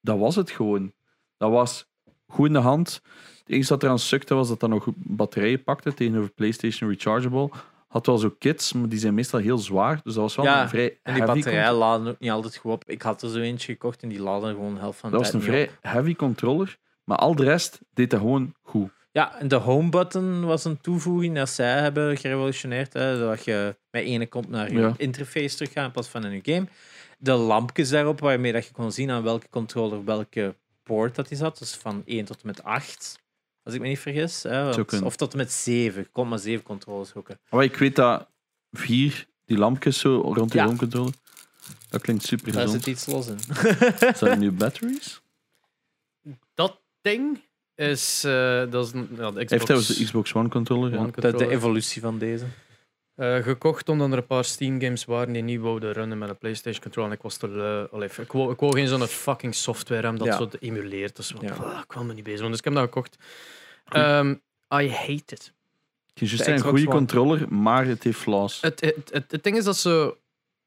dat 0.01 0.19
was 0.19 0.37
het 0.37 0.51
gewoon. 0.51 0.93
Dat 1.37 1.51
was 1.51 1.90
goed 2.31 2.47
in 2.47 2.53
de 2.53 2.59
hand. 2.59 3.01
Het 3.39 3.49
enige 3.49 3.69
dat 3.69 3.83
eraan 3.83 3.99
sukte 3.99 4.35
was 4.35 4.49
dat 4.49 4.61
dat 4.61 4.71
nog 4.71 4.87
batterijen 4.97 5.63
pakte 5.63 5.95
tegenover 5.95 6.31
PlayStation 6.31 6.91
Rechargeable. 6.91 7.51
Had 7.89 8.07
wel 8.07 8.19
zo 8.19 8.35
kits, 8.39 8.73
maar 8.73 8.89
die 8.89 8.99
zijn 8.99 9.15
meestal 9.15 9.41
heel 9.41 9.59
zwaar. 9.59 10.01
Dus 10.03 10.15
dat 10.15 10.23
was 10.23 10.37
wel 10.37 10.45
Ja, 10.45 10.63
een 10.63 10.69
vrij 10.69 10.99
En 11.03 11.15
die 11.15 11.23
heavy 11.23 11.35
batterij 11.43 11.73
laden 11.73 12.07
ook 12.09 12.19
niet 12.19 12.31
altijd 12.31 12.57
goed 12.57 12.73
op. 12.73 12.85
Ik 12.87 13.03
had 13.03 13.23
er 13.23 13.29
zo 13.31 13.39
eentje 13.39 13.73
gekocht 13.73 14.03
en 14.03 14.09
die 14.09 14.21
laden 14.23 14.49
gewoon 14.55 14.75
de 14.75 14.81
helft 14.81 14.99
van 14.99 15.11
de 15.11 15.17
Dat 15.17 15.25
was 15.25 15.35
een 15.35 15.41
op. 15.41 15.47
vrij 15.47 15.71
heavy 15.81 16.15
controller. 16.15 16.79
Maar 17.05 17.17
al 17.19 17.35
de 17.35 17.45
rest 17.45 17.81
deed 17.95 18.11
dat 18.11 18.21
gewoon 18.21 18.55
goed. 18.63 18.91
Ja, 19.13 19.39
en 19.39 19.49
de 19.49 19.55
home 19.57 19.89
button 19.89 20.45
was 20.45 20.65
een 20.65 20.81
toevoeging 20.81 21.35
dat 21.37 21.49
zij 21.49 21.81
hebben 21.81 22.17
gerevolutioneerd. 22.17 22.93
Hè, 22.93 23.19
dat 23.19 23.45
je 23.45 23.77
met 23.91 24.03
ene 24.05 24.27
kont 24.27 24.49
naar 24.49 24.73
je 24.73 24.79
Ja. 24.79 24.95
interface 24.97 25.57
terug 25.57 25.73
gaat 25.73 25.85
in 25.87 25.91
plaats 25.93 26.09
van 26.09 26.25
in 26.25 26.41
je 26.45 26.53
game. 26.55 26.67
De 27.19 27.33
lampjes 27.33 27.89
daarop, 27.89 28.21
waarmee 28.21 28.53
dat 28.53 28.67
je 28.67 28.73
kon 28.73 28.93
zien 28.93 29.11
aan 29.11 29.23
welke 29.23 29.47
controller 29.51 30.05
welke 30.05 30.55
poort 30.95 31.15
dat 31.15 31.29
die 31.29 31.37
zat. 31.37 31.59
Dus 31.59 31.75
van 31.75 32.03
1 32.07 32.25
tot 32.25 32.41
en 32.41 32.47
met 32.47 32.63
8, 32.63 33.19
als 33.63 33.75
ik 33.75 33.81
me 33.81 33.89
niet 33.89 33.99
vergis. 33.99 34.43
Hè, 34.43 34.65
want- 34.65 35.03
of 35.03 35.17
tot 35.17 35.33
en 35.33 35.39
met 35.39 35.53
7. 35.53 36.01
Je 36.03 36.09
kon 36.13 36.29
maar 36.29 36.39
7 36.39 36.63
controllers 36.65 37.11
hoeken. 37.11 37.39
Maar 37.51 37.65
ik 37.65 37.77
weet 37.77 37.97
dat 37.97 38.29
vier, 38.71 39.27
die 39.45 39.59
lampjes 39.59 39.99
zo 39.99 40.21
rond 40.35 40.51
die 40.51 40.61
Ja. 40.61 40.67
home 40.67 40.79
controller, 40.79 41.13
dat 41.89 42.01
klinkt 42.01 42.23
super 42.25 42.53
Daar 42.53 42.63
gezond. 42.63 42.85
zit 42.85 42.95
iets 42.95 43.07
los 43.07 43.27
in. 43.27 43.39
Zijn 44.17 44.31
er 44.31 44.39
nu 44.39 44.51
batteries? 44.53 45.21
Dat 46.55 46.81
ding 47.01 47.41
is. 47.75 48.25
eh, 48.25 48.71
dat 48.71 48.87
is 48.87 48.93
een, 48.93 49.09
ja, 49.11 49.17
de 49.17 49.23
Hij 49.23 49.31
Xbox 49.45 49.51
heeft 49.51 49.65
trouwens 49.65 49.97
de 49.97 50.05
Xbox 50.05 50.35
One 50.35 50.49
controller. 50.49 50.91
ja. 50.93 50.97
One 50.99 51.07
De, 51.11 51.21
de 51.21 51.21
controller. 51.29 51.57
evolutie 51.57 52.01
van 52.03 52.19
deze. 52.19 52.45
Eh, 53.21 53.43
gekocht 53.43 53.89
omdat 53.89 54.13
er 54.13 54.19
een 54.19 54.27
paar 54.27 54.45
Steam 54.45 54.81
games 54.81 55.05
waren 55.05 55.33
die 55.33 55.43
niet 55.43 55.61
wouden 55.61 55.93
runnen 55.93 56.19
met 56.19 56.29
een 56.29 56.39
PlayStation 56.39 56.83
controller. 56.83 57.11
En 57.11 57.17
ik 57.17 57.23
was 57.23 57.37
te 57.37 57.49
lui. 57.49 57.89
Allee, 57.91 58.09
ik, 58.17 58.33
wou, 58.33 58.53
ik 58.53 58.61
wou 58.61 58.73
geen 58.73 58.89
zo'n 58.89 59.07
fucking 59.07 59.55
software 59.55 60.01
hebben 60.03 60.19
dat 60.19 60.29
Ja. 60.29 60.37
zo 60.37 60.49
emuleert. 60.61 61.17
Dus 61.17 61.31
wat, 61.31 61.43
Ja. 61.43 61.55
ah, 61.55 61.79
ik 61.81 61.89
kwam 61.89 62.09
er 62.09 62.15
niet 62.15 62.25
bezig. 62.25 62.47
Dus 62.49 62.59
ik 62.59 62.65
heb 62.65 62.75
dat 62.75 62.83
gekocht. 62.83 63.17
Ehm, 63.85 64.31
I 64.75 64.91
hate 64.91 65.35
it. 65.35 65.53
Het 66.07 66.23
is 66.23 66.31
juist 66.31 66.47
een 66.47 66.61
goede 66.61 66.87
One. 66.87 66.97
controller, 66.97 67.53
maar 67.55 67.87
het 67.87 68.03
heeft 68.03 68.19
flaws. 68.19 68.61
Het, 68.61 68.81
het, 68.81 69.11
het, 69.13 69.31
het 69.31 69.43
ding 69.45 69.57
is 69.57 69.65
dat 69.65 69.77
ze. 69.77 70.17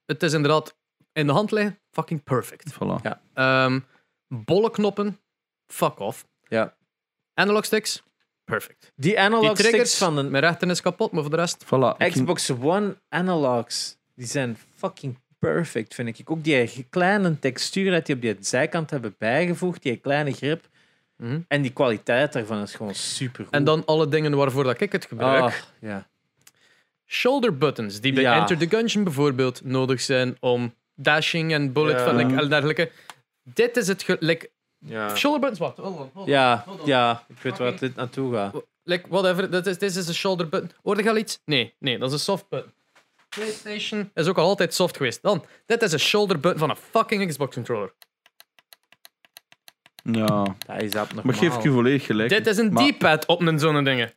Het 0.05 0.23
is 0.23 0.33
inderdaad 0.33 0.75
in 1.13 1.27
de 1.27 1.33
hand 1.33 1.51
liggen, 1.51 1.79
fucking 1.91 2.23
perfect. 2.23 2.73
Voilà. 2.73 3.01
Ja. 3.01 3.21
Ehm 3.33 3.79
bolle 4.27 4.71
knoppen, 4.71 5.19
fuck 5.67 5.99
off. 5.99 6.25
Ja. 6.47 6.75
Analog 7.33 7.65
sticks, 7.65 8.03
perfect. 8.45 8.91
Die 8.95 9.19
analog 9.19 9.41
Die 9.41 9.49
sticks 9.55 9.69
triggers 9.69 9.97
van 9.97 10.15
de 10.15 10.23
Mijn 10.23 10.43
rechter 10.43 10.69
is 10.69 10.81
kapot, 10.81 11.11
maar 11.11 11.21
voor 11.21 11.31
de 11.31 11.37
rest. 11.37 11.65
Voilà. 11.65 12.09
Xbox 12.11 12.49
One 12.49 12.95
analogs, 13.09 13.97
die 14.15 14.27
zijn 14.27 14.57
fucking 14.75 15.17
perfect, 15.39 15.93
vind 15.95 16.19
ik. 16.19 16.31
Ook 16.31 16.43
die 16.43 16.85
kleine 16.89 17.39
textuur 17.39 17.91
dat 17.91 18.05
die 18.05 18.15
op 18.15 18.21
die 18.21 18.35
zijkant 18.39 18.89
hebben 18.89 19.15
bijgevoegd, 19.17 19.83
die 19.83 19.97
kleine 19.97 20.31
grip. 20.31 20.69
Mhm. 21.17 21.39
En 21.47 21.61
die 21.61 21.71
kwaliteit 21.71 22.33
daarvan 22.33 22.61
is 22.61 22.73
gewoon 22.75 22.95
super 22.95 23.43
goed. 23.43 23.53
En 23.53 23.63
dan 23.63 23.85
alle 23.85 24.07
dingen 24.07 24.35
waarvoor 24.35 24.63
dat 24.63 24.81
ik 24.81 24.91
het 24.91 25.05
gebruik. 25.05 25.43
Ah, 25.43 25.53
ja. 25.79 26.07
Shoulder 27.05 27.57
buttons, 27.57 27.99
die 27.99 28.13
bij 28.13 28.23
Ja. 28.23 28.39
Enter 28.39 28.57
the 28.57 28.69
Gungeon 28.69 29.03
bijvoorbeeld 29.03 29.63
nodig 29.63 30.01
zijn 30.01 30.37
om 30.39 30.73
dashing 30.95 31.53
en 31.53 31.73
bullet 31.73 31.97
Ja. 31.99 32.03
van 32.05 32.15
like, 32.15 32.41
en 32.41 32.49
dergelijke. 32.49 32.91
Dit 33.43 33.77
is 33.77 33.87
het. 33.87 34.05
Like, 34.19 34.49
Ja. 34.85 35.15
shoulder 35.15 35.39
buttons, 35.41 35.59
wacht. 35.59 35.77
Hold 35.77 35.89
on, 35.99 36.09
hold 36.13 36.25
on. 36.27 36.31
Ja, 36.31 36.63
Hold 36.65 36.79
on. 36.81 36.87
ja, 36.87 37.23
ik 37.27 37.37
weet 37.41 37.57
waar 37.57 37.79
dit 37.79 37.95
naartoe 37.95 38.33
gaat. 38.33 38.55
Like, 38.83 39.07
whatever. 39.09 39.51
Dit 39.51 39.65
is, 39.65 39.77
dit 39.77 39.95
is 39.95 40.07
een 40.07 40.13
shoulder 40.13 40.49
button. 40.49 40.71
Hoorde 40.83 41.03
je 41.03 41.09
al 41.09 41.17
iets? 41.17 41.41
Nee, 41.45 41.75
nee, 41.79 41.97
dat 41.97 42.07
is 42.07 42.13
een 42.13 42.19
soft 42.19 42.49
button. 42.49 42.73
PlayStation 43.29 44.11
is 44.13 44.27
ook 44.27 44.37
al 44.37 44.45
altijd 44.47 44.73
soft 44.73 44.97
geweest. 44.97 45.21
Dan, 45.21 45.45
dit 45.65 45.81
is 45.81 45.91
een 45.91 45.99
shoulder 45.99 46.39
button 46.39 46.59
van 46.59 46.69
een 46.69 46.75
fucking 46.75 47.27
Xbox 47.27 47.55
controller. 47.55 47.93
Ja, 50.03 50.55
Dat 50.67 50.81
is 50.81 50.91
dat 50.91 51.13
nog 51.13 51.23
maar 51.23 51.33
geef 51.33 51.55
ik 51.55 51.63
je 51.63 51.71
volledig 51.71 52.05
gelijk. 52.05 52.29
Dit 52.29 52.47
is 52.47 52.57
een 52.57 52.73
Maar- 52.73 52.91
D-pad 52.91 53.25
op 53.25 53.41
een 53.41 53.59
zo'n 53.59 53.83
dingen. 53.83 54.13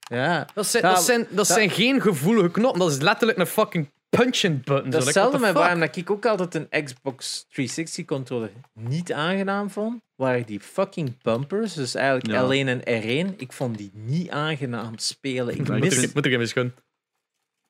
Ja. 0.00 0.46
Dat 0.54 0.66
zijn, 0.66 0.82
dat 0.82 1.02
zijn, 1.02 1.20
dat 1.20 1.36
dat- 1.36 1.46
zijn 1.46 1.70
geen 1.70 2.00
gevoelige 2.00 2.50
knoppen. 2.50 2.80
Dat 2.80 2.90
is 2.90 2.98
letterlijk 3.00 3.38
een 3.38 3.46
fucking 3.46 3.92
punch-in 4.16 4.62
button. 4.64 4.90
Dat 4.90 5.06
is 5.06 5.40
met 5.40 5.52
waarom 5.52 5.80
dat 5.80 5.96
ik 5.96 6.10
ook 6.10 6.26
altijd 6.26 6.54
een 6.54 6.84
Xbox 6.84 7.46
360 7.48 8.04
controller 8.04 8.50
niet 8.72 9.12
aangenaam 9.12 9.70
vond. 9.70 10.00
Waren 10.14 10.46
die 10.46 10.60
fucking 10.60 11.22
bumpers, 11.22 11.74
dus 11.74 11.94
eigenlijk 11.94 12.26
Ja. 12.26 12.46
L1 12.46 12.82
en 12.82 13.02
R1, 13.02 13.36
ik 13.36 13.52
vond 13.52 13.78
die 13.78 13.90
niet 13.94 14.30
aangenaam 14.30 14.98
spelen. 14.98 15.58
Ik 15.58 15.66
Ja, 15.66 15.74
ik 15.74 15.80
mis 15.80 15.94
Moet 15.94 16.04
ik, 16.04 16.14
moet 16.14 16.24
ik 16.24 16.32
hem 16.32 16.40
eens 16.40 16.52
gunnen. 16.52 16.74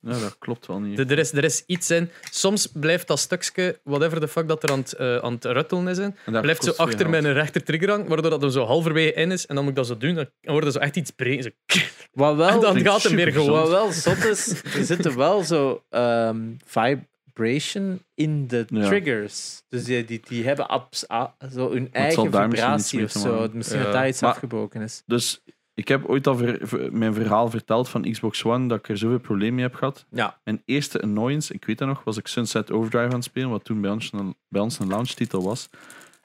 Ja, 0.04 0.18
dat 0.18 0.36
klopt 0.38 0.66
wel 0.66 0.80
niet. 0.80 0.98
Er 0.98 1.10
er 1.10 1.18
is, 1.18 1.32
er 1.32 1.44
is 1.44 1.62
iets 1.66 1.90
in. 1.90 2.10
Soms 2.30 2.66
blijft 2.66 3.06
dat 3.06 3.18
stukje, 3.18 3.80
whatever 3.84 4.20
the 4.20 4.28
fuck 4.28 4.48
dat 4.48 4.62
er 4.62 4.70
aan 4.70 4.78
het, 4.78 4.92
eh, 4.92 5.16
aan 5.16 5.32
het 5.32 5.44
ruttelen 5.44 5.88
is, 5.88 5.98
in, 5.98 6.14
blijft 6.24 6.64
zo 6.64 6.70
achter 6.76 7.10
mijn 7.10 7.32
rechter 7.32 7.62
trigger 7.64 7.90
hangen, 7.90 8.06
waardoor 8.08 8.30
dat 8.30 8.42
er 8.42 8.52
zo 8.52 8.64
halverwege 8.64 9.12
in 9.12 9.30
is. 9.30 9.46
En 9.46 9.54
dan 9.54 9.64
moet 9.64 9.72
ik 9.72 9.78
dat 9.78 9.86
zo 9.86 9.96
doen. 9.96 10.14
Dan 10.14 10.26
wordt 10.42 10.66
er 10.66 10.72
zo 10.72 10.78
echt 10.78 10.96
iets 10.96 11.10
breed. 11.10 11.44
Zo. 11.44 11.50
Wat 12.12 12.36
wel, 12.36 12.48
En 12.48 12.60
dan 12.60 12.80
gaat 12.80 13.02
het 13.02 13.12
meer 13.12 13.32
gewoon. 13.32 13.50
wat 13.50 13.68
wel 13.68 13.92
zot 13.92 14.24
is, 14.24 14.62
er 14.74 14.84
zitten 14.84 15.16
wel 15.16 15.42
zo 15.42 15.82
ehm, 15.90 16.38
vibration 16.64 18.02
in 18.14 18.46
de 18.46 18.64
Ja. 18.68 18.86
triggers. 18.86 19.62
Dus 19.68 19.84
die, 19.84 20.04
die, 20.04 20.20
die 20.28 20.44
hebben 20.44 20.68
abs- 20.68 21.10
a- 21.10 21.34
zo 21.54 21.70
hun 21.70 21.88
eigen 21.92 22.22
vibratie 22.32 23.04
of 23.04 23.10
zo. 23.10 23.48
Misschien 23.52 23.78
Ja. 23.78 23.84
dat 23.84 23.92
daar 23.92 24.08
iets 24.08 24.20
Maar- 24.20 24.30
afgebroken 24.30 24.82
is. 24.82 25.02
Dus 25.06 25.42
ik 25.74 25.88
heb 25.88 26.04
ooit 26.08 26.26
al 26.26 26.36
ver- 26.36 26.58
ver- 26.68 26.92
mijn 26.92 27.14
verhaal 27.14 27.50
verteld 27.50 27.88
van 27.88 28.10
Xbox 28.10 28.44
One, 28.44 28.68
dat 28.68 28.78
ik 28.78 28.88
er 28.88 28.98
zoveel 28.98 29.18
problemen 29.20 29.54
mee 29.54 29.64
heb 29.64 29.74
gehad. 29.74 30.06
Ja. 30.10 30.40
Mijn 30.44 30.62
eerste 30.64 31.02
annoyance, 31.02 31.52
ik 31.54 31.64
weet 31.64 31.78
dat 31.78 31.88
nog, 31.88 32.04
was 32.04 32.16
ik 32.16 32.26
Sunset 32.26 32.70
Overdrive 32.70 33.04
aan 33.08 33.14
het 33.14 33.24
spelen, 33.24 33.50
wat 33.50 33.64
toen 33.64 33.80
bij 33.80 33.90
ons 33.90 34.12
een, 34.12 34.36
bij 34.48 34.60
ons 34.62 34.78
een 34.78 34.88
launch 34.88 35.08
titel 35.10 35.42
was. 35.42 35.68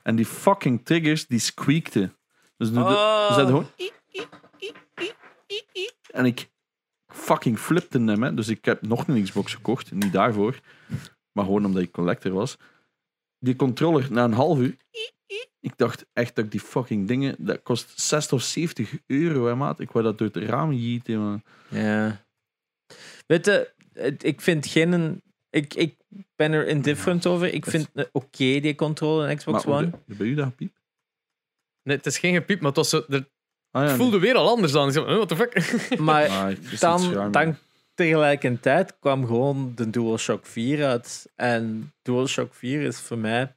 En 0.04 0.16
die 0.16 0.26
fucking 0.26 0.86
triggers, 0.86 1.28
die 1.28 1.40
squeakten. 1.40 2.16
Dus 2.58 2.70
nu 2.70 2.78
Oh. 2.80 3.28
dus 3.28 3.46
gewoon... 3.46 3.68
En 6.12 6.26
ik 6.26 6.50
fucking 7.08 7.60
flipte 7.60 8.00
hem, 8.00 8.24
hè. 8.24 8.34
Dus 8.34 8.48
ik 8.48 8.66
heb 8.66 8.82
nog 8.82 9.08
een 9.08 9.24
Xbox 9.24 9.54
gekocht, 9.54 9.92
niet 9.92 10.12
daarvoor, 10.14 10.60
maar 11.32 11.46
gewoon 11.46 11.66
omdat 11.66 11.82
ik 11.82 11.92
collector 11.92 12.32
was. 12.32 12.58
Die 13.40 13.56
controller, 13.56 14.08
na 14.12 14.24
een 14.24 14.34
half 14.34 14.60
uur... 14.60 14.78
Ik 15.60 15.78
dacht 15.78 16.06
echt 16.14 16.36
dat 16.36 16.46
ik 16.46 16.52
die 16.52 16.60
fucking 16.60 17.08
dingen... 17.08 17.36
Dat 17.40 17.64
kost 17.64 18.00
60 18.00 18.34
of 18.38 18.42
70 18.44 18.98
euro, 19.08 19.46
hè, 19.48 19.56
maat. 19.56 19.80
Ik 19.80 19.92
wou 19.92 20.06
dat 20.06 20.18
door 20.18 20.28
het 20.28 20.38
raam 20.38 20.72
jieten, 20.74 21.20
man. 21.20 21.44
Ja. 21.70 22.26
Weet 23.26 23.46
je, 23.46 23.74
ik 24.22 24.42
vind 24.42 24.66
geen... 24.68 25.22
Ik, 25.50 25.74
ik 25.74 25.96
ben 26.36 26.52
er 26.52 26.68
indifferent 26.68 27.26
over. 27.26 27.54
Ik 27.54 27.66
vind 27.66 27.90
oké, 28.12 28.60
die 28.60 28.76
controller 28.76 29.30
in 29.30 29.38
Xbox 29.38 29.66
Maar 29.66 29.76
One. 29.78 29.90
de- 30.06 30.16
bij 30.16 30.28
u 30.28 30.34
dat 30.36 30.56
piep? 30.56 30.74
Nee, 31.84 31.98
het 31.98 32.06
is 32.06 32.20
geen 32.20 32.34
gepiep, 32.34 32.58
maar 32.60 32.68
het, 32.68 32.76
was 32.78 32.90
zo, 32.90 33.04
er, 33.10 33.30
Ah, 33.72 33.88
ja, 33.88 33.96
voelde 33.96 34.20
weer 34.20 34.36
al 34.36 34.50
anders 34.50 34.72
zei, 34.72 34.90
what 35.06 35.28
the 35.28 35.36
fuck? 35.36 35.80
Maar 36.00 36.28
Ah, 36.28 36.80
dan, 36.80 37.32
dan 37.32 37.58
tegelijkertijd 37.94 39.00
kwam 39.00 39.26
gewoon 39.26 39.72
de 39.76 39.90
DualShock 39.90 40.46
4 40.46 40.86
uit. 40.86 41.32
En 41.36 41.94
DualShock 42.02 42.54
4 42.54 42.82
is 42.82 43.00
voor 43.00 43.18
mij, 43.18 43.57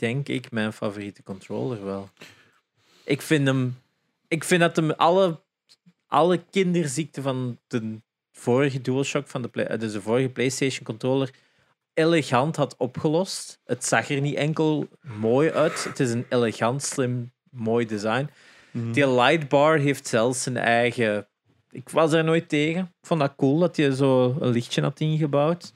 denk 0.00 0.28
ik, 0.28 0.50
mijn 0.50 0.72
favoriete 0.72 1.22
controller 1.22 1.84
wel. 1.84 2.08
Ik 3.04 3.22
vind 3.22 3.46
hem... 3.46 3.78
Ik 4.28 4.44
vind 4.44 4.60
dat 4.60 4.76
hem 4.76 4.90
alle, 4.90 5.40
alle 6.06 6.42
kinderziekten 6.50 7.22
van 7.22 7.58
de 7.66 8.00
vorige 8.32 8.80
DualShock, 8.80 9.28
van 9.28 9.42
de, 9.42 9.48
Play- 9.48 9.64
eh, 9.66 9.78
dus 9.78 9.92
de 9.92 10.00
vorige 10.02 10.28
PlayStation 10.28 10.84
controller, 10.84 11.30
elegant 11.94 12.56
had 12.56 12.76
opgelost. 12.76 13.60
Het 13.64 13.84
zag 13.84 14.08
er 14.10 14.20
niet 14.20 14.34
enkel 14.34 14.88
mooi 15.02 15.50
uit. 15.50 15.84
Het 15.84 16.00
is 16.00 16.10
een 16.10 16.26
elegant, 16.28 16.82
slim, 16.82 17.32
mooi 17.50 17.86
design. 17.86 18.28
Mhm. 18.70 18.92
Die 18.92 19.08
lightbar 19.08 19.78
heeft 19.78 20.06
zelfs 20.06 20.42
zijn 20.42 20.56
eigen. 20.56 21.28
Ik 21.70 21.88
was 21.88 22.12
er 22.12 22.24
nooit 22.24 22.48
tegen. 22.48 22.80
Ik 23.00 23.06
vond 23.06 23.20
dat 23.20 23.34
cool 23.36 23.58
dat 23.58 23.76
je 23.76 23.96
zo 23.96 24.36
een 24.40 24.50
lichtje 24.50 24.82
had 24.82 25.00
ingebouwd. 25.00 25.74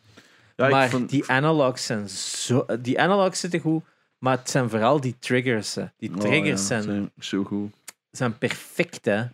Ja, 0.57 0.69
maar 0.69 0.89
vond- 0.91 1.11
die 1.11 1.27
analogs 1.27 1.85
zijn 1.87 2.09
zo. 2.09 2.67
Die 2.81 3.01
analogs 3.01 3.41
zitten 3.41 3.61
goed, 3.61 3.85
maar 4.25 4.39
het 4.39 4.51
zijn 4.51 4.71
vooral 4.71 5.01
die 5.01 5.17
triggers. 5.19 5.75
hè. 5.75 5.85
Die 5.99 6.11
Oh, 6.11 6.17
triggers 6.21 6.61
ja, 6.61 6.67
zijn, 6.67 6.83
zijn 6.83 7.11
zo 7.21 7.45
goed. 7.45 7.73
zijn 8.11 8.39
perfect, 8.39 9.05
hè? 9.05 9.25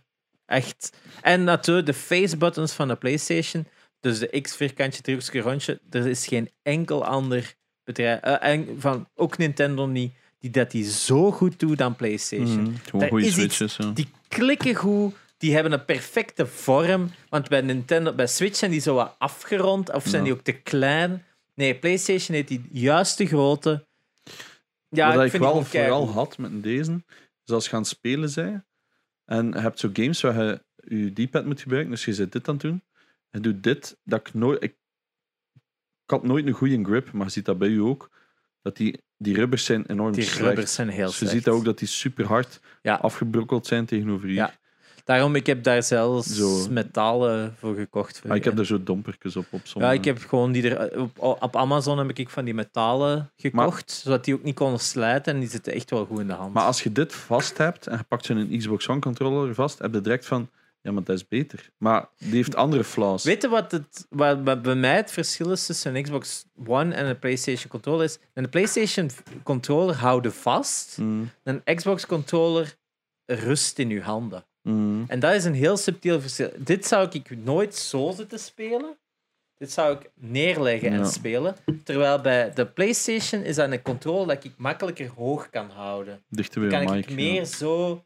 Echt. 0.45 0.97
En 1.21 1.43
natuurlijk 1.43 1.87
de 1.87 1.93
face 1.93 2.37
buttons 2.37 2.71
van 2.73 2.87
de 2.87 2.95
PlayStation. 2.95 3.65
Dus 3.99 4.19
de 4.19 4.41
X 4.41 4.55
vierkantje, 4.55 5.01
driehoekje, 5.01 5.41
rondje. 5.41 5.79
Er 5.89 6.07
is 6.07 6.27
geen 6.27 6.49
enkel 6.63 7.05
ander 7.05 7.53
bedrijf, 7.83 8.19
eh, 8.21 8.49
en 8.51 8.75
van, 8.79 9.07
ook 9.15 9.37
Nintendo 9.37 9.85
niet, 9.85 10.13
die 10.39 10.49
dat 10.49 10.71
die 10.71 10.89
zo 10.91 11.31
goed 11.31 11.59
doet 11.59 11.81
aan 11.81 11.95
PlayStation. 11.95 12.61
Mhm. 12.61 12.71
Gewoon 12.89 13.07
goede 13.09 13.25
iets- 13.25 13.35
switches. 13.35 13.77
Die 13.93 14.07
klikken 14.27 14.75
goed, 14.75 15.13
die 15.37 15.53
hebben 15.53 15.71
een 15.71 15.85
perfecte 15.85 16.47
vorm. 16.47 17.09
Want 17.29 17.49
bij 17.49 17.61
Nintendo, 17.61 18.13
bij 18.13 18.27
Switch 18.27 18.55
zijn 18.57 18.71
die 18.71 18.81
zo 18.81 18.95
wat 18.95 19.15
afgerond 19.17 19.91
of 19.93 20.03
zijn 20.03 20.15
Ja. 20.21 20.23
die 20.27 20.33
ook 20.37 20.43
te 20.43 20.51
klein. 20.51 21.23
Nee, 21.55 21.75
PlayStation 21.75 22.35
heeft 22.35 22.47
die 22.47 22.65
juiste 22.71 23.25
grootte. 23.25 23.85
Ja, 24.95 25.15
Wat 25.15 25.25
ik 25.25 25.31
vind 25.31 25.43
die 25.43 25.51
wel 25.51 25.63
vooral 25.63 26.09
had 26.09 26.37
met 26.37 26.63
deze, 26.63 27.03
is 27.45 27.53
als 27.53 27.65
je 27.65 27.71
aan 27.71 27.79
het 27.81 27.87
spelen 27.89 28.29
zij 28.29 28.63
en 29.25 29.47
je 29.51 29.59
hebt 29.59 29.79
zo 29.79 29.89
games 29.93 30.21
waar 30.21 30.35
je 30.43 30.61
je 31.13 31.25
D-pad 31.27 31.45
moet 31.45 31.61
gebruiken, 31.61 31.91
dus 31.91 32.05
je 32.05 32.13
zit 32.13 32.31
dit 32.31 32.47
aan 32.47 32.53
het 32.53 32.63
doen. 32.63 32.83
Je 33.31 33.39
doet 33.39 33.63
dit, 33.63 33.97
dat 34.03 34.19
ik 34.19 34.33
nooit... 34.33 34.63
Ik, 34.63 34.75
ik 36.05 36.09
had 36.17 36.23
nooit 36.23 36.47
een 36.47 36.53
goede 36.53 36.83
grip, 36.83 37.11
maar 37.11 37.25
je 37.25 37.31
ziet 37.31 37.45
dat 37.45 37.57
bij 37.57 37.67
u 37.67 37.79
ook, 37.79 38.09
dat 38.61 38.77
die, 38.77 39.01
die 39.17 39.35
rubbers 39.35 39.65
zijn 39.65 39.85
enorm 39.85 40.11
Die 40.13 40.23
slecht. 40.23 40.39
rubbers 40.45 40.73
zijn 40.73 40.89
heel 40.89 41.05
Dus 41.05 41.11
je 41.13 41.17
slecht. 41.17 41.31
ziet 41.31 41.43
dat 41.43 41.53
ook 41.53 41.65
dat 41.65 41.79
die 41.79 41.87
super 41.87 42.25
hard 42.25 42.59
Ja. 42.81 42.95
afgebrokkeld 42.95 43.65
zijn 43.67 43.85
tegenover. 43.85 44.29
Ja. 44.29 44.59
Daarom, 45.03 45.35
ik 45.35 45.45
heb 45.45 45.63
daar 45.63 45.83
zelfs 45.83 46.35
Zo. 46.35 46.67
metalen 46.69 47.55
voor 47.57 47.75
gekocht. 47.75 48.19
voor 48.19 48.27
Maar 48.27 48.37
ik 48.37 48.43
heb 48.43 48.59
er 48.59 48.65
zo 48.65 48.83
dompertjes 48.83 49.35
op. 49.35 49.45
op 49.51 49.61
Ja, 49.73 49.91
ik 49.91 50.05
heb 50.05 50.19
gewoon 50.27 50.51
die 50.51 50.69
er... 50.69 50.99
Op, 51.01 51.19
op 51.19 51.55
Amazon 51.55 51.97
heb 51.97 52.17
ik 52.17 52.29
van 52.29 52.45
die 52.45 52.53
metalen 52.53 53.31
gekocht, 53.35 53.91
zodat 53.91 54.25
die 54.25 54.33
ook 54.33 54.43
niet 54.43 54.55
konden 54.55 54.79
slijten 54.79 55.33
en 55.33 55.39
die 55.39 55.49
zitten 55.49 55.73
echt 55.73 55.89
wel 55.89 56.05
goed 56.05 56.19
in 56.19 56.27
de 56.27 56.33
hand. 56.33 56.53
Maar 56.53 56.65
als 56.65 56.83
je 56.83 56.91
dit 56.91 57.13
vast 57.13 57.57
hebt 57.57 57.87
en 57.87 57.97
je 57.97 58.03
pakt 58.03 58.25
zo'n 58.25 58.57
Xbox 58.57 58.87
One 58.87 58.99
controller 58.99 59.53
vast, 59.53 59.79
heb 59.79 59.93
je 59.93 60.01
direct 60.01 60.25
van, 60.25 60.49
ja, 60.81 60.91
maar 60.91 61.03
dat 61.03 61.15
is 61.15 61.27
beter. 61.27 61.69
Maar 61.77 62.09
die 62.17 62.33
heeft 62.33 62.55
andere 62.55 62.83
flaws. 62.83 63.23
Weet 63.23 63.41
je 63.41 63.49
wat, 63.49 63.71
het, 63.71 64.05
wat 64.09 64.39
wat 64.43 64.61
bij 64.61 64.75
mij 64.75 64.95
het 64.95 65.11
verschil 65.11 65.51
is 65.51 65.65
tussen 65.65 65.95
een 65.95 66.03
Xbox 66.03 66.45
One 66.65 66.93
en 66.93 67.05
een 67.05 67.19
PlayStation 67.19 67.67
controller 67.69 68.03
is? 68.03 68.19
Een 68.33 68.49
PlayStation 68.49 69.09
controller 69.43 69.95
houden 69.95 70.33
vast, 70.33 70.97
Mm, 70.97 71.29
een 71.43 71.61
Xbox 71.75 72.05
controller 72.05 72.75
rust 73.25 73.79
in 73.79 73.89
je 73.89 74.01
handen. 74.01 74.45
Mm. 74.61 75.03
En 75.07 75.19
dat 75.19 75.33
is 75.33 75.43
een 75.45 75.53
heel 75.53 75.77
subtiel 75.77 76.21
verschil. 76.21 76.49
Dit 76.57 76.85
zou 76.85 77.07
ik 77.11 77.37
nooit 77.43 77.75
zo 77.75 78.11
zitten 78.15 78.39
spelen. 78.39 78.97
Dit 79.57 79.71
zou 79.71 79.95
ik 79.95 80.09
neerleggen 80.13 80.91
Ja. 80.91 80.97
en 80.97 81.05
spelen. 81.07 81.55
Terwijl 81.83 82.21
bij 82.21 82.51
de 82.53 82.65
PlayStation 82.65 83.41
is 83.43 83.55
dat 83.55 83.71
een 83.71 83.81
controller 83.81 84.27
dat 84.35 84.43
ik 84.43 84.51
makkelijker 84.57 85.09
hoog 85.15 85.49
kan 85.49 85.69
houden. 85.69 86.21
Dichter 86.29 86.61
bij 86.69 86.85
Kan 86.85 86.95
ik 86.97 87.09
meer 87.11 87.45
zo 87.45 88.03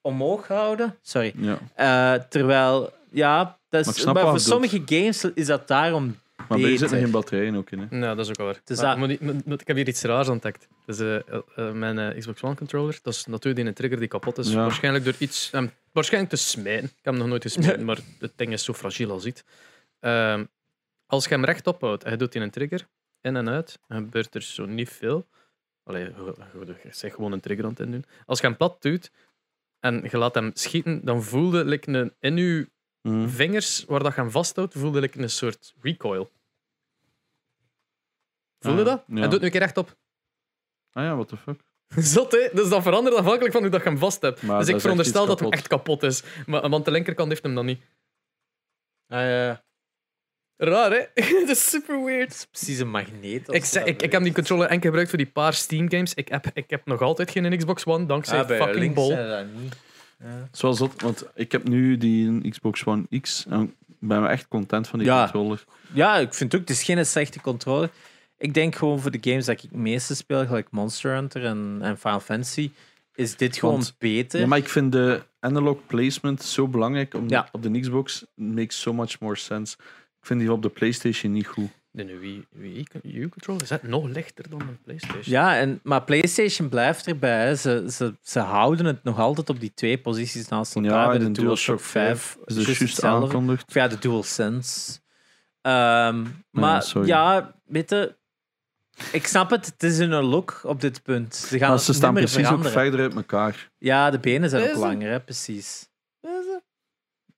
omhoog 0.00 0.48
houden. 0.48 0.98
Sorry. 1.02 1.32
Ja. 1.36 1.58
Eh, 1.74 2.22
terwijl, 2.28 2.92
ja, 3.10 3.58
dat 3.68 3.84
Maar 3.86 3.96
is, 3.96 4.04
maar 4.04 4.14
wat 4.14 4.28
voor 4.28 4.40
sommige 4.40 4.82
games 4.84 5.24
is 5.34 5.46
dat 5.46 5.68
daarom 5.68 6.18
Maar 6.48 6.58
je 6.58 6.76
zitten 6.78 6.98
geen 6.98 7.10
batterijen 7.10 7.54
ook 7.54 7.70
in. 7.70 7.78
Hè. 7.90 7.98
Ja, 7.98 8.14
dat 8.14 8.24
is 8.24 8.28
ook 8.30 8.36
wel 8.36 8.46
waar. 8.46 8.60
Dus 8.64 8.76
Maar 8.76 8.86
dat- 8.86 8.96
moet 8.98 9.08
ik, 9.10 9.20
moet- 9.20 9.44
moet- 9.46 9.60
ik 9.60 9.66
heb 9.66 9.76
hier 9.76 9.88
iets 9.88 10.02
raars 10.02 10.28
ontdekt. 10.28 10.68
Dus, 10.86 10.98
mijn 11.72 12.18
Xbox 12.18 12.42
One 12.42 12.54
controller, 12.54 12.98
dat 13.02 13.14
is 13.14 13.26
natuurlijk 13.26 13.66
een 13.66 13.74
trigger 13.74 13.98
die 13.98 14.08
kapot 14.08 14.38
is. 14.38 14.50
Ja. 14.50 14.56
Waarschijnlijk 14.56 15.04
door 15.04 15.14
iets... 15.18 15.50
ehm, 15.52 15.66
waarschijnlijk 15.94 16.32
te 16.34 16.40
smijten. 16.40 16.84
Ik 16.88 16.94
heb 16.94 17.04
hem 17.04 17.16
nog 17.18 17.26
nooit 17.28 17.42
gesmeten, 17.42 17.84
maar 17.88 17.98
het 18.18 18.32
ding 18.38 18.52
is 18.52 18.64
zo 18.64 18.72
fragiel 18.72 19.10
als 19.10 19.24
iets. 19.24 19.42
Ehm, 20.00 20.44
als 21.06 21.24
je 21.24 21.30
hem 21.30 21.44
rechtop 21.44 21.80
houdt 21.80 22.04
en 22.04 22.10
je 22.10 22.16
doet 22.16 22.32
die 22.32 22.42
een 22.42 22.50
trigger 22.50 22.88
in 23.20 23.36
en 23.36 23.48
uit, 23.48 23.78
gebeurt 23.88 24.34
er 24.34 24.42
zo 24.42 24.64
niet 24.66 24.88
veel. 24.88 25.28
Allee, 25.82 26.04
je- 26.04 26.34
je- 26.66 26.76
je 26.82 26.92
zegt 26.92 27.14
gewoon 27.14 27.32
een 27.32 27.40
trigger 27.40 27.64
aan 27.64 27.74
het 27.76 27.90
doen. 27.90 28.04
Als 28.26 28.40
je 28.40 28.46
hem 28.46 28.56
plat 28.56 28.82
doet 28.82 29.10
en 29.80 30.02
je 30.10 30.18
laat 30.18 30.34
hem 30.34 30.50
schieten, 30.54 31.04
dan 31.04 31.22
voelde 31.22 31.64
like 31.64 31.90
een, 31.92 32.14
in 32.18 32.36
je 32.36 32.72
Mm. 33.02 33.28
vingers 33.28 33.84
waar 33.84 34.02
dat 34.02 34.14
je 34.14 34.20
hem 34.20 34.30
vasthoudt, 34.30 34.74
voelde 34.74 35.00
like 35.00 35.18
een 35.20 35.30
soort 35.30 35.74
recoil. 35.80 36.32
Voelde 38.58 38.80
Ah, 38.80 38.86
dat? 38.86 39.04
ja. 39.06 39.22
En 39.22 39.30
doet 39.30 39.38
nu 39.40 39.44
een 39.46 39.52
keer 39.52 39.60
rechtop. 39.60 39.96
Ah 40.92 41.04
ja, 41.04 41.14
what 41.14 41.28
the 41.28 41.36
fuck. 41.36 41.60
Zot, 41.96 42.32
hè? 42.32 42.48
Dus 42.52 42.68
dat 42.68 42.82
verandert 42.82 43.16
afhankelijk 43.16 43.52
van 43.52 43.62
hoe 43.62 43.70
dat 43.70 43.82
je 43.82 43.88
hem 43.88 43.98
vast 43.98 44.20
hebt. 44.22 44.42
Maar 44.42 44.58
dus 44.58 44.68
ik 44.68 44.80
veronderstel 44.80 45.26
dat 45.26 45.40
hem 45.40 45.50
kapot. 45.50 45.52
echt 45.60 45.68
kapot 45.68 46.02
is. 46.02 46.22
Maar, 46.46 46.68
want 46.68 46.84
de 46.84 46.90
linkerkant 46.90 47.28
heeft 47.28 47.42
hem 47.42 47.54
dan 47.54 47.66
niet. 47.66 47.80
Ah, 49.08 49.20
ja. 49.20 49.62
Raar, 50.56 50.90
hè? 50.90 50.98
dat 51.40 51.48
is 51.48 51.68
super 51.70 52.04
weird. 52.04 52.28
Het 52.28 52.34
is 52.38 52.46
precies 52.46 52.78
een 52.78 52.90
magneet. 52.90 53.48
of 53.48 53.54
Ik, 53.54 53.64
zei, 53.64 53.84
ik, 53.84 54.02
ik 54.02 54.12
heb 54.12 54.22
die 54.22 54.32
controller 54.32 54.66
enkel 54.68 54.82
gebruikt 54.86 55.08
voor 55.10 55.18
die 55.18 55.30
paar 55.30 55.54
Steam 55.54 55.90
games. 55.90 56.14
Ik 56.14 56.28
heb, 56.28 56.46
ik 56.54 56.70
heb 56.70 56.86
nog 56.86 57.00
altijd 57.00 57.30
geen 57.30 57.56
Xbox 57.56 57.84
One, 57.84 58.06
dankzij 58.06 58.38
Ah, 58.40 58.46
bij 58.46 58.56
fucking 58.58 58.78
links 58.78 58.94
bol. 58.94 59.06
zijn 59.08 59.28
dat 59.28 59.62
niet. 59.62 59.76
Ja. 60.18 60.48
Zoals 60.52 60.78
dat, 60.78 61.00
want 61.00 61.26
ik 61.34 61.52
heb 61.52 61.68
nu 61.68 61.96
die 61.96 62.50
Xbox 62.50 62.84
One 62.84 63.04
X 63.20 63.46
en 63.48 63.62
ik 63.88 63.96
ben 64.08 64.26
echt 64.28 64.48
content 64.48 64.88
van 64.88 64.98
die 64.98 65.08
Ja. 65.08 65.22
controller. 65.22 65.64
ja, 65.92 66.16
ik 66.16 66.34
vind 66.34 66.54
ook, 66.54 66.60
het 66.60 66.70
is 66.70 66.82
geen 66.82 67.06
slechte 67.06 67.40
controller. 67.40 67.90
Ik 68.38 68.54
denk 68.54 68.74
gewoon 68.74 69.00
voor 69.00 69.10
de 69.10 69.18
games 69.20 69.44
dat 69.44 69.54
ik 69.56 69.60
het 69.62 69.72
meeste 69.80 70.14
speel, 70.14 70.46
gelijk 70.46 70.70
Monster 70.70 71.12
Hunter 71.14 71.44
en, 71.44 71.78
en 71.80 71.98
Final 71.98 72.20
Fantasy, 72.20 72.70
is 73.14 73.36
dit 73.36 73.56
gewoon 73.56 73.74
Want- 73.74 73.94
beter. 73.98 74.40
Ja, 74.40 74.46
maar 74.46 74.58
ik 74.58 74.68
vind 74.68 74.92
de 74.92 75.22
analog 75.40 75.78
placement 75.86 76.42
zo 76.42 76.68
belangrijk 76.68 77.14
om 77.14 77.28
Ja. 77.28 77.48
op 77.52 77.62
de 77.62 77.80
Xbox 77.80 78.26
makes 78.34 78.80
so 78.80 78.92
much 78.92 79.20
more 79.20 79.36
sense. 79.36 79.76
Ik 80.20 80.26
vind 80.26 80.40
die 80.40 80.52
op 80.52 80.62
de 80.62 80.68
PlayStation 80.68 81.32
niet 81.32 81.46
goed. 81.46 81.68
De 81.90 82.18
Wii, 82.18 82.44
Wii 82.50 82.84
U 83.02 83.28
controller 83.28 83.62
is 83.62 83.68
dat 83.68 83.82
nog 83.82 84.06
lichter 84.08 84.50
dan 84.50 84.60
een 84.60 84.78
PlayStation. 84.84 85.22
Ja, 85.24 85.56
en, 85.58 85.80
maar 85.82 86.02
PlayStation 86.02 86.68
blijft 86.68 87.06
erbij. 87.06 87.46
hè. 87.46 87.54
Ze, 87.56 87.84
ze, 87.90 88.14
ze 88.22 88.38
houden 88.38 88.86
het 88.86 89.04
nog 89.04 89.18
altijd 89.18 89.50
op 89.50 89.60
die 89.60 89.72
twee 89.74 89.98
posities 89.98 90.48
naast 90.48 90.74
elkaar. 90.74 90.90
Ja, 90.90 91.06
bij 91.08 91.18
de 91.18 91.24
de 91.24 91.30
DualShock 91.30 91.66
DualShock 91.78 91.90
5. 91.90 92.20
5 92.20 92.36
is 92.46 92.54
dus 92.66 92.78
juist 92.78 93.04
aangekondigd. 93.04 93.68
Of 93.68 93.74
ja, 93.74 93.88
de 93.88 93.98
DualSense. 93.98 95.00
Ehm 95.60 96.24
maar 96.50 96.82
sorry. 96.82 97.08
ja, 97.08 97.54
weet 97.64 97.90
je, 97.90 98.16
ik 99.12 99.26
snap 99.26 99.50
het. 99.50 99.66
Het 99.66 99.82
is 99.82 99.98
hun 99.98 100.10
look 100.10 100.60
op 100.62 100.80
dit 100.80 101.02
punt. 101.02 101.34
Ze 101.34 101.58
gaan 101.58 101.68
Maar 101.68 101.78
ze 101.78 101.90
niet 101.90 101.96
staan 101.96 102.14
precies 102.14 102.48
ook 102.48 102.64
verder 102.64 103.00
uit 103.00 103.14
elkaar. 103.14 103.70
Ja, 103.78 104.10
de 104.10 104.18
benen 104.18 104.50
zijn 104.50 104.70
ook 104.70 104.76
langer, 104.76 105.10
hè, 105.10 105.20
precies. 105.20 105.88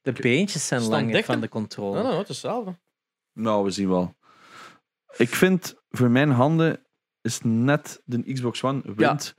De 0.02 0.12
beentjes 0.12 0.66
zijn 0.66 0.82
langer 0.82 1.12
dikker? 1.12 1.24
van 1.24 1.40
de 1.40 1.48
controle. 1.48 1.94
Nee, 1.94 2.02
nee, 2.02 2.18
het 2.18 2.28
is 2.28 2.42
hetzelfde. 2.42 2.78
Nou, 3.32 3.64
we 3.64 3.70
zien 3.70 3.88
wel. 3.88 4.14
Ik 5.16 5.34
vind 5.34 5.74
voor 5.88 6.10
mijn 6.10 6.30
handen 6.30 6.86
is 7.20 7.40
net 7.42 8.02
de 8.04 8.32
Xbox 8.32 8.62
One 8.62 8.82
wint. 8.84 9.34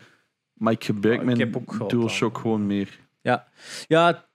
Maar 0.53 0.73
ik 0.73 0.84
gebruik 0.84 1.15
Ja, 1.23 1.31
ik 1.31 1.52
mijn 1.65 1.88
DualShock 1.88 2.38
gewoon 2.38 2.68
meer. 2.68 2.99
Ja, 3.88 4.27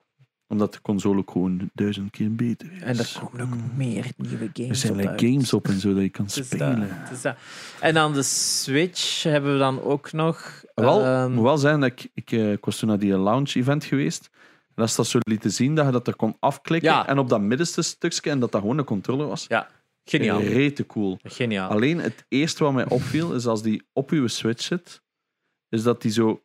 Omdat 0.53 0.73
de 0.73 0.81
console 0.83 1.19
ook 1.19 1.31
gewoon 1.31 1.71
duizend 1.75 2.11
keer 2.11 2.35
beter 2.35 2.73
is. 2.73 2.81
en 2.83 2.99
er 2.99 3.17
komen 3.21 3.41
ook 3.41 3.59
meer 3.77 4.07
nieuwe 4.17 4.51
games 4.53 4.69
Er 4.71 4.75
zijn 4.77 4.93
op 4.93 4.99
like 4.99 5.11
uit. 5.11 5.21
games 5.21 5.53
op 5.53 5.69
en 5.69 5.81
zo 5.81 5.95
dat 5.95 6.03
je 6.03 6.09
kan 6.09 6.25
Het 6.25 6.37
is 6.37 6.47
spelen. 6.47 6.81
dat, 6.81 6.89
het 6.91 7.11
is 7.11 7.23
dat. 7.23 7.37
En 7.81 7.95
dan 7.95 8.13
de 8.13 8.23
Switch 8.23 9.23
hebben 9.23 9.53
we 9.53 9.59
dan 9.59 9.83
ook 9.83 10.13
nog. 10.13 10.65
Wel, 10.75 11.05
ehm, 11.05 11.33
moet 11.33 11.43
wel 11.43 11.59
zijn 11.59 11.81
dat 11.81 11.91
ik, 11.91 12.11
ik, 12.15 12.33
eh, 12.33 12.53
ik 12.53 12.65
was 12.65 12.79
toen 12.79 12.89
naar 12.89 12.99
die 12.99 13.17
lounge 13.17 13.53
event 13.55 13.85
geweest. 13.85 14.31
En 14.69 14.75
dat 14.75 14.89
is 14.89 14.95
dat 14.95 15.07
zo 15.07 15.19
lieten 15.23 15.51
zien 15.51 15.75
dat 15.75 15.87
je 15.87 15.93
dat 15.93 16.07
er 16.07 16.17
kon 16.17 16.37
afklikken. 16.41 16.91
Ja. 16.91 17.07
En 17.07 17.19
op 17.19 17.29
dat 17.29 17.41
middenste 17.41 17.83
stukje, 17.83 18.31
en 18.31 18.41
dat 18.41 18.53
dat 18.53 18.61
gewoon 18.61 18.79
een 18.79 18.85
controller 18.85 19.27
was. 19.27 19.45
ja, 19.49 19.69
geniaal. 20.05 20.41
Rete 20.41 20.87
cool. 20.87 21.19
Geniaal. 21.23 21.71
Alleen 21.71 21.99
het 22.01 22.25
eerste 22.29 22.65
wat 22.65 22.73
mij 22.73 22.89
opviel, 22.89 23.35
is 23.35 23.47
als 23.47 23.63
die 23.63 23.83
op 23.93 24.11
uw 24.11 24.27
switch 24.27 24.63
zit, 24.63 25.03
is 25.69 25.83
dat 25.83 26.03
die 26.03 26.11
zo... 26.13 26.43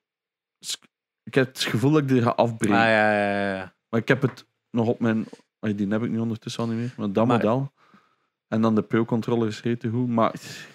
Ik 1.24 1.34
heb 1.34 1.48
het 1.48 1.60
gevoel 1.64 1.92
dat 1.92 2.02
ik 2.02 2.08
die 2.08 2.22
ga 2.22 2.30
Ah, 2.30 2.36
afbreken. 2.38 2.78
ja, 2.78 3.12
ja, 3.12 3.56
ja. 3.56 3.76
Maar 3.89 3.99
ik 3.99 4.07
heb 4.07 4.22
het 4.22 4.45
nog 4.72 4.88
op 4.88 4.99
mijn... 4.99 5.26
Die 5.59 5.88
heb 5.88 6.03
ik 6.03 6.09
nu 6.09 6.19
ondertussen 6.19 6.64
al 6.64 6.69
niet 6.69 6.77
meer. 6.80 6.93
Maar 6.97 7.11
dat 7.11 7.26
Maar- 7.27 7.35
model. 7.38 7.72
En 8.47 8.61
dan 8.61 8.76
de 8.76 8.81
Pro-controller 8.81 9.47
is 9.47 9.59
goed. 9.59 10.07
Maar 10.07 10.31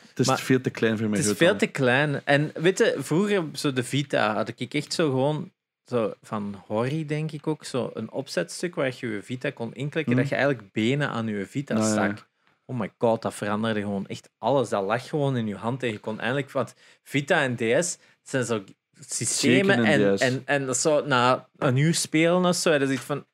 het 0.09 0.19
is 0.19 0.27
Maar 0.27 0.39
veel 0.39 0.61
te 0.61 0.71
klein 0.71 0.99
voor 0.99 1.09
mij. 1.09 1.19
Het 1.19 1.29
is 1.29 1.37
veel 1.37 1.57
te 1.57 1.67
klein. 1.67 2.25
En 2.25 2.51
weet 2.55 2.79
je, 2.79 2.95
vroeger, 2.99 3.45
zo 3.53 3.73
de 3.73 3.85
Vita, 3.85 4.35
had 4.35 4.49
ik 4.57 4.75
echt 4.75 4.93
zo 4.93 5.11
gewoon, 5.11 5.53
zo 5.85 6.13
van 6.23 6.63
Hori 6.67 7.07
denk 7.07 7.33
ik 7.33 7.47
ook, 7.47 7.65
zo 7.65 7.91
een 7.95 8.11
opzetstuk 8.11 8.75
waar 8.75 8.95
je 9.01 9.07
je 9.09 9.23
Vita 9.23 9.51
kon 9.51 9.75
inklikken, 9.75 10.13
Hmm. 10.13 10.21
dat 10.23 10.31
je 10.31 10.37
eigenlijk 10.37 10.73
benen 10.73 11.09
aan 11.09 11.27
je 11.27 11.47
Vita 11.47 11.75
Nou, 11.75 11.87
ja. 11.87 11.93
stak. 11.93 12.29
Oh 12.65 12.79
my 12.79 12.91
god, 12.99 13.23
dat 13.23 13.35
veranderde 13.35 13.81
gewoon 13.81 14.07
echt 14.07 14.31
alles. 14.39 14.69
Dat 14.69 14.85
lag 14.85 15.09
gewoon 15.09 15.37
in 15.37 15.47
je 15.47 15.57
hand 15.57 15.83
en 15.83 15.91
je 15.91 15.99
kon 15.99 16.19
eigenlijk, 16.19 16.51
want 16.51 16.75
Vita 17.03 17.43
en 17.43 17.57
DS 17.57 17.99
zijn 18.23 18.45
zo 18.45 18.65
systemen 19.01 19.79
een 19.79 19.85
en, 19.85 20.19
en, 20.19 20.43
en 20.45 20.67
dat 20.67 20.77
zo 20.79 21.07
na 21.07 21.49
een 21.59 21.77
uur 21.77 21.95
spelen 21.95 22.45
of 22.45 22.55
zo, 22.57 22.71
dat 22.79 22.89
is 22.89 22.95
iets 22.95 23.05
van 23.05 23.27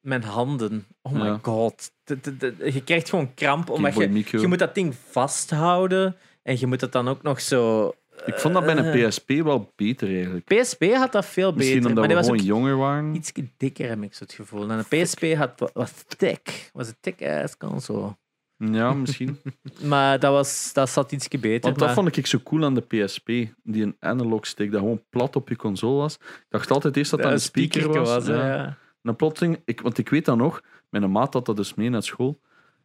mijn 0.00 0.22
handen. 0.22 0.86
Oh 1.02 1.12
my 1.12 1.24
Ja. 1.24 1.38
god. 1.42 1.90
De- 2.04 2.20
de- 2.20 2.36
de- 2.36 2.70
je 2.72 2.84
krijgt 2.84 3.08
gewoon 3.08 3.34
kramp 3.34 3.70
omdat 3.70 3.94
je, 3.94 4.24
je 4.40 4.46
moet 4.46 4.58
dat 4.58 4.74
ding 4.74 4.94
vasthouden 5.10 6.16
en 6.42 6.56
je 6.58 6.66
moet 6.66 6.80
het 6.80 6.92
dan 6.92 7.08
ook 7.08 7.22
nog 7.22 7.40
zo. 7.40 7.92
Ik 8.24 8.38
vond 8.38 8.54
dat 8.54 8.64
bij 8.64 8.76
een 8.76 8.84
Eh, 8.84 9.08
PSP 9.08 9.28
wel 9.30 9.72
beter 9.76 10.08
eigenlijk. 10.08 10.44
PSP 10.44 10.84
had 10.92 11.12
dat 11.12 11.26
veel 11.26 11.52
Misschien 11.52 11.76
beter, 11.82 11.90
omdat 11.90 12.08
maar 12.08 12.16
we 12.16 12.24
gewoon 12.24 12.44
jonger 12.44 12.76
waren. 12.76 13.14
iets 13.14 13.32
dikker, 13.56 13.88
heb 13.88 14.02
ik 14.02 14.14
zo 14.14 14.24
het 14.24 14.32
gevoel. 14.32 14.70
En 14.70 14.84
de 14.88 15.02
PSP 15.02 15.22
had, 15.36 15.52
wa- 15.56 15.70
was 15.72 15.92
thick. 16.16 16.70
Was 16.72 16.88
een 16.88 16.96
thick 17.00 17.22
ass 17.22 17.56
console. 17.56 18.16
Ja, 18.64 18.92
misschien. 18.92 19.38
Maar 19.84 20.18
dat, 20.18 20.32
was, 20.32 20.72
dat 20.72 20.90
zat 20.90 21.12
iets 21.12 21.28
beter. 21.28 21.60
Want 21.60 21.78
dat 21.78 21.78
maar- 21.78 21.94
vond 21.94 22.16
ik 22.16 22.26
zo 22.26 22.38
cool 22.38 22.64
aan 22.64 22.74
de 22.74 22.80
PSP. 22.80 23.26
Die 23.62 23.82
een 23.82 23.96
analog 24.00 24.46
stick 24.46 24.70
dat 24.70 24.80
gewoon 24.80 25.02
plat 25.10 25.36
op 25.36 25.48
je 25.48 25.56
console 25.56 25.96
was. 25.96 26.14
Ik 26.14 26.46
dacht 26.48 26.70
altijd 26.70 26.96
eerst 26.96 27.10
dat 27.10 27.22
dat 27.22 27.32
een 27.32 27.40
speaker 27.40 27.88
was. 27.88 28.26
ja. 28.26 28.46
ja. 28.46 28.66
En 28.66 28.76
dan 29.02 29.16
plotseling, 29.16 29.62
ik, 29.64 29.80
want 29.80 29.98
ik 29.98 30.08
weet 30.08 30.24
dat 30.24 30.36
nog, 30.36 30.62
mijn 30.88 31.10
maat 31.10 31.32
had 31.34 31.46
dat 31.46 31.56
dus 31.56 31.74
mee 31.74 31.90
naar 31.90 32.02
school. 32.02 32.40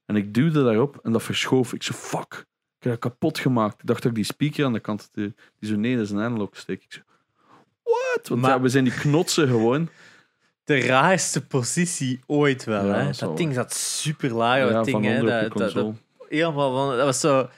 En 0.06 0.16
ik 0.16 0.34
duwde 0.34 0.64
daarop 0.64 1.00
en 1.04 1.12
dat 1.12 1.24
verschoof. 1.24 1.74
Ik 1.74 1.84
zo, 1.84 1.94
fuck. 1.94 2.46
Ik 2.78 2.92
heb 2.92 2.92
dat 2.92 3.12
kapot 3.12 3.40
gemaakt. 3.40 3.82
Ik 3.82 3.88
dacht 3.88 4.02
dat 4.02 4.12
ik 4.12 4.18
die 4.18 4.26
speaker 4.26 4.66
aan 4.66 4.74
de 4.74 4.80
kant. 4.80 5.10
Die 5.14 5.34
zo, 5.62 5.76
nee, 5.76 5.96
dat 5.96 6.06
is 6.06 6.12
een 6.12 6.20
analog 6.20 6.50
stick. 6.52 6.84
Ik 6.84 7.04
what? 7.84 8.28
Want 8.28 8.42
Maar- 8.42 8.50
ja, 8.50 8.62
we 8.62 8.70
zijn 8.70 8.84
die 8.84 8.94
knotsen 8.94 9.48
gewoon. 9.48 9.90
De 10.66 10.80
raarste 10.80 11.46
positie 11.46 12.20
ooit 12.26 12.64
wel. 12.64 12.86
Ja, 12.86 13.06
hè? 13.06 13.12
dat 13.20 13.38
ding 13.38 13.54
zat 13.54 13.74
super 13.74 14.34
laag. 14.34 14.72
dat 14.72 14.86
ding, 14.86 15.06
hè? 15.06 15.22
Dat, 15.22 15.58
dat, 15.58 15.74
dat, 15.74 15.94
helemaal 16.30 16.76
van, 16.76 16.98
dat 16.98 17.06
was 17.06 17.20
zo. 17.20 17.50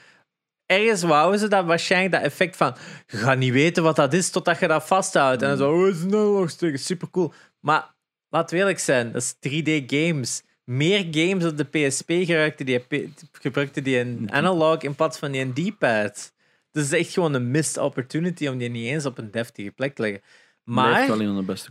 Ergens 0.66 1.02
wouden 1.02 1.40
ze 1.40 1.48
dat 1.48 1.64
waarschijnlijk 1.64 2.12
dat 2.12 2.22
effect 2.22 2.56
van. 2.56 2.76
Je 3.06 3.16
gaat 3.16 3.38
niet 3.38 3.52
weten 3.52 3.82
wat 3.82 3.96
dat 3.96 4.12
is 4.12 4.30
totdat 4.30 4.58
je 4.58 4.68
dat 4.68 4.86
vasthoudt. 4.86 5.42
En 5.42 5.48
dan 5.48 5.58
zo, 5.58 5.72
oh, 5.72 5.88
is 5.88 6.02
een 6.02 6.14
analog 6.14 6.50
stick, 6.50 6.78
super 6.78 7.10
cool. 7.10 7.32
Maar 7.60 7.94
laten 8.28 8.54
we 8.54 8.60
eerlijk 8.60 8.78
zijn, 8.78 9.12
dat 9.12 9.22
is 9.22 9.34
3D 9.34 9.86
games. 9.86 10.42
Meer 10.64 11.06
games 11.10 11.44
op 11.44 11.56
de 11.56 11.64
PSP 11.64 12.06
gebruikten 12.08 12.66
die, 12.66 12.84
gebruikten 13.32 13.84
die 13.84 13.98
een 13.98 14.28
analog 14.32 14.82
in 14.82 14.94
plaats 14.94 15.18
van 15.18 15.32
die 15.32 15.40
een 15.40 15.52
D-pad. 15.52 16.32
Dus 16.72 16.82
het 16.82 16.92
is 16.92 16.98
echt 16.98 17.12
gewoon 17.12 17.34
een 17.34 17.50
missed 17.50 17.78
opportunity 17.78 18.46
om 18.46 18.58
die 18.58 18.68
niet 18.68 18.86
eens 18.86 19.06
op 19.06 19.18
een 19.18 19.30
deftige 19.30 19.70
plek 19.70 19.94
te 19.94 20.02
leggen. 20.02 20.22
Maar 20.64 21.10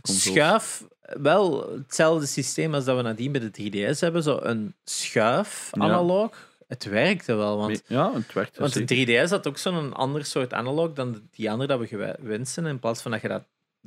schuif, 0.02 0.84
wel 1.20 1.72
hetzelfde 1.76 2.26
systeem 2.26 2.74
als 2.74 2.84
dat 2.84 2.96
we 2.96 3.02
nadien 3.02 3.32
bij 3.32 3.40
de 3.40 3.50
3DS 3.50 4.00
hebben. 4.00 4.22
Zo 4.22 4.38
een 4.42 4.74
schuif 4.84 5.68
Ja. 5.72 5.82
analog. 5.82 6.46
Het 6.68 6.84
werkte 6.84 7.34
wel, 7.34 7.56
want 7.56 7.82
Ja, 7.86 8.12
het 8.14 8.32
werkt. 8.32 8.58
want 8.58 8.72
zeker. 8.72 8.96
de 8.96 9.04
3DS 9.26 9.30
had 9.30 9.46
ook 9.46 9.58
zo'n 9.58 9.92
ander 9.94 10.24
soort 10.24 10.52
analog 10.52 10.92
dan 10.92 11.12
de- 11.12 11.22
die 11.30 11.50
andere 11.50 11.68
dat 11.68 11.78
we 11.80 11.86
gewend 11.86 12.48
zijn. 12.48 12.66
In 12.66 12.78
plaats 12.78 13.02
van 13.02 13.10
dat 13.10 13.20
je 13.20 13.28
dat 13.28 13.42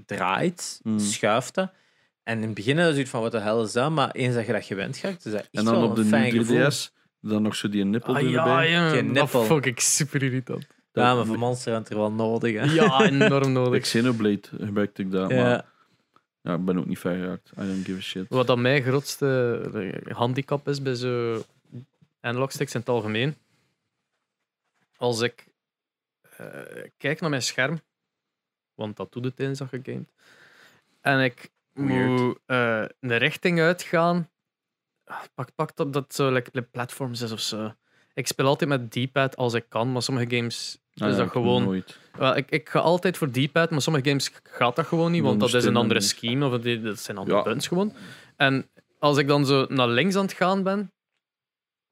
draait, 0.06 0.80
Mm. 0.84 1.00
schuift 1.00 1.54
dat. 1.56 1.72
En 2.24 2.38
in 2.38 2.44
het 2.44 2.54
begin 2.54 2.78
je 2.78 2.92
zoiets 2.92 3.10
van, 3.10 3.22
wat 3.22 3.32
de 3.32 3.40
hel 3.40 3.64
is 3.64 3.72
dat? 3.72 3.92
Maar 3.92 4.12
eens 4.12 4.36
dat 4.36 4.46
je 4.46 4.52
dat 4.52 4.64
gewend 4.66 5.02
raakt, 5.02 5.26
is 5.26 5.32
dat 5.32 5.42
echt 5.42 5.50
En 5.52 5.66
dan 5.66 5.74
wel 5.74 5.84
op 5.90 5.96
de 5.96 6.02
een 6.02 6.08
fijn 6.08 6.24
nieuwe 6.24 6.40
gevoel. 6.40 6.58
3DS, 6.70 6.92
dan 7.22 7.42
nog 7.42 7.56
zo 7.56 7.70
die 7.70 7.86
nippel 7.86 8.16
Ah, 8.16 8.22
erbij. 8.24 8.32
ja, 8.34 8.62
ja. 8.62 8.94
Dat 8.94 9.04
nippel. 9.04 9.44
vond 9.44 9.66
ik 9.66 9.80
super 9.80 10.24
irritant. 10.24 10.68
Ja, 10.94 11.16
maar 11.16 11.26
voor 11.26 11.38
Monster 11.38 11.74
Hunter 11.74 11.98
wel 11.98 12.12
nodig. 12.12 12.54
Hè? 12.56 12.64
Ja, 12.74 13.02
enorm 13.06 13.52
nodig. 13.62 13.82
Xenoblade 13.82 14.42
gebruikte 14.60 15.02
ik 15.02 15.12
dat, 15.12 15.30
maar 15.32 15.66
Ja. 16.42 16.54
ik 16.54 16.66
ben 16.66 16.78
ook 16.78 16.86
niet 16.86 17.00
ver 17.00 17.16
geraakt. 17.16 17.52
I 17.52 17.56
don't 17.62 17.86
give 17.86 17.98
a 17.98 18.02
shit. 18.02 18.26
Wat 18.30 18.48
dan 18.48 18.62
mijn 18.62 18.84
grootste 18.84 19.62
eh, 20.06 20.16
handicap 20.16 20.68
is 20.68 20.82
bij 20.82 20.96
zo 20.96 21.44
analog 22.20 22.52
sticks 22.52 22.74
in 22.74 22.80
het 22.80 22.90
algemeen. 22.90 23.36
Als 24.98 25.22
ik 25.22 25.48
eh, 26.38 26.48
kijk 26.98 27.22
naar 27.22 27.30
mijn 27.30 27.42
scherm, 27.42 27.82
want 28.74 28.98
dat 28.98 29.12
doet 29.12 29.24
het 29.24 29.36
tijdens 29.36 29.60
dat 29.60 29.68
gegamed, 29.70 30.10
en 31.02 31.20
ik 31.24 31.52
Weird. 31.74 32.10
moet 32.22 32.38
eh, 32.46 32.86
een 33.00 33.18
richting 33.18 33.60
uitgaan, 33.60 34.30
ah, 35.04 35.24
pak, 35.34 35.56
pak 35.56 35.76
dat 35.76 35.94
dat 35.94 36.14
zo 36.14 36.32
like 36.32 36.62
platforms 36.62 37.22
is 37.22 37.32
of 37.32 37.40
zo. 37.40 37.74
Ik 38.14 38.28
speel 38.28 38.46
altijd 38.46 38.70
met 38.70 38.92
D-pad 38.92 39.36
als 39.36 39.54
ik 39.54 39.66
kan, 39.70 39.92
maar 39.92 40.02
sommige 40.02 40.36
games 40.36 40.81
Ah, 40.96 41.10
ja, 41.10 41.16
dat 41.16 41.30
gewoon 41.32 41.64
Nooit. 41.64 41.98
wel, 42.18 42.36
ik, 42.38 42.50
ik 42.52 42.70
ga 42.70 42.80
altijd 42.80 43.18
voor 43.18 43.30
D-pad, 43.32 43.70
maar 43.70 43.82
sommige 43.82 44.08
games 44.10 44.32
gaat 44.44 44.76
dat 44.76 44.86
gewoon 44.86 45.12
niet, 45.12 45.24
want 45.24 45.40
dat 45.40 45.54
is 45.54 45.66
een 45.66 45.76
andere 45.76 46.02
scheme 46.02 46.46
of 46.50 46.60
die- 46.62 46.82
dat 46.82 47.00
zijn 47.00 47.18
andere 47.18 47.38
Ja. 47.38 47.44
buttons 47.44 47.68
gewoon. 47.68 47.94
En 48.36 48.70
als 49.00 49.18
ik 49.18 49.28
dan 49.28 49.46
zo 49.46 49.66
naar 49.70 49.88
links 49.88 50.16
aan 50.16 50.22
het 50.24 50.34
gaan 50.34 50.64
ben 50.64 50.92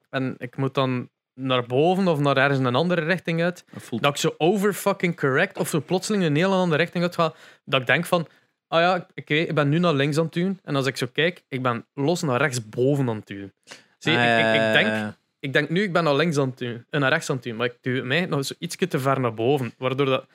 en 0.10 0.36
ik 0.38 0.58
moet 0.58 0.74
dan 0.74 1.10
naar 1.34 1.66
boven 1.66 2.08
of 2.08 2.20
naar 2.20 2.38
ergens 2.38 2.60
een 2.60 2.76
andere 2.76 3.02
richting 3.02 3.44
uit, 3.44 3.64
Dat 3.74 3.84
voelt 3.84 4.02
dat 4.04 4.12
ik 4.12 4.18
zo 4.18 4.36
over 4.38 4.74
fucking 4.74 5.16
correct 5.20 5.58
of 5.58 5.70
zo 5.70 5.82
plotseling 5.82 6.24
een 6.24 6.36
hele 6.36 6.56
andere 6.56 6.82
richting 6.82 7.04
uit 7.04 7.16
ga, 7.16 7.34
dat 7.66 7.82
ik 7.82 7.88
denk 7.88 8.06
van, 8.06 8.28
ah 8.68 8.80
ja, 8.80 9.08
oké, 9.16 9.34
ik 9.34 9.56
ben 9.56 9.70
nu 9.70 9.80
naar 9.80 9.94
links 9.94 10.18
aan 10.18 10.24
het 10.24 10.34
doen. 10.34 10.60
En 10.64 10.76
als 10.76 10.86
ik 10.86 10.98
zo 10.98 11.08
kijk, 11.14 11.44
ik 11.48 11.62
ben 11.62 11.86
los 11.94 12.22
naar 12.22 12.38
rechts 12.42 12.70
boven 12.70 13.10
aan 13.10 13.16
het 13.16 13.28
duwen. 13.28 13.54
Zie, 13.98 14.14
ik, 14.14 14.20
ik, 14.40 14.54
ik, 14.62 14.74
denk, 14.74 15.14
ik 15.40 15.54
denk 15.54 15.70
nu, 15.70 15.84
ik 15.84 15.94
ben 15.94 16.04
naar 16.04 16.16
links 16.16 16.38
aan 16.38 16.54
het 16.56 16.62
en 16.90 17.00
naar 17.00 17.10
rechts 17.12 17.30
aan 17.30 17.36
het 17.36 17.44
duwen, 17.44 17.58
maar 17.60 17.68
ik 17.68 17.78
duw 17.82 18.04
mij 18.04 18.26
nog 18.26 18.46
zo 18.46 18.54
iets 18.60 18.76
te 18.76 19.00
ver 19.00 19.20
naar 19.20 19.34
boven, 19.34 19.74
waardoor 19.78 20.06
dat 20.06 20.26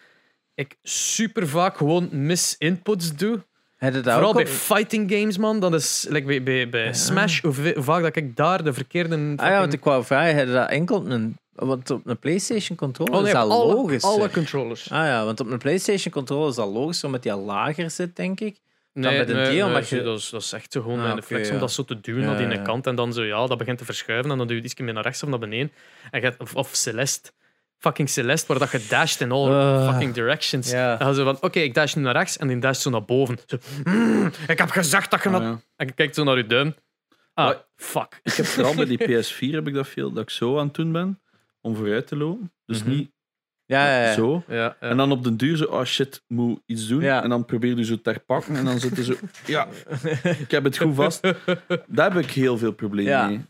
ik 0.55 0.77
super 0.83 1.49
vaak 1.49 1.77
gewoon 1.77 2.09
mis-inputs 2.13 3.17
doe. 3.17 3.43
Vooral 3.79 4.29
ook 4.29 4.35
bij 4.35 4.47
fighting 4.47 5.11
games, 5.13 5.39
man. 5.39 5.61
Dat 5.61 5.75
is 5.75 6.07
like 6.09 6.27
bij, 6.27 6.43
bij, 6.43 6.69
bij 6.69 6.85
Ja. 6.85 6.93
Smash, 6.93 7.41
hoe, 7.41 7.75
vaak 7.77 8.03
dat 8.03 8.17
ik 8.17 8.37
daar 8.37 8.65
de 8.65 8.73
verkeerde... 8.73 9.33
Ah 9.37 9.49
ja, 9.49 9.59
want 9.59 9.73
ik 9.73 9.85
wou 9.85 10.05
vragen, 10.05 10.35
heb 10.35 10.47
je 10.47 10.53
dat 10.53 10.69
enkel 10.69 11.11
een, 11.11 11.39
want 11.53 11.91
op 11.91 12.07
een 12.07 12.19
PlayStation 12.19 12.77
controller 12.77 13.15
Oh, 13.15 13.21
nee, 13.21 13.33
is 13.33 13.39
dat 13.39 13.51
alle, 13.51 13.75
logisch. 13.75 14.03
alle 14.03 14.31
controllers. 14.31 14.91
Ah 14.91 15.07
ja, 15.07 15.25
want 15.25 15.41
op 15.41 15.51
een 15.51 15.59
PlayStation 15.59 16.13
controller 16.13 16.49
is 16.49 16.55
dat 16.55 16.69
logisch 16.69 17.05
omdat 17.05 17.23
die 17.23 17.33
al 17.33 17.41
lager 17.41 17.91
zit, 17.91 18.17
denk 18.17 18.41
ik. 18.41 18.57
Nee, 18.95 19.17
bij 19.17 19.25
de 19.25 19.33
nee, 19.35 19.45
D, 19.47 19.49
nee, 19.49 19.65
omdat 19.65 19.89
je- 19.89 20.03
dat, 20.03 20.19
is, 20.19 20.31
dat 20.31 20.43
is 20.43 20.53
echt 20.53 20.73
zo 20.73 20.81
gewoon 20.83 21.01
Ah, 21.01 21.15
reflex 21.15 21.49
om 21.49 21.55
ja. 21.55 21.61
dat 21.61 21.73
zo 21.73 21.85
te 21.85 22.01
duwen 22.01 22.23
Ja, 22.23 22.29
naar 22.29 22.39
die 22.39 22.49
ja. 22.57 22.63
kant. 22.63 22.87
En 22.87 22.95
dan 22.95 23.13
zo, 23.13 23.25
ja, 23.25 23.47
dat 23.47 23.59
begint 23.59 23.79
te 23.79 23.85
verschuiven. 23.85 24.31
En 24.31 24.39
dan 24.39 24.47
doe 24.47 24.57
je 24.57 24.63
iets 24.63 24.75
meer 24.77 24.93
naar 24.95 25.03
rechts 25.03 25.23
of 25.23 25.29
naar 25.29 25.39
beneden. 25.39 25.73
En 26.11 26.21
je, 26.21 26.35
of, 26.39 26.55
of 26.55 26.69
Celeste. 26.75 27.31
Fucking 27.79 28.09
Celeste, 28.09 28.47
waar 28.47 28.59
dat 28.59 28.71
je 28.83 28.87
dasht 28.89 29.21
in 29.21 29.33
all 29.33 29.51
Ah. 29.51 29.91
fucking 29.91 30.15
directions. 30.15 30.71
En 30.73 30.99
dan 30.99 31.15
zo 31.15 31.25
van, 31.25 31.37
oké, 31.41 31.59
ik 31.61 31.75
dash 31.75 31.95
nu 31.95 32.03
naar 32.03 32.17
rechts 32.17 32.37
en 32.37 32.49
die 32.49 32.59
dash 32.59 32.81
zo 32.81 32.91
naar 32.91 33.05
boven. 33.05 33.39
Zo, 33.47 33.57
"Mm, 33.85 34.31
ik 34.47 34.59
heb 34.59 34.71
gezegd 34.71 35.11
dat 35.11 35.23
je 35.23 35.29
naar... 35.29 35.43
ja. 35.43 35.61
En 35.77 35.87
je 35.87 35.93
kijkt 35.93 36.15
zo 36.15 36.25
naar 36.25 36.37
je 36.37 36.47
duim. 36.47 36.75
Ah, 37.35 37.45
Maar- 37.47 37.65
fuck. 37.77 38.21
Ik 38.23 38.33
heb 38.33 38.47
vooral 38.47 38.75
bij 38.75 38.85
die 38.85 38.99
PS4 39.09 39.55
heb 39.55 39.67
ik 39.69 39.75
dat 39.75 39.89
veel, 39.89 40.13
dat 40.13 40.23
ik 40.23 40.31
zo 40.31 40.59
aan 40.59 40.67
het 40.67 40.75
doen 40.75 40.93
ben 40.93 41.21
om 41.61 41.77
vooruit 41.77 42.07
te 42.07 42.17
lopen. 42.17 42.53
Dus 42.67 42.81
Mhm. 42.83 42.91
niet 42.91 43.11
Ja, 43.75 44.01
ja, 44.01 44.07
ja. 44.09 44.13
zo. 44.15 44.43
Ja, 44.49 44.55
ja. 44.55 44.77
En 44.81 44.97
dan 44.97 45.13
op 45.13 45.25
den 45.25 45.37
duur 45.37 45.57
zo, 45.57 45.65
oh 45.65 45.85
shit, 45.85 46.23
moet 46.29 46.61
iets 46.67 46.87
doen. 46.89 47.01
Ja. 47.03 47.23
En 47.23 47.29
dan 47.29 47.45
probeer 47.45 47.77
je 47.77 47.85
zo 47.85 48.01
ter 48.01 48.21
pakken 48.21 48.57
en 48.57 48.65
dan 48.65 48.79
zit 48.79 48.97
je 48.97 49.05
zo, 49.05 49.15
ja, 49.47 49.69
ik 50.39 50.51
heb 50.51 50.65
het 50.65 50.79
goed 50.79 50.95
vast. 50.95 51.21
Daar 51.87 52.13
heb 52.13 52.25
ik 52.25 52.31
heel 52.31 52.59
veel 52.59 52.73
problemen 52.73 53.13
Ja. 53.13 53.27
mee. 53.27 53.41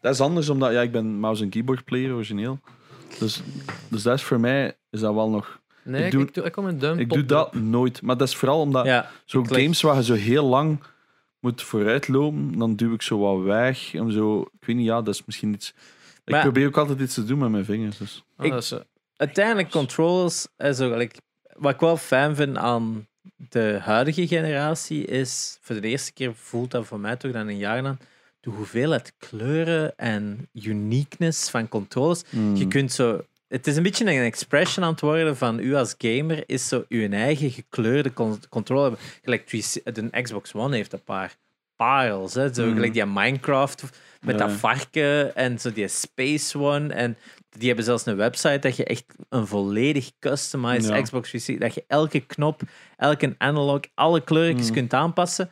Dat 0.00 0.14
is 0.14 0.20
anders 0.20 0.48
omdat, 0.48 0.72
ja, 0.72 0.80
ik 0.80 0.92
ben 0.92 1.18
mouse 1.18 1.42
en 1.42 1.48
keyboard 1.48 1.84
player 1.84 2.12
origineel. 2.14 2.58
Dus, 3.18 3.42
dus 3.88 4.02
dat 4.02 4.14
is 4.14 4.22
voor 4.22 4.40
mij, 4.40 4.76
is 4.90 5.00
dat 5.00 5.14
wel 5.14 5.30
nog... 5.30 5.60
Nee, 5.84 6.04
ik 6.04 6.10
doe- 6.10 6.22
ik, 6.22 6.34
doe, 6.34 6.44
ik 6.44 6.52
kom 6.52 6.66
een 6.66 6.78
duim 6.78 6.98
Ik 6.98 7.10
doe 7.10 7.24
dat 7.24 7.54
nooit. 7.54 8.02
Maar 8.02 8.16
dat 8.16 8.28
is 8.28 8.36
vooral 8.36 8.60
omdat 8.60 8.84
Ja, 8.86 9.10
zo 9.24 9.44
games 9.44 9.80
waar 9.82 9.96
je 9.96 10.02
zo 10.04 10.14
heel 10.14 10.44
lang 10.44 10.78
moet 11.40 11.62
vooruitlopen, 11.62 12.58
dan 12.58 12.76
duw 12.76 12.92
ik 12.94 13.02
zo 13.02 13.18
wat 13.18 13.42
weg. 13.44 13.94
En 13.94 14.12
zo, 14.12 14.40
ik 14.40 14.66
weet 14.66 14.76
niet, 14.76 14.86
ja, 14.86 15.02
dat 15.02 15.14
is 15.14 15.22
misschien 15.26 15.52
iets... 15.54 15.74
Ik 16.24 16.40
probeer 16.40 16.66
ook 16.66 16.76
altijd 16.76 17.00
iets 17.00 17.14
te 17.14 17.24
doen 17.24 17.38
met 17.38 17.50
mijn 17.50 17.64
vingers. 17.64 17.98
Dus. 17.98 18.24
Ah, 18.36 18.46
Ik- 18.46 18.52
dat 18.52 18.62
is, 18.62 18.72
eh, 18.72 18.78
uiteindelijk 19.16 19.70
controllers, 19.70 20.46
like, 20.56 21.14
wat 21.56 21.74
ik 21.74 21.80
wel 21.80 21.96
fijn 21.96 22.36
vind 22.36 22.56
aan 22.56 23.06
de 23.36 23.78
huidige 23.82 24.26
generatie, 24.26 25.04
is 25.04 25.58
voor 25.60 25.80
de 25.80 25.88
eerste 25.88 26.12
keer 26.12 26.34
voelt 26.34 26.70
dat 26.70 26.86
voor 26.86 27.00
mij 27.00 27.16
toch 27.16 27.32
dan 27.32 27.48
een 27.48 27.58
jaar 27.58 27.86
aan 27.86 27.98
de 28.40 28.50
hoeveelheid 28.50 29.12
kleuren 29.18 29.96
en 29.96 30.48
uniqueness 30.52 31.50
van 31.50 31.68
controllers. 31.68 32.22
Hmm. 32.30 32.56
Je 32.56 32.68
kunt 32.68 32.92
zo. 32.92 33.24
Het 33.48 33.66
is 33.66 33.76
een 33.76 33.82
beetje 33.82 34.04
een 34.04 34.22
expression 34.24 34.84
aan 34.84 34.90
het 34.90 35.00
worden 35.00 35.36
van 35.36 35.58
u 35.58 35.74
als 35.74 35.94
gamer, 35.98 36.42
is 36.46 36.68
zo 36.68 36.84
uw 36.88 37.10
eigen 37.10 37.50
gekleurde 37.50 38.12
con 38.12 38.40
controller. 38.48 38.82
hebben. 38.90 39.00
Gelijk 39.22 39.46
360 39.46 40.10
de 40.10 40.22
Xbox 40.22 40.54
One 40.54 40.76
heeft 40.76 40.92
een 40.92 41.04
paar 41.04 41.36
parels, 41.76 42.34
hè? 42.34 42.54
Zo, 42.54 42.66
Mm. 42.66 42.74
gelijk 42.74 42.92
die 42.92 43.06
Minecraft 43.06 43.82
met 44.20 44.38
Ja. 44.38 44.46
dat 44.46 44.56
varken 44.56 45.34
en 45.36 45.58
zo 45.60 45.72
die 45.72 45.88
Space 45.88 46.58
One. 46.58 46.94
En 46.94 47.16
die 47.58 47.66
hebben 47.66 47.84
zelfs 47.84 48.06
een 48.06 48.16
website 48.16 48.58
dat 48.58 48.76
je 48.76 48.84
echt 48.84 49.04
een 49.28 49.46
volledig 49.46 50.10
customized 50.18 50.84
Ja. 50.94 51.00
Xbox 51.02 51.28
360, 51.30 51.58
dat 51.58 51.74
je 51.74 51.84
elke 51.86 52.20
knop, 52.20 52.60
elke 52.96 53.34
analog, 53.38 53.80
alle 53.94 54.24
kleurtjes 54.24 54.68
Mm. 54.68 54.74
kunt 54.74 54.94
aanpassen. 54.94 55.50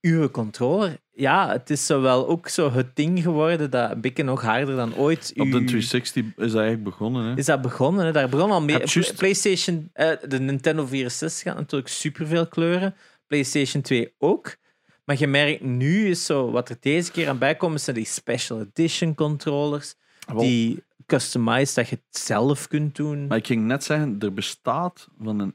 Uw 0.00 0.30
controller, 0.30 0.96
ja, 1.12 1.50
het 1.52 1.70
is 1.70 1.86
zo 1.86 2.00
wel 2.00 2.28
ook 2.28 2.48
zo 2.48 2.72
het 2.72 2.96
ding 2.96 3.22
geworden 3.22 3.70
dat 3.70 4.00
beetje 4.00 4.22
nog 4.22 4.42
harder 4.42 4.76
dan 4.76 4.94
ooit. 4.96 5.32
Op 5.36 5.50
de 5.50 5.58
uw- 5.58 5.66
360 5.66 6.24
is 6.24 6.32
dat 6.36 6.42
eigenlijk 6.60 6.84
begonnen. 6.84 7.24
Hè? 7.24 7.36
is 7.36 7.46
dat 7.46 7.62
begonnen. 7.62 8.04
Hè? 8.06 8.12
Daar 8.12 8.28
begon 8.28 8.50
al 8.50 8.62
mee. 8.62 8.82
PlayStation, 9.16 9.90
eh, 9.92 10.10
de 10.28 10.40
Nintendo 10.40 10.86
64 10.86 11.44
had 11.44 11.56
natuurlijk 11.56 11.90
superveel 11.90 12.46
kleuren. 12.46 12.94
PlayStation 13.26 13.82
2 13.82 14.14
ook. 14.18 14.56
Maar 15.04 15.18
je 15.18 15.26
merkt 15.26 15.60
nu 15.62 16.08
is 16.08 16.24
zo, 16.24 16.50
wat 16.50 16.68
er 16.68 16.76
deze 16.80 17.10
keer 17.10 17.28
aan 17.28 17.38
bijkomt, 17.38 17.80
zijn 17.80 17.96
die 17.96 18.04
special 18.06 18.60
edition 18.60 19.14
controllers. 19.14 19.94
Die 20.26 20.84
customized, 21.06 21.74
dat 21.74 21.88
je 21.88 21.96
het 21.96 22.22
zelf 22.22 22.68
kunt 22.68 22.96
doen. 22.96 23.26
Maar 23.26 23.36
ik 23.36 23.46
ging 23.46 23.66
net 23.66 23.84
zeggen, 23.84 24.20
er 24.20 24.34
bestaat 24.34 25.08
van 25.18 25.38
een 25.38 25.54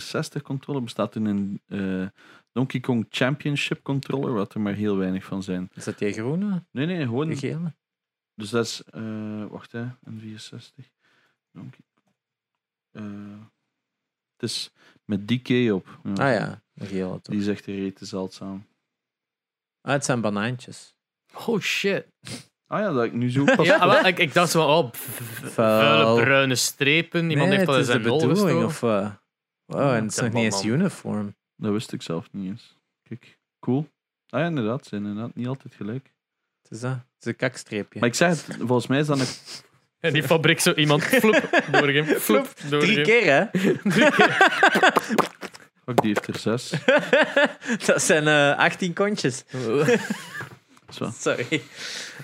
N64 0.00 0.42
controller, 0.42 0.82
bestaat 0.82 1.14
in 1.14 1.24
een 1.24 1.60
eh, 1.66 2.08
Donkey 2.52 2.80
Kong 2.80 3.06
Championship 3.08 3.82
controller, 3.82 4.32
wat 4.32 4.54
er 4.54 4.60
maar 4.60 4.74
heel 4.74 4.96
weinig 4.96 5.24
van 5.24 5.42
zijn. 5.42 5.70
Is 5.74 5.84
dat 5.84 5.98
die 5.98 6.12
groene? 6.12 6.64
Nee, 6.70 6.86
nee, 6.86 7.04
gewoon. 7.04 7.28
Die 7.28 7.36
gele? 7.36 7.74
Dus 8.34 8.50
dat 8.50 8.64
is, 8.64 8.82
eh, 8.82 9.46
wacht 9.46 9.72
hè, 9.72 9.86
N64. 10.10 10.90
Donkey. 11.52 11.84
Eh, 12.90 13.40
het 14.36 14.50
is 14.50 14.70
met 15.04 15.28
DK 15.28 15.72
op. 15.72 16.00
Ah 16.04 16.16
ja, 16.16 16.62
de 16.72 16.86
gele 16.86 17.20
toch. 17.20 17.34
Die 17.34 17.42
zegt 17.42 17.66
er 17.66 17.74
rete 17.74 18.04
zeldzaam. 18.04 18.66
Ah, 19.80 19.92
het 19.92 20.04
zijn 20.04 20.20
banaantjes. 20.20 20.94
oh 21.46 21.60
shit. 21.60 22.06
Ah 22.74 22.80
ja, 22.80 22.92
dat 22.92 23.04
ik 23.04 23.12
nu 23.12 23.30
zo 23.30 23.44
pas. 23.44 23.66
Ja, 23.66 23.86
wel, 23.86 24.06
ik, 24.06 24.18
ik 24.18 24.34
dacht 24.34 24.50
zo 24.50 24.66
van, 24.66 24.84
oh, 24.84 24.92
vuile 25.52 26.22
bruine 26.22 26.54
strepen. 26.54 27.30
Iemand 27.30 27.48
nee, 27.48 27.56
heeft 27.56 27.70
dat 27.70 27.78
in 27.78 27.84
zijn 27.84 28.02
gestoken. 28.02 28.64
Of, 28.64 28.82
eh, 28.82 29.10
oh, 29.66 29.94
en 29.94 30.02
het 30.02 30.12
is 30.12 30.20
nog 30.20 30.32
niet 30.32 30.44
eens 30.44 30.64
uniform. 30.64 31.34
Dat 31.56 31.72
wist 31.72 31.92
ik 31.92 32.02
zelf 32.02 32.28
niet 32.32 32.50
eens. 32.50 32.76
Kijk, 33.02 33.38
cool. 33.60 33.88
Ah 34.28 34.40
ja, 34.40 34.46
inderdaad, 34.46 34.86
ze 34.86 34.96
inderdaad 34.96 35.34
niet 35.34 35.46
altijd 35.46 35.74
gelijk. 35.74 36.12
Het 36.62 36.72
is 36.72 36.80
dat. 36.80 36.90
Het 36.90 37.00
is 37.20 37.26
een 37.26 37.36
kakstreepje. 37.36 38.00
Maar 38.00 38.08
ik 38.08 38.14
zeg 38.14 38.46
het, 38.46 38.56
volgens 38.58 38.86
mij 38.86 38.98
is 38.98 39.06
dat 39.06 39.18
een 39.18 39.26
En 39.98 40.12
die 40.12 40.22
fabriek 40.22 40.60
zo 40.60 40.72
iemand 40.72 41.02
floep 41.04 41.62
doorgeven. 41.70 42.20
Floep 42.20 42.46
Drie 42.68 43.02
keer, 43.02 43.32
hè? 43.32 43.46
Fuck, 45.84 46.00
die 46.02 46.12
heeft 46.14 46.26
er 46.26 46.38
zes. 46.38 46.72
Dat 47.86 48.02
zijn 48.02 48.28
eh 48.28 48.58
18 48.58 48.92
kontjes. 48.92 49.44
Zo. 50.88 51.10
Sorry. 51.18 51.62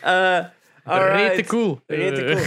Eh. 0.01 0.45
Rete 0.85 1.45
cool. 1.49 1.81
Rete 1.87 2.25
Eh, 2.25 2.35
cool. 2.35 2.47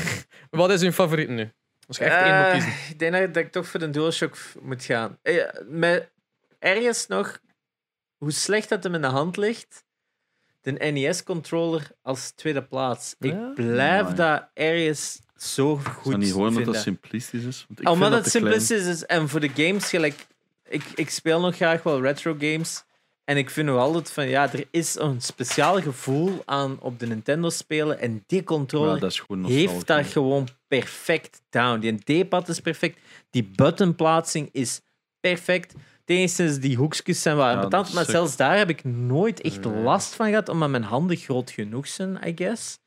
Wat 0.49 0.71
is 0.71 0.81
uw 0.81 0.91
favoriet 0.91 1.29
nu? 1.29 1.51
Als 1.87 1.97
je 1.97 2.03
echt 2.03 2.25
één 2.25 2.35
moet 2.37 2.45
Eh, 2.45 2.51
kiezen. 2.51 2.71
Ik 2.89 2.99
denk 2.99 3.11
dat, 3.13 3.33
dat 3.33 3.43
ik 3.43 3.51
toch 3.51 3.67
voor 3.67 3.79
de 3.79 3.89
DualShock 3.89 4.37
moet 4.61 4.83
gaan. 4.83 5.19
Met 5.67 6.09
ergens 6.59 7.07
nog, 7.07 7.39
hoe 8.17 8.31
slecht 8.31 8.69
dat 8.69 8.83
hem 8.83 8.95
in 8.95 9.01
de 9.01 9.07
hand 9.07 9.37
ligt, 9.37 9.83
de 10.61 10.71
NES-controller 10.71 11.87
als 12.01 12.31
tweede 12.31 12.63
plaats. 12.63 13.15
Ik 13.19 13.31
Ja? 13.31 13.51
blijf 13.55 14.01
Amai. 14.01 14.15
dat 14.15 14.49
ergens 14.53 15.19
zo 15.35 15.75
goed 15.77 16.11
dat 16.11 16.21
niet 16.21 16.33
omdat 16.33 16.53
vinden. 16.53 16.73
dat 16.73 16.81
simplistisch 16.81 17.43
is? 17.43 17.65
Want 17.67 17.81
ik 17.81 17.89
Omdat 17.89 18.07
vind 18.09 18.13
het 18.13 18.23
dat 18.23 18.31
simplistisch 18.31 18.85
is 18.85 19.05
en 19.05 19.29
voor 19.29 19.39
de 19.39 19.49
games 19.55 19.89
gelijk. 19.89 20.25
Ik, 20.69 20.83
ik 20.95 21.09
speel 21.09 21.39
nog 21.39 21.55
graag 21.55 21.83
wel 21.83 22.01
retro 22.01 22.35
games. 22.39 22.83
En 23.25 23.37
ik 23.37 23.49
vind 23.49 23.67
nog 23.67 23.77
altijd 23.79 24.11
van 24.11 24.27
ja, 24.27 24.53
er 24.53 24.65
is 24.71 24.95
een 24.99 25.21
speciaal 25.21 25.81
gevoel 25.81 26.41
aan 26.45 26.77
op 26.79 26.99
de 26.99 27.07
Nintendo 27.07 27.49
spelen. 27.49 27.99
En 27.99 28.23
die 28.27 28.43
controller 28.43 28.95
Ja, 28.95 29.07
heeft 29.47 29.67
dat 29.67 29.73
nostalgie. 29.73 30.11
gewoon 30.11 30.47
perfect 30.67 31.41
down. 31.49 31.79
Die 31.79 32.23
D-pad 32.23 32.47
is 32.49 32.59
perfect. 32.59 32.99
Die 33.29 33.43
buttonplaatsing 33.55 34.49
is 34.51 34.81
perfect. 35.19 35.73
Is 36.05 36.35
die 36.59 36.75
hoekjes 36.77 37.21
zijn 37.21 37.35
wel 37.35 37.45
Ja, 37.45 37.85
maar 37.93 38.05
zelfs 38.05 38.35
daar 38.35 38.57
heb 38.57 38.69
ik 38.69 38.83
nooit 38.83 39.41
echt 39.41 39.65
last 39.65 40.15
van 40.15 40.27
gehad, 40.29 40.49
omdat 40.49 40.69
mijn 40.69 40.83
handen 40.83 41.17
groot 41.17 41.51
genoeg 41.51 41.87
zijn, 41.87 42.19
I 42.27 42.31
guess. 42.35 42.79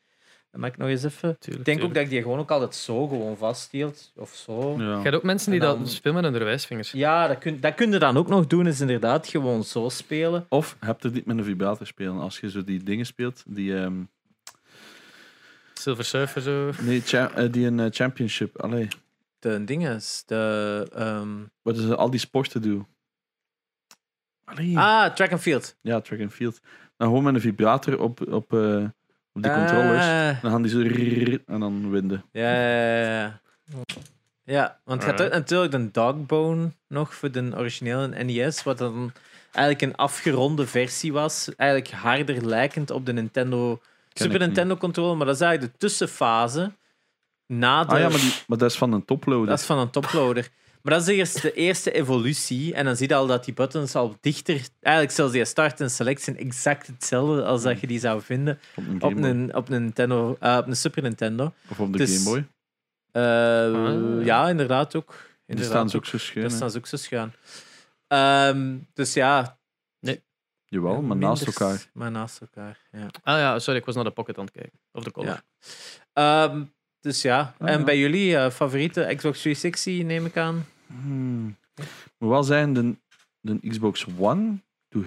Maak 0.56 0.72
ik 0.72 0.78
nog 0.78 0.88
eens 0.88 1.02
even. 1.04 1.36
Tuurlijk, 1.38 1.68
Ik 1.68 1.74
denk 1.74 1.88
ook 1.88 1.94
dat 1.94 2.02
ik 2.02 2.08
die 2.10 2.22
gewoon 2.22 2.38
ook 2.38 2.50
altijd 2.50 2.74
zo 2.74 3.06
gewoon 3.08 3.36
vasthield. 3.36 4.12
Of 4.16 4.34
zo. 4.34 4.74
Ja. 4.78 4.96
Je 4.96 5.02
hebt 5.02 5.14
ook 5.14 5.22
mensen 5.22 5.50
die 5.50 5.60
dan- 5.60 5.78
dat 5.78 5.88
spelen 5.90 6.22
met 6.22 6.32
hun 6.34 6.44
wijsvingers. 6.44 6.90
Ja, 6.90 7.28
dat 7.28 7.38
kun, 7.38 7.60
dat 7.60 7.74
kun 7.74 7.90
je 7.90 7.98
dan 7.98 8.16
ook 8.16 8.28
nog 8.28 8.46
doen, 8.46 8.66
is 8.66 8.80
inderdaad 8.80 9.28
gewoon 9.28 9.64
zo 9.64 9.88
spelen. 9.88 10.46
Of 10.48 10.76
heb 10.80 11.00
je 11.02 11.10
dit 11.10 11.26
met 11.26 11.38
een 11.38 11.44
vibrator 11.44 11.86
spelen? 11.86 12.20
Als 12.20 12.40
je 12.40 12.50
zo 12.50 12.64
die 12.64 12.82
dingen 12.82 13.06
speelt, 13.06 13.42
die, 13.46 13.76
ehm, 13.78 14.02
Silver 15.74 16.04
Surfer 16.04 16.42
zo. 16.42 16.70
nee, 16.80 17.00
cha- 17.00 17.30
eh, 17.30 17.52
die 17.52 17.66
een 17.66 17.80
eh, 17.80 17.86
championship, 17.90 18.60
allee, 18.60 18.88
De 19.38 19.64
dinges, 19.64 20.22
de... 20.26 20.86
ehm, 20.94 21.28
wat 21.62 21.76
ze 21.76 21.96
al 21.96 22.10
die 22.10 22.20
sporten 22.20 22.62
doen. 22.62 22.86
Allee. 24.44 24.78
Ah, 24.78 25.14
track 25.14 25.32
and 25.32 25.40
field. 25.40 25.76
Ja, 25.80 26.00
track 26.00 26.20
and 26.20 26.32
field. 26.32 26.60
Dan 26.96 27.08
gewoon 27.08 27.22
met 27.22 27.34
een 27.34 27.40
vibrator 27.40 28.00
op, 28.00 28.32
op, 28.32 28.52
eh, 28.52 28.84
op 29.36 29.42
die 29.42 29.52
controllers. 29.52 30.04
Ah, 30.04 30.42
Dan 30.42 30.50
gaan 30.50 30.62
die 30.62 30.70
zo 30.70 30.78
rrrr 30.78 31.40
en 31.46 31.60
dan 31.60 31.90
winden. 31.90 32.24
ja, 32.32 32.52
ja, 32.52 32.96
ja, 32.96 33.20
ja. 33.20 33.40
Ja, 34.44 34.78
want 34.84 35.02
je 35.02 35.10
had 35.10 35.22
ook 35.22 35.30
natuurlijk 35.30 35.72
de 35.72 35.90
Dogbone 35.90 36.70
nog 36.88 37.14
voor 37.14 37.30
de 37.30 37.52
originele 37.56 38.24
NES, 38.24 38.62
wat 38.62 38.78
dan 38.78 39.12
eigenlijk 39.52 39.82
een 39.82 39.96
afgeronde 39.96 40.66
versie 40.66 41.12
was. 41.12 41.54
Eigenlijk 41.56 41.90
harder 41.90 42.46
lijkend 42.46 42.90
op 42.90 43.06
de 43.06 43.12
Nintendo, 43.12 43.80
Super. 44.12 44.38
Nintendo 44.38 44.76
controller, 44.76 45.16
maar 45.16 45.26
dat 45.26 45.34
is 45.34 45.40
eigenlijk 45.40 45.72
de 45.72 45.78
tussenfase 45.78 46.72
na 47.46 47.84
de... 47.84 47.92
Ah 47.94 47.98
ja, 48.00 48.08
maar, 48.08 48.18
die, 48.20 48.32
maar 48.46 48.58
dat 48.58 48.70
is 48.70 48.76
van 48.76 48.92
een 48.92 49.04
toploader. 49.04 49.46
Dat 49.46 49.58
is 49.58 49.66
van 49.66 49.78
een 49.78 49.90
toploader. 49.90 50.48
Maar 50.86 50.98
dat 50.98 51.08
is 51.08 51.16
eerst 51.16 51.42
de 51.42 51.52
eerste 51.52 51.92
evolutie. 51.92 52.74
En 52.74 52.84
dan 52.84 52.96
zie 52.96 53.08
je 53.08 53.14
al 53.14 53.26
dat 53.26 53.44
die 53.44 53.54
buttons 53.54 53.94
al 53.94 54.16
dichter... 54.20 54.60
Eigenlijk 54.80 55.16
zelfs 55.16 55.32
die 55.32 55.44
start 55.44 55.80
en 55.80 55.90
select 55.90 56.22
zijn 56.22 56.38
exact 56.38 56.86
hetzelfde 56.86 57.44
als 57.44 57.62
dat 57.62 57.80
je 57.80 57.86
die 57.86 57.98
zou 57.98 58.22
vinden 58.22 58.58
op 58.74 58.84
een 58.86 59.02
op 59.02 59.16
een, 59.16 59.54
op 59.54 59.68
een, 59.68 59.82
Nintendo, 59.82 60.36
eh, 60.40 60.56
op 60.56 60.66
een 60.66 60.76
Super 60.76 61.02
Nintendo. 61.02 61.52
Of 61.68 61.80
op 61.80 61.92
de 61.92 61.98
Dus- 61.98 62.16
Game 62.16 62.30
Boy. 62.30 62.46
Eh, 63.12 63.22
Ah. 63.22 64.24
Ja, 64.24 64.48
inderdaad 64.48 64.94
ook. 64.94 65.08
Die 65.08 65.18
Inderdaad 65.46 65.72
staan 65.72 65.90
ze 65.90 65.96
ook. 65.96 66.06
zo 66.06 66.18
schuin. 66.18 66.46
Hè. 66.46 66.52
staan 66.52 66.70
ze 66.70 66.78
ook 66.78 66.86
zo 66.86 66.96
schuin. 66.96 67.32
Ehm, 68.08 68.76
dus 68.94 69.12
ja... 69.12 69.58
Jawel, 70.68 71.02
maar 71.02 71.16
naast 71.16 71.46
elkaar. 71.46 71.86
Maar 71.92 72.10
naast 72.10 72.40
elkaar, 72.40 72.78
ja. 72.92 73.06
Ah 73.22 73.38
ja, 73.38 73.58
sorry, 73.58 73.78
ik 73.78 73.84
was 73.86 73.94
naar 73.94 74.04
de 74.04 74.10
pocket 74.10 74.38
aan 74.38 74.44
het 74.44 74.54
kijken. 74.54 74.78
Of 74.92 75.04
de 75.04 75.10
collar. 75.10 75.42
Ja. 76.12 76.48
Ehm, 76.48 76.62
dus 77.00 77.22
ja. 77.22 77.54
Ah, 77.58 77.68
en 77.70 77.78
ja. 77.78 77.84
bij 77.84 77.98
jullie, 77.98 78.36
eh, 78.36 78.50
favoriete 78.50 79.12
Xbox 79.16 79.40
360 79.40 80.02
neem 80.04 80.26
ik 80.26 80.36
aan? 80.36 80.66
Hmm. 80.86 81.56
Moet 82.18 82.30
wel 82.30 82.42
zijn, 82.42 82.72
de, 82.72 82.96
de 83.40 83.68
Xbox 83.68 84.06
One 84.18 84.58
doet 84.88 85.06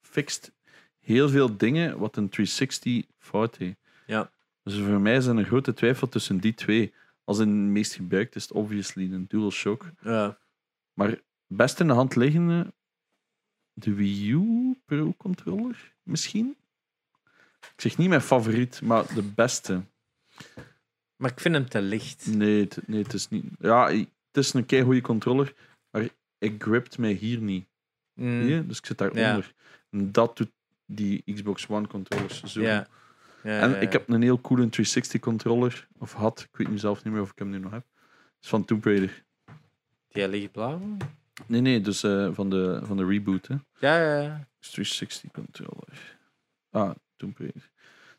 fixt 0.00 0.52
heel 1.00 1.28
veel 1.28 1.56
dingen 1.56 1.98
wat 1.98 2.16
een 2.16 2.28
360 2.28 3.04
fout 3.18 3.56
heeft. 3.56 3.76
Ja. 4.06 4.30
Dus 4.62 4.78
voor 4.78 5.00
mij 5.00 5.16
is 5.16 5.26
er 5.26 5.36
een 5.36 5.44
grote 5.44 5.74
twijfel 5.74 6.08
tussen 6.08 6.38
die 6.38 6.54
twee. 6.54 6.92
Als 7.24 7.38
in 7.38 7.48
het 7.48 7.56
meest 7.56 7.94
gebruikt 7.94 8.34
is 8.34 8.42
het 8.42 8.52
obviously 8.52 9.12
een 9.12 9.26
DualShock. 9.28 9.90
Ja. 10.00 10.38
Maar 10.92 11.20
best 11.46 11.80
in 11.80 11.86
de 11.86 11.92
hand 11.92 12.16
liggende 12.16 12.72
de 13.72 13.94
Wii 13.94 14.30
U 14.30 14.76
Pro 14.84 15.14
controller, 15.16 15.92
misschien? 16.02 16.56
Ik 17.60 17.80
zeg 17.80 17.98
niet 17.98 18.08
mijn 18.08 18.20
favoriet, 18.20 18.82
maar 18.82 19.14
de 19.14 19.22
beste. 19.22 19.82
Maar 21.16 21.30
ik 21.30 21.40
vind 21.40 21.54
hem 21.54 21.68
te 21.68 21.80
licht. 21.80 22.26
Nee, 22.26 22.60
het, 22.60 22.78
nee, 22.86 23.02
het 23.02 23.12
is 23.12 23.28
niet. 23.28 23.44
Ja, 23.58 24.04
het 24.32 24.44
is 24.44 24.52
een 24.52 24.66
kei 24.66 24.82
goede 24.82 25.00
controller, 25.00 25.54
maar 25.90 26.08
ik 26.38 26.62
gript 26.62 26.98
mij 26.98 27.12
hier 27.12 27.40
niet. 27.40 27.66
Mm? 28.14 28.66
Dus 28.66 28.78
ik 28.78 28.86
zit 28.86 28.98
daaronder. 28.98 29.54
En 29.90 30.12
dat 30.12 30.36
doet 30.36 30.50
die 30.86 31.22
Xbox 31.34 31.66
One 31.68 31.86
controllers 31.86 32.42
zo. 32.42 32.60
Ja. 32.60 32.86
Ja, 33.42 33.60
En 33.60 33.70
ja, 33.70 33.74
ja. 33.74 33.80
ik 33.80 33.92
heb 33.92 34.08
een 34.08 34.22
heel 34.22 34.40
coole 34.40 34.68
360 34.68 35.20
controller, 35.20 35.88
of 35.98 36.12
had, 36.12 36.40
ik 36.40 36.56
weet 36.56 36.68
nu 36.68 36.78
zelf 36.78 37.04
niet 37.04 37.12
meer 37.12 37.22
of 37.22 37.30
ik 37.30 37.38
hem 37.38 37.50
nu 37.50 37.58
nog 37.58 37.72
heb. 37.72 37.84
Is 38.40 38.48
van 38.48 38.64
Tomb 38.64 38.84
Raider. 38.84 39.24
Die 40.08 40.28
ligt 40.28 40.52
blauw? 40.52 40.96
Nee, 41.46 41.60
nee, 41.60 41.80
dus 41.80 42.02
eh, 42.02 42.28
van, 42.32 42.50
de, 42.50 42.80
van 42.82 42.96
de 42.96 43.06
reboot. 43.06 43.46
Hè. 43.46 43.54
Ja, 43.78 44.02
ja, 44.02 44.20
ja. 44.20 44.48
360 44.58 45.30
controller. 45.30 46.18
Ah, 46.70 46.90
Tomb 47.16 47.38
Raider. 47.38 47.70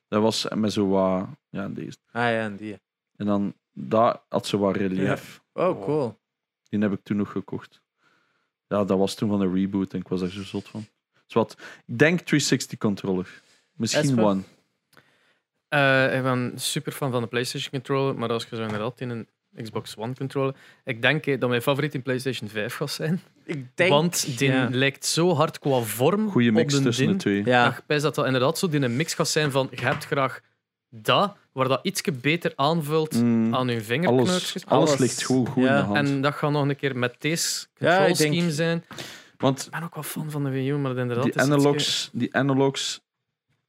Dat 0.08 0.22
was 0.22 0.48
met 0.56 0.74
zo 0.74 0.88
wat, 0.88 1.28
ja, 1.50 1.70
deze. 1.70 1.98
Ah 2.12 2.24
ja, 2.24 2.40
en 2.44 2.56
die. 2.56 2.80
En 3.16 3.26
dan, 3.26 3.54
dat 3.72 4.24
had 4.30 4.48
zo 4.48 4.58
wat 4.58 4.76
relief. 4.76 5.43
Oh, 5.54 5.84
cool. 5.84 6.20
Die 6.70 6.80
heb 6.80 6.92
ik 6.92 7.04
toen 7.04 7.18
nog 7.18 7.32
gekocht. 7.32 7.82
Ja, 8.68 8.84
dat 8.84 8.98
was 8.98 9.16
toen 9.16 9.30
van 9.30 9.40
de 9.40 9.52
reboot 9.52 9.94
en 9.94 10.00
ik 10.00 10.08
was 10.08 10.20
daar 10.20 10.30
zo 10.30 10.44
zot 10.44 10.68
van. 10.68 10.86
Dus 11.26 11.34
wat, 11.34 11.52
ik 11.86 12.00
denk 12.00 12.20
360 12.20 12.78
controller. 12.78 13.42
Misschien? 13.74 14.20
One. 14.20 14.42
Eh, 15.68 16.16
ik 16.18 16.24
ben 16.24 16.52
super 16.56 16.92
fan 16.92 17.12
van 17.12 17.22
de 17.22 17.28
PlayStation 17.28 17.72
controller, 17.72 18.16
maar 18.16 18.30
als 18.30 18.48
je 18.50 18.56
zo 18.56 18.62
inderdaad 18.62 19.02
in 19.02 19.10
een 19.10 19.28
Xbox 19.62 19.98
One 19.98 20.14
controller. 20.16 20.56
Ik 20.84 21.02
denk 21.02 21.26
eh, 21.26 21.40
dat 21.40 21.50
mijn 21.50 21.62
favoriet 21.62 21.94
in 21.94 22.02
PlayStation 22.02 22.50
5 22.50 22.76
gaat 22.76 22.92
zijn. 22.92 23.22
Ik 23.44 23.66
denk... 23.76 23.90
want 23.90 24.38
die 24.38 24.52
ja. 24.52 24.68
lijkt 24.72 25.06
zo 25.06 25.34
hard 25.34 25.60
qua 25.60 25.80
vorm. 25.80 26.30
Goeie 26.30 26.50
op 26.50 26.56
mix 26.56 26.74
de 26.74 26.82
tussen 26.82 27.04
de 27.04 27.10
ding. 27.10 27.22
twee. 27.22 27.46
Ja. 27.46 27.70
Ik 27.70 27.86
pijs 27.86 28.02
dat 28.02 28.16
dat 28.16 28.26
inderdaad 28.26 28.58
zo 28.58 28.70
die 28.70 28.82
een 28.82 28.96
mix 28.96 29.14
gaat 29.14 29.28
zijn 29.28 29.52
van 29.52 29.68
je 29.72 29.82
hebt 29.82 30.06
graag 30.06 30.42
dat, 30.90 31.36
waar 31.54 31.68
dat 31.68 31.80
ietsje 31.84 32.12
beter 32.12 32.54
aanvult 32.56 33.22
Mm, 33.22 33.46
aan 33.46 33.54
alles, 33.70 33.86
vingerknoopjes. 33.86 34.66
alles, 34.66 34.90
Alles. 34.90 35.00
ligt 35.00 35.26
gewoon 35.26 35.48
goed 35.48 35.64
Ja. 35.64 35.70
in 35.70 35.76
de 35.76 35.82
hand. 35.84 35.98
En 35.98 36.22
dat 36.22 36.34
gaat 36.34 36.52
nog 36.52 36.68
een 36.68 36.76
keer 36.76 36.98
met 36.98 37.16
deze 37.20 37.66
Ja, 37.76 37.88
control 37.88 38.08
ik 38.10 38.18
denk- 38.18 38.34
scheme 38.34 38.52
zijn. 38.52 38.84
Want 39.38 39.66
Ik 39.66 39.72
ben 39.72 39.84
ook 39.84 39.94
wel 39.94 40.04
fan 40.04 40.32
van 40.32 40.44
de 40.44 40.50
Wii 40.50 40.70
U, 40.70 40.78
maar 40.78 40.98
inderdaad 40.98 41.24
die 41.24 41.40
analogs, 41.40 42.10
die 42.14 42.36
analogs 42.36 43.02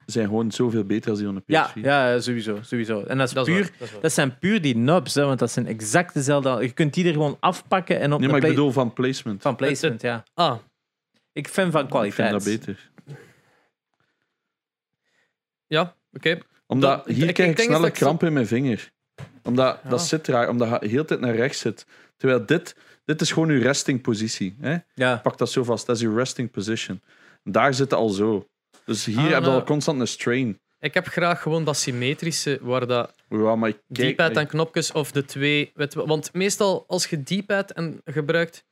zijn 0.07 0.27
gewoon 0.27 0.51
zoveel 0.51 0.85
beter 0.85 1.07
dan 1.07 1.17
die 1.17 1.25
van 1.27 1.35
de 1.35 1.43
Ja, 1.47 1.69
PS4. 1.69 1.81
ja, 1.85 2.21
sowieso, 2.21 2.59
sowieso. 2.63 3.01
En 3.03 3.19
dat 3.19 3.29
is 3.29 3.35
Dat 3.35 3.47
is 3.49 3.55
puur... 3.55 3.63
waar, 3.63 3.73
dat 3.79 3.87
is 3.89 3.93
waar. 3.93 4.03
Dat 4.03 4.13
zijn 4.13 4.39
puur 4.39 4.63
die 4.63 4.77
nubs, 4.77 5.15
hè, 5.15 5.25
want 5.25 5.39
dat 5.39 5.51
zijn 5.51 5.67
exact 5.67 6.15
dezelfde... 6.15 6.59
Je 6.63 6.73
kunt 6.73 6.95
die 6.95 7.07
er 7.07 7.13
gewoon 7.13 7.37
afpakken 7.41 8.01
en 8.01 8.13
op 8.13 8.21
Nee, 8.21 8.29
maar 8.29 8.37
ik 8.43 8.49
bedoel 8.49 8.71
van 8.73 8.93
placement. 8.93 9.43
van 9.43 9.57
placement, 9.57 10.03
ja. 10.03 10.25
Ah, 10.35 10.57
Ik 11.33 11.49
vind 11.49 11.73
van 11.73 11.83
ik 11.83 11.89
kwaliteit. 11.91 12.29
vind 12.45 12.45
dat 12.45 12.67
beter. 12.67 12.91
ja, 15.67 15.95
oké. 16.13 16.39
Omdat 16.67 17.05
Dat- 17.07 17.15
hier 17.17 17.29
ik- 17.29 17.35
krijg 17.35 17.51
ik 17.51 17.55
ik 17.59 17.65
denk 17.67 17.77
snel 17.77 17.85
een 17.87 17.93
kramp 17.93 18.23
in 18.23 18.33
mijn 18.33 18.47
vinger. 18.47 18.93
Omdat 19.43 19.81
Ja. 19.83 19.89
dat 19.91 20.03
zit 20.03 20.29
raar, 20.29 20.49
omdat 20.49 20.81
je 20.83 20.89
heel 20.89 21.01
de 21.01 21.09
tijd 21.09 21.21
naar 21.21 21.35
rechts 21.35 21.59
zit. 21.59 21.87
Terwijl 22.17 22.47
dit, 22.47 22.77
dit 23.05 23.21
is 23.21 23.33
gewoon 23.33 23.53
je 23.53 23.59
resting 23.59 24.01
positie. 24.01 24.57
Hè? 24.61 24.77
Ja. 24.95 25.17
Pak 25.17 25.39
dat 25.39 25.51
zo 25.51 25.65
vast, 25.65 25.87
dat 25.87 25.97
is 25.97 26.03
je 26.03 26.15
resting 26.15 26.51
position. 26.51 27.03
Daar 27.43 27.75
zit 27.75 27.91
het 27.91 27.99
al 27.99 28.09
zo. 28.09 28.49
Dus 28.85 29.05
hier 29.05 29.17
Ah, 29.17 29.23
heb 29.23 29.33
je 29.35 29.41
nou. 29.41 29.53
al 29.53 29.65
constant 29.65 30.01
een 30.01 30.09
strain. 30.09 30.59
Ik 30.81 30.95
heb 30.95 31.07
graag 31.07 31.43
gewoon 31.43 31.65
dat 31.65 31.77
symmetrische, 31.77 32.59
waar 32.63 32.87
dat 32.87 33.15
Ja, 33.29 33.57
maar 33.57 33.73
kijk, 33.93 34.15
D-pad 34.15 34.37
en 34.37 34.47
knopjes 34.47 34.93
of 34.93 35.13
de 35.13 35.25
twee. 35.25 35.71
Weet 35.75 35.95
want 35.95 36.33
meestal 36.33 36.85
als 36.87 37.07
je 37.07 37.23
D-pad 37.23 37.71
en 37.71 38.01
gebruikt, 38.05 38.65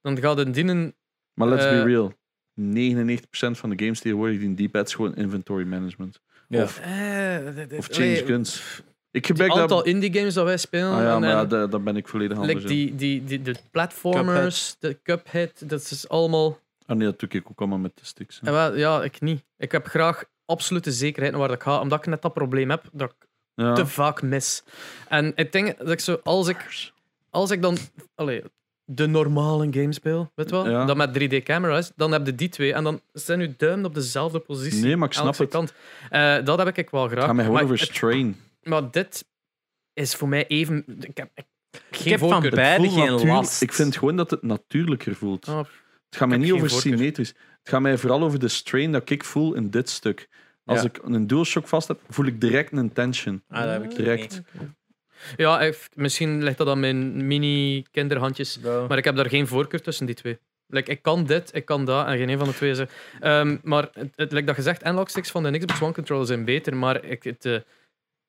dan 0.00 0.18
gaat 0.20 0.36
het 0.38 0.54
dienen. 0.54 0.94
maar 1.34 1.48
let's 1.48 1.62
be 1.64 1.68
eh, 1.70 1.82
real. 1.84 2.12
99% 2.54 3.58
van 3.58 3.70
de 3.70 3.78
games 3.84 4.00
tegenwoordig 4.00 4.38
die 4.54 4.68
D-pad 4.68 4.86
is 4.86 4.94
gewoon 4.94 5.14
inventory 5.14 5.64
management. 5.64 6.20
Ja. 6.48 6.62
Of, 6.62 6.78
Eh, 6.78 7.78
of 7.78 7.86
change 7.86 8.08
allee, 8.08 8.24
guns. 8.26 8.82
Ik 9.10 9.26
Het 9.26 9.26
gebruik 9.26 9.50
aantal 9.60 9.76
dat... 9.76 9.86
indie 9.86 10.12
games 10.14 10.34
dat 10.34 10.44
wij 10.44 10.56
spelen. 10.56 10.90
Ah, 10.92 11.02
ja, 11.02 11.14
en, 11.14 11.20
maar 11.20 11.28
ja, 11.30 11.44
daar, 11.44 11.70
daar 11.70 11.82
ben 11.82 11.96
ik 11.96 12.08
volledig 12.08 12.36
anders 12.38 12.54
like 12.56 12.68
die, 12.68 12.94
die, 12.94 13.24
die, 13.24 13.42
de 13.42 13.54
platformers, 13.70 14.76
de 14.78 14.98
Cuphead, 15.02 15.68
dat 15.68 15.80
is 15.80 16.08
allemaal. 16.08 16.58
Ah 16.86 16.96
nee, 16.96 17.06
dat 17.06 17.18
doe 17.20 17.28
ik 17.28 17.50
ook 17.50 17.58
allemaal 17.58 17.78
met 17.78 17.92
de 17.94 18.04
sticks. 18.04 18.40
En 18.42 18.52
wel, 18.52 18.76
ja, 18.76 19.02
ik 19.02 19.20
niet. 19.20 19.44
Ik 19.58 19.72
heb 19.72 19.86
graag 19.86 20.24
absolute 20.46 20.92
zekerheid 20.92 21.32
naar 21.32 21.40
waar 21.40 21.50
ik 21.56 21.62
ga, 21.62 21.80
omdat 21.80 21.98
ik 21.98 22.06
net 22.06 22.22
dat 22.22 22.32
probleem 22.32 22.70
heb 22.70 22.84
dat 22.92 23.10
ik 23.10 23.28
Ja. 23.54 23.72
te 23.74 23.86
vaak 23.86 24.22
mis. 24.22 24.62
En 25.08 25.32
ik 25.34 25.52
denk 25.52 25.78
dat 25.78 25.90
ik 25.90 26.00
zo, 26.00 26.20
als 26.22 26.48
ik, 26.48 26.92
als 27.30 27.50
ik 27.50 27.62
dan 27.62 27.76
allee, 28.14 28.42
de 28.84 29.06
normale 29.06 29.66
game 29.70 29.92
speel, 29.92 30.32
weet 30.34 30.48
je 30.50 30.54
wel, 30.54 30.70
Ja. 30.70 30.84
dat 30.84 30.96
met 30.96 31.12
3D-camera's, 31.12 31.92
dan 31.96 32.12
heb 32.12 32.26
je 32.26 32.34
die 32.34 32.48
twee 32.48 32.72
en 32.74 32.84
dan 32.84 33.00
zijn 33.12 33.40
uw 33.40 33.54
duimen 33.56 33.84
op 33.86 33.94
dezelfde 33.94 34.38
positie. 34.38 34.82
Nee, 34.84 34.96
maar 34.96 35.08
ik 35.08 35.14
snap 35.14 35.36
het. 35.38 35.50
kant. 35.50 35.72
Eh, 36.10 36.36
dat 36.44 36.58
heb 36.58 36.76
ik 36.78 36.90
wel 36.90 37.08
graag. 37.08 37.24
Ga 37.24 37.32
mij 37.32 37.44
gewoon 37.44 37.62
maar, 37.62 37.72
over 37.72 37.78
strain. 37.86 38.36
maar 38.62 38.90
dit 38.90 39.24
is 39.92 40.14
voor 40.14 40.28
mij 40.28 40.46
even. 40.46 40.84
Ik 41.00 41.16
heb, 41.16 41.30
ik, 41.34 41.44
geen 41.90 42.04
Ik 42.04 42.20
heb 42.20 42.30
van 42.30 42.48
beide 42.50 42.88
geen 42.90 43.26
last. 43.26 43.62
Ik 43.62 43.72
vind 43.72 43.96
gewoon 43.96 44.16
dat 44.16 44.30
het 44.30 44.42
natuurlijker 44.42 45.14
voelt. 45.14 45.48
Oh, 45.48 45.58
Het 45.58 46.16
gaat 46.16 46.28
mij 46.28 46.38
niet 46.38 46.52
over 46.52 46.70
voorkeur. 46.70 46.92
symmetrisch. 46.92 47.28
Het 47.58 47.68
gaat 47.68 47.80
mij 47.80 47.98
vooral 47.98 48.22
over 48.22 48.38
de 48.38 48.48
strain 48.48 48.92
dat 48.92 49.10
ik 49.10 49.24
voel 49.24 49.54
in 49.54 49.70
dit 49.70 49.88
stuk. 49.90 50.28
Als 50.64 50.80
Ja. 50.82 50.86
ik 50.88 50.98
een 51.02 51.26
DualShock 51.26 51.68
vast 51.68 51.88
heb, 51.88 52.00
voel 52.08 52.26
ik 52.26 52.40
direct 52.40 52.72
een 52.72 52.92
tension. 52.92 53.42
Ah, 53.48 53.62
dat 53.62 53.70
heb 53.72 53.84
ik 53.84 53.96
Direct. 53.96 54.42
niet. 54.52 54.72
Ja, 55.36 55.72
misschien 55.94 56.42
ligt 56.42 56.58
dat 56.58 56.68
aan 56.68 56.80
mijn 56.80 57.26
mini-kinderhandjes. 57.26 58.58
Maar 58.88 58.98
ik 58.98 59.04
heb 59.04 59.16
daar 59.16 59.28
geen 59.28 59.46
voorkeur 59.46 59.82
tussen 59.82 60.06
die 60.06 60.14
twee. 60.14 60.38
Like, 60.66 60.90
ik 60.90 61.02
kan 61.02 61.24
dit, 61.24 61.54
ik 61.54 61.64
kan 61.64 61.84
dat 61.84 62.06
en 62.06 62.16
geen 62.16 62.28
een 62.28 62.38
van 62.38 62.48
de 62.48 62.54
twee 62.54 62.70
is 62.70 62.78
er. 62.78 62.88
Ehm, 63.20 63.56
maar 63.62 63.88
het, 63.92 64.12
het, 64.16 64.32
like 64.32 64.46
dat 64.46 64.54
gezegd, 64.54 64.84
analog 64.84 65.10
sticks 65.10 65.30
van 65.30 65.42
de 65.42 65.58
Xbox 65.58 65.82
One 65.82 65.92
controller 65.92 66.26
zijn 66.26 66.44
beter. 66.44 66.76
Maar 66.76 67.04
ik, 67.04 67.22
het, 67.22 67.44
eh, 67.44 67.58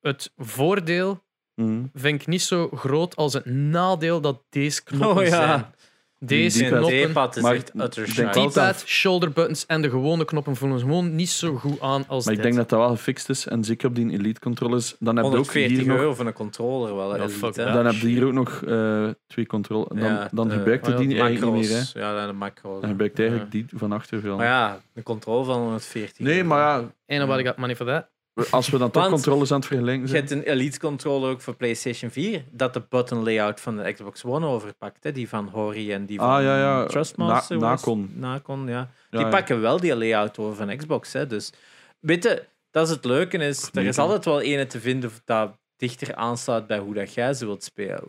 het 0.00 0.32
voordeel 0.36 1.24
Mhm. 1.54 1.82
vind 1.94 2.20
ik 2.20 2.26
niet 2.26 2.42
zo 2.42 2.68
groot 2.68 3.16
als 3.16 3.32
het 3.32 3.44
nadeel 3.44 4.20
dat 4.20 4.42
deze 4.50 4.82
knoppen 4.84 5.22
Oh 5.22 5.28
ja. 5.28 5.46
zijn. 5.46 5.74
Deze 6.18 6.58
Die 6.58 6.66
Een 6.66 6.78
knoppen, 6.78 7.10
D-pad 7.10 7.36
is 7.36 7.42
Maar 7.42 7.54
echt 7.54 7.72
utter 7.74 8.08
ik 8.08 8.32
D-pad, 8.50 8.82
shoulder 8.86 9.30
buttons 9.32 9.66
en 9.66 9.82
de 9.82 9.90
gewone 9.90 10.24
knoppen 10.24 10.56
voelen 10.56 10.78
gewoon 10.80 11.14
niet 11.14 11.28
zo 11.28 11.54
goed 11.54 11.80
aan 11.80 12.04
als 12.08 12.24
Maar 12.24 12.34
ik 12.34 12.42
denk 12.42 12.54
dat 12.54 12.68
dat 12.68 12.78
wel 12.78 12.88
gefixt 12.88 13.28
is. 13.28 13.46
En 13.46 13.64
zeker 13.64 13.88
op 13.88 13.94
die 13.94 14.10
Elite 14.10 14.40
controllers. 14.40 14.96
Dan 14.98 15.16
heb 15.16 15.24
je 15.24 15.30
ook 15.30 15.36
140 15.36 15.76
hier 15.78 15.86
nog, 15.86 15.98
euro 15.98 16.14
voor 16.14 16.26
een 16.26 16.32
controller 16.32 16.96
wel. 16.96 17.16
Ja, 17.16 17.28
fuck 17.28 17.54
dan 17.54 17.86
heb 17.86 17.94
je 17.94 18.06
hier 18.06 18.24
ook 18.26 18.32
nog 18.32 18.62
eh, 18.66 19.08
twee 19.26 19.46
controllers. 19.46 19.88
Dan, 19.88 19.98
Ja, 20.12 20.28
dan 20.32 20.48
de- 20.48 20.54
gebruikt 20.54 20.84
die 20.86 21.08
De 21.08 21.20
eigenlijk 21.20 21.56
niet 21.56 21.68
meer. 21.70 21.90
Hè. 21.92 22.00
Ja, 22.00 22.26
de 22.26 22.32
macro's. 22.32 22.80
Dan 22.80 22.90
gebruikt 22.90 23.18
eigenlijk 23.18 23.50
die 23.50 23.66
van 23.74 23.92
achter 23.92 24.20
veel. 24.20 24.36
Maar 24.36 24.46
ja, 24.46 24.80
een 24.94 25.02
controle 25.02 25.44
van 25.44 25.58
140 25.60 26.18
Nee, 26.18 26.44
maar 26.44 26.58
ja, 26.80 26.90
En 27.06 27.18
nobody 27.20 27.44
got 27.44 27.56
money 27.56 27.76
for 27.76 27.86
that. 27.86 28.06
Als 28.50 28.68
we 28.70 28.78
dan 28.78 28.90
toch 28.90 29.02
Want 29.02 29.14
controllers 29.14 29.50
aan 29.52 29.58
het 29.58 29.66
vergelijken 29.66 30.02
Je 30.02 30.08
zijn. 30.08 30.20
hebt 30.20 30.32
een 30.34 30.42
Elite 30.52 30.78
controller 30.80 31.30
ook 31.30 31.40
voor 31.40 31.56
PlayStation 31.56 32.10
4, 32.10 32.44
dat 32.50 32.74
de 32.74 32.82
button 32.88 33.22
layout 33.22 33.60
van 33.60 33.76
de 33.76 33.92
Xbox 33.92 34.24
One 34.24 34.46
overpakt. 34.46 35.04
Hè? 35.04 35.12
Die 35.12 35.28
van 35.28 35.48
Hori 35.48 35.92
en 35.92 36.06
die 36.06 36.18
van 36.18 36.28
Ah, 36.28 36.42
ja, 36.42 36.58
ja. 36.58 36.86
Trustmaster. 36.86 37.58
Na- 37.58 37.68
was- 37.70 37.80
Nacon. 37.84 38.10
Nacon, 38.14 38.66
ja. 38.68 38.90
Die 39.10 39.20
ja. 39.20 39.28
pakken 39.28 39.60
wel 39.60 39.80
die 39.80 39.96
layout 39.96 40.38
over 40.38 40.56
van 40.66 40.76
Xbox. 40.76 41.12
Hè? 41.12 41.26
Dus 41.26 41.52
weet 42.00 42.22
je, 42.22 42.44
dat 42.70 42.86
is 42.88 42.94
het 42.94 43.04
leuke. 43.04 43.38
Is, 43.38 43.68
er 43.72 43.84
is 43.86 43.98
altijd 43.98 44.24
wel 44.24 44.40
ene 44.40 44.66
te 44.66 44.80
vinden 44.80 45.10
dat 45.24 45.50
dichter 45.76 46.14
aansluit 46.14 46.66
bij 46.66 46.78
hoe 46.78 46.94
dat 46.94 47.14
jij 47.14 47.34
ze 47.34 47.46
wilt 47.46 47.64
spelen. 47.64 48.02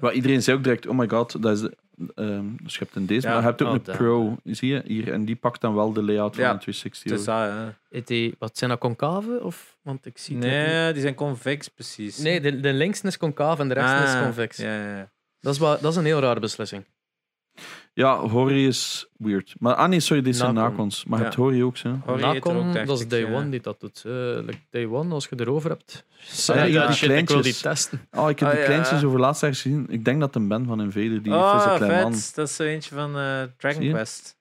Maar 0.00 0.12
iedereen 0.12 0.42
zei 0.42 0.56
ook 0.56 0.64
direct, 0.64 0.86
oh 0.86 0.98
my 0.98 1.08
god, 1.08 1.42
dat 1.42 1.58
is 1.62 1.68
de, 2.06 2.12
ehm, 2.14 2.44
dus 2.62 2.72
je 2.72 2.78
hebt 2.78 2.96
een 2.96 3.06
deze, 3.06 3.26
Ja. 3.26 3.32
maar 3.32 3.42
je 3.42 3.48
hebt 3.48 3.62
ook 3.62 3.68
Oh, 3.68 3.74
een 3.74 3.80
damn. 3.84 3.98
Pro, 3.98 4.36
zie 4.44 4.72
je, 4.72 4.82
hier, 4.86 5.12
en 5.12 5.24
die 5.24 5.36
pakt 5.36 5.60
dan 5.60 5.74
wel 5.74 5.92
de 5.92 6.02
layout 6.02 6.34
van 6.34 6.44
Ja. 6.44 6.50
een 6.50 6.58
260. 6.58 7.10
dus 7.12 7.26
hoor. 7.26 7.34
dat, 7.36 7.52
hè. 7.90 7.96
Het 7.98 8.06
die- 8.06 8.34
wat 8.38 8.58
zijn 8.58 8.70
dat 8.70 8.78
concave? 8.78 9.40
Of, 9.42 9.76
want 9.82 10.06
ik 10.06 10.18
zie. 10.18 10.36
Nee, 10.36 10.92
die 10.92 11.02
zijn 11.02 11.14
convex 11.14 11.68
precies. 11.68 12.18
Nee, 12.18 12.40
de, 12.40 12.60
de 12.60 12.72
linkste 12.72 13.06
is 13.06 13.16
concaaf 13.16 13.58
en 13.58 13.68
de 13.68 13.74
rechtste 13.74 14.02
is 14.02 14.14
Ah, 14.14 14.22
convex. 14.22 14.56
Ja, 14.56 14.74
ja, 14.76 14.96
ja. 14.96 15.10
Dat, 15.40 15.52
is 15.54 15.58
wel, 15.60 15.80
dat 15.80 15.90
is 15.92 15.96
een 15.98 16.04
heel 16.04 16.20
rare 16.20 16.40
beslissing. 16.40 16.84
Ja, 17.92 18.16
Hori 18.18 18.66
is 18.66 19.08
weird. 19.16 19.54
Maar, 19.58 19.74
ah 19.74 19.88
nee, 19.88 20.00
sorry, 20.00 20.22
dit 20.22 20.36
zijn. 20.36 20.54
Nacons. 20.54 21.04
Maar 21.04 21.18
je 21.18 21.24
Ja. 21.24 21.30
hebt 21.30 21.40
Hori 21.42 21.64
ook, 21.64 21.76
zo. 21.76 21.98
Hori 22.04 22.22
er 22.22 22.28
ook, 22.28 22.34
Nacon, 22.34 22.72
dacht 22.72 22.86
dat 22.86 22.96
is 22.96 23.02
ik, 23.02 23.10
Day 23.10 23.20
ja. 23.20 23.32
One 23.32 23.48
die 23.48 23.60
dat 23.60 23.80
doet. 23.80 24.02
Eh, 24.06 24.12
like 24.12 24.58
Day 24.70 24.86
One, 24.86 25.14
als 25.14 25.26
je 25.30 25.36
erover 25.40 25.70
hebt. 25.70 26.04
Ah, 26.48 26.56
ja, 26.56 26.62
Ja, 26.62 26.86
die 26.86 26.94
shit, 26.96 27.10
ik 27.10 27.28
wil 27.28 27.42
die 27.42 27.52
kleintjes. 27.54 27.60
testen. 27.60 28.08
Oh, 28.10 28.30
ik 28.30 28.38
heb 28.38 28.48
Ah, 28.48 28.54
die 28.54 28.62
ja. 28.64 28.68
kleintjes 28.70 29.04
over 29.04 29.20
laatst 29.20 29.42
ergens 29.42 29.60
gezien. 29.62 29.86
Ik 29.88 30.04
denk 30.04 30.20
dat 30.20 30.34
een 30.34 30.48
ben 30.48 30.66
van 30.66 30.80
Invader, 30.80 31.22
die 31.22 31.32
oh, 31.32 31.76
klein 31.76 31.90
vet. 31.92 32.02
man. 32.02 32.12
Dat 32.34 32.48
is 32.48 32.56
zo 32.56 32.62
eentje 32.62 32.94
van 32.94 33.16
eh, 33.18 33.42
Dragon 33.56 33.80
Zie 33.80 33.84
je? 33.84 33.92
Quest. 33.92 34.38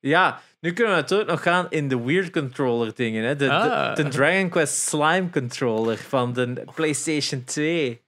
Ja, 0.00 0.40
nu 0.60 0.72
kunnen 0.72 0.94
we 0.94 1.00
natuurlijk 1.00 1.30
nog 1.30 1.42
gaan 1.42 1.66
in 1.70 1.88
de 1.88 2.00
weird 2.04 2.30
controller 2.30 2.92
dingen. 2.94 3.24
Hè? 3.24 3.36
De, 3.36 3.50
Ah. 3.50 3.94
de, 3.96 4.02
de 4.02 4.08
Dragon 4.08 4.48
Quest 4.48 4.74
Slime 4.88 5.30
controller 5.30 5.96
van 5.96 6.32
de 6.32 6.64
PlayStation 6.74 7.44
2. 7.44 8.04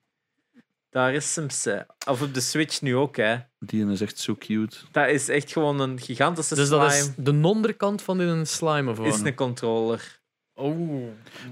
Daar 0.91 1.15
is 1.15 1.37
hem. 1.37 1.51
ze. 1.51 1.87
Of 2.09 2.23
op 2.23 2.35
de 2.35 2.41
Switch 2.41 2.81
nu 2.81 2.97
ook. 2.97 3.17
Hè. 3.17 3.37
Die 3.59 3.87
is 3.91 4.01
echt 4.01 4.19
zo 4.19 4.35
cute. 4.39 4.77
Dat 4.93 5.09
is 5.09 5.29
echt 5.29 5.53
gewoon 5.53 5.81
een 5.81 6.01
gigantische 6.01 6.55
Dus 6.55 6.67
slime. 6.69 6.83
dat 6.83 6.93
is 6.93 7.11
de 7.17 7.41
onderkant 7.43 8.03
van 8.03 8.19
een 8.19 8.47
slime 8.47 8.91
of 8.91 9.01
is 9.01 9.21
een 9.21 9.35
controller. 9.35 10.21
Oh. 10.55 11.03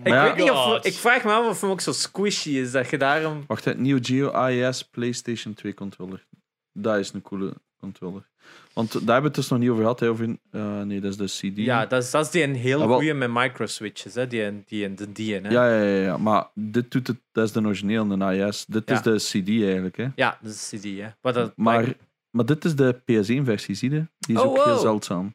Ik, 0.02 0.06
ja- 0.08 0.22
weet 0.24 0.36
niet 0.36 0.50
of, 0.50 0.84
ik 0.84 0.92
vraag 0.94 1.24
me 1.24 1.32
af 1.32 1.46
of 1.48 1.60
hem 1.60 1.70
ook 1.70 1.80
zo 1.80 1.92
squishy 1.92 2.50
is 2.50 2.70
dat 2.72 2.90
je 2.90 2.98
daarom. 2.98 3.44
Wacht, 3.46 3.64
het 3.64 3.78
Neo 3.78 3.98
Geo 4.00 4.28
AES 4.28 4.82
PlayStation 4.82 5.54
2 5.54 5.74
controller. 5.74 6.26
Dat 6.72 6.98
is 6.98 7.12
een 7.12 7.22
coole 7.22 7.54
controller. 7.78 8.28
Want 8.76 8.92
daar 8.92 9.00
hebben 9.00 9.20
we 9.20 9.26
het 9.26 9.34
dus 9.34 9.48
nog 9.48 9.58
niet 9.58 9.68
over 9.68 9.82
gehad. 9.82 10.00
Hè, 10.00 10.08
over, 10.08 10.36
eh, 10.50 10.80
nee, 10.82 11.00
dat 11.00 11.10
is 11.10 11.16
de 11.40 11.48
CD. 11.50 11.56
Ja, 11.56 11.86
dat 11.86 12.02
is, 12.02 12.10
dat 12.10 12.24
is 12.24 12.30
die 12.30 12.42
een 12.42 12.54
heel 12.54 12.82
Ah, 12.82 12.92
goede 12.94 13.14
met 13.14 13.30
microswitches. 13.32 14.14
Hè? 14.14 14.26
Die, 14.26 14.64
die, 14.66 14.94
die, 14.94 15.12
die, 15.12 15.34
hè? 15.34 15.48
Ja, 15.48 15.68
ja, 15.70 15.82
ja, 15.82 16.02
ja, 16.02 16.16
maar 16.16 16.46
dit 16.54 16.90
doet 16.90 17.06
het, 17.06 17.16
dat 17.32 17.44
is 17.44 17.52
de 17.52 17.60
origineel, 17.60 18.06
de 18.08 18.24
AES. 18.24 18.64
Dit 18.68 18.88
Ja. 18.88 18.94
is 18.94 19.02
de 19.02 19.40
CD 19.40 19.48
eigenlijk. 19.48 19.96
Hè. 19.96 20.06
Ja, 20.14 20.38
dat 20.42 20.52
is 20.52 20.68
CD. 20.74 20.82
Hè? 20.84 21.08
Maar, 21.22 21.32
dat, 21.32 21.52
Maar, 21.56 21.94
maar 22.30 22.44
dit 22.46 22.64
is 22.64 22.74
de 22.76 22.94
PS1-versie, 23.00 23.74
zie 23.74 23.90
je? 23.90 24.06
Die 24.18 24.36
is 24.36 24.42
Oh, 24.42 24.48
ook 24.48 24.64
heel 24.64 24.78
zeldzaam. 24.78 25.34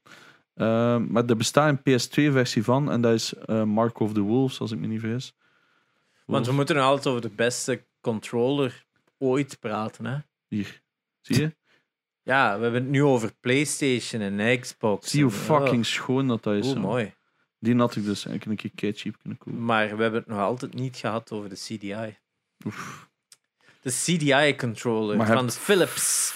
Eh, 0.53 0.97
maar 0.97 1.25
er 1.25 1.37
bestaat 1.37 1.69
een 1.69 1.99
PS2-versie 1.99 2.63
van 2.63 2.91
en 2.91 3.01
dat 3.01 3.13
is 3.13 3.33
eh, 3.33 3.63
Mark 3.63 3.99
of 3.99 4.13
the 4.13 4.21
Wolves, 4.21 4.59
als 4.59 4.71
ik 4.71 4.79
me 4.79 4.87
niet 4.87 4.99
vergis. 4.99 5.33
Want 6.25 6.45
we 6.47 6.53
moeten 6.53 6.75
nog 6.75 6.85
altijd 6.85 7.07
over 7.07 7.21
de 7.21 7.35
beste 7.35 7.83
controller 8.01 8.85
ooit 9.17 9.57
praten. 9.59 10.05
Hè? 10.05 10.17
Hier, 10.47 10.81
zie 11.21 11.39
je? 11.39 11.55
Ja, 12.31 12.57
we 12.57 12.63
hebben 12.63 12.81
het 12.81 12.91
nu 12.91 13.03
over 13.03 13.31
PlayStation 13.39 14.21
en 14.21 14.59
Xbox. 14.59 15.09
Zie 15.09 15.23
hoe 15.23 15.31
en- 15.31 15.37
fucking 15.37 15.85
schoon 15.85 16.27
dat, 16.27 16.43
dat 16.43 16.53
oh, 16.53 16.59
is. 16.59 16.65
oeh, 16.65 16.75
zo. 16.75 16.79
mooi. 16.81 17.13
Die 17.59 17.75
had 17.75 17.95
ik 17.95 18.03
dus 18.03 18.25
eigenlijk 18.25 18.63
een 18.63 18.71
keer 18.75 18.93
cheap 18.95 19.15
kunnen 19.21 19.37
kopen. 19.37 19.65
Maar 19.65 19.95
we 19.95 20.01
hebben 20.01 20.19
het 20.19 20.29
nog 20.29 20.39
altijd 20.39 20.73
niet 20.73 20.97
gehad 20.97 21.31
over 21.31 21.49
de 21.49 21.55
CDI. 21.55 22.17
Oef. 22.65 23.09
De 23.81 23.91
CDI-controller 23.91 25.17
van 25.25 25.37
hebt- 25.37 25.53
de 25.53 25.59
Philips. 25.59 26.33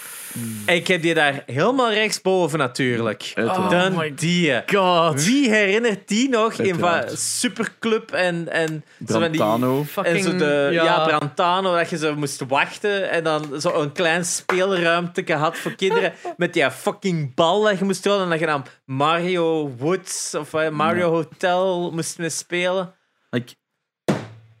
Ik 0.66 0.86
heb 0.86 1.02
die 1.02 1.14
daar 1.14 1.42
helemaal 1.46 1.92
rechtsboven 1.92 2.58
natuurlijk. 2.58 3.32
Uiteraard. 3.34 3.64
Oh 3.64 3.70
Dan 3.70 3.94
my 3.96 4.14
die. 4.14 4.62
God. 4.66 5.24
Wie 5.24 5.50
herinnert 5.50 6.08
die 6.08 6.28
nog 6.28 6.52
in 6.52 6.64
Uiteraard. 6.70 7.10
va- 7.10 7.16
Superclub 7.16 8.10
en, 8.12 8.48
en 8.52 8.84
zo 9.06 9.20
van 9.20 9.30
die- 9.30 9.40
Brantano. 9.40 9.84
En 10.02 10.22
zo 10.22 10.36
de, 10.36 10.68
ja. 10.72 10.84
ja. 10.84 11.04
Brantano, 11.06 11.74
dat 11.76 11.90
je 11.90 11.96
zo 11.98 12.14
moest 12.16 12.42
wachten 12.48 13.10
en 13.10 13.24
dan 13.24 13.60
zo 13.60 13.80
een 13.82 13.92
klein 13.92 14.24
speelruimte 14.24 15.32
had 15.34 15.56
voor 15.58 15.74
kinderen 15.74 16.12
met 16.36 16.52
die 16.52 16.70
fucking 16.70 17.34
bal 17.34 17.62
dat 17.62 17.78
je 17.78 17.84
moest 17.84 18.02
doen 18.02 18.20
en 18.22 18.28
dat 18.30 18.38
je 18.40 18.46
dan 18.46 18.64
Mario 18.84 19.74
Woods 19.78 20.34
of 20.34 20.54
eh, 20.54 20.68
Mario 20.68 21.10
Hotel 21.10 21.90
moest 21.92 22.18
mee 22.18 22.28
spelen. 22.30 22.94
Ik, 23.30 23.54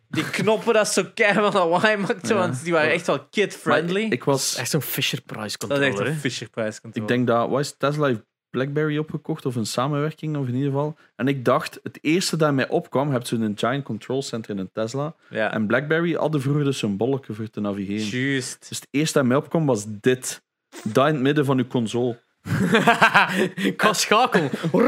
Die 0.08 0.30
knoppen 0.30 0.74
dat 0.74 0.88
zo 0.88 1.04
keihard 1.14 1.54
lawaai 1.54 1.96
maakten, 1.96 2.28
Ja. 2.34 2.40
want 2.40 2.64
die 2.64 2.72
waren 2.72 2.90
echt 2.92 3.06
wel 3.06 3.26
kid-friendly. 3.30 4.00
ik 4.10 4.24
was... 4.24 4.48
dus 4.50 4.56
echt 4.58 4.70
zo'n 4.70 4.82
Fisher-Price 4.82 5.56
Dat 5.58 5.70
is 5.70 5.76
echt 5.78 5.84
controller. 5.86 6.06
een 6.06 6.12
hè. 6.14 6.20
Fisher-Price 6.20 6.80
controller. 6.80 7.10
Ik 7.10 7.16
denk 7.16 7.26
dat... 7.26 7.48
Wat 7.50 7.60
is 7.60 7.68
het? 7.68 7.78
Tesla 7.78 8.06
heeft 8.06 8.22
BlackBerry 8.50 8.98
opgekocht, 8.98 9.46
of 9.46 9.54
een 9.56 9.66
samenwerking, 9.66 10.36
of 10.36 10.46
in 10.48 10.54
ieder 10.54 10.68
geval. 10.70 10.96
En 11.16 11.28
ik 11.28 11.44
dacht, 11.44 11.80
het 11.82 11.98
eerste 12.00 12.36
dat 12.36 12.52
mij 12.52 12.68
opkwam, 12.68 13.10
heb 13.10 13.26
je 13.26 13.36
een 13.36 13.52
Giant 13.58 13.84
Control 13.84 14.22
Center 14.22 14.50
in 14.50 14.58
een 14.58 14.70
Tesla. 14.72 15.14
Ja, 15.30 15.52
En 15.52 15.66
BlackBerry 15.66 16.12
hadden 16.14 16.40
vroeger 16.40 16.64
dus 16.64 16.82
een 16.82 16.96
bolletje 16.96 17.32
voor 17.32 17.50
te 17.50 17.60
navigeren. 17.60 18.06
juist. 18.20 18.68
Dus 18.68 18.78
het 18.78 18.88
eerste 18.90 19.18
dat 19.18 19.26
mij 19.26 19.36
opkwam 19.36 19.66
was 19.66 19.84
dit. 19.88 20.42
Dat 20.82 21.06
in 21.06 21.12
het 21.14 21.22
midden 21.22 21.44
van 21.44 21.58
uw 21.58 21.66
console. 21.66 22.24
Qua 23.76 23.92
schakel. 23.92 24.50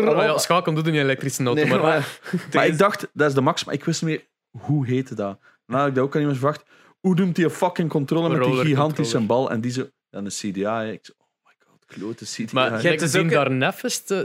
Oh 0.00 0.22
ja, 0.48 0.60
doet 0.60 0.86
je 0.86 0.92
elektrische 0.92 1.44
auto. 1.44 1.60
Nee, 1.60 1.70
maar, 1.70 1.80
maar, 1.80 2.18
maar 2.52 2.66
ik 2.66 2.78
dacht, 2.78 3.08
dat 3.12 3.28
is 3.28 3.34
de 3.34 3.40
max, 3.40 3.64
maar 3.64 3.74
ik 3.74 3.84
wist 3.84 4.02
niet 4.02 4.10
meer 4.10 4.24
hoe 4.50 4.86
heette 4.86 5.14
dat. 5.14 5.38
En 5.40 5.40
dan 5.66 5.78
had 5.78 5.88
ik 5.88 5.94
dat 5.94 6.04
ook 6.04 6.14
aan 6.14 6.20
iemand 6.20 6.38
gevraagd. 6.38 6.62
Hoe 7.00 7.14
noemt 7.14 7.34
die 7.36 7.44
een 7.44 7.50
fucking 7.50 7.88
controller 7.88 8.30
met 8.38 8.42
die 8.42 8.56
gigantische 8.56 9.20
bal? 9.20 9.50
En 9.50 9.60
die 9.60 9.70
zo, 9.72 9.88
dan 10.10 10.24
een 10.24 10.30
CDI. 10.30 10.90
Ik 10.92 10.98
zo, 11.02 11.12
oh 11.18 11.26
my 11.44 11.52
god, 11.66 11.84
klote 11.86 12.24
CDI. 12.24 12.48
maar 12.52 12.76
Je 12.76 12.82
jij 12.82 12.96
die 12.96 13.18
een- 13.18 13.28
daar 13.28 13.50
nefest, 13.50 14.10
eh, 14.10 14.20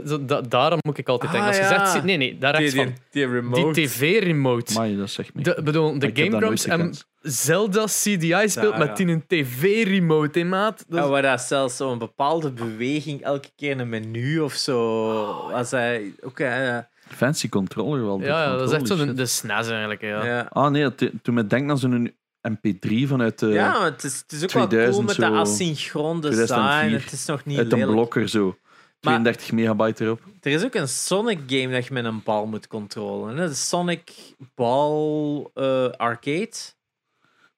daarom 0.48 0.78
moet 0.86 0.98
ik 0.98 1.08
altijd 1.08 1.32
Ah, 1.32 1.36
denken. 1.42 1.60
Als 1.60 1.68
je 1.70 1.90
zegt, 1.92 2.04
nee, 2.04 2.16
nee, 2.16 2.38
daar 2.38 2.52
Die, 2.52 2.60
rechts 2.60 2.74
die, 2.76 2.84
van. 2.84 2.94
die 3.10 3.26
remote. 3.26 3.72
Die 3.72 3.86
tv-remote. 3.88 4.74
Amai, 4.74 4.96
dat 4.96 5.10
zegt 5.10 5.34
me. 5.34 5.42
De, 5.42 5.60
bedoel, 5.64 5.98
de 5.98 6.10
Game 6.14 6.36
Grumps 6.36 6.66
en. 6.66 6.92
Zelda 7.20 7.84
CDI 7.84 8.48
speelt 8.48 8.78
met 8.78 8.96
die 8.96 9.06
een 9.06 9.26
tv-remote, 9.26 10.38
hè, 10.38 10.44
maat. 10.44 10.84
Ja, 10.88 11.08
waar 11.08 11.22
dat 11.22 11.40
zelfs 11.40 11.76
zo'n 11.76 11.98
bepaalde 11.98 12.52
beweging 12.52 13.22
elke 13.22 13.48
keer 13.56 13.70
in 13.70 13.78
een 13.78 13.88
menu 13.88 14.40
of 14.40 14.52
zo. 14.52 15.10
Als 15.52 15.70
hij. 15.70 16.14
Oké, 16.20 16.62
ja. 16.64 16.88
Fancy 17.08 17.48
controller 17.48 18.04
wel. 18.04 18.20
ja, 18.20 18.42
ja, 18.42 18.56
dat 18.56 18.68
is 18.72 18.76
echt 18.78 18.88
holy 18.88 19.00
zo 19.00 19.06
de, 19.06 19.12
de 19.12 19.26
SNES 19.26 19.68
eigenlijk. 19.68 20.00
hè, 20.00 20.08
Ja. 20.08 20.24
Ja. 20.24 20.46
Ah 20.50 20.70
nee, 20.70 20.94
toen 21.22 21.34
me 21.34 21.46
denkt 21.46 21.70
aan 21.70 21.78
zo'n 21.78 22.14
MP3 22.48 23.06
vanuit 23.06 23.38
de, 23.38 23.46
ja, 23.46 23.72
maar 23.72 23.84
het 23.84 24.04
is, 24.04 24.18
het 24.18 24.32
is 24.32 24.42
ook 24.42 24.50
wel 24.50 24.66
cool 24.66 24.68
2000 24.68 25.06
met 25.06 25.16
dat 25.16 25.26
zo, 25.26 25.34
asynchroon 25.52 26.20
design. 26.20 26.44
2004. 26.46 27.00
Het 27.00 27.12
is 27.12 27.26
nog 27.26 27.44
niet 27.44 27.58
uit 27.58 27.72
een 27.72 27.78
lelijk. 27.78 27.92
blokker 27.96 28.28
zo. 28.28 28.56
32 29.00 29.52
megabyte 29.52 30.04
erop. 30.04 30.20
Er 30.40 30.52
is 30.52 30.64
ook 30.64 30.74
een 30.74 30.88
Sonic 30.88 31.38
game 31.46 31.72
dat 31.72 31.86
je 31.86 31.92
met 31.92 32.04
een 32.04 32.22
bal 32.24 32.46
moet 32.46 32.66
controleren. 32.66 33.48
De 33.48 33.54
Sonic 33.54 34.12
Ball 34.54 35.46
eh, 35.54 35.88
Arcade. 35.90 36.52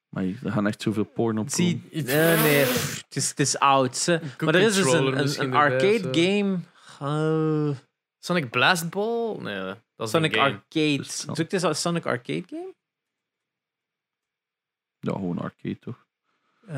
Maar 0.08 0.24
er 0.24 0.50
gaan 0.52 0.66
echt 0.66 0.82
zoveel 0.82 1.04
porn 1.04 1.38
op. 1.38 1.48
Zie, 1.50 1.82
eh, 1.92 2.42
nee, 2.42 2.62
pff, 2.64 2.96
het 3.06 3.16
is, 3.16 3.28
het 3.28 3.40
is 3.40 3.58
oud. 3.58 4.06
Maar 4.38 4.54
er 4.54 4.60
is 4.60 4.74
dus 4.74 4.92
een, 5.38 5.54
arcade 5.54 6.08
game. 6.12 6.58
eh, 7.00 7.76
Sonic 8.18 8.50
Blastball? 8.50 9.36
Nee, 9.38 9.74
dat 9.96 10.06
is 10.06 10.10
Sonic. 10.10 10.36
Arcade. 10.36 10.96
Dus 10.96 11.20
Zoek 11.32 11.52
eens 11.52 11.62
een 11.62 11.74
Sonic 11.74 12.06
Arcade 12.06 12.44
game? 12.46 12.74
Ja, 15.00 15.12
gewoon 15.12 15.38
arcade 15.38 15.78
toch? 15.78 16.06
Eh, 16.66 16.74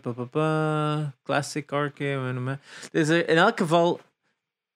pa, 0.00 0.12
pa, 0.12 0.24
pa, 0.24 1.14
classic 1.22 1.72
arcade. 1.72 2.58
Er 2.92 3.00
is 3.00 3.08
er 3.08 3.28
in 3.28 3.36
elk 3.36 3.58
geval 3.58 4.00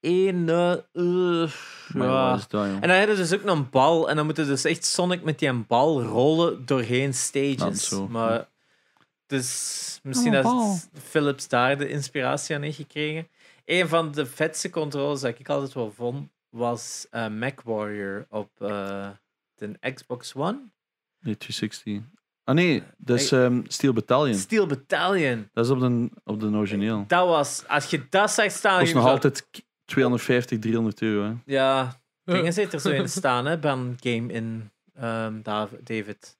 één. 0.00 0.48
eh, 0.48 0.72
eh, 0.72 1.50
ja. 1.94 2.34
is 2.34 2.48
dat? 2.48 2.64
En 2.64 2.80
dan 2.80 2.90
heb 2.90 3.08
je 3.08 3.14
dus 3.14 3.34
ook 3.34 3.42
nog 3.44 3.56
een 3.58 3.70
bal. 3.70 4.08
En 4.10 4.16
dan 4.16 4.24
moeten 4.24 4.46
dus 4.46 4.64
echt 4.64 4.84
Sonic 4.84 5.22
met 5.22 5.38
die 5.38 5.52
bal 5.52 6.02
rollen 6.02 6.66
doorheen 6.66 7.14
stages. 7.14 7.88
zo. 7.88 8.08
Maar 8.08 8.48
dus 9.26 10.00
misschien 10.02 10.36
Oh, 10.36 10.42
dat 10.42 10.88
Philips 11.02 11.48
daar 11.48 11.78
de 11.78 11.88
inspiratie 11.88 12.54
aan 12.56 12.62
heeft 12.62 12.76
gekregen. 12.76 13.28
Een 13.66 13.88
van 13.88 14.12
de 14.12 14.26
vetste 14.26 14.70
controles 14.70 15.20
dat 15.20 15.38
ik 15.38 15.48
altijd 15.48 15.72
wel 15.72 15.92
vond, 15.92 16.28
was 16.48 17.06
eh 17.10 17.28
MacWarrior 17.28 18.26
op 18.30 18.50
eh, 18.60 19.08
de 19.54 19.92
Xbox 19.94 20.34
One. 20.34 20.58
Nee, 21.20 21.36
260. 21.36 22.02
Ah 22.44 22.54
nee, 22.54 22.82
dat 22.96 23.20
is 23.20 23.32
ehm, 23.32 23.62
Steel 23.66 23.92
Battalion. 23.92 24.34
Steel 24.38 24.66
Battalion. 24.66 25.48
Dat 25.52 25.64
is 25.64 25.70
op 25.70 25.80
de, 25.80 26.10
op 26.24 26.40
de 26.40 26.46
origineel. 26.46 27.04
Dat 27.06 27.26
was, 27.28 27.64
als 27.68 27.90
je 27.90 28.06
dat 28.10 28.30
zag 28.30 28.50
staan... 28.50 28.72
Dat 28.72 28.82
is 28.82 28.88
je 28.88 28.94
nog 28.94 29.04
zo- 29.04 29.10
altijd 29.10 29.48
k- 29.50 29.60
250, 29.84 30.58
300 30.58 31.02
euro. 31.02 31.24
Hè. 31.28 31.34
Ja, 31.54 32.00
dingen 32.24 32.52
zit 32.52 32.72
er 32.72 32.80
zo 32.80 32.90
in 32.90 33.08
staan, 33.08 33.46
hè, 33.46 33.60
van 33.60 33.96
Game 34.00 34.32
in 34.32 34.70
Dav- 35.42 35.72
David. 35.82 36.35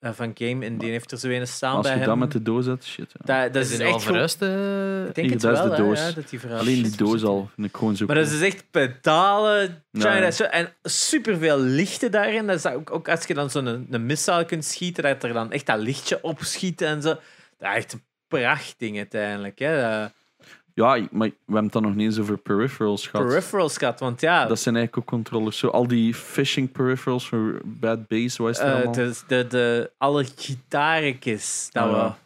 Eh, 0.00 0.10
van 0.12 0.30
Game 0.34 0.64
in, 0.64 0.78
die 0.78 0.90
heeft 0.90 1.12
er 1.12 1.18
zo 1.18 1.28
in 1.28 1.46
staan 1.46 1.74
Als 1.76 1.82
bij 1.86 1.92
je 1.92 1.98
hem. 1.98 2.08
dat 2.08 2.18
met 2.18 2.32
de 2.32 2.42
doos 2.42 2.66
hebt, 2.66 2.84
shit. 2.84 3.12
Ja. 3.24 3.42
dat, 3.42 3.52
dat 3.52 3.62
Is 3.64 3.70
is 3.70 3.78
echt 3.78 4.06
eh? 4.42 5.06
Ik 5.06 5.14
denk 5.14 5.26
Hier, 5.26 5.30
het 5.30 5.40
dat 5.40 5.52
is 5.52 5.58
wel, 5.58 5.70
de 5.70 5.76
doos. 5.82 5.98
ja, 6.00 6.12
dat 6.12 6.28
die 6.28 6.40
Alleen 6.58 6.82
die 6.82 6.96
doos 6.96 7.22
al 7.24 7.50
ik 7.56 7.76
gewoon 7.76 7.96
zo 7.96 8.06
Maar 8.06 8.14
dat 8.14 8.26
is 8.30 8.40
echt 8.40 8.64
pedalen, 8.70 9.82
trying 9.92 10.36
Ja. 10.36 10.50
en 10.50 10.72
superveel 10.82 11.58
lichten 11.58 12.10
daarin. 12.10 12.46
Dat 12.46 12.56
is 12.56 12.66
ook, 12.66 12.90
ook 12.90 13.08
als 13.08 13.26
je 13.26 13.34
dan 13.34 13.50
zo'n 13.50 13.66
een, 13.66 13.86
een 13.90 14.06
missile 14.06 14.44
kunt 14.44 14.64
schieten, 14.64 15.02
dat 15.02 15.22
er 15.22 15.32
dan 15.32 15.52
echt 15.52 15.66
dat 15.66 15.78
lichtje 15.78 16.22
opschiet 16.22 16.80
en 16.82 17.02
zo. 17.02 17.08
Dat 17.08 17.70
is 17.70 17.76
echt 17.76 17.92
een 17.92 18.02
prachtding 18.28 18.96
uiteindelijk. 18.96 19.58
Hè. 19.58 20.02
Ja, 20.74 21.06
maar 21.10 21.28
we 21.28 21.34
hebben 21.44 21.62
het 21.64 21.72
dan 21.72 21.82
nog 21.82 21.94
niet 21.94 22.06
eens 22.06 22.18
over 22.18 22.38
peripherals 22.38 23.06
gehad. 23.06 23.26
peripherals 23.26 23.76
gaat, 23.76 24.00
want 24.00 24.20
ja, 24.20 24.46
dat 24.46 24.58
zijn 24.60 24.76
eigenlijk 24.76 25.04
ook 25.06 25.14
controllers. 25.14 25.58
Zo, 25.58 25.68
al 25.68 25.86
die 25.86 26.14
phishing 26.14 26.72
peripherals 26.72 27.28
voor 27.28 27.60
Bad 27.64 28.06
Bass, 28.08 28.36
wat 28.36 28.50
is 28.50 28.56
dat 28.58 28.66
eh, 28.66 28.74
allemaal? 28.74 28.92
de, 28.92 29.14
de, 29.26 29.46
de, 29.46 29.90
alle 29.98 30.24
gitaretjes 30.36 31.68
dat 31.72 31.84
Ja. 31.84 31.90
we 31.90 31.96
al 31.96 32.16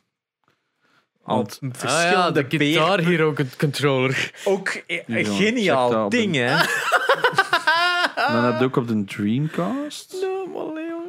Want- 1.37 1.59
Ah 1.63 1.69
ja, 1.73 1.79
verschillende 1.79 2.47
de 2.47 2.59
gitaar 2.59 3.01
hier 3.01 3.23
ook 3.23 3.39
een 3.39 3.51
controller. 3.59 4.33
Ook 4.45 4.83
een 4.87 5.25
geniaal 5.25 6.09
ding, 6.09 6.35
hè? 6.35 6.57
Dan 8.33 8.45
heb 8.45 8.59
je 8.59 8.65
ook 8.65 8.77
op 8.77 8.89
de 8.89 9.05
Dreamcast. 9.05 10.17
No, 10.23 10.47
maar 10.47 10.73
Leon. 10.75 11.03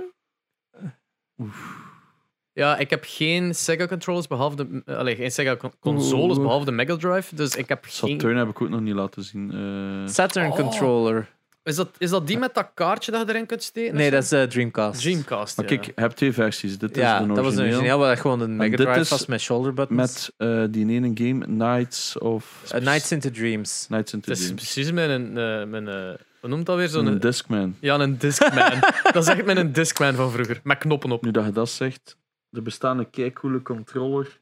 Ja, 2.55 2.77
ik 2.77 2.89
heb 2.89 3.03
geen 3.07 3.55
Sega 3.55 3.87
controllers 3.87 4.27
behalve 4.27 4.55
de. 4.55 4.81
eh, 4.85 4.97
Allee, 4.97 5.15
geen 5.15 5.31
Sega 5.31 5.55
con- 5.55 5.73
consoles 5.79 6.37
behalve 6.37 6.65
de 6.65 6.71
Mega 6.71 6.95
Drive. 6.95 7.35
Dus 7.35 7.55
ik 7.55 7.69
heb 7.69 7.85
geen. 7.87 8.09
Saturn 8.11 8.37
heb 8.37 8.47
ik 8.49 8.61
ook 8.61 8.69
nog 8.69 8.81
niet 8.81 8.93
laten 8.93 9.23
zien. 9.23 9.51
Eh, 9.51 10.13
Saturn 10.13 10.49
Oh. 10.51 10.55
controller. 10.55 11.33
Is 11.63 11.75
dat, 11.75 11.89
is 11.97 12.09
dat 12.09 12.27
die 12.27 12.37
met 12.37 12.53
dat 12.53 12.69
kaartje 12.73 13.11
dat 13.11 13.21
je 13.21 13.33
erin 13.33 13.45
kunt 13.45 13.63
steken? 13.63 13.95
Nee, 13.95 14.11
dat 14.11 14.23
is 14.23 14.31
eh, 14.31 14.43
Dreamcast. 14.43 15.01
Dreamcast. 15.01 15.57
maar 15.57 15.69
ja. 15.69 15.75
kijk, 15.75 15.85
je 15.95 16.01
hebt 16.01 16.15
twee 16.15 16.33
versies. 16.33 16.77
Dit 16.77 16.91
is 16.97 17.01
Ja, 17.03 17.19
de 17.19 17.27
dat 17.27 17.35
was 17.35 17.37
een 17.37 17.43
origineel. 17.45 17.73
origineel, 17.73 17.97
waar 17.99 18.09
dat 18.09 18.19
gewoon 18.19 18.41
een 18.41 18.55
Mega 18.55 18.75
Drive 18.75 18.99
is 18.99 19.09
was 19.09 19.25
met 19.25 19.41
shoulder 19.41 19.73
buttons. 19.73 19.97
Met 19.99 20.33
eh, 20.37 20.63
die 20.69 20.89
ene 20.89 21.11
game, 21.13 21.45
Nights 21.47 22.17
of... 22.17 22.63
Nights 22.79 23.11
into 23.11 23.29
Dreams. 23.31 23.85
Nights 23.89 24.13
into 24.13 24.29
Het 24.29 24.39
is 24.39 24.43
Dreams. 24.45 24.61
precies 24.73 24.91
met 24.91 25.09
een. 25.09 25.37
eh, 25.37 25.63
met 25.65 25.87
een 25.87 26.17
hoe 26.41 26.49
noemt 26.49 26.65
dat 26.65 26.77
weer? 26.77 26.87
Zo'n. 26.87 27.05
Een 27.05 27.19
Discman. 27.19 27.75
ja, 27.79 27.99
een 27.99 28.17
Discman. 28.17 28.71
dat 29.13 29.15
is 29.15 29.27
echt 29.27 29.45
met 29.45 29.57
een 29.57 29.71
Discman 29.73 30.13
van 30.15 30.31
vroeger. 30.31 30.59
Met 30.63 30.77
knoppen 30.77 31.11
op. 31.11 31.23
Nu 31.23 31.31
dat 31.31 31.45
je 31.45 31.51
dat 31.51 31.69
zegt, 31.69 32.17
er 32.51 32.61
bestaat 32.61 33.13
een 33.15 33.63
controller. 33.63 34.41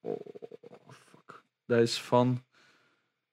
Oh, 0.00 0.20
fuck. 0.90 1.42
Dat 1.66 1.80
is 1.80 2.00
van 2.00 2.44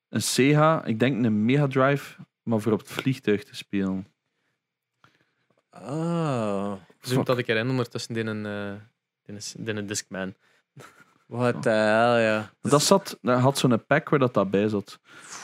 een 0.10 0.22
Sega, 0.22 0.86
ik 0.86 1.00
denk 1.00 1.26
een 1.26 1.46
Mega 1.46 1.68
Drive, 1.68 2.22
maar 2.44 2.60
voor 2.60 2.72
op 2.72 2.80
het 2.80 2.92
vliegtuig 2.92 3.44
te 3.44 3.56
spelen. 3.56 4.08
Oh. 5.72 6.74
Zoom 7.00 7.18
Fuck. 7.18 7.26
dat 7.26 7.38
ik 7.38 7.48
erin 7.48 7.70
ondertussen 7.70 8.16
in 8.16 8.28
een, 8.28 8.46
eh 8.46 8.82
in 9.26 9.78
een, 9.78 9.86
Discman. 9.86 10.36
What 11.26 11.62
the 11.62 11.70
hell, 11.70 12.22
ja. 12.24 12.52
Dat, 12.62 12.84
zat, 12.84 13.18
dat 13.22 13.40
had 13.40 13.58
zo'n 13.58 13.86
pack 13.86 14.10
waar 14.10 14.20
dat, 14.20 14.34
dat 14.34 14.52
bij 14.52 14.68
zat. 14.68 15.00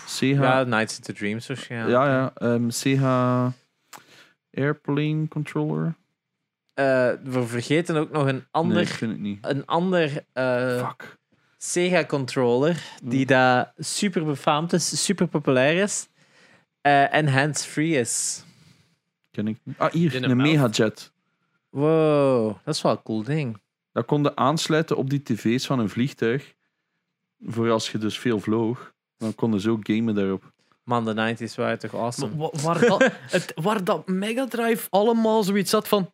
Sega, 0.06 0.44
Ja, 0.44 0.60
ja, 0.60 0.64
Nights 0.64 0.98
into 0.98 1.14
Dreams 1.14 1.48
waarschijnlijk. 1.48 1.92
ja, 1.92 2.32
ehm, 2.36 2.70
Sega 2.70 3.52
Airplane 4.54 5.28
Controller. 5.28 5.96
Eh, 6.80 7.12
we 7.24 7.48
vergeten 7.48 7.96
ook 7.96 8.12
nog 8.12 8.26
een 8.28 8.34
Nee, 8.36 8.46
ander, 8.52 8.82
ik 8.82 8.88
vind 8.88 9.12
het 9.12 9.20
niet. 9.22 9.46
een 9.46 9.66
ander 9.66 10.26
eh, 10.34 10.88
Fuck. 10.88 11.18
Sega 11.58 12.06
controller 12.06 12.82
die 13.04 13.18
Hmm. 13.20 13.28
daar 13.28 13.74
super 13.78 14.26
befaamd 14.26 14.74
is, 14.74 15.06
super 15.06 15.28
populair 15.28 15.84
is 15.84 16.08
eh, 16.82 17.14
en 17.14 17.28
hands-free 17.28 18.00
is. 18.00 18.44
Ken 19.32 19.48
ik 19.48 19.58
niet. 19.64 19.78
Ah, 19.78 19.92
hier, 19.92 20.24
een. 20.24 20.38
Megajet. 20.38 21.12
Wow, 21.70 22.56
dat 22.64 22.76
is 22.76 22.82
wel 22.82 22.92
een 22.92 23.04
cool 23.04 23.24
ding. 23.24 23.62
Dat 23.92 24.06
konden 24.06 24.38
aansluiten 24.38 24.98
op 24.98 25.10
die 25.10 25.22
tv's 25.24 25.66
van 25.66 25.80
een 25.80 25.90
vliegtuig. 25.90 26.54
Voor 27.46 27.72
als 27.72 27.92
je 27.92 27.98
dus 27.98 28.20
veel 28.20 28.40
vloog. 28.40 28.94
Dan 29.18 29.36
konden 29.36 29.60
zo 29.62 29.78
gamen 29.82 30.16
daarop. 30.16 30.52
Man, 30.84 31.06
de 31.06 31.14
90s 31.14 31.56
waren 31.56 31.80
toch 31.80 31.94
awesome. 31.96 32.36
Maar 32.36 32.50
waar, 32.62 32.80
dat, 32.88 33.12
het, 33.30 33.52
waar 33.56 33.84
dat 33.84 34.08
Mega 34.08 34.48
Drive 34.48 34.88
allemaal 34.90 35.44
zoiets 35.44 35.70
zat 35.70 35.88
van. 35.88 36.12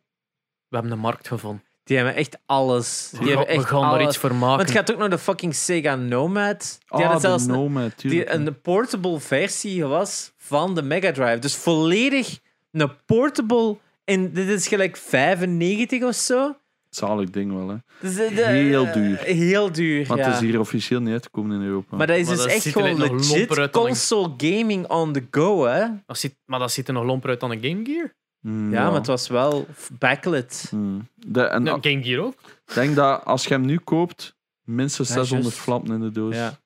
We 0.68 0.76
hebben 0.76 0.92
een 0.92 0.98
markt 0.98 1.28
gevonden. 1.28 1.64
Die 1.84 1.96
hebben 1.96 2.14
echt 2.14 2.38
alles. 2.46 3.08
Die 3.10 3.20
We, 3.20 3.26
hebben 3.28 3.46
we 3.46 3.52
echt 3.52 3.64
gaan 3.64 3.82
alles. 3.82 3.98
daar 3.98 4.06
iets 4.08 4.16
voor 4.16 4.28
Want 4.28 4.40
maken. 4.40 4.64
het 4.64 4.70
gaat 4.74 4.92
ook 4.92 4.98
nog 4.98 5.08
de 5.08 5.18
fucking 5.18 5.54
Sega 5.54 5.94
Nomad. 5.96 6.78
Die 6.78 6.88
ah, 6.88 6.98
hadden 7.00 7.14
de 7.20 7.26
zelfs 7.26 7.44
een, 7.44 7.50
Nomad, 7.50 7.92
die 7.96 8.10
tuurlijk. 8.10 8.30
een 8.32 8.60
portable 8.60 9.20
versie 9.20 9.84
was 9.84 10.32
van 10.38 10.74
de 10.74 10.82
Mega 10.82 11.12
Drive. 11.12 11.38
Dus 11.38 11.54
volledig 11.56 12.38
een 12.72 12.90
portable. 13.06 13.76
En 14.04 14.32
dit 14.32 14.48
is 14.48 14.68
gelijk 14.68 14.96
95 14.96 16.02
of 16.02 16.14
zo. 16.14 16.56
Zalig 16.90 17.30
ding 17.30 17.52
wel, 17.54 17.68
hè. 17.68 17.76
Dus 18.00 18.14
de- 18.16 18.30
de- 18.34 18.42
Heel 18.44 18.92
duur. 18.92 19.18
Heel 19.18 19.72
duur. 19.72 20.06
Want 20.06 20.20
ja. 20.20 20.26
het 20.26 20.34
is 20.34 20.40
hier 20.40 20.60
officieel 20.60 21.00
niet 21.00 21.12
uitgekomen 21.12 21.60
in 21.60 21.66
Europa. 21.66 21.96
Maar 21.96 22.06
dat 22.06 22.16
is 22.16 22.26
Maar 22.26 22.34
dus 22.34 22.44
dat 22.44 22.52
echt 22.52 22.68
gewoon 22.68 22.98
legit 22.98 23.70
console 23.70 24.34
gaming 24.36 24.86
on 24.88 25.12
the 25.12 25.26
go, 25.30 25.64
hè? 25.64 25.86
Dat 26.06 26.18
ziet, 26.18 26.36
maar 26.44 26.58
dat 26.58 26.72
ziet 26.72 26.88
er 26.88 26.94
nog 26.94 27.04
lomper 27.04 27.30
uit 27.30 27.40
dan 27.40 27.50
een 27.50 27.62
Game 27.62 27.84
Gear. 27.84 28.14
Mm, 28.46 28.72
Ja, 28.72 28.84
maar 28.84 28.94
het 28.94 29.06
was 29.06 29.28
wel 29.28 29.66
backlit. 29.98 30.68
Mm. 30.74 31.08
De, 31.14 31.42
en 31.42 31.68
ah, 31.68 31.78
Game 31.80 32.02
Gear 32.02 32.24
ook. 32.24 32.34
ik 32.66 32.74
denk 32.74 32.96
dat 32.96 33.24
als 33.24 33.42
je 33.44 33.48
hem 33.54 33.64
nu 33.64 33.78
koopt, 33.78 34.36
minstens 34.62 35.08
Ja, 35.08 35.14
600 35.14 35.48
juist. 35.48 35.64
flappen 35.64 35.94
in 35.94 36.00
de 36.00 36.10
doos. 36.10 36.34
Ja. 36.34 36.58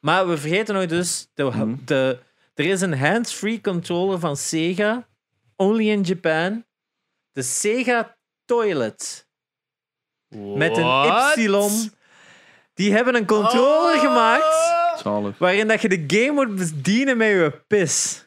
Maar 0.00 0.28
we 0.28 0.36
vergeten 0.38 0.74
nog 0.74 0.86
dus, 0.86 1.28
de, 1.34 1.42
Mhm. 1.42 1.74
de, 1.84 2.18
er 2.54 2.64
is 2.64 2.80
een 2.80 2.98
hands-free 2.98 3.60
controller 3.60 4.18
van 4.18 4.36
Sega, 4.36 5.06
only 5.56 5.88
in 5.90 6.02
Japan. 6.02 6.64
De 7.32 7.42
Sega 7.42 8.16
Toilet. 8.44 9.28
Met 10.28 10.76
een? 10.76 10.84
Y. 11.36 11.88
Die 12.74 12.92
hebben 12.92 13.14
een 13.14 13.26
controller 13.26 13.94
Oh. 13.94 14.00
gemaakt 14.00 14.74
Zalig. 15.02 15.38
waarin 15.38 15.68
dat 15.68 15.82
je 15.82 15.88
de 15.88 16.04
game 16.06 16.32
moet 16.32 16.54
bedienen 16.56 17.16
met 17.16 17.28
je 17.28 17.60
pis. 17.66 18.24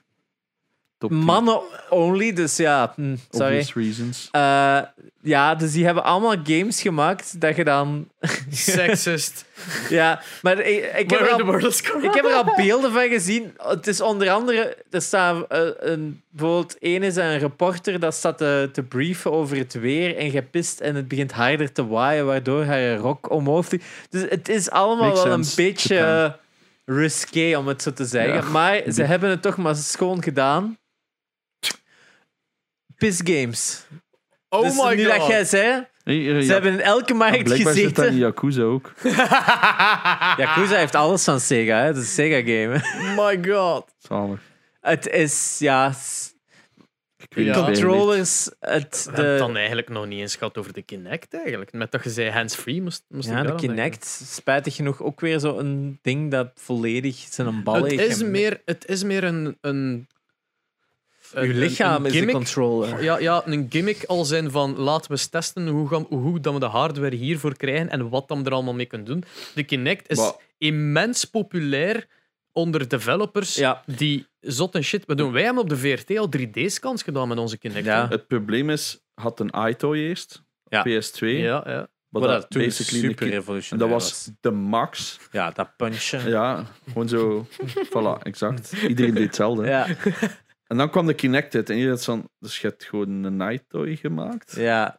Mannen 1.10 1.60
only, 1.90 2.34
dus 2.34 2.58
ja, 2.58 2.94
hm, 2.96 3.16
sorry. 3.32 3.60
Obvious 3.60 3.74
reasons. 3.74 4.28
Eh, 4.32 4.80
ja, 5.22 5.56
dus 5.56 5.72
die 5.72 5.86
hebben 5.86 6.04
allemaal 6.04 6.36
games 6.44 6.82
gemaakt 6.82 7.42
dat 7.42 7.56
je 7.56 7.64
dan... 7.64 8.08
Sexist. 8.52 9.46
Ja, 9.90 10.22
maar 10.42 10.60
ik, 10.60 10.92
ik, 10.96 11.10
heb 11.10 11.20
Where 11.20 11.30
er 11.30 11.36
the 11.36 11.44
al, 11.44 11.50
world 11.50 11.66
is 11.66 11.82
going. 11.82 12.06
ik 12.06 12.14
heb 12.14 12.26
er 12.26 12.34
al 12.34 12.56
beelden 12.56 12.92
van 12.92 13.08
gezien. 13.08 13.54
Het 13.58 13.88
is 13.88 14.02
onder 14.02 14.30
andere... 14.30 14.78
Er 14.90 15.02
staat 15.02 15.46
eh, 15.48 15.60
een... 15.78 16.22
Bijvoorbeeld, 16.30 16.78
één 16.80 17.04
is 17.04 17.16
een 17.16 17.38
reporter 17.40 18.00
dat 18.00 18.14
staat 18.14 18.38
te, 18.38 18.70
te 18.72 18.84
briefen 18.84 19.32
over 19.32 19.58
het 19.58 19.74
weer 19.74 20.18
en 20.18 20.32
gepist 20.32 20.80
en 20.80 20.96
het 20.96 21.08
begint 21.08 21.32
harder 21.32 21.72
te 21.72 21.88
waaien, 21.88 22.26
waardoor 22.26 22.64
haar 22.64 22.96
rok 22.96 23.32
omhoog 23.32 23.66
vliegt. 23.66 23.86
Dus 24.10 24.26
het 24.30 24.50
is 24.50 24.70
allemaal 24.70 25.06
Makes 25.08 25.24
wel 25.24 25.34
sense. 25.34 25.62
een 25.62 25.68
beetje 25.68 26.36
risqué, 26.86 27.58
om 27.58 27.68
het 27.68 27.82
zo 27.82 27.94
te 27.94 28.06
zeggen. 28.06 28.34
Ja. 28.34 28.50
Maar 28.50 28.82
ze 28.92 29.04
hebben 29.04 29.30
het 29.30 29.42
toch 29.42 29.58
maar 29.58 29.76
schoon 29.76 30.24
gedaan. 30.24 30.78
Piss 33.04 33.22
games. 33.24 33.88
Oh 34.50 34.62
dus 34.62 34.76
my 34.76 34.96
nu 34.96 35.06
god. 35.06 35.18
dat 35.18 35.28
jij 35.28 35.46
zei, 35.46 35.88
hier, 36.04 36.42
Ze 36.42 36.48
ja, 36.48 36.54
hebben 36.54 36.72
in 36.72 36.82
elke 36.82 37.14
markt 37.14 37.44
blijkbaar 37.44 37.74
zit 37.74 37.96
dat 37.96 38.06
in 38.06 38.12
gezeten. 38.12 38.18
Yakuza 38.18 38.62
ook. 38.62 38.94
Yakuza 40.44 40.76
heeft 40.76 40.96
alles 40.96 41.24
van 41.24 41.40
Sega, 41.40 41.78
hè? 41.78 41.86
Het 41.86 41.98
is 41.98 42.02
een 42.02 42.08
Sega-game. 42.08 42.82
My 43.16 43.52
god. 43.52 43.96
Zalig. 43.98 44.40
Het 44.82 45.08
is, 45.10 45.56
ja... 45.60 45.94
Ja. 47.30 47.66
Controllers, 47.66 48.50
het, 48.60 49.04
We 49.06 49.12
hebben 49.12 49.32
het 49.32 49.40
dan 49.40 49.58
eigenlijk 49.58 49.90
nog 49.90 50.06
niet 50.06 50.20
eens 50.20 50.36
gehad 50.36 50.58
over 50.58 50.74
de 50.74 50.82
Kinect 50.82 51.34
eigenlijk. 51.34 51.74
Met 51.74 51.92
dat 51.92 52.04
je 52.04 52.10
zei 52.10 52.30
hands-free 52.30 52.82
moest, 52.82 53.06
moest 53.08 53.28
ik 53.28 53.34
ja, 53.34 53.42
de 53.42 53.48
denken. 53.48 53.68
Kinect, 53.68 54.06
spijtig 54.28 54.76
genoeg, 54.76 55.02
ook 55.02 55.20
weer 55.20 55.40
zo'n 55.40 56.00
ding 56.02 56.32
dat 56.32 56.52
volledig 56.56 57.16
zijn 57.16 57.64
bal 57.64 57.76
Het 57.76 57.92
heeft. 57.92 58.10
is 58.10 58.24
meer, 58.24 58.62
het 58.66 58.88
is 58.88 59.04
meer 59.04 59.24
een... 59.24 59.58
een 59.62 60.08
een- 61.34 61.44
Uw 61.44 61.50
een- 61.50 61.58
lichaam 61.58 61.96
een 62.00 62.06
is 62.06 62.12
de 62.12 62.18
gimmick. 62.18 62.36
controller. 62.36 63.04
Ja, 63.04 63.20
ja, 63.20 63.42
een 63.46 63.66
gimmick 63.70 64.04
al 64.04 64.26
zijn 64.26 64.52
van 64.52 64.76
laten 64.78 65.06
we 65.06 65.12
eens 65.12 65.28
testen 65.28 65.68
hoe, 65.68 65.88
gaan, 65.88 66.06
hoe 66.10 66.22
goed 66.32 66.44
dat 66.44 66.54
we 66.54 66.60
de 66.60 66.66
hardware 66.66 67.16
hiervoor 67.16 67.58
krijgen 67.58 67.90
en 67.90 68.10
wat 68.10 68.28
dan 68.28 68.46
er 68.46 68.52
allemaal 68.52 68.74
mee 68.74 68.86
kunnen 68.86 69.08
doen. 69.08 69.24
De 69.56 69.64
Kinect 69.64 70.10
is 70.10 70.18
Maar- 70.18 70.34
immens 70.58 71.26
populair 71.26 72.06
onder 72.52 72.88
developers 72.88 73.56
Ja. 73.56 73.84
die 73.86 74.28
zot 74.40 74.76
en 74.76 74.84
shit. 74.84 75.06
We 75.06 75.16
doen, 75.16 75.32
wij 75.32 75.44
hebben 75.44 75.64
op 75.64 75.70
de 75.70 75.78
VRT 75.78 76.18
al 76.18 76.30
3D-scans 76.30 77.04
gedaan 77.04 77.28
met 77.28 77.38
onze 77.38 77.58
Kinect. 77.58 77.86
Ja. 77.86 78.08
Het 78.10 78.28
probleem 78.28 78.70
is, 78.70 79.00
had 79.14 79.40
een 79.40 79.52
iToy 79.68 79.98
eerst, 79.98 80.44
Ja. 80.70 80.82
PS2, 80.88 81.28
ja, 81.28 81.64
ja. 81.66 81.88
wat 82.10 82.24
dat 82.24 82.32
dat 82.42 82.50
toen 82.50 82.72
super 82.72 83.28
revolutionair 83.30 83.90
dat 83.90 84.00
was 84.00 84.30
de 84.42 84.52
max. 84.52 85.20
Ja, 85.32 85.52
dat 85.52 85.76
punchen. 85.78 86.30
Ja, 86.30 86.66
gewoon 86.88 87.08
zo, 87.08 87.48
voilà, 87.98 88.22
exact. 88.24 88.74
Iedereen 88.88 89.14
deed 89.14 89.24
hetzelfde. 89.24 89.66
Ja, 89.68 89.88
En 90.74 90.80
dan 90.80 90.90
kwam 90.90 91.06
de 91.06 91.14
Kinect 91.14 91.56
uit 91.56 91.70
en 91.70 91.76
iedereen 91.76 91.95
had 91.95 92.06
van, 92.06 92.30
dus 92.40 92.60
je 92.62 92.68
hebt 92.68 92.84
gewoon 92.84 93.24
een 93.24 93.52
iToy 93.52 93.95
gemaakt. 93.95 94.56
ja, 94.56 94.98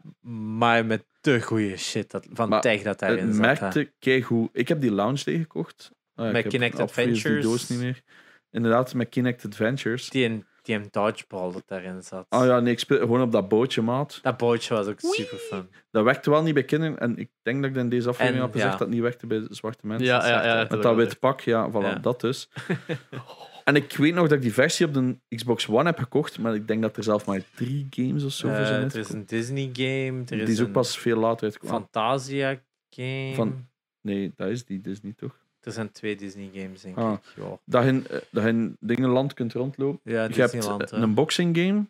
maar 0.57 0.87
met 0.87 1.05
de 1.21 1.41
goede 1.41 1.77
shit 1.77 2.11
dat, 2.11 2.27
van 2.33 2.49
Maar 2.49 2.61
tech 2.61 2.83
dat 2.83 2.99
daarin 2.99 3.27
Het 3.27 3.35
zat. 3.35 3.45
merkte 3.45 3.93
keigoed. 3.99 4.49
Ik 4.53 4.69
heb 4.69 4.81
die 4.81 4.93
Lounge 4.93 5.23
Day 5.25 5.39
gekocht. 5.39 5.91
Ah, 6.15 6.25
Met 6.27 6.37
ik 6.37 6.43
heb 6.43 6.53
Kinect 6.53 6.79
obviously 6.81 7.13
die 7.13 7.23
Adventures. 7.23 7.45
doos 7.45 7.69
niet 7.69 7.79
meer. 7.79 8.03
Inderdaad, 8.51 8.95
met 8.95 9.09
Kinect 9.09 9.45
Adventures. 9.45 10.09
Die 10.11 10.25
een, 10.25 10.47
die 10.63 10.75
een 10.77 10.87
dodgeball 10.91 11.53
dat 11.53 11.63
daarin 11.67 12.03
zat. 12.03 12.27
Ah 12.29 12.47
ja, 12.47 12.61
nee, 12.61 12.73
ik 12.73 12.79
speel 12.79 12.99
gewoon 12.99 13.23
op 13.23 13.33
dat 13.33 13.49
bootje, 13.49 13.83
maat. 13.83 14.19
Dat 14.23 14.37
bootje 14.37 14.75
was 14.75 14.87
ook 14.87 15.01
super 15.01 15.39
fun. 15.39 15.69
Dat 15.91 16.05
werkte 16.05 16.31
wel 16.31 16.43
niet 16.43 16.55
bij 16.55 16.65
kinderen. 16.65 16.99
En 16.99 17.17
ik 17.17 17.31
denk 17.43 17.63
dat 17.63 17.71
ik 17.71 17.77
in 17.77 17.89
deze 17.89 18.09
aflevering 18.09 18.43
heb 18.45 18.53
gezegd 18.53 18.73
ja. 18.73 18.79
dat 18.79 18.89
niet 18.89 19.01
werkte 19.01 19.27
bij 19.27 19.47
zwarte 19.51 19.87
mensen. 19.87 20.07
Ja, 20.07 20.29
ja, 20.29 20.45
ja, 20.45 20.67
Met 20.71 20.83
dat 20.83 20.97
wit 20.97 21.19
pak, 21.19 21.41
ja, 21.41 21.71
voilà, 21.71 21.73
Ja. 21.75 21.95
dat 21.95 22.21
dus. 22.21 22.49
en 23.65 23.77
ik 23.77 23.97
weet 23.97 24.15
nog 24.15 24.23
dat 24.29 24.37
ik 24.37 24.43
die 24.43 24.53
versie 24.53 24.87
op 24.87 24.95
de 24.95 25.19
Xbox 25.29 25.69
One 25.69 25.85
heb 25.85 25.99
gekocht, 25.99 26.39
maar 26.39 26.55
ik 26.55 26.69
denk 26.69 26.83
dat 26.83 26.97
er 26.97 27.03
zelf 27.03 27.27
maar 27.27 27.43
drie 27.55 27.87
games 27.91 28.25
of 28.25 28.33
zo 28.33 28.49
voor 28.49 28.57
Eh, 28.57 28.67
zijn 28.67 28.83
er 28.91 28.97
is 28.99 29.09
een 29.09 29.27
Disney 29.27 29.71
game. 29.73 30.21
Er 30.21 30.27
Die 30.27 30.41
is 30.43 30.61
ook 30.61 30.73
pas 30.73 30.99
veel 30.99 31.19
later 31.19 31.45
uitgekomen. 31.45 31.77
Fantasia 31.77 32.63
game. 32.91 33.33
Van- 33.35 33.69
Nee, 34.01 34.33
dat 34.37 34.49
is 34.49 34.65
die 34.65 34.81
Disney 34.81 35.13
toch? 35.13 35.43
Er 35.61 35.73
zijn 35.73 35.91
twee 35.93 36.17
Disney 36.17 36.51
games, 36.55 36.81
denk 36.81 36.97
Ah. 36.97 37.13
ik. 37.13 37.33
Ja, 37.37 37.59
Dat 37.65 37.83
je 37.83 37.89
in, 37.89 38.07
eh, 38.09 38.19
dat 38.31 38.43
je 38.43 38.49
in 38.49 38.77
Dingenland 38.81 39.35
kunt 39.35 39.53
rondlopen. 39.53 40.01
ja 40.13 40.25
Je 40.25 40.35
hebt 40.35 40.53
Disneyland. 40.53 40.83
eh, 40.83 40.91
hè. 40.91 40.97
een 41.05 41.15
boxing 41.15 41.57
game. 41.57 41.87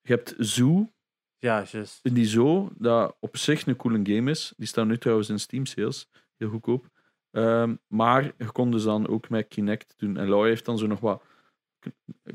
Je 0.00 0.12
hebt 0.12 0.34
Zoo. 0.38 0.92
Ja, 1.38 1.64
juist. 1.70 2.00
In 2.02 2.14
die 2.14 2.26
Zoo, 2.26 2.70
dat 2.78 3.16
op 3.20 3.36
zich 3.36 3.66
een 3.66 3.76
coole 3.76 4.00
game 4.02 4.30
is. 4.30 4.52
Die 4.56 4.66
staan 4.66 4.86
nu 4.86 4.98
trouwens 4.98 5.28
in 5.28 5.40
Steam 5.40 5.66
sales. 5.66 6.08
Heel 6.36 6.48
goedkoop. 6.48 6.88
Ehm, 7.34 7.74
maar 7.86 8.24
je 8.38 8.52
kon 8.52 8.70
dus 8.70 8.82
dan 8.82 9.08
ook 9.08 9.28
met 9.28 9.48
Kinect 9.48 9.94
doen. 9.96 10.16
En 10.16 10.28
Laura 10.28 10.48
heeft 10.48 10.64
dan 10.64 10.78
zo 10.78 10.86
nog 10.86 11.00
wat... 11.00 11.22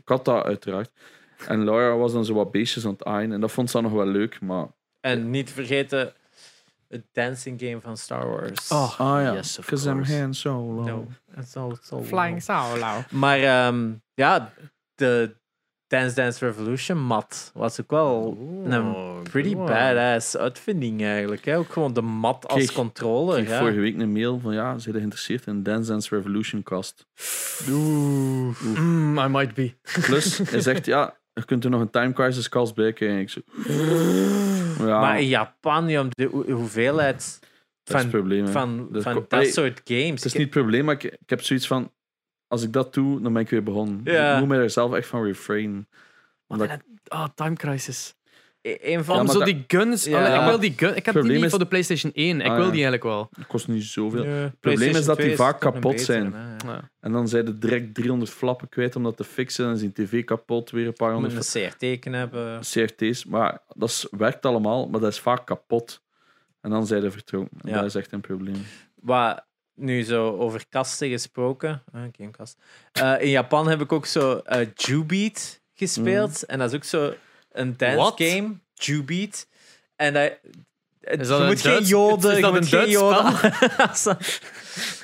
Dat 0.04 0.28
uiteraard. 0.28 0.92
En 1.48 1.64
Laura 1.64 1.96
was 1.98 2.14
dan 2.14 2.26
zo 2.26 2.34
wat 2.34 2.52
beestjes 2.52 2.86
aan 2.86 2.92
het 2.92 3.04
aaien. 3.04 3.32
En 3.32 3.42
dat 3.42 3.52
vond 3.52 3.70
ze 3.70 3.82
dan 3.82 3.92
nog 3.92 3.94
wel 3.94 4.12
leuk, 4.12 4.42
maar... 4.42 4.68
En 5.00 5.30
niet 5.30 5.52
vergeten 5.52 6.14
het 6.88 7.06
dancing 7.12 7.60
game 7.60 7.82
van 7.82 7.98
Star 7.98 8.28
Wars. 8.28 8.72
Oh, 8.72 9.00
Ah 9.00 9.22
ja, 9.22 9.34
Yes, 9.34 9.60
of 9.60 9.66
because 9.66 9.90
I'm 9.90 9.96
course. 9.96 10.20
Han 10.20 10.34
Solo. 10.34 10.84
No, 10.84 11.08
it's 11.38 11.56
all, 11.56 11.72
it's 11.72 11.92
all 11.92 12.04
Flying 12.04 12.42
Solo. 12.42 13.04
Maar 13.10 13.40
ehm, 13.40 13.92
ja, 14.14 14.54
de 14.96 15.36
Dance 15.90 16.16
Dance 16.16 16.46
Revolution 16.46 16.98
mat 16.98 17.52
was 17.54 17.82
ook 17.82 17.92
wel 17.92 18.38
een 18.66 18.96
pretty 19.24 19.56
badass 19.56 20.38
uitvinding 20.38 21.04
eigenlijk. 21.04 21.46
Hè? 21.46 21.58
Ook 21.58 21.72
gewoon 21.72 21.94
de 21.94 22.02
mat 22.02 22.44
als 22.48 22.54
Kreeg- 22.54 22.70
Ik 22.70 22.76
controller. 22.76 23.36
kreeg 23.36 23.50
Ja. 23.50 23.60
vorige 23.60 23.80
week 23.80 24.00
een 24.00 24.12
mail 24.12 24.40
van 24.40 24.54
ja, 24.54 24.78
zijn 24.78 24.96
geïnteresseerd 24.96 25.46
in 25.46 25.64
Dance 25.64 25.90
Dance 25.92 26.16
Revolution 26.16 26.64
cast. 26.64 27.06
Mm, 27.68 29.18
I 29.20 29.28
might 29.28 29.54
be. 29.54 29.74
Plus, 30.02 30.38
hij 30.38 30.62
zegt 30.62 30.86
ja, 30.86 31.18
je 31.34 31.46
kunt 31.46 31.64
er 31.64 31.70
nog 31.70 31.82
een 31.82 31.90
Time 31.90 32.14
Crisis 32.14 32.50
cast 32.50 32.76
bij 32.76 32.94
krijgen. 32.94 33.20
Ik 33.22 33.44
ja, 34.78 35.00
Maar 35.00 35.20
in 35.22 35.28
Japan, 35.28 35.88
de 35.88 36.28
hoe- 36.32 36.52
hoeveelheid 36.52 37.40
dat 37.84 38.02
van, 38.02 38.48
van, 38.52 38.88
Dat 38.92 39.04
van 39.04 39.14
ko- 39.14 39.26
dat 39.28 39.48
soort 39.48 39.82
games. 39.84 40.10
Het 40.10 40.26
is 40.26 40.34
niet 40.34 40.42
het 40.42 40.50
probleem, 40.50 40.86
maar 40.86 40.94
ik, 40.96 41.04
ik 41.04 41.30
heb 41.30 41.42
zoiets 41.44 41.68
van, 41.68 41.92
als 42.50 42.64
ik 42.64 42.74
dat 42.74 42.94
doe, 42.94 43.22
dan 43.22 43.34
ben 43.34 43.42
ik 43.42 43.50
weer 43.50 43.64
begonnen. 43.64 44.02
Ja. 44.04 44.34
Ik 44.34 44.40
moet 44.40 44.48
me 44.50 44.58
er 44.58 44.70
zelf 44.70 44.94
echt 44.94 45.08
van 45.08 45.24
refrain. 45.24 45.88
Omdat 46.48 46.70
Ah, 47.08 47.26
Time 47.36 47.56
Crisis. 47.56 48.16
E- 48.62 48.78
Een 48.82 49.04
van 49.04 49.16
Ja, 49.26 49.32
zo 49.32 49.38
dat- 49.38 49.46
die 49.48 49.64
guns. 49.68 50.04
Ja. 50.04 50.18
Allee, 50.26 50.40
ik 50.40 50.46
wil 50.48 50.60
die 50.60 50.74
gun. 50.78 50.96
Ik 50.96 51.06
heb 51.06 51.14
die 51.16 51.24
niet 51.24 51.44
is- 51.44 51.50
voor 51.50 51.60
de 51.60 51.66
PlayStation 51.66 52.12
1. 52.16 52.42
Ik 52.42 52.48
Ah, 52.48 52.52
wil 52.56 52.64
die 52.64 52.72
eigenlijk 52.72 53.04
wel. 53.04 53.30
het 53.38 53.48
kost 53.48 53.68
niet 53.68 53.84
zoveel. 53.84 54.24
Ja, 54.24 54.30
Het 54.30 54.60
probleem 54.60 54.96
is 54.96 55.06
dat 55.06 55.18
die 55.18 55.36
vaak 55.36 55.60
2 55.60 55.72
is 55.72 55.80
toch 55.80 55.82
kapot 55.92 56.02
zijn. 56.02 56.34
En 57.00 57.12
dan 57.12 57.28
zijn 57.28 57.46
er 57.48 57.60
direct 57.60 57.94
300 57.94 58.32
flappen 58.32 58.70
kwijt 58.70 58.96
om 58.96 59.04
dat 59.04 59.18
te 59.18 59.24
fixen. 59.24 59.70
En 59.70 59.76
die 59.78 59.92
tv 59.92 60.24
kapot, 60.24 60.72
weer 60.72 60.88
een 60.88 60.94
paar 60.94 61.08
Je 61.14 61.20
moet 61.20 61.24
honderd 61.26 61.56
een 61.56 61.70
CRT 62.00 62.04
hebben. 62.14 62.60
CRT's. 62.60 63.26
Maar 63.26 63.62
dat 63.76 63.90
is, 63.90 64.08
werkt 64.18 64.46
allemaal, 64.46 64.90
maar 64.90 65.00
dat 65.00 65.12
is 65.12 65.20
vaak 65.20 65.46
kapot. 65.46 66.02
En 66.62 66.70
dan 66.70 66.88
zijn 66.88 67.02
ze 67.02 67.12
vertrokken. 67.12 67.58
En 67.62 67.70
Ja. 67.70 67.76
Dat 67.76 67.86
is 67.86 67.96
echt 67.96 68.12
een 68.12 68.22
probleem. 68.22 68.66
Wat 68.96 69.44
nu 69.80 70.04
zo 70.04 70.38
over 70.38 70.66
kasten 70.70 71.10
gesproken. 71.10 71.84
Ah, 71.92 72.02
gamekast. 72.18 72.58
Eh, 72.92 73.16
in 73.20 73.30
Japan 73.30 73.68
heb 73.68 73.82
ik 73.82 73.92
ook 73.92 74.06
zo 74.06 74.38
eh 74.38 74.68
Jubeat 74.76 75.62
gespeeld. 75.74 76.46
En 76.46 76.60
dat 76.60 76.70
is 76.70 76.76
ook 76.76 76.84
zo 76.84 77.14
een 77.52 77.78
dance 77.78 78.14
game. 78.16 78.56
Jubeat. 78.74 79.48
En 79.96 80.14
dat, 80.14 80.40
Is 81.02 81.18
dat 81.18 81.28
je 81.28 81.34
een 81.34 81.46
moet 81.46 81.62
geen 81.62 81.84
joden. 81.84 82.30
is 82.30 82.36
je 82.36 82.42
dat 82.42 82.54
moet 82.54 82.62
een 82.74 82.80
geen 82.80 82.90
joden. 82.90 83.34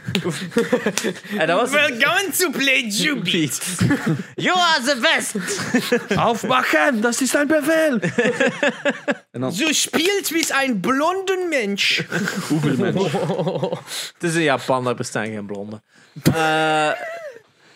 en 1.37 1.47
dat 1.47 1.69
was 1.69 1.81
going 1.99 2.33
to 2.33 2.49
play 2.49 2.87
Jubeat. 2.87 3.61
You 4.45 4.57
are 4.57 4.81
the 4.83 4.97
best. 5.01 5.35
Aufmachen, 6.17 7.01
dat 7.01 7.21
is 7.21 7.29
zijn 7.29 7.47
bevel! 7.47 7.99
en 9.31 9.41
dan 9.41 9.53
Du 9.53 9.73
spielt 9.73 10.29
wie 10.29 10.53
ein 10.53 10.79
blonden 10.79 11.49
Mensch. 11.49 12.01
Het 14.13 14.23
is 14.23 14.35
in 14.35 14.41
Japan, 14.41 14.83
daar 14.83 14.95
bestaan 14.95 15.25
geen 15.25 15.45
blonden. 15.45 15.83
Eh, 16.23 16.91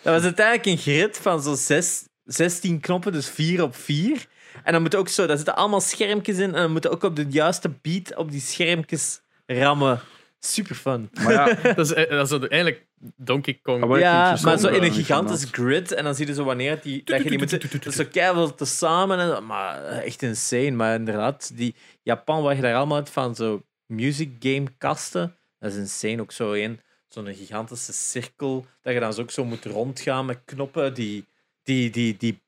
dat 0.02 0.14
was 0.14 0.22
uiteindelijk 0.22 0.66
een 0.66 0.78
grid 0.78 1.18
van 1.22 1.42
zo'n 1.42 1.56
zes- 1.56 2.04
16 2.24 2.80
knoppen, 2.80 3.12
dus 3.12 3.28
4 3.28 3.62
op 3.62 3.76
4. 3.76 4.26
En 4.64 4.72
dan 4.72 4.82
moet 4.82 4.94
ook 4.94 5.08
zo, 5.08 5.26
daar 5.26 5.36
zitten 5.36 5.56
allemaal 5.56 5.80
schermpjes 5.80 6.36
in. 6.38 6.54
En 6.54 6.62
dan 6.62 6.72
moeten 6.72 6.90
ook 6.90 7.02
op 7.02 7.16
de 7.16 7.26
juiste 7.28 7.70
beat 7.82 8.16
op 8.16 8.30
die 8.30 8.40
schermpjes 8.40 9.20
rammen. 9.46 10.00
Super 10.42 10.74
fun. 10.74 11.10
Maar 11.22 11.32
ja, 11.32 11.44
dat, 11.74 11.78
is, 11.78 11.92
eh, 11.92 12.10
dat 12.10 12.30
is 12.32 12.48
eigenlijk 12.48 12.86
Donkey 13.16 13.58
Kong. 13.62 13.82
Ah, 13.82 13.88
maar- 13.88 13.98
Ja, 13.98 14.24
Welke 14.28 14.44
maar 14.44 14.58
zo 14.58 14.68
in 14.68 14.82
een 14.82 14.92
gigantisch 14.92 15.44
eh, 15.44 15.50
grid. 15.52 15.92
En 15.92 16.04
dan 16.04 16.14
zie 16.14 16.26
je 16.26 16.34
zo 16.34 16.44
wanneer 16.44 16.78
die, 16.82 17.04
dat 17.04 17.22
je 17.22 17.28
die 17.28 17.38
moet... 17.38 17.50
Dat 17.72 17.86
is 17.86 17.94
zo 17.94 18.04
keihard 18.10 18.58
te 18.58 18.64
samen. 18.64 19.18
En, 19.18 19.46
maar 19.46 19.84
echt 19.84 20.22
insane. 20.22 20.70
Maar 20.70 20.94
inderdaad, 20.94 21.50
die 21.54 21.74
Japan, 22.02 22.42
waar 22.42 22.56
je 22.56 22.62
daar 22.62 22.74
allemaal 22.74 22.96
hebt 22.96 23.10
van 23.10 23.34
zo 23.34 23.62
music 23.86 24.30
game 24.38 24.66
kasten. 24.78 25.36
Dat 25.58 25.72
is 25.72 25.78
insane. 25.78 26.20
Ook 26.20 26.32
zo 26.32 26.52
een, 26.52 26.80
zo'n 27.08 27.34
gigantische 27.34 27.92
cirkel. 27.92 28.66
Dat 28.82 28.92
je 28.94 29.00
dan 29.00 29.12
zo 29.12 29.20
ook 29.20 29.30
zo 29.30 29.44
moet 29.44 29.64
rondgaan 29.64 30.26
met 30.26 30.38
knoppen. 30.44 30.94
Die, 30.94 31.26
die, 31.62 31.90
die, 31.90 32.16
die 32.16 32.40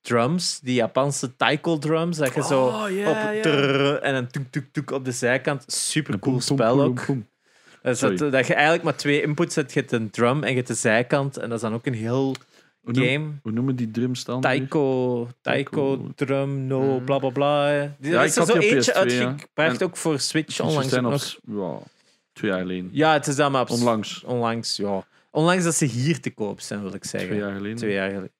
drums, 0.00 0.60
die 0.62 0.74
Japanse 0.74 1.36
taiko 1.36 1.78
drums. 1.78 2.16
Dat 2.16 2.34
je 2.34 2.42
zo 2.42 2.66
Oh, 2.66 2.82
op 3.08 3.42
trrr 3.42 3.98
en 4.00 4.14
een 4.14 4.28
tuk 4.30 4.50
tuk 4.50 4.72
tuk 4.72 4.90
op 4.90 5.04
de 5.04 5.12
zijkant. 5.12 5.64
Super 5.66 6.18
cool 6.18 6.40
spel 6.40 6.82
ook. 6.82 7.06
Dat, 7.82 7.98
je 8.46 8.54
eigenlijk 8.54 8.82
maar 8.82 8.96
twee 8.96 9.22
inputs 9.22 9.54
hebt. 9.54 9.72
Je 9.72 9.80
hebt 9.80 9.92
een 9.92 10.10
drum 10.10 10.42
en 10.42 10.48
je 10.50 10.54
hebt 10.56 10.66
de 10.68 10.74
zijkant. 10.74 11.36
En 11.36 11.48
dat 11.48 11.56
is 11.58 11.62
dan 11.64 11.74
ook 11.74 11.86
een 11.86 11.94
heel 11.94 12.34
Hoe, 12.80 12.92
noem- 12.92 13.04
game. 13.04 13.30
hoe 13.42 13.52
noemen 13.52 13.76
die 13.76 13.90
drums 13.90 14.24
dan? 14.24 14.40
Taiko, 14.40 15.28
taiko, 15.40 15.96
Taiko. 15.96 16.12
drum, 16.14 16.66
no, 16.66 16.80
Mm. 16.98 17.04
bla 17.04 17.18
bla 17.18 17.30
bla. 17.30 17.80
Die- 17.98 18.10
Ja, 18.10 18.16
er 18.18 18.22
ik 18.24 18.28
is 18.30 18.36
er 18.36 18.46
zo 18.46 18.52
eentje 18.56 18.92
PS2, 18.92 18.92
ja. 18.92 19.26
uitgebracht, 19.26 19.82
ook 19.82 19.96
voor 19.96 20.18
Switch 20.20 20.60
onlangs. 20.60 20.88
zijn 20.88 21.06
ook 21.06 21.12
op, 21.12 21.36
nog. 21.46 21.80
ja, 21.82 21.86
twee 22.32 22.50
jaar 22.50 22.60
geleden. 22.60 22.88
Ja, 22.92 23.12
het 23.12 23.26
is 23.26 23.36
dan 23.36 23.52
maar 23.52 23.60
op 23.62 23.70
Onlangs. 23.70 24.24
onlangs, 24.24 24.76
ja. 24.76 25.06
Onlangs 25.30 25.64
dat 25.64 25.74
ze 25.74 25.84
hier 25.84 26.20
te 26.20 26.30
koop 26.30 26.60
zijn, 26.60 26.82
wil 26.82 26.94
ik 26.94 27.04
zeggen. 27.04 27.30
Twee 27.30 27.40
jaar 27.42 27.54
geleden. 27.56 27.76
Twee 27.76 27.92
jaar 27.92 28.08
geleden. 28.10 28.32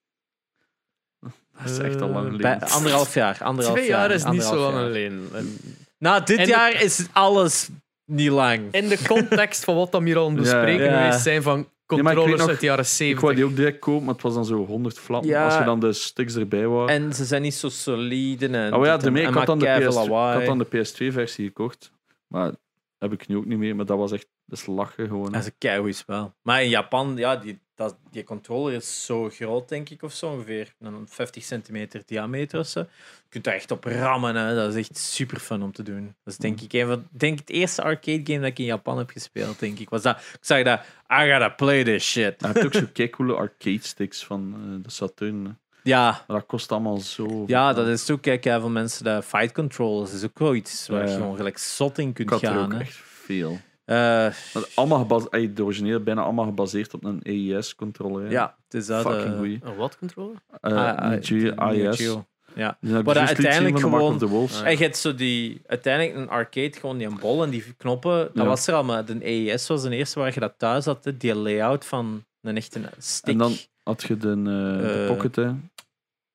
Dat 1.63 1.71
is 1.71 1.77
echt 1.77 2.01
al 2.01 2.07
lang 2.09 2.25
Eh, 2.25 2.31
geleden. 2.31 2.59
Bij 2.59 2.69
anderhalf 2.69 3.13
jaar. 3.13 3.37
Anderhalf 3.41 3.75
Twee 3.77 3.89
jaar 3.89 4.11
is 4.11 4.23
niet 4.23 4.43
zo 4.43 4.49
anderhalf 4.49 4.73
lang 4.73 4.93
jaar. 4.95 5.03
alleen. 5.09 5.29
En 5.33 5.57
Nou, 5.97 6.23
dit 6.25 6.37
En 6.37 6.43
de- 6.45 6.49
jaar 6.49 6.81
is 6.83 7.05
alles 7.11 7.69
niet 8.05 8.29
lang. 8.29 8.61
In 8.71 8.87
de 8.89 8.97
context 9.07 9.63
van 9.63 9.75
wat 9.75 9.89
we 9.91 10.03
hier 10.03 10.17
al 10.17 10.25
aan 10.27 10.31
het 10.33 10.41
bespreken 10.41 10.85
Ja. 10.85 11.01
geweest 11.03 11.23
zijn 11.23 11.41
van 11.41 11.67
controllers 11.85 12.39
nog- 12.39 12.49
uit 12.49 12.59
de 12.59 12.65
jaren 12.65 12.83
Ik 12.83 12.89
70. 12.89 13.21
wou 13.21 13.35
die 13.35 13.45
ook 13.45 13.55
direct 13.55 13.79
kopen, 13.79 14.03
maar 14.05 14.13
het 14.13 14.23
was 14.23 14.33
dan 14.33 14.45
zo 14.45 14.65
100 14.65 14.99
flappen. 14.99 15.29
Ja. 15.29 15.45
Als 15.45 15.57
je 15.57 15.63
dan 15.63 15.79
de 15.79 15.93
sticks 15.93 16.35
erbij 16.35 16.67
wou. 16.67 16.89
En 16.89 17.13
ze 17.13 17.25
zijn 17.25 17.41
niet 17.41 17.53
zo 17.53 17.69
solide. 17.69 18.47
En 18.47 18.73
oh 18.73 18.85
ja, 18.85 18.91
dit 18.91 18.97
en- 18.97 18.99
daarmee, 19.03 19.23
en 19.23 19.29
ik 19.29 19.35
had 19.35 19.45
dan, 19.45 19.59
de 19.59 19.65
maken 19.65 20.11
had 20.37 20.45
dan 20.45 20.57
de 20.57 20.65
PS2-versie 20.65 21.45
gekocht. 21.45 21.91
Maar 22.27 22.51
heb 22.97 23.11
ik 23.13 23.27
nu 23.27 23.35
ook 23.37 23.45
niet 23.45 23.57
meer. 23.57 23.75
Maar 23.75 23.85
dat 23.85 23.97
was 23.97 24.11
echt 24.11 24.27
dat 24.45 24.59
is 24.59 24.65
lachen 24.65 25.07
gewoon. 25.07 25.31
Dat 25.31 25.41
is 25.41 25.45
een 25.47 25.55
keigoed 25.57 25.95
spel. 25.95 26.33
Maar 26.41 26.63
in 26.63 26.69
Japan, 26.69 27.13
ja, 27.17 27.35
die, 27.35 27.59
dat, 27.75 27.95
die 28.11 28.23
controller 28.23 28.73
is 28.73 29.05
zo 29.05 29.29
groot, 29.29 29.69
denk 29.69 29.89
ik, 29.89 30.01
of 30.03 30.13
zo 30.13 30.29
ongeveer. 30.31 30.73
Een 30.79 31.05
50 31.09 31.43
centimeter 31.43 32.01
diameter 32.05 32.59
of 32.59 32.67
zo. 32.67 32.79
Je 32.79 32.85
kunt 33.29 33.43
daar 33.43 33.53
echt 33.53 33.71
op 33.71 33.83
rammen, 33.83 34.35
hè. 34.35 34.55
dat 34.55 34.69
is 34.75 34.75
echt 34.89 34.97
super 34.97 35.39
fun 35.39 35.61
om 35.63 35.71
te 35.71 35.83
doen. 35.83 36.05
Dat 36.23 36.33
is 36.33 36.37
denk 36.37 36.61
ik 36.61 36.73
een 36.73 36.87
van, 36.87 37.07
denk 37.11 37.39
het 37.39 37.49
eerste 37.49 37.81
arcade 37.83 38.21
game 38.23 38.39
dat 38.39 38.49
ik 38.49 38.59
in 38.59 38.65
Japan 38.65 38.97
heb 38.97 39.09
gespeeld, 39.09 39.59
denk 39.59 39.79
ik. 39.79 39.89
Was 39.89 40.01
dat, 40.01 40.17
ik 40.17 40.37
zag 40.41 40.63
dat, 40.63 40.79
I 41.11 41.29
gotta 41.31 41.49
play 41.49 41.83
this 41.83 42.09
shit. 42.11 42.41
Hij 42.41 42.51
heeft 42.53 42.65
ook 42.65 42.73
zo 42.73 42.87
keicoole 42.93 43.33
arcade 43.35 43.79
sticks 43.81 44.25
van 44.25 44.53
eh, 44.55 44.83
de 44.83 44.91
Saturn. 44.91 45.45
hè. 45.45 45.51
Ja, 45.83 46.23
Maar 46.27 46.37
dat 46.37 46.45
kost 46.45 46.71
allemaal 46.71 46.97
zo. 46.97 47.43
ja 47.47 47.73
dat 47.73 47.87
is 47.87 48.09
ook, 48.09 48.21
kijk, 48.21 48.43
veel 48.43 48.69
mensen, 48.69 49.03
de 49.03 49.21
fight 49.23 49.51
controllers 49.51 50.13
is 50.13 50.23
ook 50.23 50.39
wel 50.39 50.55
iets 50.55 50.87
waar 50.87 50.99
Ja, 50.99 51.05
ja. 51.05 51.11
je 51.11 51.17
gewoon 51.17 51.35
gelijk 51.35 51.57
zot 51.57 51.97
in 51.97 52.13
kunt 52.13 52.33
gaan. 52.33 52.71
hè. 52.73 52.79
echt 52.79 52.95
veel. 53.03 53.59
Eh, 53.91 54.33
allemaal 54.75 54.99
gebas- 54.99 55.29
ey, 55.29 55.53
de 55.53 55.63
originele 55.63 55.99
bijna 55.99 56.21
allemaal 56.21 56.45
gebaseerd 56.45 56.93
op 56.93 57.03
een 57.03 57.21
AES-controller. 57.25 58.31
ja, 58.31 58.57
het 58.63 58.73
is 58.73 58.85
dat. 58.87 59.01
Fucking 59.05 59.31
eh, 59.31 59.37
goeie. 59.37 59.59
Een 59.63 59.75
wat 59.75 59.97
controller? 59.97 60.35
Uh, 60.61 60.71
ah, 60.73 60.97
ah, 60.97 61.21
Neo 61.21 61.55
AES. 61.55 61.97
Geo. 61.97 62.25
Ja. 62.55 62.77
Die 62.81 62.93
heb 62.93 63.05
Maar 63.05 63.17
uiteindelijk 63.17 63.75
de 63.75 63.81
gewoon-. 63.81 64.19
Ah, 64.61 64.65
En 64.65 64.71
je 64.71 64.77
hebt 64.77 64.97
zo 64.97 65.15
die, 65.15 65.61
uiteindelijk 65.65 66.15
een 66.17 66.29
arcade, 66.29 66.73
gewoon 66.79 66.97
die 66.97 67.19
bol 67.19 67.43
en 67.43 67.49
die 67.49 67.73
knoppen. 67.77 68.17
Dat 68.17 68.29
Ja. 68.33 68.45
was 68.45 68.67
er 68.67 68.73
al, 68.73 68.83
maar 68.83 69.05
de 69.05 69.19
AES 69.23 69.67
was 69.67 69.81
de 69.81 69.95
eerste 69.95 70.19
waar 70.19 70.33
je 70.33 70.39
dat 70.39 70.53
thuis 70.57 70.85
had. 70.85 71.03
hè. 71.03 71.17
Die 71.17 71.35
layout 71.35 71.85
van 71.85 72.25
een 72.41 72.55
echte 72.57 72.81
stick. 72.97 73.33
En 73.33 73.37
dan 73.37 73.53
had 73.83 74.01
je 74.03 74.17
de, 74.17 74.29
eh, 74.29 74.35
de 74.43 74.99
Eh. 75.01 75.07
Pocket, 75.07 75.35
hè. 75.35 75.51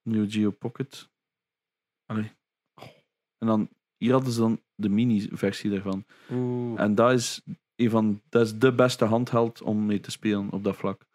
Neo 0.03 0.25
Geo 0.29 0.51
Pocket. 0.51 1.09
Allee. 2.07 2.31
En 3.39 3.47
dan, 3.47 3.69
hier 3.97 4.13
hadden 4.13 4.33
ze 4.33 4.41
dan 4.41 4.61
de 4.77 4.89
mini-versie 4.89 5.71
daarvan. 5.71 6.05
Oeh. 6.31 6.81
En 6.81 6.95
dat 6.95 7.13
is, 7.13 7.43
een 7.77 7.91
van, 7.91 8.23
dat 8.29 8.47
is 8.47 8.59
de 8.59 8.73
beste 8.73 9.05
handheld 9.05 9.63
om 9.63 9.87
mee 9.87 10.01
te 10.01 10.11
spelen 10.11 10.51
op 10.51 10.65
dat 10.65 10.77
vlak. 10.77 11.07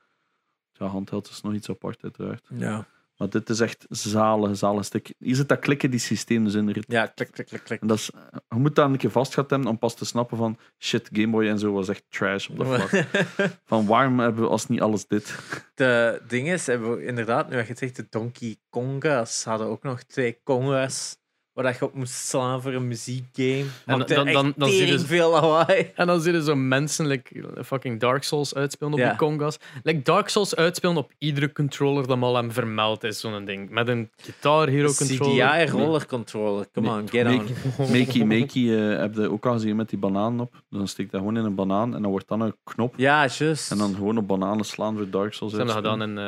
Ja, 0.71 0.85
handheld 0.85 1.29
is 1.29 1.41
nog 1.41 1.53
iets 1.53 1.69
apart, 1.69 2.03
uiteraard. 2.03 2.47
Ja. 2.55 2.87
Maar 3.21 3.29
dit 3.29 3.49
is 3.49 3.59
echt 3.59 3.85
zalig, 3.89 4.57
zalig 4.57 4.85
stuk. 4.85 5.13
Hier 5.17 5.35
zit 5.35 5.49
dat 5.49 5.59
klikken, 5.59 5.91
die 5.91 5.99
systeem 5.99 6.43
dus 6.43 6.53
in. 6.53 6.65
de 6.65 6.83
ja, 6.87 7.05
klik, 7.05 7.31
klik, 7.31 7.47
klik, 7.47 7.63
klik. 7.63 7.81
En 7.81 7.87
dat 7.87 7.97
is, 7.97 8.11
je 8.49 8.55
moet 8.55 8.75
dat 8.75 8.89
een 8.89 8.97
keer 8.97 9.11
vastgehad 9.11 9.49
hebben 9.49 9.69
om 9.69 9.77
pas 9.77 9.95
te 9.95 10.05
snappen 10.05 10.37
van 10.37 10.57
shit, 10.79 11.09
Gameboy 11.11 11.47
en 11.47 11.59
zo 11.59 11.71
was 11.73 11.89
echt 11.89 12.03
trash 12.09 12.47
op 12.47 12.57
dat 12.57 12.67
vlak. 12.67 13.05
Van 13.65 13.85
waarom 13.85 14.19
hebben 14.19 14.43
we 14.43 14.49
als 14.49 14.67
niet 14.67 14.81
alles 14.81 15.07
dit? 15.07 15.39
De 15.75 16.21
ding 16.27 16.49
is, 16.51 16.67
hebben 16.67 16.95
we 16.95 17.05
inderdaad, 17.05 17.49
nu 17.49 17.55
had 17.55 17.63
je 17.63 17.69
het 17.69 17.79
zegt, 17.79 17.95
de 17.95 18.05
Donkey 18.09 18.57
Konga's 18.69 19.43
hadden 19.43 19.67
ook 19.67 19.83
nog 19.83 20.03
twee 20.03 20.39
Konga's 20.43 21.17
waar 21.53 21.63
dat 21.63 21.77
je 21.77 21.85
op 21.85 21.93
moest 21.93 22.13
slaan 22.13 22.61
voor 22.61 22.73
een 22.73 22.87
muziekgame. 22.87 23.65
En 23.85 23.99
dan- 23.99 24.25
dan- 24.31 24.53
dan 24.55 24.69
zie 24.69 24.85
je 24.85 24.91
dus- 24.91 25.03
veel 25.05 25.31
lawaai. 25.31 25.91
En 25.95 26.07
dan 26.07 26.21
zie 26.21 26.33
je 26.33 26.43
zo 26.43 26.55
mensen 26.55 27.05
like, 27.07 27.63
fucking 27.63 27.99
Dark 27.99 28.23
Souls 28.23 28.55
uitspelen 28.55 28.93
op 28.93 28.99
Ja. 28.99 29.07
die 29.09 29.17
congas. 29.17 29.57
Like 29.83 30.01
Dark 30.01 30.29
Souls 30.29 30.55
uitspelen 30.55 30.97
op 30.97 31.11
iedere 31.17 31.51
controller 31.51 32.07
dat 32.07 32.17
mal 32.17 32.35
hem 32.35 32.51
vermeld 32.51 33.03
is, 33.03 33.19
zo'n 33.19 33.45
ding. 33.45 33.69
Met 33.69 33.87
een 33.87 34.09
Guitar 34.15 34.67
Hero 34.67 34.91
controller. 34.93 35.47
CDI 35.65 35.71
roller 35.71 36.05
controller. 36.05 36.65
Come 36.73 36.89
on, 36.89 37.09
get 37.09 37.25
on. 37.27 37.45
Makey 37.77 38.23
Makey 38.25 38.91
eh, 38.91 38.99
heb 38.99 39.13
je 39.15 39.31
ook 39.31 39.45
al 39.45 39.53
gezien 39.53 39.75
met 39.75 39.89
die 39.89 39.99
banaan 39.99 40.39
op. 40.39 40.63
Dan 40.69 40.87
steek 40.87 41.05
je 41.05 41.11
dat 41.11 41.19
gewoon 41.21 41.37
in 41.37 41.45
een 41.45 41.55
banaan 41.55 41.95
en 41.95 42.01
dan 42.01 42.11
wordt 42.11 42.27
dan 42.27 42.41
een 42.41 42.55
knop. 42.63 42.93
Ja, 42.97 43.27
juist. 43.37 43.71
En 43.71 43.77
dan 43.77 43.95
gewoon 43.95 44.17
op 44.17 44.27
bananen 44.27 44.65
slaan 44.65 44.95
voor 44.97 45.09
Dark 45.09 45.33
Souls. 45.33 45.53
Ze 45.53 45.57
hebben 45.59 45.75
dat 45.75 45.85
uitspelen. 45.85 46.15
gedaan 46.15 46.25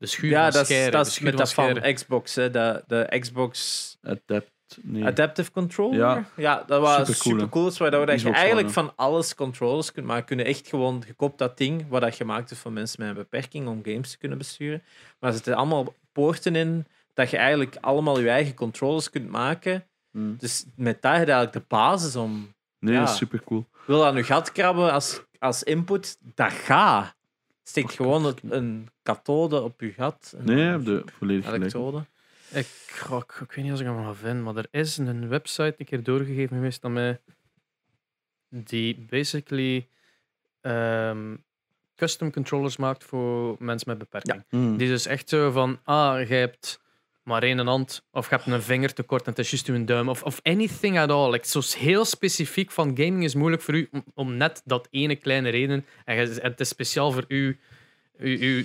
schuur 0.07 0.31
Ja, 0.31 0.43
van 0.43 0.53
dat 0.53 0.71
is, 0.71 0.91
dat 0.91 1.05
de 1.05 1.11
is 1.11 1.19
met 1.19 1.37
dat 1.37 1.53
van. 1.53 1.81
Xbox, 1.95 2.35
hè, 2.35 2.51
de, 2.51 2.85
de 2.87 3.17
Xbox 3.21 3.97
Adapt. 4.03 4.51
Nee. 4.83 5.05
Adaptive 5.05 5.51
Controller. 5.51 5.99
Ja. 5.99 6.25
Ja, 6.37 6.65
dat 6.67 6.81
was 6.81 6.95
Supercoole. 6.95 7.35
super 7.41 7.49
cool. 7.49 7.73
Waardoor 7.79 8.07
dat 8.07 8.21
je 8.21 8.31
eigenlijk 8.31 8.71
van 8.71 8.93
alles 8.97 9.35
controllers 9.35 9.93
kunt 9.93 10.07
maken. 10.07 10.25
Kunnen 10.25 10.47
echt 10.47 10.69
gewoon 10.69 11.03
gekoopt 11.07 11.39
dat 11.39 11.59
ding, 11.59 11.85
wat 11.89 12.01
dat 12.01 12.15
gemaakt 12.15 12.51
is 12.51 12.59
voor 12.59 12.73
mensen 12.73 13.01
met 13.01 13.09
een 13.09 13.15
beperking 13.15 13.69
om 13.69 13.81
games 13.85 14.11
te 14.11 14.19
kunnen 14.19 14.39
besturen. 14.39 14.83
Maar 15.21 15.29
er 15.31 15.37
zitten 15.37 15.55
allemaal 15.55 15.95
poorten 16.13 16.57
in 16.57 16.87
dat 17.15 17.31
je 17.31 17.37
eigenlijk 17.37 17.77
allemaal 17.81 18.21
je 18.21 18.29
eigen 18.29 18.55
controllers 18.55 19.11
kunt 19.11 19.29
maken. 19.29 19.85
Hmm. 20.11 20.37
Dus 20.39 20.65
met 20.75 21.03
dat 21.03 21.13
heb 21.17 21.27
je 21.27 21.33
eigenlijk 21.33 21.53
de 21.69 21.75
basis 21.77 22.17
om. 22.17 22.55
Nee, 22.79 22.95
Ja. 22.95 23.07
super 23.07 23.43
cool. 23.45 23.67
Wil 23.87 24.07
aan 24.07 24.17
je 24.17 24.23
gat 24.25 24.53
krabben 24.53 24.93
als, 24.93 25.21
als 25.39 25.63
input, 25.63 26.17
dat 26.35 26.53
gaat. 26.53 27.15
Steekt 27.71 27.93
gewoon 27.93 28.25
het- 28.25 28.41
een 28.49 28.89
kathode 29.03 29.61
op 29.61 29.81
je 29.81 29.93
gat. 29.93 30.35
Een 30.37 30.45
Nee, 30.45 30.65
heb 30.65 30.83
je 30.85 31.05
volledig 31.19 31.45
gelijk. 31.45 31.61
elektrode. 31.63 32.05
Ik, 32.53 32.67
goh, 32.99 33.19
ik, 33.19 33.41
ik 33.41 33.53
weet 33.53 33.63
niet 33.65 33.71
als 33.71 33.81
ik 33.81 33.87
hem 33.87 34.05
ga 34.05 34.15
vinden, 34.15 34.43
maar 34.43 34.57
er 34.57 34.67
is 34.71 34.97
een 34.97 35.29
website 35.29 35.75
een 35.79 35.87
keer 35.87 36.03
doorgegeven 36.03 36.57
geweest 36.57 36.85
aan 36.85 36.93
mij 36.93 37.21
die 38.49 39.07
basically 39.11 39.89
ehm, 40.61 41.37
custom 41.97 42.33
controllers 42.33 42.77
maakt 42.77 43.05
voor 43.05 43.57
mensen 43.59 43.89
met 43.89 43.99
beperking. 43.99 44.45
Hmm. 44.49 44.77
Die 44.77 44.87
is 44.87 44.93
dus 44.93 45.07
echt 45.07 45.29
zo 45.29 45.51
van, 45.51 45.79
ah, 45.85 46.29
je 46.29 46.35
hebt 46.35 46.81
maar 47.31 47.43
één 47.43 47.59
hand, 47.67 48.07
of 48.13 48.29
je 48.31 48.35
hebt 48.35 48.47
een 48.47 48.63
vinger 48.63 48.93
tekort 48.93 49.25
en 49.25 49.31
het 49.31 49.39
is 49.39 49.51
juist 49.51 49.69
uw 49.69 49.85
duim, 49.85 50.09
of, 50.09 50.23
of 50.23 50.41
anything 50.43 50.99
at 50.99 51.11
all. 51.11 51.31
Like, 51.31 51.47
zo 51.49 51.61
heel 51.79 52.05
specifiek 52.05 52.71
van 52.71 52.89
gaming 52.97 53.25
is 53.25 53.35
moeilijk 53.35 53.63
voor 53.63 53.75
u 53.75 53.89
om, 53.93 54.05
om 54.15 54.37
net 54.37 54.63
dat 54.65 54.89
ene 54.91 55.17
kleine 55.17 55.49
reden, 55.49 55.87
en 56.05 56.17
je- 56.17 56.41
en 56.41 56.51
het 56.51 56.61
is 56.61 56.69
speciaal 56.69 57.13
voor 57.13 57.25
u, 57.29 57.59
uw, 58.19 58.37
uw, 58.41 58.65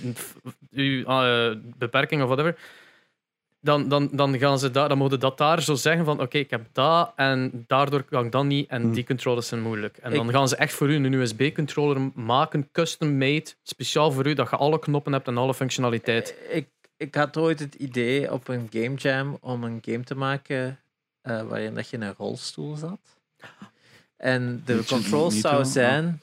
uw 0.70 1.04
eh, 1.04 1.56
beperking 1.76 2.22
of 2.22 2.26
whatever. 2.28 2.56
Dan, 3.60 3.88
dan, 3.88 4.08
dan 4.12 4.38
gaan 4.38 4.58
ze 4.58 4.70
daar, 4.70 4.88
dan 4.88 4.98
mogen 4.98 5.20
dat 5.20 5.38
daar 5.38 5.62
zo 5.62 5.74
zeggen 5.74 6.04
van 6.04 6.20
oké, 6.20 6.38
ik 6.38 6.50
heb 6.50 6.66
dat 6.72 7.12
en 7.16 7.64
daardoor 7.66 8.02
kan 8.02 8.24
ik 8.24 8.32
dat 8.32 8.44
niet 8.44 8.68
en 8.70 8.82
Hmm. 8.82 8.92
die 8.92 9.04
controllers 9.04 9.48
zijn 9.48 9.62
moeilijk. 9.62 9.96
En 9.96 10.12
dan 10.12 10.30
gaan 10.30 10.48
ze 10.48 10.56
echt 10.56 10.72
voor 10.72 10.90
u 10.90 10.94
een 10.94 11.12
USB-controller 11.12 12.10
maken, 12.14 12.68
custom 12.72 13.18
made, 13.18 13.44
speciaal 13.62 14.12
voor 14.12 14.26
u, 14.26 14.34
dat 14.34 14.50
je 14.50 14.56
alle 14.56 14.78
knoppen 14.78 15.12
hebt 15.12 15.26
en 15.26 15.36
alle 15.36 15.54
functionaliteit. 15.54 16.34
Ik, 16.50 16.68
ik 16.96 17.14
had 17.14 17.36
ooit 17.36 17.58
het 17.58 17.74
idee 17.74 18.32
op 18.32 18.48
een 18.48 18.68
game 18.70 18.94
jam 18.94 19.38
om 19.40 19.64
een 19.64 19.78
game 19.84 20.04
te 20.04 20.14
maken 20.14 20.80
eh, 21.20 21.42
waarin 21.42 21.74
dat 21.74 21.88
je 21.88 21.96
in 21.96 22.02
een 22.02 22.14
rolstoel 22.16 22.76
zat. 22.76 23.00
En 24.16 24.62
de 24.64 24.84
controls 24.86 25.40
zou 25.40 25.64
zo, 25.64 25.70
zijn 25.70 26.20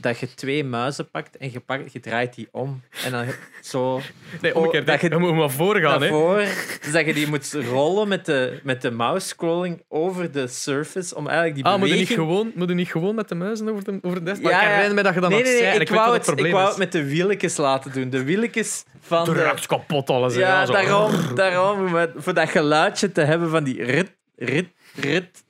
dat 0.00 0.18
je 0.18 0.34
twee 0.34 0.64
muizen 0.64 1.10
pakt 1.10 1.36
en 1.36 1.52
je, 1.52 1.60
pakt, 1.60 1.92
je 1.92 2.00
draait 2.00 2.34
die 2.34 2.48
om. 2.52 2.82
En 3.04 3.10
dan 3.10 3.24
zo 3.62 4.00
Nee, 4.40 4.50
Oh, 4.54 4.56
omgekeerd. 4.60 4.86
dat 4.86 5.00
je, 5.00 5.08
je- 5.10 5.16
moet 5.18 5.34
maar 5.34 5.50
voorgaan. 5.50 6.02
hè. 6.02 6.08
voren. 6.08 6.48
Dus 6.82 6.92
dat 6.92 7.06
je 7.06 7.14
die 7.14 7.26
moet 7.28 7.52
rollen 7.70 8.08
met 8.08 8.26
de, 8.26 8.60
met 8.62 8.82
de 8.82 8.90
mouse 8.90 9.26
scrolling 9.26 9.82
over 9.88 10.32
de 10.32 10.46
surface 10.46 11.14
om 11.16 11.26
eigenlijk 11.26 11.56
die 11.56 11.64
Ah, 11.64 11.78
moet 11.78 11.88
je, 11.88 11.94
niet 11.94 12.08
beweging... 12.08 12.28
gewoon, 12.28 12.52
moet 12.54 12.68
je 12.68 12.74
niet 12.74 12.90
gewoon 12.90 13.14
met 13.14 13.28
de 13.28 13.34
muizen 13.34 13.68
over 13.68 13.84
de, 13.84 13.98
over 14.02 14.18
de 14.18 14.24
desk? 14.24 14.42
Maar 14.42 14.52
Ja, 14.52 14.58
ik 14.60 14.64
ja. 14.64 14.70
herinner 14.72 14.94
me 14.94 15.02
dat 15.02 15.14
je 15.14 15.20
dat 15.20 15.30
Nee, 15.30 15.42
nee, 15.42 15.52
nee, 15.52 15.62
en 15.62 15.74
ik, 15.74 15.80
ik, 15.80 15.88
wou 15.94 16.14
het, 16.16 16.26
het 16.26 16.38
ik 16.40 16.52
wou 16.52 16.68
het 16.68 16.76
met 16.78 16.92
de 16.92 17.04
wieltjes 17.04 17.56
laten 17.56 17.92
doen. 17.92 18.10
De 18.10 18.24
wieltjes 18.24 18.84
van 19.00 19.24
de... 19.24 19.30
Drukt 19.32 19.66
kapot 19.66 20.10
alles. 20.10 20.34
Ja, 20.34 20.66
zo. 20.66 20.72
daarom, 20.72 21.34
daarom 21.34 21.88
voor 22.16 22.34
dat 22.34 22.48
geluidje 22.48 23.12
te 23.12 23.20
hebben 23.20 23.50
van 23.50 23.64
die 23.64 23.84
rit, 23.84 24.12
rit, 24.36 24.68
rit. 24.94 25.43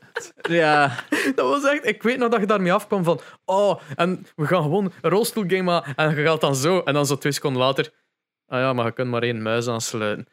Ja, 0.48 1.04
Dat 1.34 1.48
was 1.48 1.64
echt... 1.64 1.86
Ik 1.86 2.02
weet 2.02 2.18
nog 2.18 2.28
dat 2.30 2.40
je 2.40 2.46
daarmee 2.46 2.72
afkwam 2.72 3.04
van... 3.04 3.20
Oh, 3.44 3.80
en 3.94 4.26
we 4.36 4.46
gaan 4.46 4.62
gewoon 4.62 4.92
een 5.00 5.10
rolstoelgame 5.10 5.62
maken. 5.62 5.94
En 5.94 6.16
je 6.16 6.24
gaat 6.24 6.40
dan 6.40 6.56
zo. 6.56 6.80
En 6.80 6.94
dan 6.94 7.06
zo 7.06 7.18
twee 7.18 7.32
seconden 7.32 7.62
later... 7.62 7.90
Ah 8.46 8.60
ja, 8.60 8.72
maar 8.72 8.84
je 8.84 8.92
kunt 8.92 9.10
maar 9.10 9.22
één 9.22 9.42
muis 9.42 9.68
aansluiten. 9.68 10.26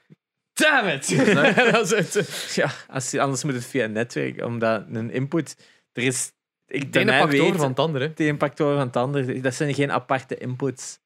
Damn 0.53 0.87
it! 0.87 1.25
dat 1.71 1.91
is 1.91 2.13
het. 2.13 2.53
ja 2.61 2.69
als, 2.87 3.11
je- 3.11 3.21
anders 3.21 3.43
moet 3.43 3.53
het 3.53 3.65
via 3.65 3.85
netwerk, 3.87 4.43
omdat 4.45 4.83
een 4.91 5.11
input... 5.11 5.55
Er 5.93 6.03
is... 6.03 6.31
Ik, 6.67 6.91
bij 6.91 7.01
ene 7.01 7.19
pakt 7.19 7.39
over 7.39 7.59
van 7.59 7.69
het 7.69 7.79
andere. 7.79 8.13
De 8.13 8.25
impactoren 8.25 8.77
van 8.77 8.87
het 8.87 8.95
andere, 8.95 9.41
dat 9.41 9.53
zijn 9.53 9.73
geen 9.73 9.91
aparte 9.91 10.37
inputs. 10.37 10.99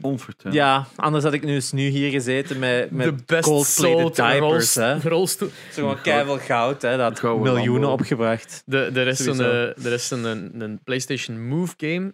Onvertuigd. 0.00 0.56
Ja, 0.56 0.86
anders 0.96 1.24
had 1.24 1.32
ik 1.32 1.42
nu, 1.42 1.54
eens 1.54 1.72
nu 1.72 1.88
hier 1.88 2.10
gezeten 2.10 2.58
met, 2.58 2.88
de 2.88 2.94
met 2.94 3.26
best 3.26 3.44
gold-plated 3.44 3.98
sold 4.00 4.16
diapers. 4.16 4.76
Rolstoel. 5.04 5.48
Zo 5.48 5.54
gewoon 5.72 6.00
keiveel 6.00 6.38
goud, 6.38 6.82
hè. 6.82 6.96
dat 6.96 7.18
had 7.20 7.36
miljoenen 7.38 7.72
Lambo. 7.72 7.92
opgebracht. 7.92 8.62
De, 8.66 8.90
er 8.94 9.06
is, 9.06 9.26
een, 9.26 9.40
eh, 9.40 9.84
er 9.84 9.92
is 9.92 10.10
een, 10.10 10.24
een, 10.24 10.60
een 10.60 10.80
PlayStation 10.84 11.48
Move 11.48 11.74
game. 11.76 12.12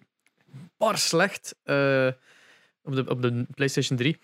Bar 0.79 0.99
slecht. 0.99 1.55
eh, 1.65 2.07
op, 2.83 2.95
de, 2.95 3.05
op 3.09 3.23
de 3.23 3.47
PlayStation 3.55 3.99
3. 3.99 4.19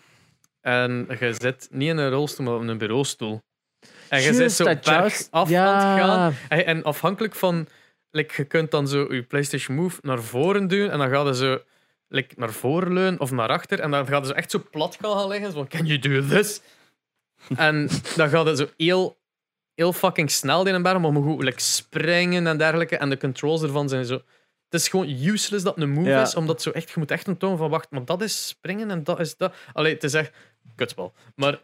En 0.60 1.06
je 1.20 1.34
zit 1.38 1.68
niet 1.70 1.88
in 1.88 1.96
een 1.96 2.10
rolstoel, 2.10 2.46
maar 2.46 2.54
op 2.54 2.60
een 2.60 2.78
bureaustoel. 2.78 3.42
En 4.08 4.22
je 4.22 4.34
zit 4.34 4.52
zo 4.52 4.64
bergaf 4.64 5.28
Ja. 5.48 5.74
het 5.74 6.00
gaan. 6.00 6.34
En, 6.48 6.66
en 6.66 6.82
afhankelijk 6.82 7.34
van... 7.34 7.66
Like, 8.10 8.34
je 8.36 8.44
kunt 8.44 8.70
dan 8.70 8.88
zo 8.88 9.14
je 9.14 9.22
PlayStation 9.22 9.76
Move 9.76 9.98
naar 10.02 10.22
voren 10.22 10.68
doen. 10.68 10.90
En 10.90 10.98
dan 10.98 11.08
gaat 11.10 11.26
je 11.26 11.34
zo 11.34 11.58
like, 12.12 12.34
naar 12.38 12.52
voren 12.52 12.92
leunen 12.92 13.20
of 13.20 13.30
naar 13.30 13.48
achter. 13.48 13.80
En 13.80 13.90
dan 13.90 14.06
gaat 14.06 14.26
zo 14.26 14.32
echt 14.32 14.50
zo 14.50 14.62
plat 14.70 14.98
gaan 15.00 15.28
liggen. 15.28 15.46
Zo 15.52 15.56
van, 15.56 15.68
can 15.68 15.86
you 15.86 15.98
do 15.98 16.26
this? 16.26 16.60
en 17.56 17.88
dan 18.16 18.28
gaat 18.28 18.46
het 18.46 18.58
zo 18.58 18.66
heel, 18.76 19.18
heel 19.74 19.92
fucking 19.92 20.30
snel 20.30 20.66
in 20.66 20.74
een. 20.74 20.82
Maar 20.82 21.00
moet 21.00 21.24
goed 21.24 21.42
like, 21.42 21.60
springen 21.60 22.46
en 22.46 22.58
dergelijke. 22.58 22.96
En 22.96 23.10
de 23.10 23.18
controls 23.18 23.62
ervan 23.62 23.88
zijn 23.88 24.04
zo 24.04 24.14
Het 24.68 24.80
is 24.80 24.88
gewoon 24.88 25.08
useless 25.08 25.64
dat 25.64 25.74
het 25.74 25.84
een 25.84 25.90
move 25.90 26.08
Ja. 26.08 26.22
is, 26.22 26.34
omdat 26.34 26.62
zo 26.62 26.70
echt, 26.70 26.88
je 26.90 26.94
moet 26.98 27.10
echt 27.10 27.26
een 27.26 27.36
toon 27.36 27.56
van 27.56 27.70
wacht, 27.70 27.90
maar 27.90 28.04
dat 28.04 28.22
is 28.22 28.48
springen 28.48 28.90
en 28.90 29.04
dat 29.04 29.20
is 29.20 29.36
dat. 29.36 29.54
Allee, 29.72 29.94
het 29.94 30.04
is 30.04 30.14
echt 30.14 30.32
kutspel. 30.76 31.12
Maar 31.36 31.60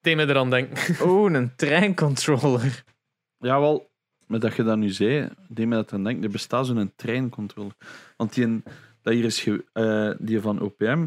deed 0.00 0.16
me 0.16 0.22
eraan 0.28 0.50
denken. 0.50 0.96
Oeh, 1.08 1.32
een 1.32 1.52
treincontroller. 1.56 2.84
Ja, 3.38 3.60
wel, 3.60 3.90
met 4.26 4.40
dat 4.40 4.56
je 4.56 4.62
dat 4.62 4.76
nu 4.76 4.88
zei, 4.88 5.28
deed 5.48 5.66
me 5.66 5.74
dat 5.74 5.92
aan 5.92 6.04
denken. 6.04 6.24
Er 6.24 6.30
bestaat 6.30 6.66
zo'n 6.66 6.92
treincontroller. 6.96 7.72
Want 8.16 8.34
die, 8.34 8.44
een- 8.44 8.64
dat 9.04 9.14
hier 9.14 9.24
is 9.24 9.40
ge- 9.40 9.64
eh, 9.72 10.10
die 10.26 10.40
van 10.40 10.60
OPM, 10.60 11.06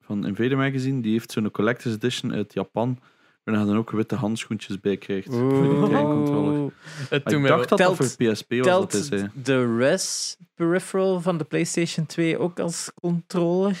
van 0.00 0.26
Invader 0.26 0.56
Magazine, 0.56 1.00
die 1.02 1.12
heeft 1.12 1.32
zo'n 1.32 1.50
collector's 1.50 1.94
edition 1.94 2.32
uit 2.32 2.52
Japan, 2.54 2.98
waar 3.44 3.58
je 3.58 3.64
dan 3.66 3.76
ook 3.76 3.90
witte 3.90 4.14
handschoentjes 4.14 4.80
bij 4.80 4.96
krijgt. 4.96 5.28
Voor 5.28 5.62
die 5.62 5.88
treincontroller. 5.88 6.72
Het 7.08 7.10
Maar 7.10 7.32
doet 7.32 7.42
Ik 7.42 7.46
dacht 7.46 7.68
dat 7.68 7.78
dat 7.78 7.78
Telt- 7.78 7.96
voor 7.96 8.32
PSP 8.32 8.52
was, 8.52 8.66
dat 8.66 8.94
zei. 8.94 9.30
de 9.42 9.76
RES 9.76 10.36
peripheral 10.54 11.20
van 11.20 11.38
de 11.38 11.44
PlayStation 11.44 12.06
2 12.06 12.38
ook 12.38 12.60
als 12.60 12.90
controller? 13.00 13.78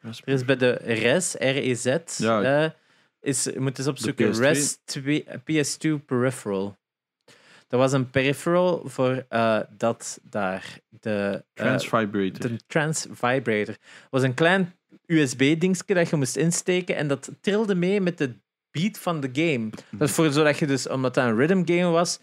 Er 0.00 0.20
is 0.24 0.44
bij 0.44 0.56
de 0.56 0.70
RES, 0.70 1.34
R-E-Z, 1.38 1.96
Ja. 2.18 2.42
eh, 2.64 2.70
is, 3.20 3.44
je 3.44 3.60
moet 3.60 3.78
eens 3.78 3.86
opzoeken, 3.88 4.30
PS2. 4.32 4.38
RES 4.40 4.78
2, 4.84 5.24
PS2 5.44 5.98
peripheral. 6.06 6.78
Dat 7.70 7.80
was 7.80 7.92
een 7.92 8.10
peripheral 8.10 8.82
voor 8.84 9.24
eh, 9.28 9.60
dat 9.76 10.20
daar 10.22 10.78
de... 10.88 11.44
eh, 11.54 11.64
Trans 11.64 11.88
Vibrator. 11.88 12.48
de 12.50 12.60
Trans 12.66 13.06
Vibrator. 13.10 13.76
was 14.10 14.22
een 14.22 14.34
klein 14.34 14.74
USB-dingetje 15.06 15.94
dat 15.94 16.10
je 16.10 16.16
moest 16.16 16.36
insteken 16.36 16.96
en 16.96 17.08
dat 17.08 17.30
trilde 17.40 17.74
mee 17.74 18.00
met 18.00 18.18
de 18.18 18.34
beat 18.70 18.98
van 18.98 19.20
de 19.20 19.28
game. 19.32 19.70
Dat 19.90 20.08
is 20.08 20.14
voor 20.14 20.30
zodat 20.30 20.58
je 20.58 20.66
dus, 20.66 20.88
omdat 20.88 21.14
dat 21.14 21.24
een 21.24 21.36
rhythm 21.36 21.62
game 21.64 21.90
was, 21.90 22.18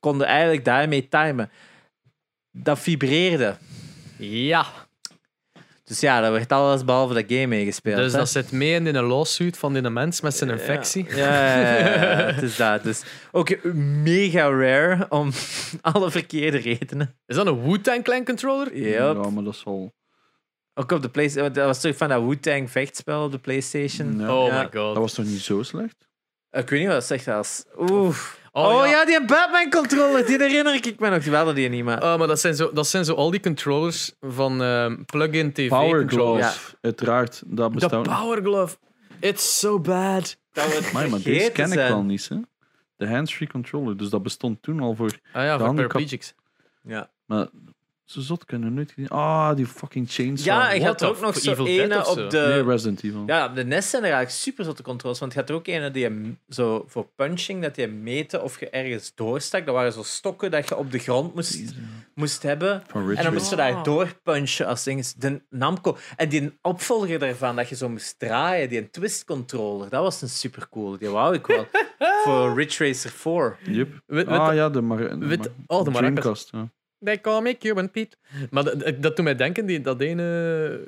konden 0.00 0.26
eigenlijk 0.26 0.64
daarmee 0.64 1.08
timen. 1.08 1.50
Dat 2.50 2.78
vibreerde. 2.78 3.56
Ja, 4.18 4.66
Dus 5.88 6.00
ja, 6.00 6.20
dat 6.20 6.32
werd 6.32 6.52
alles 6.52 6.84
behalve 6.84 7.14
dat 7.14 7.24
game 7.28 7.46
meegespeeld. 7.46 7.96
dus 7.96 8.12
hè. 8.12 8.18
dat 8.18 8.28
zit 8.28 8.52
mee 8.52 8.74
in 8.74 8.86
een 8.86 9.04
lawsuit 9.04 9.58
van 9.58 9.72
die 9.72 9.90
mens 9.90 10.20
met 10.20 10.34
zijn 10.36 10.50
infectie. 10.50 11.06
Ja, 11.08 11.16
ja, 11.16 11.58
ja, 11.58 11.78
ja, 11.78 12.18
ja, 12.18 12.24
het 12.34 12.42
is 12.42 12.56
dat. 12.56 12.82
Dus 12.82 13.02
ook 13.32 13.64
mega 14.02 14.48
rare 14.50 15.06
om 15.08 15.30
alle 15.80 16.10
verkeerde 16.10 16.58
redenen. 16.58 17.16
Is 17.26 17.36
dat 17.36 17.46
een 17.46 17.62
Wu-Tang 17.62 18.04
Clan 18.04 18.24
controller? 18.24 18.76
Yep. 18.76 18.94
Ja, 18.94 19.30
maar 19.30 19.44
dat 19.44 19.54
is 19.54 19.62
wel... 19.64 19.94
Ook 20.74 20.92
op 20.92 21.02
de 21.02 21.08
PlayStation. 21.08 21.52
Dat 21.52 21.66
was 21.66 21.80
toch 21.80 21.96
van 21.96 22.08
dat 22.08 22.22
Wu-Tang 22.22 22.70
vechtspel 22.70 23.24
op 23.24 23.32
de 23.32 23.38
PlayStation. 23.38 24.30
Oh 24.30 24.46
Ja. 24.46 24.58
my 24.58 24.62
god. 24.64 24.72
Dat 24.72 24.96
was 24.96 25.12
toch 25.14 25.24
niet 25.24 25.40
zo 25.40 25.62
slecht? 25.62 26.08
Ik 26.50 26.68
weet 26.68 26.78
niet 26.80 26.88
wat 26.88 26.96
dat 26.96 27.04
zegt 27.06 27.28
als. 27.28 27.64
Oeh. 27.78 28.16
Oh, 28.56 28.64
Oh, 28.66 28.86
ja. 28.86 28.86
ja. 28.86 29.04
die 29.04 29.24
Batman 29.24 29.70
controller, 29.70 30.26
die 30.26 30.38
herinner 30.38 30.74
ik 30.74 31.00
me 31.00 31.08
nog. 31.10 31.22
Die 31.22 31.34
hadden 31.34 31.54
die 31.54 31.68
niet, 31.68 31.84
maar. 31.84 32.02
Oh, 32.02 32.18
maar 32.18 32.26
dat 32.26 32.40
zijn, 32.40 32.54
zo, 32.54 32.72
dat 32.72 32.86
zijn 32.86 33.04
zo 33.04 33.14
al 33.14 33.30
die 33.30 33.40
controllers 33.40 34.12
van 34.20 34.62
ehm, 34.62 35.04
plug-in 35.04 35.52
TV 35.52 35.68
Power. 35.68 36.08
Glove, 36.08 36.76
uiteraard. 36.80 37.42
Dat 37.46 37.72
De 37.72 37.78
bestaat 37.78 38.02
Power 38.02 38.42
Glove. 38.42 38.76
It's 39.20 39.58
so 39.58 39.80
bad. 39.80 40.36
dat 40.52 40.66
we 40.66 40.90
Maar, 40.92 41.10
maar 41.10 41.22
deze 41.22 41.50
ken 41.50 41.72
ik 41.72 41.78
wel 41.78 42.02
niet, 42.02 42.28
hè. 42.28 42.36
De 42.96 43.08
hands-free 43.08 43.48
controller. 43.48 43.96
Dus 43.96 44.08
dat 44.08 44.22
bestond 44.22 44.62
toen 44.62 44.80
al 44.80 44.94
voor... 44.94 45.18
Ah 45.32 45.44
ja, 45.44 45.58
voor 45.58 45.74
paraplegics. 45.74 46.34
Ja, 46.82 47.10
Maar 47.26 47.46
zo 48.06 48.20
zot 48.20 48.44
kunnen 48.44 48.74
nooit 48.74 48.92
gezien. 48.92 49.08
Ah, 49.08 49.56
die 49.56 49.66
fucking 49.66 50.10
chainsaw. 50.10 50.46
ja 50.46 50.70
ik 50.72 50.80
What 50.82 51.00
had 51.00 51.00
er 51.02 51.08
ook 51.08 51.16
the 51.16 51.22
nog 51.24 51.34
f- 51.36 51.40
zo 51.40 51.50
Evil 51.50 51.64
Dead 51.64 51.78
ene 51.84 51.98
of 52.00 52.08
op 52.08 52.18
zo? 52.18 52.26
de. 52.28 52.38
Nee, 52.48 52.62
Resident 52.64 53.02
Evil. 53.02 53.22
Ja, 53.26 53.46
op 53.46 53.54
de 53.54 53.64
NES 53.64 53.90
zijn 53.90 54.02
er 54.02 54.08
eigenlijk 54.10 54.40
super 54.42 54.64
zotte 54.64 54.82
controls. 54.82 55.18
Want 55.18 55.32
je 55.32 55.38
had 55.38 55.48
er 55.48 55.54
ook 55.54 55.66
ene 55.66 55.90
die 55.90 56.02
je 56.02 56.32
zo 56.48 56.84
voor 56.88 57.06
punching, 57.16 57.62
dat 57.62 57.76
je 57.76 57.86
meten 57.86 58.42
of 58.42 58.60
je 58.60 58.70
ergens 58.70 59.12
doorstak. 59.14 59.64
Dat 59.66 59.74
waren 59.74 59.92
zo 59.92 60.02
stokken 60.02 60.50
dat 60.50 60.68
je 60.68 60.76
op 60.76 60.90
de 60.92 60.98
grond 60.98 61.34
moest, 61.34 61.74
moest 62.14 62.42
hebben. 62.42 62.82
Van 62.86 63.16
En 63.16 63.22
dan 63.22 63.32
moest 63.32 63.50
je 63.50 63.56
daar 63.56 63.82
doorpunchen 63.82 64.66
als 64.66 64.82
ding. 64.84 65.06
De 65.06 65.40
Namco. 65.50 65.96
En 66.16 66.28
die 66.28 66.58
opvolger 66.62 67.18
daarvan, 67.18 67.56
dat 67.56 67.68
je 67.68 67.74
zo 67.76 67.88
moest 67.88 68.18
draaien, 68.18 68.68
die 68.68 68.78
een 68.78 68.90
twist 68.90 69.24
controller, 69.24 69.88
dat 69.90 70.02
was 70.02 70.22
een 70.22 70.28
super 70.28 70.68
cool. 70.70 70.98
Die 70.98 71.08
wou 71.08 71.34
ik 71.34 71.46
wel. 71.56 71.66
voor 72.24 72.54
Ridge 72.54 72.86
Racer 72.86 73.10
4. 73.10 73.56
Yep. 73.64 73.88
Wit, 74.06 74.26
Ah 74.26 74.54
ja, 74.54 74.68
de, 74.70 74.80
mar 74.80 74.98
de 74.98 75.16
mar- 75.26 75.38
oh, 75.66 75.84
de. 75.84 75.90
Dreamcast. 75.90 76.48
Ja. 76.52 76.68
They 76.98 77.20
call 77.20 77.40
me 77.40 77.58
Cuban 77.58 77.90
Pete. 77.90 78.16
Maar 78.50 78.64
dat, 78.64 79.02
dat, 79.02 79.16
doet 79.16 79.24
mij 79.24 79.34
denken, 79.34 79.66
die, 79.66 79.80
dat 79.80 80.00
ene 80.00 80.80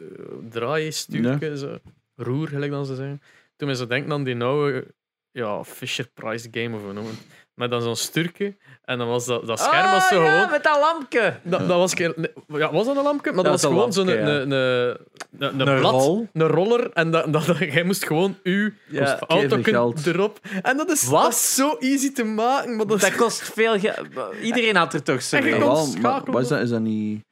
draaistuurtje, 0.50 1.58
zo, 1.58 1.78
roer, 2.14 2.48
gelijk 2.48 2.70
dan 2.70 2.86
ze 2.86 2.94
zeggen. 2.94 3.22
Toen 3.56 3.68
mij 3.68 3.76
zo 3.76 3.86
denken 3.86 4.12
aan 4.12 4.24
die 4.24 4.42
oude 4.42 4.94
ja, 5.30 5.64
Fisher-Price 5.64 6.48
game 6.50 6.76
of 6.76 6.82
hoe 6.82 6.92
noemen. 6.92 7.14
Met 7.58 7.70
dan 7.70 7.82
zo'n 7.82 7.96
sturkje. 7.96 8.56
En 8.84 8.98
dan 8.98 9.08
was 9.08 9.26
dat, 9.26 9.46
dat 9.46 9.58
scherm 9.60 9.84
Ah, 9.86 9.92
was 9.92 10.08
zo 10.08 10.22
ja, 10.22 10.30
gewoon... 10.34 10.50
met 10.50 10.62
dat 10.64 10.78
lampje. 10.80 11.38
Dat, 11.42 11.60
dat 11.68 11.76
was, 11.78 11.94
geen- 11.94 12.12
nee, 12.16 12.30
ja, 12.46 12.72
was 12.72 12.86
dat 12.86 12.96
een 12.96 13.02
lampje? 13.02 13.32
Maar 13.32 13.44
dat, 13.44 13.52
Dat 13.52 13.62
was 13.62 13.62
was 13.62 13.72
gewoon 13.72 13.92
zo'n 13.92 14.08
een, 14.08 14.50
een, 14.50 15.58
een, 15.60 15.78
blad, 15.78 15.92
rol. 15.92 16.28
een 16.32 16.46
roller. 16.46 16.90
En 16.92 17.10
dat, 17.10 17.32
dat, 17.32 17.56
jij 17.58 17.82
moest 17.84 18.06
gewoon 18.06 18.38
uw 18.42 18.70
Ja. 18.90 19.18
auto 19.18 19.58
geld. 19.62 20.06
erop. 20.06 20.40
En 20.62 20.76
dat 20.76 20.90
is, 20.90 21.04
Wat? 21.04 21.32
is 21.32 21.54
zo 21.54 21.76
easy 21.78 22.12
te 22.12 22.24
maken. 22.24 22.76
Maar 22.76 22.86
dat, 22.86 23.16
kost 23.16 23.42
veel 23.42 23.78
geld. 23.78 24.06
Iedereen 24.42 24.76
had 24.76 24.94
er 24.94 25.02
toch 25.02 25.22
zo 25.22 25.36
En 25.36 25.44
je 25.44 25.50
mee. 25.50 25.60
kon- 25.60 25.90
Jawel, 25.90 26.22
maar 26.32 26.42
is 26.42 26.48
dat? 26.48 26.60
Is 26.60 26.70
dat 26.70 26.80
niet... 26.80 27.24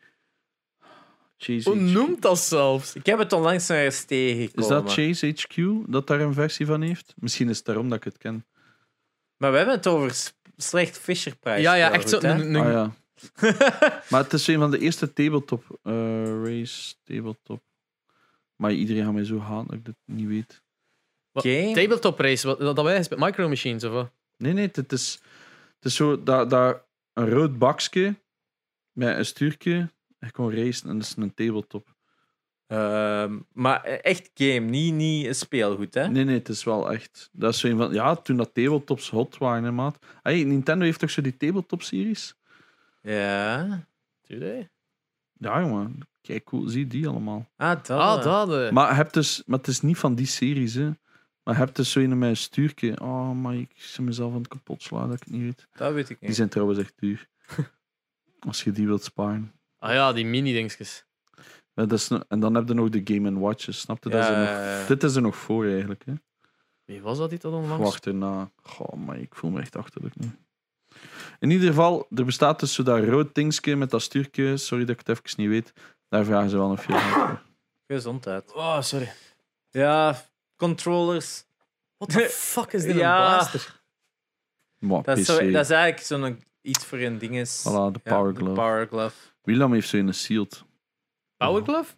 Chase 1.38 1.70
hoe 1.70 1.78
HQ? 1.78 1.92
noemt 1.92 2.22
dat 2.22 2.38
zelfs? 2.38 2.94
Ik 2.94 3.06
heb 3.06 3.18
het 3.18 3.32
onlangs 3.32 3.68
nog 3.68 3.78
eens 3.78 4.04
tegengekomen. 4.04 4.62
Is 4.62 4.68
dat 4.68 4.92
Chase 4.92 5.26
HQ 5.26 5.62
dat 5.86 6.06
daar 6.06 6.20
een 6.20 6.34
versie 6.34 6.66
van 6.66 6.80
heeft? 6.82 7.14
Misschien 7.16 7.48
is 7.48 7.56
het 7.56 7.66
daarom 7.66 7.88
dat 7.88 7.98
ik 7.98 8.04
het 8.04 8.18
ken. 8.18 8.44
Maar 9.36 9.50
we 9.50 9.56
hebben 9.56 9.74
het 9.74 9.86
over 9.86 10.32
slecht 10.56 10.98
Fisher-prijs. 10.98 11.62
Ja, 11.62 11.74
ja, 11.74 11.92
echt 11.92 12.08
zo. 12.08 12.16
Ah 12.16 12.52
ja. 12.52 12.92
maar 14.10 14.22
het 14.22 14.32
is 14.32 14.46
een 14.46 14.58
van 14.58 14.70
de 14.70 14.78
eerste 14.78 15.12
tabletop 15.12 15.78
eh, 15.82 15.92
race 16.44 16.94
tabletop. 17.04 17.62
Maar 18.56 18.72
iedereen 18.72 19.04
gaat 19.04 19.12
mij 19.12 19.24
zo 19.24 19.38
haten 19.38 19.66
dat 19.66 19.76
ik 19.76 19.84
dit 19.84 19.96
niet 20.04 20.26
weet. 20.26 20.62
Wat? 21.32 21.42
Game? 21.42 21.72
Tabletop 21.74 22.18
race, 22.18 22.46
wat, 22.46 22.58
dat 22.58 22.82
wij 22.82 22.98
met 22.98 23.18
Micro 23.18 23.48
Machines 23.48 23.84
of 23.84 23.92
wat? 23.92 24.10
Nee, 24.36 24.52
nee, 24.52 24.68
het 24.72 24.92
is, 24.92 25.20
het 25.74 25.84
is 25.84 25.94
zo 25.94 26.22
dat, 26.22 26.50
dat 26.50 26.84
een 27.12 27.30
rood 27.30 27.58
bakje 27.58 28.14
met 28.92 29.16
een 29.16 29.26
stuurtje. 29.26 29.90
Je 30.18 30.30
kon 30.30 30.54
racen 30.54 30.88
en 30.88 30.98
dat 30.98 31.06
is 31.06 31.16
een 31.16 31.34
tabletop. 31.34 31.95
Ehm, 32.66 33.38
maar 33.52 33.82
echt 33.84 34.30
game, 34.34 34.58
niet, 34.60 34.94
niet 34.94 35.26
een 35.26 35.34
speelgoed, 35.34 35.94
hè? 35.94 36.08
Nee, 36.08 36.24
nee, 36.24 36.38
het 36.38 36.48
is 36.48 36.64
wel 36.64 36.92
echt. 36.92 37.28
Dat 37.32 37.52
is 37.54 37.60
zo 37.60 37.68
een 37.68 37.76
van. 37.76 37.92
Ja, 37.92 38.14
toen 38.16 38.36
dat 38.36 38.54
tabletops 38.54 39.10
hot 39.10 39.38
waren, 39.38 39.64
hè, 39.64 39.72
maat. 39.72 39.98
Hey, 40.22 40.44
Nintendo 40.44 40.84
heeft 40.84 40.98
toch 41.00 41.10
zo 41.10 41.22
die 41.22 41.36
tabletop-series? 41.36 42.34
Ja. 43.02 43.86
Tuurlijk. 44.22 44.68
Ja, 45.38 45.60
jongen. 45.60 45.98
Kijk, 46.20 46.44
cool. 46.44 46.68
Zie 46.68 46.86
die 46.86 47.08
allemaal. 47.08 47.48
Ah, 47.56 47.68
dat. 47.68 47.90
Ah, 47.90 48.18
eh. 48.18 48.24
dat. 48.24 48.52
eh. 48.66 48.70
Maar, 48.72 48.88
je 48.88 48.94
hebt 48.94 49.14
dus, 49.14 49.42
maar 49.46 49.58
het 49.58 49.68
is 49.68 49.80
niet 49.80 49.98
van 49.98 50.14
die 50.14 50.26
series, 50.26 50.74
hè. 50.74 50.90
Maar 51.42 51.54
je 51.54 51.60
hebt 51.60 51.76
dus 51.76 51.90
zo 51.90 52.00
met 52.06 52.28
een 52.28 52.36
stuurtje. 52.36 53.00
Oh, 53.00 53.30
maar 53.32 53.54
ik 53.54 53.70
zie 53.74 54.04
mezelf 54.04 54.32
aan 54.32 54.38
het 54.38 54.48
kapot 54.48 54.82
slaan 54.82 55.08
dat 55.08 55.16
ik 55.16 55.22
het 55.22 55.32
niet 55.32 55.42
weet. 55.42 55.66
Dat 55.72 55.92
weet 55.92 56.10
ik 56.10 56.18
Die 56.18 56.28
niet. 56.28 56.36
zijn 56.36 56.48
trouwens 56.48 56.78
echt 56.78 56.94
duur. 56.96 57.28
Als 58.48 58.64
je 58.64 58.72
die 58.72 58.86
wilt 58.86 59.02
sparen. 59.04 59.52
Ah 59.78 59.92
ja, 59.92 60.12
die 60.12 60.24
mini-dingetjes. 60.26 61.04
Dat 61.84 61.92
is, 61.92 62.08
no- 62.08 62.22
en 62.28 62.40
dan 62.40 62.54
heb 62.54 62.68
je 62.68 62.74
nog 62.74 62.88
de 62.88 63.00
Game 63.04 63.38
Watches. 63.38 63.80
Snap 63.80 64.04
je? 64.04 64.10
Dat 64.10 64.22
is 64.22 64.28
er 64.28 64.38
nog, 64.38 64.48
Ja, 64.48 64.86
dit 64.86 65.02
is 65.02 65.14
er 65.14 65.22
nog 65.22 65.36
voor 65.36 65.64
eigenlijk. 65.66 66.02
Hè? 66.06 66.12
Wie 66.84 67.02
was 67.02 67.18
dat 67.18 67.30
die 67.30 67.38
dat 67.38 67.52
onlangs? 67.52 67.84
Wacht 67.84 68.06
erna. 68.06 68.50
Goh, 68.62 68.92
maar 68.92 69.18
ik 69.18 69.34
voel 69.34 69.50
me 69.50 69.60
echt 69.60 69.76
achterlijk 69.76 70.16
nu. 70.16 70.30
In 71.38 71.50
ieder 71.50 71.68
geval, 71.68 72.06
er 72.14 72.24
bestaat 72.24 72.60
dus 72.60 72.74
zo 72.74 72.82
dat 72.82 73.04
rood 73.04 73.34
dingetje 73.34 73.76
met 73.76 73.90
dat 73.90 74.02
stuurtje. 74.02 74.56
Sorry 74.56 74.84
dat 74.84 75.00
ik 75.00 75.06
het 75.06 75.18
even 75.18 75.42
niet 75.42 75.48
weet. 75.48 75.72
Daar 76.08 76.24
vragen 76.24 76.50
ze 76.50 76.56
wel 76.56 76.70
een 76.70 76.78
veel. 76.78 76.96
Gezondheid. 77.86 78.52
Oh, 78.52 78.80
sorry. 78.80 79.12
Ja, 79.70 80.22
controllers. 80.56 81.44
What 81.96 82.10
the 82.10 82.28
fuck 82.52 82.72
is 82.72 82.82
dit 82.82 82.94
Ja. 82.96 83.18
een 83.30 83.34
blaster? 83.36 83.80
Maar 84.78 85.02
Dat 85.02 85.18
is, 85.18 85.26
zo, 85.26 85.50
dat 85.50 85.64
is 85.64 85.70
eigenlijk 85.70 85.98
zo'n 86.06 86.42
iets 86.60 86.84
voor 86.84 86.98
een 86.98 87.18
ding 87.18 87.36
is. 87.36 87.60
Voilà, 87.60 87.92
de 87.92 88.00
Ja, 88.04 88.16
Power 88.16 88.32
de 88.34 88.38
Glove. 88.40 88.54
Power 88.54 88.86
Glove. 88.86 89.14
William 89.42 89.72
heeft 89.72 89.88
zo 89.88 89.96
een 89.96 90.14
sealed. 90.14 90.64
Power 91.36 91.62
Glove? 91.62 91.94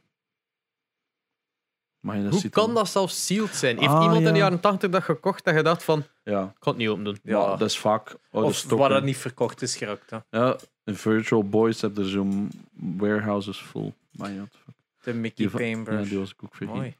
Maar 2.00 2.16
je 2.16 2.22
dat 2.22 2.30
Hoe 2.32 2.40
ziet 2.40 2.52
kan 2.52 2.64
dan- 2.66 2.74
dat 2.74 2.88
zelfs 2.88 3.26
sealed 3.26 3.54
zijn? 3.54 3.78
Heeft 3.78 3.92
Ah, 3.92 4.02
iemand 4.02 4.18
in 4.18 4.24
de 4.24 4.30
ja. 4.30 4.36
jaren 4.36 4.60
80 4.60 4.90
dat 4.90 5.02
gekocht 5.02 5.44
dat 5.44 5.54
je 5.54 5.62
dacht 5.62 5.82
van, 5.84 5.98
ik 5.98 6.06
Ja, 6.24 6.54
kan 6.58 6.72
het 6.72 6.76
niet 6.76 6.88
open 6.88 7.04
doen? 7.04 7.18
Ja. 7.22 7.38
maar 7.48 7.58
dat 7.58 7.68
is 7.68 7.78
vaak 7.78 8.16
oude 8.30 8.48
Of 8.48 8.54
stokken. 8.56 8.78
waar 8.78 8.88
dat 8.88 9.02
niet 9.02 9.16
verkocht 9.16 9.62
is 9.62 9.76
geraakt. 9.76 10.10
hè. 10.10 10.18
Ja, 10.30 10.56
in 10.84 10.94
Virtual 10.96 11.48
Boys 11.48 11.80
heb 11.80 11.96
je 11.96 12.04
zo'n 12.08 12.50
warehouses 12.72 13.58
vol. 13.62 13.94
Maar 14.10 14.30
ja, 14.30 14.46
fuck. 14.50 14.74
De 15.02 15.12
Mickey 15.14 15.48
Die 15.48 15.76
ja, 15.90 16.02
die 16.02 16.18
was 16.18 16.30
ik 16.30 16.42
ook 16.44 16.54
vergeten. 16.54 16.74
Mooi. 16.80 16.96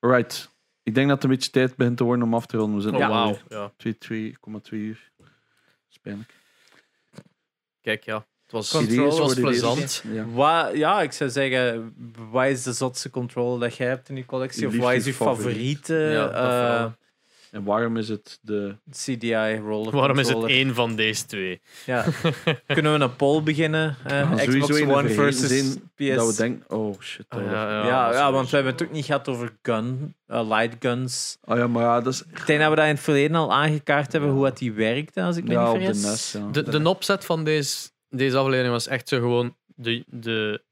Alright. 0.00 0.50
Ik 0.82 0.94
denk 0.94 1.06
dat 1.08 1.16
het 1.16 1.24
een 1.24 1.30
beetje 1.36 1.50
tijd 1.50 1.76
begint 1.76 1.96
te 1.96 2.04
worden 2.04 2.24
om 2.24 2.34
af 2.34 2.46
te 2.46 2.56
ronden. 2.56 2.76
We 2.76 2.82
zijn 2.82 2.94
Oh, 2.94 3.02
al 3.02 3.08
wauw. 3.08 3.24
alweer 3.26 3.42
Ja. 3.48 3.72
2, 3.76 3.98
2,2 3.98 4.78
uur. 4.80 5.10
Spijnlijk. 5.88 6.34
Kijk, 7.80 8.04
ja. 8.04 8.26
Het 8.50 8.96
was, 8.96 9.18
was 9.18 9.34
de 9.34 9.40
plezant. 9.40 10.04
Ja. 10.12 10.26
Wat, 10.32 10.70
ja, 10.76 11.02
ik 11.02 11.12
zou 11.12 11.30
zeggen, 11.30 11.94
wat 12.30 12.46
is 12.46 12.62
de 12.62 12.72
zotste 12.72 13.10
controle 13.10 13.58
dat 13.58 13.76
jij 13.76 13.86
hebt 13.88 14.08
in 14.08 14.16
je 14.16 14.24
collectie? 14.24 14.66
Of 14.66 14.76
wat 14.76 14.92
is 14.92 15.04
je 15.04 15.14
favoriete? 15.14 15.94
Ja, 15.94 16.30
eh. 16.30 16.90
En 17.50 17.64
waarom 17.64 17.96
is 17.96 18.08
het 18.08 18.38
de... 18.42 18.76
CDI 18.90 19.56
roller 19.56 19.92
Waarom 19.96 20.18
is 20.18 20.28
het 20.28 20.44
één 20.44 20.74
van 20.74 20.96
deze 20.96 21.26
twee? 21.26 21.60
Ja. 21.86 22.04
Kunnen 22.66 22.98
we 22.98 23.04
een 23.04 23.16
poll 23.16 23.42
beginnen? 23.42 23.96
eh, 24.04 24.10
gaan 24.10 24.36
Xbox 24.36 24.80
One 24.80 25.02
de 25.02 25.08
versus 25.14 25.76
PS. 25.94 26.14
Dat 26.14 26.26
we 26.26 26.34
denken, 26.36 26.76
oh 26.76 27.00
shit. 27.00 27.24
Ah, 27.28 27.42
ja, 27.44 27.50
ja, 27.50 27.86
ja, 27.86 28.12
ja, 28.12 28.32
want 28.32 28.50
we 28.50 28.54
hebben 28.54 28.72
het 28.72 28.82
ook 28.82 28.92
niet 28.92 29.04
gehad 29.04 29.28
over 29.28 29.56
gun, 29.62 30.14
eh, 30.26 30.48
light 30.48 30.76
guns. 30.78 31.38
Oh 31.44 31.56
ja, 31.56 31.66
maar 31.66 31.82
ja, 31.82 32.00
dat 32.00 32.12
is... 32.12 32.22
Ik 32.22 32.46
denk 32.46 32.60
dat 32.60 32.70
we 32.70 32.76
dat 32.76 32.84
in 32.84 32.90
het 32.94 33.00
verleden 33.00 33.36
al 33.36 33.52
aangekaart 33.52 34.12
hebben, 34.12 34.30
hoe 34.30 34.44
dat 34.44 34.58
die 34.58 34.72
werkte, 34.72 35.22
als 35.22 35.36
ik 35.36 35.44
me 35.44 35.52
Ja, 35.52 35.72
niet 35.72 35.72
op 35.72 35.78
de 35.78 35.84
vergis. 35.84 36.02
NES, 36.02 36.32
ja. 36.32 36.48
De, 36.50 36.62
de 36.80 36.88
opzet 36.88 37.24
van 37.24 37.44
deze, 37.44 37.88
deze 38.10 38.36
aflevering 38.36 38.72
was 38.72 38.86
echt 38.86 39.08
zo 39.08 39.18
gewoon 39.18 39.56
de, 39.66 40.04
de 40.06 40.62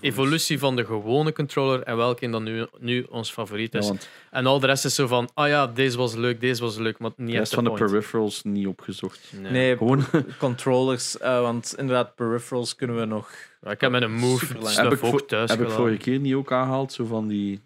evolutie 0.00 0.58
van 0.58 0.76
de 0.76 0.84
gewone 0.84 1.32
controller 1.32 1.82
en 1.82 1.96
welke 1.96 2.30
dan 2.30 2.42
nu, 2.42 2.66
nu 2.78 3.02
ons 3.02 3.30
favoriet 3.32 3.72
Ja, 3.72 3.78
is. 3.78 3.86
want 3.88 4.08
En 4.30 4.46
al 4.46 4.60
de 4.60 4.66
rest 4.66 4.84
is 4.84 4.94
zo 4.94 5.06
van, 5.06 5.30
ah 5.34 5.48
ja, 5.48 5.66
deze 5.66 5.96
was 5.96 6.14
leuk, 6.14 6.40
deze 6.40 6.62
was 6.62 6.76
leuk, 6.76 6.98
maar 6.98 7.10
niet 7.16 7.30
de 7.30 7.36
rest 7.38 7.54
van 7.54 7.64
de 7.64 7.72
peripherals 7.72 8.42
niet 8.42 8.66
opgezocht. 8.66 9.32
Nee. 9.40 9.52
Nee, 9.52 9.76
Gewoon 9.76 10.04
controllers, 10.38 11.18
eh, 11.18 11.40
want 11.40 11.74
inderdaad, 11.76 12.14
peripherals 12.14 12.74
kunnen 12.74 12.96
we 12.96 13.04
nog... 13.04 13.30
Ja, 13.60 13.70
Ik 13.70 13.80
heb 13.80 13.90
met 13.90 14.02
een 14.02 14.14
move 14.14 14.46
heb 14.80 14.92
ik, 14.92 15.04
ook 15.04 15.20
thuis 15.20 15.50
heb 15.50 15.60
ik 15.60 15.70
vorige 15.70 15.96
keer 15.96 16.18
niet 16.18 16.34
ook 16.34 16.52
aangehaald, 16.52 16.92
zo 16.92 17.04
van 17.04 17.28
die... 17.28 17.60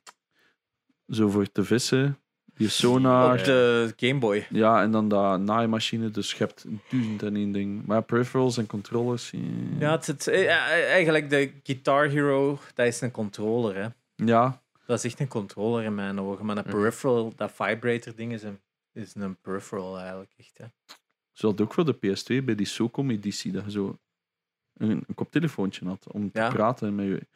Zo 1.07 1.29
voor 1.29 1.53
te 1.53 1.65
vissen, 1.65 2.19
die 2.61 2.69
sonar... 2.69 3.39
Op 3.39 3.45
de 3.45 3.93
Game 3.97 4.19
Boy. 4.19 4.47
Ja, 4.51 4.83
en 4.83 4.91
dan 4.91 5.09
dat 5.09 5.41
naaimachine, 5.41 6.11
dus 6.11 6.31
je 6.31 6.37
hebt 6.39 6.65
duizend 6.91 7.23
en 7.23 7.37
één 7.37 7.53
ding. 7.53 7.87
Maar 7.87 7.97
ja, 7.97 8.03
peripherals 8.03 8.57
en 8.57 8.67
controllers... 8.67 9.33
Ja, 9.79 9.91
het, 9.91 10.07
het, 10.07 10.27
eh, 10.27 10.43
ja, 10.43 10.67
eigenlijk 10.71 11.31
de 11.31 11.53
Guitar 11.63 12.07
Hero, 12.09 12.59
dat 12.75 12.87
is 12.87 13.01
een 13.01 13.11
controller, 13.11 13.75
hè. 13.77 13.89
ja, 14.27 14.63
Dat 14.87 14.99
is 14.99 15.05
echt 15.05 15.21
een 15.21 15.29
controller 15.29 15.85
in 15.85 15.95
mijn 15.95 16.21
ogen. 16.21 16.47
Maar 16.47 16.57
een 16.57 16.63
peripheral, 16.65 17.33
dat 17.37 17.51
vibrator 17.53 18.15
ding, 18.17 18.33
is 18.33 18.43
een, 18.43 18.59
is 18.93 19.15
een 19.15 19.37
peripheral 19.41 19.99
eigenlijk. 19.99 20.31
Echt, 20.37 20.59
hè. 20.59 20.65
zoals 21.33 21.59
ook 21.61 21.75
voor 21.75 21.85
de 21.85 21.95
PS2 21.97 22.45
bij 22.45 22.55
die 22.55 22.67
SOCOM-editie, 22.67 23.53
dat 23.53 23.65
je 23.65 23.71
zo 23.71 23.99
een, 24.77 24.91
een 25.07 25.15
koptelefoontje 25.15 25.87
had 25.87 26.07
om 26.13 26.31
te 26.31 26.39
Ja. 26.41 26.49
praten 26.51 26.95
met 26.95 27.07
je 27.07 27.27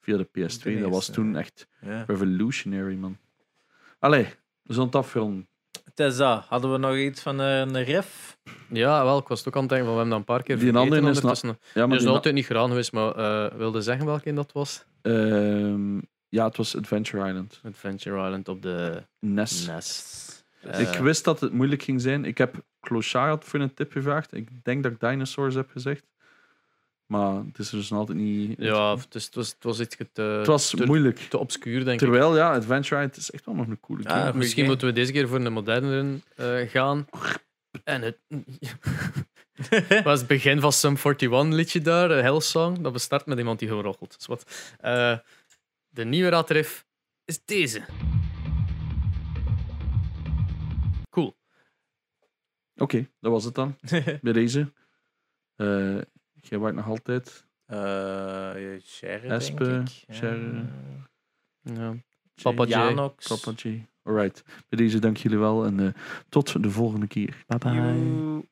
via 0.00 0.16
de 0.16 0.26
PS2. 0.26 0.62
De 0.62 0.80
Dat 0.80 0.90
was 0.90 1.06
toen 1.10 1.36
echt 1.36 1.68
Ja. 1.80 2.04
revolutionary, 2.06 2.94
man. 2.94 3.16
Allee, 3.98 4.26
we 4.68 4.74
zullen 4.74 4.86
het 4.86 4.96
afvullen. 4.96 5.48
Het 5.84 6.00
is 6.00 6.16
dat. 6.16 6.44
Hadden 6.44 6.72
we 6.72 6.78
nog 6.78 6.96
iets 6.96 7.20
van 7.22 7.40
eh, 7.40 7.58
een 7.58 7.84
riff? 7.84 8.38
Ja, 8.70 9.04
wel, 9.04 9.18
ik 9.18 9.28
was 9.28 9.46
ook 9.46 9.54
aan 9.54 9.60
het 9.60 9.68
denken 9.70 9.86
van, 9.86 9.94
we 9.96 10.00
hebben 10.00 10.18
dat 10.18 10.28
een 10.28 10.34
paar 10.34 10.42
keer 10.44 10.56
Die 10.58 10.64
vergeten 10.64 10.92
andere 10.92 11.10
is 11.10 11.16
ondertussen. 11.16 11.48
Ja, 11.74 11.80
maar 11.80 11.88
Dus 11.88 11.98
die 11.98 12.08
na- 12.08 12.14
altijd 12.14 12.34
niet 12.34 12.46
gedaan 12.46 12.68
geweest, 12.68 12.92
maar 12.92 13.14
eh 13.14 13.56
wilde 13.56 13.82
zeggen 13.82 14.06
welke 14.06 14.32
dat 14.32 14.52
was? 14.52 14.84
Ehm, 15.02 15.96
ja, 16.28 16.44
het 16.46 16.56
was 16.56 16.76
Adventure 16.76 17.28
Island. 17.28 17.60
Adventure 17.64 18.24
Island 18.24 18.48
op 18.48 18.62
de 18.62 19.02
NES. 19.18 19.66
NES. 19.66 20.26
Ik 20.62 20.70
Eh, 20.70 21.00
wist 21.00 21.24
dat 21.24 21.40
het 21.40 21.52
moeilijk 21.52 21.82
ging 21.82 22.00
zijn. 22.00 22.24
Ik 22.24 22.38
heb 22.38 22.54
Clochard 22.80 23.44
voor 23.44 23.60
een 23.60 23.74
tip 23.74 23.92
gevraagd. 23.92 24.32
Ik 24.34 24.48
denk 24.64 24.82
dat 24.82 24.92
ik 24.92 25.00
Dinosaurs 25.00 25.54
heb 25.54 25.70
gezegd. 25.70 26.04
Maar 27.08 27.34
het 27.34 27.58
is 27.58 27.70
dus 27.70 27.90
nog 27.90 27.98
altijd 27.98 28.18
niet... 28.18 28.54
Ja, 28.58 28.96
het, 28.96 29.14
is, 29.14 29.24
het, 29.24 29.34
was, 29.34 29.48
het 29.48 29.64
was 29.64 29.80
iets 29.80 29.96
te, 30.12 30.22
het 30.22 30.46
was 30.46 30.70
te, 30.70 30.86
moeilijk. 30.86 31.18
te 31.18 31.38
obscuur, 31.38 31.84
denk 31.84 31.90
ik. 31.90 31.98
Terwijl, 31.98 32.36
ja, 32.36 32.54
Adventure 32.54 32.94
Island 32.96 33.16
is 33.16 33.30
echt 33.30 33.44
wel 33.44 33.54
nog 33.54 33.66
een 33.66 33.80
coole 33.80 34.04
Ah, 34.04 34.22
game. 34.22 34.38
Misschien 34.38 34.64
moeten 34.64 34.86
we 34.86 34.92
deze 34.92 35.12
keer 35.12 35.28
voor 35.28 35.40
een 35.40 35.52
modernere 35.52 36.20
eh, 36.36 36.70
gaan. 36.70 37.06
En 37.84 38.02
het 38.02 38.18
was 40.04 40.18
het 40.18 40.28
begin 40.28 40.60
van 40.60 40.72
Sum 40.72 40.96
41 40.96 41.52
liedje 41.52 41.80
daar, 41.80 42.10
een 42.10 42.22
Hellsong. 42.22 42.78
Dat 42.80 42.92
bestart 42.92 43.26
met 43.26 43.38
iemand 43.38 43.58
die 43.58 43.68
gewoon 43.68 43.84
rochelt. 43.84 44.14
Dus 44.16 44.26
wat. 44.26 44.74
Eh, 44.80 45.18
de 45.88 46.04
nieuwe 46.04 46.30
raadriff 46.30 46.86
is 47.24 47.44
deze. 47.44 47.82
Cool. 51.10 51.36
Oké, 52.76 53.08
dat 53.20 53.32
was 53.32 53.44
het 53.44 53.54
dan. 53.54 53.76
Bij 54.22 54.32
deze. 54.32 54.72
Eh 55.56 55.98
jij 56.40 56.58
waart 56.58 56.74
nog 56.74 56.86
altijd... 56.86 57.46
Eh 57.66 58.54
Sherry, 58.82 59.28
Espe, 59.28 59.64
denk 59.64 59.88
ik. 59.88 60.14
Sherry. 60.14 60.64
Ja. 61.62 61.94
Papa 62.42 62.64
J. 62.64 62.68
Janox. 62.68 63.26
Papa 63.26 63.56
G. 63.56 63.64
Alright. 64.02 64.42
Bij 64.68 64.78
deze 64.78 64.98
dank 64.98 65.16
jullie 65.16 65.38
wel 65.38 65.64
en 65.64 65.80
eh, 65.80 65.92
tot 66.28 66.62
de 66.62 66.70
volgende 66.70 67.06
keer. 67.06 67.44
Bye 67.46 67.58
bye. 67.58 68.48